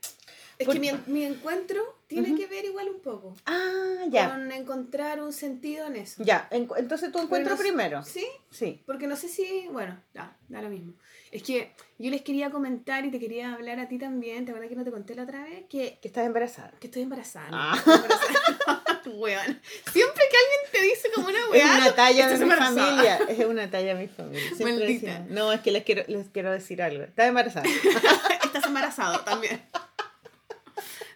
Es 0.56 0.66
Por- 0.66 0.74
que 0.74 0.80
mi, 0.80 0.92
mi 1.06 1.24
encuentro 1.24 1.82
tiene 2.06 2.36
que 2.36 2.46
ver 2.46 2.64
igual 2.64 2.88
un 2.88 3.00
poco. 3.00 3.34
Ah, 3.46 4.04
ya. 4.08 4.30
Con 4.30 4.52
encontrar 4.52 5.20
un 5.20 5.32
sentido 5.32 5.86
en 5.88 5.96
eso. 5.96 6.22
Ya, 6.22 6.46
en- 6.52 6.68
entonces 6.76 7.10
tu 7.10 7.18
encuentro 7.18 7.54
no 7.56 7.60
primero. 7.60 8.04
¿Sí? 8.04 8.24
Sí. 8.50 8.80
Porque 8.86 9.08
no 9.08 9.16
sé 9.16 9.28
si, 9.28 9.66
bueno, 9.72 10.00
da, 10.12 10.36
da 10.48 10.62
lo 10.62 10.68
mismo. 10.68 10.92
Es 11.32 11.42
que 11.42 11.74
yo 11.98 12.10
les 12.10 12.22
quería 12.22 12.50
comentar 12.50 13.04
y 13.04 13.10
te 13.10 13.18
quería 13.20 13.54
hablar 13.54 13.78
a 13.80 13.88
ti 13.88 13.98
también, 13.98 14.44
¿te 14.44 14.50
acuerdas 14.50 14.68
que 14.70 14.76
no 14.76 14.84
te 14.84 14.90
conté 14.90 15.14
la 15.14 15.22
otra 15.24 15.42
vez? 15.44 15.64
Que, 15.68 15.98
Que 16.02 16.08
estás 16.08 16.26
embarazada. 16.26 16.72
que 16.80 16.86
estoy 16.88 17.02
embarazada. 17.02 17.48
Ah. 17.52 17.74
Estoy 17.76 17.94
embarazada. 17.94 19.02
Weón. 19.06 19.60
Siempre 19.92 20.22
que 20.30 20.36
alguien 20.36 20.60
te 20.72 20.80
dice 20.82 21.08
como 21.14 21.28
una 21.28 21.38
Es 21.38 21.50
weá, 21.50 21.76
una 21.76 21.94
talla 21.94 22.26
de 22.28 22.36
mi 22.36 22.42
embarazada. 22.42 22.86
familia. 22.86 23.16
Es 23.28 23.44
una 23.46 23.70
talla 23.70 23.94
de 23.94 24.00
mi 24.00 24.08
familia. 24.08 24.54
Siempre 24.56 24.86
decimos, 24.86 25.20
No, 25.30 25.52
es 25.52 25.60
que 25.60 25.70
les 25.72 25.84
quiero, 25.84 26.04
les 26.08 26.28
quiero 26.30 26.50
decir 26.50 26.80
algo. 26.82 27.04
Estás 27.04 27.28
embarazada. 27.28 27.66
Estás 28.44 28.64
embarazado 28.64 29.20
también. 29.20 29.60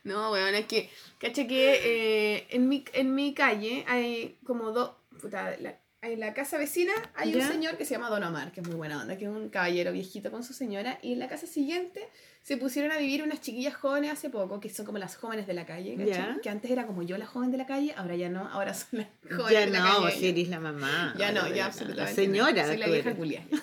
No, 0.05 0.31
weón, 0.32 0.55
es 0.55 0.66
que, 0.66 0.90
caché 1.18 1.47
que 1.47 2.36
eh, 2.36 2.47
en, 2.50 2.68
mi, 2.68 2.84
en 2.92 3.15
mi 3.15 3.34
calle 3.34 3.84
hay 3.89 4.39
como 4.47 4.70
dos, 4.73 4.92
puta, 5.20 5.55
la- 5.60 5.78
en 6.02 6.20
la 6.20 6.32
casa 6.34 6.58
vecina 6.58 6.92
hay 7.16 7.32
¿Ya? 7.32 7.38
un 7.44 7.52
señor 7.52 7.76
que 7.76 7.84
se 7.84 7.94
llama 7.94 8.08
Don 8.08 8.22
Omar, 8.22 8.52
que 8.52 8.60
es 8.60 8.66
muy 8.66 8.76
buena 8.76 9.00
onda, 9.02 9.16
que 9.18 9.24
es 9.24 9.30
un 9.30 9.48
caballero 9.48 9.92
viejito 9.92 10.30
con 10.30 10.44
su 10.44 10.52
señora, 10.52 10.98
y 11.02 11.12
en 11.14 11.18
la 11.18 11.28
casa 11.28 11.46
siguiente 11.46 12.08
se 12.42 12.56
pusieron 12.56 12.92
a 12.92 12.96
vivir 12.98 13.22
unas 13.22 13.40
chiquillas 13.40 13.74
jóvenes 13.74 14.12
hace 14.12 14.30
poco, 14.30 14.60
que 14.60 14.70
son 14.70 14.86
como 14.86 14.98
las 14.98 15.16
jóvenes 15.16 15.46
de 15.46 15.54
la 15.54 15.66
calle, 15.66 15.96
¿cachai? 15.96 16.12
¿Ya? 16.14 16.38
Que 16.42 16.48
antes 16.50 16.70
era 16.70 16.86
como 16.86 17.02
yo 17.02 17.18
la 17.18 17.26
joven 17.26 17.50
de 17.50 17.58
la 17.58 17.66
calle, 17.66 17.92
ahora 17.96 18.16
ya 18.16 18.28
no, 18.28 18.48
ahora 18.48 18.72
son 18.74 19.00
las 19.00 19.08
jóvenes 19.36 19.52
ya 19.52 19.60
de 19.66 19.66
la 19.72 19.78
no, 19.80 19.84
calle. 19.86 20.00
vos 20.00 20.12
sí 20.14 20.26
eres 20.28 20.48
la 20.48 20.60
mamá. 20.60 21.14
Ya 21.18 21.32
no, 21.32 21.46
ya 21.52 21.66
absolutamente. 21.66 22.10
La 22.10 22.14
señora. 22.14 22.62
no. 22.62 22.68
Soy 22.68 22.76
la 22.78 22.86
vieja 22.86 23.14
culia. 23.14 23.42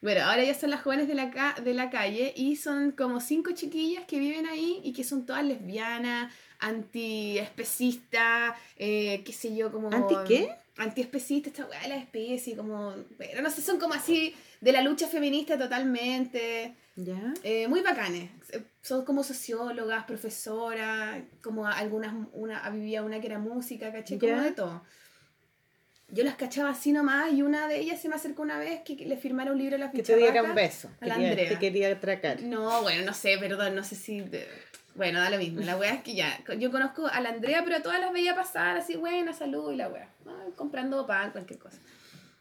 Bueno, 0.00 0.20
ahora 0.26 0.44
ya 0.44 0.54
son 0.54 0.70
las 0.70 0.82
jóvenes 0.82 1.08
de 1.08 1.16
la, 1.16 1.32
ca- 1.32 1.56
de 1.60 1.74
la 1.74 1.90
calle 1.90 2.32
y 2.36 2.54
son 2.54 2.92
como 2.92 3.20
cinco 3.20 3.50
chiquillas 3.52 4.04
que 4.04 4.20
viven 4.20 4.46
ahí 4.46 4.80
y 4.84 4.92
que 4.92 5.02
son 5.02 5.26
todas 5.26 5.44
lesbianas, 5.44 6.32
antiespecistas, 6.60 8.54
eh, 8.76 9.22
qué 9.24 9.32
sé 9.32 9.56
yo, 9.56 9.72
como... 9.72 9.90
¿Anti 9.92 10.14
qué? 10.28 10.50
Antiespecistas, 10.78 11.52
esta 11.52 11.66
weá 11.66 11.80
de 11.82 11.88
la 11.88 11.96
especie, 11.96 12.56
como... 12.56 12.94
Pero 13.18 13.42
no 13.42 13.50
sé, 13.50 13.62
son 13.62 13.78
como 13.78 13.94
así 13.94 14.34
de 14.60 14.72
la 14.72 14.80
lucha 14.82 15.06
feminista 15.08 15.58
totalmente. 15.58 16.74
¿Ya? 16.96 17.34
Eh, 17.42 17.68
muy 17.68 17.80
bacanes. 17.82 18.30
Eh, 18.50 18.62
Son 18.82 19.04
como 19.04 19.22
sociólogas, 19.24 20.04
profesoras, 20.04 21.20
como 21.42 21.66
algunas, 21.66 22.14
una, 22.32 22.68
vivía 22.70 23.02
una 23.02 23.20
que 23.20 23.26
era 23.26 23.38
música, 23.38 23.92
caché, 23.92 24.18
como 24.18 24.40
de 24.40 24.52
todo. 24.52 24.82
Yo 26.10 26.24
las 26.24 26.36
cachaba 26.36 26.70
así 26.70 26.90
nomás 26.92 27.32
y 27.34 27.42
una 27.42 27.68
de 27.68 27.80
ellas 27.80 28.00
se 28.00 28.08
me 28.08 28.14
acercó 28.14 28.40
una 28.42 28.58
vez 28.58 28.80
que 28.82 28.94
le 28.96 29.16
firmara 29.18 29.52
un 29.52 29.58
libro 29.58 29.76
a 29.76 29.78
las 29.78 29.92
Que 29.92 30.02
te 30.02 30.16
diera 30.16 30.42
un 30.42 30.54
beso. 30.54 30.88
a 31.02 31.06
la 31.06 31.16
Quería- 31.16 31.28
Andrea. 31.30 31.48
te 31.50 31.58
quería 31.58 31.92
atracar. 31.92 32.40
No, 32.42 32.80
bueno, 32.82 33.04
no 33.04 33.12
sé, 33.12 33.36
perdón, 33.38 33.74
no 33.74 33.84
sé 33.84 33.94
si... 33.94 34.20
de- 34.20 34.48
Bueno, 34.98 35.20
da 35.20 35.30
lo 35.30 35.38
mismo. 35.38 35.60
La 35.60 35.76
wea 35.76 35.94
es 35.94 36.02
que 36.02 36.16
ya, 36.16 36.42
yo 36.58 36.72
conozco 36.72 37.06
a 37.06 37.20
la 37.20 37.28
Andrea, 37.28 37.62
pero 37.62 37.76
a 37.76 37.82
todas 37.82 38.00
las 38.00 38.12
veía 38.12 38.34
pasar 38.34 38.76
así, 38.76 38.96
buena, 38.96 39.32
salud 39.32 39.72
y 39.72 39.76
la. 39.76 39.86
Ay, 39.86 40.52
comprando 40.56 41.06
pan, 41.06 41.30
cualquier 41.30 41.60
cosa. 41.60 41.78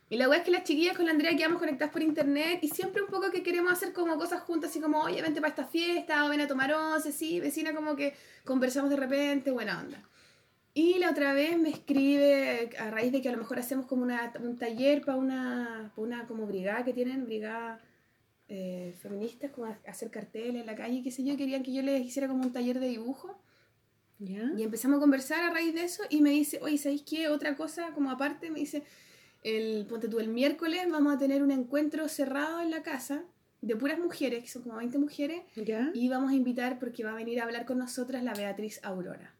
Y 0.10 0.18
la 0.18 0.28
wea 0.28 0.40
es 0.40 0.44
que 0.44 0.50
las 0.50 0.64
chiquillas 0.64 0.98
con 0.98 1.06
la 1.06 1.12
Andrea 1.12 1.38
quedamos 1.38 1.60
conectadas 1.60 1.94
por 1.94 2.02
internet 2.02 2.58
y 2.64 2.70
siempre 2.70 3.04
un 3.04 3.10
poco 3.10 3.30
que 3.30 3.44
queremos 3.44 3.72
hacer 3.72 3.94
como 3.94 4.18
cosas 4.18 4.42
juntas, 4.42 4.72
así 4.72 4.82
como, 4.82 5.02
oye, 5.02 5.22
vente 5.22 5.40
para 5.40 5.52
esta 5.52 5.66
fiesta, 5.66 6.26
o 6.26 6.30
ven 6.30 6.42
a 6.42 6.48
tomar 6.48 6.74
once, 6.74 7.12
sí, 7.12 7.40
vecina, 7.40 7.76
como 7.76 7.96
que 7.96 8.16
conversamos 8.44 8.90
de 8.90 8.96
repente, 8.96 9.52
buena 9.52 9.80
onda. 9.80 10.02
Y 10.74 10.98
la 10.98 11.12
otra 11.12 11.34
vez 11.34 11.60
me 11.60 11.70
escribe, 11.70 12.72
a 12.80 12.90
raíz 12.90 13.12
de 13.12 13.22
que 13.22 13.30
a 13.30 13.34
lo 13.34 13.38
mejor 13.38 13.60
hacemos 13.60 13.86
como 13.86 14.02
una, 14.02 14.34
un 14.40 14.58
taller 14.58 15.06
para 15.06 15.20
una, 15.20 15.92
pa' 15.96 16.02
una 16.02 16.26
como 16.26 16.48
brigada 16.48 16.84
que 16.84 16.94
tienen, 16.94 17.28
brigada 17.28 17.80
eh, 18.50 18.96
feministas, 19.02 19.52
como 19.52 19.68
a- 19.68 19.80
hacer 19.88 20.10
carteles 20.10 20.56
en 20.62 20.66
la 20.66 20.76
calle, 20.76 21.02
qué 21.04 21.12
sé 21.12 21.24
yo, 21.24 21.36
querían 21.38 21.64
que 21.64 21.74
yo 21.74 21.82
les 21.82 22.06
hiciera 22.06 22.28
como 22.28 22.44
un 22.44 22.54
taller 22.54 22.80
de 22.80 22.88
dibujo. 22.90 23.38
Y 24.58 24.64
empezamos 24.64 24.98
a 24.98 25.00
conversar 25.02 25.44
a 25.44 25.50
raíz 25.54 25.74
de 25.76 25.84
eso 25.84 26.04
y 26.10 26.22
me 26.22 26.32
dice, 26.32 26.60
oye, 26.62 26.78
¿sabéis 26.78 27.04
qué? 27.04 27.28
Otra 27.30 27.56
cosa, 27.56 27.92
como 27.94 28.10
aparte, 28.10 28.50
me 28.50 28.60
dice, 28.60 28.84
el, 29.44 29.86
ponte 29.88 30.08
tú, 30.08 30.20
el 30.20 30.30
miércoles 30.30 30.86
vamos 30.90 31.14
a 31.14 31.18
tener 31.20 31.44
un 31.44 31.52
encuentro 31.52 32.08
cerrado 32.08 32.60
en 32.62 32.72
la 32.72 32.82
casa 32.82 33.24
de 33.62 33.76
puras 33.76 34.00
mujeres, 34.00 34.42
que 34.44 34.50
son 34.50 34.64
como 34.64 34.78
20 34.78 34.98
mujeres, 34.98 35.42
y 35.94 36.10
vamos 36.10 36.32
a 36.32 36.36
invitar 36.36 36.80
porque 36.80 37.04
va 37.04 37.12
a 37.12 37.16
venir 37.16 37.40
a 37.42 37.44
hablar 37.44 37.66
con 37.66 37.78
nosotras 37.78 38.24
la 38.24 38.34
Beatriz 38.34 38.80
Aurora. 38.84 39.36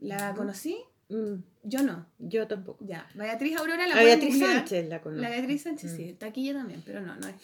¿La 0.00 0.34
conocí? 0.34 0.76
Mm, 1.14 1.42
Yo 1.62 1.82
no. 1.82 2.06
yo 2.18 2.46
tampoco. 2.48 2.84
Ya, 2.84 3.06
Beatriz 3.14 3.56
Aurora 3.58 3.86
la 3.86 3.94
La 3.94 4.02
Beatriz 4.02 4.30
googlear. 4.34 4.56
Sánchez 4.58 4.88
la 4.88 5.00
conozco. 5.00 5.22
La 5.22 5.30
Beatriz 5.30 5.62
Sánchez, 5.62 5.92
Mm. 5.92 5.96
sí, 5.96 6.12
taquilla 6.18 6.52
también, 6.54 6.82
pero 6.84 7.00
no, 7.00 7.14
no 7.16 7.28
es. 7.28 7.34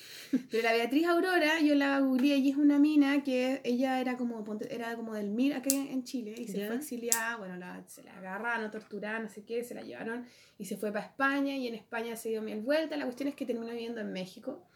Pero 0.51 0.63
la 0.63 0.73
Beatriz 0.73 1.07
Aurora, 1.07 1.61
yo 1.61 1.75
la 1.75 2.01
googleé 2.01 2.37
y 2.39 2.51
es 2.51 2.57
una 2.57 2.79
mina 2.79 3.23
que 3.23 3.61
ella 3.65 4.01
era 4.01 4.17
como, 4.17 4.45
era 4.69 4.97
como 4.97 5.15
del 5.15 5.31
MIR 5.31 5.55
acá 5.55 5.71
en 5.75 6.03
Chile 6.05 6.35
y 6.37 6.49
se 6.49 6.67
fue 6.67 6.77
exiliada, 6.77 7.37
bueno, 7.37 7.57
la, 7.57 7.83
se 7.87 8.03
la 8.03 8.17
agarraron, 8.19 8.71
torturaron, 8.71 9.23
no 9.25 9.29
sé 9.29 9.45
qué, 9.45 9.63
se 9.63 9.75
la 9.75 9.83
llevaron 9.83 10.25
y 10.59 10.65
se 10.65 10.77
fue 10.77 10.91
para 10.93 11.07
España 11.07 11.57
y 11.57 11.67
en 11.69 11.75
España 11.75 12.17
se 12.17 12.31
dio 12.31 12.43
mil 12.43 12.61
vueltas. 12.61 12.99
La 12.99 13.05
cuestión 13.05 13.29
es 13.29 13.35
que 13.35 13.47
terminó 13.47 13.71
viviendo 13.73 14.01
en 14.01 14.13
México 14.13 14.67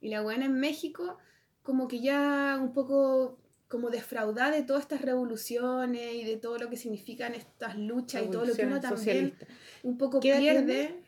y 0.00 0.08
la 0.08 0.22
buena 0.22 0.46
en 0.46 0.58
México 0.58 1.18
como 1.62 1.86
que 1.86 2.00
ya 2.00 2.58
un 2.60 2.72
poco 2.72 3.38
como 3.68 3.90
defraudada 3.90 4.50
de 4.50 4.62
todas 4.62 4.82
estas 4.82 5.02
revoluciones 5.02 6.14
y 6.14 6.24
de 6.24 6.36
todo 6.36 6.58
lo 6.58 6.70
que 6.70 6.76
significan 6.76 7.34
estas 7.34 7.76
luchas 7.76 8.22
y 8.26 8.30
todo 8.30 8.44
lo 8.46 8.54
que 8.54 8.64
uno 8.66 8.80
también 8.80 8.98
socialista. 8.98 9.46
un 9.82 9.98
poco 9.98 10.20
¿Qué 10.20 10.30
edad 10.30 10.38
pierde. 10.40 11.00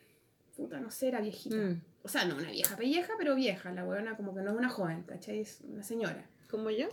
Puta, 0.56 0.78
no 0.78 0.90
sé, 0.90 1.08
era 1.08 1.20
viejita. 1.20 1.56
Mm, 1.56 1.80
O 2.02 2.08
sea, 2.08 2.24
no 2.26 2.36
una 2.36 2.50
vieja 2.50 2.76
pelleja, 2.76 3.14
pero 3.18 3.34
vieja. 3.34 3.72
La 3.72 3.84
weona 3.84 4.16
como 4.16 4.34
que 4.34 4.42
no 4.42 4.50
es 4.50 4.56
una 4.58 4.68
joven, 4.68 5.02
¿cachai? 5.04 5.40
Es 5.40 5.60
una 5.66 5.82
señora. 5.82 6.26
¿Como 6.50 6.70
yo? 6.70 6.86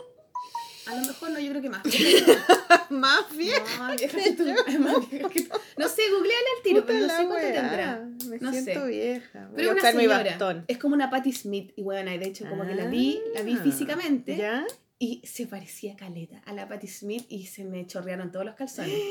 A 0.87 0.95
lo 0.95 1.01
mejor 1.05 1.31
no, 1.31 1.39
yo 1.39 1.49
creo 1.49 1.61
que 1.61 1.69
más. 1.69 1.83
Más 2.89 3.35
bien. 3.35 3.61
No, 3.77 3.83
más 3.83 3.97
vieja 3.97 4.17
que 4.23 4.31
tú. 4.33 4.43
más 4.79 5.09
vieja 5.09 5.29
que 5.29 5.41
tú. 5.43 5.49
No 5.77 5.89
sé, 5.89 6.01
googleala 6.09 6.47
al 6.55 6.63
tiro, 6.63 6.85
pero 6.85 6.99
no 6.99 7.07
sé 7.09 7.25
cuánto 7.25 7.35
tendrá. 7.53 8.09
Me 8.29 8.37
No 8.39 8.51
siento 8.51 8.81
sé. 8.81 8.87
vieja. 8.87 9.45
Voy 9.47 9.55
Pero 9.57 9.69
a 9.69 9.71
una 9.71 9.81
buscar 9.81 9.95
mi 9.95 10.01
señora. 10.03 10.23
bastón. 10.23 10.65
Es 10.69 10.77
como 10.77 10.95
una 10.95 11.09
Patti 11.09 11.33
Smith. 11.33 11.73
Y 11.75 11.81
bueno, 11.83 12.09
de 12.11 12.25
hecho, 12.25 12.47
como 12.47 12.65
que 12.65 12.75
la 12.75 12.85
vi, 12.85 13.19
la 13.33 13.41
vi 13.41 13.55
Ah, 13.59 13.63
físicamente. 13.63 14.37
¿Ya? 14.37 14.65
Y 14.99 15.21
se 15.27 15.45
parecía 15.47 15.95
caleta 15.95 16.41
a 16.45 16.53
la 16.53 16.67
Patti 16.67 16.87
Smith 16.87 17.25
y 17.29 17.45
se 17.45 17.63
me 17.63 17.85
chorrearon 17.85 18.31
todos 18.31 18.45
los 18.45 18.55
calzones. 18.55 18.93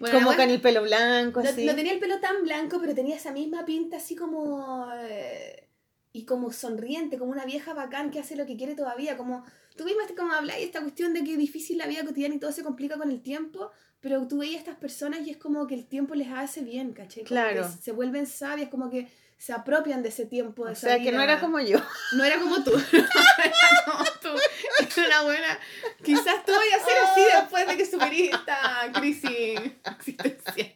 Bueno, 0.00 0.18
Como 0.18 0.34
con 0.36 0.50
el 0.50 0.60
pelo 0.60 0.82
blanco, 0.82 1.40
No, 1.40 1.48
así. 1.48 1.64
no 1.64 1.72
tenía 1.76 1.92
el 1.92 2.00
pelo 2.00 2.18
tan 2.18 2.42
blanco, 2.42 2.78
pero 2.80 2.96
tenía 2.96 3.14
esa 3.14 3.30
misma 3.30 3.64
pinta 3.64 3.98
así 3.98 4.16
como... 4.16 4.88
eh, 5.04 5.68
y 6.12 6.24
como 6.24 6.50
sonriente, 6.52 7.16
como 7.16 7.30
una 7.30 7.44
vieja 7.44 7.74
bacán 7.74 8.10
que 8.10 8.18
hace 8.18 8.34
lo 8.34 8.44
que 8.44 8.56
quiere 8.56 8.74
todavía. 8.74 9.16
Como 9.16 9.44
tú 9.76 9.84
misma 9.84 10.02
como 10.16 10.32
habláis 10.32 10.64
esta 10.64 10.80
cuestión 10.80 11.14
de 11.14 11.22
que 11.22 11.32
es 11.32 11.38
difícil 11.38 11.78
la 11.78 11.86
vida 11.86 12.04
cotidiana 12.04 12.34
y 12.34 12.38
todo 12.40 12.50
se 12.50 12.64
complica 12.64 12.96
con 12.98 13.08
el 13.12 13.20
tiempo, 13.22 13.70
pero 14.00 14.26
tú 14.26 14.38
veías 14.38 14.56
a 14.56 14.58
estas 14.58 14.76
personas 14.78 15.20
y 15.26 15.30
es 15.30 15.36
como 15.36 15.64
que 15.68 15.74
el 15.76 15.86
tiempo 15.86 16.16
les 16.16 16.28
hace 16.28 16.62
bien, 16.62 16.92
¿cachai? 16.92 17.22
Como 17.22 17.28
Claro. 17.28 17.62
que 17.62 17.82
se 17.82 17.92
vuelven 17.92 18.26
sabias, 18.26 18.70
como 18.70 18.90
que 18.90 19.06
se 19.38 19.52
apropian 19.52 20.02
de 20.02 20.08
ese 20.08 20.26
tiempo. 20.26 20.64
De 20.66 20.72
O 20.72 20.74
sea, 20.74 20.96
que 20.98 21.04
no 21.12 21.18
vida. 21.18 21.24
era 21.24 21.40
como 21.40 21.60
yo. 21.60 21.78
No 22.16 22.24
era 22.24 22.38
como 22.40 22.62
tú. 22.64 22.72
No 22.92 22.98
era 23.44 23.84
como 23.86 24.04
tú. 24.22 24.28
Era 24.28 24.76
una 25.06 25.22
buena. 25.22 25.58
Quizás 26.02 26.44
tú 26.44 26.52
vayas 26.52 26.82
a 26.82 26.84
ser 26.84 26.98
así 27.04 27.20
después 27.40 27.66
de 27.66 27.76
que 27.76 27.86
superí 27.86 28.28
esta 28.28 28.90
crisis 28.94 29.60
existencial. 29.98 30.72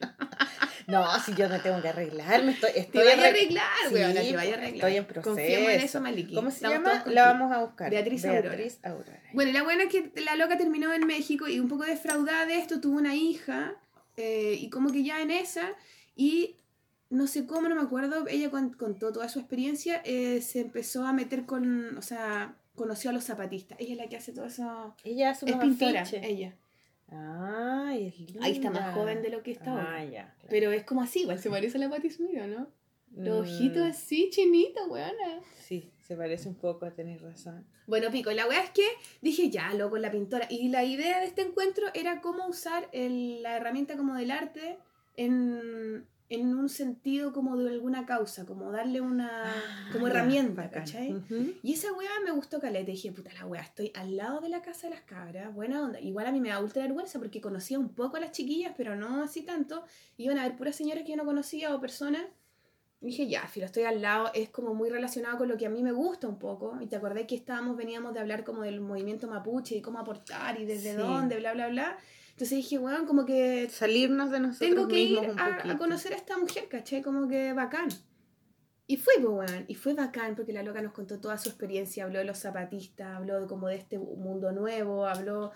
No, 0.86 1.06
si 1.20 1.34
yo 1.34 1.48
me 1.50 1.58
tengo 1.58 1.82
que 1.82 1.88
arreglar, 1.88 2.42
me 2.44 2.52
estoy, 2.52 2.72
Te 2.72 2.80
estoy 2.80 3.04
vaya 3.04 3.28
a 3.28 3.34
Sí, 3.34 3.48
te 3.90 4.36
vaya 4.36 4.54
a 4.54 4.58
arreglar. 4.58 4.74
Estoy 4.74 4.96
en 4.96 5.04
proceso. 5.04 5.28
Confiemos 5.34 5.70
en 5.70 5.80
eso, 5.80 6.00
Maliki. 6.00 6.34
¿Cómo 6.34 6.50
se 6.50 6.56
Estamos 6.56 6.78
llama? 6.78 7.04
La 7.06 7.26
vamos 7.32 7.52
a 7.52 7.58
buscar. 7.62 7.90
Beatriz 7.90 8.24
Aurora. 8.24 8.48
Beatriz 8.48 8.78
Aurora. 8.82 9.22
Bueno, 9.34 9.50
y 9.50 9.52
la 9.52 9.62
buena 9.64 9.82
es 9.84 9.90
que 9.90 10.10
la 10.22 10.36
loca 10.36 10.56
terminó 10.56 10.92
en 10.94 11.06
México 11.06 11.46
y 11.46 11.60
un 11.60 11.68
poco 11.68 11.84
defraudada 11.84 12.46
de 12.46 12.56
esto, 12.56 12.80
tuvo 12.80 12.96
una 12.96 13.14
hija 13.14 13.74
eh, 14.16 14.56
y 14.58 14.70
como 14.70 14.90
que 14.90 15.04
ya 15.04 15.20
en 15.20 15.30
esa 15.30 15.72
y 16.16 16.56
no 17.10 17.26
sé 17.26 17.46
cómo, 17.46 17.68
no 17.68 17.74
me 17.74 17.82
acuerdo, 17.82 18.26
ella 18.28 18.50
con- 18.50 18.72
contó 18.72 19.12
toda 19.12 19.28
su 19.28 19.40
experiencia, 19.40 20.00
eh, 20.04 20.40
se 20.40 20.60
empezó 20.60 21.06
a 21.06 21.12
meter 21.12 21.44
con, 21.44 21.96
o 21.98 22.02
sea, 22.02 22.54
conoció 22.78 23.10
a 23.10 23.12
los 23.12 23.24
zapatistas. 23.24 23.78
Ella 23.78 23.92
es 23.92 23.98
la 23.98 24.08
que 24.08 24.16
hace 24.16 24.32
todo 24.32 24.46
eso. 24.46 24.94
Ella 25.04 25.32
Es 25.32 25.38
pintora, 25.60 26.04
ella. 26.22 26.56
Ay, 27.10 28.06
es 28.08 28.18
linda. 28.20 28.44
Ahí 28.44 28.52
está 28.52 28.70
más 28.70 28.94
joven 28.94 29.22
de 29.22 29.30
lo 29.30 29.42
que 29.42 29.50
está 29.52 29.72
Ah, 29.72 29.80
ahora. 29.80 30.04
ya. 30.04 30.10
claro. 30.34 30.48
Pero 30.48 30.72
es 30.72 30.84
como 30.84 31.02
así, 31.02 31.20
igual 31.22 31.38
se 31.38 31.50
parece 31.50 31.76
a 31.78 31.80
la 31.80 31.90
Patti 31.90 32.10
Smith, 32.10 32.38
¿o 32.42 32.46
¿no? 32.46 32.68
Los 33.16 33.38
Mm, 33.38 33.40
ojitos 33.54 33.82
así, 33.82 34.28
chinitos, 34.30 34.86
weona. 34.88 35.40
Sí, 35.54 35.90
se 35.98 36.14
parece 36.16 36.48
un 36.48 36.56
poco, 36.56 36.92
tenés 36.92 37.22
razón. 37.22 37.66
Bueno, 37.86 38.10
pico, 38.10 38.30
la 38.32 38.46
weá 38.46 38.62
es 38.62 38.70
que 38.70 38.86
dije, 39.22 39.48
ya, 39.48 39.72
loco, 39.72 39.96
la 39.96 40.10
pintora. 40.10 40.46
Y 40.50 40.68
la 40.68 40.84
idea 40.84 41.20
de 41.20 41.26
este 41.26 41.40
encuentro 41.42 41.86
era 41.94 42.20
cómo 42.20 42.46
usar 42.46 42.88
el- 42.92 43.42
la 43.42 43.56
herramienta 43.56 43.96
como 43.96 44.14
del 44.14 44.30
arte 44.30 44.78
en, 45.16 46.06
en 46.30 46.54
un 46.54 46.68
sentido 46.68 47.32
como 47.32 47.56
de 47.56 47.70
alguna 47.70 48.04
causa, 48.04 48.44
como 48.44 48.70
darle 48.70 49.00
una 49.00 49.54
como 49.92 50.06
Ah, 50.06 50.08
ya, 50.10 50.14
herramienta, 50.18 50.62
bacán. 50.62 50.82
¿cachai? 50.84 51.12
Ujú. 51.14 51.52
Y 51.62 51.72
esa 51.72 51.92
weá 51.94 52.10
me 52.24 52.30
gustó 52.32 52.60
caleta. 52.60 52.90
Dije, 52.90 53.10
puta 53.12 53.32
la 53.32 53.46
weá, 53.46 53.62
estoy 53.62 53.90
al 53.94 54.16
lado 54.16 54.40
de 54.40 54.48
la 54.50 54.60
casa 54.60 54.88
de 54.88 54.94
las 54.94 55.02
cabras, 55.04 55.54
buena 55.54 55.82
onda. 55.82 55.98
Igual 56.00 56.26
a 56.26 56.32
mí 56.32 56.40
me 56.40 56.50
da 56.50 56.60
ultra 56.60 56.82
vergüenza 56.82 57.18
porque 57.18 57.40
conocía 57.40 57.78
un 57.78 57.88
poco 57.94 58.18
a 58.18 58.20
las 58.20 58.32
chiquillas, 58.32 58.74
pero 58.76 58.94
no 58.94 59.22
así 59.22 59.42
tanto. 59.42 59.84
Iban 60.18 60.38
a 60.38 60.42
ver 60.46 60.56
puras 60.56 60.76
señoras 60.76 61.04
que 61.04 61.10
yo 61.12 61.16
no 61.16 61.24
conocía 61.24 61.74
o 61.74 61.80
personas. 61.80 62.22
Y 63.00 63.06
dije, 63.06 63.28
ya, 63.28 63.46
filo, 63.46 63.64
estoy 63.66 63.84
al 63.84 64.02
lado, 64.02 64.30
es 64.34 64.50
como 64.50 64.74
muy 64.74 64.90
relacionado 64.90 65.38
con 65.38 65.48
lo 65.48 65.56
que 65.56 65.66
a 65.66 65.70
mí 65.70 65.82
me 65.84 65.92
gusta 65.92 66.26
un 66.28 66.38
poco. 66.38 66.76
Y 66.82 66.86
te 66.88 66.96
acordé 66.96 67.26
que 67.28 67.36
estábamos, 67.36 67.76
veníamos 67.76 68.12
de 68.12 68.18
hablar 68.20 68.42
como 68.44 68.62
del 68.62 68.80
movimiento 68.80 69.28
mapuche 69.28 69.76
y 69.76 69.80
cómo 69.80 70.00
aportar 70.00 70.60
y 70.60 70.64
desde 70.66 70.90
Sí. 70.92 70.96
dónde, 70.98 71.36
bla, 71.36 71.54
bla, 71.54 71.68
bla. 71.68 71.96
Entonces 72.38 72.58
dije, 72.58 72.78
bueno, 72.78 73.04
como 73.04 73.26
que 73.26 73.68
Salirnos 73.68 74.30
de 74.30 74.38
nosotros 74.38 74.70
tengo 74.70 74.86
que 74.86 75.00
ir 75.00 75.18
mismos 75.18 75.34
un 75.34 75.40
a, 75.40 75.72
a 75.72 75.76
conocer 75.76 76.12
a 76.12 76.16
esta 76.16 76.38
mujer, 76.38 76.68
¿cachai? 76.68 77.02
Como 77.02 77.26
que 77.26 77.52
bacán. 77.52 77.88
Y 78.86 78.96
fue, 78.96 79.14
pues, 79.20 79.50
weón, 79.50 79.64
y 79.66 79.74
fue 79.74 79.94
bacán 79.94 80.36
porque 80.36 80.52
la 80.52 80.62
loca 80.62 80.80
nos 80.80 80.92
contó 80.92 81.18
toda 81.18 81.36
su 81.36 81.48
experiencia, 81.48 82.04
habló 82.04 82.20
de 82.20 82.24
los 82.24 82.38
zapatistas, 82.38 83.08
habló 83.16 83.40
de 83.40 83.48
como 83.48 83.66
de 83.66 83.74
este 83.74 83.98
mundo 83.98 84.52
nuevo, 84.52 85.04
habló 85.04 85.50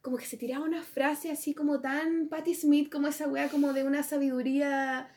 como 0.00 0.16
que 0.16 0.26
se 0.26 0.36
tiraba 0.36 0.64
una 0.64 0.84
frase 0.84 1.32
así 1.32 1.54
como 1.54 1.80
tan 1.80 2.28
Patti 2.28 2.54
Smith, 2.54 2.88
como 2.88 3.08
esa 3.08 3.26
weá 3.26 3.48
como 3.48 3.72
de 3.72 3.82
una 3.82 4.04
sabiduría, 4.04 5.10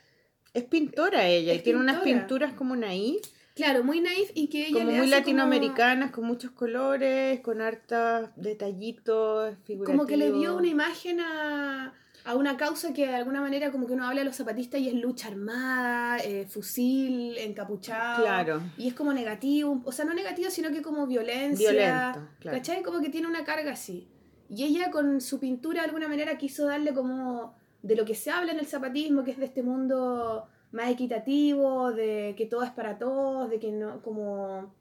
Es 0.55 0.63
pintora 0.63 1.27
ella 1.27 1.53
Es 1.53 1.59
y 1.59 1.63
tiene 1.63 1.79
unas 1.79 1.97
pintora. 1.99 2.21
pinturas 2.21 2.53
como 2.55 2.75
naif, 2.75 3.21
claro, 3.61 3.83
muy 3.83 4.01
naif 4.01 4.31
y 4.33 4.47
que 4.47 4.67
ella 4.67 4.79
como 4.79 4.91
le 4.91 4.97
muy 4.97 5.07
hace 5.07 5.19
latinoamericanas, 5.19 6.11
con 6.11 6.25
muchos 6.25 6.51
colores, 6.51 7.39
con 7.41 7.61
hartos 7.61 8.29
detallitos 8.35 9.55
figurativos. 9.63 9.85
como 9.85 10.05
que 10.05 10.17
le 10.17 10.31
dio 10.31 10.55
una 10.57 10.67
imagen 10.67 11.19
a, 11.19 11.93
a 12.25 12.35
una 12.35 12.57
causa 12.57 12.93
que 12.93 13.07
de 13.07 13.15
alguna 13.15 13.41
manera 13.41 13.71
como 13.71 13.87
que 13.87 13.93
uno 13.93 14.07
habla 14.07 14.21
de 14.21 14.25
los 14.25 14.35
zapatistas 14.35 14.79
y 14.81 14.87
es 14.89 14.95
lucha 14.95 15.27
armada, 15.27 16.17
eh, 16.19 16.45
fusil, 16.47 17.37
encapuchado. 17.37 18.23
Claro, 18.23 18.61
Y 18.77 18.87
es 18.87 18.93
como 18.93 19.13
negativo, 19.13 19.81
o 19.85 19.91
sea, 19.91 20.05
no 20.05 20.13
negativo, 20.13 20.49
sino 20.49 20.71
que 20.71 20.81
como 20.81 21.07
violencia. 21.07 21.71
violento, 21.71 22.27
claro. 22.39 22.57
¿Cachai? 22.57 22.83
Como 22.83 23.01
que 23.01 23.09
tiene 23.09 23.27
una 23.27 23.43
carga 23.43 23.71
así. 23.73 24.07
Y 24.49 24.63
ella 24.63 24.91
con 24.91 25.21
su 25.21 25.39
pintura 25.39 25.81
de 25.81 25.85
alguna 25.87 26.07
manera 26.07 26.37
quiso 26.37 26.65
darle 26.65 26.93
como 26.93 27.55
de 27.81 27.95
lo 27.95 28.05
que 28.05 28.15
se 28.15 28.29
habla 28.31 28.51
en 28.51 28.59
el 28.59 28.65
zapatismo, 28.67 29.23
que 29.23 29.31
es 29.31 29.37
de 29.37 29.45
este 29.45 29.63
mundo 29.63 30.47
más 30.71 30.89
equitativo, 30.89 31.91
de 31.91 32.33
que 32.37 32.45
todo 32.45 32.63
es 32.63 32.71
para 32.71 32.97
todos, 32.97 33.49
de 33.49 33.59
que 33.59 33.71
no, 33.71 34.01
como, 34.01 34.73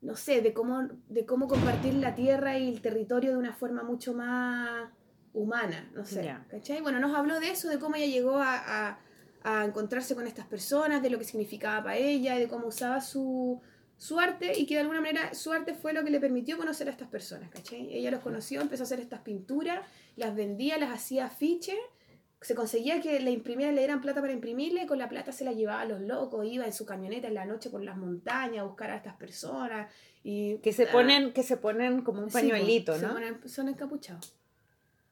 no 0.00 0.16
sé, 0.16 0.40
de 0.40 0.52
cómo, 0.52 0.88
de 1.08 1.26
cómo 1.26 1.48
compartir 1.48 1.94
la 1.94 2.14
tierra 2.14 2.58
y 2.58 2.68
el 2.68 2.80
territorio 2.80 3.32
de 3.32 3.36
una 3.38 3.52
forma 3.52 3.82
mucho 3.82 4.14
más 4.14 4.88
humana, 5.32 5.90
no 5.94 6.04
sé. 6.04 6.24
Ya. 6.24 6.46
¿Cachai? 6.50 6.80
Bueno, 6.80 6.98
nos 7.00 7.14
habló 7.14 7.40
de 7.40 7.50
eso, 7.50 7.68
de 7.68 7.78
cómo 7.78 7.96
ella 7.96 8.06
llegó 8.06 8.36
a, 8.38 8.54
a- 8.88 8.98
a 9.42 9.64
encontrarse 9.64 10.14
con 10.16 10.26
estas 10.26 10.46
personas, 10.46 11.02
de 11.02 11.10
lo 11.10 11.18
que 11.18 11.24
significaba 11.24 11.82
para 11.84 11.96
ella, 11.96 12.36
y 12.36 12.40
de 12.40 12.48
cómo 12.48 12.66
usaba 12.68 13.00
su, 13.00 13.60
su 13.96 14.18
arte 14.18 14.58
y 14.58 14.66
que 14.66 14.74
de 14.74 14.80
alguna 14.80 15.00
manera 15.00 15.34
su 15.34 15.52
arte 15.52 15.72
fue 15.74 15.92
lo 15.92 16.02
que 16.02 16.10
le 16.10 16.18
permitió 16.18 16.56
conocer 16.56 16.88
a 16.88 16.90
estas 16.90 17.08
personas, 17.08 17.48
¿cachai? 17.50 17.92
Ella 17.94 18.10
los 18.10 18.20
conoció, 18.20 18.60
empezó 18.60 18.82
a 18.82 18.86
hacer 18.86 18.98
estas 18.98 19.20
pinturas, 19.20 19.80
las 20.16 20.34
vendía, 20.34 20.78
las 20.78 20.90
hacía 20.90 21.26
afiches, 21.26 21.76
se 22.46 22.54
conseguía 22.54 23.00
que 23.00 23.18
le 23.18 23.32
imprimieran, 23.32 23.74
le 23.74 23.80
dieran 23.80 24.00
plata 24.00 24.20
para 24.20 24.32
imprimirle, 24.32 24.84
y 24.84 24.86
con 24.86 25.00
la 25.00 25.08
plata 25.08 25.32
se 25.32 25.44
la 25.44 25.50
llevaba 25.50 25.80
a 25.80 25.84
los 25.84 26.00
locos, 26.00 26.46
iba 26.46 26.64
en 26.64 26.72
su 26.72 26.86
camioneta 26.86 27.26
en 27.26 27.34
la 27.34 27.44
noche 27.44 27.70
por 27.70 27.82
las 27.82 27.96
montañas 27.96 28.60
a 28.60 28.62
buscar 28.62 28.88
a 28.92 28.96
estas 28.98 29.16
personas 29.16 29.92
y 30.22 30.58
Que 30.58 30.72
se 30.72 30.84
ah, 30.84 30.92
ponen, 30.92 31.32
que 31.32 31.42
se 31.42 31.56
ponen 31.56 32.02
como 32.02 32.22
un 32.22 32.30
pañuelito, 32.30 32.96
¿no? 32.98 33.14
ponen- 33.14 33.44
son 33.48 33.68
encapuchados. 33.68 34.32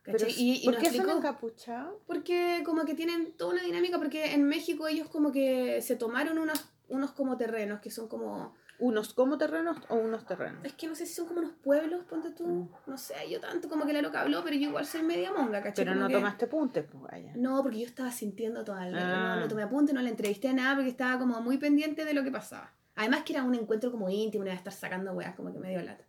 Pero, 0.04 0.28
y, 0.28 0.60
y 0.62 0.64
¿Por 0.64 0.78
qué 0.78 0.92
son 0.92 1.10
encapuchados? 1.10 1.96
porque 2.06 2.62
como 2.64 2.84
que 2.84 2.94
tienen 2.94 3.32
toda 3.32 3.54
una 3.54 3.64
dinámica, 3.64 3.98
porque 3.98 4.32
en 4.32 4.44
México 4.44 4.86
ellos 4.86 5.08
como 5.08 5.32
que 5.32 5.82
se 5.82 5.96
tomaron 5.96 6.38
unos, 6.38 6.64
unos 6.88 7.10
como 7.10 7.36
terrenos 7.36 7.80
que 7.80 7.90
son 7.90 8.06
como 8.06 8.54
¿Unos 8.80 9.14
como 9.14 9.38
terrenos 9.38 9.76
o 9.88 9.94
unos 9.94 10.26
terrenos? 10.26 10.64
Es 10.64 10.72
que 10.72 10.88
no 10.88 10.94
sé 10.96 11.06
si 11.06 11.14
son 11.14 11.26
como 11.26 11.38
unos 11.40 11.52
pueblos, 11.52 12.04
ponte 12.04 12.30
tú. 12.30 12.44
Mm. 12.46 12.68
No 12.86 12.98
sé, 12.98 13.14
yo 13.30 13.40
tanto 13.40 13.68
como 13.68 13.86
que 13.86 13.92
la 13.92 14.02
loca 14.02 14.20
habló, 14.22 14.42
pero 14.42 14.56
yo 14.56 14.68
igual 14.68 14.84
soy 14.84 15.02
media 15.02 15.32
monga, 15.32 15.62
¿cachai? 15.62 15.84
Pero 15.84 15.94
no 15.94 16.08
que- 16.08 16.14
tomaste 16.14 16.46
puntes, 16.48 16.84
pues 16.90 17.02
vaya. 17.04 17.32
No, 17.36 17.62
porque 17.62 17.80
yo 17.80 17.86
estaba 17.86 18.10
sintiendo 18.10 18.64
toda 18.64 18.86
la... 18.88 18.98
Ah. 18.98 19.34
No, 19.36 19.40
no 19.42 19.48
tomé 19.48 19.62
apunte, 19.62 19.92
no 19.92 20.02
le 20.02 20.10
entrevisté 20.10 20.52
nada 20.52 20.74
porque 20.74 20.90
estaba 20.90 21.18
como 21.20 21.40
muy 21.40 21.56
pendiente 21.58 22.04
de 22.04 22.14
lo 22.14 22.24
que 22.24 22.32
pasaba. 22.32 22.74
Además 22.96 23.22
que 23.24 23.32
era 23.32 23.44
un 23.44 23.54
encuentro 23.54 23.90
como 23.92 24.08
íntimo, 24.10 24.42
no 24.44 24.48
iba 24.50 24.54
a 24.54 24.58
estar 24.58 24.72
sacando 24.72 25.12
weas, 25.12 25.34
como 25.36 25.52
que 25.52 25.58
medio 25.60 25.80
lata. 25.82 26.04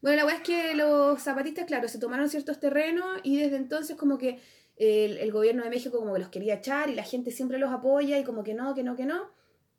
Bueno, 0.00 0.16
la 0.16 0.24
wea 0.26 0.36
es 0.36 0.42
que 0.42 0.74
los 0.74 1.20
zapatistas, 1.20 1.66
claro, 1.66 1.86
se 1.86 1.98
tomaron 1.98 2.30
ciertos 2.30 2.58
terrenos 2.58 3.20
y 3.22 3.38
desde 3.38 3.56
entonces 3.56 3.96
como 3.96 4.16
que 4.16 4.40
el, 4.76 5.18
el 5.18 5.30
gobierno 5.30 5.62
de 5.64 5.68
México 5.68 5.98
como 5.98 6.14
que 6.14 6.20
los 6.20 6.28
quería 6.30 6.54
echar 6.54 6.88
y 6.88 6.94
la 6.94 7.02
gente 7.02 7.30
siempre 7.30 7.58
los 7.58 7.70
apoya 7.70 8.18
y 8.18 8.24
como 8.24 8.42
que 8.42 8.54
no, 8.54 8.74
que 8.74 8.82
no, 8.82 8.96
que 8.96 9.04
no. 9.04 9.30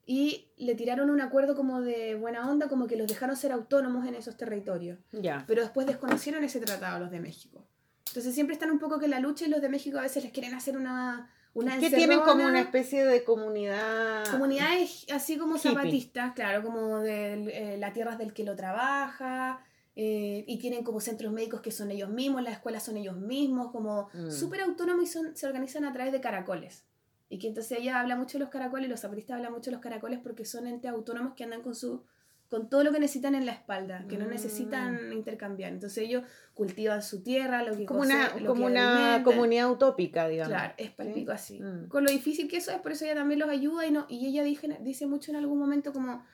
Y 0.05 0.49
le 0.57 0.75
tiraron 0.75 1.09
un 1.09 1.21
acuerdo 1.21 1.55
como 1.55 1.81
de 1.81 2.15
buena 2.15 2.49
onda, 2.49 2.67
como 2.67 2.88
que 2.88 2.95
los 2.95 3.07
dejaron 3.07 3.35
ser 3.35 3.51
autónomos 3.51 4.05
en 4.07 4.15
esos 4.15 4.35
territorios. 4.38 4.99
Ya. 5.11 5.43
Pero 5.47 5.61
después 5.61 5.88
desconocieron 5.88 6.43
ese 6.43 6.59
tratado 6.59 6.99
los 6.99 7.11
de 7.11 7.19
México. 7.19 7.65
Entonces 8.07 8.33
siempre 8.33 8.53
están 8.53 8.71
un 8.71 8.80
poco 8.80 8.99
que 8.99 9.05
en 9.05 9.11
la 9.11 9.19
lucha 9.19 9.45
y 9.45 9.49
los 9.49 9.61
de 9.61 9.69
México 9.69 9.97
a 9.97 10.01
veces 10.01 10.23
les 10.23 10.33
quieren 10.33 10.53
hacer 10.53 10.75
una, 10.75 11.31
una 11.53 11.80
Que 11.80 11.89
tienen 11.89 12.19
como 12.21 12.43
una 12.45 12.59
especie 12.59 13.05
de 13.05 13.23
comunidad. 13.23 14.25
Comunidades 14.31 15.05
así 15.13 15.38
como 15.38 15.55
Hippie. 15.55 15.71
zapatistas, 15.71 16.33
claro, 16.33 16.61
como 16.63 16.99
de 16.99 17.73
eh, 17.73 17.77
la 17.77 17.93
tierra 17.93 18.13
es 18.13 18.17
del 18.17 18.33
que 18.33 18.43
lo 18.43 18.55
trabaja, 18.55 19.63
eh, 19.95 20.43
y 20.47 20.57
tienen 20.57 20.83
como 20.83 20.99
centros 21.01 21.31
médicos 21.33 21.61
que 21.61 21.71
son 21.71 21.91
ellos 21.91 22.09
mismos, 22.09 22.41
las 22.43 22.53
escuelas 22.53 22.83
son 22.83 22.97
ellos 22.97 23.17
mismos, 23.17 23.71
como 23.71 24.09
Mm. 24.13 24.31
súper 24.31 24.61
autónomos 24.61 25.03
y 25.03 25.07
son, 25.07 25.35
se 25.35 25.45
organizan 25.45 25.85
a 25.85 25.93
través 25.93 26.11
de 26.11 26.21
caracoles. 26.21 26.85
Y 27.32 27.40
que 27.40 27.48
entonces 27.48 27.80
ella 27.80 28.00
habla 28.00 28.16
mucho 28.18 28.38
de 28.38 28.43
los 28.43 28.50
caracoles, 28.50 28.90
los 28.90 29.00
zapatistas 29.00 29.38
hablan 29.38 29.53
mucho 29.53 29.72
de 29.72 29.76
los 29.77 29.82
caracoles 29.82 30.19
porque 30.22 30.43
son 30.45 30.68
entes 30.68 30.92
autónomos 30.92 31.34
que 31.34 31.43
andan 31.45 31.61
con 31.61 31.74
su 31.76 32.03
con 32.50 32.69
todo 32.69 32.84
lo 32.84 32.92
que 32.92 33.00
necesitan 33.00 33.34
en 33.34 33.45
la 33.45 33.53
espalda, 33.53 34.03
que 34.10 34.18
no 34.18 34.26
Mm. 34.26 34.30
necesitan 34.32 35.14
intercambiar. 35.14 35.72
Entonces 35.72 36.00
ellos 36.03 36.24
cultivan 36.53 37.01
su 37.01 37.24
tierra, 37.24 37.64
lo 37.64 37.77
que 37.77 37.85
como 37.85 38.01
cose- 38.01 38.14
una, 38.14 38.35
lo 38.42 38.48
como 38.50 38.66
que 38.66 38.72
una 38.74 38.93
alimentan. 39.06 39.24
comunidad 39.24 39.72
utópica, 39.72 40.27
digamos. 40.27 40.50
Claro, 40.53 40.74
es 40.76 40.88
¿Sí? 40.88 40.93
palpico 40.98 41.32
así. 41.32 41.61
Mm. 41.61 41.88
Con 41.88 42.03
lo 42.03 42.11
difícil 42.11 42.50
que 42.50 42.58
eso 42.58 42.72
es, 42.72 42.80
por 42.80 42.92
eso 42.92 43.06
ella 43.06 43.16
también 43.16 43.40
los 43.40 43.48
ayuda 43.50 43.85
y 43.88 43.92
no 43.92 44.06
y 44.10 44.27
ella 44.27 44.43
dije, 44.43 44.68
dice 44.82 45.08
mucho 45.08 45.32
en 45.32 45.38
algún 45.38 45.60
momento 45.60 45.93
como 45.93 46.26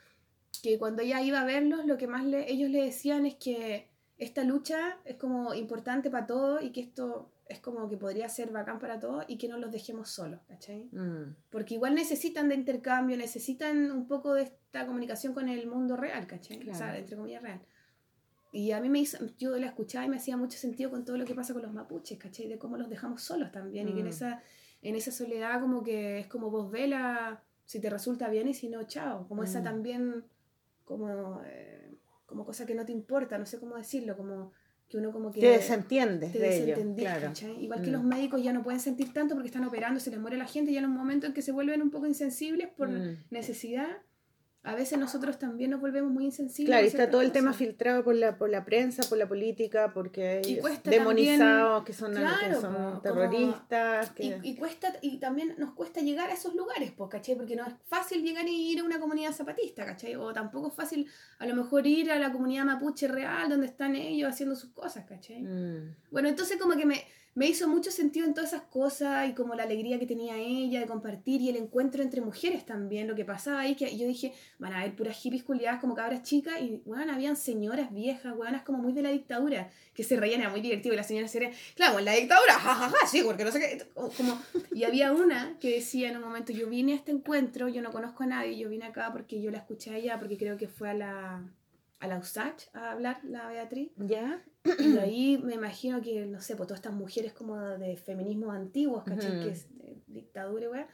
que 0.64 0.80
cuando 0.80 1.03
ella 1.03 1.22
iba 1.22 1.40
a 1.42 1.45
verlos, 1.45 1.85
lo 1.85 2.00
que 2.00 2.08
más 2.08 2.26
le, 2.26 2.51
ellos 2.51 2.72
le 2.72 2.82
decían 2.84 3.27
es 3.27 3.35
que 3.35 3.88
esta 4.17 4.43
lucha 4.43 4.98
es 5.06 5.17
como 5.17 5.53
importante 5.53 6.09
para 6.09 6.26
todos 6.26 6.64
y 6.64 6.72
que 6.72 6.82
esto 6.82 7.30
es 7.50 7.59
como 7.59 7.88
que 7.90 7.98
podría 7.98 8.27
ser 8.30 8.51
bacán 8.51 8.80
para 8.80 9.00
todos 9.00 9.26
y 9.27 9.38
que 9.38 9.48
no 9.48 9.58
los 9.58 9.72
dejemos 9.72 10.09
solos, 10.09 10.42
¿cachai? 10.48 10.90
Mm. 10.92 11.35
Porque 11.50 11.76
igual 11.76 11.95
necesitan 11.95 12.50
de 12.50 12.56
intercambio, 12.56 13.16
necesitan 13.17 13.92
un 13.92 14.08
poco 14.08 14.34
de 14.34 14.43
esta 14.43 14.85
comunicación 14.85 15.34
con 15.34 15.48
el 15.50 15.67
mundo 15.67 15.95
real, 15.95 16.27
¿cachai? 16.27 16.58
O 16.61 16.74
sea, 16.74 16.88
Claro. 16.88 16.98
entre 17.00 17.16
comillas 17.16 17.42
real. 17.43 17.61
Y 18.51 18.72
a 18.72 18.80
mí 18.82 18.90
me 18.90 19.00
hizo, 19.00 19.17
yo 19.38 19.56
la 19.58 19.67
escuchaba 19.67 20.06
y 20.06 20.09
me 20.09 20.17
hacía 20.17 20.38
mucho 20.38 20.58
sentido 20.58 20.90
con 20.90 21.06
todo 21.06 21.17
lo 21.17 21.26
que 21.26 21.35
pasa 21.35 21.53
con 21.53 21.61
los 21.61 21.74
mapuches, 21.74 22.17
¿cachai? 22.17 22.48
De 22.48 22.58
cómo 22.58 22.77
los 22.77 22.90
dejamos 22.90 23.22
solos 23.22 23.51
también 23.51 23.88
y 23.90 23.93
que 23.93 24.00
en 24.00 24.06
Mm. 24.06 24.09
esa, 24.09 24.42
en 24.82 24.95
esa 24.95 25.11
soledad 25.11 25.59
como 25.61 25.84
que 25.84 26.19
es 26.19 26.27
como 26.27 26.50
vos 26.50 26.69
vela, 26.72 27.43
si 27.66 27.82
te 27.82 27.90
resulta 27.90 28.30
bien 28.30 28.48
y 28.48 28.53
si 28.53 28.69
no, 28.69 28.84
chao. 28.84 29.27
Como 29.27 29.43
esa 29.43 29.59
Mm. 29.59 29.64
también, 29.64 30.24
como, 30.85 31.42
eh, 31.45 31.98
como 32.26 32.45
cosa 32.45 32.66
que 32.66 32.76
no 32.76 32.85
te 32.85 32.93
importa, 32.93 33.38
no 33.38 33.45
sé 33.45 33.59
cómo 33.59 33.76
decirlo, 33.76 34.16
como 34.16 34.53
que 34.90 34.98
uno 34.98 35.11
como 35.11 35.32
que... 35.32 35.41
Te 35.41 35.48
desentiendes 35.49 36.32
te 36.32 36.40
de 36.40 36.95
Claro. 36.95 37.32
Igual 37.59 37.82
que 37.82 37.90
Mm. 37.90 37.93
los 37.93 38.03
médicos 38.03 38.41
ya 38.43 38.53
no 38.53 38.64
pueden 38.64 38.80
sentir 38.80 39.11
tanto 39.14 39.33
porque 39.35 39.48
están 39.48 39.66
operando, 39.66 39.99
se 39.99 40.11
les 40.11 40.19
muere 40.19 40.38
la 40.38 40.45
gente, 40.45 40.72
y 40.72 40.75
ya 40.75 40.80
en 40.80 40.85
un 40.85 40.93
momento 40.95 41.27
en 41.27 41.33
que 41.33 41.41
se 41.41 41.51
vuelven 41.51 41.82
un 41.82 41.90
poco 41.91 42.06
insensibles 42.07 42.69
por 42.69 42.90
Mm. 42.90 43.17
necesidad, 43.30 43.88
a 44.67 44.75
veces 44.75 44.99
nosotros 44.99 45.39
también 45.39 45.71
nos 45.71 45.79
volvemos 45.79 46.11
muy 46.11 46.25
insensibles. 46.25 46.69
Claro, 46.69 46.83
y 46.83 46.89
está 46.89 47.09
todo 47.09 47.21
el 47.21 47.31
tema 47.31 47.53
filtrado 47.53 48.03
por 48.03 48.15
la, 48.15 48.37
por 48.37 48.49
la 48.49 48.65
prensa, 48.65 49.01
por 49.07 49.17
la 49.17 49.25
política, 49.25 49.93
porque 49.93 50.27
hay 50.45 50.59
demonizados 50.83 51.85
que 51.85 51.93
son, 51.93 52.11
Claro, 52.13 52.49
que 52.49 52.55
son 52.61 52.73
como- 52.73 53.01
terroristas. 53.01 54.11
Y, 54.17 54.29
Que... 54.31 54.39
y 54.43 54.55
cuesta, 54.57 54.93
y 55.01 55.19
también 55.19 55.55
nos 55.57 55.71
cuesta 55.73 56.01
llegar 56.01 56.29
a 56.29 56.33
esos 56.33 56.53
lugares, 56.53 56.91
pues, 56.91 57.09
¿cachai? 57.09 57.35
Porque 57.35 57.55
no 57.55 57.65
es 57.65 57.73
fácil 57.85 58.23
llegar 58.23 58.45
y 58.47 58.71
ir 58.73 58.79
a 58.79 58.83
una 58.83 58.99
comunidad 58.99 59.31
zapatista, 59.31 59.85
¿cachai? 59.85 60.15
O 60.15 60.33
tampoco 60.33 60.67
es 60.67 60.73
fácil 60.73 61.07
a 61.39 61.45
lo 61.45 61.55
mejor 61.55 61.87
ir 61.87 62.11
a 62.11 62.19
la 62.19 62.31
comunidad 62.33 62.65
mapuche 62.65 63.07
real, 63.07 63.49
donde 63.49 63.67
están 63.67 63.95
ellos 63.95 64.29
haciendo 64.29 64.55
sus 64.55 64.71
cosas, 64.71 65.05
¿cachai? 65.05 65.43
Mm. 65.43 65.95
Bueno, 66.11 66.27
entonces 66.27 66.57
como 66.57 66.75
que 66.75 66.85
me, 66.85 67.05
me 67.38 67.45
hizo 67.45 67.67
mucho 67.67 67.91
sentido 67.91 68.25
en 68.25 68.33
todas 68.33 68.51
esas 68.51 68.64
cosas 68.64 69.30
y 69.30 69.33
como 69.35 69.53
la 69.53 69.61
alegría 69.61 69.99
que 69.99 70.07
tenía 70.07 70.38
ella 70.38 70.80
de 70.80 70.88
compartir 70.88 71.40
y 71.40 71.49
el 71.49 71.57
encuentro 71.57 72.01
entre 72.01 72.19
mujeres 72.19 72.66
también, 72.66 73.07
lo 73.07 73.14
que 73.14 73.25
pasaba 73.25 73.59
ahí, 73.59 73.75
que 73.75 73.95
yo 73.95 74.07
dije, 74.07 74.33
van 74.57 74.74
a 74.74 74.80
haber 74.80 74.95
puras 74.95 75.16
hippies 75.17 75.43
culiadas 75.43 75.80
como 75.80 75.93
cabras 75.93 76.24
chicas 76.24 76.59
y, 76.59 76.82
bueno, 76.88 77.14
habían 77.14 77.35
señoras 77.35 77.93
viejas, 77.93 78.35
weonas 78.35 78.64
como 78.64 78.80
muy 78.80 78.91
de 78.91 79.03
la 79.03 79.11
dictadura, 79.11 79.69
que 79.93 80.03
se 80.03 80.16
reían, 80.16 80.41
era 80.41 80.49
muy 80.49 80.61
divertido 80.61 80.95
y 80.95 80.98
la 80.98 81.03
señora 81.03 81.27
se 81.27 81.38
reía, 81.38 81.51
claro, 81.75 81.99
en 81.99 82.06
la 82.06 82.14
dictadura, 82.14 82.53
jajaja, 82.53 83.06
sí, 83.06 83.22
porque 83.24 83.43
no 83.43 83.51
sé 83.51 83.59
qué, 83.59 83.85
como, 83.93 84.41
y 84.74 84.85
había 84.85 85.11
una 85.11 85.59
que 85.59 85.75
decía 85.75 86.09
en 86.09 86.17
un 86.17 86.24
momento, 86.24 86.53
yo 86.53 86.67
vine 86.67 86.93
a 86.93 86.95
este 86.95 87.11
encuentro, 87.11 87.67
yo 87.67 87.83
no 87.83 87.91
conozco 87.91 88.24
a 88.24 88.25
nadie, 88.25 88.57
yo 88.57 88.67
vine 88.67 88.85
acá 88.85 89.11
porque 89.14 89.40
yo 89.40 89.51
la 89.51 89.59
escuché 89.59 89.91
a 89.91 89.98
ella, 89.98 90.17
porque 90.17 90.40
creo 90.40 90.57
que 90.57 90.67
fue 90.67 90.90
a 90.90 90.95
la... 90.95 91.53
A 91.99 92.06
la 92.06 92.19
USACH 92.19 92.67
a 92.74 92.91
hablar, 92.91 93.19
la 93.24 93.48
Beatriz. 93.48 93.90
¿Ya? 93.98 94.45
Y 94.79 94.97
ahí 94.97 95.37
me 95.43 95.55
imagino 95.55 96.01
que, 96.01 96.25
no 96.25 96.41
sé, 96.41 96.55
pues 96.55 96.67
todas 96.67 96.79
estas 96.79 96.93
mujeres 96.93 97.33
como 97.33 97.57
de 97.59 97.97
feminismos 97.97 98.55
antiguos, 98.55 99.03
¿cachai? 99.03 99.37
Ujú. 99.37 99.45
Que 99.45 99.49
es 99.51 99.77
de 99.77 99.97
dictadura, 100.07 100.69
weá. 100.69 100.87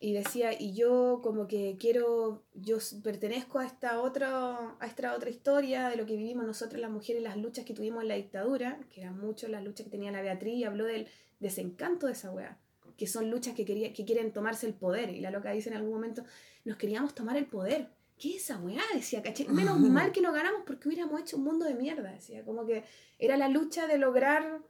Y 0.00 0.12
decía, 0.12 0.52
y 0.52 0.74
yo 0.74 1.20
como 1.22 1.46
que 1.46 1.76
quiero, 1.78 2.44
yo 2.52 2.76
pertenezco 3.02 3.58
a 3.58 3.64
esta 3.64 4.02
otra, 4.02 4.76
a 4.78 4.86
esta 4.86 5.14
otra 5.14 5.30
historia 5.30 5.88
de 5.88 5.96
lo 5.96 6.04
que 6.04 6.16
vivimos 6.16 6.44
nosotras 6.44 6.80
las 6.80 6.90
mujeres, 6.90 7.22
las 7.22 7.38
luchas 7.38 7.64
que 7.64 7.72
tuvimos 7.72 8.02
en 8.02 8.08
la 8.08 8.16
dictadura, 8.16 8.78
que 8.90 9.00
eran 9.00 9.18
mucho 9.18 9.48
las 9.48 9.64
luchas 9.64 9.84
que 9.84 9.90
tenía 9.90 10.12
la 10.12 10.20
Beatriz, 10.20 10.56
y 10.56 10.64
habló 10.64 10.84
del 10.84 11.08
desencanto 11.40 12.06
de 12.06 12.12
esa 12.12 12.30
weá, 12.30 12.58
que 12.98 13.06
son 13.06 13.30
luchas 13.30 13.54
que, 13.54 13.64
quería, 13.64 13.94
que 13.94 14.04
quieren 14.04 14.32
tomarse 14.32 14.66
el 14.66 14.74
poder. 14.74 15.08
Y 15.10 15.20
la 15.20 15.30
loca 15.30 15.52
dice 15.52 15.70
en 15.70 15.76
algún 15.76 15.94
momento, 15.94 16.24
nos 16.64 16.76
queríamos 16.76 17.14
tomar 17.14 17.36
el 17.36 17.46
poder. 17.46 17.88
¿Qué 18.24 18.36
es 18.36 18.44
esa 18.44 18.58
weá? 18.58 18.80
Decía, 18.94 19.22
¿cachai? 19.22 19.46
Menos 19.50 19.78
mal 19.78 20.10
que 20.10 20.22
no 20.22 20.32
ganamos 20.32 20.62
porque 20.66 20.88
hubiéramos 20.88 21.20
hecho 21.20 21.36
un 21.36 21.44
mundo 21.44 21.66
de 21.66 21.74
mierda, 21.74 22.10
decía. 22.10 22.42
Como 22.42 22.64
que 22.64 22.82
era 23.18 23.36
la 23.36 23.50
lucha 23.50 23.86
de 23.86 23.98
lograr 23.98 24.62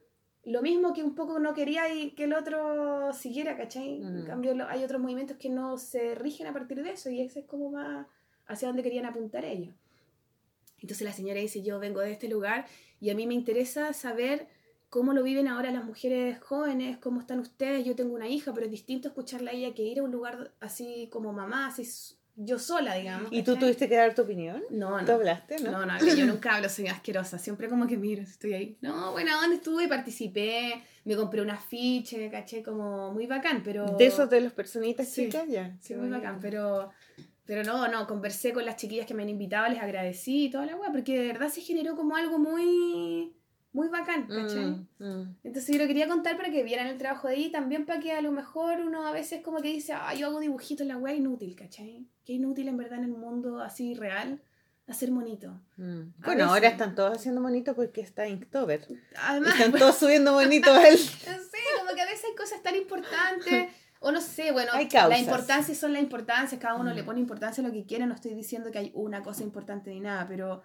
lo 0.44 0.60
mismo 0.60 0.92
que 0.92 1.04
un 1.04 1.14
poco 1.14 1.38
no 1.38 1.54
quería 1.54 1.94
y 1.94 2.10
que 2.16 2.24
el 2.24 2.34
otro 2.34 3.12
siguiera, 3.12 3.56
¿cachai? 3.56 4.02
En 4.02 4.26
cambio, 4.26 4.56
hay 4.68 4.82
otros 4.82 5.00
movimientos 5.00 5.36
que 5.36 5.50
no 5.50 5.78
se 5.78 6.16
rigen 6.16 6.48
a 6.48 6.52
partir 6.52 6.82
de 6.82 6.90
eso 6.90 7.10
y 7.10 7.20
ese 7.20 7.40
es 7.40 7.46
como 7.46 7.70
más 7.70 8.08
hacia 8.46 8.66
donde 8.66 8.82
querían 8.82 9.06
apuntar 9.06 9.44
ellos. 9.44 9.72
Entonces 10.80 11.04
la 11.06 11.12
señora 11.12 11.38
dice, 11.38 11.62
yo 11.62 11.78
vengo 11.78 12.00
de 12.00 12.10
este 12.10 12.28
lugar 12.28 12.66
y 12.98 13.10
a 13.10 13.14
mí 13.14 13.24
me 13.24 13.34
interesa 13.34 13.92
saber 13.92 14.48
cómo 14.90 15.12
lo 15.12 15.22
viven 15.22 15.46
ahora 15.46 15.70
las 15.70 15.84
mujeres 15.84 16.40
jóvenes, 16.40 16.98
cómo 16.98 17.20
están 17.20 17.38
ustedes, 17.38 17.86
yo 17.86 17.94
tengo 17.94 18.16
una 18.16 18.26
hija, 18.26 18.52
pero 18.52 18.66
es 18.66 18.72
distinto 18.72 19.06
escucharla 19.06 19.52
a 19.52 19.54
ella 19.54 19.74
que 19.74 19.84
ir 19.84 20.00
a 20.00 20.02
un 20.02 20.10
lugar 20.10 20.52
así 20.58 21.08
como 21.12 21.32
mamá, 21.32 21.68
así 21.68 21.84
yo 22.36 22.58
sola, 22.58 22.94
digamos. 22.94 23.28
¿Y 23.30 23.42
tú 23.42 23.56
tuviste 23.56 23.88
que 23.88 23.96
dar 23.96 24.14
tu 24.14 24.22
opinión? 24.22 24.62
No, 24.70 24.98
¿Tú 25.00 25.06
no. 25.06 25.12
hablaste, 25.14 25.60
no? 25.60 25.70
No, 25.70 25.86
no, 25.86 25.98
yo 25.98 26.26
nunca 26.26 26.56
hablo, 26.56 26.68
soy 26.68 26.88
asquerosa. 26.88 27.38
Siempre 27.38 27.68
como 27.68 27.86
que 27.86 27.96
miro, 27.96 28.22
estoy 28.22 28.54
ahí. 28.54 28.78
No, 28.80 29.12
bueno, 29.12 29.40
¿dónde 29.40 29.56
estuve? 29.56 29.88
Participé, 29.88 30.82
me 31.04 31.16
compré 31.16 31.42
un 31.42 31.50
afiche, 31.50 32.30
caché, 32.30 32.62
como 32.62 33.12
muy 33.12 33.26
bacán, 33.26 33.62
pero... 33.64 33.96
De 33.96 34.06
esos 34.06 34.28
de 34.30 34.40
los 34.40 34.52
personitas 34.52 35.08
Sí, 35.08 35.26
chicas, 35.26 35.48
ya. 35.48 35.76
Sí, 35.80 35.94
muy 35.94 36.08
bacán, 36.08 36.38
pero... 36.40 36.90
Pero 37.46 37.62
no, 37.62 37.88
no, 37.88 38.06
conversé 38.06 38.54
con 38.54 38.64
las 38.64 38.76
chiquillas 38.76 39.06
que 39.06 39.12
me 39.12 39.22
han 39.22 39.28
invitado, 39.28 39.68
les 39.68 39.78
agradecí 39.82 40.46
y 40.46 40.50
toda 40.50 40.64
la 40.64 40.76
weá, 40.76 40.90
porque 40.90 41.20
de 41.20 41.26
verdad 41.26 41.48
se 41.50 41.60
generó 41.60 41.94
como 41.94 42.16
algo 42.16 42.38
muy... 42.38 43.34
Muy 43.74 43.88
bacán, 43.88 44.26
¿cachai? 44.28 44.66
Mm, 44.66 44.86
mm. 45.00 45.36
Entonces 45.42 45.74
yo 45.76 45.82
lo 45.82 45.86
quería 45.88 46.06
contar 46.08 46.36
para 46.36 46.48
que 46.50 46.62
vieran 46.62 46.86
el 46.86 46.96
trabajo 46.96 47.26
de 47.28 47.34
ahí, 47.34 47.50
también 47.50 47.84
para 47.84 47.98
que 48.00 48.12
a 48.12 48.22
lo 48.22 48.30
mejor 48.30 48.80
uno 48.80 49.06
a 49.06 49.12
veces 49.12 49.42
como 49.42 49.60
que 49.60 49.68
dice, 49.68 49.92
ah, 49.92 50.14
yo 50.14 50.28
hago 50.28 50.38
dibujitos 50.38 50.82
en 50.82 50.88
la 50.88 50.96
weá 50.96 51.12
inútil, 51.12 51.56
¿cachai? 51.56 52.06
Qué 52.24 52.34
inútil 52.34 52.68
en 52.68 52.76
verdad 52.76 53.00
en 53.00 53.04
el 53.06 53.10
mundo 53.10 53.60
así 53.60 53.94
real 53.94 54.40
hacer 54.86 55.10
monito. 55.10 55.60
Mm. 55.76 56.02
Bueno, 56.24 56.44
ahora 56.44 56.60
veces. 56.60 56.72
están 56.72 56.94
todos 56.94 57.16
haciendo 57.16 57.42
bonito 57.42 57.74
porque 57.74 58.00
está 58.00 58.28
Inktober. 58.28 58.86
Además, 59.16 59.54
Están 59.58 59.72
todos 59.80 59.96
subiendo 59.96 60.32
bonito 60.34 60.70
a 60.72 60.86
él. 60.88 60.96
Sí, 61.54 61.60
como 61.80 61.94
que 61.94 62.02
a 62.02 62.06
veces 62.06 62.26
hay 62.30 62.36
cosas 62.36 62.62
tan 62.62 62.76
importantes. 62.76 63.70
O 64.00 64.12
no 64.12 64.20
sé, 64.20 64.52
bueno, 64.52 64.70
Hay 64.74 64.86
la 64.90 65.18
importancia 65.18 65.74
son 65.74 65.94
las 65.94 66.02
importancias, 66.02 66.60
cada 66.60 66.74
uno 66.74 66.92
Mm. 66.92 66.94
le 66.94 67.04
pone 67.04 67.20
importancia 67.20 67.64
a 67.64 67.66
lo 67.66 67.72
que 67.72 67.86
quiere, 67.86 68.06
no 68.06 68.14
estoy 68.14 68.34
diciendo 68.34 68.70
que 68.70 68.78
hay 68.78 68.92
una 68.94 69.22
cosa 69.22 69.42
importante 69.42 69.90
ni 69.90 70.00
nada, 70.00 70.28
pero, 70.28 70.62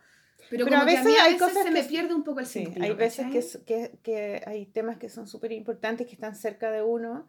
pero, 0.49 0.65
Pero 0.65 0.77
a 0.77 0.79
que 0.81 0.83
a 0.83 0.85
veces 0.85 1.05
mí 1.05 1.15
a 1.15 1.23
hay 1.23 1.33
veces 1.33 1.47
cosas 1.47 1.63
se 1.63 1.71
me 1.71 1.81
que- 1.81 1.87
pierde 1.89 2.13
un 2.13 2.23
poco 2.23 2.39
el 2.39 2.45
Sí, 2.45 2.63
sentido. 2.63 2.85
hay 2.85 2.93
veces 2.93 3.25
que, 3.31 3.63
que, 3.65 3.91
que 4.03 4.41
hay 4.45 4.65
temas 4.65 4.97
que 4.97 5.09
son 5.09 5.27
súper 5.27 5.51
importantes, 5.51 6.07
que 6.07 6.13
están 6.13 6.35
cerca 6.35 6.71
de 6.71 6.81
uno. 6.81 7.27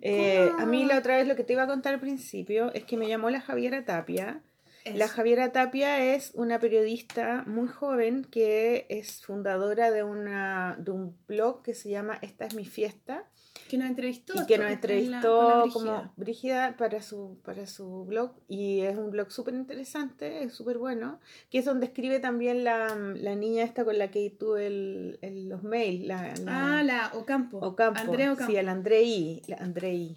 Eh, 0.00 0.48
a 0.58 0.64
mí 0.66 0.84
la 0.84 0.98
otra 0.98 1.16
vez 1.16 1.26
lo 1.26 1.34
que 1.36 1.44
te 1.44 1.52
iba 1.54 1.64
a 1.64 1.66
contar 1.66 1.94
al 1.94 2.00
principio 2.00 2.72
es 2.72 2.84
que 2.84 2.96
me 2.96 3.08
llamó 3.08 3.30
la 3.30 3.40
Javiera 3.40 3.84
Tapia. 3.84 4.42
La 4.84 5.04
Eso. 5.04 5.14
Javiera 5.14 5.52
Tapia 5.52 6.14
es 6.14 6.30
una 6.34 6.58
periodista 6.58 7.44
muy 7.46 7.68
joven 7.68 8.24
que 8.24 8.86
es 8.88 9.22
fundadora 9.24 9.90
de, 9.90 10.02
una, 10.02 10.76
de 10.78 10.90
un 10.92 11.16
blog 11.26 11.62
que 11.62 11.74
se 11.74 11.90
llama 11.90 12.18
Esta 12.22 12.46
es 12.46 12.54
mi 12.54 12.64
fiesta 12.64 13.24
que 13.68 13.76
nos 13.76 13.88
entrevistó. 13.90 14.32
y 14.40 14.46
que 14.46 14.56
nos 14.56 14.66
la- 14.68 14.72
entrevistó 14.72 15.48
la 15.50 15.60
Brígida. 15.62 15.72
como 15.72 16.12
Brígida 16.16 16.76
para 16.78 17.02
su, 17.02 17.38
para 17.44 17.66
su 17.66 18.06
blog 18.06 18.32
y 18.48 18.80
es 18.80 18.96
un 18.96 19.10
blog 19.10 19.30
súper 19.30 19.52
interesante, 19.54 20.44
es 20.44 20.54
súper 20.54 20.78
bueno, 20.78 21.20
que 21.50 21.58
es 21.58 21.66
donde 21.66 21.84
escribe 21.86 22.18
también 22.18 22.64
la, 22.64 22.94
la 22.96 23.34
niña 23.34 23.64
esta 23.64 23.84
con 23.84 23.98
la 23.98 24.10
que 24.10 24.30
tuve 24.30 24.68
el, 24.68 25.18
el- 25.20 25.48
los 25.50 25.64
mails, 25.64 26.06
la, 26.06 26.34
la- 26.44 26.78
Ah, 26.78 26.82
la 26.82 27.10
Ocampo. 27.14 27.58
Ocampo, 27.58 28.00
Ocampo. 28.12 28.46
sí, 28.46 28.56
el 28.56 28.68
Andrei, 28.70 29.42
la 29.48 29.56
Andrei. 29.56 30.16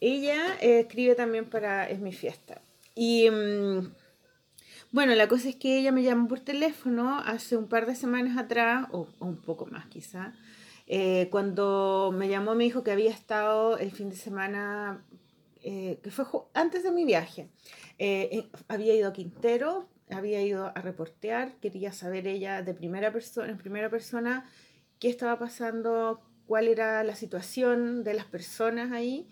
Ella 0.00 0.56
eh, 0.62 0.80
escribe 0.80 1.14
también 1.14 1.44
para 1.44 1.90
Es 1.90 1.98
mi 2.00 2.12
fiesta. 2.12 2.62
Y 3.00 3.30
mm, 3.30 3.92
bueno, 4.90 5.14
la 5.14 5.28
cosa 5.28 5.48
es 5.48 5.54
que 5.54 5.78
ella 5.78 5.92
me 5.92 6.02
llamó 6.02 6.26
por 6.26 6.40
teléfono 6.40 7.20
hace 7.20 7.56
un 7.56 7.68
par 7.68 7.86
de 7.86 7.94
semanas 7.94 8.36
atrás, 8.36 8.88
o, 8.90 9.06
un 9.20 9.36
poco 9.36 9.66
más 9.66 9.86
quizá, 9.86 10.32
eh, 10.88 11.28
cuando 11.30 12.12
me 12.12 12.28
llamó 12.28 12.56
me 12.56 12.64
dijo 12.64 12.82
que 12.82 12.90
había 12.90 13.12
estado 13.12 13.78
el 13.78 13.92
fin 13.92 14.10
de 14.10 14.16
semana 14.16 15.04
eh, 15.62 16.00
que 16.02 16.10
fue 16.10 16.24
antes 16.54 16.82
de 16.82 16.90
mi 16.90 17.04
viaje. 17.04 17.48
Eh, 18.00 18.48
había 18.66 18.96
ido 18.96 19.10
a 19.10 19.12
Quintero, 19.12 19.88
había 20.10 20.42
ido 20.42 20.66
a 20.66 20.80
reportear, 20.80 21.52
quería 21.60 21.92
saber 21.92 22.26
ella 22.26 22.62
de 22.62 22.74
primera 22.74 23.12
persona, 23.12 23.48
en 23.48 23.58
primera 23.58 23.90
persona 23.90 24.50
qué 24.98 25.08
estaba 25.08 25.38
pasando, 25.38 26.20
cuál 26.48 26.66
era 26.66 27.04
la 27.04 27.14
situación 27.14 28.02
de 28.02 28.14
las 28.14 28.24
personas 28.24 28.90
ahí, 28.90 29.28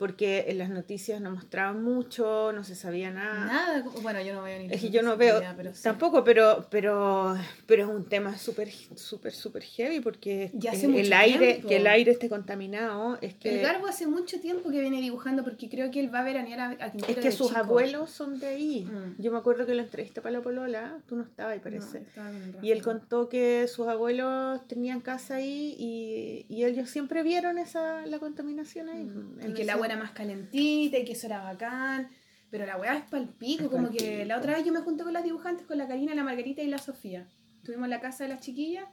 porque 0.00 0.46
en 0.48 0.56
las 0.56 0.70
noticias 0.70 1.20
no 1.20 1.30
mostraban 1.30 1.84
mucho, 1.84 2.52
no 2.54 2.64
se 2.64 2.74
sabía 2.74 3.10
nada. 3.10 3.44
Nada, 3.44 3.84
bueno, 4.00 4.22
yo 4.22 4.32
no 4.32 4.42
veo 4.42 4.58
ni 4.58 4.72
Es 4.72 4.80
que 4.80 4.88
yo 4.88 5.02
no 5.02 5.18
veo 5.18 5.42
sí. 5.74 5.82
tampoco, 5.82 6.24
pero, 6.24 6.66
pero, 6.70 7.36
pero 7.66 7.82
es 7.84 7.90
un 7.90 8.06
tema 8.06 8.38
súper, 8.38 8.70
súper, 8.96 9.34
súper 9.34 9.62
heavy 9.62 10.00
porque 10.00 10.52
Ya 10.54 10.70
hace 10.72 10.86
el, 10.86 10.92
mucho 10.92 11.14
aire, 11.14 11.46
tiempo. 11.52 11.68
que 11.68 11.76
el 11.76 11.86
aire 11.86 12.12
esté 12.12 12.30
contaminado, 12.30 13.18
es 13.20 13.34
que, 13.34 13.56
El 13.56 13.60
Garbo 13.60 13.88
hace 13.88 14.06
mucho 14.06 14.40
tiempo 14.40 14.70
que 14.70 14.80
viene 14.80 15.02
dibujando 15.02 15.44
porque 15.44 15.68
creo 15.68 15.90
que 15.90 16.00
él 16.00 16.12
va 16.12 16.20
a 16.20 16.24
veranear 16.24 16.60
a, 16.60 16.68
a 16.86 16.90
Quintero 16.92 17.12
es 17.12 17.16
que 17.18 17.28
de 17.28 17.32
sus 17.32 17.48
chico. 17.48 17.60
abuelos 17.60 18.08
son 18.08 18.40
de 18.40 18.46
ahí. 18.46 18.84
Mm. 18.90 19.20
Yo 19.20 19.30
me 19.30 19.36
acuerdo 19.36 19.66
que 19.66 19.74
lo 19.74 19.82
entrevisté 19.82 20.22
para 20.22 20.32
la 20.38 20.40
polola, 20.40 20.96
tú 21.10 21.16
no 21.16 21.24
estabas 21.24 21.52
ahí 21.52 21.58
parece. 21.58 22.06
Y 22.62 22.70
él 22.70 22.80
contó 22.80 23.28
que 23.28 23.68
sus 23.68 23.86
abuelos 23.86 24.66
tenían 24.66 25.02
casa 25.02 25.34
ahí 25.34 25.76
y, 25.78 26.46
y 26.48 26.64
ellos 26.64 26.88
siempre 26.88 27.22
vieron 27.22 27.58
esa, 27.58 28.06
la 28.06 28.18
contaminación 28.18 28.88
ahí. 28.88 29.04
Mm. 29.04 29.40
en 29.42 29.50
Y 29.50 29.52
que 29.52 29.62
el 29.64 29.68
agua 29.68 29.89
era 29.90 29.98
más 29.98 30.12
calentita 30.12 30.98
y 30.98 31.04
que 31.04 31.12
eso 31.12 31.26
era 31.26 31.42
bacán. 31.42 32.10
Pero 32.50 32.66
la 32.66 32.76
weá 32.76 32.96
es 32.96 33.04
palpico, 33.04 33.64
Es 33.64 33.70
como 33.70 33.90
que 33.90 34.24
la 34.24 34.38
otra 34.38 34.54
vez 34.56 34.64
yo 34.64 34.72
me 34.72 34.80
junté 34.80 35.04
con 35.04 35.12
las 35.12 35.22
dibujantes, 35.22 35.66
con 35.66 35.78
la 35.78 35.86
Karina, 35.86 36.14
la 36.14 36.24
Margarita 36.24 36.62
y 36.62 36.66
la 36.66 36.78
Sofía. 36.78 37.28
Estuvimos 37.58 37.84
en 37.84 37.90
la 37.90 38.00
casa 38.00 38.24
de 38.24 38.30
las 38.30 38.40
chiquillas 38.40 38.86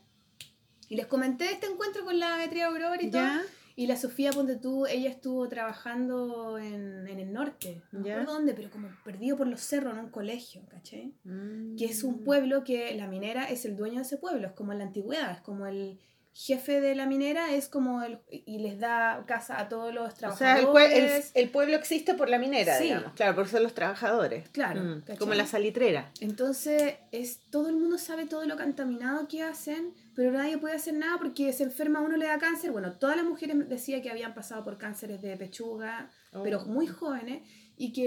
y 0.90 0.96
les 0.96 1.08
comenté 1.08 1.52
este 1.52 1.66
encuentro 1.66 2.06
con 2.06 2.20
la 2.20 2.38
Beatriz 2.38 2.64
Aurora 2.64 3.02
y 3.02 3.10
todo. 3.10 3.22
¿Ya? 3.22 3.42
Y 3.76 3.86
la 3.86 3.96
Sofía, 3.96 4.32
ponte 4.32 4.56
tú, 4.56 4.88
ella 4.88 5.10
estuvo 5.10 5.48
trabajando 5.48 6.58
en, 6.58 7.08
en 7.08 7.20
el 7.20 7.32
norte. 7.32 7.84
No 7.92 8.00
acuerdo 8.00 8.34
dónde, 8.34 8.54
pero 8.56 8.72
como 8.72 8.90
perdido 9.04 9.38
por 9.38 9.48
los 9.48 9.62
cerros 9.62 9.94
en 9.94 10.00
un 10.00 10.10
colegio, 10.10 10.64
¿cachai? 10.68 11.14
Mm. 11.24 11.76
que 11.76 11.86
es 11.86 12.04
un 12.04 12.24
pueblo 12.24 12.64
que 12.64 12.96
la 12.96 13.08
minera 13.08 13.46
es 13.46 13.66
el 13.66 13.76
dueño 13.76 13.98
de 13.98 14.02
ese 14.02 14.18
pueblo, 14.18 14.48
es 14.48 14.54
como 14.54 14.72
en 14.72 14.80
la 14.80 14.86
antigüedad, 14.86 15.32
es 15.32 15.42
como 15.42 15.68
el 15.68 16.00
jefe 16.40 16.82
de 16.82 16.94
la 16.94 17.08
minera, 17.08 17.52
es 17.56 17.68
como 17.68 18.04
el, 18.04 18.20
y 18.30 18.60
les 18.60 18.80
da 18.80 19.24
casa 19.26 19.60
a 19.60 19.70
todos 19.70 19.92
los 19.92 20.14
O 20.14 20.16
sea, 20.16 20.30
el, 20.30 20.66
trabajadores. 20.66 20.72
pue- 20.72 21.34
el- 21.36 21.44
el 21.44 21.50
pueblo 21.50 21.76
existe 21.76 22.14
por 22.14 22.30
la 22.30 22.38
minera, 22.38 22.78
Sí. 22.78 22.84
digamos. 22.84 23.14
Claro, 23.14 23.34
por 23.36 23.48
ser 23.48 23.62
los 23.64 23.74
trabajadores. 23.74 24.48
Claro, 24.50 24.84
Mm, 24.84 25.18
como 25.18 25.34
la 25.34 25.48
salitrera. 25.48 26.12
Entonces, 26.22 26.94
es, 27.12 27.40
todo 27.50 27.70
el 27.70 27.76
mundo 27.76 27.98
sabe 27.98 28.28
todo 28.28 28.46
lo 28.46 28.56
contaminado 28.56 29.28
que 29.28 29.42
hacen, 29.42 29.96
pero 30.16 30.32
nadie 30.32 30.60
puede 30.60 30.76
hacer 30.76 30.94
nada 30.94 31.18
porque 31.18 31.52
se 31.54 31.64
enferma 31.64 32.02
uno, 32.02 32.18
le 32.18 32.28
da 32.28 32.38
cáncer. 32.38 32.72
Bueno, 32.72 32.92
todas 32.94 33.16
las 33.16 33.26
mujeres 33.26 33.68
decían 33.68 34.04
que 34.04 34.12
habían 34.12 34.36
pasado 34.36 34.64
por 34.64 34.78
cánceres 34.78 35.22
de 35.24 35.36
pechuga, 35.38 36.12
Oh. 36.34 36.44
pero 36.44 36.60
muy 36.66 36.86
jóvenes, 36.86 37.42
y 37.78 37.94
que 37.94 38.06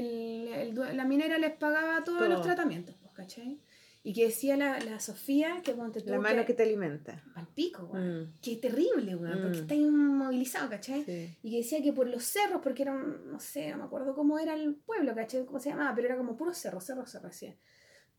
el, 0.63 0.75
la 0.97 1.05
minera 1.05 1.37
les 1.39 1.51
pagaba 1.57 2.05
todos 2.05 2.29
los 2.29 2.43
tratamientos, 2.43 2.95
¿cachai? 3.15 3.59
Y 4.03 4.15
que 4.15 4.25
decía 4.25 4.57
la, 4.57 4.81
la 4.81 4.99
Sofía 4.99 5.61
que 5.63 5.75
ponte 5.75 6.01
tú 6.01 6.11
La 6.11 6.19
mano 6.19 6.47
que 6.47 6.55
te 6.55 6.63
alimenta. 6.63 7.23
Pal 7.35 7.47
pico, 7.55 7.85
weón. 7.93 8.23
Mm. 8.23 8.33
Qué 8.41 8.57
terrible, 8.57 9.15
weón, 9.15 9.41
porque 9.43 9.59
Mm. 9.59 9.61
está 9.61 9.75
inmovilizado, 9.75 10.71
¿cachai? 10.71 11.05
Sí. 11.05 11.37
Y 11.43 11.51
que 11.51 11.57
decía 11.59 11.83
que 11.83 11.93
por 11.93 12.07
los 12.09 12.25
cerros, 12.25 12.61
porque 12.63 12.83
era, 12.83 12.93
un- 12.95 13.31
no 13.31 13.39
sé, 13.41 13.71
no 13.73 13.77
me 13.79 13.85
acuerdo 13.85 14.15
cómo 14.15 14.39
era 14.39 14.55
el 14.55 14.75
pueblo, 14.75 15.15
¿cachai? 15.15 15.45
¿Cómo 15.45 15.61
se 15.61 15.69
llamaba? 15.69 15.95
Pero 15.95 16.07
era 16.09 16.17
como 16.17 16.35
puro 16.37 16.55
cerro, 16.55 16.81
cerro, 16.81 17.07
cerro, 17.07 17.29
decía. 17.29 17.55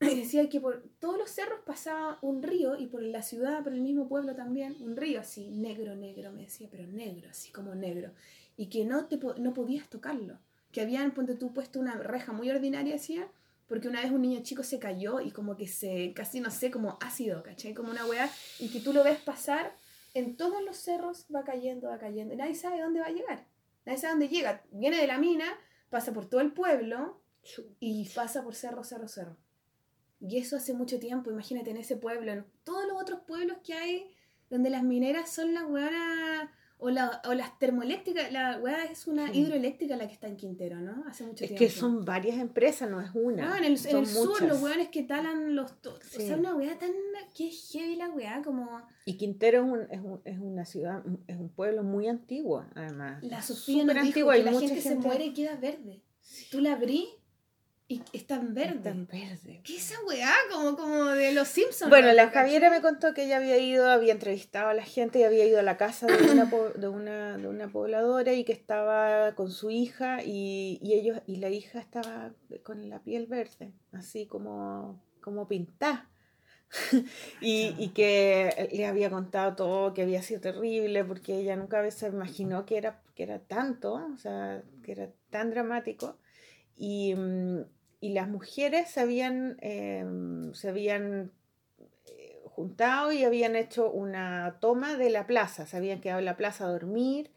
Y 0.00 0.16
decía 0.20 0.48
que 0.48 0.60
por 0.60 0.84
todos 1.00 1.18
los 1.18 1.30
cerros 1.30 1.60
pasaba 1.66 2.18
un 2.22 2.42
río 2.42 2.76
y 2.78 2.86
por 2.86 3.02
la 3.02 3.22
ciudad, 3.22 3.62
por 3.64 3.72
el 3.72 3.80
mismo 3.80 4.08
pueblo 4.08 4.34
también, 4.36 4.76
un 4.80 4.96
río 4.96 5.18
así, 5.20 5.48
negro, 5.50 5.94
negro, 5.96 6.32
me 6.32 6.42
decía, 6.42 6.68
pero 6.70 6.86
negro, 6.86 7.28
así 7.30 7.50
como 7.52 7.74
negro. 7.74 8.12
Y 8.56 8.66
que 8.68 8.84
no, 8.84 9.06
te, 9.06 9.18
no 9.38 9.52
podías 9.52 9.88
tocarlo. 9.88 10.38
Que 10.70 10.80
habían, 10.80 11.12
ponte 11.12 11.34
tú, 11.34 11.52
puesto 11.52 11.78
una 11.80 11.94
reja 11.96 12.32
muy 12.32 12.50
ordinaria, 12.50 12.92
decía, 12.94 13.28
porque 13.72 13.88
una 13.88 14.02
vez 14.02 14.10
un 14.10 14.20
niño 14.20 14.42
chico 14.42 14.62
se 14.62 14.78
cayó 14.78 15.18
y 15.20 15.30
como 15.30 15.56
que 15.56 15.66
se, 15.66 16.12
casi 16.12 16.40
no 16.40 16.50
sé, 16.50 16.70
como 16.70 16.98
ácido, 17.00 17.42
¿cachai? 17.42 17.72
Como 17.72 17.90
una 17.90 18.04
weá, 18.04 18.30
y 18.58 18.68
que 18.68 18.80
tú 18.80 18.92
lo 18.92 19.02
ves 19.02 19.18
pasar 19.20 19.74
en 20.12 20.36
todos 20.36 20.62
los 20.62 20.76
cerros, 20.76 21.24
va 21.34 21.42
cayendo, 21.42 21.88
va 21.88 21.98
cayendo, 21.98 22.34
y 22.34 22.36
nadie 22.36 22.54
sabe 22.54 22.82
dónde 22.82 23.00
va 23.00 23.06
a 23.06 23.12
llegar. 23.12 23.46
Nadie 23.86 23.98
sabe 23.98 24.10
dónde 24.10 24.28
llega. 24.28 24.62
Viene 24.72 24.98
de 24.98 25.06
la 25.06 25.16
mina, 25.16 25.46
pasa 25.88 26.12
por 26.12 26.28
todo 26.28 26.42
el 26.42 26.52
pueblo 26.52 27.22
y 27.80 28.06
pasa 28.10 28.44
por 28.44 28.54
cerro, 28.54 28.84
cerro, 28.84 29.08
cerro. 29.08 29.38
Y 30.20 30.36
eso 30.36 30.56
hace 30.56 30.74
mucho 30.74 30.98
tiempo, 30.98 31.30
imagínate 31.30 31.70
en 31.70 31.78
ese 31.78 31.96
pueblo, 31.96 32.30
en 32.30 32.44
todos 32.64 32.86
los 32.86 33.00
otros 33.00 33.20
pueblos 33.20 33.56
que 33.64 33.72
hay 33.72 34.14
donde 34.50 34.68
las 34.68 34.82
mineras 34.82 35.30
son 35.30 35.54
las 35.54 35.64
weonas 35.64 36.50
o, 36.82 36.90
la- 36.90 37.22
o 37.26 37.34
las 37.34 37.58
termoeléctricas, 37.58 38.30
la 38.32 38.58
weá 38.58 38.84
es 38.84 39.06
una 39.06 39.32
Sí. 39.32 39.38
hidroeléctrica 39.40 39.96
la 39.96 40.06
que 40.06 40.14
está 40.14 40.26
en 40.28 40.36
Quintero, 40.36 40.80
¿no? 40.80 41.04
Hace 41.08 41.24
mucho 41.24 41.44
Es 41.44 41.50
tiempo. 41.50 41.58
que 41.58 41.70
son 41.70 42.04
varias 42.04 42.38
empresas, 42.38 42.90
no 42.90 43.00
es 43.00 43.10
una. 43.14 43.54
Ah, 43.54 43.58
en 43.58 43.64
el, 43.64 43.72
en 43.72 43.78
son 43.78 44.00
el 44.00 44.06
sur, 44.06 44.42
los 44.42 44.60
weones 44.62 44.88
que 44.88 45.02
talan 45.04 45.54
los... 45.56 45.80
to- 45.80 45.94
O 45.94 45.98
Sí. 46.02 46.26
sea, 46.26 46.36
una 46.36 46.54
weá 46.54 46.78
tan... 46.78 46.90
que 47.34 47.48
es 47.48 47.70
heavy 47.72 47.96
la 47.96 48.10
weá, 48.10 48.42
como... 48.42 48.82
Y 49.04 49.16
Quintero 49.16 49.64
es, 49.64 49.70
un, 49.72 49.80
es, 49.90 50.00
un- 50.00 50.20
es 50.24 50.38
una 50.38 50.64
ciudad, 50.64 51.02
es 51.26 51.36
un 51.36 51.48
pueblo 51.48 51.82
muy 51.82 52.08
antiguo, 52.08 52.64
además. 52.74 53.22
La 53.22 53.38
Es 53.38 53.46
Sofía 53.46 53.84
nos 53.84 53.94
dijo 53.94 54.06
antiguo, 54.06 54.32
que 54.32 54.42
la 54.44 54.50
mucha 54.50 54.66
gente, 54.66 54.82
se 54.82 54.94
muere 54.96 55.24
y 55.26 55.32
queda 55.32 55.56
verde. 55.56 56.02
Tú 56.50 56.60
la 56.60 56.74
abrís 56.74 57.06
y 58.12 58.16
está 58.16 58.36
en 58.36 58.54
verde. 58.54 58.90
En 58.90 59.06
verde. 59.06 59.60
¿Qué 59.64 59.76
es 59.76 59.90
esa 59.90 60.02
weá? 60.04 60.32
Como, 60.50 60.76
como 60.76 61.04
de 61.06 61.32
los 61.32 61.48
Simpsons. 61.48 61.90
Bueno, 61.90 62.08
¿no? 62.08 62.14
la. 62.14 62.30
Javiera 62.30 62.70
me 62.70 62.80
contó 62.80 63.12
que 63.12 63.24
ella 63.24 63.36
había 63.36 63.58
ido, 63.58 63.90
había 63.90 64.12
entrevistado 64.12 64.68
a 64.68 64.74
la 64.74 64.84
gente 64.84 65.18
y 65.18 65.24
había 65.24 65.44
ido 65.44 65.58
a 65.58 65.62
la 65.62 65.76
casa 65.76 66.06
de 66.06 66.30
una, 66.30 66.50
de 66.76 66.88
una, 66.88 67.36
de 67.36 67.48
una 67.48 67.68
pobladora 67.68 68.32
y 68.32 68.44
que 68.44 68.52
estaba 68.52 69.34
con 69.34 69.50
su 69.50 69.70
hija 69.70 70.22
y, 70.24 70.78
y 70.82 70.94
ellos 70.94 71.20
y 71.26 71.36
la 71.36 71.50
hija 71.50 71.78
estaba 71.78 72.32
con 72.62 72.88
la 72.88 73.00
piel 73.00 73.26
verde, 73.26 73.72
así 73.92 74.26
como, 74.26 75.02
como 75.20 75.46
pintada. 75.48 76.08
y, 77.40 77.74
y 77.78 77.88
que 77.88 78.70
le 78.72 78.86
había 78.86 79.10
contado 79.10 79.54
todo, 79.56 79.94
que 79.94 80.02
había 80.02 80.22
sido 80.22 80.40
terrible, 80.40 81.04
porque 81.04 81.38
ella 81.38 81.56
nunca 81.56 81.88
se 81.90 82.08
imaginó 82.08 82.64
que 82.64 82.78
era, 82.78 83.02
que 83.14 83.24
era 83.24 83.40
tanto, 83.40 83.94
o 83.94 84.16
sea, 84.16 84.62
que 84.82 84.92
era 84.92 85.10
tan 85.30 85.50
dramático. 85.50 86.16
Y, 86.76 87.14
mm, 87.14 87.64
y 88.02 88.12
las 88.12 88.28
mujeres 88.28 88.90
se 88.90 89.00
habían, 89.00 89.56
em, 89.60 90.52
se 90.54 90.68
habían 90.68 91.30
eh, 92.08 92.40
juntado 92.44 93.12
y 93.12 93.22
habían 93.24 93.54
hecho 93.56 93.90
una 93.90 94.58
toma 94.60 94.96
de 94.96 95.08
la 95.08 95.26
plaza, 95.26 95.66
se 95.66 95.76
habían 95.76 96.00
quedado 96.00 96.18
en 96.18 96.24
la 96.26 96.36
plaza 96.36 96.64
a 96.64 96.68
dormir 96.72 97.30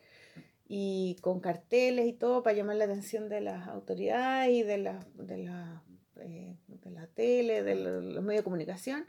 y 0.67 1.17
con 1.21 1.39
carteles 1.39 2.07
y 2.07 2.13
todo 2.13 2.41
para 2.41 2.55
llamar 2.57 2.77
la 2.77 2.85
atención 2.85 3.29
de 3.29 3.41
las 3.41 3.67
autoridades 3.67 4.49
y 4.51 4.63
de 4.63 4.77
la, 4.79 4.99
de 5.13 5.37
la, 5.37 5.83
eh, 6.19 6.55
de 6.67 6.89
la 6.91 7.05
tele, 7.07 7.61
de 7.61 7.75
lo- 7.75 8.01
los 8.01 8.23
medios 8.23 8.41
de 8.41 8.43
comunicación. 8.43 9.05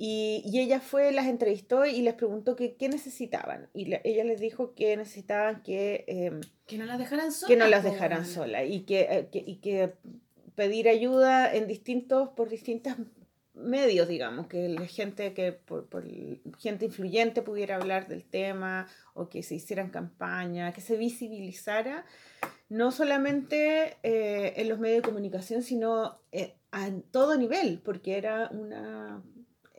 Y, 0.00 0.42
y 0.44 0.60
ella 0.60 0.78
fue, 0.78 1.10
las 1.10 1.26
entrevistó 1.26 1.84
y 1.84 2.02
les 2.02 2.14
preguntó 2.14 2.54
que, 2.54 2.76
qué 2.76 2.88
necesitaban. 2.88 3.68
Y 3.74 3.86
la- 3.86 4.00
ella 4.04 4.22
les 4.22 4.38
dijo 4.40 4.72
que 4.76 4.96
necesitaban 4.96 5.60
que, 5.64 6.04
em, 6.06 6.40
Que 6.68 6.78
no 6.78 6.84
las 6.84 7.00
dejaran 7.00 7.32
solas. 7.32 7.48
que 7.48 7.56
no 7.56 7.66
las 7.66 7.82
dejaran 7.82 8.20
weón. 8.20 8.32
solas 8.32 8.62
y 8.68 8.82
que, 8.82 9.00
eh, 9.10 9.28
que- 9.32 9.42
y 9.44 9.56
que 9.56 9.94
pedir 10.58 10.88
ayuda 10.88 11.54
en 11.54 11.68
distintos 11.68 12.30
por 12.30 12.48
distintos 12.48 12.96
medios 13.54 14.08
digamos 14.08 14.48
que 14.48 14.68
la 14.68 14.88
gente 14.88 15.32
que 15.32 15.52
por, 15.52 15.86
gente 16.58 16.86
influyente 16.86 17.42
pudiera 17.42 17.76
hablar 17.76 18.08
del 18.08 18.24
tema 18.24 18.88
o 19.14 19.28
que 19.28 19.44
se 19.44 19.54
hicieran 19.54 19.90
campañas 19.90 20.74
que 20.74 20.80
se 20.80 20.96
visibilizara 20.96 22.04
no 22.68 22.90
solamente 22.90 23.98
eh, 24.02 24.54
en 24.56 24.68
los 24.68 24.80
medios 24.80 25.02
de 25.02 25.08
comunicación 25.08 25.62
sino 25.62 26.18
eh, 26.32 26.56
a 26.72 26.90
todo 27.12 27.38
nivel 27.38 27.80
porque 27.84 28.18
era 28.18 28.48
una 28.48 29.22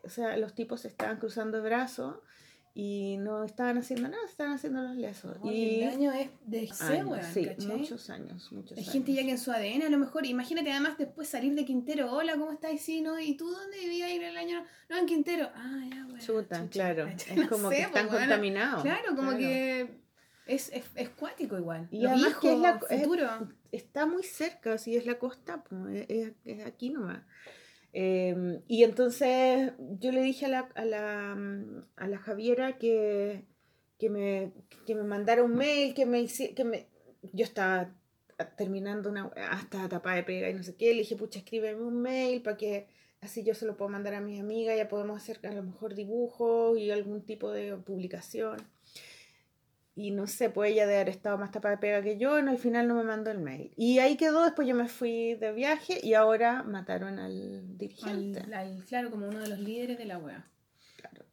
o 0.06 0.09
sea 0.09 0.38
los 0.38 0.56
tipos 0.56 0.80
se 0.80 0.88
estaban 0.88 1.17
cruzando 1.17 1.61
brazos 1.61 2.19
y 2.73 3.17
no 3.17 3.43
estaban 3.43 3.77
haciendo 3.77 4.07
nada 4.09 4.23
estaban 4.25 4.53
haciendo 4.53 4.81
los 4.81 5.25
Oye, 5.41 5.53
y 5.53 5.81
el 5.83 5.89
daño 5.91 6.11
es 6.11 6.30
de 6.45 6.64
ese, 6.64 6.83
años, 6.83 7.25
sí, 7.33 7.48
muchos 7.67 8.09
años, 8.09 8.51
muchos 8.51 8.77
Hay 8.77 8.83
años. 8.83 8.93
gente 8.93 9.14
ya 9.14 9.23
que 9.23 9.31
en 9.31 9.38
su 9.38 9.51
ADN 9.51 9.83
a 9.83 9.89
lo 9.89 9.98
mejor, 9.98 10.25
imagínate 10.25 10.72
además 10.72 10.98
después 10.98 11.27
salir 11.27 11.56
de 11.56 11.65
Quintero, 11.65 12.11
hola, 12.11 12.33
¿cómo 12.33 12.51
estás? 12.51 12.80
Sí, 12.80 13.01
¿no? 13.01 13.19
¿Y 13.19 13.35
tú 13.35 13.49
dónde 13.49 13.77
vivías 13.80 14.11
en 14.11 14.23
el 14.23 14.38
año? 14.38 14.64
No, 14.89 14.98
en 14.98 15.06
Quintero. 15.06 15.49
Ah, 15.56 15.81
ya, 15.91 16.03
bueno. 16.06 16.19
Chuta, 16.23 16.57
chucha, 16.61 16.69
claro. 16.69 17.07
Es 17.07 17.35
No 17.35 17.49
como 17.49 17.69
sé, 17.69 17.75
que 17.77 17.81
pues, 17.83 17.88
están 17.88 18.07
bueno, 18.07 18.19
contaminados. 18.19 18.83
Claro, 18.83 19.09
como 19.15 19.22
claro. 19.31 19.38
que 19.38 19.99
es, 20.45 20.69
es, 20.73 20.83
es 20.95 21.09
cuático 21.09 21.57
igual. 21.57 21.88
Y 21.91 22.01
Los 22.01 22.11
además 22.14 22.38
que 22.38 22.53
es 22.53 22.59
la- 22.59 22.80
es- 22.89 23.01
futuro. 23.03 23.49
Está 23.72 24.06
muy 24.07 24.23
cerca, 24.23 24.77
si 24.80 24.95
es 24.95 25.06
la 25.06 25.19
costa, 25.19 25.64
pues, 25.64 26.06
es, 26.09 26.33
es 26.45 26.65
aquí 26.65 26.89
nomás. 26.89 27.22
Eh, 27.93 28.61
y 28.68 28.84
entonces 28.84 29.74
yo 30.00 30.11
le 30.11 30.22
dije 30.22 30.45
a 30.45 30.50
la, 30.50 30.59
a 30.76 30.85
la, 30.85 31.35
mm, 31.35 31.85
a 31.95 32.08
la 32.08 32.18
Javiera 32.19 32.77
que, 32.77 33.45
que, 33.98 34.09
me, 34.09 34.51
que 34.85 34.95
me 34.95 35.03
mandara 35.03 35.43
un 35.43 35.56
mail, 35.56 35.93
que 35.93 36.06
me 36.06 36.27
que 36.27 36.64
me 36.64 36.88
yo 37.34 37.43
estaba 37.43 37.93
terminando 38.58 39.09
una 39.09 39.32
hasta 39.51 39.90
tapada 39.90 40.16
de 40.18 40.24
pega 40.24 40.50
y 40.50 40.53
no 40.53 40.64
sé 40.64 40.76
qué, 40.76 40.93
le 40.93 41.00
dije, 41.00 41.16
pucha, 41.16 41.40
escríbeme 41.40 41.84
un 41.84 42.01
mail 42.01 42.42
para 42.42 42.58
que 42.58 42.88
así 43.22 43.43
yo 43.43 43.53
se 43.53 43.66
lo 43.66 43.76
puedo 43.76 43.90
mandar 43.90 44.14
a 44.14 44.22
mis 44.22 44.40
amigas, 44.40 44.77
ya 44.77 44.88
podemos 44.88 45.18
hacer 45.22 45.40
a 45.45 45.51
lo 45.53 45.64
mejor 45.64 45.95
dibujos 45.95 46.77
y 46.77 46.92
algún 46.92 47.22
tipo 47.22 47.51
de 47.51 47.76
publicación. 47.76 48.58
Y 49.99 50.11
no 50.11 50.27
sé, 50.27 50.49
pues 50.49 50.71
ella 50.71 50.87
de 50.87 50.95
haber 50.95 51.09
estado 51.09 51.37
más 51.37 51.51
tapada 51.51 51.75
de 51.75 51.81
pega 51.81 52.01
que 52.01 52.17
yo, 52.17 52.41
no, 52.41 52.51
al 52.51 52.57
final 52.57 52.87
no 52.87 52.95
me 52.95 53.03
mandó 53.03 53.31
el 53.31 53.39
mail. 53.39 53.73
Y 53.75 53.99
ahí 53.99 54.15
quedó, 54.17 54.43
después 54.43 54.67
yo 54.67 54.73
me 54.75 54.87
fui 54.87 55.35
de 55.35 55.51
viaje 55.51 55.99
y 56.01 56.13
ahora 56.13 56.63
mataron 56.63 57.19
al 57.19 57.77
dirigente. 57.77 58.39
Al- 58.39 58.53
al- 58.53 58.85
claro, 58.85 59.11
como 59.11 59.27
uno 59.27 59.39
de 59.39 59.49
los 59.49 59.59
líderes 59.59 59.97
de 59.97 60.05
la 60.05 60.17
wea. 60.17 60.47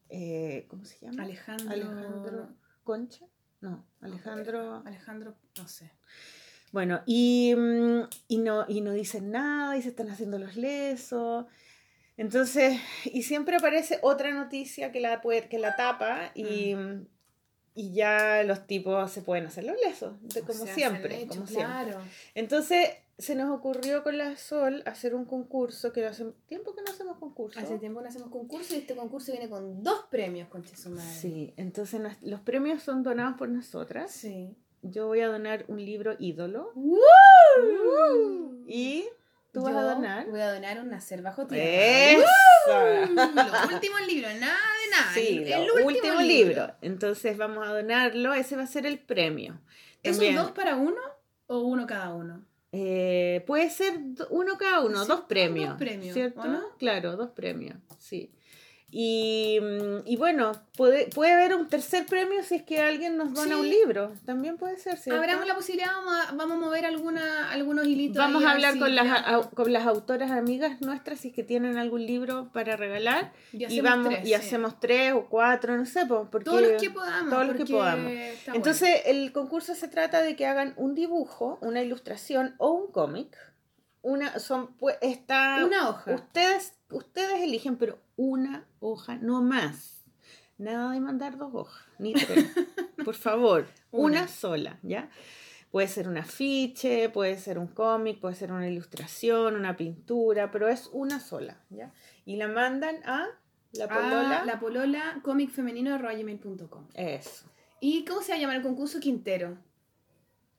Eh, 0.08 0.66
¿Cómo 0.68 0.84
se 0.84 0.98
llama? 1.04 1.22
Alejandro. 1.24 1.70
Alejandro 1.70 2.48
Concha. 2.84 3.24
No, 3.60 3.84
Alejandro. 4.00 4.82
Alejandro, 4.84 5.34
no 5.58 5.66
sé. 5.68 5.90
Bueno, 6.72 7.00
y, 7.06 7.54
mm, 7.56 8.02
y, 8.28 8.38
no, 8.38 8.64
y 8.68 8.80
no 8.80 8.92
dicen 8.92 9.30
nada 9.30 9.76
y 9.76 9.82
se 9.82 9.88
están 9.88 10.10
haciendo 10.10 10.38
los 10.38 10.56
lesos. 10.56 11.46
Entonces, 12.16 12.78
y 13.04 13.22
siempre 13.22 13.56
aparece 13.56 13.98
otra 14.02 14.32
noticia 14.32 14.92
que 14.92 15.00
la, 15.00 15.20
puede- 15.20 15.48
que 15.48 15.58
la 15.58 15.74
tapa 15.76 16.30
y, 16.34 16.74
Mm. 16.74 17.06
Y 17.76 17.92
ya 17.92 18.42
los 18.42 18.66
tipos 18.66 19.10
se 19.12 19.22
pueden 19.22 19.46
hacer 19.46 19.62
los 19.64 19.76
lesos, 19.86 20.14
de- 20.22 20.40
como 20.40 20.64
sea, 20.64 20.74
siempre, 20.74 21.08
se 21.10 21.14
han 21.16 21.20
hecho, 21.22 21.34
como 21.34 21.46
siempre. 21.46 21.66
claro. 21.84 22.00
Entonces, 22.34 22.88
se 23.18 23.34
nos 23.34 23.50
ocurrió 23.56 24.02
con 24.02 24.18
la 24.18 24.36
Sol 24.36 24.82
hacer 24.86 25.14
un 25.14 25.24
concurso, 25.24 25.92
que 25.92 26.04
hace 26.04 26.24
tiempo 26.48 26.74
que 26.74 26.82
no 26.82 26.90
hacemos 26.90 27.16
concurso. 27.18 27.58
Hace 27.60 27.78
tiempo 27.78 28.00
no 28.02 28.08
hacemos 28.08 28.30
concurso 28.30 28.74
y 28.74 28.78
este 28.78 28.94
concurso 28.96 29.30
viene 29.32 29.48
con 29.48 29.82
dos 29.82 30.04
premios, 30.10 30.48
concha 30.48 30.76
su 30.76 30.90
madre. 30.90 31.08
Sí, 31.14 31.54
entonces 31.56 32.00
nos- 32.00 32.20
los 32.22 32.40
premios 32.40 32.82
son 32.82 33.02
donados 33.02 33.36
por 33.38 33.48
nosotras. 33.48 34.10
Sí. 34.10 34.54
Yo 34.82 35.06
voy 35.06 35.20
a 35.20 35.28
donar 35.28 35.64
un 35.68 35.78
libro 35.84 36.14
ídolo. 36.18 36.72
Y 38.66 39.04
tú 39.52 39.62
vas 39.62 39.74
a 39.74 39.82
donar. 39.82 40.26
Voy 40.28 40.40
a 40.40 40.52
donar 40.52 40.80
un 40.80 40.90
nacer 40.90 41.22
bajo 41.22 41.46
tierra. 41.46 41.64
¡Esa! 41.64 43.06
Los 43.06 43.72
últimos 43.72 44.06
libros, 44.06 44.32
nada 44.38 44.56
nada. 45.00 45.12
Sí, 45.14 45.42
el, 45.46 45.70
último, 45.84 46.20
libro. 46.22 46.72
Entonces 46.82 47.36
vamos 47.36 47.66
a 47.66 47.72
donarlo. 47.72 48.34
Ese 48.34 48.56
va 48.56 48.62
a 48.62 48.66
ser 48.66 48.86
el 48.86 48.98
premio. 48.98 49.58
¿Esos 50.02 50.18
También, 50.18 50.36
dos 50.36 50.52
para 50.52 50.76
uno 50.76 51.00
o 51.46 51.58
uno 51.60 51.86
cada 51.86 52.14
uno? 52.14 52.44
eh, 52.72 53.42
puede 53.46 53.70
ser 53.70 53.98
uno 54.30 54.58
cada 54.58 54.80
uno, 54.82 55.02
Sí, 55.02 55.08
dos 55.08 55.20
premios. 55.22 55.70
dos 55.70 55.78
premios, 55.78 56.12
¿Cierto? 56.14 56.40
¿o 56.40 56.46
no? 56.46 56.60
Claro, 56.78 57.16
dos 57.16 57.30
premios, 57.30 57.78
sí. 57.98 58.32
Y, 58.88 59.58
mm, 59.60 60.06
y 60.06 60.16
bueno, 60.16 60.52
puede, 60.76 61.08
puede 61.08 61.32
haber 61.32 61.56
un 61.56 61.68
tercer 61.68 62.06
premio 62.06 62.42
si 62.44 62.54
es 62.54 62.62
que 62.62 62.80
alguien 62.80 63.16
nos 63.16 63.34
dona 63.34 63.54
Sí. 63.56 63.60
un 63.60 63.68
libro. 63.68 64.12
También 64.24 64.56
puede 64.56 64.78
ser, 64.78 64.96
¿cierto? 64.96 65.20
Abramos 65.20 65.44
la 65.46 65.56
posibilidad, 65.56 65.88
vamos 65.92 66.14
a, 66.14 66.32
vamos 66.32 66.56
a 66.56 66.60
mover 66.60 66.86
alguna, 66.86 67.50
algunos 67.50 67.84
hilitos. 67.86 68.16
Vamos 68.16 68.42
ahí 68.42 68.48
a 68.48 68.52
hablar 68.52 68.72
si 68.74 68.78
con 68.78 68.94
las, 68.94 69.46
con 69.48 69.72
las 69.72 69.86
autoras 69.86 70.30
amigas 70.30 70.80
nuestras 70.82 71.18
si 71.20 71.28
es 71.28 71.34
que 71.34 71.42
tienen 71.42 71.78
algún 71.78 72.06
libro 72.06 72.50
para 72.52 72.76
regalar. 72.76 73.32
Y 73.52 73.62
Y, 73.62 73.64
hacemos 73.64 73.90
vamos 73.90 74.08
tres, 74.10 74.22
y 74.24 74.26
sí. 74.28 74.34
hacemos 74.34 74.80
tres 74.80 75.12
o 75.14 75.26
cuatro, 75.28 75.76
no 75.76 75.84
sé, 75.84 76.06
porque 76.06 76.44
Todos 76.44 76.62
los 76.62 76.80
que 76.80 76.90
podamos. 76.90 77.30
todos 77.34 77.46
los 77.48 77.56
que 77.56 77.64
podamos. 77.66 78.12
Entonces, 78.54 79.02
el 79.06 79.32
concurso 79.32 79.74
se 79.74 79.88
trata 79.88 80.22
de 80.22 80.36
que 80.36 80.46
hagan 80.46 80.74
un 80.76 80.94
dibujo, 80.94 81.58
una 81.60 81.82
ilustración 81.82 82.54
o 82.58 82.70
un 82.70 82.92
cómic. 82.92 83.36
Una 84.02 84.38
son 84.38 84.76
pues, 84.76 84.96
está 85.00 85.64
una 85.66 85.88
hoja. 85.88 86.14
ustedes 86.14 86.74
ustedes 86.90 87.42
eligen, 87.42 87.76
pero 87.76 87.98
una 88.16 88.66
hoja 88.80 89.16
no 89.16 89.42
más. 89.42 90.04
Nada 90.58 90.92
de 90.92 91.00
mandar 91.00 91.36
dos 91.36 91.54
hojas, 91.54 91.84
ni 91.98 92.12
tres. 92.14 92.46
Por 93.04 93.14
favor, 93.14 93.66
una. 93.90 94.22
Una. 94.22 94.28
sola, 94.28 94.78
¿ya? 94.82 95.10
Puede 95.70 95.88
ser 95.88 96.08
un 96.08 96.16
afiche, 96.16 97.10
puede 97.10 97.38
ser 97.38 97.58
un 97.58 97.66
cómic, 97.66 98.18
puede 98.20 98.34
ser 98.34 98.50
una 98.52 98.68
ilustración, 98.68 99.56
una 99.56 99.76
pintura, 99.76 100.50
pero 100.50 100.68
es 100.68 100.88
una 100.92 101.20
sola, 101.20 101.60
¿ya? 101.68 101.92
Y 102.24 102.36
la 102.36 102.48
mandan 102.48 102.96
a 103.04 103.26
la 103.72 103.88
polola. 103.88 104.44
La 104.44 104.58
polola 104.58 105.20
comic 105.22 105.50
femenino. 105.50 105.98
Eso. 106.94 107.46
¿Y 107.80 108.04
cómo 108.04 108.22
se 108.22 108.32
va 108.32 108.36
a 108.36 108.40
llamar 108.40 108.56
el 108.56 108.62
concurso? 108.62 109.00
Quintero. 109.00 109.58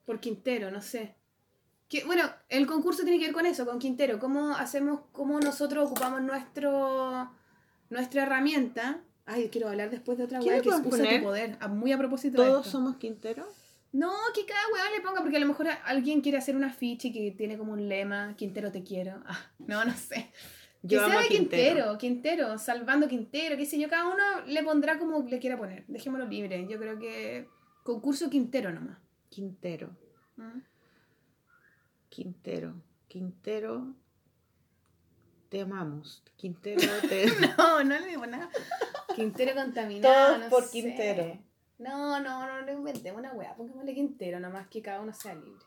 Por 0.04 0.20
Quintero, 0.20 0.70
no 0.70 0.80
sé. 0.80 1.14
Que, 1.88 2.04
bueno, 2.04 2.24
el 2.48 2.66
concurso 2.66 3.02
tiene 3.02 3.18
que 3.18 3.26
ver 3.26 3.34
con 3.34 3.46
eso, 3.46 3.66
con 3.66 3.78
Quintero. 3.78 4.18
¿Cómo 4.18 4.50
hacemos, 4.50 5.00
cómo 5.12 5.40
nosotros 5.40 5.86
ocupamos 5.86 6.22
nuestro, 6.22 7.30
nuestra 7.90 8.22
herramienta? 8.24 9.00
Ay, 9.26 9.48
quiero 9.50 9.68
hablar 9.68 9.90
después 9.90 10.16
de 10.18 10.24
otra 10.24 10.38
¿Qué 10.40 10.46
weá 10.48 10.56
que 10.62 10.70
podemos 10.70 10.86
usa 10.92 11.04
poner? 11.04 11.20
tu 11.20 11.26
poder. 11.26 11.56
Ah, 11.60 11.68
Muy 11.68 11.92
a 11.92 11.98
propósito 11.98 12.40
de 12.42 12.48
Todos 12.48 12.66
esto. 12.66 12.78
somos 12.78 12.96
Quintero. 12.96 13.46
No, 13.92 14.12
que 14.34 14.44
cada 14.46 14.60
weá 14.72 14.90
le 14.94 15.00
ponga, 15.02 15.20
porque 15.22 15.36
a 15.36 15.40
lo 15.40 15.46
mejor 15.46 15.66
alguien 15.84 16.20
quiere 16.20 16.38
hacer 16.38 16.54
una 16.56 16.70
ficha 16.70 17.08
que 17.12 17.30
tiene 17.36 17.56
como 17.58 17.72
un 17.72 17.88
lema, 17.88 18.34
Quintero 18.36 18.70
te 18.72 18.82
quiero. 18.82 19.22
Ah, 19.26 19.38
no, 19.58 19.84
no 19.84 19.94
sé. 19.94 20.30
Que 20.82 20.88
Yo 20.94 20.98
sea 21.00 21.06
amo 21.06 21.18
de 21.20 21.28
Quintero. 21.28 21.98
Quintero, 21.98 21.98
Quintero, 21.98 22.58
salvando 22.58 23.08
Quintero, 23.08 23.56
qué 23.56 23.66
sé 23.66 23.78
yo, 23.80 23.88
cada 23.88 24.06
uno 24.06 24.22
le 24.46 24.62
pondrá 24.62 24.98
como 24.98 25.20
le 25.22 25.38
quiera 25.40 25.56
poner. 25.58 25.84
Dejémoslo 25.88 26.26
libre. 26.26 26.66
Yo 26.68 26.78
creo 26.78 26.98
que 26.98 27.48
concurso 27.82 28.30
Quintero 28.30 28.72
nomás. 28.72 28.98
Quintero. 29.28 29.90
¿Mm? 30.36 30.60
Quintero. 32.08 32.74
Quintero. 33.08 33.94
Te 35.48 35.62
amamos. 35.62 36.22
Quintero 36.36 36.80
te. 37.08 37.26
No, 37.56 37.82
no 37.84 37.98
le 37.98 38.06
digo 38.06 38.26
nada. 38.26 38.50
Quintero 39.14 39.54
contaminado. 39.54 40.26
Todos 40.26 40.40
no 40.40 40.48
por 40.48 40.64
sé. 40.64 40.70
Quintero. 40.70 41.38
No, 41.78 42.20
no, 42.20 42.46
no, 42.46 42.62
no 42.62 42.72
inventemos 42.72 43.20
una 43.20 43.32
weá. 43.32 43.54
Pongámosle 43.54 43.94
Quintero 43.94 44.40
nomás 44.40 44.68
que 44.68 44.82
cada 44.82 45.00
uno 45.00 45.12
sea 45.12 45.34
libre. 45.34 45.64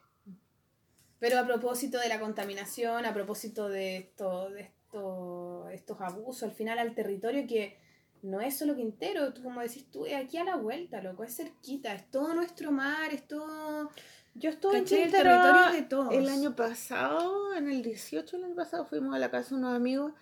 Pero 1.19 1.39
a 1.39 1.45
propósito 1.45 1.99
de 1.99 2.09
la 2.09 2.19
contaminación, 2.19 3.05
a 3.05 3.13
propósito 3.13 3.69
de 3.69 3.97
esto, 3.97 4.49
de 4.49 4.61
esto, 4.61 5.69
estos 5.69 6.01
abusos 6.01 6.43
al 6.43 6.51
final 6.51 6.79
al 6.79 6.95
territorio 6.95 7.45
que 7.47 7.77
no 8.23 8.41
es 8.41 8.57
solo 8.57 8.75
Quintero, 8.75 9.33
tú, 9.33 9.43
como 9.43 9.61
decís 9.61 9.89
tú, 9.89 10.05
es 10.05 10.15
aquí 10.15 10.37
a 10.37 10.43
la 10.43 10.55
vuelta, 10.55 11.01
loco, 11.01 11.23
es 11.23 11.35
cerquita, 11.35 11.93
es 11.93 12.09
todo 12.09 12.33
nuestro 12.33 12.71
mar, 12.71 13.13
es 13.13 13.27
todo... 13.27 13.89
Yo 14.35 14.49
estuve 14.49 14.77
en. 14.77 14.83
El 14.83 15.11
territorio 15.11 15.71
de 15.73 15.81
todos. 15.83 16.13
el 16.13 16.29
año 16.29 16.55
pasado, 16.55 17.53
en 17.55 17.69
el 17.69 17.81
18 17.83 18.37
el 18.37 18.43
año 18.45 18.55
pasado, 18.55 18.85
fuimos 18.85 19.13
a 19.15 19.19
la 19.19 19.29
casa 19.31 19.49
de 19.49 19.55
unos 19.61 19.75
amigos 19.75 20.13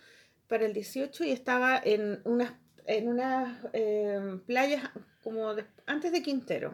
para 0.47 0.65
el 0.65 0.73
18 0.73 1.23
y 1.25 1.31
estaba 1.31 1.77
en 1.83 2.19
unas, 2.25 2.53
en 2.85 3.07
unas 3.07 3.55
eh, 3.73 4.39
playas 4.47 4.89
como 5.23 5.53
de- 5.53 5.65
antes 5.85 6.11
de 6.11 6.23
Quintero. 6.23 6.73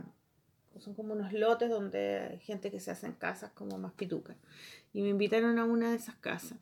Son 0.79 0.93
como 0.93 1.13
unos 1.13 1.31
lotes 1.33 1.69
donde 1.69 2.19
hay 2.19 2.39
gente 2.39 2.69
que 2.71 2.79
se 2.81 2.91
hace 2.91 3.05
en 3.07 3.13
casas 3.13 3.51
como 3.51 3.77
más 3.77 3.93
pitucas. 3.93 4.35
Y 4.93 5.01
me 5.01 5.09
invitaron 5.09 5.57
a 5.59 5.65
una 5.65 5.89
de 5.91 5.95
esas 5.97 6.15
casas. 6.15 6.57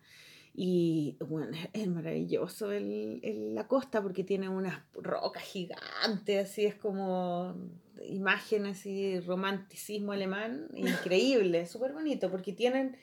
Y 0.55 1.17
bueno, 1.19 1.55
es- 1.55 1.69
es 1.73 1.87
maravilloso 1.87 2.71
el, 2.71 3.19
el- 3.23 3.55
la 3.55 3.67
costa 3.67 4.01
porque 4.01 4.23
tiene 4.23 4.49
unas 4.49 4.81
rocas 4.93 5.43
gigantes, 5.43 6.49
así 6.49 6.65
es 6.65 6.75
como 6.75 7.55
imágenes 8.07 8.85
y 8.85 9.19
romanticismo 9.19 10.11
alemán, 10.11 10.67
increíble, 10.73 11.65
súper 11.67 11.93
bonito, 11.93 12.29
porque 12.31 12.53
tienen, 12.53 12.97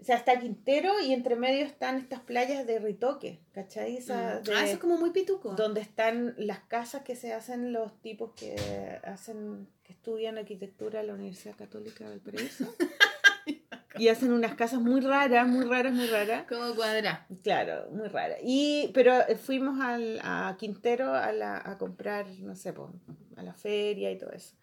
o 0.00 0.04
sea, 0.04 0.16
está 0.16 0.38
Quintero 0.38 1.00
y 1.00 1.12
entre 1.12 1.36
medio 1.36 1.64
están 1.64 1.96
estas 1.96 2.20
playas 2.20 2.66
de 2.66 2.78
Ritoque, 2.78 3.40
¿cachai? 3.52 3.96
Esa 3.96 4.40
de- 4.40 4.52
Ah, 4.54 4.64
eso 4.64 4.74
es 4.74 4.78
como 4.78 4.96
muy 4.98 5.10
pituco. 5.10 5.54
donde 5.54 5.80
están 5.80 6.34
las 6.38 6.60
casas 6.60 7.02
que 7.02 7.16
se 7.16 7.32
hacen 7.32 7.72
los 7.72 8.00
tipos 8.02 8.32
que 8.34 8.56
hacen 9.04 9.68
que 9.84 9.92
estudian 9.92 10.36
arquitectura 10.36 11.00
en 11.00 11.06
la 11.06 11.14
Universidad 11.14 11.54
Católica 11.56 12.04
de 12.04 12.10
Valparaíso 12.10 12.74
y 13.98 14.08
hacen 14.08 14.32
unas 14.32 14.54
casas 14.56 14.80
muy 14.80 15.00
raras 15.00 15.46
muy 15.48 15.64
raras 15.64 15.92
muy 15.94 16.06
raras 16.08 16.44
Como 16.48 16.74
cuadra. 16.74 17.26
claro 17.44 17.88
muy 17.92 18.08
raras 18.08 18.38
y 18.42 18.90
pero 18.92 19.12
fuimos 19.42 19.80
al, 19.80 20.18
a 20.22 20.56
Quintero 20.58 21.14
a, 21.14 21.32
la, 21.32 21.62
a 21.64 21.78
comprar 21.78 22.26
no 22.40 22.54
sé 22.56 22.72
po, 22.72 22.92
a 23.36 23.42
la 23.42 23.54
feria 23.54 24.10
y 24.10 24.18
todo 24.18 24.30
eso. 24.30 24.56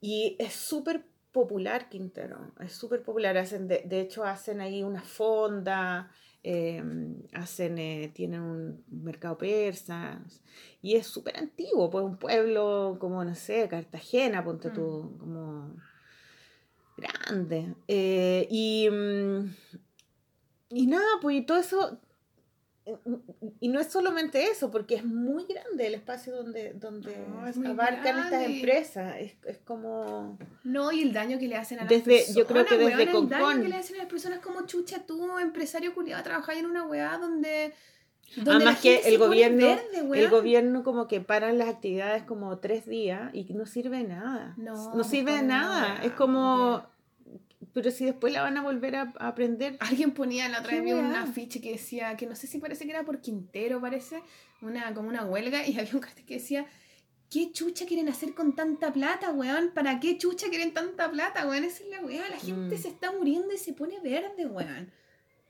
Y 0.00 0.36
es 0.38 0.52
súper 0.52 1.04
popular 1.32 1.88
Quintero 1.88 2.52
es 2.60 2.72
súper 2.72 3.02
popular. 3.02 3.36
Hacen 3.36 3.68
de, 3.68 3.82
de 3.84 4.00
hecho 4.00 4.24
hacen 4.24 4.60
ahí 4.60 4.82
una 4.82 5.02
fonda 5.02 6.10
eh, 6.48 6.80
hacen, 7.32 7.76
eh, 7.76 8.12
tienen 8.14 8.40
un 8.40 8.84
mercado 8.88 9.36
persa 9.36 10.22
y 10.80 10.94
es 10.94 11.08
súper 11.08 11.36
antiguo, 11.38 11.90
pues 11.90 12.04
un 12.04 12.18
pueblo 12.18 12.98
como, 13.00 13.24
no 13.24 13.34
sé, 13.34 13.66
Cartagena, 13.68 14.44
ponte 14.44 14.70
tú, 14.70 15.16
como 15.18 15.74
grande. 16.96 17.74
Eh, 17.88 18.46
y, 18.48 18.88
mm, 18.88 19.54
y 20.68 20.86
nada, 20.86 21.18
pues 21.20 21.36
y 21.38 21.42
todo 21.42 21.58
eso, 21.58 21.98
y 23.60 23.68
no 23.68 23.80
es 23.80 23.88
solamente 23.88 24.44
eso, 24.44 24.70
porque 24.70 24.94
es 24.94 25.04
muy 25.04 25.44
grande 25.44 25.88
el 25.88 25.94
espacio 25.94 26.34
donde, 26.36 26.72
donde 26.74 27.16
No, 27.28 27.46
es 27.46 27.56
muy 27.56 27.66
abarcan 27.68 28.18
estas 28.18 28.44
empresas, 28.44 29.16
es, 29.18 29.34
es 29.44 29.58
como... 29.58 30.38
No, 30.62 30.92
y 30.92 31.02
el 31.02 31.12
daño 31.12 31.38
que 31.38 31.48
le 31.48 31.56
hacen 31.56 31.78
a 31.78 31.82
las 31.82 31.90
Desde- 31.90 32.18
personas. 32.18 32.36
yo 32.36 32.46
creo 32.46 32.64
que 32.64 32.78
desde 32.78 32.94
weona, 32.96 33.18
El 33.18 33.28
daño 33.28 33.62
que 33.62 33.68
le 33.68 33.76
hacen 33.76 33.96
a 33.96 33.98
las 34.00 34.08
personas 34.08 34.38
como 34.38 34.66
chucha, 34.66 35.04
tú, 35.04 35.38
empresario 35.38 35.94
culiado, 35.94 36.22
trabajar 36.22 36.56
en 36.56 36.66
una 36.66 36.84
weá 36.84 37.18
donde. 37.18 37.72
donde 38.36 38.50
Además 38.52 38.80
que 38.80 39.00
el 39.08 39.18
gobierno, 39.18 39.66
verde, 39.66 39.82
el 39.98 40.06
weón. 40.06 40.30
gobierno 40.30 40.84
como 40.84 41.08
que 41.08 41.20
paran 41.20 41.58
las 41.58 41.68
actividades 41.68 42.22
como 42.22 42.58
tres 42.58 42.86
días 42.86 43.30
y 43.34 43.52
no 43.54 43.66
sirve 43.66 43.98
de 43.98 44.04
nada. 44.04 44.54
No, 44.58 44.94
No 44.94 45.02
sirve 45.04 45.32
de 45.32 45.42
nada. 45.42 46.00
Es 46.04 46.12
como, 46.12 46.84
pero 47.76 47.90
si 47.90 48.06
después 48.06 48.32
la 48.32 48.40
van 48.40 48.56
a 48.56 48.62
volver 48.62 48.96
a, 48.96 49.12
a 49.18 49.28
aprender. 49.28 49.76
Alguien 49.80 50.12
ponía 50.12 50.48
la 50.48 50.60
otra 50.60 50.70
¿Qué 50.70 50.80
vez 50.80 50.94
un 50.94 51.14
afiche 51.14 51.60
que 51.60 51.72
decía, 51.72 52.16
que 52.16 52.24
no 52.26 52.34
sé 52.34 52.46
si 52.46 52.56
parece 52.58 52.86
que 52.86 52.92
era 52.92 53.04
por 53.04 53.20
Quintero, 53.20 53.82
parece, 53.82 54.22
una, 54.62 54.94
como 54.94 55.10
una 55.10 55.26
huelga, 55.26 55.66
y 55.66 55.72
había 55.78 55.92
un 55.92 56.00
cartel 56.00 56.24
que 56.24 56.34
decía 56.34 56.64
¿qué 57.28 57.52
chucha 57.52 57.84
quieren 57.84 58.08
hacer 58.08 58.32
con 58.32 58.54
tanta 58.54 58.94
plata, 58.94 59.30
weón? 59.30 59.72
¿Para 59.74 60.00
qué 60.00 60.16
chucha 60.16 60.48
quieren 60.48 60.72
tanta 60.72 61.10
plata, 61.10 61.46
weón? 61.46 61.64
Esa 61.64 61.84
es 61.84 61.90
la 61.90 62.00
weá. 62.00 62.26
La 62.30 62.38
gente 62.38 62.76
Mm. 62.76 62.80
se 62.80 62.88
está 62.88 63.12
muriendo 63.12 63.52
y 63.52 63.58
se 63.58 63.74
pone 63.74 64.00
verde, 64.00 64.46
weón. 64.46 64.90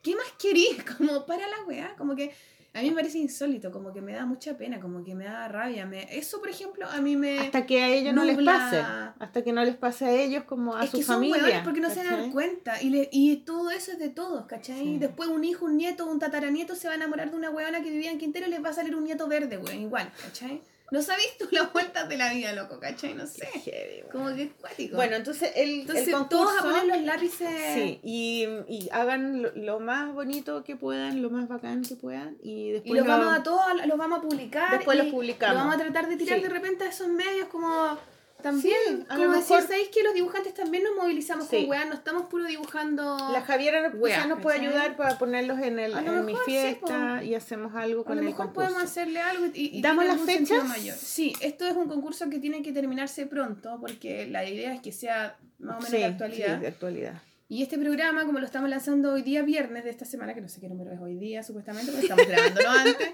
¿Qué 0.02 0.16
más 0.16 0.32
querís? 0.36 0.82
Como 0.98 1.26
para 1.26 1.46
la 1.46 1.62
weá. 1.68 1.94
Como 1.96 2.16
que 2.16 2.32
a 2.76 2.82
mí 2.82 2.90
me 2.90 2.96
parece 2.96 3.18
insólito, 3.18 3.70
como 3.72 3.92
que 3.92 4.00
me 4.00 4.12
da 4.12 4.26
mucha 4.26 4.56
pena, 4.56 4.78
como 4.80 5.02
que 5.04 5.14
me 5.14 5.24
da 5.24 5.48
rabia. 5.48 5.86
Me... 5.86 6.06
Eso, 6.16 6.38
por 6.40 6.48
ejemplo, 6.48 6.86
a 6.86 7.00
mí 7.00 7.16
me... 7.16 7.38
Hasta 7.40 7.66
que 7.66 7.82
a 7.82 7.88
ellos 7.88 8.14
no 8.14 8.24
les 8.24 8.36
pase. 8.38 8.78
Hasta 9.18 9.42
que 9.42 9.52
no 9.52 9.64
les 9.64 9.76
pase 9.76 10.04
a 10.04 10.12
ellos 10.12 10.44
como 10.44 10.76
a 10.76 10.84
es 10.84 10.90
su 10.90 10.98
que 10.98 11.04
familia. 11.04 11.62
porque 11.64 11.80
no 11.80 11.90
se 11.90 12.04
dan 12.04 12.30
cuenta. 12.30 12.80
Y, 12.82 12.90
le- 12.90 13.08
y 13.12 13.36
todo 13.38 13.70
eso 13.70 13.92
es 13.92 13.98
de 13.98 14.10
todos, 14.10 14.46
¿cachai? 14.46 14.78
Sí. 14.78 14.98
Después 14.98 15.28
un 15.28 15.44
hijo, 15.44 15.64
un 15.66 15.76
nieto, 15.76 16.06
un 16.06 16.18
tataranieto 16.18 16.74
se 16.74 16.86
va 16.88 16.92
a 16.94 16.96
enamorar 16.96 17.30
de 17.30 17.36
una 17.36 17.50
hueona 17.50 17.82
que 17.82 17.90
vivía 17.90 18.10
en 18.10 18.18
Quintero 18.18 18.46
y 18.46 18.50
les 18.50 18.62
va 18.64 18.68
a 18.68 18.72
salir 18.74 18.94
un 18.94 19.04
nieto 19.04 19.26
verde, 19.28 19.58
weón, 19.58 19.80
igual, 19.80 20.12
¿cachai? 20.22 20.60
No 20.92 21.02
sabes 21.02 21.36
tú 21.38 21.48
las 21.50 21.72
vueltas 21.72 22.08
de 22.08 22.16
la 22.16 22.32
vida, 22.32 22.52
loco, 22.52 22.78
¿cachai? 22.78 23.14
No 23.14 23.26
sé. 23.26 23.46
Heavy. 23.46 24.02
Como 24.12 24.34
que 24.36 24.42
es 24.44 24.52
cuático. 24.60 24.94
Bueno, 24.96 25.16
entonces 25.16 25.50
el, 25.56 25.80
entonces 25.80 26.06
el 26.08 26.14
concurso... 26.14 26.44
todos 26.44 26.58
a 26.58 26.62
poner 26.62 26.86
los 26.86 27.00
lápices. 27.04 27.48
Sí, 27.74 28.00
y, 28.04 28.46
y 28.68 28.88
hagan 28.92 29.42
lo, 29.42 29.50
lo 29.56 29.80
más 29.80 30.12
bonito 30.14 30.62
que 30.62 30.76
puedan, 30.76 31.22
lo 31.22 31.30
más 31.30 31.48
bacán 31.48 31.82
que 31.82 31.96
puedan 31.96 32.36
y 32.42 32.68
Y 32.68 32.72
después 32.72 32.94
los 33.00 33.06
lo- 33.06 33.12
vamos 33.18 33.34
a 33.38 33.42
todos, 33.42 33.86
los 33.86 33.98
vamos 33.98 34.18
a 34.20 34.22
publicar. 34.22 34.70
Después 34.76 34.96
y 34.98 35.02
los 35.02 35.10
publicamos. 35.12 35.54
Lo 35.56 35.60
vamos 35.60 35.74
a 35.74 35.78
tratar 35.78 36.08
de 36.08 36.16
tirar 36.16 36.38
Sí. 36.38 36.44
de 36.44 36.50
repente 36.50 36.84
a 36.84 36.88
esos 36.88 37.08
medios 37.08 37.48
como 37.48 37.98
también. 38.42 38.76
Sí, 38.86 39.04
a 39.08 39.14
como 39.16 39.24
lo 39.24 39.32
decir, 39.32 39.56
mejor- 39.56 39.62
¿sabéis 39.68 39.88
que 39.88 40.02
los 40.02 40.14
dibujantes 40.14 40.54
también 40.54 40.84
nos 40.84 40.94
movilizamos 40.96 41.46
Sí. 41.48 41.62
con 41.62 41.70
weá? 41.70 41.84
No 41.86 41.94
estamos 41.94 42.26
puro 42.26 42.44
dibujando. 42.44 43.16
La 43.32 43.42
Javiera 43.42 43.90
Weas, 43.94 44.16
quizás 44.16 44.28
nos 44.28 44.40
puede 44.40 44.60
ayudar 44.60 44.96
para 44.96 45.18
ponerlos 45.18 45.58
en, 45.60 45.78
el, 45.78 45.94
A 45.94 46.00
lo 46.02 46.12
en 46.18 46.24
mi 46.26 46.32
mejor 46.32 46.44
sí, 46.46 46.50
fiesta 46.52 47.24
y 47.24 47.34
hacemos 47.34 47.74
algo 47.74 48.02
A 48.02 48.04
con 48.04 48.16
lo 48.16 48.20
el 48.22 48.26
mejor 48.28 48.46
concurso. 48.46 48.68
podemos 48.70 48.82
hacerle 48.90 49.20
algo 49.20 49.46
y, 49.54 49.78
y 49.78 49.82
¿Damos 49.82 50.04
las 50.06 50.20
fechas? 50.20 50.64
mayor. 50.64 50.96
Sí, 50.96 51.32
esto 51.40 51.66
es 51.66 51.74
un 51.76 51.88
concurso 51.88 52.28
que 52.30 52.38
tiene 52.38 52.62
que 52.62 52.72
terminarse 52.72 53.26
pronto 53.26 53.78
porque 53.80 54.26
la 54.26 54.48
idea 54.48 54.72
es 54.74 54.80
que 54.80 54.92
sea 54.92 55.36
más 55.58 55.76
o 55.76 55.78
menos 55.80 55.90
de 55.92 56.04
actualidad. 56.04 56.54
sí, 56.56 56.60
de 56.60 56.68
actualidad. 56.68 57.22
Y 57.48 57.62
este 57.62 57.78
programa, 57.78 58.24
como 58.26 58.40
lo 58.40 58.46
estamos 58.46 58.68
lanzando 58.68 59.12
hoy 59.12 59.22
día, 59.22 59.42
viernes 59.42 59.84
de 59.84 59.90
esta 59.90 60.04
semana, 60.04 60.34
que 60.34 60.40
no 60.40 60.48
sé 60.48 60.60
qué 60.60 60.68
número 60.68 60.92
es 60.92 61.00
hoy 61.00 61.16
día, 61.16 61.42
supuestamente, 61.44 61.92
porque 61.92 62.06
estamos 62.06 62.26
grabándolo 62.26 62.68
antes, 62.70 63.08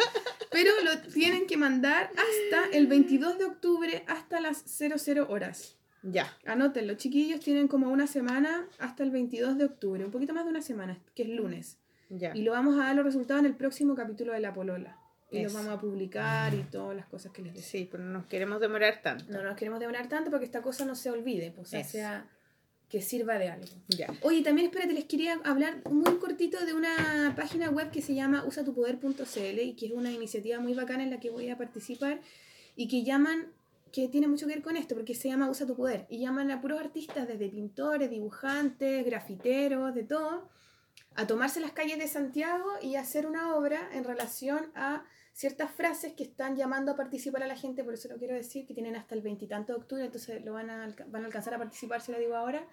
pero 0.51 0.71
lo 0.85 0.99
tienen 1.13 1.47
que 1.47 1.57
mandar 1.59 2.11
hasta 2.11 2.77
el 2.77 2.87
22 2.87 3.39
de 3.39 3.45
octubre, 3.45 4.05
hasta 4.07 4.41
las 4.41 4.63
00 4.67 5.29
horas. 5.29 5.77
Ya, 6.03 6.37
Anótenlo, 6.47 6.95
chiquillos, 6.95 7.41
tienen 7.41 7.69
como 7.69 7.89
una 7.91 8.07
semana 8.07 8.67
hasta 8.79 9.03
el 9.05 9.11
22 9.11 9.59
de 9.59 9.67
octubre, 9.67 10.05
un 10.05 10.11
poquito 10.11 10.33
más 10.33 10.45
de 10.45 10.51
una 10.51 10.63
semana, 10.63 10.99
que 11.15 11.23
es 11.25 11.29
lunes. 11.29 11.79
ya. 12.09 12.35
Y 12.35 12.43
lo 12.43 12.53
vamos 12.53 12.75
a 12.77 12.85
dar 12.87 12.97
los 12.97 13.05
resultados 13.05 13.41
en 13.41 13.47
el 13.47 13.55
próximo 13.55 13.95
capítulo 13.95 14.33
de 14.33 14.41
La 14.41 14.53
Polola. 14.53 14.97
Y 15.31 15.43
los 15.43 15.53
Eso. 15.53 15.63
vamos 15.63 15.79
a 15.79 15.81
publicar 15.81 16.53
y 16.55 16.63
todas 16.65 16.95
las 16.97 17.07
cosas 17.07 17.33
que 17.33 17.41
les 17.43 17.55
decía. 17.55 17.81
Sí, 17.81 17.89
pero 17.91 18.03
no 18.03 18.13
nos 18.13 18.27
queremos 18.27 18.61
demorar 18.61 19.01
tanto. 19.01 19.25
No 19.29 19.43
nos 19.43 19.57
queremos 19.57 19.79
demorar 19.81 20.07
tanto 20.09 20.31
porque 20.31 20.45
esta 20.45 20.61
cosa 20.61 20.85
no 20.85 20.95
se 20.95 21.11
olvide, 21.11 21.53
pues, 21.53 21.69
o 21.69 21.71
sea, 21.71 21.85
sea 21.85 22.27
que 22.93 23.01
sirva 23.01 23.39
de 23.39 23.49
algo. 23.49 23.65
Oye, 24.21 24.43
también 24.43 24.67
espérate, 24.67 24.93
les 24.93 25.07
quería 25.07 25.41
hablar 25.45 25.81
muy 25.91 26.19
cortito 26.19 26.63
de 26.67 26.75
una 26.75 27.33
página 27.35 27.71
web 27.71 27.91
que 27.91 28.03
se 28.03 28.15
llama 28.15 28.45
usatupoder.cl 28.45 29.61
y 29.61 29.73
que 29.77 29.87
es 29.87 29.93
una 29.93 30.13
iniciativa 30.13 30.61
muy 30.61 30.75
bacana 30.75 31.03
en 31.03 31.09
la 31.09 31.19
que 31.19 31.31
voy 31.31 31.49
a 31.49 31.57
participar 31.57 32.21
y 32.77 32.89
que 32.89 33.03
llaman, 33.03 33.47
que 33.93 34.09
tiene 34.09 34.29
mucho 34.29 34.47
que 34.47 34.53
ver 34.57 34.63
con 34.63 34.77
esto, 34.77 34.95
porque 34.95 35.15
se 35.15 35.29
llama 35.29 35.49
Usa 35.49 35.67
tu 35.67 35.75
Poder 35.75 36.07
y 36.11 36.19
llaman 36.19 36.51
a 36.51 36.61
puros 36.61 36.81
artistas, 36.81 37.27
desde 37.27 37.49
pintores, 37.49 38.11
dibujantes, 38.11 39.07
grafiteros, 39.07 39.95
de 39.95 40.05
todo, 40.05 40.51
a 41.15 41.27
tomarse 41.27 41.61
las 41.61 41.73
calles 41.73 41.99
de 41.99 42.09
Santiago 42.09 42.73
y 42.83 42.97
hacer 42.97 43.27
una 43.27 43.57
obra 43.57 43.89
en 43.95 44.05
relación 44.05 44.71
a 44.75 45.07
ciertas 45.33 45.71
frases 45.71 46.13
que 46.13 46.25
están 46.25 46.57
llamando 46.57 46.93
a 46.93 46.97
participar 46.97 47.43
a 47.43 47.47
la 47.47 47.57
gente, 47.57 47.85
por 47.85 47.95
eso 47.95 48.09
lo 48.09 48.19
quiero 48.19 48.35
decir, 48.35 48.67
que 48.67 48.75
tienen 48.75 48.97
hasta 48.97 49.15
el 49.15 49.23
veintitanto 49.23 49.73
de 49.73 49.79
octubre, 49.79 50.05
entonces 50.05 50.45
lo 50.45 50.53
van 50.53 50.71
a, 50.71 50.95
van 51.09 51.23
a 51.23 51.27
alcanzar 51.27 51.55
a 51.55 51.59
participar, 51.59 52.01
se 52.01 52.13
lo 52.13 52.19
digo 52.19 52.37
ahora, 52.37 52.67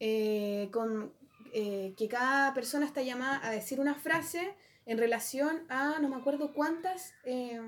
eh, 0.00 0.68
con 0.72 1.12
eh, 1.52 1.94
que 1.96 2.08
cada 2.08 2.52
persona 2.54 2.86
está 2.86 3.02
llamada 3.02 3.40
a 3.46 3.50
decir 3.50 3.80
una 3.80 3.94
frase 3.94 4.54
en 4.84 4.98
relación 4.98 5.64
a, 5.68 5.98
no 5.98 6.08
me 6.08 6.16
acuerdo 6.16 6.52
cuántas, 6.52 7.14
eh, 7.24 7.60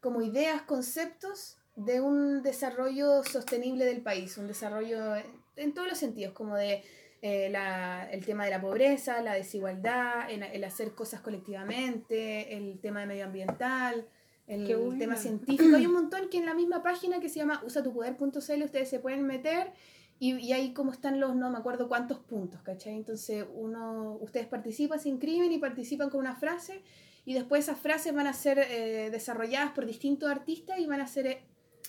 como 0.00 0.22
ideas, 0.22 0.62
conceptos 0.62 1.58
de 1.74 2.00
un 2.00 2.42
desarrollo 2.42 3.22
sostenible 3.24 3.84
del 3.84 4.02
país, 4.02 4.38
un 4.38 4.46
desarrollo 4.46 5.14
en 5.56 5.74
todos 5.74 5.88
los 5.88 5.98
sentidos, 5.98 6.32
como 6.32 6.54
de 6.56 6.82
eh, 7.22 7.48
la- 7.50 8.08
el 8.10 8.24
tema 8.24 8.44
de 8.44 8.50
la 8.50 8.60
pobreza, 8.60 9.20
la 9.22 9.34
desigualdad, 9.34 10.30
en- 10.30 10.42
el 10.42 10.64
hacer 10.64 10.92
cosas 10.94 11.20
colectivamente, 11.20 12.56
el 12.56 12.78
tema 12.80 13.00
de 13.00 13.06
medioambiental, 13.06 14.06
el 14.46 14.76
bueno. 14.76 14.98
tema 14.98 15.16
científico. 15.16 15.76
Hay 15.76 15.86
un 15.86 15.92
montón 15.94 16.28
que 16.28 16.38
en 16.38 16.46
la 16.46 16.54
misma 16.54 16.82
página 16.82 17.18
que 17.20 17.28
se 17.28 17.36
llama 17.40 17.62
usatupoder.cl 17.66 18.62
ustedes 18.62 18.88
se 18.88 18.98
pueden 19.00 19.24
meter 19.26 19.72
y, 20.18 20.34
y 20.36 20.52
ahí 20.52 20.72
como 20.72 20.92
están 20.92 21.18
los, 21.20 21.34
no 21.34 21.50
me 21.50 21.58
acuerdo 21.58 21.88
cuántos 21.88 22.18
puntos, 22.20 22.62
¿cachai? 22.62 22.94
Entonces 22.94 23.44
uno, 23.54 24.16
ustedes 24.20 24.46
participan, 24.46 25.00
se 25.00 25.08
inscriben 25.08 25.50
y 25.52 25.58
participan 25.58 26.10
con 26.10 26.20
una 26.20 26.36
frase 26.36 26.82
y 27.24 27.34
después 27.34 27.64
esas 27.64 27.78
frases 27.80 28.14
van 28.14 28.26
a 28.28 28.32
ser 28.32 28.58
eh, 28.58 29.10
desarrolladas 29.10 29.72
por 29.72 29.84
distintos 29.84 30.30
artistas 30.30 30.78
y 30.78 30.86
van 30.86 31.00
a 31.00 31.06
ser 31.08 31.26
eh, 31.26 31.42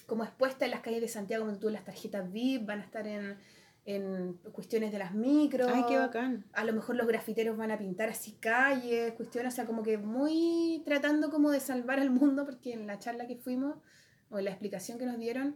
como 0.08 0.24
expuestas 0.24 0.64
en 0.64 0.72
las 0.72 0.80
calles 0.82 1.02
de 1.02 1.08
Santiago, 1.10 1.46
como 1.46 1.58
tú 1.60 1.70
las 1.70 1.84
tarjetas 1.86 2.32
VIP, 2.32 2.66
van 2.66 2.80
a 2.80 2.84
estar 2.84 3.06
en, 3.08 3.38
en 3.88 4.34
cuestiones 4.52 4.92
de 4.92 5.00
las 5.00 5.16
micros. 5.16 5.72
Ay, 5.74 5.86
qué 5.88 5.98
bacán. 5.98 6.46
A 6.52 6.66
lo 6.66 6.74
mejor 6.74 6.98
los 6.98 7.08
grafiteros 7.08 7.56
van 7.56 7.72
a 7.72 7.78
pintar 7.78 8.10
así 8.10 8.34
calles, 8.34 9.14
cuestiones, 9.14 9.54
o 9.54 9.56
sea, 9.56 9.66
como 9.66 9.82
que 9.82 9.98
muy 9.98 10.84
tratando 10.86 11.32
como 11.32 11.52
de 11.52 11.62
salvar 11.62 12.02
al 12.02 12.10
mundo, 12.10 12.46
porque 12.46 12.74
en 12.74 12.86
la 12.86 13.00
charla 13.00 13.28
que 13.28 13.38
fuimos, 13.38 13.78
o 14.30 14.40
en 14.40 14.46
la 14.46 14.52
explicación 14.52 15.00
que 15.00 15.06
nos 15.06 15.18
dieron, 15.18 15.56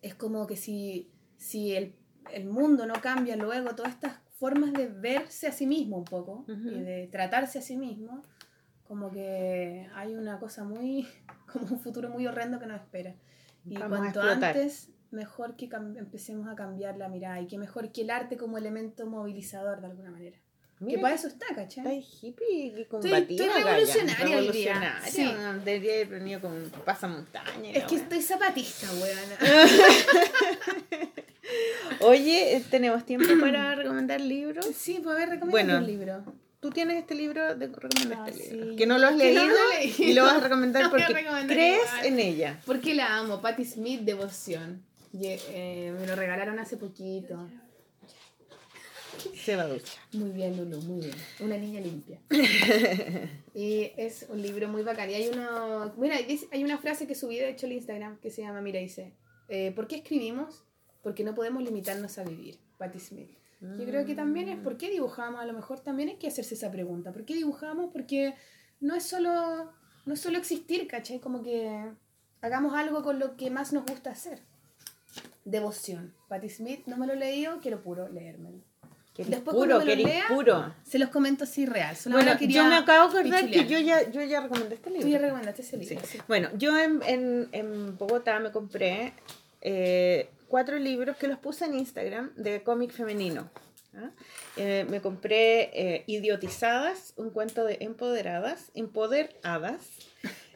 es 0.00 0.14
como 0.14 0.46
que 0.46 0.56
si, 0.56 1.10
si 1.36 1.74
el, 1.74 1.96
el 2.32 2.46
mundo 2.46 2.86
no 2.86 2.94
cambia 3.00 3.34
luego 3.34 3.74
todas 3.74 3.94
estas 3.94 4.20
formas 4.34 4.72
de 4.72 4.86
verse 4.86 5.48
a 5.48 5.52
sí 5.52 5.66
mismo 5.66 5.98
un 5.98 6.04
poco 6.04 6.44
Ujú. 6.48 6.68
y 6.68 6.80
de 6.82 7.08
tratarse 7.10 7.58
a 7.58 7.62
sí 7.62 7.76
mismo, 7.76 8.22
como 8.86 9.10
que 9.10 9.88
hay 9.92 10.14
una 10.14 10.38
cosa 10.38 10.62
muy, 10.62 11.08
como 11.52 11.66
un 11.66 11.80
futuro 11.80 12.10
muy 12.10 12.28
horrendo 12.28 12.60
que 12.60 12.66
nos 12.66 12.80
espera. 12.80 13.16
Y 13.64 13.76
Vamos 13.76 13.98
cuanto 13.98 14.22
antes, 14.22 14.92
mejor 15.10 15.56
que 15.56 15.68
empecemos 15.96 16.48
a 16.48 16.54
cambiar 16.54 16.96
la 16.96 17.08
mirada 17.08 17.40
y 17.40 17.46
que 17.46 17.58
mejor 17.58 17.90
que 17.92 18.02
el 18.02 18.10
arte 18.10 18.36
como 18.36 18.58
elemento 18.58 19.06
movilizador 19.06 19.80
de 19.80 19.86
alguna 19.88 20.10
manera. 20.10 20.36
que 20.86 20.98
para 20.98 21.14
eso 21.14 21.28
está, 21.28 21.46
¿cachai? 21.54 21.98
Está 21.98 22.26
hippie 22.26 22.74
y 22.80 22.84
combativa. 22.84 23.18
estoy 23.18 23.46
Gaya. 23.48 23.64
revolucionaria 23.64 24.38
hoy 24.38 24.48
día. 24.50 24.74
Revolucionaria. 24.74 25.10
Sí. 25.10 25.64
Debería 25.64 25.92
haber 25.94 26.06
venido 26.08 26.40
con 26.40 26.70
pasamontaña. 26.84 27.70
y 27.72 27.76
Es 27.78 27.84
que 27.84 27.96
estoy 27.96 28.22
zapatista, 28.22 28.86
weona. 28.92 29.36
Oye, 32.00 32.56
eh, 32.56 32.64
¿tenemos 32.70 33.04
tiempo 33.04 33.26
para 33.40 33.74
recomendar 33.74 34.20
libros? 34.20 34.66
Sí, 34.76 35.00
pues 35.02 35.16
a 35.16 35.18
ver, 35.18 35.28
recomienda 35.30 35.50
Bueno, 35.50 35.78
un 35.78 35.86
libro. 35.86 36.22
Tú 36.60 36.70
tienes 36.70 36.96
este 36.96 37.14
libro, 37.14 37.54
de, 37.54 37.66
recomienda 37.68 38.24
Ah, 38.24 38.28
este 38.28 38.52
libro. 38.54 38.76
Que 38.76 38.86
no 38.86 38.98
lo 38.98 39.06
has 39.06 39.12
no 39.12 39.18
leído 39.18 39.42
lo 39.44 39.48
he 39.72 39.78
leído. 39.86 40.04
y 40.10 40.12
lo 40.14 40.24
vas 40.24 40.34
a 40.34 40.40
recomendar 40.40 40.82
a 40.86 40.90
porque 40.90 41.06
recomendar 41.06 41.46
crees 41.56 41.82
igual. 41.88 42.06
en 42.06 42.18
ella. 42.20 42.60
Porque 42.66 42.94
la 42.94 43.16
amo, 43.18 43.40
Patti 43.40 43.64
Smith, 43.64 44.00
Devoción. 44.00 44.82
Eh, 45.12 45.94
me 45.98 46.06
lo 46.06 46.16
regalaron 46.16 46.58
hace 46.58 46.76
poquito. 46.76 47.48
Se 49.34 49.56
va 49.56 49.62
a 49.62 49.68
duchar. 49.68 49.98
Muy 50.12 50.30
bien, 50.30 50.56
Lulu, 50.56 50.80
muy 50.82 51.00
bien. 51.00 51.16
Una 51.40 51.56
niña 51.56 51.80
limpia. 51.80 52.20
y 53.54 53.90
es 53.96 54.26
un 54.28 54.40
libro 54.40 54.68
muy 54.68 54.82
bacán. 54.82 55.10
Y 55.10 55.14
hay 55.14 55.28
uno. 55.28 55.92
Mira, 55.96 56.16
hay 56.16 56.64
una 56.64 56.78
frase 56.78 57.06
que 57.06 57.14
subí 57.14 57.36
de 57.36 57.50
hecho 57.50 57.66
al 57.66 57.72
Instagram 57.72 58.18
que 58.20 58.30
se 58.30 58.42
llama: 58.42 58.60
Mira, 58.60 58.78
dice: 58.78 59.14
eh, 59.48 59.72
¿Por 59.74 59.88
qué 59.88 59.96
escribimos? 59.96 60.64
Porque 61.02 61.24
no 61.24 61.34
podemos 61.34 61.62
limitarnos 61.62 62.18
a 62.18 62.24
vivir. 62.24 62.58
Patti 62.76 63.00
Smith. 63.00 63.30
Yo 63.60 63.84
creo 63.86 64.06
que 64.06 64.14
también 64.14 64.48
es 64.48 64.58
por 64.58 64.76
qué 64.76 64.88
dibujamos. 64.88 65.40
A 65.40 65.44
lo 65.44 65.52
mejor 65.52 65.80
también 65.80 66.10
hay 66.10 66.16
que 66.16 66.28
hacerse 66.28 66.54
esa 66.54 66.70
pregunta. 66.70 67.12
¿Por 67.12 67.24
qué 67.24 67.34
dibujamos? 67.34 67.90
Porque 67.92 68.34
no 68.78 68.94
es 68.94 69.02
solo, 69.02 69.72
no 70.06 70.14
es 70.14 70.20
solo 70.20 70.38
existir, 70.38 70.86
¿cachai? 70.86 71.18
Como 71.18 71.42
que 71.42 71.90
hagamos 72.40 72.74
algo 72.74 73.02
con 73.02 73.18
lo 73.18 73.36
que 73.36 73.50
más 73.50 73.72
nos 73.72 73.84
gusta 73.84 74.10
hacer. 74.10 74.42
Devoción. 75.44 76.14
Patti 76.28 76.48
Smith, 76.50 76.82
no 76.86 76.96
me 76.96 77.06
lo 77.06 77.12
he 77.14 77.16
leído, 77.16 77.58
quiero 77.60 77.80
puro 77.82 78.08
leérmelo. 78.08 78.58
Después 79.16 79.40
puro, 79.56 79.56
cuando 79.56 79.78
me 79.78 79.84
lo 79.84 79.90
querís 79.90 80.06
lea, 80.06 80.24
puro. 80.28 80.74
Se 80.84 80.96
los 80.98 81.08
comento 81.08 81.42
así 81.42 81.66
real. 81.66 81.96
solo 81.96 82.14
Bueno, 82.16 82.38
yo 82.38 82.64
me 82.66 82.76
acabo 82.76 83.12
de 83.12 83.18
acordar 83.18 83.50
que 83.50 83.66
yo 83.66 83.80
ya, 83.80 84.08
yo 84.10 84.22
ya 84.22 84.40
recomendé 84.42 84.76
este 84.76 84.90
libro. 84.90 85.06
Tú 85.06 85.08
ya 85.12 85.18
recomendaste 85.18 85.62
ese 85.62 85.76
Sí. 85.82 85.88
libro. 85.90 86.06
sí. 86.06 86.18
Bueno, 86.28 86.48
yo 86.56 86.78
en, 86.78 87.00
en, 87.04 87.48
en 87.50 87.98
Bogotá 87.98 88.38
me 88.38 88.52
compré 88.52 89.14
eh, 89.60 90.30
cuatro 90.46 90.78
libros 90.78 91.16
que 91.16 91.26
los 91.26 91.36
puse 91.38 91.64
en 91.64 91.74
Instagram 91.74 92.30
de 92.36 92.62
cómic 92.62 92.92
femenino. 92.92 93.50
¿ah? 93.96 94.10
Eh, 94.56 94.86
me 94.88 95.00
compré 95.00 95.70
eh, 95.72 96.04
Idiotizadas, 96.06 97.14
un 97.16 97.30
cuento 97.30 97.64
de 97.64 97.78
empoderadas, 97.80 98.70
empoderadas, 98.74 99.82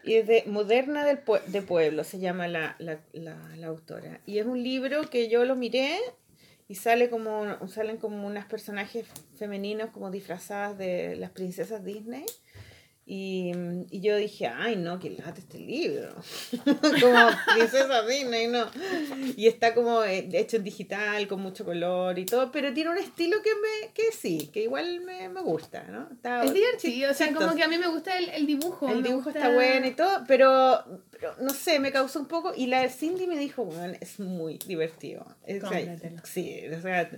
y 0.05 0.15
es 0.15 0.27
de 0.27 0.45
Moderna 0.47 1.05
del 1.05 1.21
de 1.47 1.63
Pueblo, 1.63 2.05
se 2.05 2.19
llama 2.19 2.49
la, 2.49 2.77
la, 2.79 3.01
la, 3.13 3.37
la 3.57 3.67
autora. 3.67 4.21
Y 4.27 4.39
es 4.39 4.47
un 4.47 4.63
libro 4.63 5.09
que 5.11 5.29
yo 5.29 5.45
lo 5.45 5.57
miré 5.57 5.99
y 6.69 6.75
sale 6.75 7.11
como, 7.11 7.69
salen 7.69 7.99
como 7.99 8.27
unos 8.27 8.45
personajes 8.47 9.07
femeninos 9.37 9.91
como 9.91 10.11
disfrazadas 10.11 10.79
de 10.79 11.17
las 11.17 11.31
princesas 11.31 11.85
Disney. 11.85 12.25
Y, 13.15 13.53
y 13.91 14.01
yo 14.01 14.17
dije, 14.17 14.47
ay, 14.47 14.77
no, 14.77 14.99
que 14.99 15.11
lata 15.11 15.35
este 15.39 15.59
libro. 15.59 16.15
como 17.01 17.29
Princesa 17.55 18.07
Disney, 18.07 18.47
no. 18.47 18.67
Y 19.37 19.49
está 19.49 19.75
como 19.75 20.03
eh, 20.03 20.27
hecho 20.33 20.57
en 20.57 20.65
digital, 20.65 21.29
con 21.29 21.43
mucho 21.43 21.63
color 21.63 22.19
y 22.19 22.25
todo, 22.25 22.51
pero 22.51 22.73
tiene 22.73 22.89
un 22.91 22.97
estilo 22.97 23.37
que 23.43 23.51
me 23.55 23.93
que 23.93 24.13
sí, 24.13 24.49
que 24.51 24.63
igual 24.63 25.03
me, 25.03 25.29
me 25.29 25.43
gusta, 25.43 25.83
¿no? 25.91 26.09
Está 26.11 26.43
Es 26.43 26.55
divertido, 26.55 27.11
o 27.11 27.15
sea, 27.15 27.35
como 27.35 27.55
que 27.55 27.63
a 27.63 27.69
mí 27.69 27.77
me 27.77 27.89
gusta 27.89 28.17
el, 28.17 28.31
el 28.31 28.47
dibujo. 28.47 28.89
El 28.89 29.03
dibujo 29.03 29.25
gusta- 29.25 29.41
está 29.41 29.53
bueno 29.53 29.87
y 29.87 29.91
todo, 29.91 30.25
pero 30.27 30.83
no 31.41 31.51
sé, 31.55 31.79
me 31.79 31.93
causó 31.93 32.19
un 32.21 32.27
poco. 32.27 32.53
Y 32.57 32.67
la 32.67 32.83
de 32.83 32.89
Cindy 32.89 33.27
me 33.27 33.39
dijo, 33.39 33.65
bueno, 33.65 33.95
es 34.01 34.19
muy 34.21 34.59
divertido. 34.67 35.25
Es- 35.47 35.63
sí, 36.25 36.61
o 36.77 36.81
sea. 36.83 37.11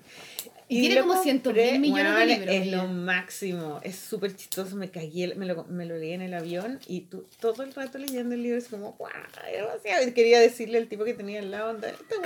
Y 0.67 0.81
tiene 0.81 0.95
lo 0.97 1.03
como 1.07 1.23
100.000 1.23 1.79
millones 1.79 2.17
de 2.17 2.27
libros, 2.27 2.55
Es 2.55 2.67
lo 2.69 2.87
máximo, 2.89 3.81
es 3.83 3.97
súper 3.97 4.35
chistoso. 4.35 4.77
Me 4.77 4.91
cagué, 4.91 5.35
me 5.35 5.45
lo, 5.47 5.65
me 5.65 5.85
lo 5.85 5.97
leí 5.99 6.13
en 6.13 6.23
el 6.23 6.33
avión 6.33 6.81
y 6.87 7.03
tú, 7.03 7.27
todo 7.39 7.63
el 7.63 7.75
rato 7.75 7.99
leyendo 7.99 8.35
el 8.35 8.43
libro 8.43 8.59
es 8.59 8.69
como, 8.69 8.93
¡guau! 8.93 9.13
demasiado. 9.53 10.09
Y 10.09 10.13
quería 10.13 10.41
decirle 10.41 10.79
al 10.79 10.89
tipo 10.89 11.05
que 11.05 11.13
tenía 11.13 11.41
al 11.41 11.51
lado, 11.51 11.71
"Anda, 11.71 11.91
¡Qué 11.91 12.15
bueno, 12.17 12.25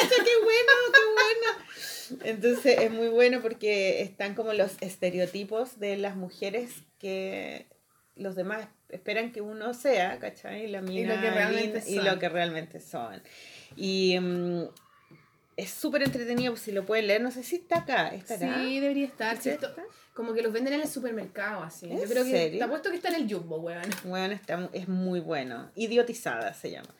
cacha, 0.00 0.14
qué 0.24 0.44
bueno, 0.44 0.72
qué 0.92 1.00
bueno! 1.14 2.24
Entonces 2.24 2.78
es 2.80 2.90
muy 2.92 3.08
bueno 3.08 3.42
porque 3.42 4.02
están 4.02 4.34
como 4.34 4.52
los 4.52 4.72
estereotipos 4.80 5.78
de 5.80 5.96
las 5.96 6.16
mujeres 6.16 6.70
que 6.98 7.66
los 8.18 8.34
demás 8.34 8.68
esperan 8.88 9.32
que 9.32 9.40
uno 9.40 9.74
sea, 9.74 10.18
¿cachai? 10.18 10.64
Y, 10.64 10.68
la 10.68 10.80
mina 10.82 11.20
que 11.20 11.30
realmente 11.30 11.80
linda- 11.80 11.88
y 11.88 11.94
son. 11.96 12.04
lo 12.04 12.18
que 12.18 12.28
realmente 12.28 12.80
son. 12.80 13.22
Y 13.76 14.18
mm, 14.20 14.64
es 15.56 15.70
súper 15.70 16.02
entretenido, 16.02 16.52
pues, 16.52 16.62
si 16.62 16.72
lo 16.72 16.86
pueden 16.86 17.06
leer, 17.08 17.20
no 17.20 17.30
sé 17.30 17.42
si 17.42 17.56
está 17.56 17.80
acá, 17.80 18.08
estará. 18.08 18.58
Sí, 18.58 18.80
debería 18.80 19.06
estar. 19.06 19.36
¿Sí. 19.40 19.50
Como 20.14 20.32
que 20.32 20.42
los 20.42 20.52
venden 20.52 20.74
en 20.74 20.80
el 20.80 20.88
supermercado, 20.88 21.62
así. 21.62 21.90
¿En 21.90 22.00
Yo 22.00 22.04
creo 22.08 22.24
que 22.24 22.50
te 22.50 22.62
apuesto 22.62 22.90
que 22.90 22.96
está 22.96 23.08
en 23.08 23.16
el 23.16 23.32
Jumbo, 23.32 23.58
weón. 23.58 23.88
Bueno, 24.04 24.34
está, 24.34 24.68
es 24.72 24.88
muy 24.88 25.20
bueno. 25.20 25.70
Idiotizada 25.74 26.54
se 26.54 26.70
llama. 26.72 26.94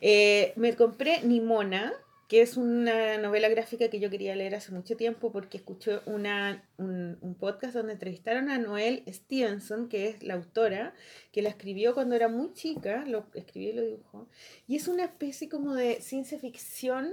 Eh, 0.00 0.52
me 0.56 0.74
compré 0.74 1.22
Nimona, 1.22 1.92
que 2.28 2.40
es 2.40 2.56
una 2.56 3.18
novela 3.18 3.48
gráfica 3.48 3.88
que 3.88 4.00
yo 4.00 4.08
quería 4.10 4.34
leer 4.34 4.54
hace 4.54 4.72
mucho 4.72 4.96
tiempo 4.96 5.30
porque 5.30 5.58
escuché 5.58 6.00
una, 6.06 6.64
un, 6.78 7.18
un 7.20 7.34
podcast 7.34 7.74
donde 7.74 7.92
entrevistaron 7.92 8.48
a 8.48 8.58
Noel 8.58 9.02
Stevenson, 9.06 9.88
que 9.88 10.08
es 10.08 10.22
la 10.22 10.34
autora, 10.34 10.94
que 11.32 11.42
la 11.42 11.50
escribió 11.50 11.92
cuando 11.94 12.14
era 12.14 12.28
muy 12.28 12.52
chica, 12.54 13.04
lo 13.06 13.26
escribió 13.34 13.70
y 13.70 13.72
lo 13.74 13.82
dibujó. 13.82 14.28
Y 14.66 14.76
es 14.76 14.88
una 14.88 15.04
especie 15.04 15.48
como 15.48 15.74
de 15.74 16.00
ciencia 16.00 16.38
ficción, 16.38 17.10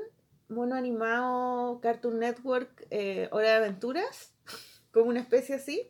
mono 0.47 0.75
animado, 0.75 1.79
Cartoon 1.81 2.19
Network, 2.19 2.87
eh, 2.89 3.27
Hora 3.31 3.49
de 3.49 3.53
Aventuras, 3.55 4.33
como 4.91 5.07
una 5.09 5.19
especie 5.19 5.55
así. 5.55 5.87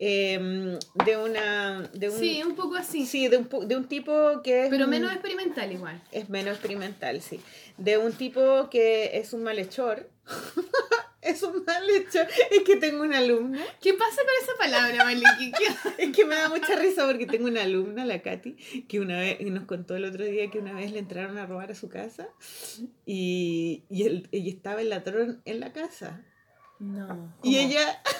em, 0.00 0.78
de 1.04 1.16
una 1.16 1.82
de 1.92 2.08
un, 2.08 2.18
Sí, 2.18 2.42
un 2.44 2.54
poco 2.54 2.76
así. 2.76 3.04
Sí, 3.04 3.26
de 3.28 3.38
un, 3.38 3.48
de 3.66 3.76
un 3.76 3.88
tipo 3.88 4.42
que 4.44 4.64
es. 4.64 4.70
Pero 4.70 4.86
menos 4.86 5.10
experimental 5.12 5.72
igual. 5.72 6.00
Es 6.12 6.28
menos 6.28 6.52
experimental, 6.54 7.20
sí. 7.20 7.40
De 7.78 7.96
un 7.98 8.12
tipo 8.12 8.68
que 8.70 9.18
es 9.18 9.32
un 9.32 9.42
malhechor. 9.44 10.10
es 11.22 11.42
un 11.42 11.64
malhechor. 11.64 12.26
Es 12.50 12.62
que 12.64 12.76
tengo 12.76 13.02
una 13.02 13.18
alumna. 13.18 13.64
¿Qué 13.80 13.94
pasa 13.94 14.16
con 14.16 14.30
esa 14.42 14.56
palabra, 14.58 15.04
Maliki? 15.04 15.52
¿Qué- 15.52 15.68
Es 16.04 16.16
que 16.16 16.24
me 16.24 16.34
da 16.36 16.48
mucha 16.48 16.74
risa 16.76 17.06
porque 17.06 17.26
tengo 17.26 17.46
una 17.46 17.62
alumna, 17.62 18.04
la 18.04 18.20
Katy, 18.22 18.84
que 18.88 19.00
una 19.00 19.18
vez 19.20 19.40
y 19.40 19.44
nos 19.50 19.64
contó 19.64 19.94
el 19.96 20.04
otro 20.04 20.24
día 20.24 20.50
que 20.50 20.58
una 20.58 20.72
vez 20.74 20.92
le 20.92 20.98
entraron 20.98 21.38
a 21.38 21.46
robar 21.46 21.70
a 21.70 21.74
su 21.74 21.88
casa 21.88 22.28
y, 23.06 23.84
y, 23.88 24.04
él- 24.04 24.28
y 24.32 24.48
estaba 24.50 24.80
el 24.80 24.90
ladrón 24.90 25.40
en 25.44 25.60
la 25.60 25.72
casa. 25.72 26.24
No. 26.78 27.34
Y 27.42 27.58
ella. 27.58 28.02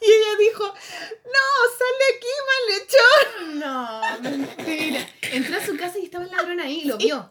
Y 0.00 0.06
ella 0.06 0.38
dijo, 0.38 0.64
no, 0.66 1.46
sale 1.78 2.04
aquí, 2.14 3.56
malhechor. 3.56 3.56
No, 3.56 4.20
mentira. 4.30 5.00
Entró 5.32 5.56
a 5.56 5.64
su 5.64 5.78
casa 5.78 5.98
y 5.98 6.04
estaba 6.04 6.24
el 6.24 6.30
ladrón 6.30 6.60
ahí 6.60 6.80
y 6.80 6.84
lo 6.84 6.98
vio. 6.98 7.30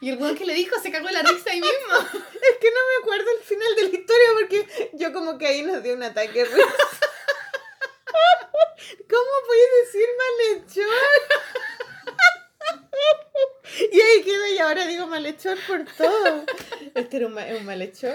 Y 0.00 0.08
el 0.10 0.16
weón 0.18 0.34
que 0.36 0.46
le 0.46 0.54
dijo 0.54 0.78
se 0.80 0.90
cagó 0.90 1.08
la 1.10 1.22
risa 1.22 1.50
ahí 1.50 1.60
mismo. 1.60 1.94
Es 2.40 2.56
que 2.58 2.70
no 2.70 2.78
me 2.88 2.96
acuerdo 3.02 3.30
el 3.38 3.44
final 3.44 3.74
de 3.76 3.82
la 3.84 3.88
historia 3.90 4.26
porque 4.34 4.90
yo 4.94 5.12
como 5.12 5.36
que 5.38 5.46
ahí 5.46 5.62
nos 5.62 5.82
dio 5.82 5.94
un 5.94 6.02
ataque 6.02 6.44
risa. 6.44 6.56
¿Cómo 9.08 9.30
puedes 9.46 9.70
decir 9.84 10.08
malhechor? 10.18 10.86
Y 13.92 14.00
ahí 14.00 14.22
quedo 14.22 14.46
y 14.48 14.58
ahora 14.58 14.86
digo 14.86 15.06
malhechor 15.06 15.56
por 15.66 15.84
todo. 15.96 16.44
¿Este 16.94 17.16
era 17.16 17.26
un, 17.28 17.34
ma- 17.34 17.46
un 17.46 17.64
malhechor? 17.64 18.14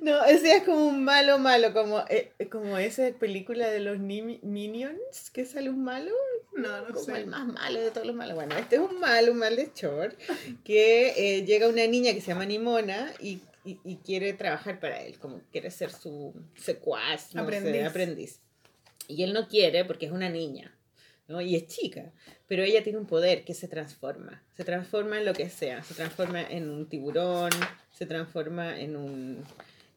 No, 0.00 0.24
ese 0.24 0.56
es 0.56 0.62
como 0.64 0.86
un 0.86 1.04
malo 1.04 1.38
malo, 1.38 1.72
como, 1.72 2.00
eh, 2.08 2.32
como 2.50 2.78
esa 2.78 3.10
película 3.18 3.68
de 3.68 3.80
los 3.80 3.98
Minions, 3.98 5.30
que 5.32 5.44
sale 5.44 5.70
un 5.70 5.84
malo. 5.84 6.12
No, 6.56 6.80
no 6.82 6.86
como 6.94 7.00
sé. 7.04 7.18
el 7.18 7.26
más 7.26 7.46
malo 7.46 7.80
de 7.80 7.90
todos 7.90 8.06
los 8.06 8.14
malos. 8.14 8.34
Bueno, 8.36 8.56
este 8.56 8.76
es 8.76 8.82
un 8.82 9.00
malo, 9.00 9.32
un 9.32 9.38
malhechor, 9.38 10.14
que 10.64 11.12
eh, 11.38 11.44
llega 11.44 11.68
una 11.68 11.86
niña 11.86 12.12
que 12.12 12.20
se 12.20 12.28
llama 12.28 12.46
Nimona 12.46 13.12
y, 13.20 13.40
y, 13.64 13.78
y 13.84 13.96
quiere 13.96 14.32
trabajar 14.34 14.78
para 14.78 15.00
él, 15.02 15.18
como 15.18 15.40
quiere 15.50 15.70
ser 15.70 15.90
su 15.90 16.32
secuaz, 16.54 17.34
no 17.34 17.42
Aprendiz. 17.42 17.72
sé, 17.72 17.84
aprendiz. 17.84 18.40
Y 19.08 19.22
él 19.24 19.32
no 19.32 19.48
quiere 19.48 19.84
porque 19.84 20.06
es 20.06 20.12
una 20.12 20.28
niña, 20.30 20.72
¿no? 21.26 21.40
Y 21.40 21.56
es 21.56 21.66
chica, 21.66 22.12
pero 22.46 22.62
ella 22.62 22.82
tiene 22.84 22.98
un 22.98 23.06
poder 23.06 23.44
que 23.44 23.52
se 23.54 23.66
transforma, 23.66 24.42
se 24.56 24.62
transforma 24.64 25.18
en 25.18 25.24
lo 25.24 25.32
que 25.32 25.50
sea, 25.50 25.82
se 25.82 25.94
transforma 25.94 26.40
en 26.42 26.70
un 26.70 26.88
tiburón, 26.88 27.50
se 27.92 28.06
transforma 28.06 28.78
en 28.78 28.96
un... 28.96 29.44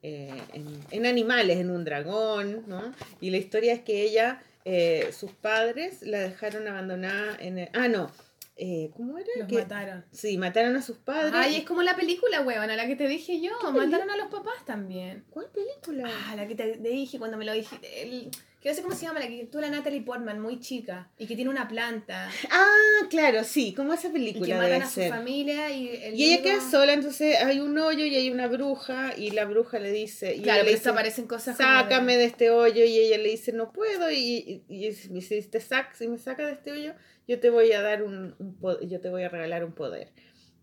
eh, 0.04 0.34
en, 0.54 0.68
en 0.92 1.06
animales, 1.06 1.58
en 1.58 1.70
un 1.70 1.84
dragón, 1.86 2.64
¿no? 2.68 2.94
Y 3.22 3.30
la 3.30 3.38
historia 3.38 3.74
es 3.74 3.82
que 3.82 4.04
ella, 4.04 4.42
eh, 4.66 5.10
sus 5.12 5.32
padres 5.32 6.02
la 6.02 6.20
dejaron 6.20 6.68
abandonada 6.68 7.36
en 7.40 7.58
el... 7.58 7.70
Ah, 7.74 7.88
no. 7.88 8.12
eh, 8.58 8.90
¿Cómo 8.96 9.18
era? 9.18 9.28
Los 9.38 9.48
Que- 9.48 9.56
mataron. 9.60 10.06
Sí, 10.12 10.38
mataron 10.38 10.76
a 10.76 10.82
sus 10.82 10.98
padres. 10.98 11.34
Ay, 11.36 11.58
es 11.58 11.66
como 11.66 11.82
la 11.84 11.96
película, 11.96 12.42
weón, 12.42 12.70
a 12.70 12.76
la 12.76 12.88
que 12.88 12.96
te 12.96 13.08
dije 13.08 13.40
yo. 13.42 13.52
Mataron 13.72 14.10
a 14.10 14.18
los 14.18 14.28
papás 14.28 14.66
también. 14.66 15.24
¿Cuál 15.30 15.48
película? 15.52 16.10
Ah, 16.28 16.36
la 16.36 16.48
que 16.48 16.56
te, 16.56 16.78
te 16.78 16.90
dije 16.90 17.18
cuando 17.20 17.38
me 17.38 17.46
lo 17.46 17.54
dijiste. 17.54 18.02
El, 18.04 18.30
que 18.62 18.70
no 18.70 18.76
sé 18.76 18.82
cómo 18.82 18.96
se 18.96 19.06
llama, 19.06 19.20
la 19.20 19.28
que 19.28 19.42
actúa 19.44 19.62
la 19.62 19.70
Natalie 19.70 20.02
Portman, 20.02 20.40
muy 20.42 20.60
chica. 20.60 21.10
Y 21.20 21.28
que 21.28 21.36
tiene 21.36 21.52
una 21.52 21.68
planta. 21.68 22.30
Ah, 22.50 23.06
claro, 23.10 23.44
sí, 23.44 23.74
como 23.74 23.94
esa 23.94 24.08
Y 24.08 24.12
película 24.12 24.46
que 24.48 24.54
debe 24.54 24.68
matan 24.68 24.82
a 24.82 24.88
su 24.90 24.96
ser. 24.96 25.10
familia 25.12 25.70
y 25.72 25.90
el 25.90 26.16
Y 26.16 26.24
ella 26.26 26.36
libro- 26.38 26.44
queda 26.60 26.72
sola, 26.72 26.94
entonces 26.94 27.36
hay 27.42 27.60
un 27.60 27.78
hoyo 27.78 28.06
y 28.06 28.16
hay 28.16 28.30
una 28.32 28.48
bruja 28.48 29.14
y 29.16 29.32
la 29.32 29.46
bruja 29.46 29.78
le 29.80 29.92
dice, 29.92 30.36
y 30.36 30.42
Claro, 30.42 30.64
le 30.64 30.72
dice, 30.72 30.90
aparecen 30.90 31.28
cosas 31.28 31.56
sácame 31.58 32.18
de... 32.18 32.26
este 32.26 32.50
hoyo 32.50 32.84
y 32.84 32.98
ella 32.98 33.18
le 33.20 33.30
dice, 33.30 33.54
no 33.54 33.72
puedo 33.72 34.10
y, 34.12 34.64
y, 34.68 34.86
y 34.86 34.92
si, 34.94 35.22
si 35.22 35.42
te 35.44 35.60
sac, 35.60 35.94
si 35.94 36.08
me 36.08 36.18
saca 36.18 36.46
de 36.48 36.54
este 36.54 36.72
hoyo, 36.72 36.94
yo 37.28 37.40
te 37.40 37.50
voy 37.52 37.72
a 37.74 37.82
dar 37.82 38.02
un, 38.04 38.36
un 38.40 38.58
yo 38.90 39.00
te 39.00 39.10
voy 39.10 39.24
a 39.24 39.30
regalar 39.30 39.64
un 39.66 39.74
poder. 39.74 40.12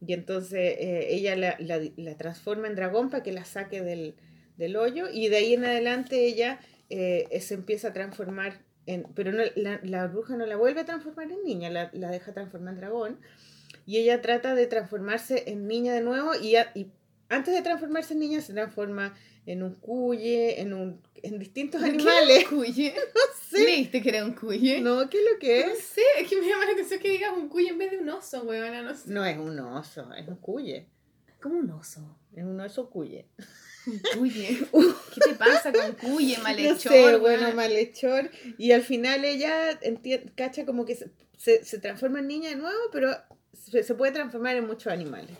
Y 0.06 0.12
entonces 0.12 0.76
eh, 0.78 1.06
ella 1.10 1.36
la, 1.36 1.56
la, 1.60 1.80
la 1.96 2.16
transforma 2.16 2.66
en 2.66 2.74
dragón 2.74 3.08
para 3.08 3.22
que 3.22 3.32
la 3.32 3.44
saque 3.44 3.80
del, 3.82 4.16
del 4.56 4.76
hoyo 4.76 5.06
y 5.12 5.28
de 5.28 5.36
ahí 5.36 5.54
en 5.54 5.64
adelante 5.64 6.26
ella 6.26 6.58
eh, 6.90 7.40
se 7.40 7.54
empieza 7.54 7.88
a 7.88 7.92
transformar 7.92 8.60
en, 8.86 9.04
pero 9.14 9.32
no, 9.32 9.42
la, 9.56 9.80
la 9.82 10.06
bruja 10.08 10.36
no 10.36 10.44
la 10.46 10.56
vuelve 10.56 10.80
a 10.80 10.84
transformar 10.84 11.30
en 11.32 11.42
niña, 11.44 11.70
la, 11.70 11.90
la 11.94 12.10
deja 12.10 12.32
transformar 12.34 12.74
en 12.74 12.80
dragón 12.80 13.20
y 13.86 13.98
ella 13.98 14.20
trata 14.20 14.54
de 14.54 14.66
transformarse 14.66 15.44
en 15.50 15.66
niña 15.66 15.92
de 15.94 16.00
nuevo 16.02 16.34
y, 16.34 16.56
a- 16.56 16.70
y 16.74 16.90
antes 17.28 17.54
de 17.54 17.62
transformarse 17.62 18.12
en 18.14 18.20
niña 18.20 18.40
se 18.42 18.52
transforma 18.52 19.14
en 19.46 19.62
un 19.62 19.74
cuye, 19.74 20.60
en, 20.60 20.72
un, 20.74 21.00
en 21.22 21.38
distintos 21.38 21.80
¿Pero 21.82 21.92
qué 21.96 22.02
animales. 22.10 22.38
era 22.40 22.48
un 22.50 22.56
cuye? 22.64 22.94
sé. 23.50 23.58
¿Leíste 23.64 24.02
que 24.02 24.08
era 24.10 24.24
un 24.24 24.32
cuye? 24.34 24.80
No, 24.80 25.08
¿qué 25.10 25.18
es 25.18 25.24
lo 25.32 25.38
que 25.38 25.66
No 25.66 25.72
es? 25.72 25.78
sé, 25.80 26.02
es 26.20 26.28
que 26.28 26.40
me 26.40 26.46
llama 26.48 26.64
la 26.66 26.72
atención 26.72 27.00
que 27.00 27.10
digas 27.10 27.32
un 27.36 27.48
cuye 27.48 27.68
en 27.68 27.78
vez 27.78 27.90
de 27.90 27.98
un 27.98 28.08
oso, 28.10 28.42
weón, 28.44 28.84
no 28.84 28.94
sé. 28.94 29.10
No 29.10 29.24
es 29.24 29.36
un 29.38 29.58
oso, 29.58 30.12
es 30.14 30.26
un 30.28 30.36
cuye. 30.36 30.86
¿Cómo 31.42 31.58
un 31.58 31.70
oso? 31.72 32.18
Es 32.34 32.42
un 32.44 32.58
oso 32.60 32.88
cuye. 32.90 33.26
Cuye. 34.16 34.58
¿Qué 35.14 35.20
te 35.20 35.34
pasa 35.38 35.72
con 35.72 35.92
cuye, 35.92 36.38
malhechor? 36.38 36.92
no 36.92 37.08
sé, 37.08 37.16
bueno, 37.16 37.52
malhechor. 37.52 38.30
Y 38.58 38.72
al 38.72 38.82
final 38.82 39.24
ella 39.24 39.78
cacha 40.34 40.64
como 40.64 40.84
que 40.84 40.94
se, 40.94 41.10
se, 41.36 41.64
se 41.64 41.78
transforma 41.78 42.20
en 42.20 42.28
niña 42.28 42.50
de 42.50 42.56
nuevo, 42.56 42.78
pero 42.92 43.10
se, 43.52 43.82
se 43.82 43.94
puede 43.94 44.12
transformar 44.12 44.56
en 44.56 44.66
muchos 44.66 44.92
animales. 44.92 45.36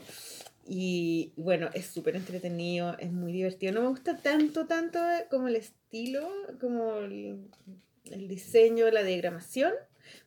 Y 0.66 1.32
bueno, 1.36 1.68
es 1.74 1.86
súper 1.86 2.16
entretenido, 2.16 2.96
es 2.98 3.12
muy 3.12 3.32
divertido. 3.32 3.72
No 3.72 3.82
me 3.82 3.88
gusta 3.88 4.16
tanto, 4.16 4.66
tanto 4.66 4.98
como 5.30 5.48
el 5.48 5.56
estilo, 5.56 6.26
como 6.60 6.98
el, 6.98 7.48
el 8.10 8.28
diseño, 8.28 8.90
la 8.90 9.02
diagramación, 9.02 9.72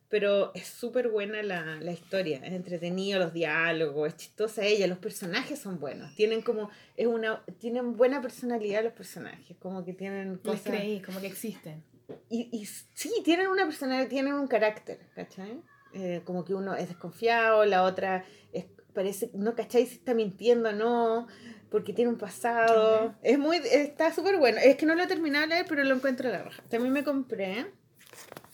pero 0.09 0.51
es 0.53 0.67
súper 0.67 1.09
buena 1.09 1.43
la, 1.43 1.77
la 1.81 1.91
historia. 1.91 2.39
Es 2.43 2.53
entretenido, 2.53 3.19
los 3.19 3.33
diálogos, 3.33 4.07
es 4.07 4.17
chistosa 4.17 4.63
ella, 4.63 4.87
los 4.87 4.99
personajes 4.99 5.59
son 5.59 5.79
buenos. 5.79 6.15
Tienen 6.15 6.41
como, 6.41 6.69
es 6.95 7.07
una, 7.07 7.43
tienen 7.59 7.97
buena 7.97 8.21
personalidad 8.21 8.83
los 8.83 8.93
personajes, 8.93 9.57
como 9.59 9.83
que 9.83 9.93
tienen 9.93 10.33
Les 10.33 10.41
cosas... 10.41 10.73
creí, 10.73 11.01
como 11.01 11.19
que 11.19 11.27
existen. 11.27 11.83
Y, 12.29 12.49
y 12.53 12.65
sí, 12.65 13.11
tienen 13.25 13.47
una 13.47 13.65
personalidad, 13.65 14.07
tienen 14.07 14.33
un 14.33 14.47
carácter, 14.47 14.99
¿cachai? 15.13 15.61
Eh, 15.93 16.21
como 16.23 16.45
que 16.45 16.53
uno 16.53 16.75
es 16.75 16.87
desconfiado, 16.87 17.65
la 17.65 17.83
otra 17.83 18.23
es, 18.53 18.65
parece, 18.93 19.29
no, 19.33 19.55
¿cachai? 19.55 19.85
Si 19.85 19.95
está 19.95 20.13
mintiendo 20.13 20.69
o 20.69 20.73
no. 20.73 21.27
porque 21.69 21.93
tiene 21.93 22.11
un 22.11 22.17
pasado. 22.17 23.15
Es 23.21 23.37
muy, 23.37 23.57
está 23.57 24.13
súper 24.13 24.37
bueno. 24.37 24.57
Es 24.63 24.77
que 24.77 24.85
no 24.85 24.95
lo 24.95 25.03
he 25.03 25.07
terminado 25.07 25.43
de 25.43 25.55
leer, 25.55 25.65
pero 25.67 25.83
lo 25.83 25.95
encuentro 25.95 26.29
a 26.29 26.31
la 26.31 26.43
raja. 26.43 26.63
También 26.69 26.93
me 26.93 27.03
compré 27.03 27.65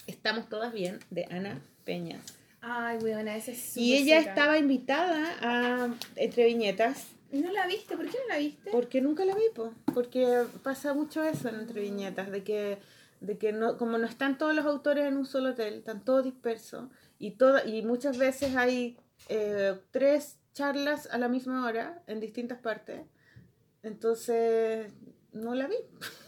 Estamos 0.07 0.49
todas 0.49 0.73
bien, 0.73 0.99
de 1.09 1.25
Ana 1.29 1.61
Peña. 1.85 2.19
Ay, 2.61 2.97
weona, 2.99 3.35
esa 3.35 3.51
es 3.51 3.75
Y 3.77 3.95
ella 3.95 4.19
seca. 4.19 4.31
estaba 4.31 4.57
invitada 4.57 5.35
a 5.41 5.93
Entre 6.15 6.45
Viñetas, 6.45 7.07
¿Y 7.31 7.41
¿No 7.41 7.51
la 7.51 7.65
viste? 7.65 7.95
¿Por 7.97 8.05
qué 8.05 8.17
no 8.21 8.27
la 8.27 8.37
viste? 8.37 8.69
porque 8.71 9.01
nunca 9.01 9.25
la 9.25 9.33
vi, 9.33 9.41
po, 9.55 9.73
porque 9.93 10.43
pasa 10.61 10.93
mucho 10.93 11.23
eso 11.23 11.49
en 11.49 11.55
Entre 11.55 11.81
Viñetas, 11.81 12.29
de 12.31 12.43
que, 12.43 12.77
de 13.21 13.37
que 13.39 13.51
no, 13.51 13.77
como 13.77 13.97
no 13.97 14.05
están 14.05 14.37
todos 14.37 14.53
los 14.55 14.65
autores 14.65 15.05
en 15.05 15.17
un 15.17 15.25
solo 15.25 15.49
hotel, 15.49 15.73
están 15.75 16.05
todos 16.05 16.23
dispersos, 16.23 16.89
y, 17.17 17.31
toda, 17.31 17.65
y 17.65 17.81
muchas 17.81 18.17
veces 18.19 18.55
hay 18.55 18.97
eh, 19.29 19.73
tres 19.89 20.37
charlas 20.53 21.07
a 21.11 21.17
la 21.17 21.27
misma 21.27 21.65
hora 21.65 22.03
en 22.05 22.19
distintas 22.19 22.59
partes, 22.59 23.01
entonces 23.81 24.91
no 25.31 25.55
la 25.55 25.65
vi, 25.67 25.75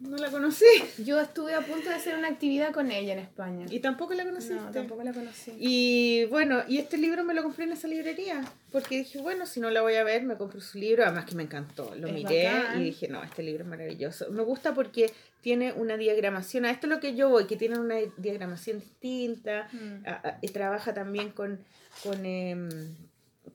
no 0.00 0.16
la 0.16 0.30
conocí, 0.30 0.64
Yo 1.04 1.20
estuve 1.20 1.54
a 1.54 1.60
punto 1.60 1.88
de 1.90 1.94
hacer 1.94 2.16
una 2.16 2.28
actividad 2.28 2.72
con 2.72 2.90
ella 2.90 3.12
en 3.12 3.18
España. 3.20 3.66
y 3.70 3.80
tampoco 3.80 4.14
la 4.14 4.24
conociste. 4.24 4.54
no, 4.54 4.70
tampoco 4.70 5.02
la 5.04 5.12
conocí. 5.12 5.52
Y 5.58 6.24
bueno, 6.26 6.62
y 6.66 6.78
este 6.78 6.96
libro 6.98 7.22
me 7.24 7.34
lo 7.34 7.42
compré 7.42 7.64
en 7.64 7.72
esa 7.72 7.86
librería, 7.88 8.42
porque 8.72 8.96
dije, 8.98 9.20
bueno, 9.20 9.46
si 9.46 9.60
no 9.60 9.70
la 9.70 9.82
voy 9.82 9.94
a 9.94 10.04
ver, 10.04 10.22
me 10.22 10.36
compro 10.36 10.60
su 10.60 10.78
libro, 10.78 11.04
además 11.04 11.26
que 11.26 11.34
me 11.34 11.42
encantó, 11.42 11.94
lo 11.96 12.08
Es 12.08 12.14
miré 12.14 12.44
bacán. 12.46 12.80
y 12.80 12.84
dije, 12.84 13.08
no, 13.08 13.22
este 13.22 13.42
libro 13.42 13.64
es 13.64 13.68
maravilloso. 13.70 14.30
Me 14.30 14.42
gusta 14.42 14.74
porque 14.74 15.12
tiene 15.42 15.72
una 15.72 15.96
diagramación, 15.96 16.64
a 16.64 16.70
esto 16.70 16.86
es 16.86 16.90
lo 16.92 17.00
que 17.00 17.14
yo 17.14 17.28
voy, 17.28 17.46
que 17.46 17.56
tiene 17.56 17.78
una 17.78 17.96
diagramación 18.16 18.80
distinta, 18.80 19.68
Mm. 19.72 20.06
a- 20.06 20.28
a- 20.28 20.38
y 20.42 20.48
trabaja 20.48 20.92
también 20.94 21.30
con, 21.30 21.58
con, 22.02 22.24
em, 22.26 22.68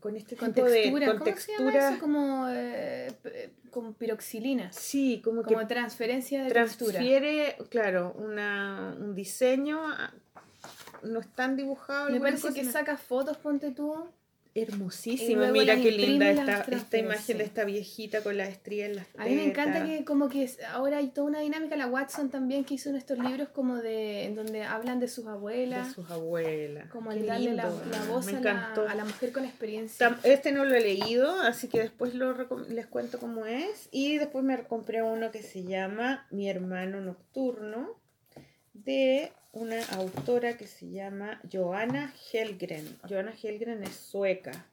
con 0.05 0.15
este 0.15 0.35
Con 0.35 0.53
tipo 0.53 0.67
de 0.67 0.81
textura. 0.83 1.07
con 1.07 1.17
¿Cómo 1.17 1.35
se 1.35 1.51
llama 1.51 1.71
textura. 1.71 1.89
eso? 1.89 1.99
Como, 1.99 2.47
eh, 2.51 3.11
con 3.71 3.93
piroxilina. 3.95 4.71
Sí, 4.71 5.19
como, 5.23 5.41
Como 5.41 5.57
que 5.61 5.65
transferencia 5.65 6.43
de 6.43 6.51
textura. 6.51 6.91
transfiere, 6.91 7.57
claro, 7.69 8.13
una, 8.19 8.95
un 8.99 9.15
diseño, 9.15 9.79
a- 9.87 10.13
no 11.01 11.21
están 11.21 11.55
dibujados. 11.55 12.11
Me 12.11 12.19
parece 12.19 12.49
que 12.53 12.59
cosas, 12.59 12.71
saca 12.73 12.97
fotos, 12.97 13.37
ponte 13.37 13.71
tú. 13.71 13.95
Hermosísima, 14.57 15.39
luego 15.49 15.53
mira 15.53 15.75
qué 15.75 15.91
linda 15.91 16.29
esta, 16.29 16.61
esta 16.61 16.97
imagen 16.97 17.37
de 17.39 17.43
esta 17.43 17.65
viejita 17.65 18.21
con 18.23 18.37
la 18.37 18.45
estría 18.47 18.85
en 18.85 18.95
las 18.95 19.05
A 19.17 19.25
mí 19.25 19.35
me 19.35 19.43
encanta 19.43 19.73
tetas. 19.83 19.89
que 19.89 20.05
como 20.05 20.29
que 20.29 20.49
ahora 20.71 20.99
hay 20.99 21.07
toda 21.09 21.27
una 21.27 21.41
dinámica, 21.41 21.75
la 21.75 21.87
Watson 21.87 22.29
también 22.29 22.63
que 22.63 22.75
hizo 22.75 22.89
en 22.89 22.95
estos 22.95 23.19
libros 23.19 23.49
como 23.49 23.75
de, 23.75 24.23
en 24.23 24.35
donde 24.35 24.63
hablan 24.63 25.01
de 25.01 25.09
sus 25.09 25.27
abuelas, 25.27 25.89
de 25.89 25.93
sus 25.93 26.09
abuelas. 26.09 26.89
como 26.89 27.11
el 27.11 27.25
darle 27.25 27.53
la, 27.53 27.63
la 27.69 28.05
voz 28.09 28.27
a 28.29 28.39
la, 28.39 28.73
a 28.73 28.95
la 28.95 29.03
mujer 29.03 29.33
con 29.33 29.43
experiencia. 29.43 30.07
Tam- 30.09 30.19
Este 30.23 30.53
no 30.53 30.63
lo 30.63 30.73
he 30.73 30.79
leído, 30.81 31.41
así 31.41 31.67
que 31.67 31.81
después 31.81 32.15
lo 32.15 32.33
les 32.69 32.87
cuento 32.87 33.19
cómo 33.19 33.45
es. 33.45 33.89
Y 33.91 34.17
después 34.19 34.45
me 34.45 34.57
compré 34.63 35.03
uno 35.03 35.31
que 35.31 35.43
se 35.43 35.63
llama 35.65 36.27
Mi 36.31 36.49
hermano 36.49 37.01
nocturno, 37.01 37.99
de 38.73 39.31
una 39.55 39.83
autora 39.85 40.57
que 40.57 40.67
se 40.67 40.89
llama 40.91 41.41
Johanna 41.51 42.13
Helgren. 42.31 42.97
Johanna 43.09 43.33
Helgren 43.41 43.83
es 43.83 43.95
sueca. 43.95 44.67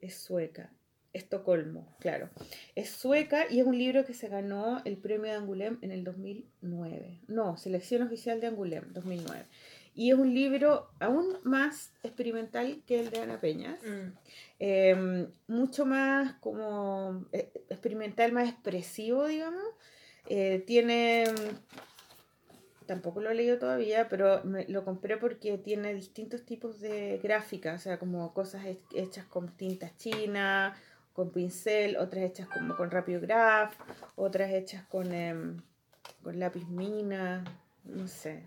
Es 0.00 0.16
sueca. 0.16 0.70
Estocolmo, 1.12 1.94
claro. 2.00 2.30
Es 2.74 2.90
sueca 2.90 3.46
y 3.48 3.60
es 3.60 3.66
un 3.66 3.78
libro 3.78 4.04
que 4.04 4.14
se 4.14 4.28
ganó 4.28 4.82
el 4.84 4.96
premio 4.96 5.30
de 5.30 5.38
Angoulême 5.38 5.78
en 5.82 5.92
el 5.92 6.04
2009. 6.04 7.20
No, 7.28 7.56
selección 7.56 8.02
oficial 8.02 8.40
de 8.40 8.48
Angoulême, 8.48 8.86
2009. 8.92 9.44
Y 9.94 10.10
es 10.10 10.18
un 10.18 10.34
libro 10.34 10.88
aún 11.00 11.36
más 11.44 11.92
experimental 12.02 12.82
que 12.86 12.98
el 12.98 13.10
de 13.10 13.20
Ana 13.20 13.40
Peñas. 13.40 13.78
Mm. 13.82 14.16
Eh, 14.58 15.28
mucho 15.46 15.86
más 15.86 16.32
como 16.40 17.26
eh, 17.32 17.52
experimental, 17.68 18.32
más 18.32 18.48
expresivo, 18.48 19.26
digamos. 19.26 19.62
Eh, 20.28 20.64
tiene, 20.66 21.24
tampoco 22.86 23.20
lo 23.20 23.30
he 23.30 23.34
leído 23.34 23.58
todavía, 23.58 24.08
pero 24.08 24.42
me- 24.44 24.66
lo 24.68 24.84
compré 24.84 25.16
porque 25.16 25.58
tiene 25.58 25.94
distintos 25.94 26.44
tipos 26.44 26.80
de 26.80 27.18
gráficas, 27.22 27.80
o 27.80 27.82
sea, 27.82 27.98
como 27.98 28.32
cosas 28.34 28.64
he- 28.64 28.80
hechas 28.94 29.24
con 29.26 29.48
tinta 29.56 29.90
china, 29.96 30.76
con 31.12 31.30
pincel, 31.30 31.96
otras 31.96 32.24
hechas 32.24 32.48
como 32.48 32.76
con 32.76 32.90
Rapiograph, 32.90 33.74
otras 34.16 34.50
hechas 34.52 34.84
con, 34.86 35.12
em, 35.12 35.60
con 36.22 36.38
lápiz 36.38 36.66
mina, 36.68 37.44
no 37.84 38.08
sé. 38.08 38.44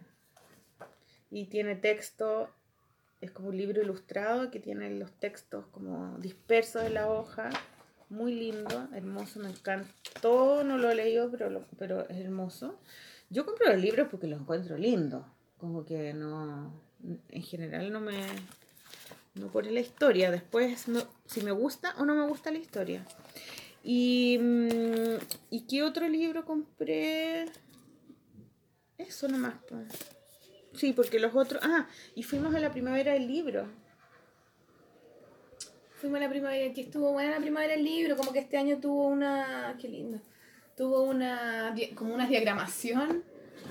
Y 1.32 1.46
tiene 1.46 1.76
texto, 1.76 2.50
es 3.22 3.32
como 3.32 3.50
un 3.50 3.58
libro 3.58 3.82
ilustrado 3.82 4.52
que 4.52 4.60
tiene 4.60 4.90
los 4.92 5.12
textos 5.14 5.66
como 5.68 6.18
dispersos 6.20 6.84
en 6.84 6.94
la 6.96 7.10
hoja. 7.10 7.50
Muy 8.10 8.34
lindo, 8.36 8.88
hermoso, 8.94 9.40
me 9.40 9.50
encantó. 9.50 10.64
No 10.64 10.78
lo 10.78 10.90
he 10.92 10.96
leído, 10.96 11.30
pero, 11.32 11.66
pero 11.78 12.08
es 12.08 12.18
hermoso. 12.18 12.80
Yo 13.30 13.46
compro 13.46 13.72
los 13.72 13.82
libros 13.82 14.08
porque 14.10 14.28
los 14.28 14.40
encuentro 14.40 14.78
lindos. 14.78 15.26
Como 15.58 15.86
que 15.86 16.14
no. 16.14 16.74
En 17.30 17.42
general 17.44 17.92
no 17.92 18.02
me. 18.02 18.14
No 19.36 19.48
por 19.48 19.66
la 19.66 19.80
historia. 19.80 20.32
Después, 20.32 20.86
si 21.26 21.42
me 21.42 21.52
gusta 21.52 21.96
o 21.98 22.06
no 22.06 22.16
me 22.16 22.28
gusta 22.28 22.52
la 22.52 22.60
historia. 22.60 23.06
Y. 23.84 24.38
mm, 24.40 25.18
¿Y 25.50 25.62
qué 25.68 25.84
otro 25.84 26.08
libro 26.08 26.46
compré? 26.46 27.46
Eso 28.98 29.28
nomás, 29.28 29.56
pues. 29.68 29.88
Sí, 30.74 30.94
porque 30.94 31.20
los 31.20 31.36
otros. 31.36 31.62
Ah, 31.64 31.88
y 32.16 32.24
fuimos 32.24 32.54
a 32.56 32.60
la 32.60 32.72
primavera 32.72 33.14
del 33.14 33.28
libro. 33.28 33.68
Fuimos 35.96 36.18
a 36.18 36.24
la 36.24 36.30
primavera, 36.30 36.74
que 36.74 36.82
estuvo 36.82 37.14
buena 37.14 37.32
la 37.32 37.40
primavera 37.40 37.74
del 37.74 37.86
libro, 37.86 38.18
como 38.18 38.34
que 38.34 38.40
este 38.40 38.58
año 38.58 38.80
tuvo 38.80 39.08
una, 39.08 39.78
qué 39.80 39.88
lindo, 39.88 40.20
tuvo 40.76 41.04
una, 41.04 41.74
como 41.96 42.14
una 42.14 42.28
diagramación 42.28 43.24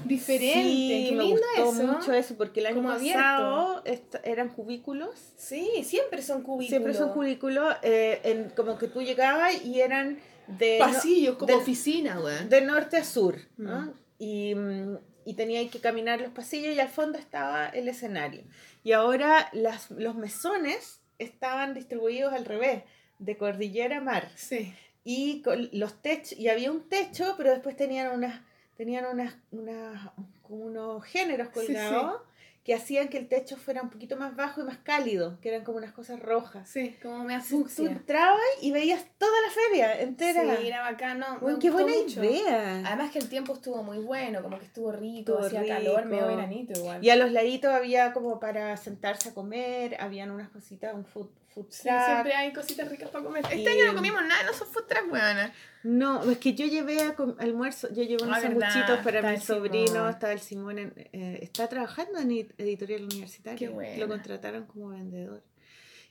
diferente, 0.04 0.62
Sí, 0.68 1.06
qué 1.10 1.14
me 1.16 1.22
lindo 1.24 1.40
gustó 1.56 1.82
eso. 1.82 1.92
mucho 1.92 2.12
eso, 2.12 2.36
porque 2.36 2.60
el 2.60 2.66
año 2.66 2.76
Como 2.76 2.88
pasado 2.88 3.82
est- 3.84 4.16
eran 4.24 4.48
cubículos. 4.48 5.14
Sí, 5.36 5.84
siempre 5.84 6.22
son 6.22 6.42
cubículos. 6.42 6.68
Siempre 6.68 6.94
son 6.94 7.12
cubículos, 7.12 7.74
eh, 7.82 8.20
en, 8.24 8.50
como 8.50 8.76
que 8.78 8.88
tú 8.88 9.02
llegabas 9.02 9.64
y 9.64 9.80
eran 9.80 10.18
de, 10.48 10.78
no- 10.80 10.86
Pasillos, 10.86 11.36
como 11.36 11.46
de- 11.46 11.54
oficina, 11.54 12.18
weón. 12.20 12.48
de 12.48 12.60
norte 12.62 12.96
a 12.96 13.04
sur. 13.04 13.36
¿no? 13.56 13.82
Mm. 13.82 13.92
Y, 14.18 14.54
mm, 14.54 14.98
y 15.26 15.34
tenía 15.34 15.68
que 15.70 15.80
caminar 15.80 16.20
los 16.20 16.30
pasillos 16.32 16.74
y 16.74 16.80
al 16.80 16.88
fondo 16.88 17.18
estaba 17.18 17.68
el 17.68 17.88
escenario. 17.88 18.42
Y 18.82 18.92
ahora 18.92 19.48
las, 19.52 19.90
los 19.92 20.14
mesones 20.16 21.00
estaban 21.18 21.72
distribuidos 21.74 22.32
al 22.32 22.44
revés, 22.44 22.82
de 23.20 23.36
cordillera 23.36 23.98
a 23.98 24.00
mar. 24.00 24.28
Sí. 24.34 24.74
Y 25.04 25.42
con 25.42 25.68
los 25.72 26.00
techos 26.02 26.32
y 26.38 26.48
había 26.48 26.70
un 26.72 26.88
techo 26.88 27.34
pero 27.36 27.50
después 27.50 27.76
tenían 27.76 28.12
unas 28.14 28.40
tenían 28.76 29.04
unas, 29.06 29.34
unas 29.52 30.10
como 30.42 30.64
unos 30.64 31.04
géneros 31.04 31.48
Sí, 31.48 31.54
colgados 31.54 32.22
que 32.64 32.74
hacían 32.74 33.08
que 33.08 33.18
el 33.18 33.28
techo 33.28 33.58
fuera 33.58 33.82
un 33.82 33.90
poquito 33.90 34.16
más 34.16 34.34
bajo 34.36 34.62
y 34.62 34.64
más 34.64 34.78
cálido 34.78 35.38
que 35.42 35.50
eran 35.50 35.64
como 35.64 35.76
unas 35.76 35.92
cosas 35.92 36.18
rojas 36.18 36.66
Sí, 36.66 36.96
como 37.02 37.22
me 37.22 37.36
tú 37.38 37.44
fucsia. 37.44 37.90
entrabas 37.90 38.40
y 38.62 38.72
veías 38.72 39.04
toda 39.18 39.38
la 39.46 39.50
feria 39.50 40.00
entera 40.00 40.56
Sí, 40.58 40.68
era 40.68 40.80
bacano. 40.80 41.38
Bueno, 41.42 41.58
qué 41.58 41.70
buena 41.70 41.92
mucho. 41.92 42.24
idea 42.24 42.82
Además 42.86 43.10
que 43.10 43.18
el 43.18 43.28
tiempo 43.28 43.52
estuvo 43.52 43.82
muy 43.82 43.98
bueno, 43.98 44.42
como 44.42 44.58
que 44.58 44.64
estuvo 44.64 44.90
rico, 44.92 45.32
Estuvo 45.32 45.46
hacía 45.46 45.60
rico. 45.60 45.74
calor, 45.74 46.06
medio 46.06 46.26
veranito 46.26 46.72
igual. 46.80 47.04
y 47.04 47.10
a 47.10 47.16
los 47.16 47.30
laditos 47.32 47.70
había 47.70 48.14
como 48.14 48.40
para 48.40 48.74
sentarse 48.78 49.28
a 49.28 49.34
comer 49.34 49.98
habían 50.00 50.30
unas 50.30 50.48
cositas 50.48 50.94
un 50.94 51.04
food, 51.04 51.28
food 51.54 51.66
Sí, 51.70 51.82
truck. 51.88 52.04
siempre 52.04 52.34
hay 52.34 52.52
cositas 52.52 52.88
ricas 52.88 53.08
para 53.10 53.24
comer. 53.24 53.44
Este 53.50 53.68
año 53.70 53.86
no 53.86 53.94
comimos 53.94 54.22
nada, 54.26 54.42
no 54.44 54.52
son 54.52 54.68
food 54.68 54.84
truck, 54.86 55.12
weona. 55.12 55.52
No, 55.84 56.30
es 56.30 56.38
que 56.38 56.54
yo 56.54 56.66
llevé 56.66 57.00
a 57.02 57.14
almuerzo, 57.38 57.88
yo 57.92 58.02
llevé 58.02 58.22
unos 58.24 58.38
Ah, 58.38 58.40
sanguchitos 58.40 58.98
para 59.04 59.22
mi 59.30 59.38
sobrino, 59.38 60.08
estaba 60.08 60.32
el 60.32 60.40
Simón, 60.40 60.78
en- 60.78 60.92
eh, 61.12 61.38
está 61.42 61.68
trabajando 61.68 62.18
en 62.18 62.30
ed- 62.30 62.52
editorial 62.58 63.04
universitaria, 63.04 63.58
Qué 63.58 63.96
lo 63.98 64.08
contrataron 64.08 64.66
como 64.66 64.88
vendedor. 64.88 65.42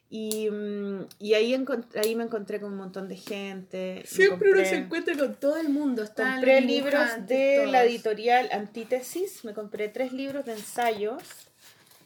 Y, 0.10 0.48
mm, 0.52 1.08
y 1.18 1.34
ahí, 1.34 1.56
ahí 1.96 2.16
me 2.16 2.24
encontré 2.24 2.60
con 2.62 2.72
un 2.74 2.78
montón 2.78 3.10
de 3.10 3.16
gente. 3.16 4.04
Siempre 4.06 4.52
uno 4.52 4.64
se 4.64 4.76
encuentra 4.76 5.18
con 5.18 5.34
todo 5.36 5.58
el 5.58 5.70
mundo. 5.70 6.04
Están 6.04 6.34
Compré 6.36 6.62
libros 6.62 7.04
de 7.26 7.66
la 7.66 7.84
editorial 7.84 8.48
Antítesis, 8.52 9.44
me 9.44 9.54
compré 9.56 9.88
tres 9.90 10.14
libros 10.14 10.46
de 10.46 10.52
ensayos 10.54 11.24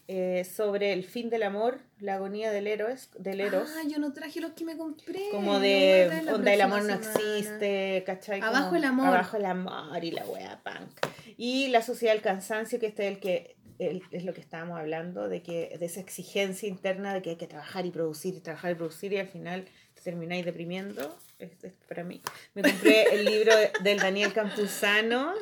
eh, 0.09 0.43
sobre 0.45 0.93
el 0.93 1.03
fin 1.03 1.29
del 1.29 1.43
amor, 1.43 1.79
la 1.99 2.15
agonía 2.15 2.51
del 2.51 2.67
héroes, 2.67 3.09
del 3.19 3.41
Eros. 3.41 3.69
Ah, 3.77 3.83
yo 3.89 3.99
no 3.99 4.13
traje 4.13 4.39
los 4.39 4.51
que 4.53 4.63
me 4.63 4.77
compré. 4.77 5.29
como 5.31 5.59
de 5.59 6.21
la 6.23 6.33
onda 6.35 6.53
el 6.53 6.61
amor 6.61 6.83
no 6.83 6.97
semana. 7.03 7.11
existe, 7.37 8.03
¿cachai? 8.05 8.39
Como 8.39 8.55
Abajo 8.55 8.75
el 8.75 8.83
amor. 8.85 9.07
Abajo 9.07 9.37
el 9.37 9.45
amor 9.45 10.03
y 10.03 10.11
la 10.11 10.25
wea 10.25 10.61
punk. 10.63 11.05
Y 11.35 11.67
la 11.69 11.81
sociedad 11.81 12.13
del 12.13 12.21
cansancio, 12.21 12.79
que 12.79 12.87
este 12.87 13.05
es 13.07 13.13
el 13.13 13.19
que 13.19 13.55
el- 13.79 14.01
es 14.11 14.23
lo 14.23 14.33
que 14.33 14.41
estábamos 14.41 14.79
hablando, 14.79 15.27
de 15.29 15.43
que 15.43 15.75
de 15.77 15.85
esa 15.85 15.99
exigencia 15.99 16.67
interna 16.67 17.13
de 17.13 17.21
que 17.21 17.31
hay 17.31 17.35
que 17.35 17.47
trabajar 17.47 17.85
y 17.85 17.91
producir 17.91 18.33
y 18.35 18.39
trabajar 18.39 18.71
y 18.71 18.75
producir 18.75 19.13
y 19.13 19.17
al 19.17 19.27
final 19.27 19.65
te 19.93 20.01
termináis 20.01 20.45
deprimiendo. 20.45 21.15
Es, 21.39 21.63
es 21.63 21.73
para 21.87 22.03
mí. 22.03 22.21
Me 22.55 22.63
compré 22.63 23.13
el 23.13 23.25
libro 23.25 23.55
de- 23.55 23.71
del 23.83 23.99
Daniel 23.99 24.33
Campuzano, 24.33 25.33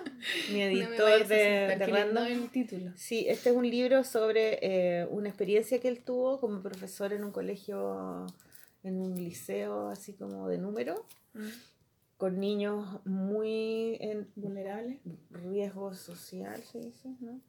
mi 0.51 0.59
No 0.59 0.65
editor 0.65 1.21
a 1.21 1.23
de, 1.23 1.75
de 1.77 1.85
Random. 1.87 2.25
el 2.25 2.49
título. 2.49 2.91
Sí, 2.97 3.25
este 3.29 3.51
es 3.51 3.55
un 3.55 3.69
libro 3.69 4.03
sobre 4.03 4.59
eh, 4.61 5.05
una 5.09 5.29
experiencia 5.29 5.79
que 5.79 5.87
él 5.87 6.03
tuvo 6.03 6.41
como 6.41 6.61
profesor 6.61 7.13
en 7.13 7.23
un 7.23 7.31
colegio 7.31 8.25
en 8.83 8.99
un 8.99 9.15
liceo 9.15 9.89
así 9.89 10.13
como 10.13 10.47
de 10.49 10.57
número, 10.57 11.05
Mm. 11.33 11.47
con 12.17 12.39
niños 12.39 12.99
muy 13.05 13.97
en 13.99 14.29
Vulnerable. 14.35 14.99
riesgo 15.31 15.93
social, 15.93 16.61
se 16.63 16.79
dice, 16.79 17.09
¿no? 17.19 17.39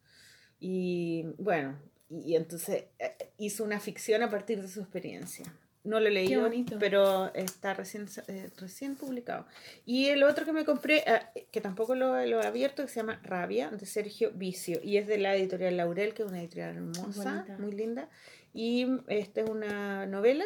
Y 0.58 1.24
bueno, 1.38 1.78
y, 2.08 2.32
y 2.32 2.36
entonces 2.36 2.84
eh, 2.98 3.16
hizo 3.38 3.62
una 3.64 3.78
ficción 3.80 4.22
a 4.22 4.30
partir 4.30 4.60
de 4.62 4.68
su 4.68 4.80
experiencia. 4.80 5.44
No 5.86 6.00
lo 6.00 6.10
leí, 6.10 6.34
bonito. 6.36 6.76
pero 6.80 7.32
está 7.34 7.72
recién, 7.74 8.06
eh, 8.28 8.50
recién 8.58 8.96
publicado. 8.96 9.46
Y 9.84 10.06
el 10.06 10.22
otro 10.24 10.44
que 10.44 10.52
me 10.52 10.64
compré, 10.64 11.04
eh, 11.06 11.46
que 11.52 11.60
tampoco 11.60 11.94
lo, 11.94 12.24
lo 12.26 12.42
he 12.42 12.46
abierto, 12.46 12.82
que 12.82 12.88
se 12.88 12.96
llama 13.00 13.20
Rabia, 13.22 13.70
de 13.70 13.86
Sergio 13.86 14.32
Vicio, 14.34 14.80
y 14.82 14.96
es 14.96 15.06
de 15.06 15.18
la 15.18 15.34
editorial 15.36 15.76
Laurel, 15.76 16.12
que 16.12 16.22
es 16.24 16.28
una 16.28 16.40
editorial 16.40 16.76
hermosa, 16.76 17.34
Bonita. 17.34 17.56
muy 17.58 17.72
linda. 17.72 18.08
Y 18.52 18.84
mm, 18.86 19.04
esta 19.08 19.42
es 19.42 19.48
una 19.50 20.06
novela, 20.06 20.44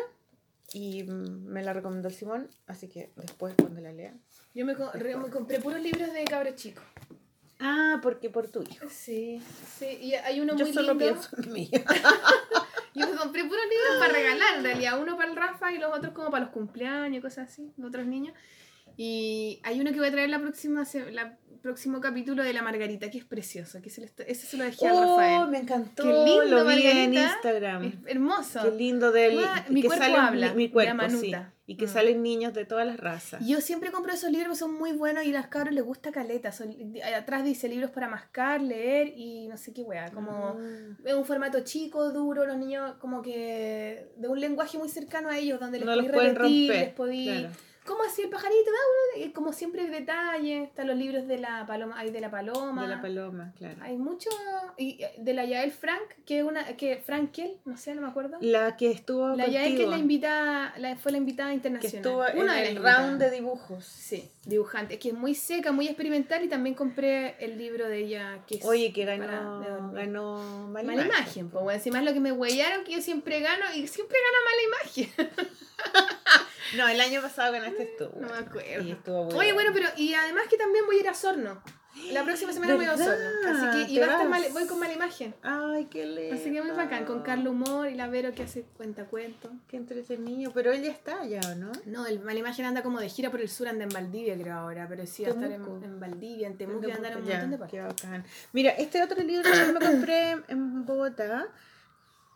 y 0.72 1.04
mm, 1.04 1.46
me 1.46 1.62
la 1.62 1.72
recomendó 1.72 2.10
Simón, 2.10 2.48
así 2.66 2.86
que 2.88 3.10
después 3.16 3.54
cuando 3.56 3.80
la 3.80 3.92
lea. 3.92 4.14
Yo 4.54 4.64
me, 4.66 4.74
co- 4.74 4.90
re- 4.92 5.16
me 5.16 5.30
compré 5.30 5.58
puros 5.60 5.80
libros 5.80 6.12
de 6.12 6.24
cabros 6.24 6.54
chicos. 6.56 6.84
Ah, 7.60 7.98
porque 8.02 8.30
por 8.30 8.48
tu 8.48 8.62
hijo. 8.62 8.86
Sí, 8.90 9.42
sí. 9.78 9.86
Y 10.00 10.14
hay 10.14 10.40
uno 10.40 10.56
Yo 10.56 10.64
muy 10.64 10.72
solo 10.74 10.94
lindo. 10.94 11.04
pienso 11.04 11.36
en 11.42 11.52
mí. 11.52 11.70
Yo 12.94 13.08
me 13.08 13.16
compré 13.16 13.44
puros 13.44 13.64
libros 13.70 13.98
para 14.00 14.12
regalar, 14.12 14.56
en 14.58 14.64
realidad. 14.64 15.00
Uno 15.00 15.16
para 15.16 15.30
el 15.30 15.36
Rafa 15.36 15.72
y 15.72 15.78
los 15.78 15.96
otros 15.96 16.12
como 16.12 16.30
para 16.30 16.44
los 16.44 16.52
cumpleaños 16.52 17.18
y 17.18 17.20
cosas 17.20 17.48
así, 17.50 17.72
de 17.76 17.86
otros 17.86 18.06
niños. 18.06 18.34
Y 18.96 19.60
hay 19.62 19.80
uno 19.80 19.92
que 19.92 19.98
voy 19.98 20.08
a 20.08 20.12
traer 20.12 20.30
la 20.30 20.40
próxima 20.40 20.84
la 21.10 21.38
próximo 21.60 22.00
capítulo 22.00 22.42
de 22.42 22.52
La 22.52 22.62
Margarita, 22.62 23.10
que 23.10 23.18
es 23.18 23.24
precioso. 23.24 23.80
Que 23.80 23.90
se 23.90 24.04
está- 24.04 24.22
ese 24.24 24.46
se 24.46 24.56
lo 24.56 24.64
dejé 24.64 24.88
a 24.88 24.92
Rafael. 24.92 25.48
me 25.48 25.58
encantó. 25.58 26.02
Qué 26.02 26.08
lindo, 26.08 26.44
lo 26.44 26.64
vi 26.66 26.82
en. 26.86 27.14
Instagram. 27.14 27.84
Es 27.84 27.94
hermoso. 28.06 28.60
Qué 28.62 28.70
lindo 28.72 29.12
del 29.12 29.44
Ah, 29.44 29.64
mi 29.68 29.82
que 29.82 29.88
cuerpo 29.88 30.04
salen- 30.04 30.20
habla, 30.20 30.54
mi 30.54 30.68
cuerpo, 30.70 31.08
sí. 31.10 31.32
Y 31.66 31.76
que 31.76 31.86
Mm. 31.86 31.88
salen 31.88 32.22
niños 32.24 32.52
de 32.52 32.64
todas 32.64 32.84
las 32.84 32.98
razas. 32.98 33.46
Yo 33.46 33.60
siempre 33.60 33.92
compro 33.92 34.12
esos 34.12 34.32
libros, 34.32 34.58
son 34.58 34.74
muy 34.74 34.90
buenos 34.90 35.24
y 35.24 35.30
a 35.30 35.34
las 35.34 35.46
cabros 35.46 35.72
les 35.72 35.84
gusta 35.84 36.10
caleta. 36.10 36.50
Son, 36.50 36.74
atrás 37.16 37.44
dice 37.44 37.68
libros 37.68 37.92
para 37.92 38.08
mascar, 38.08 38.60
leer 38.60 39.12
y 39.16 39.46
no 39.46 39.56
sé 39.56 39.72
qué 39.72 39.82
wea. 39.82 40.10
Como 40.10 40.56
Ah. 40.58 40.96
es 41.04 41.14
un 41.14 41.24
formato 41.24 41.60
chico, 41.60 42.10
duro, 42.10 42.44
los 42.44 42.56
niños 42.56 42.94
como 42.98 43.22
que 43.22 44.08
de 44.16 44.26
un 44.28 44.40
lenguaje 44.40 44.78
muy 44.78 44.88
cercano 44.88 45.28
a 45.28 45.38
ellos, 45.38 45.60
donde 45.60 45.78
les 45.78 45.86
no 45.86 45.94
podéis 45.94 46.12
pueden 46.12 46.34
repetir, 46.34 46.70
romper. 46.70 46.86
les 46.86 46.94
podéis... 46.94 47.30
claro. 47.40 47.54
¿Cómo 47.86 48.04
hacía 48.04 48.24
el 48.26 48.30
pajarito? 48.30 48.70
Da 48.70 48.76
uno, 49.16 49.24
eh, 49.26 49.32
como 49.32 49.52
siempre 49.52 49.88
detalles, 49.88 50.68
están 50.68 50.86
los 50.86 50.96
libros 50.96 51.26
de 51.26 51.38
la 51.38 51.66
paloma, 51.66 51.98
hay 51.98 52.10
de 52.10 52.20
la 52.20 52.30
paloma. 52.30 52.82
De 52.82 52.88
la 52.88 53.00
paloma, 53.00 53.52
claro. 53.56 53.78
Hay 53.82 53.96
mucho 53.96 54.28
y 54.76 55.02
eh, 55.02 55.14
de 55.18 55.32
la 55.34 55.44
Yael 55.46 55.72
Frank, 55.72 56.02
que 56.26 56.40
es 56.40 56.44
una 56.44 56.76
que 56.76 56.98
Frankel, 56.98 57.56
no 57.64 57.76
sé, 57.78 57.94
no 57.94 58.02
me 58.02 58.08
acuerdo. 58.08 58.36
La 58.40 58.76
que 58.76 58.90
estuvo 58.90 59.28
La 59.34 59.46
Yael 59.46 59.52
que 59.52 59.58
es 59.58 59.68
contigo, 59.70 59.90
la 59.92 59.98
invitada, 59.98 60.74
la, 60.78 60.96
fue 60.96 61.12
la 61.12 61.18
invitada 61.18 61.48
que 61.50 61.54
internacional. 61.56 61.96
estuvo 61.96 62.26
en 62.26 62.38
Una 62.38 62.54
las 62.60 62.68
el 62.68 62.82
round 62.82 63.18
de 63.18 63.30
dibujos. 63.30 63.84
Sí, 63.84 64.30
dibujante, 64.44 64.98
que 64.98 65.08
es 65.08 65.14
muy 65.14 65.34
seca, 65.34 65.72
muy 65.72 65.86
experimental 65.88 66.44
y 66.44 66.48
también 66.48 66.74
compré 66.74 67.36
el 67.42 67.56
libro 67.58 67.88
de 67.88 67.98
ella 67.98 68.40
que 68.46 68.56
es 68.56 68.64
Oye, 68.64 68.92
que 68.92 69.04
ganó, 69.06 69.92
ganó 69.92 70.68
mala, 70.68 70.86
Mala 70.86 71.04
imagen. 71.06 71.06
imagen, 71.06 71.50
pues 71.50 71.64
bueno, 71.64 71.76
encima 71.78 71.98
es 72.00 72.04
lo 72.04 72.12
que 72.12 72.20
me 72.20 72.32
huellaron 72.32 72.84
que 72.84 72.92
yo 72.92 73.00
siempre 73.00 73.40
gano 73.40 73.64
y 73.74 73.86
siempre 73.88 74.16
gana 74.18 74.38
mala 74.44 75.26
imagen. 75.32 75.40
No, 76.76 76.88
el 76.88 77.00
año 77.00 77.20
pasado 77.20 77.52
ganaste 77.52 77.94
tú. 77.98 78.10
No 78.18 78.28
me 78.28 78.38
acuerdo. 78.38 78.82
Y 78.82 78.92
estuvo 78.92 79.24
muy 79.24 79.34
Oye, 79.34 79.52
bueno, 79.52 79.70
pero 79.72 79.88
y 79.96 80.14
además 80.14 80.44
que 80.48 80.56
también 80.56 80.86
voy 80.86 80.96
a 80.96 81.00
ir 81.00 81.08
a 81.08 81.14
Sorno. 81.14 81.62
La 82.12 82.24
próxima 82.24 82.52
semana 82.52 82.76
voy 82.76 82.84
a. 82.84 82.94
Osorno. 82.94 83.14
Así 83.48 83.86
que 83.86 83.92
y 83.92 83.94
¿Te 83.96 84.00
va 84.00 84.06
a 84.06 84.10
estar 84.12 84.28
mal, 84.28 84.42
voy 84.52 84.66
con 84.66 84.78
mala 84.78 84.92
imagen. 84.92 85.34
Ay, 85.42 85.86
qué 85.86 86.06
lindo. 86.06 86.34
Así 86.34 86.52
que 86.52 86.62
muy 86.62 86.70
bacán, 86.70 87.04
con 87.04 87.22
Carlos 87.22 87.52
Humor 87.52 87.88
y 87.88 87.94
la 87.94 88.08
Vero 88.08 88.32
que 88.32 88.44
hace 88.44 88.62
cuentacuentos. 88.76 89.50
Qué 89.68 89.76
entretenido. 89.76 90.52
Pero 90.52 90.70
está 90.72 91.24
ya, 91.24 91.40
¿o 91.50 91.54
no? 91.56 91.72
No, 91.86 92.06
el 92.06 92.20
mala 92.20 92.38
imagen 92.38 92.64
anda 92.64 92.82
como 92.82 93.00
de 93.00 93.08
gira 93.08 93.30
por 93.30 93.40
el 93.40 93.48
sur, 93.48 93.68
anda 93.68 93.84
en 93.84 93.90
Valdivia 93.90 94.36
creo 94.38 94.54
ahora, 94.54 94.86
pero 94.88 95.04
sí 95.06 95.24
va 95.24 95.30
a 95.30 95.32
estar 95.32 95.50
en, 95.50 95.62
en 95.62 96.00
Valdivia, 96.00 96.46
en 96.46 96.56
Temuco 96.56 96.90
andar 96.92 97.12
en 97.12 97.18
un 97.18 97.24
montón 97.24 97.50
de 97.50 97.58
partes. 97.58 97.80
qué 97.80 97.86
bacán. 97.86 98.24
Mira, 98.52 98.70
este 98.70 99.02
otro 99.02 99.22
libro 99.22 99.50
que 99.50 99.58
yo 99.58 99.72
me 99.72 99.80
compré 99.80 100.36
en 100.48 100.86
Bogotá 100.86 101.48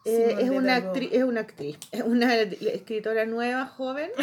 eh, 0.05 0.37
es, 0.41 0.51
una 0.51 0.77
actriz, 0.77 1.11
es 1.13 1.23
una 1.23 1.41
actriz, 1.41 1.79
es 1.91 2.03
una 2.03 2.35
escritora 2.35 3.27
nueva, 3.27 3.67
joven. 3.67 4.11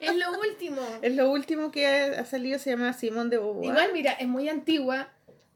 Es 0.00 0.16
lo 0.16 0.30
último. 0.40 0.80
Es 1.02 1.14
lo 1.14 1.30
último 1.30 1.70
que 1.70 1.86
ha 1.86 2.24
salido, 2.24 2.58
se 2.58 2.70
llama 2.70 2.92
Simón 2.92 3.30
de 3.30 3.38
Beauvoir. 3.38 3.70
Igual, 3.72 3.90
mira, 3.92 4.12
es 4.12 4.26
muy 4.26 4.48
antigua, 4.48 5.08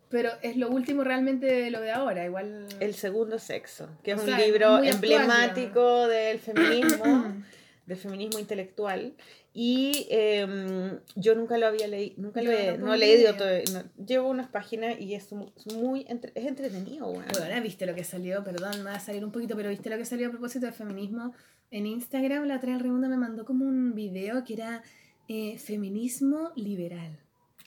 pero 0.09 0.31
es 0.43 0.57
lo 0.57 0.69
último 0.69 1.05
realmente 1.05 1.47
de 1.47 1.71
lo 1.71 1.81
de 1.81 1.91
ahora. 1.91 2.25
Igual. 2.25 2.67
El 2.81 2.95
segundo 2.95 3.39
sexo, 3.39 3.89
que 4.03 4.13
es 4.13 4.19
O 4.19 4.21
un 4.21 4.27
sea, 4.27 4.39
libro 4.39 4.75
actual, 4.75 4.89
emblemático 4.89 6.07
del 6.07 6.39
feminismo, 6.39 7.33
del 7.87 7.97
feminismo 7.97 8.39
intelectual. 8.39 9.15
Y 9.55 10.07
em, 10.11 10.99
yo 11.15 11.35
nunca 11.35 11.59
lo 11.59 11.67
había 11.67 11.87
leído, 11.87 12.15
nunca 12.17 12.41
Yo 12.41 12.51
lo 12.51 12.57
he, 12.59 12.65
tampoco 12.69 12.87
no 12.87 12.95
he 12.95 12.99
leído 12.99 13.33
leí. 13.33 13.65
todo. 13.65 13.81
no- 13.83 14.05
llevo 14.07 14.29
unas 14.31 14.49
páginas 14.49 14.99
y 14.99 15.15
es 15.15 15.31
mu- 15.33 15.51
es 15.57 15.75
muy 15.75 16.07
entre- 16.09 16.33
es 16.35 16.47
entretenido, 16.47 17.07
bueno. 17.13 17.27
Bueno, 17.39 17.63
viste 17.63 17.85
lo 17.85 17.95
que 17.95 18.03
salió, 18.05 18.43
perdón, 18.43 18.79
me 18.79 18.85
va 18.85 18.95
a 18.95 19.01
salir 19.01 19.23
un 19.25 19.31
poquito, 19.31 19.55
pero 19.55 19.69
viste 19.69 19.91
lo 19.91 19.99
que 19.99 20.07
salió 20.07 20.29
a 20.29 20.31
propósito 20.31 20.65
de 20.67 20.73
feminismo. 20.73 21.35
En 21.71 21.87
Instagram, 21.87 22.47
la 22.47 22.57
otra 22.57 22.79
Raimundo 22.79 23.09
me 23.09 23.17
mandó 23.19 23.45
como 23.45 23.67
un 23.67 23.95
video 23.95 24.43
que 24.45 24.55
era 24.55 24.83
eh, 25.29 25.59
feminismo 25.59 26.51
liberal. 26.57 27.19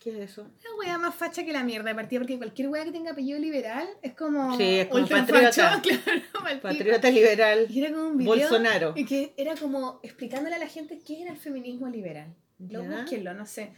¿Qué 0.06 0.12
es 0.12 0.34
eso? 0.34 0.44
Una 0.44 0.76
wea 0.78 0.98
más 1.00 1.16
facha 1.16 1.44
que 1.44 1.52
la 1.52 1.64
mierda 1.64 1.90
de 1.90 1.96
partida, 1.96 2.20
porque 2.20 2.38
cualquier 2.38 2.68
wea 2.68 2.86
que 2.86 2.92
tenga 2.92 3.14
apellido 3.14 3.40
liberal 3.40 3.88
es 4.04 4.14
como. 4.14 4.56
Sí, 4.56 4.82
es 4.82 4.88
como 4.88 5.08
patriota. 5.08 5.52
facho, 5.52 5.82
claro. 6.04 6.62
Patriota 6.62 7.10
liberal. 7.10 7.66
Y 7.68 7.84
era 7.84 7.92
como 7.92 8.10
un 8.10 8.18
video. 8.18 8.36
Bolsonaro. 8.36 8.94
Y 8.96 9.04
que 9.04 9.34
era 9.36 9.56
como 9.56 10.00
explicándole 10.04 10.58
a 10.58 10.60
la 10.60 10.68
gente 10.68 11.00
qué 11.00 11.24
era 11.24 11.32
el 11.32 11.38
feminismo 11.38 11.88
liberal. 11.88 12.36
Lo 12.60 12.84
búsquenlo, 12.84 13.34
no 13.34 13.48
sé. 13.48 13.72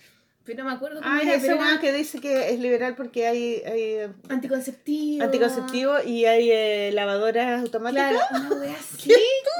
Pero 0.43 0.65
no 0.65 0.69
me 0.69 0.75
acuerdo 0.75 1.01
cómo 1.01 1.09
Ah, 1.09 1.21
era, 1.21 1.37
weón 1.37 1.65
era 1.65 1.79
que 1.79 1.93
dice 1.93 2.19
que 2.19 2.49
es 2.49 2.59
liberal 2.59 2.95
porque 2.97 3.25
hay, 3.25 3.61
hay 3.65 3.81
eh, 3.81 4.09
anticonceptivo. 4.27 5.23
anticonceptivo 5.23 5.93
y 6.05 6.25
hay 6.25 6.51
eh, 6.51 6.91
lavadoras 6.93 7.61
automáticas. 7.61 8.17
Claro, 8.29 8.47
una 8.47 8.61
wea 8.61 8.75
así, 8.79 9.13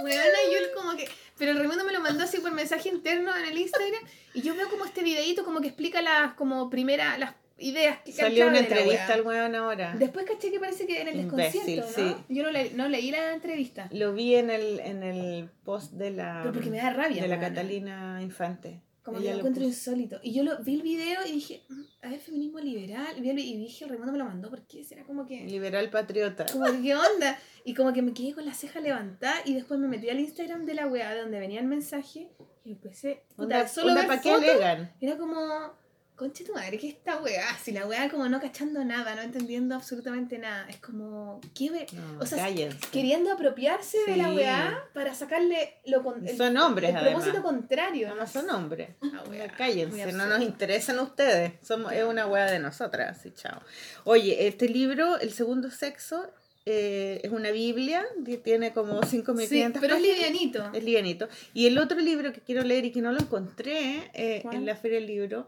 weona, 0.04 0.38
y 0.50 0.54
yo 0.54 0.74
como 0.76 0.98
que... 0.98 1.08
Pero 1.38 1.52
el 1.52 1.58
Raimundo 1.58 1.84
me 1.84 1.94
lo 1.94 2.02
mandó 2.02 2.24
así 2.24 2.40
por 2.40 2.52
mensaje 2.52 2.90
interno 2.90 3.36
en 3.36 3.46
el 3.46 3.58
Instagram 3.58 4.02
y 4.34 4.42
yo 4.42 4.56
veo 4.56 4.70
como 4.70 4.86
este 4.86 5.04
videito 5.04 5.44
como 5.44 5.62
que 5.62 5.68
explica 5.68 6.02
las 6.02 6.34
como 6.34 6.70
primera, 6.70 7.18
las 7.18 7.36
ideas 7.60 8.00
que 8.06 8.12
Salió 8.12 8.48
una 8.48 8.60
entrevista 8.60 9.14
al 9.14 9.22
weón 9.22 9.56
ahora. 9.56 9.96
Después 9.98 10.26
caché 10.26 10.52
que 10.52 10.60
parece 10.60 10.86
que 10.86 11.02
en 11.02 11.08
el 11.08 11.20
Imbécil, 11.22 11.66
desconcierto, 11.66 12.02
¿no? 12.02 12.18
sí. 12.28 12.34
Yo 12.34 12.44
no, 12.44 12.52
le- 12.52 12.72
no 12.72 12.88
leí 12.88 13.10
la 13.12 13.34
entrevista. 13.34 13.90
Lo 13.92 14.14
vi 14.14 14.36
en 14.36 14.50
el, 14.50 14.80
en 14.80 15.02
el 15.04 15.50
post 15.64 15.94
de 15.94 16.12
la, 16.12 16.40
Pero 16.42 16.54
porque 16.54 16.70
me 16.70 16.78
da 16.78 16.92
rabia, 16.92 17.22
de 17.22 17.28
la. 17.28 17.40
Catalina 17.40 18.20
Infante. 18.22 18.82
Como 19.02 19.20
Ella 19.20 19.28
que 19.30 19.34
lo 19.36 19.40
encuentro 19.40 19.64
puso. 19.64 19.70
insólito. 19.92 20.20
Y 20.22 20.34
yo 20.34 20.44
lo, 20.44 20.60
vi 20.64 20.76
el 20.76 20.82
video 20.82 21.26
y 21.26 21.32
dije, 21.32 21.64
"Mm, 21.70 21.82
a 22.02 22.10
ver, 22.10 22.20
feminismo 22.20 22.60
liberal. 22.60 23.16
Y, 23.18 23.58
dije, 23.58 23.86
el 23.86 23.90
Raimundo 23.90 24.12
me 24.12 24.18
lo 24.18 24.26
mandó, 24.26 24.50
¿por 24.50 24.68
qué? 24.68 24.84
Será 24.84 25.04
como 25.06 25.26
que... 25.26 25.46
Liberal 25.46 25.90
patriota. 25.90 26.46
Como 26.52 26.66
¿qué 26.82 26.94
onda? 26.94 27.40
Y 27.68 27.74
como 27.74 27.92
que 27.92 28.02
me 28.02 28.14
quedé 28.14 28.34
con 28.34 28.46
la 28.46 28.54
ceja 28.54 28.80
levantada 28.80 29.36
y 29.44 29.54
después 29.54 29.78
me 29.78 29.90
metí 29.90 30.10
al 30.10 30.22
Instagram 30.22 30.66
de 30.66 30.74
la 30.74 30.88
weá 30.88 31.14
de 31.14 31.20
donde 31.20 31.38
venía 31.38 31.60
el 31.60 31.68
mensaje 31.68 32.30
y 32.64 32.72
empecé, 32.72 33.24
puta, 33.36 33.44
Onda, 33.44 33.68
solo 33.68 33.90
onda, 33.92 34.08
ver 34.08 34.90
era 35.02 35.18
como, 35.18 35.74
conche 36.16 36.46
tu 36.46 36.54
madre, 36.54 36.78
¿qué 36.78 36.88
es 36.88 36.94
esta 36.96 37.18
weá? 37.22 37.46
Si 37.62 37.74
la 37.74 37.86
weá 37.86 38.10
como 38.10 38.30
no 38.30 38.40
cachando 38.40 38.86
nada, 38.86 39.16
no 39.16 39.22
entendiendo 39.22 39.76
absolutamente 39.76 40.38
nada, 40.38 40.66
es 40.70 40.78
como, 40.78 41.42
¿qué 41.54 41.70
ve? 41.70 41.88
No, 41.92 42.20
o 42.22 42.26
sea, 42.26 42.46
cállense. 42.46 42.80
queriendo 42.90 43.34
apropiarse 43.34 43.98
de 44.08 44.16
la 44.16 44.30
Sí. 44.30 44.36
weá 44.38 44.84
para 44.94 45.14
sacarle 45.14 45.74
lo 45.88 46.04
con, 46.04 46.26
el, 46.26 46.38
Son 46.38 46.56
hombres, 46.56 46.96
el 46.96 47.02
propósito 47.02 47.32
además. 47.40 47.52
contrario. 47.52 48.08
No, 48.08 48.16
no 48.16 48.28
son 48.28 48.50
hombres. 48.50 48.92
Ah, 49.14 49.24
weá, 49.30 49.48
Cállense, 49.50 50.14
no 50.14 50.26
nos 50.28 50.40
interesan 50.42 51.00
ustedes. 51.00 51.52
Somos, 51.62 51.92
es 51.92 52.06
una 52.06 52.28
hueá 52.28 52.50
de 52.50 52.60
nosotras, 52.60 53.18
así 53.20 53.32
chao. 53.32 53.60
Oye, 54.06 54.48
este 54.48 54.70
libro, 54.70 55.20
El 55.20 55.34
segundo 55.34 55.70
sexo, 55.70 56.32
eh, 56.70 57.22
es 57.24 57.32
una 57.32 57.52
Biblia, 57.52 58.06
que 58.26 58.38
tiene 58.38 58.74
como 58.74 59.00
5.500 59.02 59.48
Sí, 59.48 59.66
pero 59.80 59.96
es 59.96 60.02
livianito. 60.02 60.70
Es 60.74 60.84
livianito. 60.84 61.30
Y 61.54 61.68
el 61.68 61.78
otro 61.78 61.98
libro 62.00 62.34
que 62.34 62.42
quiero 62.42 62.62
leer 62.64 62.84
y 62.86 62.92
que 62.92 63.02
no 63.02 63.12
lo 63.14 63.20
encontré 63.20 64.10
eh, 64.14 64.44
en 64.52 64.66
la 64.66 64.76
Feria 64.76 64.98
del 65.00 65.08
Libro 65.08 65.46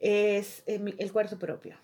es 0.00 0.62
eh, 0.66 0.80
El 0.98 1.12
cuarto 1.12 1.38
propio, 1.38 1.76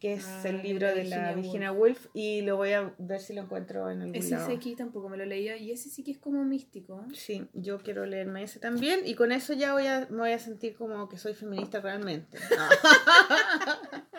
que 0.00 0.14
es 0.14 0.24
Ah, 0.26 0.42
el 0.48 0.62
libro 0.62 0.86
la 0.88 0.94
de 0.94 1.04
la 1.04 1.16
Virginia 1.16 1.34
Virginia 1.34 1.72
Woolf 1.72 2.06
y 2.14 2.40
lo 2.42 2.56
voy 2.56 2.72
a 2.72 2.92
ver 2.98 3.20
si 3.20 3.32
lo 3.34 3.42
encuentro 3.42 3.90
en 3.90 4.00
algún 4.02 4.16
Ese 4.16 4.30
lado. 4.30 4.46
sí 4.48 4.52
aquí 4.54 4.74
tampoco 4.76 5.08
me 5.08 5.16
lo 5.16 5.24
leía 5.26 5.56
y 5.56 5.70
ese 5.70 5.88
sí 5.90 6.02
que 6.02 6.10
es 6.12 6.18
como 6.18 6.42
místico. 6.44 7.04
¿eh? 7.08 7.14
Sí, 7.14 7.46
yo 7.54 7.78
quiero 7.82 8.04
leerme 8.06 8.42
ese 8.42 8.58
también 8.60 9.00
y 9.06 9.14
con 9.14 9.30
eso 9.30 9.52
ya 9.52 9.72
voy 9.74 9.86
a, 9.86 10.06
me 10.10 10.18
voy 10.18 10.32
a 10.32 10.38
sentir 10.38 10.74
como 10.74 11.08
que 11.08 11.18
soy 11.18 11.34
feminista 11.34 11.80
realmente. 11.80 12.36
No. 12.50 12.56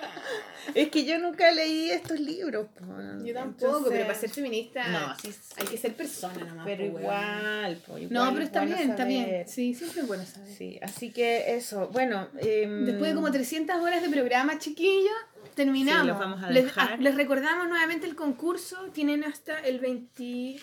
es 0.75 0.90
que 0.90 1.06
yo 1.06 1.17
nunca 1.19 1.51
leí 1.51 1.90
estos 1.92 2.19
libros. 2.19 2.67
po. 2.77 2.85
Yo 3.24 3.33
tampoco, 3.33 3.66
Entonces- 3.67 3.92
pero 3.92 4.06
para 4.08 4.19
ser 4.19 4.30
feminista 4.30 4.88
No, 4.88 5.16
sí, 5.19 5.33
hay 5.58 5.67
que 5.67 5.77
ser 5.77 5.93
persona 5.95 6.43
nomás. 6.45 6.66
Pero 6.66 6.92
po, 6.92 7.00
igual, 7.00 7.77
po, 7.85 7.98
igual 7.98 8.14
No, 8.14 8.30
pero 8.32 8.40
es 8.42 8.45
está 8.48 8.59
bueno 8.61 8.75
bien, 8.77 8.90
está 8.92 9.06
bien. 9.06 9.48
Sí, 9.48 9.74
siempre 9.74 10.01
es 10.01 10.08
bueno 10.08 10.25
saber. 10.25 10.50
Sí, 10.56 10.80
así 10.82 11.11
que 11.11 11.56
eso, 11.56 11.88
bueno. 11.90 12.27
em, 12.40 12.85
Después 12.85 13.11
de 13.11 13.16
como 13.16 13.32
300 13.32 13.75
horas 13.82 14.01
de 14.01 14.09
programa, 14.09 14.58
chiquillos, 14.59 15.14
terminamos. 15.56 16.01
Sí, 16.03 16.08
los 16.08 16.19
vamos 16.19 16.43
a 16.43 16.50
les, 16.51 16.64
dejar. 16.66 16.93
ah, 16.93 16.98
les 16.98 17.16
recordamos 17.16 17.67
nuevamente 17.67 18.08
el 18.08 18.16
concurso. 18.16 18.90
Tienen 18.93 19.24
hasta 19.24 19.59
el 19.59 19.80
20 19.80 20.59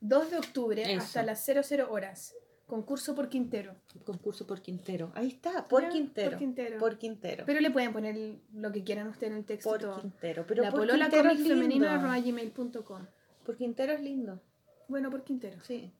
2 0.00 0.30
de 0.30 0.36
octubre 0.38 0.82
Eso. 0.82 1.02
hasta 1.02 1.22
las 1.22 1.44
00 1.44 1.90
horas. 1.90 2.34
Concurso 2.66 3.14
por 3.14 3.28
Quintero. 3.28 3.74
Concurso 4.04 4.46
por 4.46 4.60
Quintero. 4.62 5.12
Ahí 5.14 5.28
está, 5.28 5.66
por 5.68 5.88
Quintero. 5.90 6.30
por 6.30 6.38
Quintero. 6.38 6.78
Por 6.78 6.98
Quintero. 6.98 7.44
Pero 7.46 7.60
le 7.60 7.70
pueden 7.70 7.92
poner 7.92 8.16
lo 8.54 8.72
que 8.72 8.82
quieran 8.82 9.08
ustedes 9.08 9.32
en 9.32 9.38
el 9.38 9.44
texto. 9.44 9.68
por 9.70 9.80
todo. 9.80 10.00
Quintero. 10.00 10.44
Pero 10.46 10.62
la 10.62 10.70
por 10.70 10.80
polola 10.80 11.04
Quintero 11.10 11.30
es 11.30 11.46
femenino 11.46 11.86
gmail.com. 12.22 13.06
Por 13.44 13.56
Quintero 13.56 13.92
es 13.92 14.00
lindo. 14.00 14.40
Bueno, 14.88 15.10
por 15.10 15.22
Quintero. 15.24 15.58
Sí. 15.62 15.92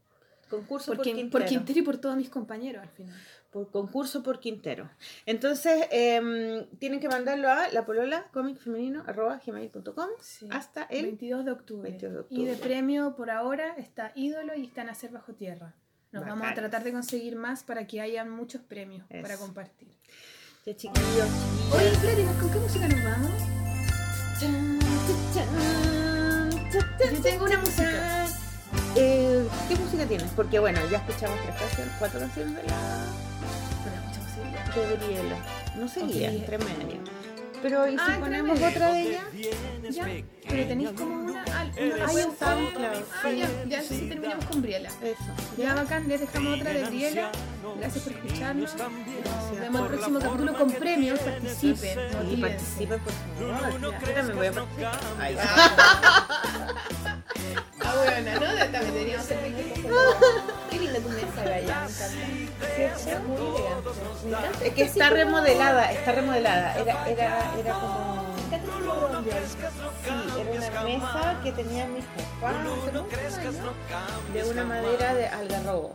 Concurso 0.48 0.92
Por, 0.92 0.98
por, 0.98 1.06
Quin- 1.06 1.14
Quintero. 1.16 1.30
por 1.30 1.44
Quintero 1.48 1.78
y 1.78 1.82
por 1.82 1.96
todos 1.98 2.16
mis 2.16 2.28
compañeros 2.30 2.82
al 2.82 2.88
final. 2.90 3.14
Por 3.50 3.70
concurso 3.70 4.22
por 4.22 4.40
Quintero. 4.40 4.90
Entonces, 5.26 5.86
em, 5.90 6.66
tienen 6.78 7.00
que 7.00 7.08
mandarlo 7.08 7.48
a 7.50 7.68
la 7.68 7.84
polola 7.86 8.26
comic 8.32 8.56
femenino 8.58 9.02
arroba 9.06 9.40
gmail.com 9.44 10.06
Sí. 10.20 10.48
hasta 10.50 10.84
el 10.84 11.02
22 11.06 11.44
de 11.44 11.50
octubre. 11.50 11.90
22 11.90 12.12
de 12.14 12.34
Y 12.34 12.44
de 12.44 12.52
octubre. 12.52 12.68
premio 12.68 13.14
por 13.16 13.30
ahora 13.30 13.74
está 13.76 14.12
Ídolo 14.14 14.54
y 14.54 14.64
está 14.64 14.84
Nacer 14.84 15.10
Bajo 15.12 15.32
Tierra. 15.34 15.74
Nos 16.14 16.24
vamos 16.24 16.46
a 16.46 16.54
tratar 16.54 16.84
de 16.84 16.92
conseguir 16.92 17.34
más 17.34 17.64
para 17.64 17.88
que 17.88 18.00
haya 18.00 18.24
muchos 18.24 18.62
premios 18.62 19.04
para 19.20 19.36
compartir. 19.36 19.88
Ya, 20.64 20.76
chiquillos, 20.76 21.28
Oye, 21.72 21.90
chiquillas. 21.90 21.98
Freddy, 21.98 22.24
¿con 22.40 22.50
qué 22.52 22.58
música 22.60 22.86
nos 22.88 23.04
vamos? 23.04 23.32
Yo 26.72 27.20
tengo 27.20 27.44
una 27.44 27.58
música. 27.58 28.26
Eh, 28.96 29.44
¿Qué 29.68 29.74
música 29.76 30.06
tienes? 30.06 30.30
Porque 30.36 30.60
bueno, 30.60 30.78
ya 30.88 30.98
escuchamos 30.98 31.36
tres 31.42 31.56
canciones, 31.56 31.94
cuatro 31.98 32.20
canciones 32.20 32.54
de 32.56 32.62
la 32.62 33.06
Pero 33.82 33.96
escuchamos 33.96 35.00
Gabriela. 35.00 35.36
No 35.76 35.88
seguía, 35.88 36.28
Ok. 36.30 36.34
entre 36.36 36.58
medio. 36.58 37.00
Pero 37.64 37.88
¿y 37.88 37.92
si 37.92 37.96
Ah, 37.98 38.16
ponemos 38.20 38.60
otra 38.60 38.92
de 38.92 39.00
ella? 39.00 39.22
Ya, 39.88 40.06
pero 40.46 40.66
tenéis 40.68 40.90
como 40.90 41.14
una. 41.24 41.42
ah, 41.50 41.64
una 41.80 42.04
Hay 42.06 42.16
un 42.16 42.36
SoundCloud. 42.38 43.04
Ah, 43.22 43.30
ya, 43.30 43.48
ya 43.66 43.82
sí 43.82 44.06
terminamos 44.06 44.44
con 44.44 44.60
Briela. 44.60 44.90
Eso. 45.02 45.24
Ya 45.56 45.74
bacán, 45.74 46.06
les 46.06 46.20
dejamos 46.20 46.60
otra 46.60 46.74
de 46.74 46.84
Briela. 46.84 47.30
Gracias 47.78 48.04
por 48.04 48.12
escucharnos. 48.12 48.74
Nos 48.76 49.60
vemos 49.60 49.80
el 49.80 49.86
próximo 49.88 50.18
capítulo 50.20 50.52
con 50.58 50.72
premios. 50.72 51.18
Participen. 51.20 51.98
Y 51.98 52.14
motívense. 52.14 52.40
participen, 52.42 53.00
por 53.00 53.12
favor. 53.14 53.80
Yo 53.80 53.90
también 54.14 54.36
voy 54.36 54.46
a 54.46 54.52
participar. 54.52 55.00
Ay, 55.18 55.36
Ah, 57.86 57.94
bueno, 58.04 58.30
¿no? 58.40 58.46
También 58.72 58.94
teníamos 58.94 59.30
el 59.30 59.38
20 59.40 59.88
Linda 60.94 61.08
tu 61.08 61.26
mesa, 61.26 61.42
Gaya, 61.42 61.60
encanta. 61.60 62.06
¿Cierto? 62.96 63.28
Muy 63.28 63.46
elegante. 64.26 64.68
Es 64.68 64.74
que 64.74 64.82
está 64.82 65.10
remodelada, 65.10 65.92
está 65.92 66.12
remodelada. 66.12 66.76
Era, 66.76 67.08
era, 67.08 67.54
era 67.58 67.74
como. 67.74 68.34
Sí, 70.04 70.40
era 70.40 70.52
una 70.52 70.82
mesa 70.84 71.40
que 71.42 71.52
tenía 71.52 71.86
mis 71.86 72.04
papás 72.04 72.54
de 74.32 74.44
una 74.44 74.64
madera 74.64 75.14
de 75.14 75.26
algarrobo. 75.26 75.92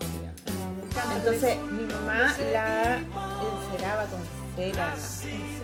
Entonces 1.15 1.57
mi 1.59 1.85
mamá 1.85 2.35
la 2.51 2.97
enceraba 2.97 4.05
con 4.05 4.19
cera, 4.55 4.95
sí, 4.97 5.61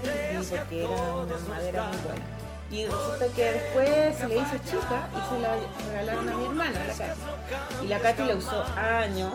porque 0.50 0.84
era 0.84 0.90
una 0.90 1.38
madera 1.50 1.84
muy 1.88 1.98
buena. 1.98 2.45
Y 2.72 2.86
resulta 2.86 3.28
que 3.36 3.44
después 3.44 4.18
se 4.18 4.28
le 4.28 4.38
hizo 4.38 4.58
chica 4.66 5.10
y 5.14 5.34
se 5.34 5.40
la 5.40 5.56
regalaron 5.88 6.30
a 6.30 6.38
mi 6.38 6.46
hermana, 6.46 6.86
la 6.88 6.94
Katy. 6.94 7.20
Y 7.84 7.88
la 7.88 8.00
Katy 8.00 8.24
la 8.24 8.36
usó 8.36 8.64
años, 8.76 9.34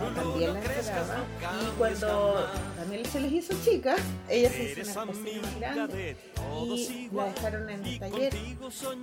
¿no? 0.00 0.20
también 0.20 0.54
la 0.54 0.60
encerraba. 0.60 1.16
Y 1.60 1.78
cuando 1.78 2.48
también 2.76 3.04
se 3.04 3.20
les 3.20 3.32
hizo 3.32 3.54
chica, 3.62 3.94
ella 4.28 4.48
se 4.48 4.80
hizo 4.80 5.02
una 5.02 5.12
cocina 5.12 5.42
más 5.42 5.56
grande 5.60 6.16
y 6.64 7.08
la 7.12 7.24
dejaron 7.26 7.70
en 7.70 7.84
el 7.84 7.98
taller 7.98 8.34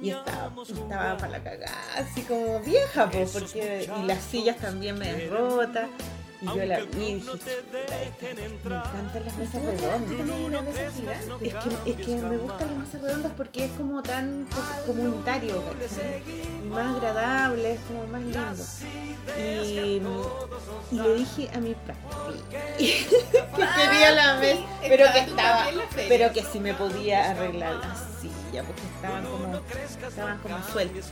y 0.02 0.10
estaba, 0.10 0.52
estaba 0.64 1.18
para 1.18 1.32
la 1.32 1.44
cagada, 1.44 1.78
así 1.96 2.22
como 2.24 2.60
vieja, 2.62 3.10
pues, 3.10 3.32
porque, 3.32 3.90
y 4.02 4.04
las 4.06 4.24
sillas 4.24 4.58
también 4.58 4.98
me 4.98 5.28
rotas. 5.28 5.90
Y 6.42 6.46
yo 6.46 6.66
la 6.66 6.80
vi 6.80 7.04
y 7.04 7.16
dije, 7.16 7.32
"Chuta, 7.32 7.52
esta- 7.52 8.70
me 8.70 8.76
encantan 8.76 9.26
las 9.26 9.38
mesas 9.38 9.62
redondas. 9.62 10.76
Es 11.42 11.54
que, 11.54 11.92
es 11.92 12.06
que 12.06 12.16
me 12.16 12.38
gustan 12.38 12.68
las 12.70 12.78
mesas 12.78 13.02
redondas 13.02 13.32
porque 13.36 13.66
es 13.66 13.72
como 13.72 14.02
tan 14.02 14.46
co- 14.46 14.86
comunitario, 14.88 15.62
¿cachai? 15.66 16.24
Y 16.64 16.68
más 16.70 16.96
agradable, 16.96 17.74
es 17.74 17.80
como 17.82 18.08
más 18.08 18.22
lindo. 18.22 18.64
Y, 19.38 20.02
y 20.96 21.00
le 21.00 21.14
dije 21.16 21.50
a 21.54 21.60
mi 21.60 21.76
papi 21.76 22.40
que 22.78 23.08
quería 23.76 24.12
la 24.12 24.36
mesa, 24.40 24.62
pero 24.82 25.12
que 25.12 25.20
estaba, 25.20 25.68
pero 26.08 26.34
que 26.34 26.44
si 26.44 26.60
me 26.60 26.74
podía 26.74 27.32
arreglar 27.32 27.76
porque 28.64 28.82
estaban 28.96 29.24
como, 29.26 29.62
estaban 30.08 30.38
como 30.40 30.64
sueltos. 30.64 31.06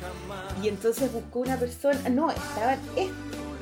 Y 0.64 0.68
entonces 0.70 1.12
buscó 1.12 1.40
una 1.40 1.58
persona, 1.58 1.98
no, 2.10 2.30
estaban, 2.32 2.80
es, 2.96 3.10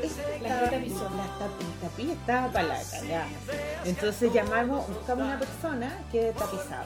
es- 0.03 0.17
La 0.41 0.49
estaba- 0.49 0.71
la 1.15 1.23
tap- 1.39 1.59
el 1.61 1.79
tapiz 1.89 2.09
estaba 2.11 2.47
para 2.51 2.67
la 2.67 2.81
cagada. 2.83 3.27
Entonces 3.85 4.33
llamamos, 4.33 4.87
buscamos 4.87 5.25
una 5.25 5.39
persona 5.39 5.97
que 6.11 6.33
tapizaba. 6.37 6.85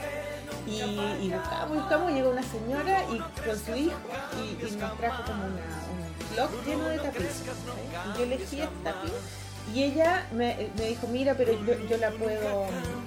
Y, 0.68 0.82
y 0.82 1.32
buscamos, 1.34 1.78
buscamos, 1.78 2.11
llegó 2.11 2.30
una 2.30 2.44
señora 2.44 3.03
y 3.11 3.18
con 3.18 3.58
su 3.60 3.76
hijo 3.76 3.98
y, 4.38 4.66
y 4.66 4.72
nos 4.78 4.98
trajo 4.98 5.24
como 5.24 5.44
una, 5.45 5.50
un 5.92 6.36
blog 6.36 6.66
lleno 6.66 6.84
de. 6.86 6.95
Y 6.98 8.18
yo 8.18 8.24
elegí 8.24 8.61
este 8.61 8.84
tapiz 8.84 9.11
y 9.74 9.84
ella 9.84 10.26
me, 10.34 10.70
me 10.78 10.88
dijo, 10.88 11.08
mira, 11.08 11.36
pero 11.36 11.54
yo, 11.66 11.74
yo 11.88 11.98
la 11.98 12.12
puedo, 12.12 12.66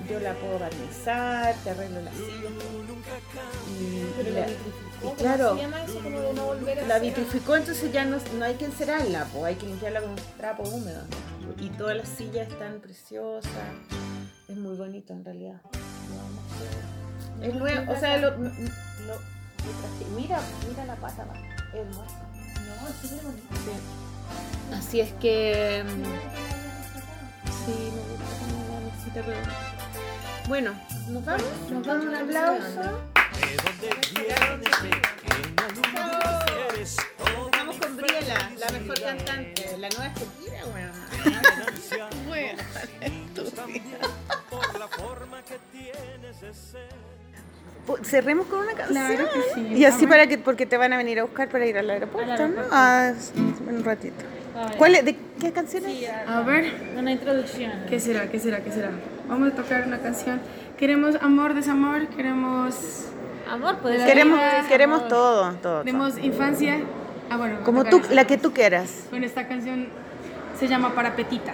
yo 0.09 0.21
la 0.21 0.35
puedo 0.35 0.59
barnizar, 0.59 1.55
te 1.65 1.71
arreglo 1.71 2.01
la 2.03 2.13
silla. 2.13 2.51
Y, 3.81 4.05
Pero 4.17 4.29
y 4.29 4.33
la 4.33 4.41
la- 4.41 4.47
vitrificó. 4.47 4.79
y 4.99 5.03
¿Cómo 5.03 5.15
claro, 5.17 5.59
la 6.87 6.99
vitrificó, 7.01 7.57
entonces 7.57 7.93
ya 7.93 8.05
no, 8.05 8.19
no 8.39 8.45
hay 8.45 8.55
que 8.55 8.67
encerarla, 8.67 9.27
pues, 9.33 9.45
hay 9.45 9.55
que 9.57 9.67
limpiarla 9.67 10.01
con 10.03 10.11
un 10.11 10.19
trapo 10.37 10.63
húmedo. 10.63 11.03
Y 11.59 11.69
todas 11.71 11.97
las 11.97 12.09
sillas 12.09 12.49
están 12.49 12.81
preciosas. 12.81 13.51
Es 14.49 14.57
muy 14.57 14.77
bonito 14.77 15.13
en 15.13 15.25
realidad. 15.25 15.61
Es 17.43 17.55
nuevo, 17.55 17.93
o 17.93 17.97
sea, 17.99 18.17
lo, 18.19 18.37
mira, 20.17 20.41
mira 20.69 20.85
la 20.87 20.95
pata, 20.97 21.25
va, 21.25 21.35
es 21.35 21.75
hermosa. 21.75 22.29
No, 22.35 22.89
es 22.89 22.97
súper 23.11 23.25
bonito. 23.25 23.47
Sí. 23.65 24.12
Así 24.73 25.01
es 25.01 25.13
que 25.15 25.85
mm, 25.85 26.03
sí, 27.65 27.75
me 27.95 28.03
gusta 28.09 28.25
como 28.41 28.55
una 28.67 28.81
mesita 28.91 29.23
redonda. 29.23 29.57
Bueno, 30.49 30.75
nos 31.09 31.25
vamos, 31.25 31.71
nos 31.71 31.87
vamos 31.87 32.07
un 32.07 32.15
aplauso. 32.15 33.01
Estamos 36.83 37.77
con 37.77 37.97
Briela, 37.97 38.51
la 38.59 38.79
mejor 38.79 39.01
cantante, 39.01 39.77
la 39.79 39.89
nueva 39.89 40.13
Shakira, 40.15 40.65
bueno. 40.67 40.93
Bueno, 42.27 42.63
Cerremos 48.03 48.47
con 48.47 48.61
una 48.61 48.75
canción. 48.75 49.07
Claro 49.07 49.29
que 49.33 49.41
sí. 49.55 49.75
Y 49.75 49.85
así 49.85 50.07
para 50.07 50.27
que, 50.27 50.39
porque 50.39 50.67
te 50.67 50.77
van 50.77 50.93
a 50.93 50.97
venir 50.97 51.19
a 51.19 51.25
buscar 51.25 51.49
para 51.49 51.67
ir 51.67 51.77
al 51.77 51.91
aeropuerto, 51.91 52.45
Al 52.45 52.55
¿no? 52.55 52.63
Ah, 52.71 53.13
sí, 53.19 53.33
un 53.69 53.85
ratito. 53.85 54.23
A 54.57 54.69
ver. 54.69 54.77
¿Cuál 54.77 54.95
es, 54.95 55.05
¿De 55.05 55.17
qué 55.41 55.51
canción 55.53 55.85
es? 55.87 56.09
A 56.27 56.41
ver, 56.43 56.73
Una 56.97 57.11
introducción. 57.11 57.73
¿qué 57.89 57.99
será? 57.99 58.31
¿Qué 58.31 58.39
será? 58.39 58.61
¿Qué 58.61 58.71
será? 58.71 58.91
Vamos 59.29 59.53
a 59.53 59.57
tocar 59.57 59.85
una 59.87 59.99
canción. 59.99 60.41
Queremos 60.79 61.17
amor, 61.21 61.55
desamor, 61.55 62.07
queremos, 62.09 63.07
Amor, 63.51 63.79
puede 63.79 63.99
ser. 63.99 64.07
Queremos, 64.07 64.39
Amor. 64.41 64.69
queremos 64.69 65.09
todo, 65.09 65.43
todo. 65.51 65.53
todo. 65.55 65.79
queremos 65.85 66.19
infancia. 66.19 66.79
Ah, 67.31 67.37
bueno. 67.37 67.59
Como 67.65 67.85
tú, 67.85 67.99
esta. 67.99 68.15
la 68.15 68.27
que 68.27 68.39
tú 68.39 68.53
quieras. 68.53 69.07
Bueno, 69.11 69.27
esta 69.27 69.49
canción 69.49 69.89
se 70.59 70.69
llama 70.69 70.95
Parapetita. 70.95 71.53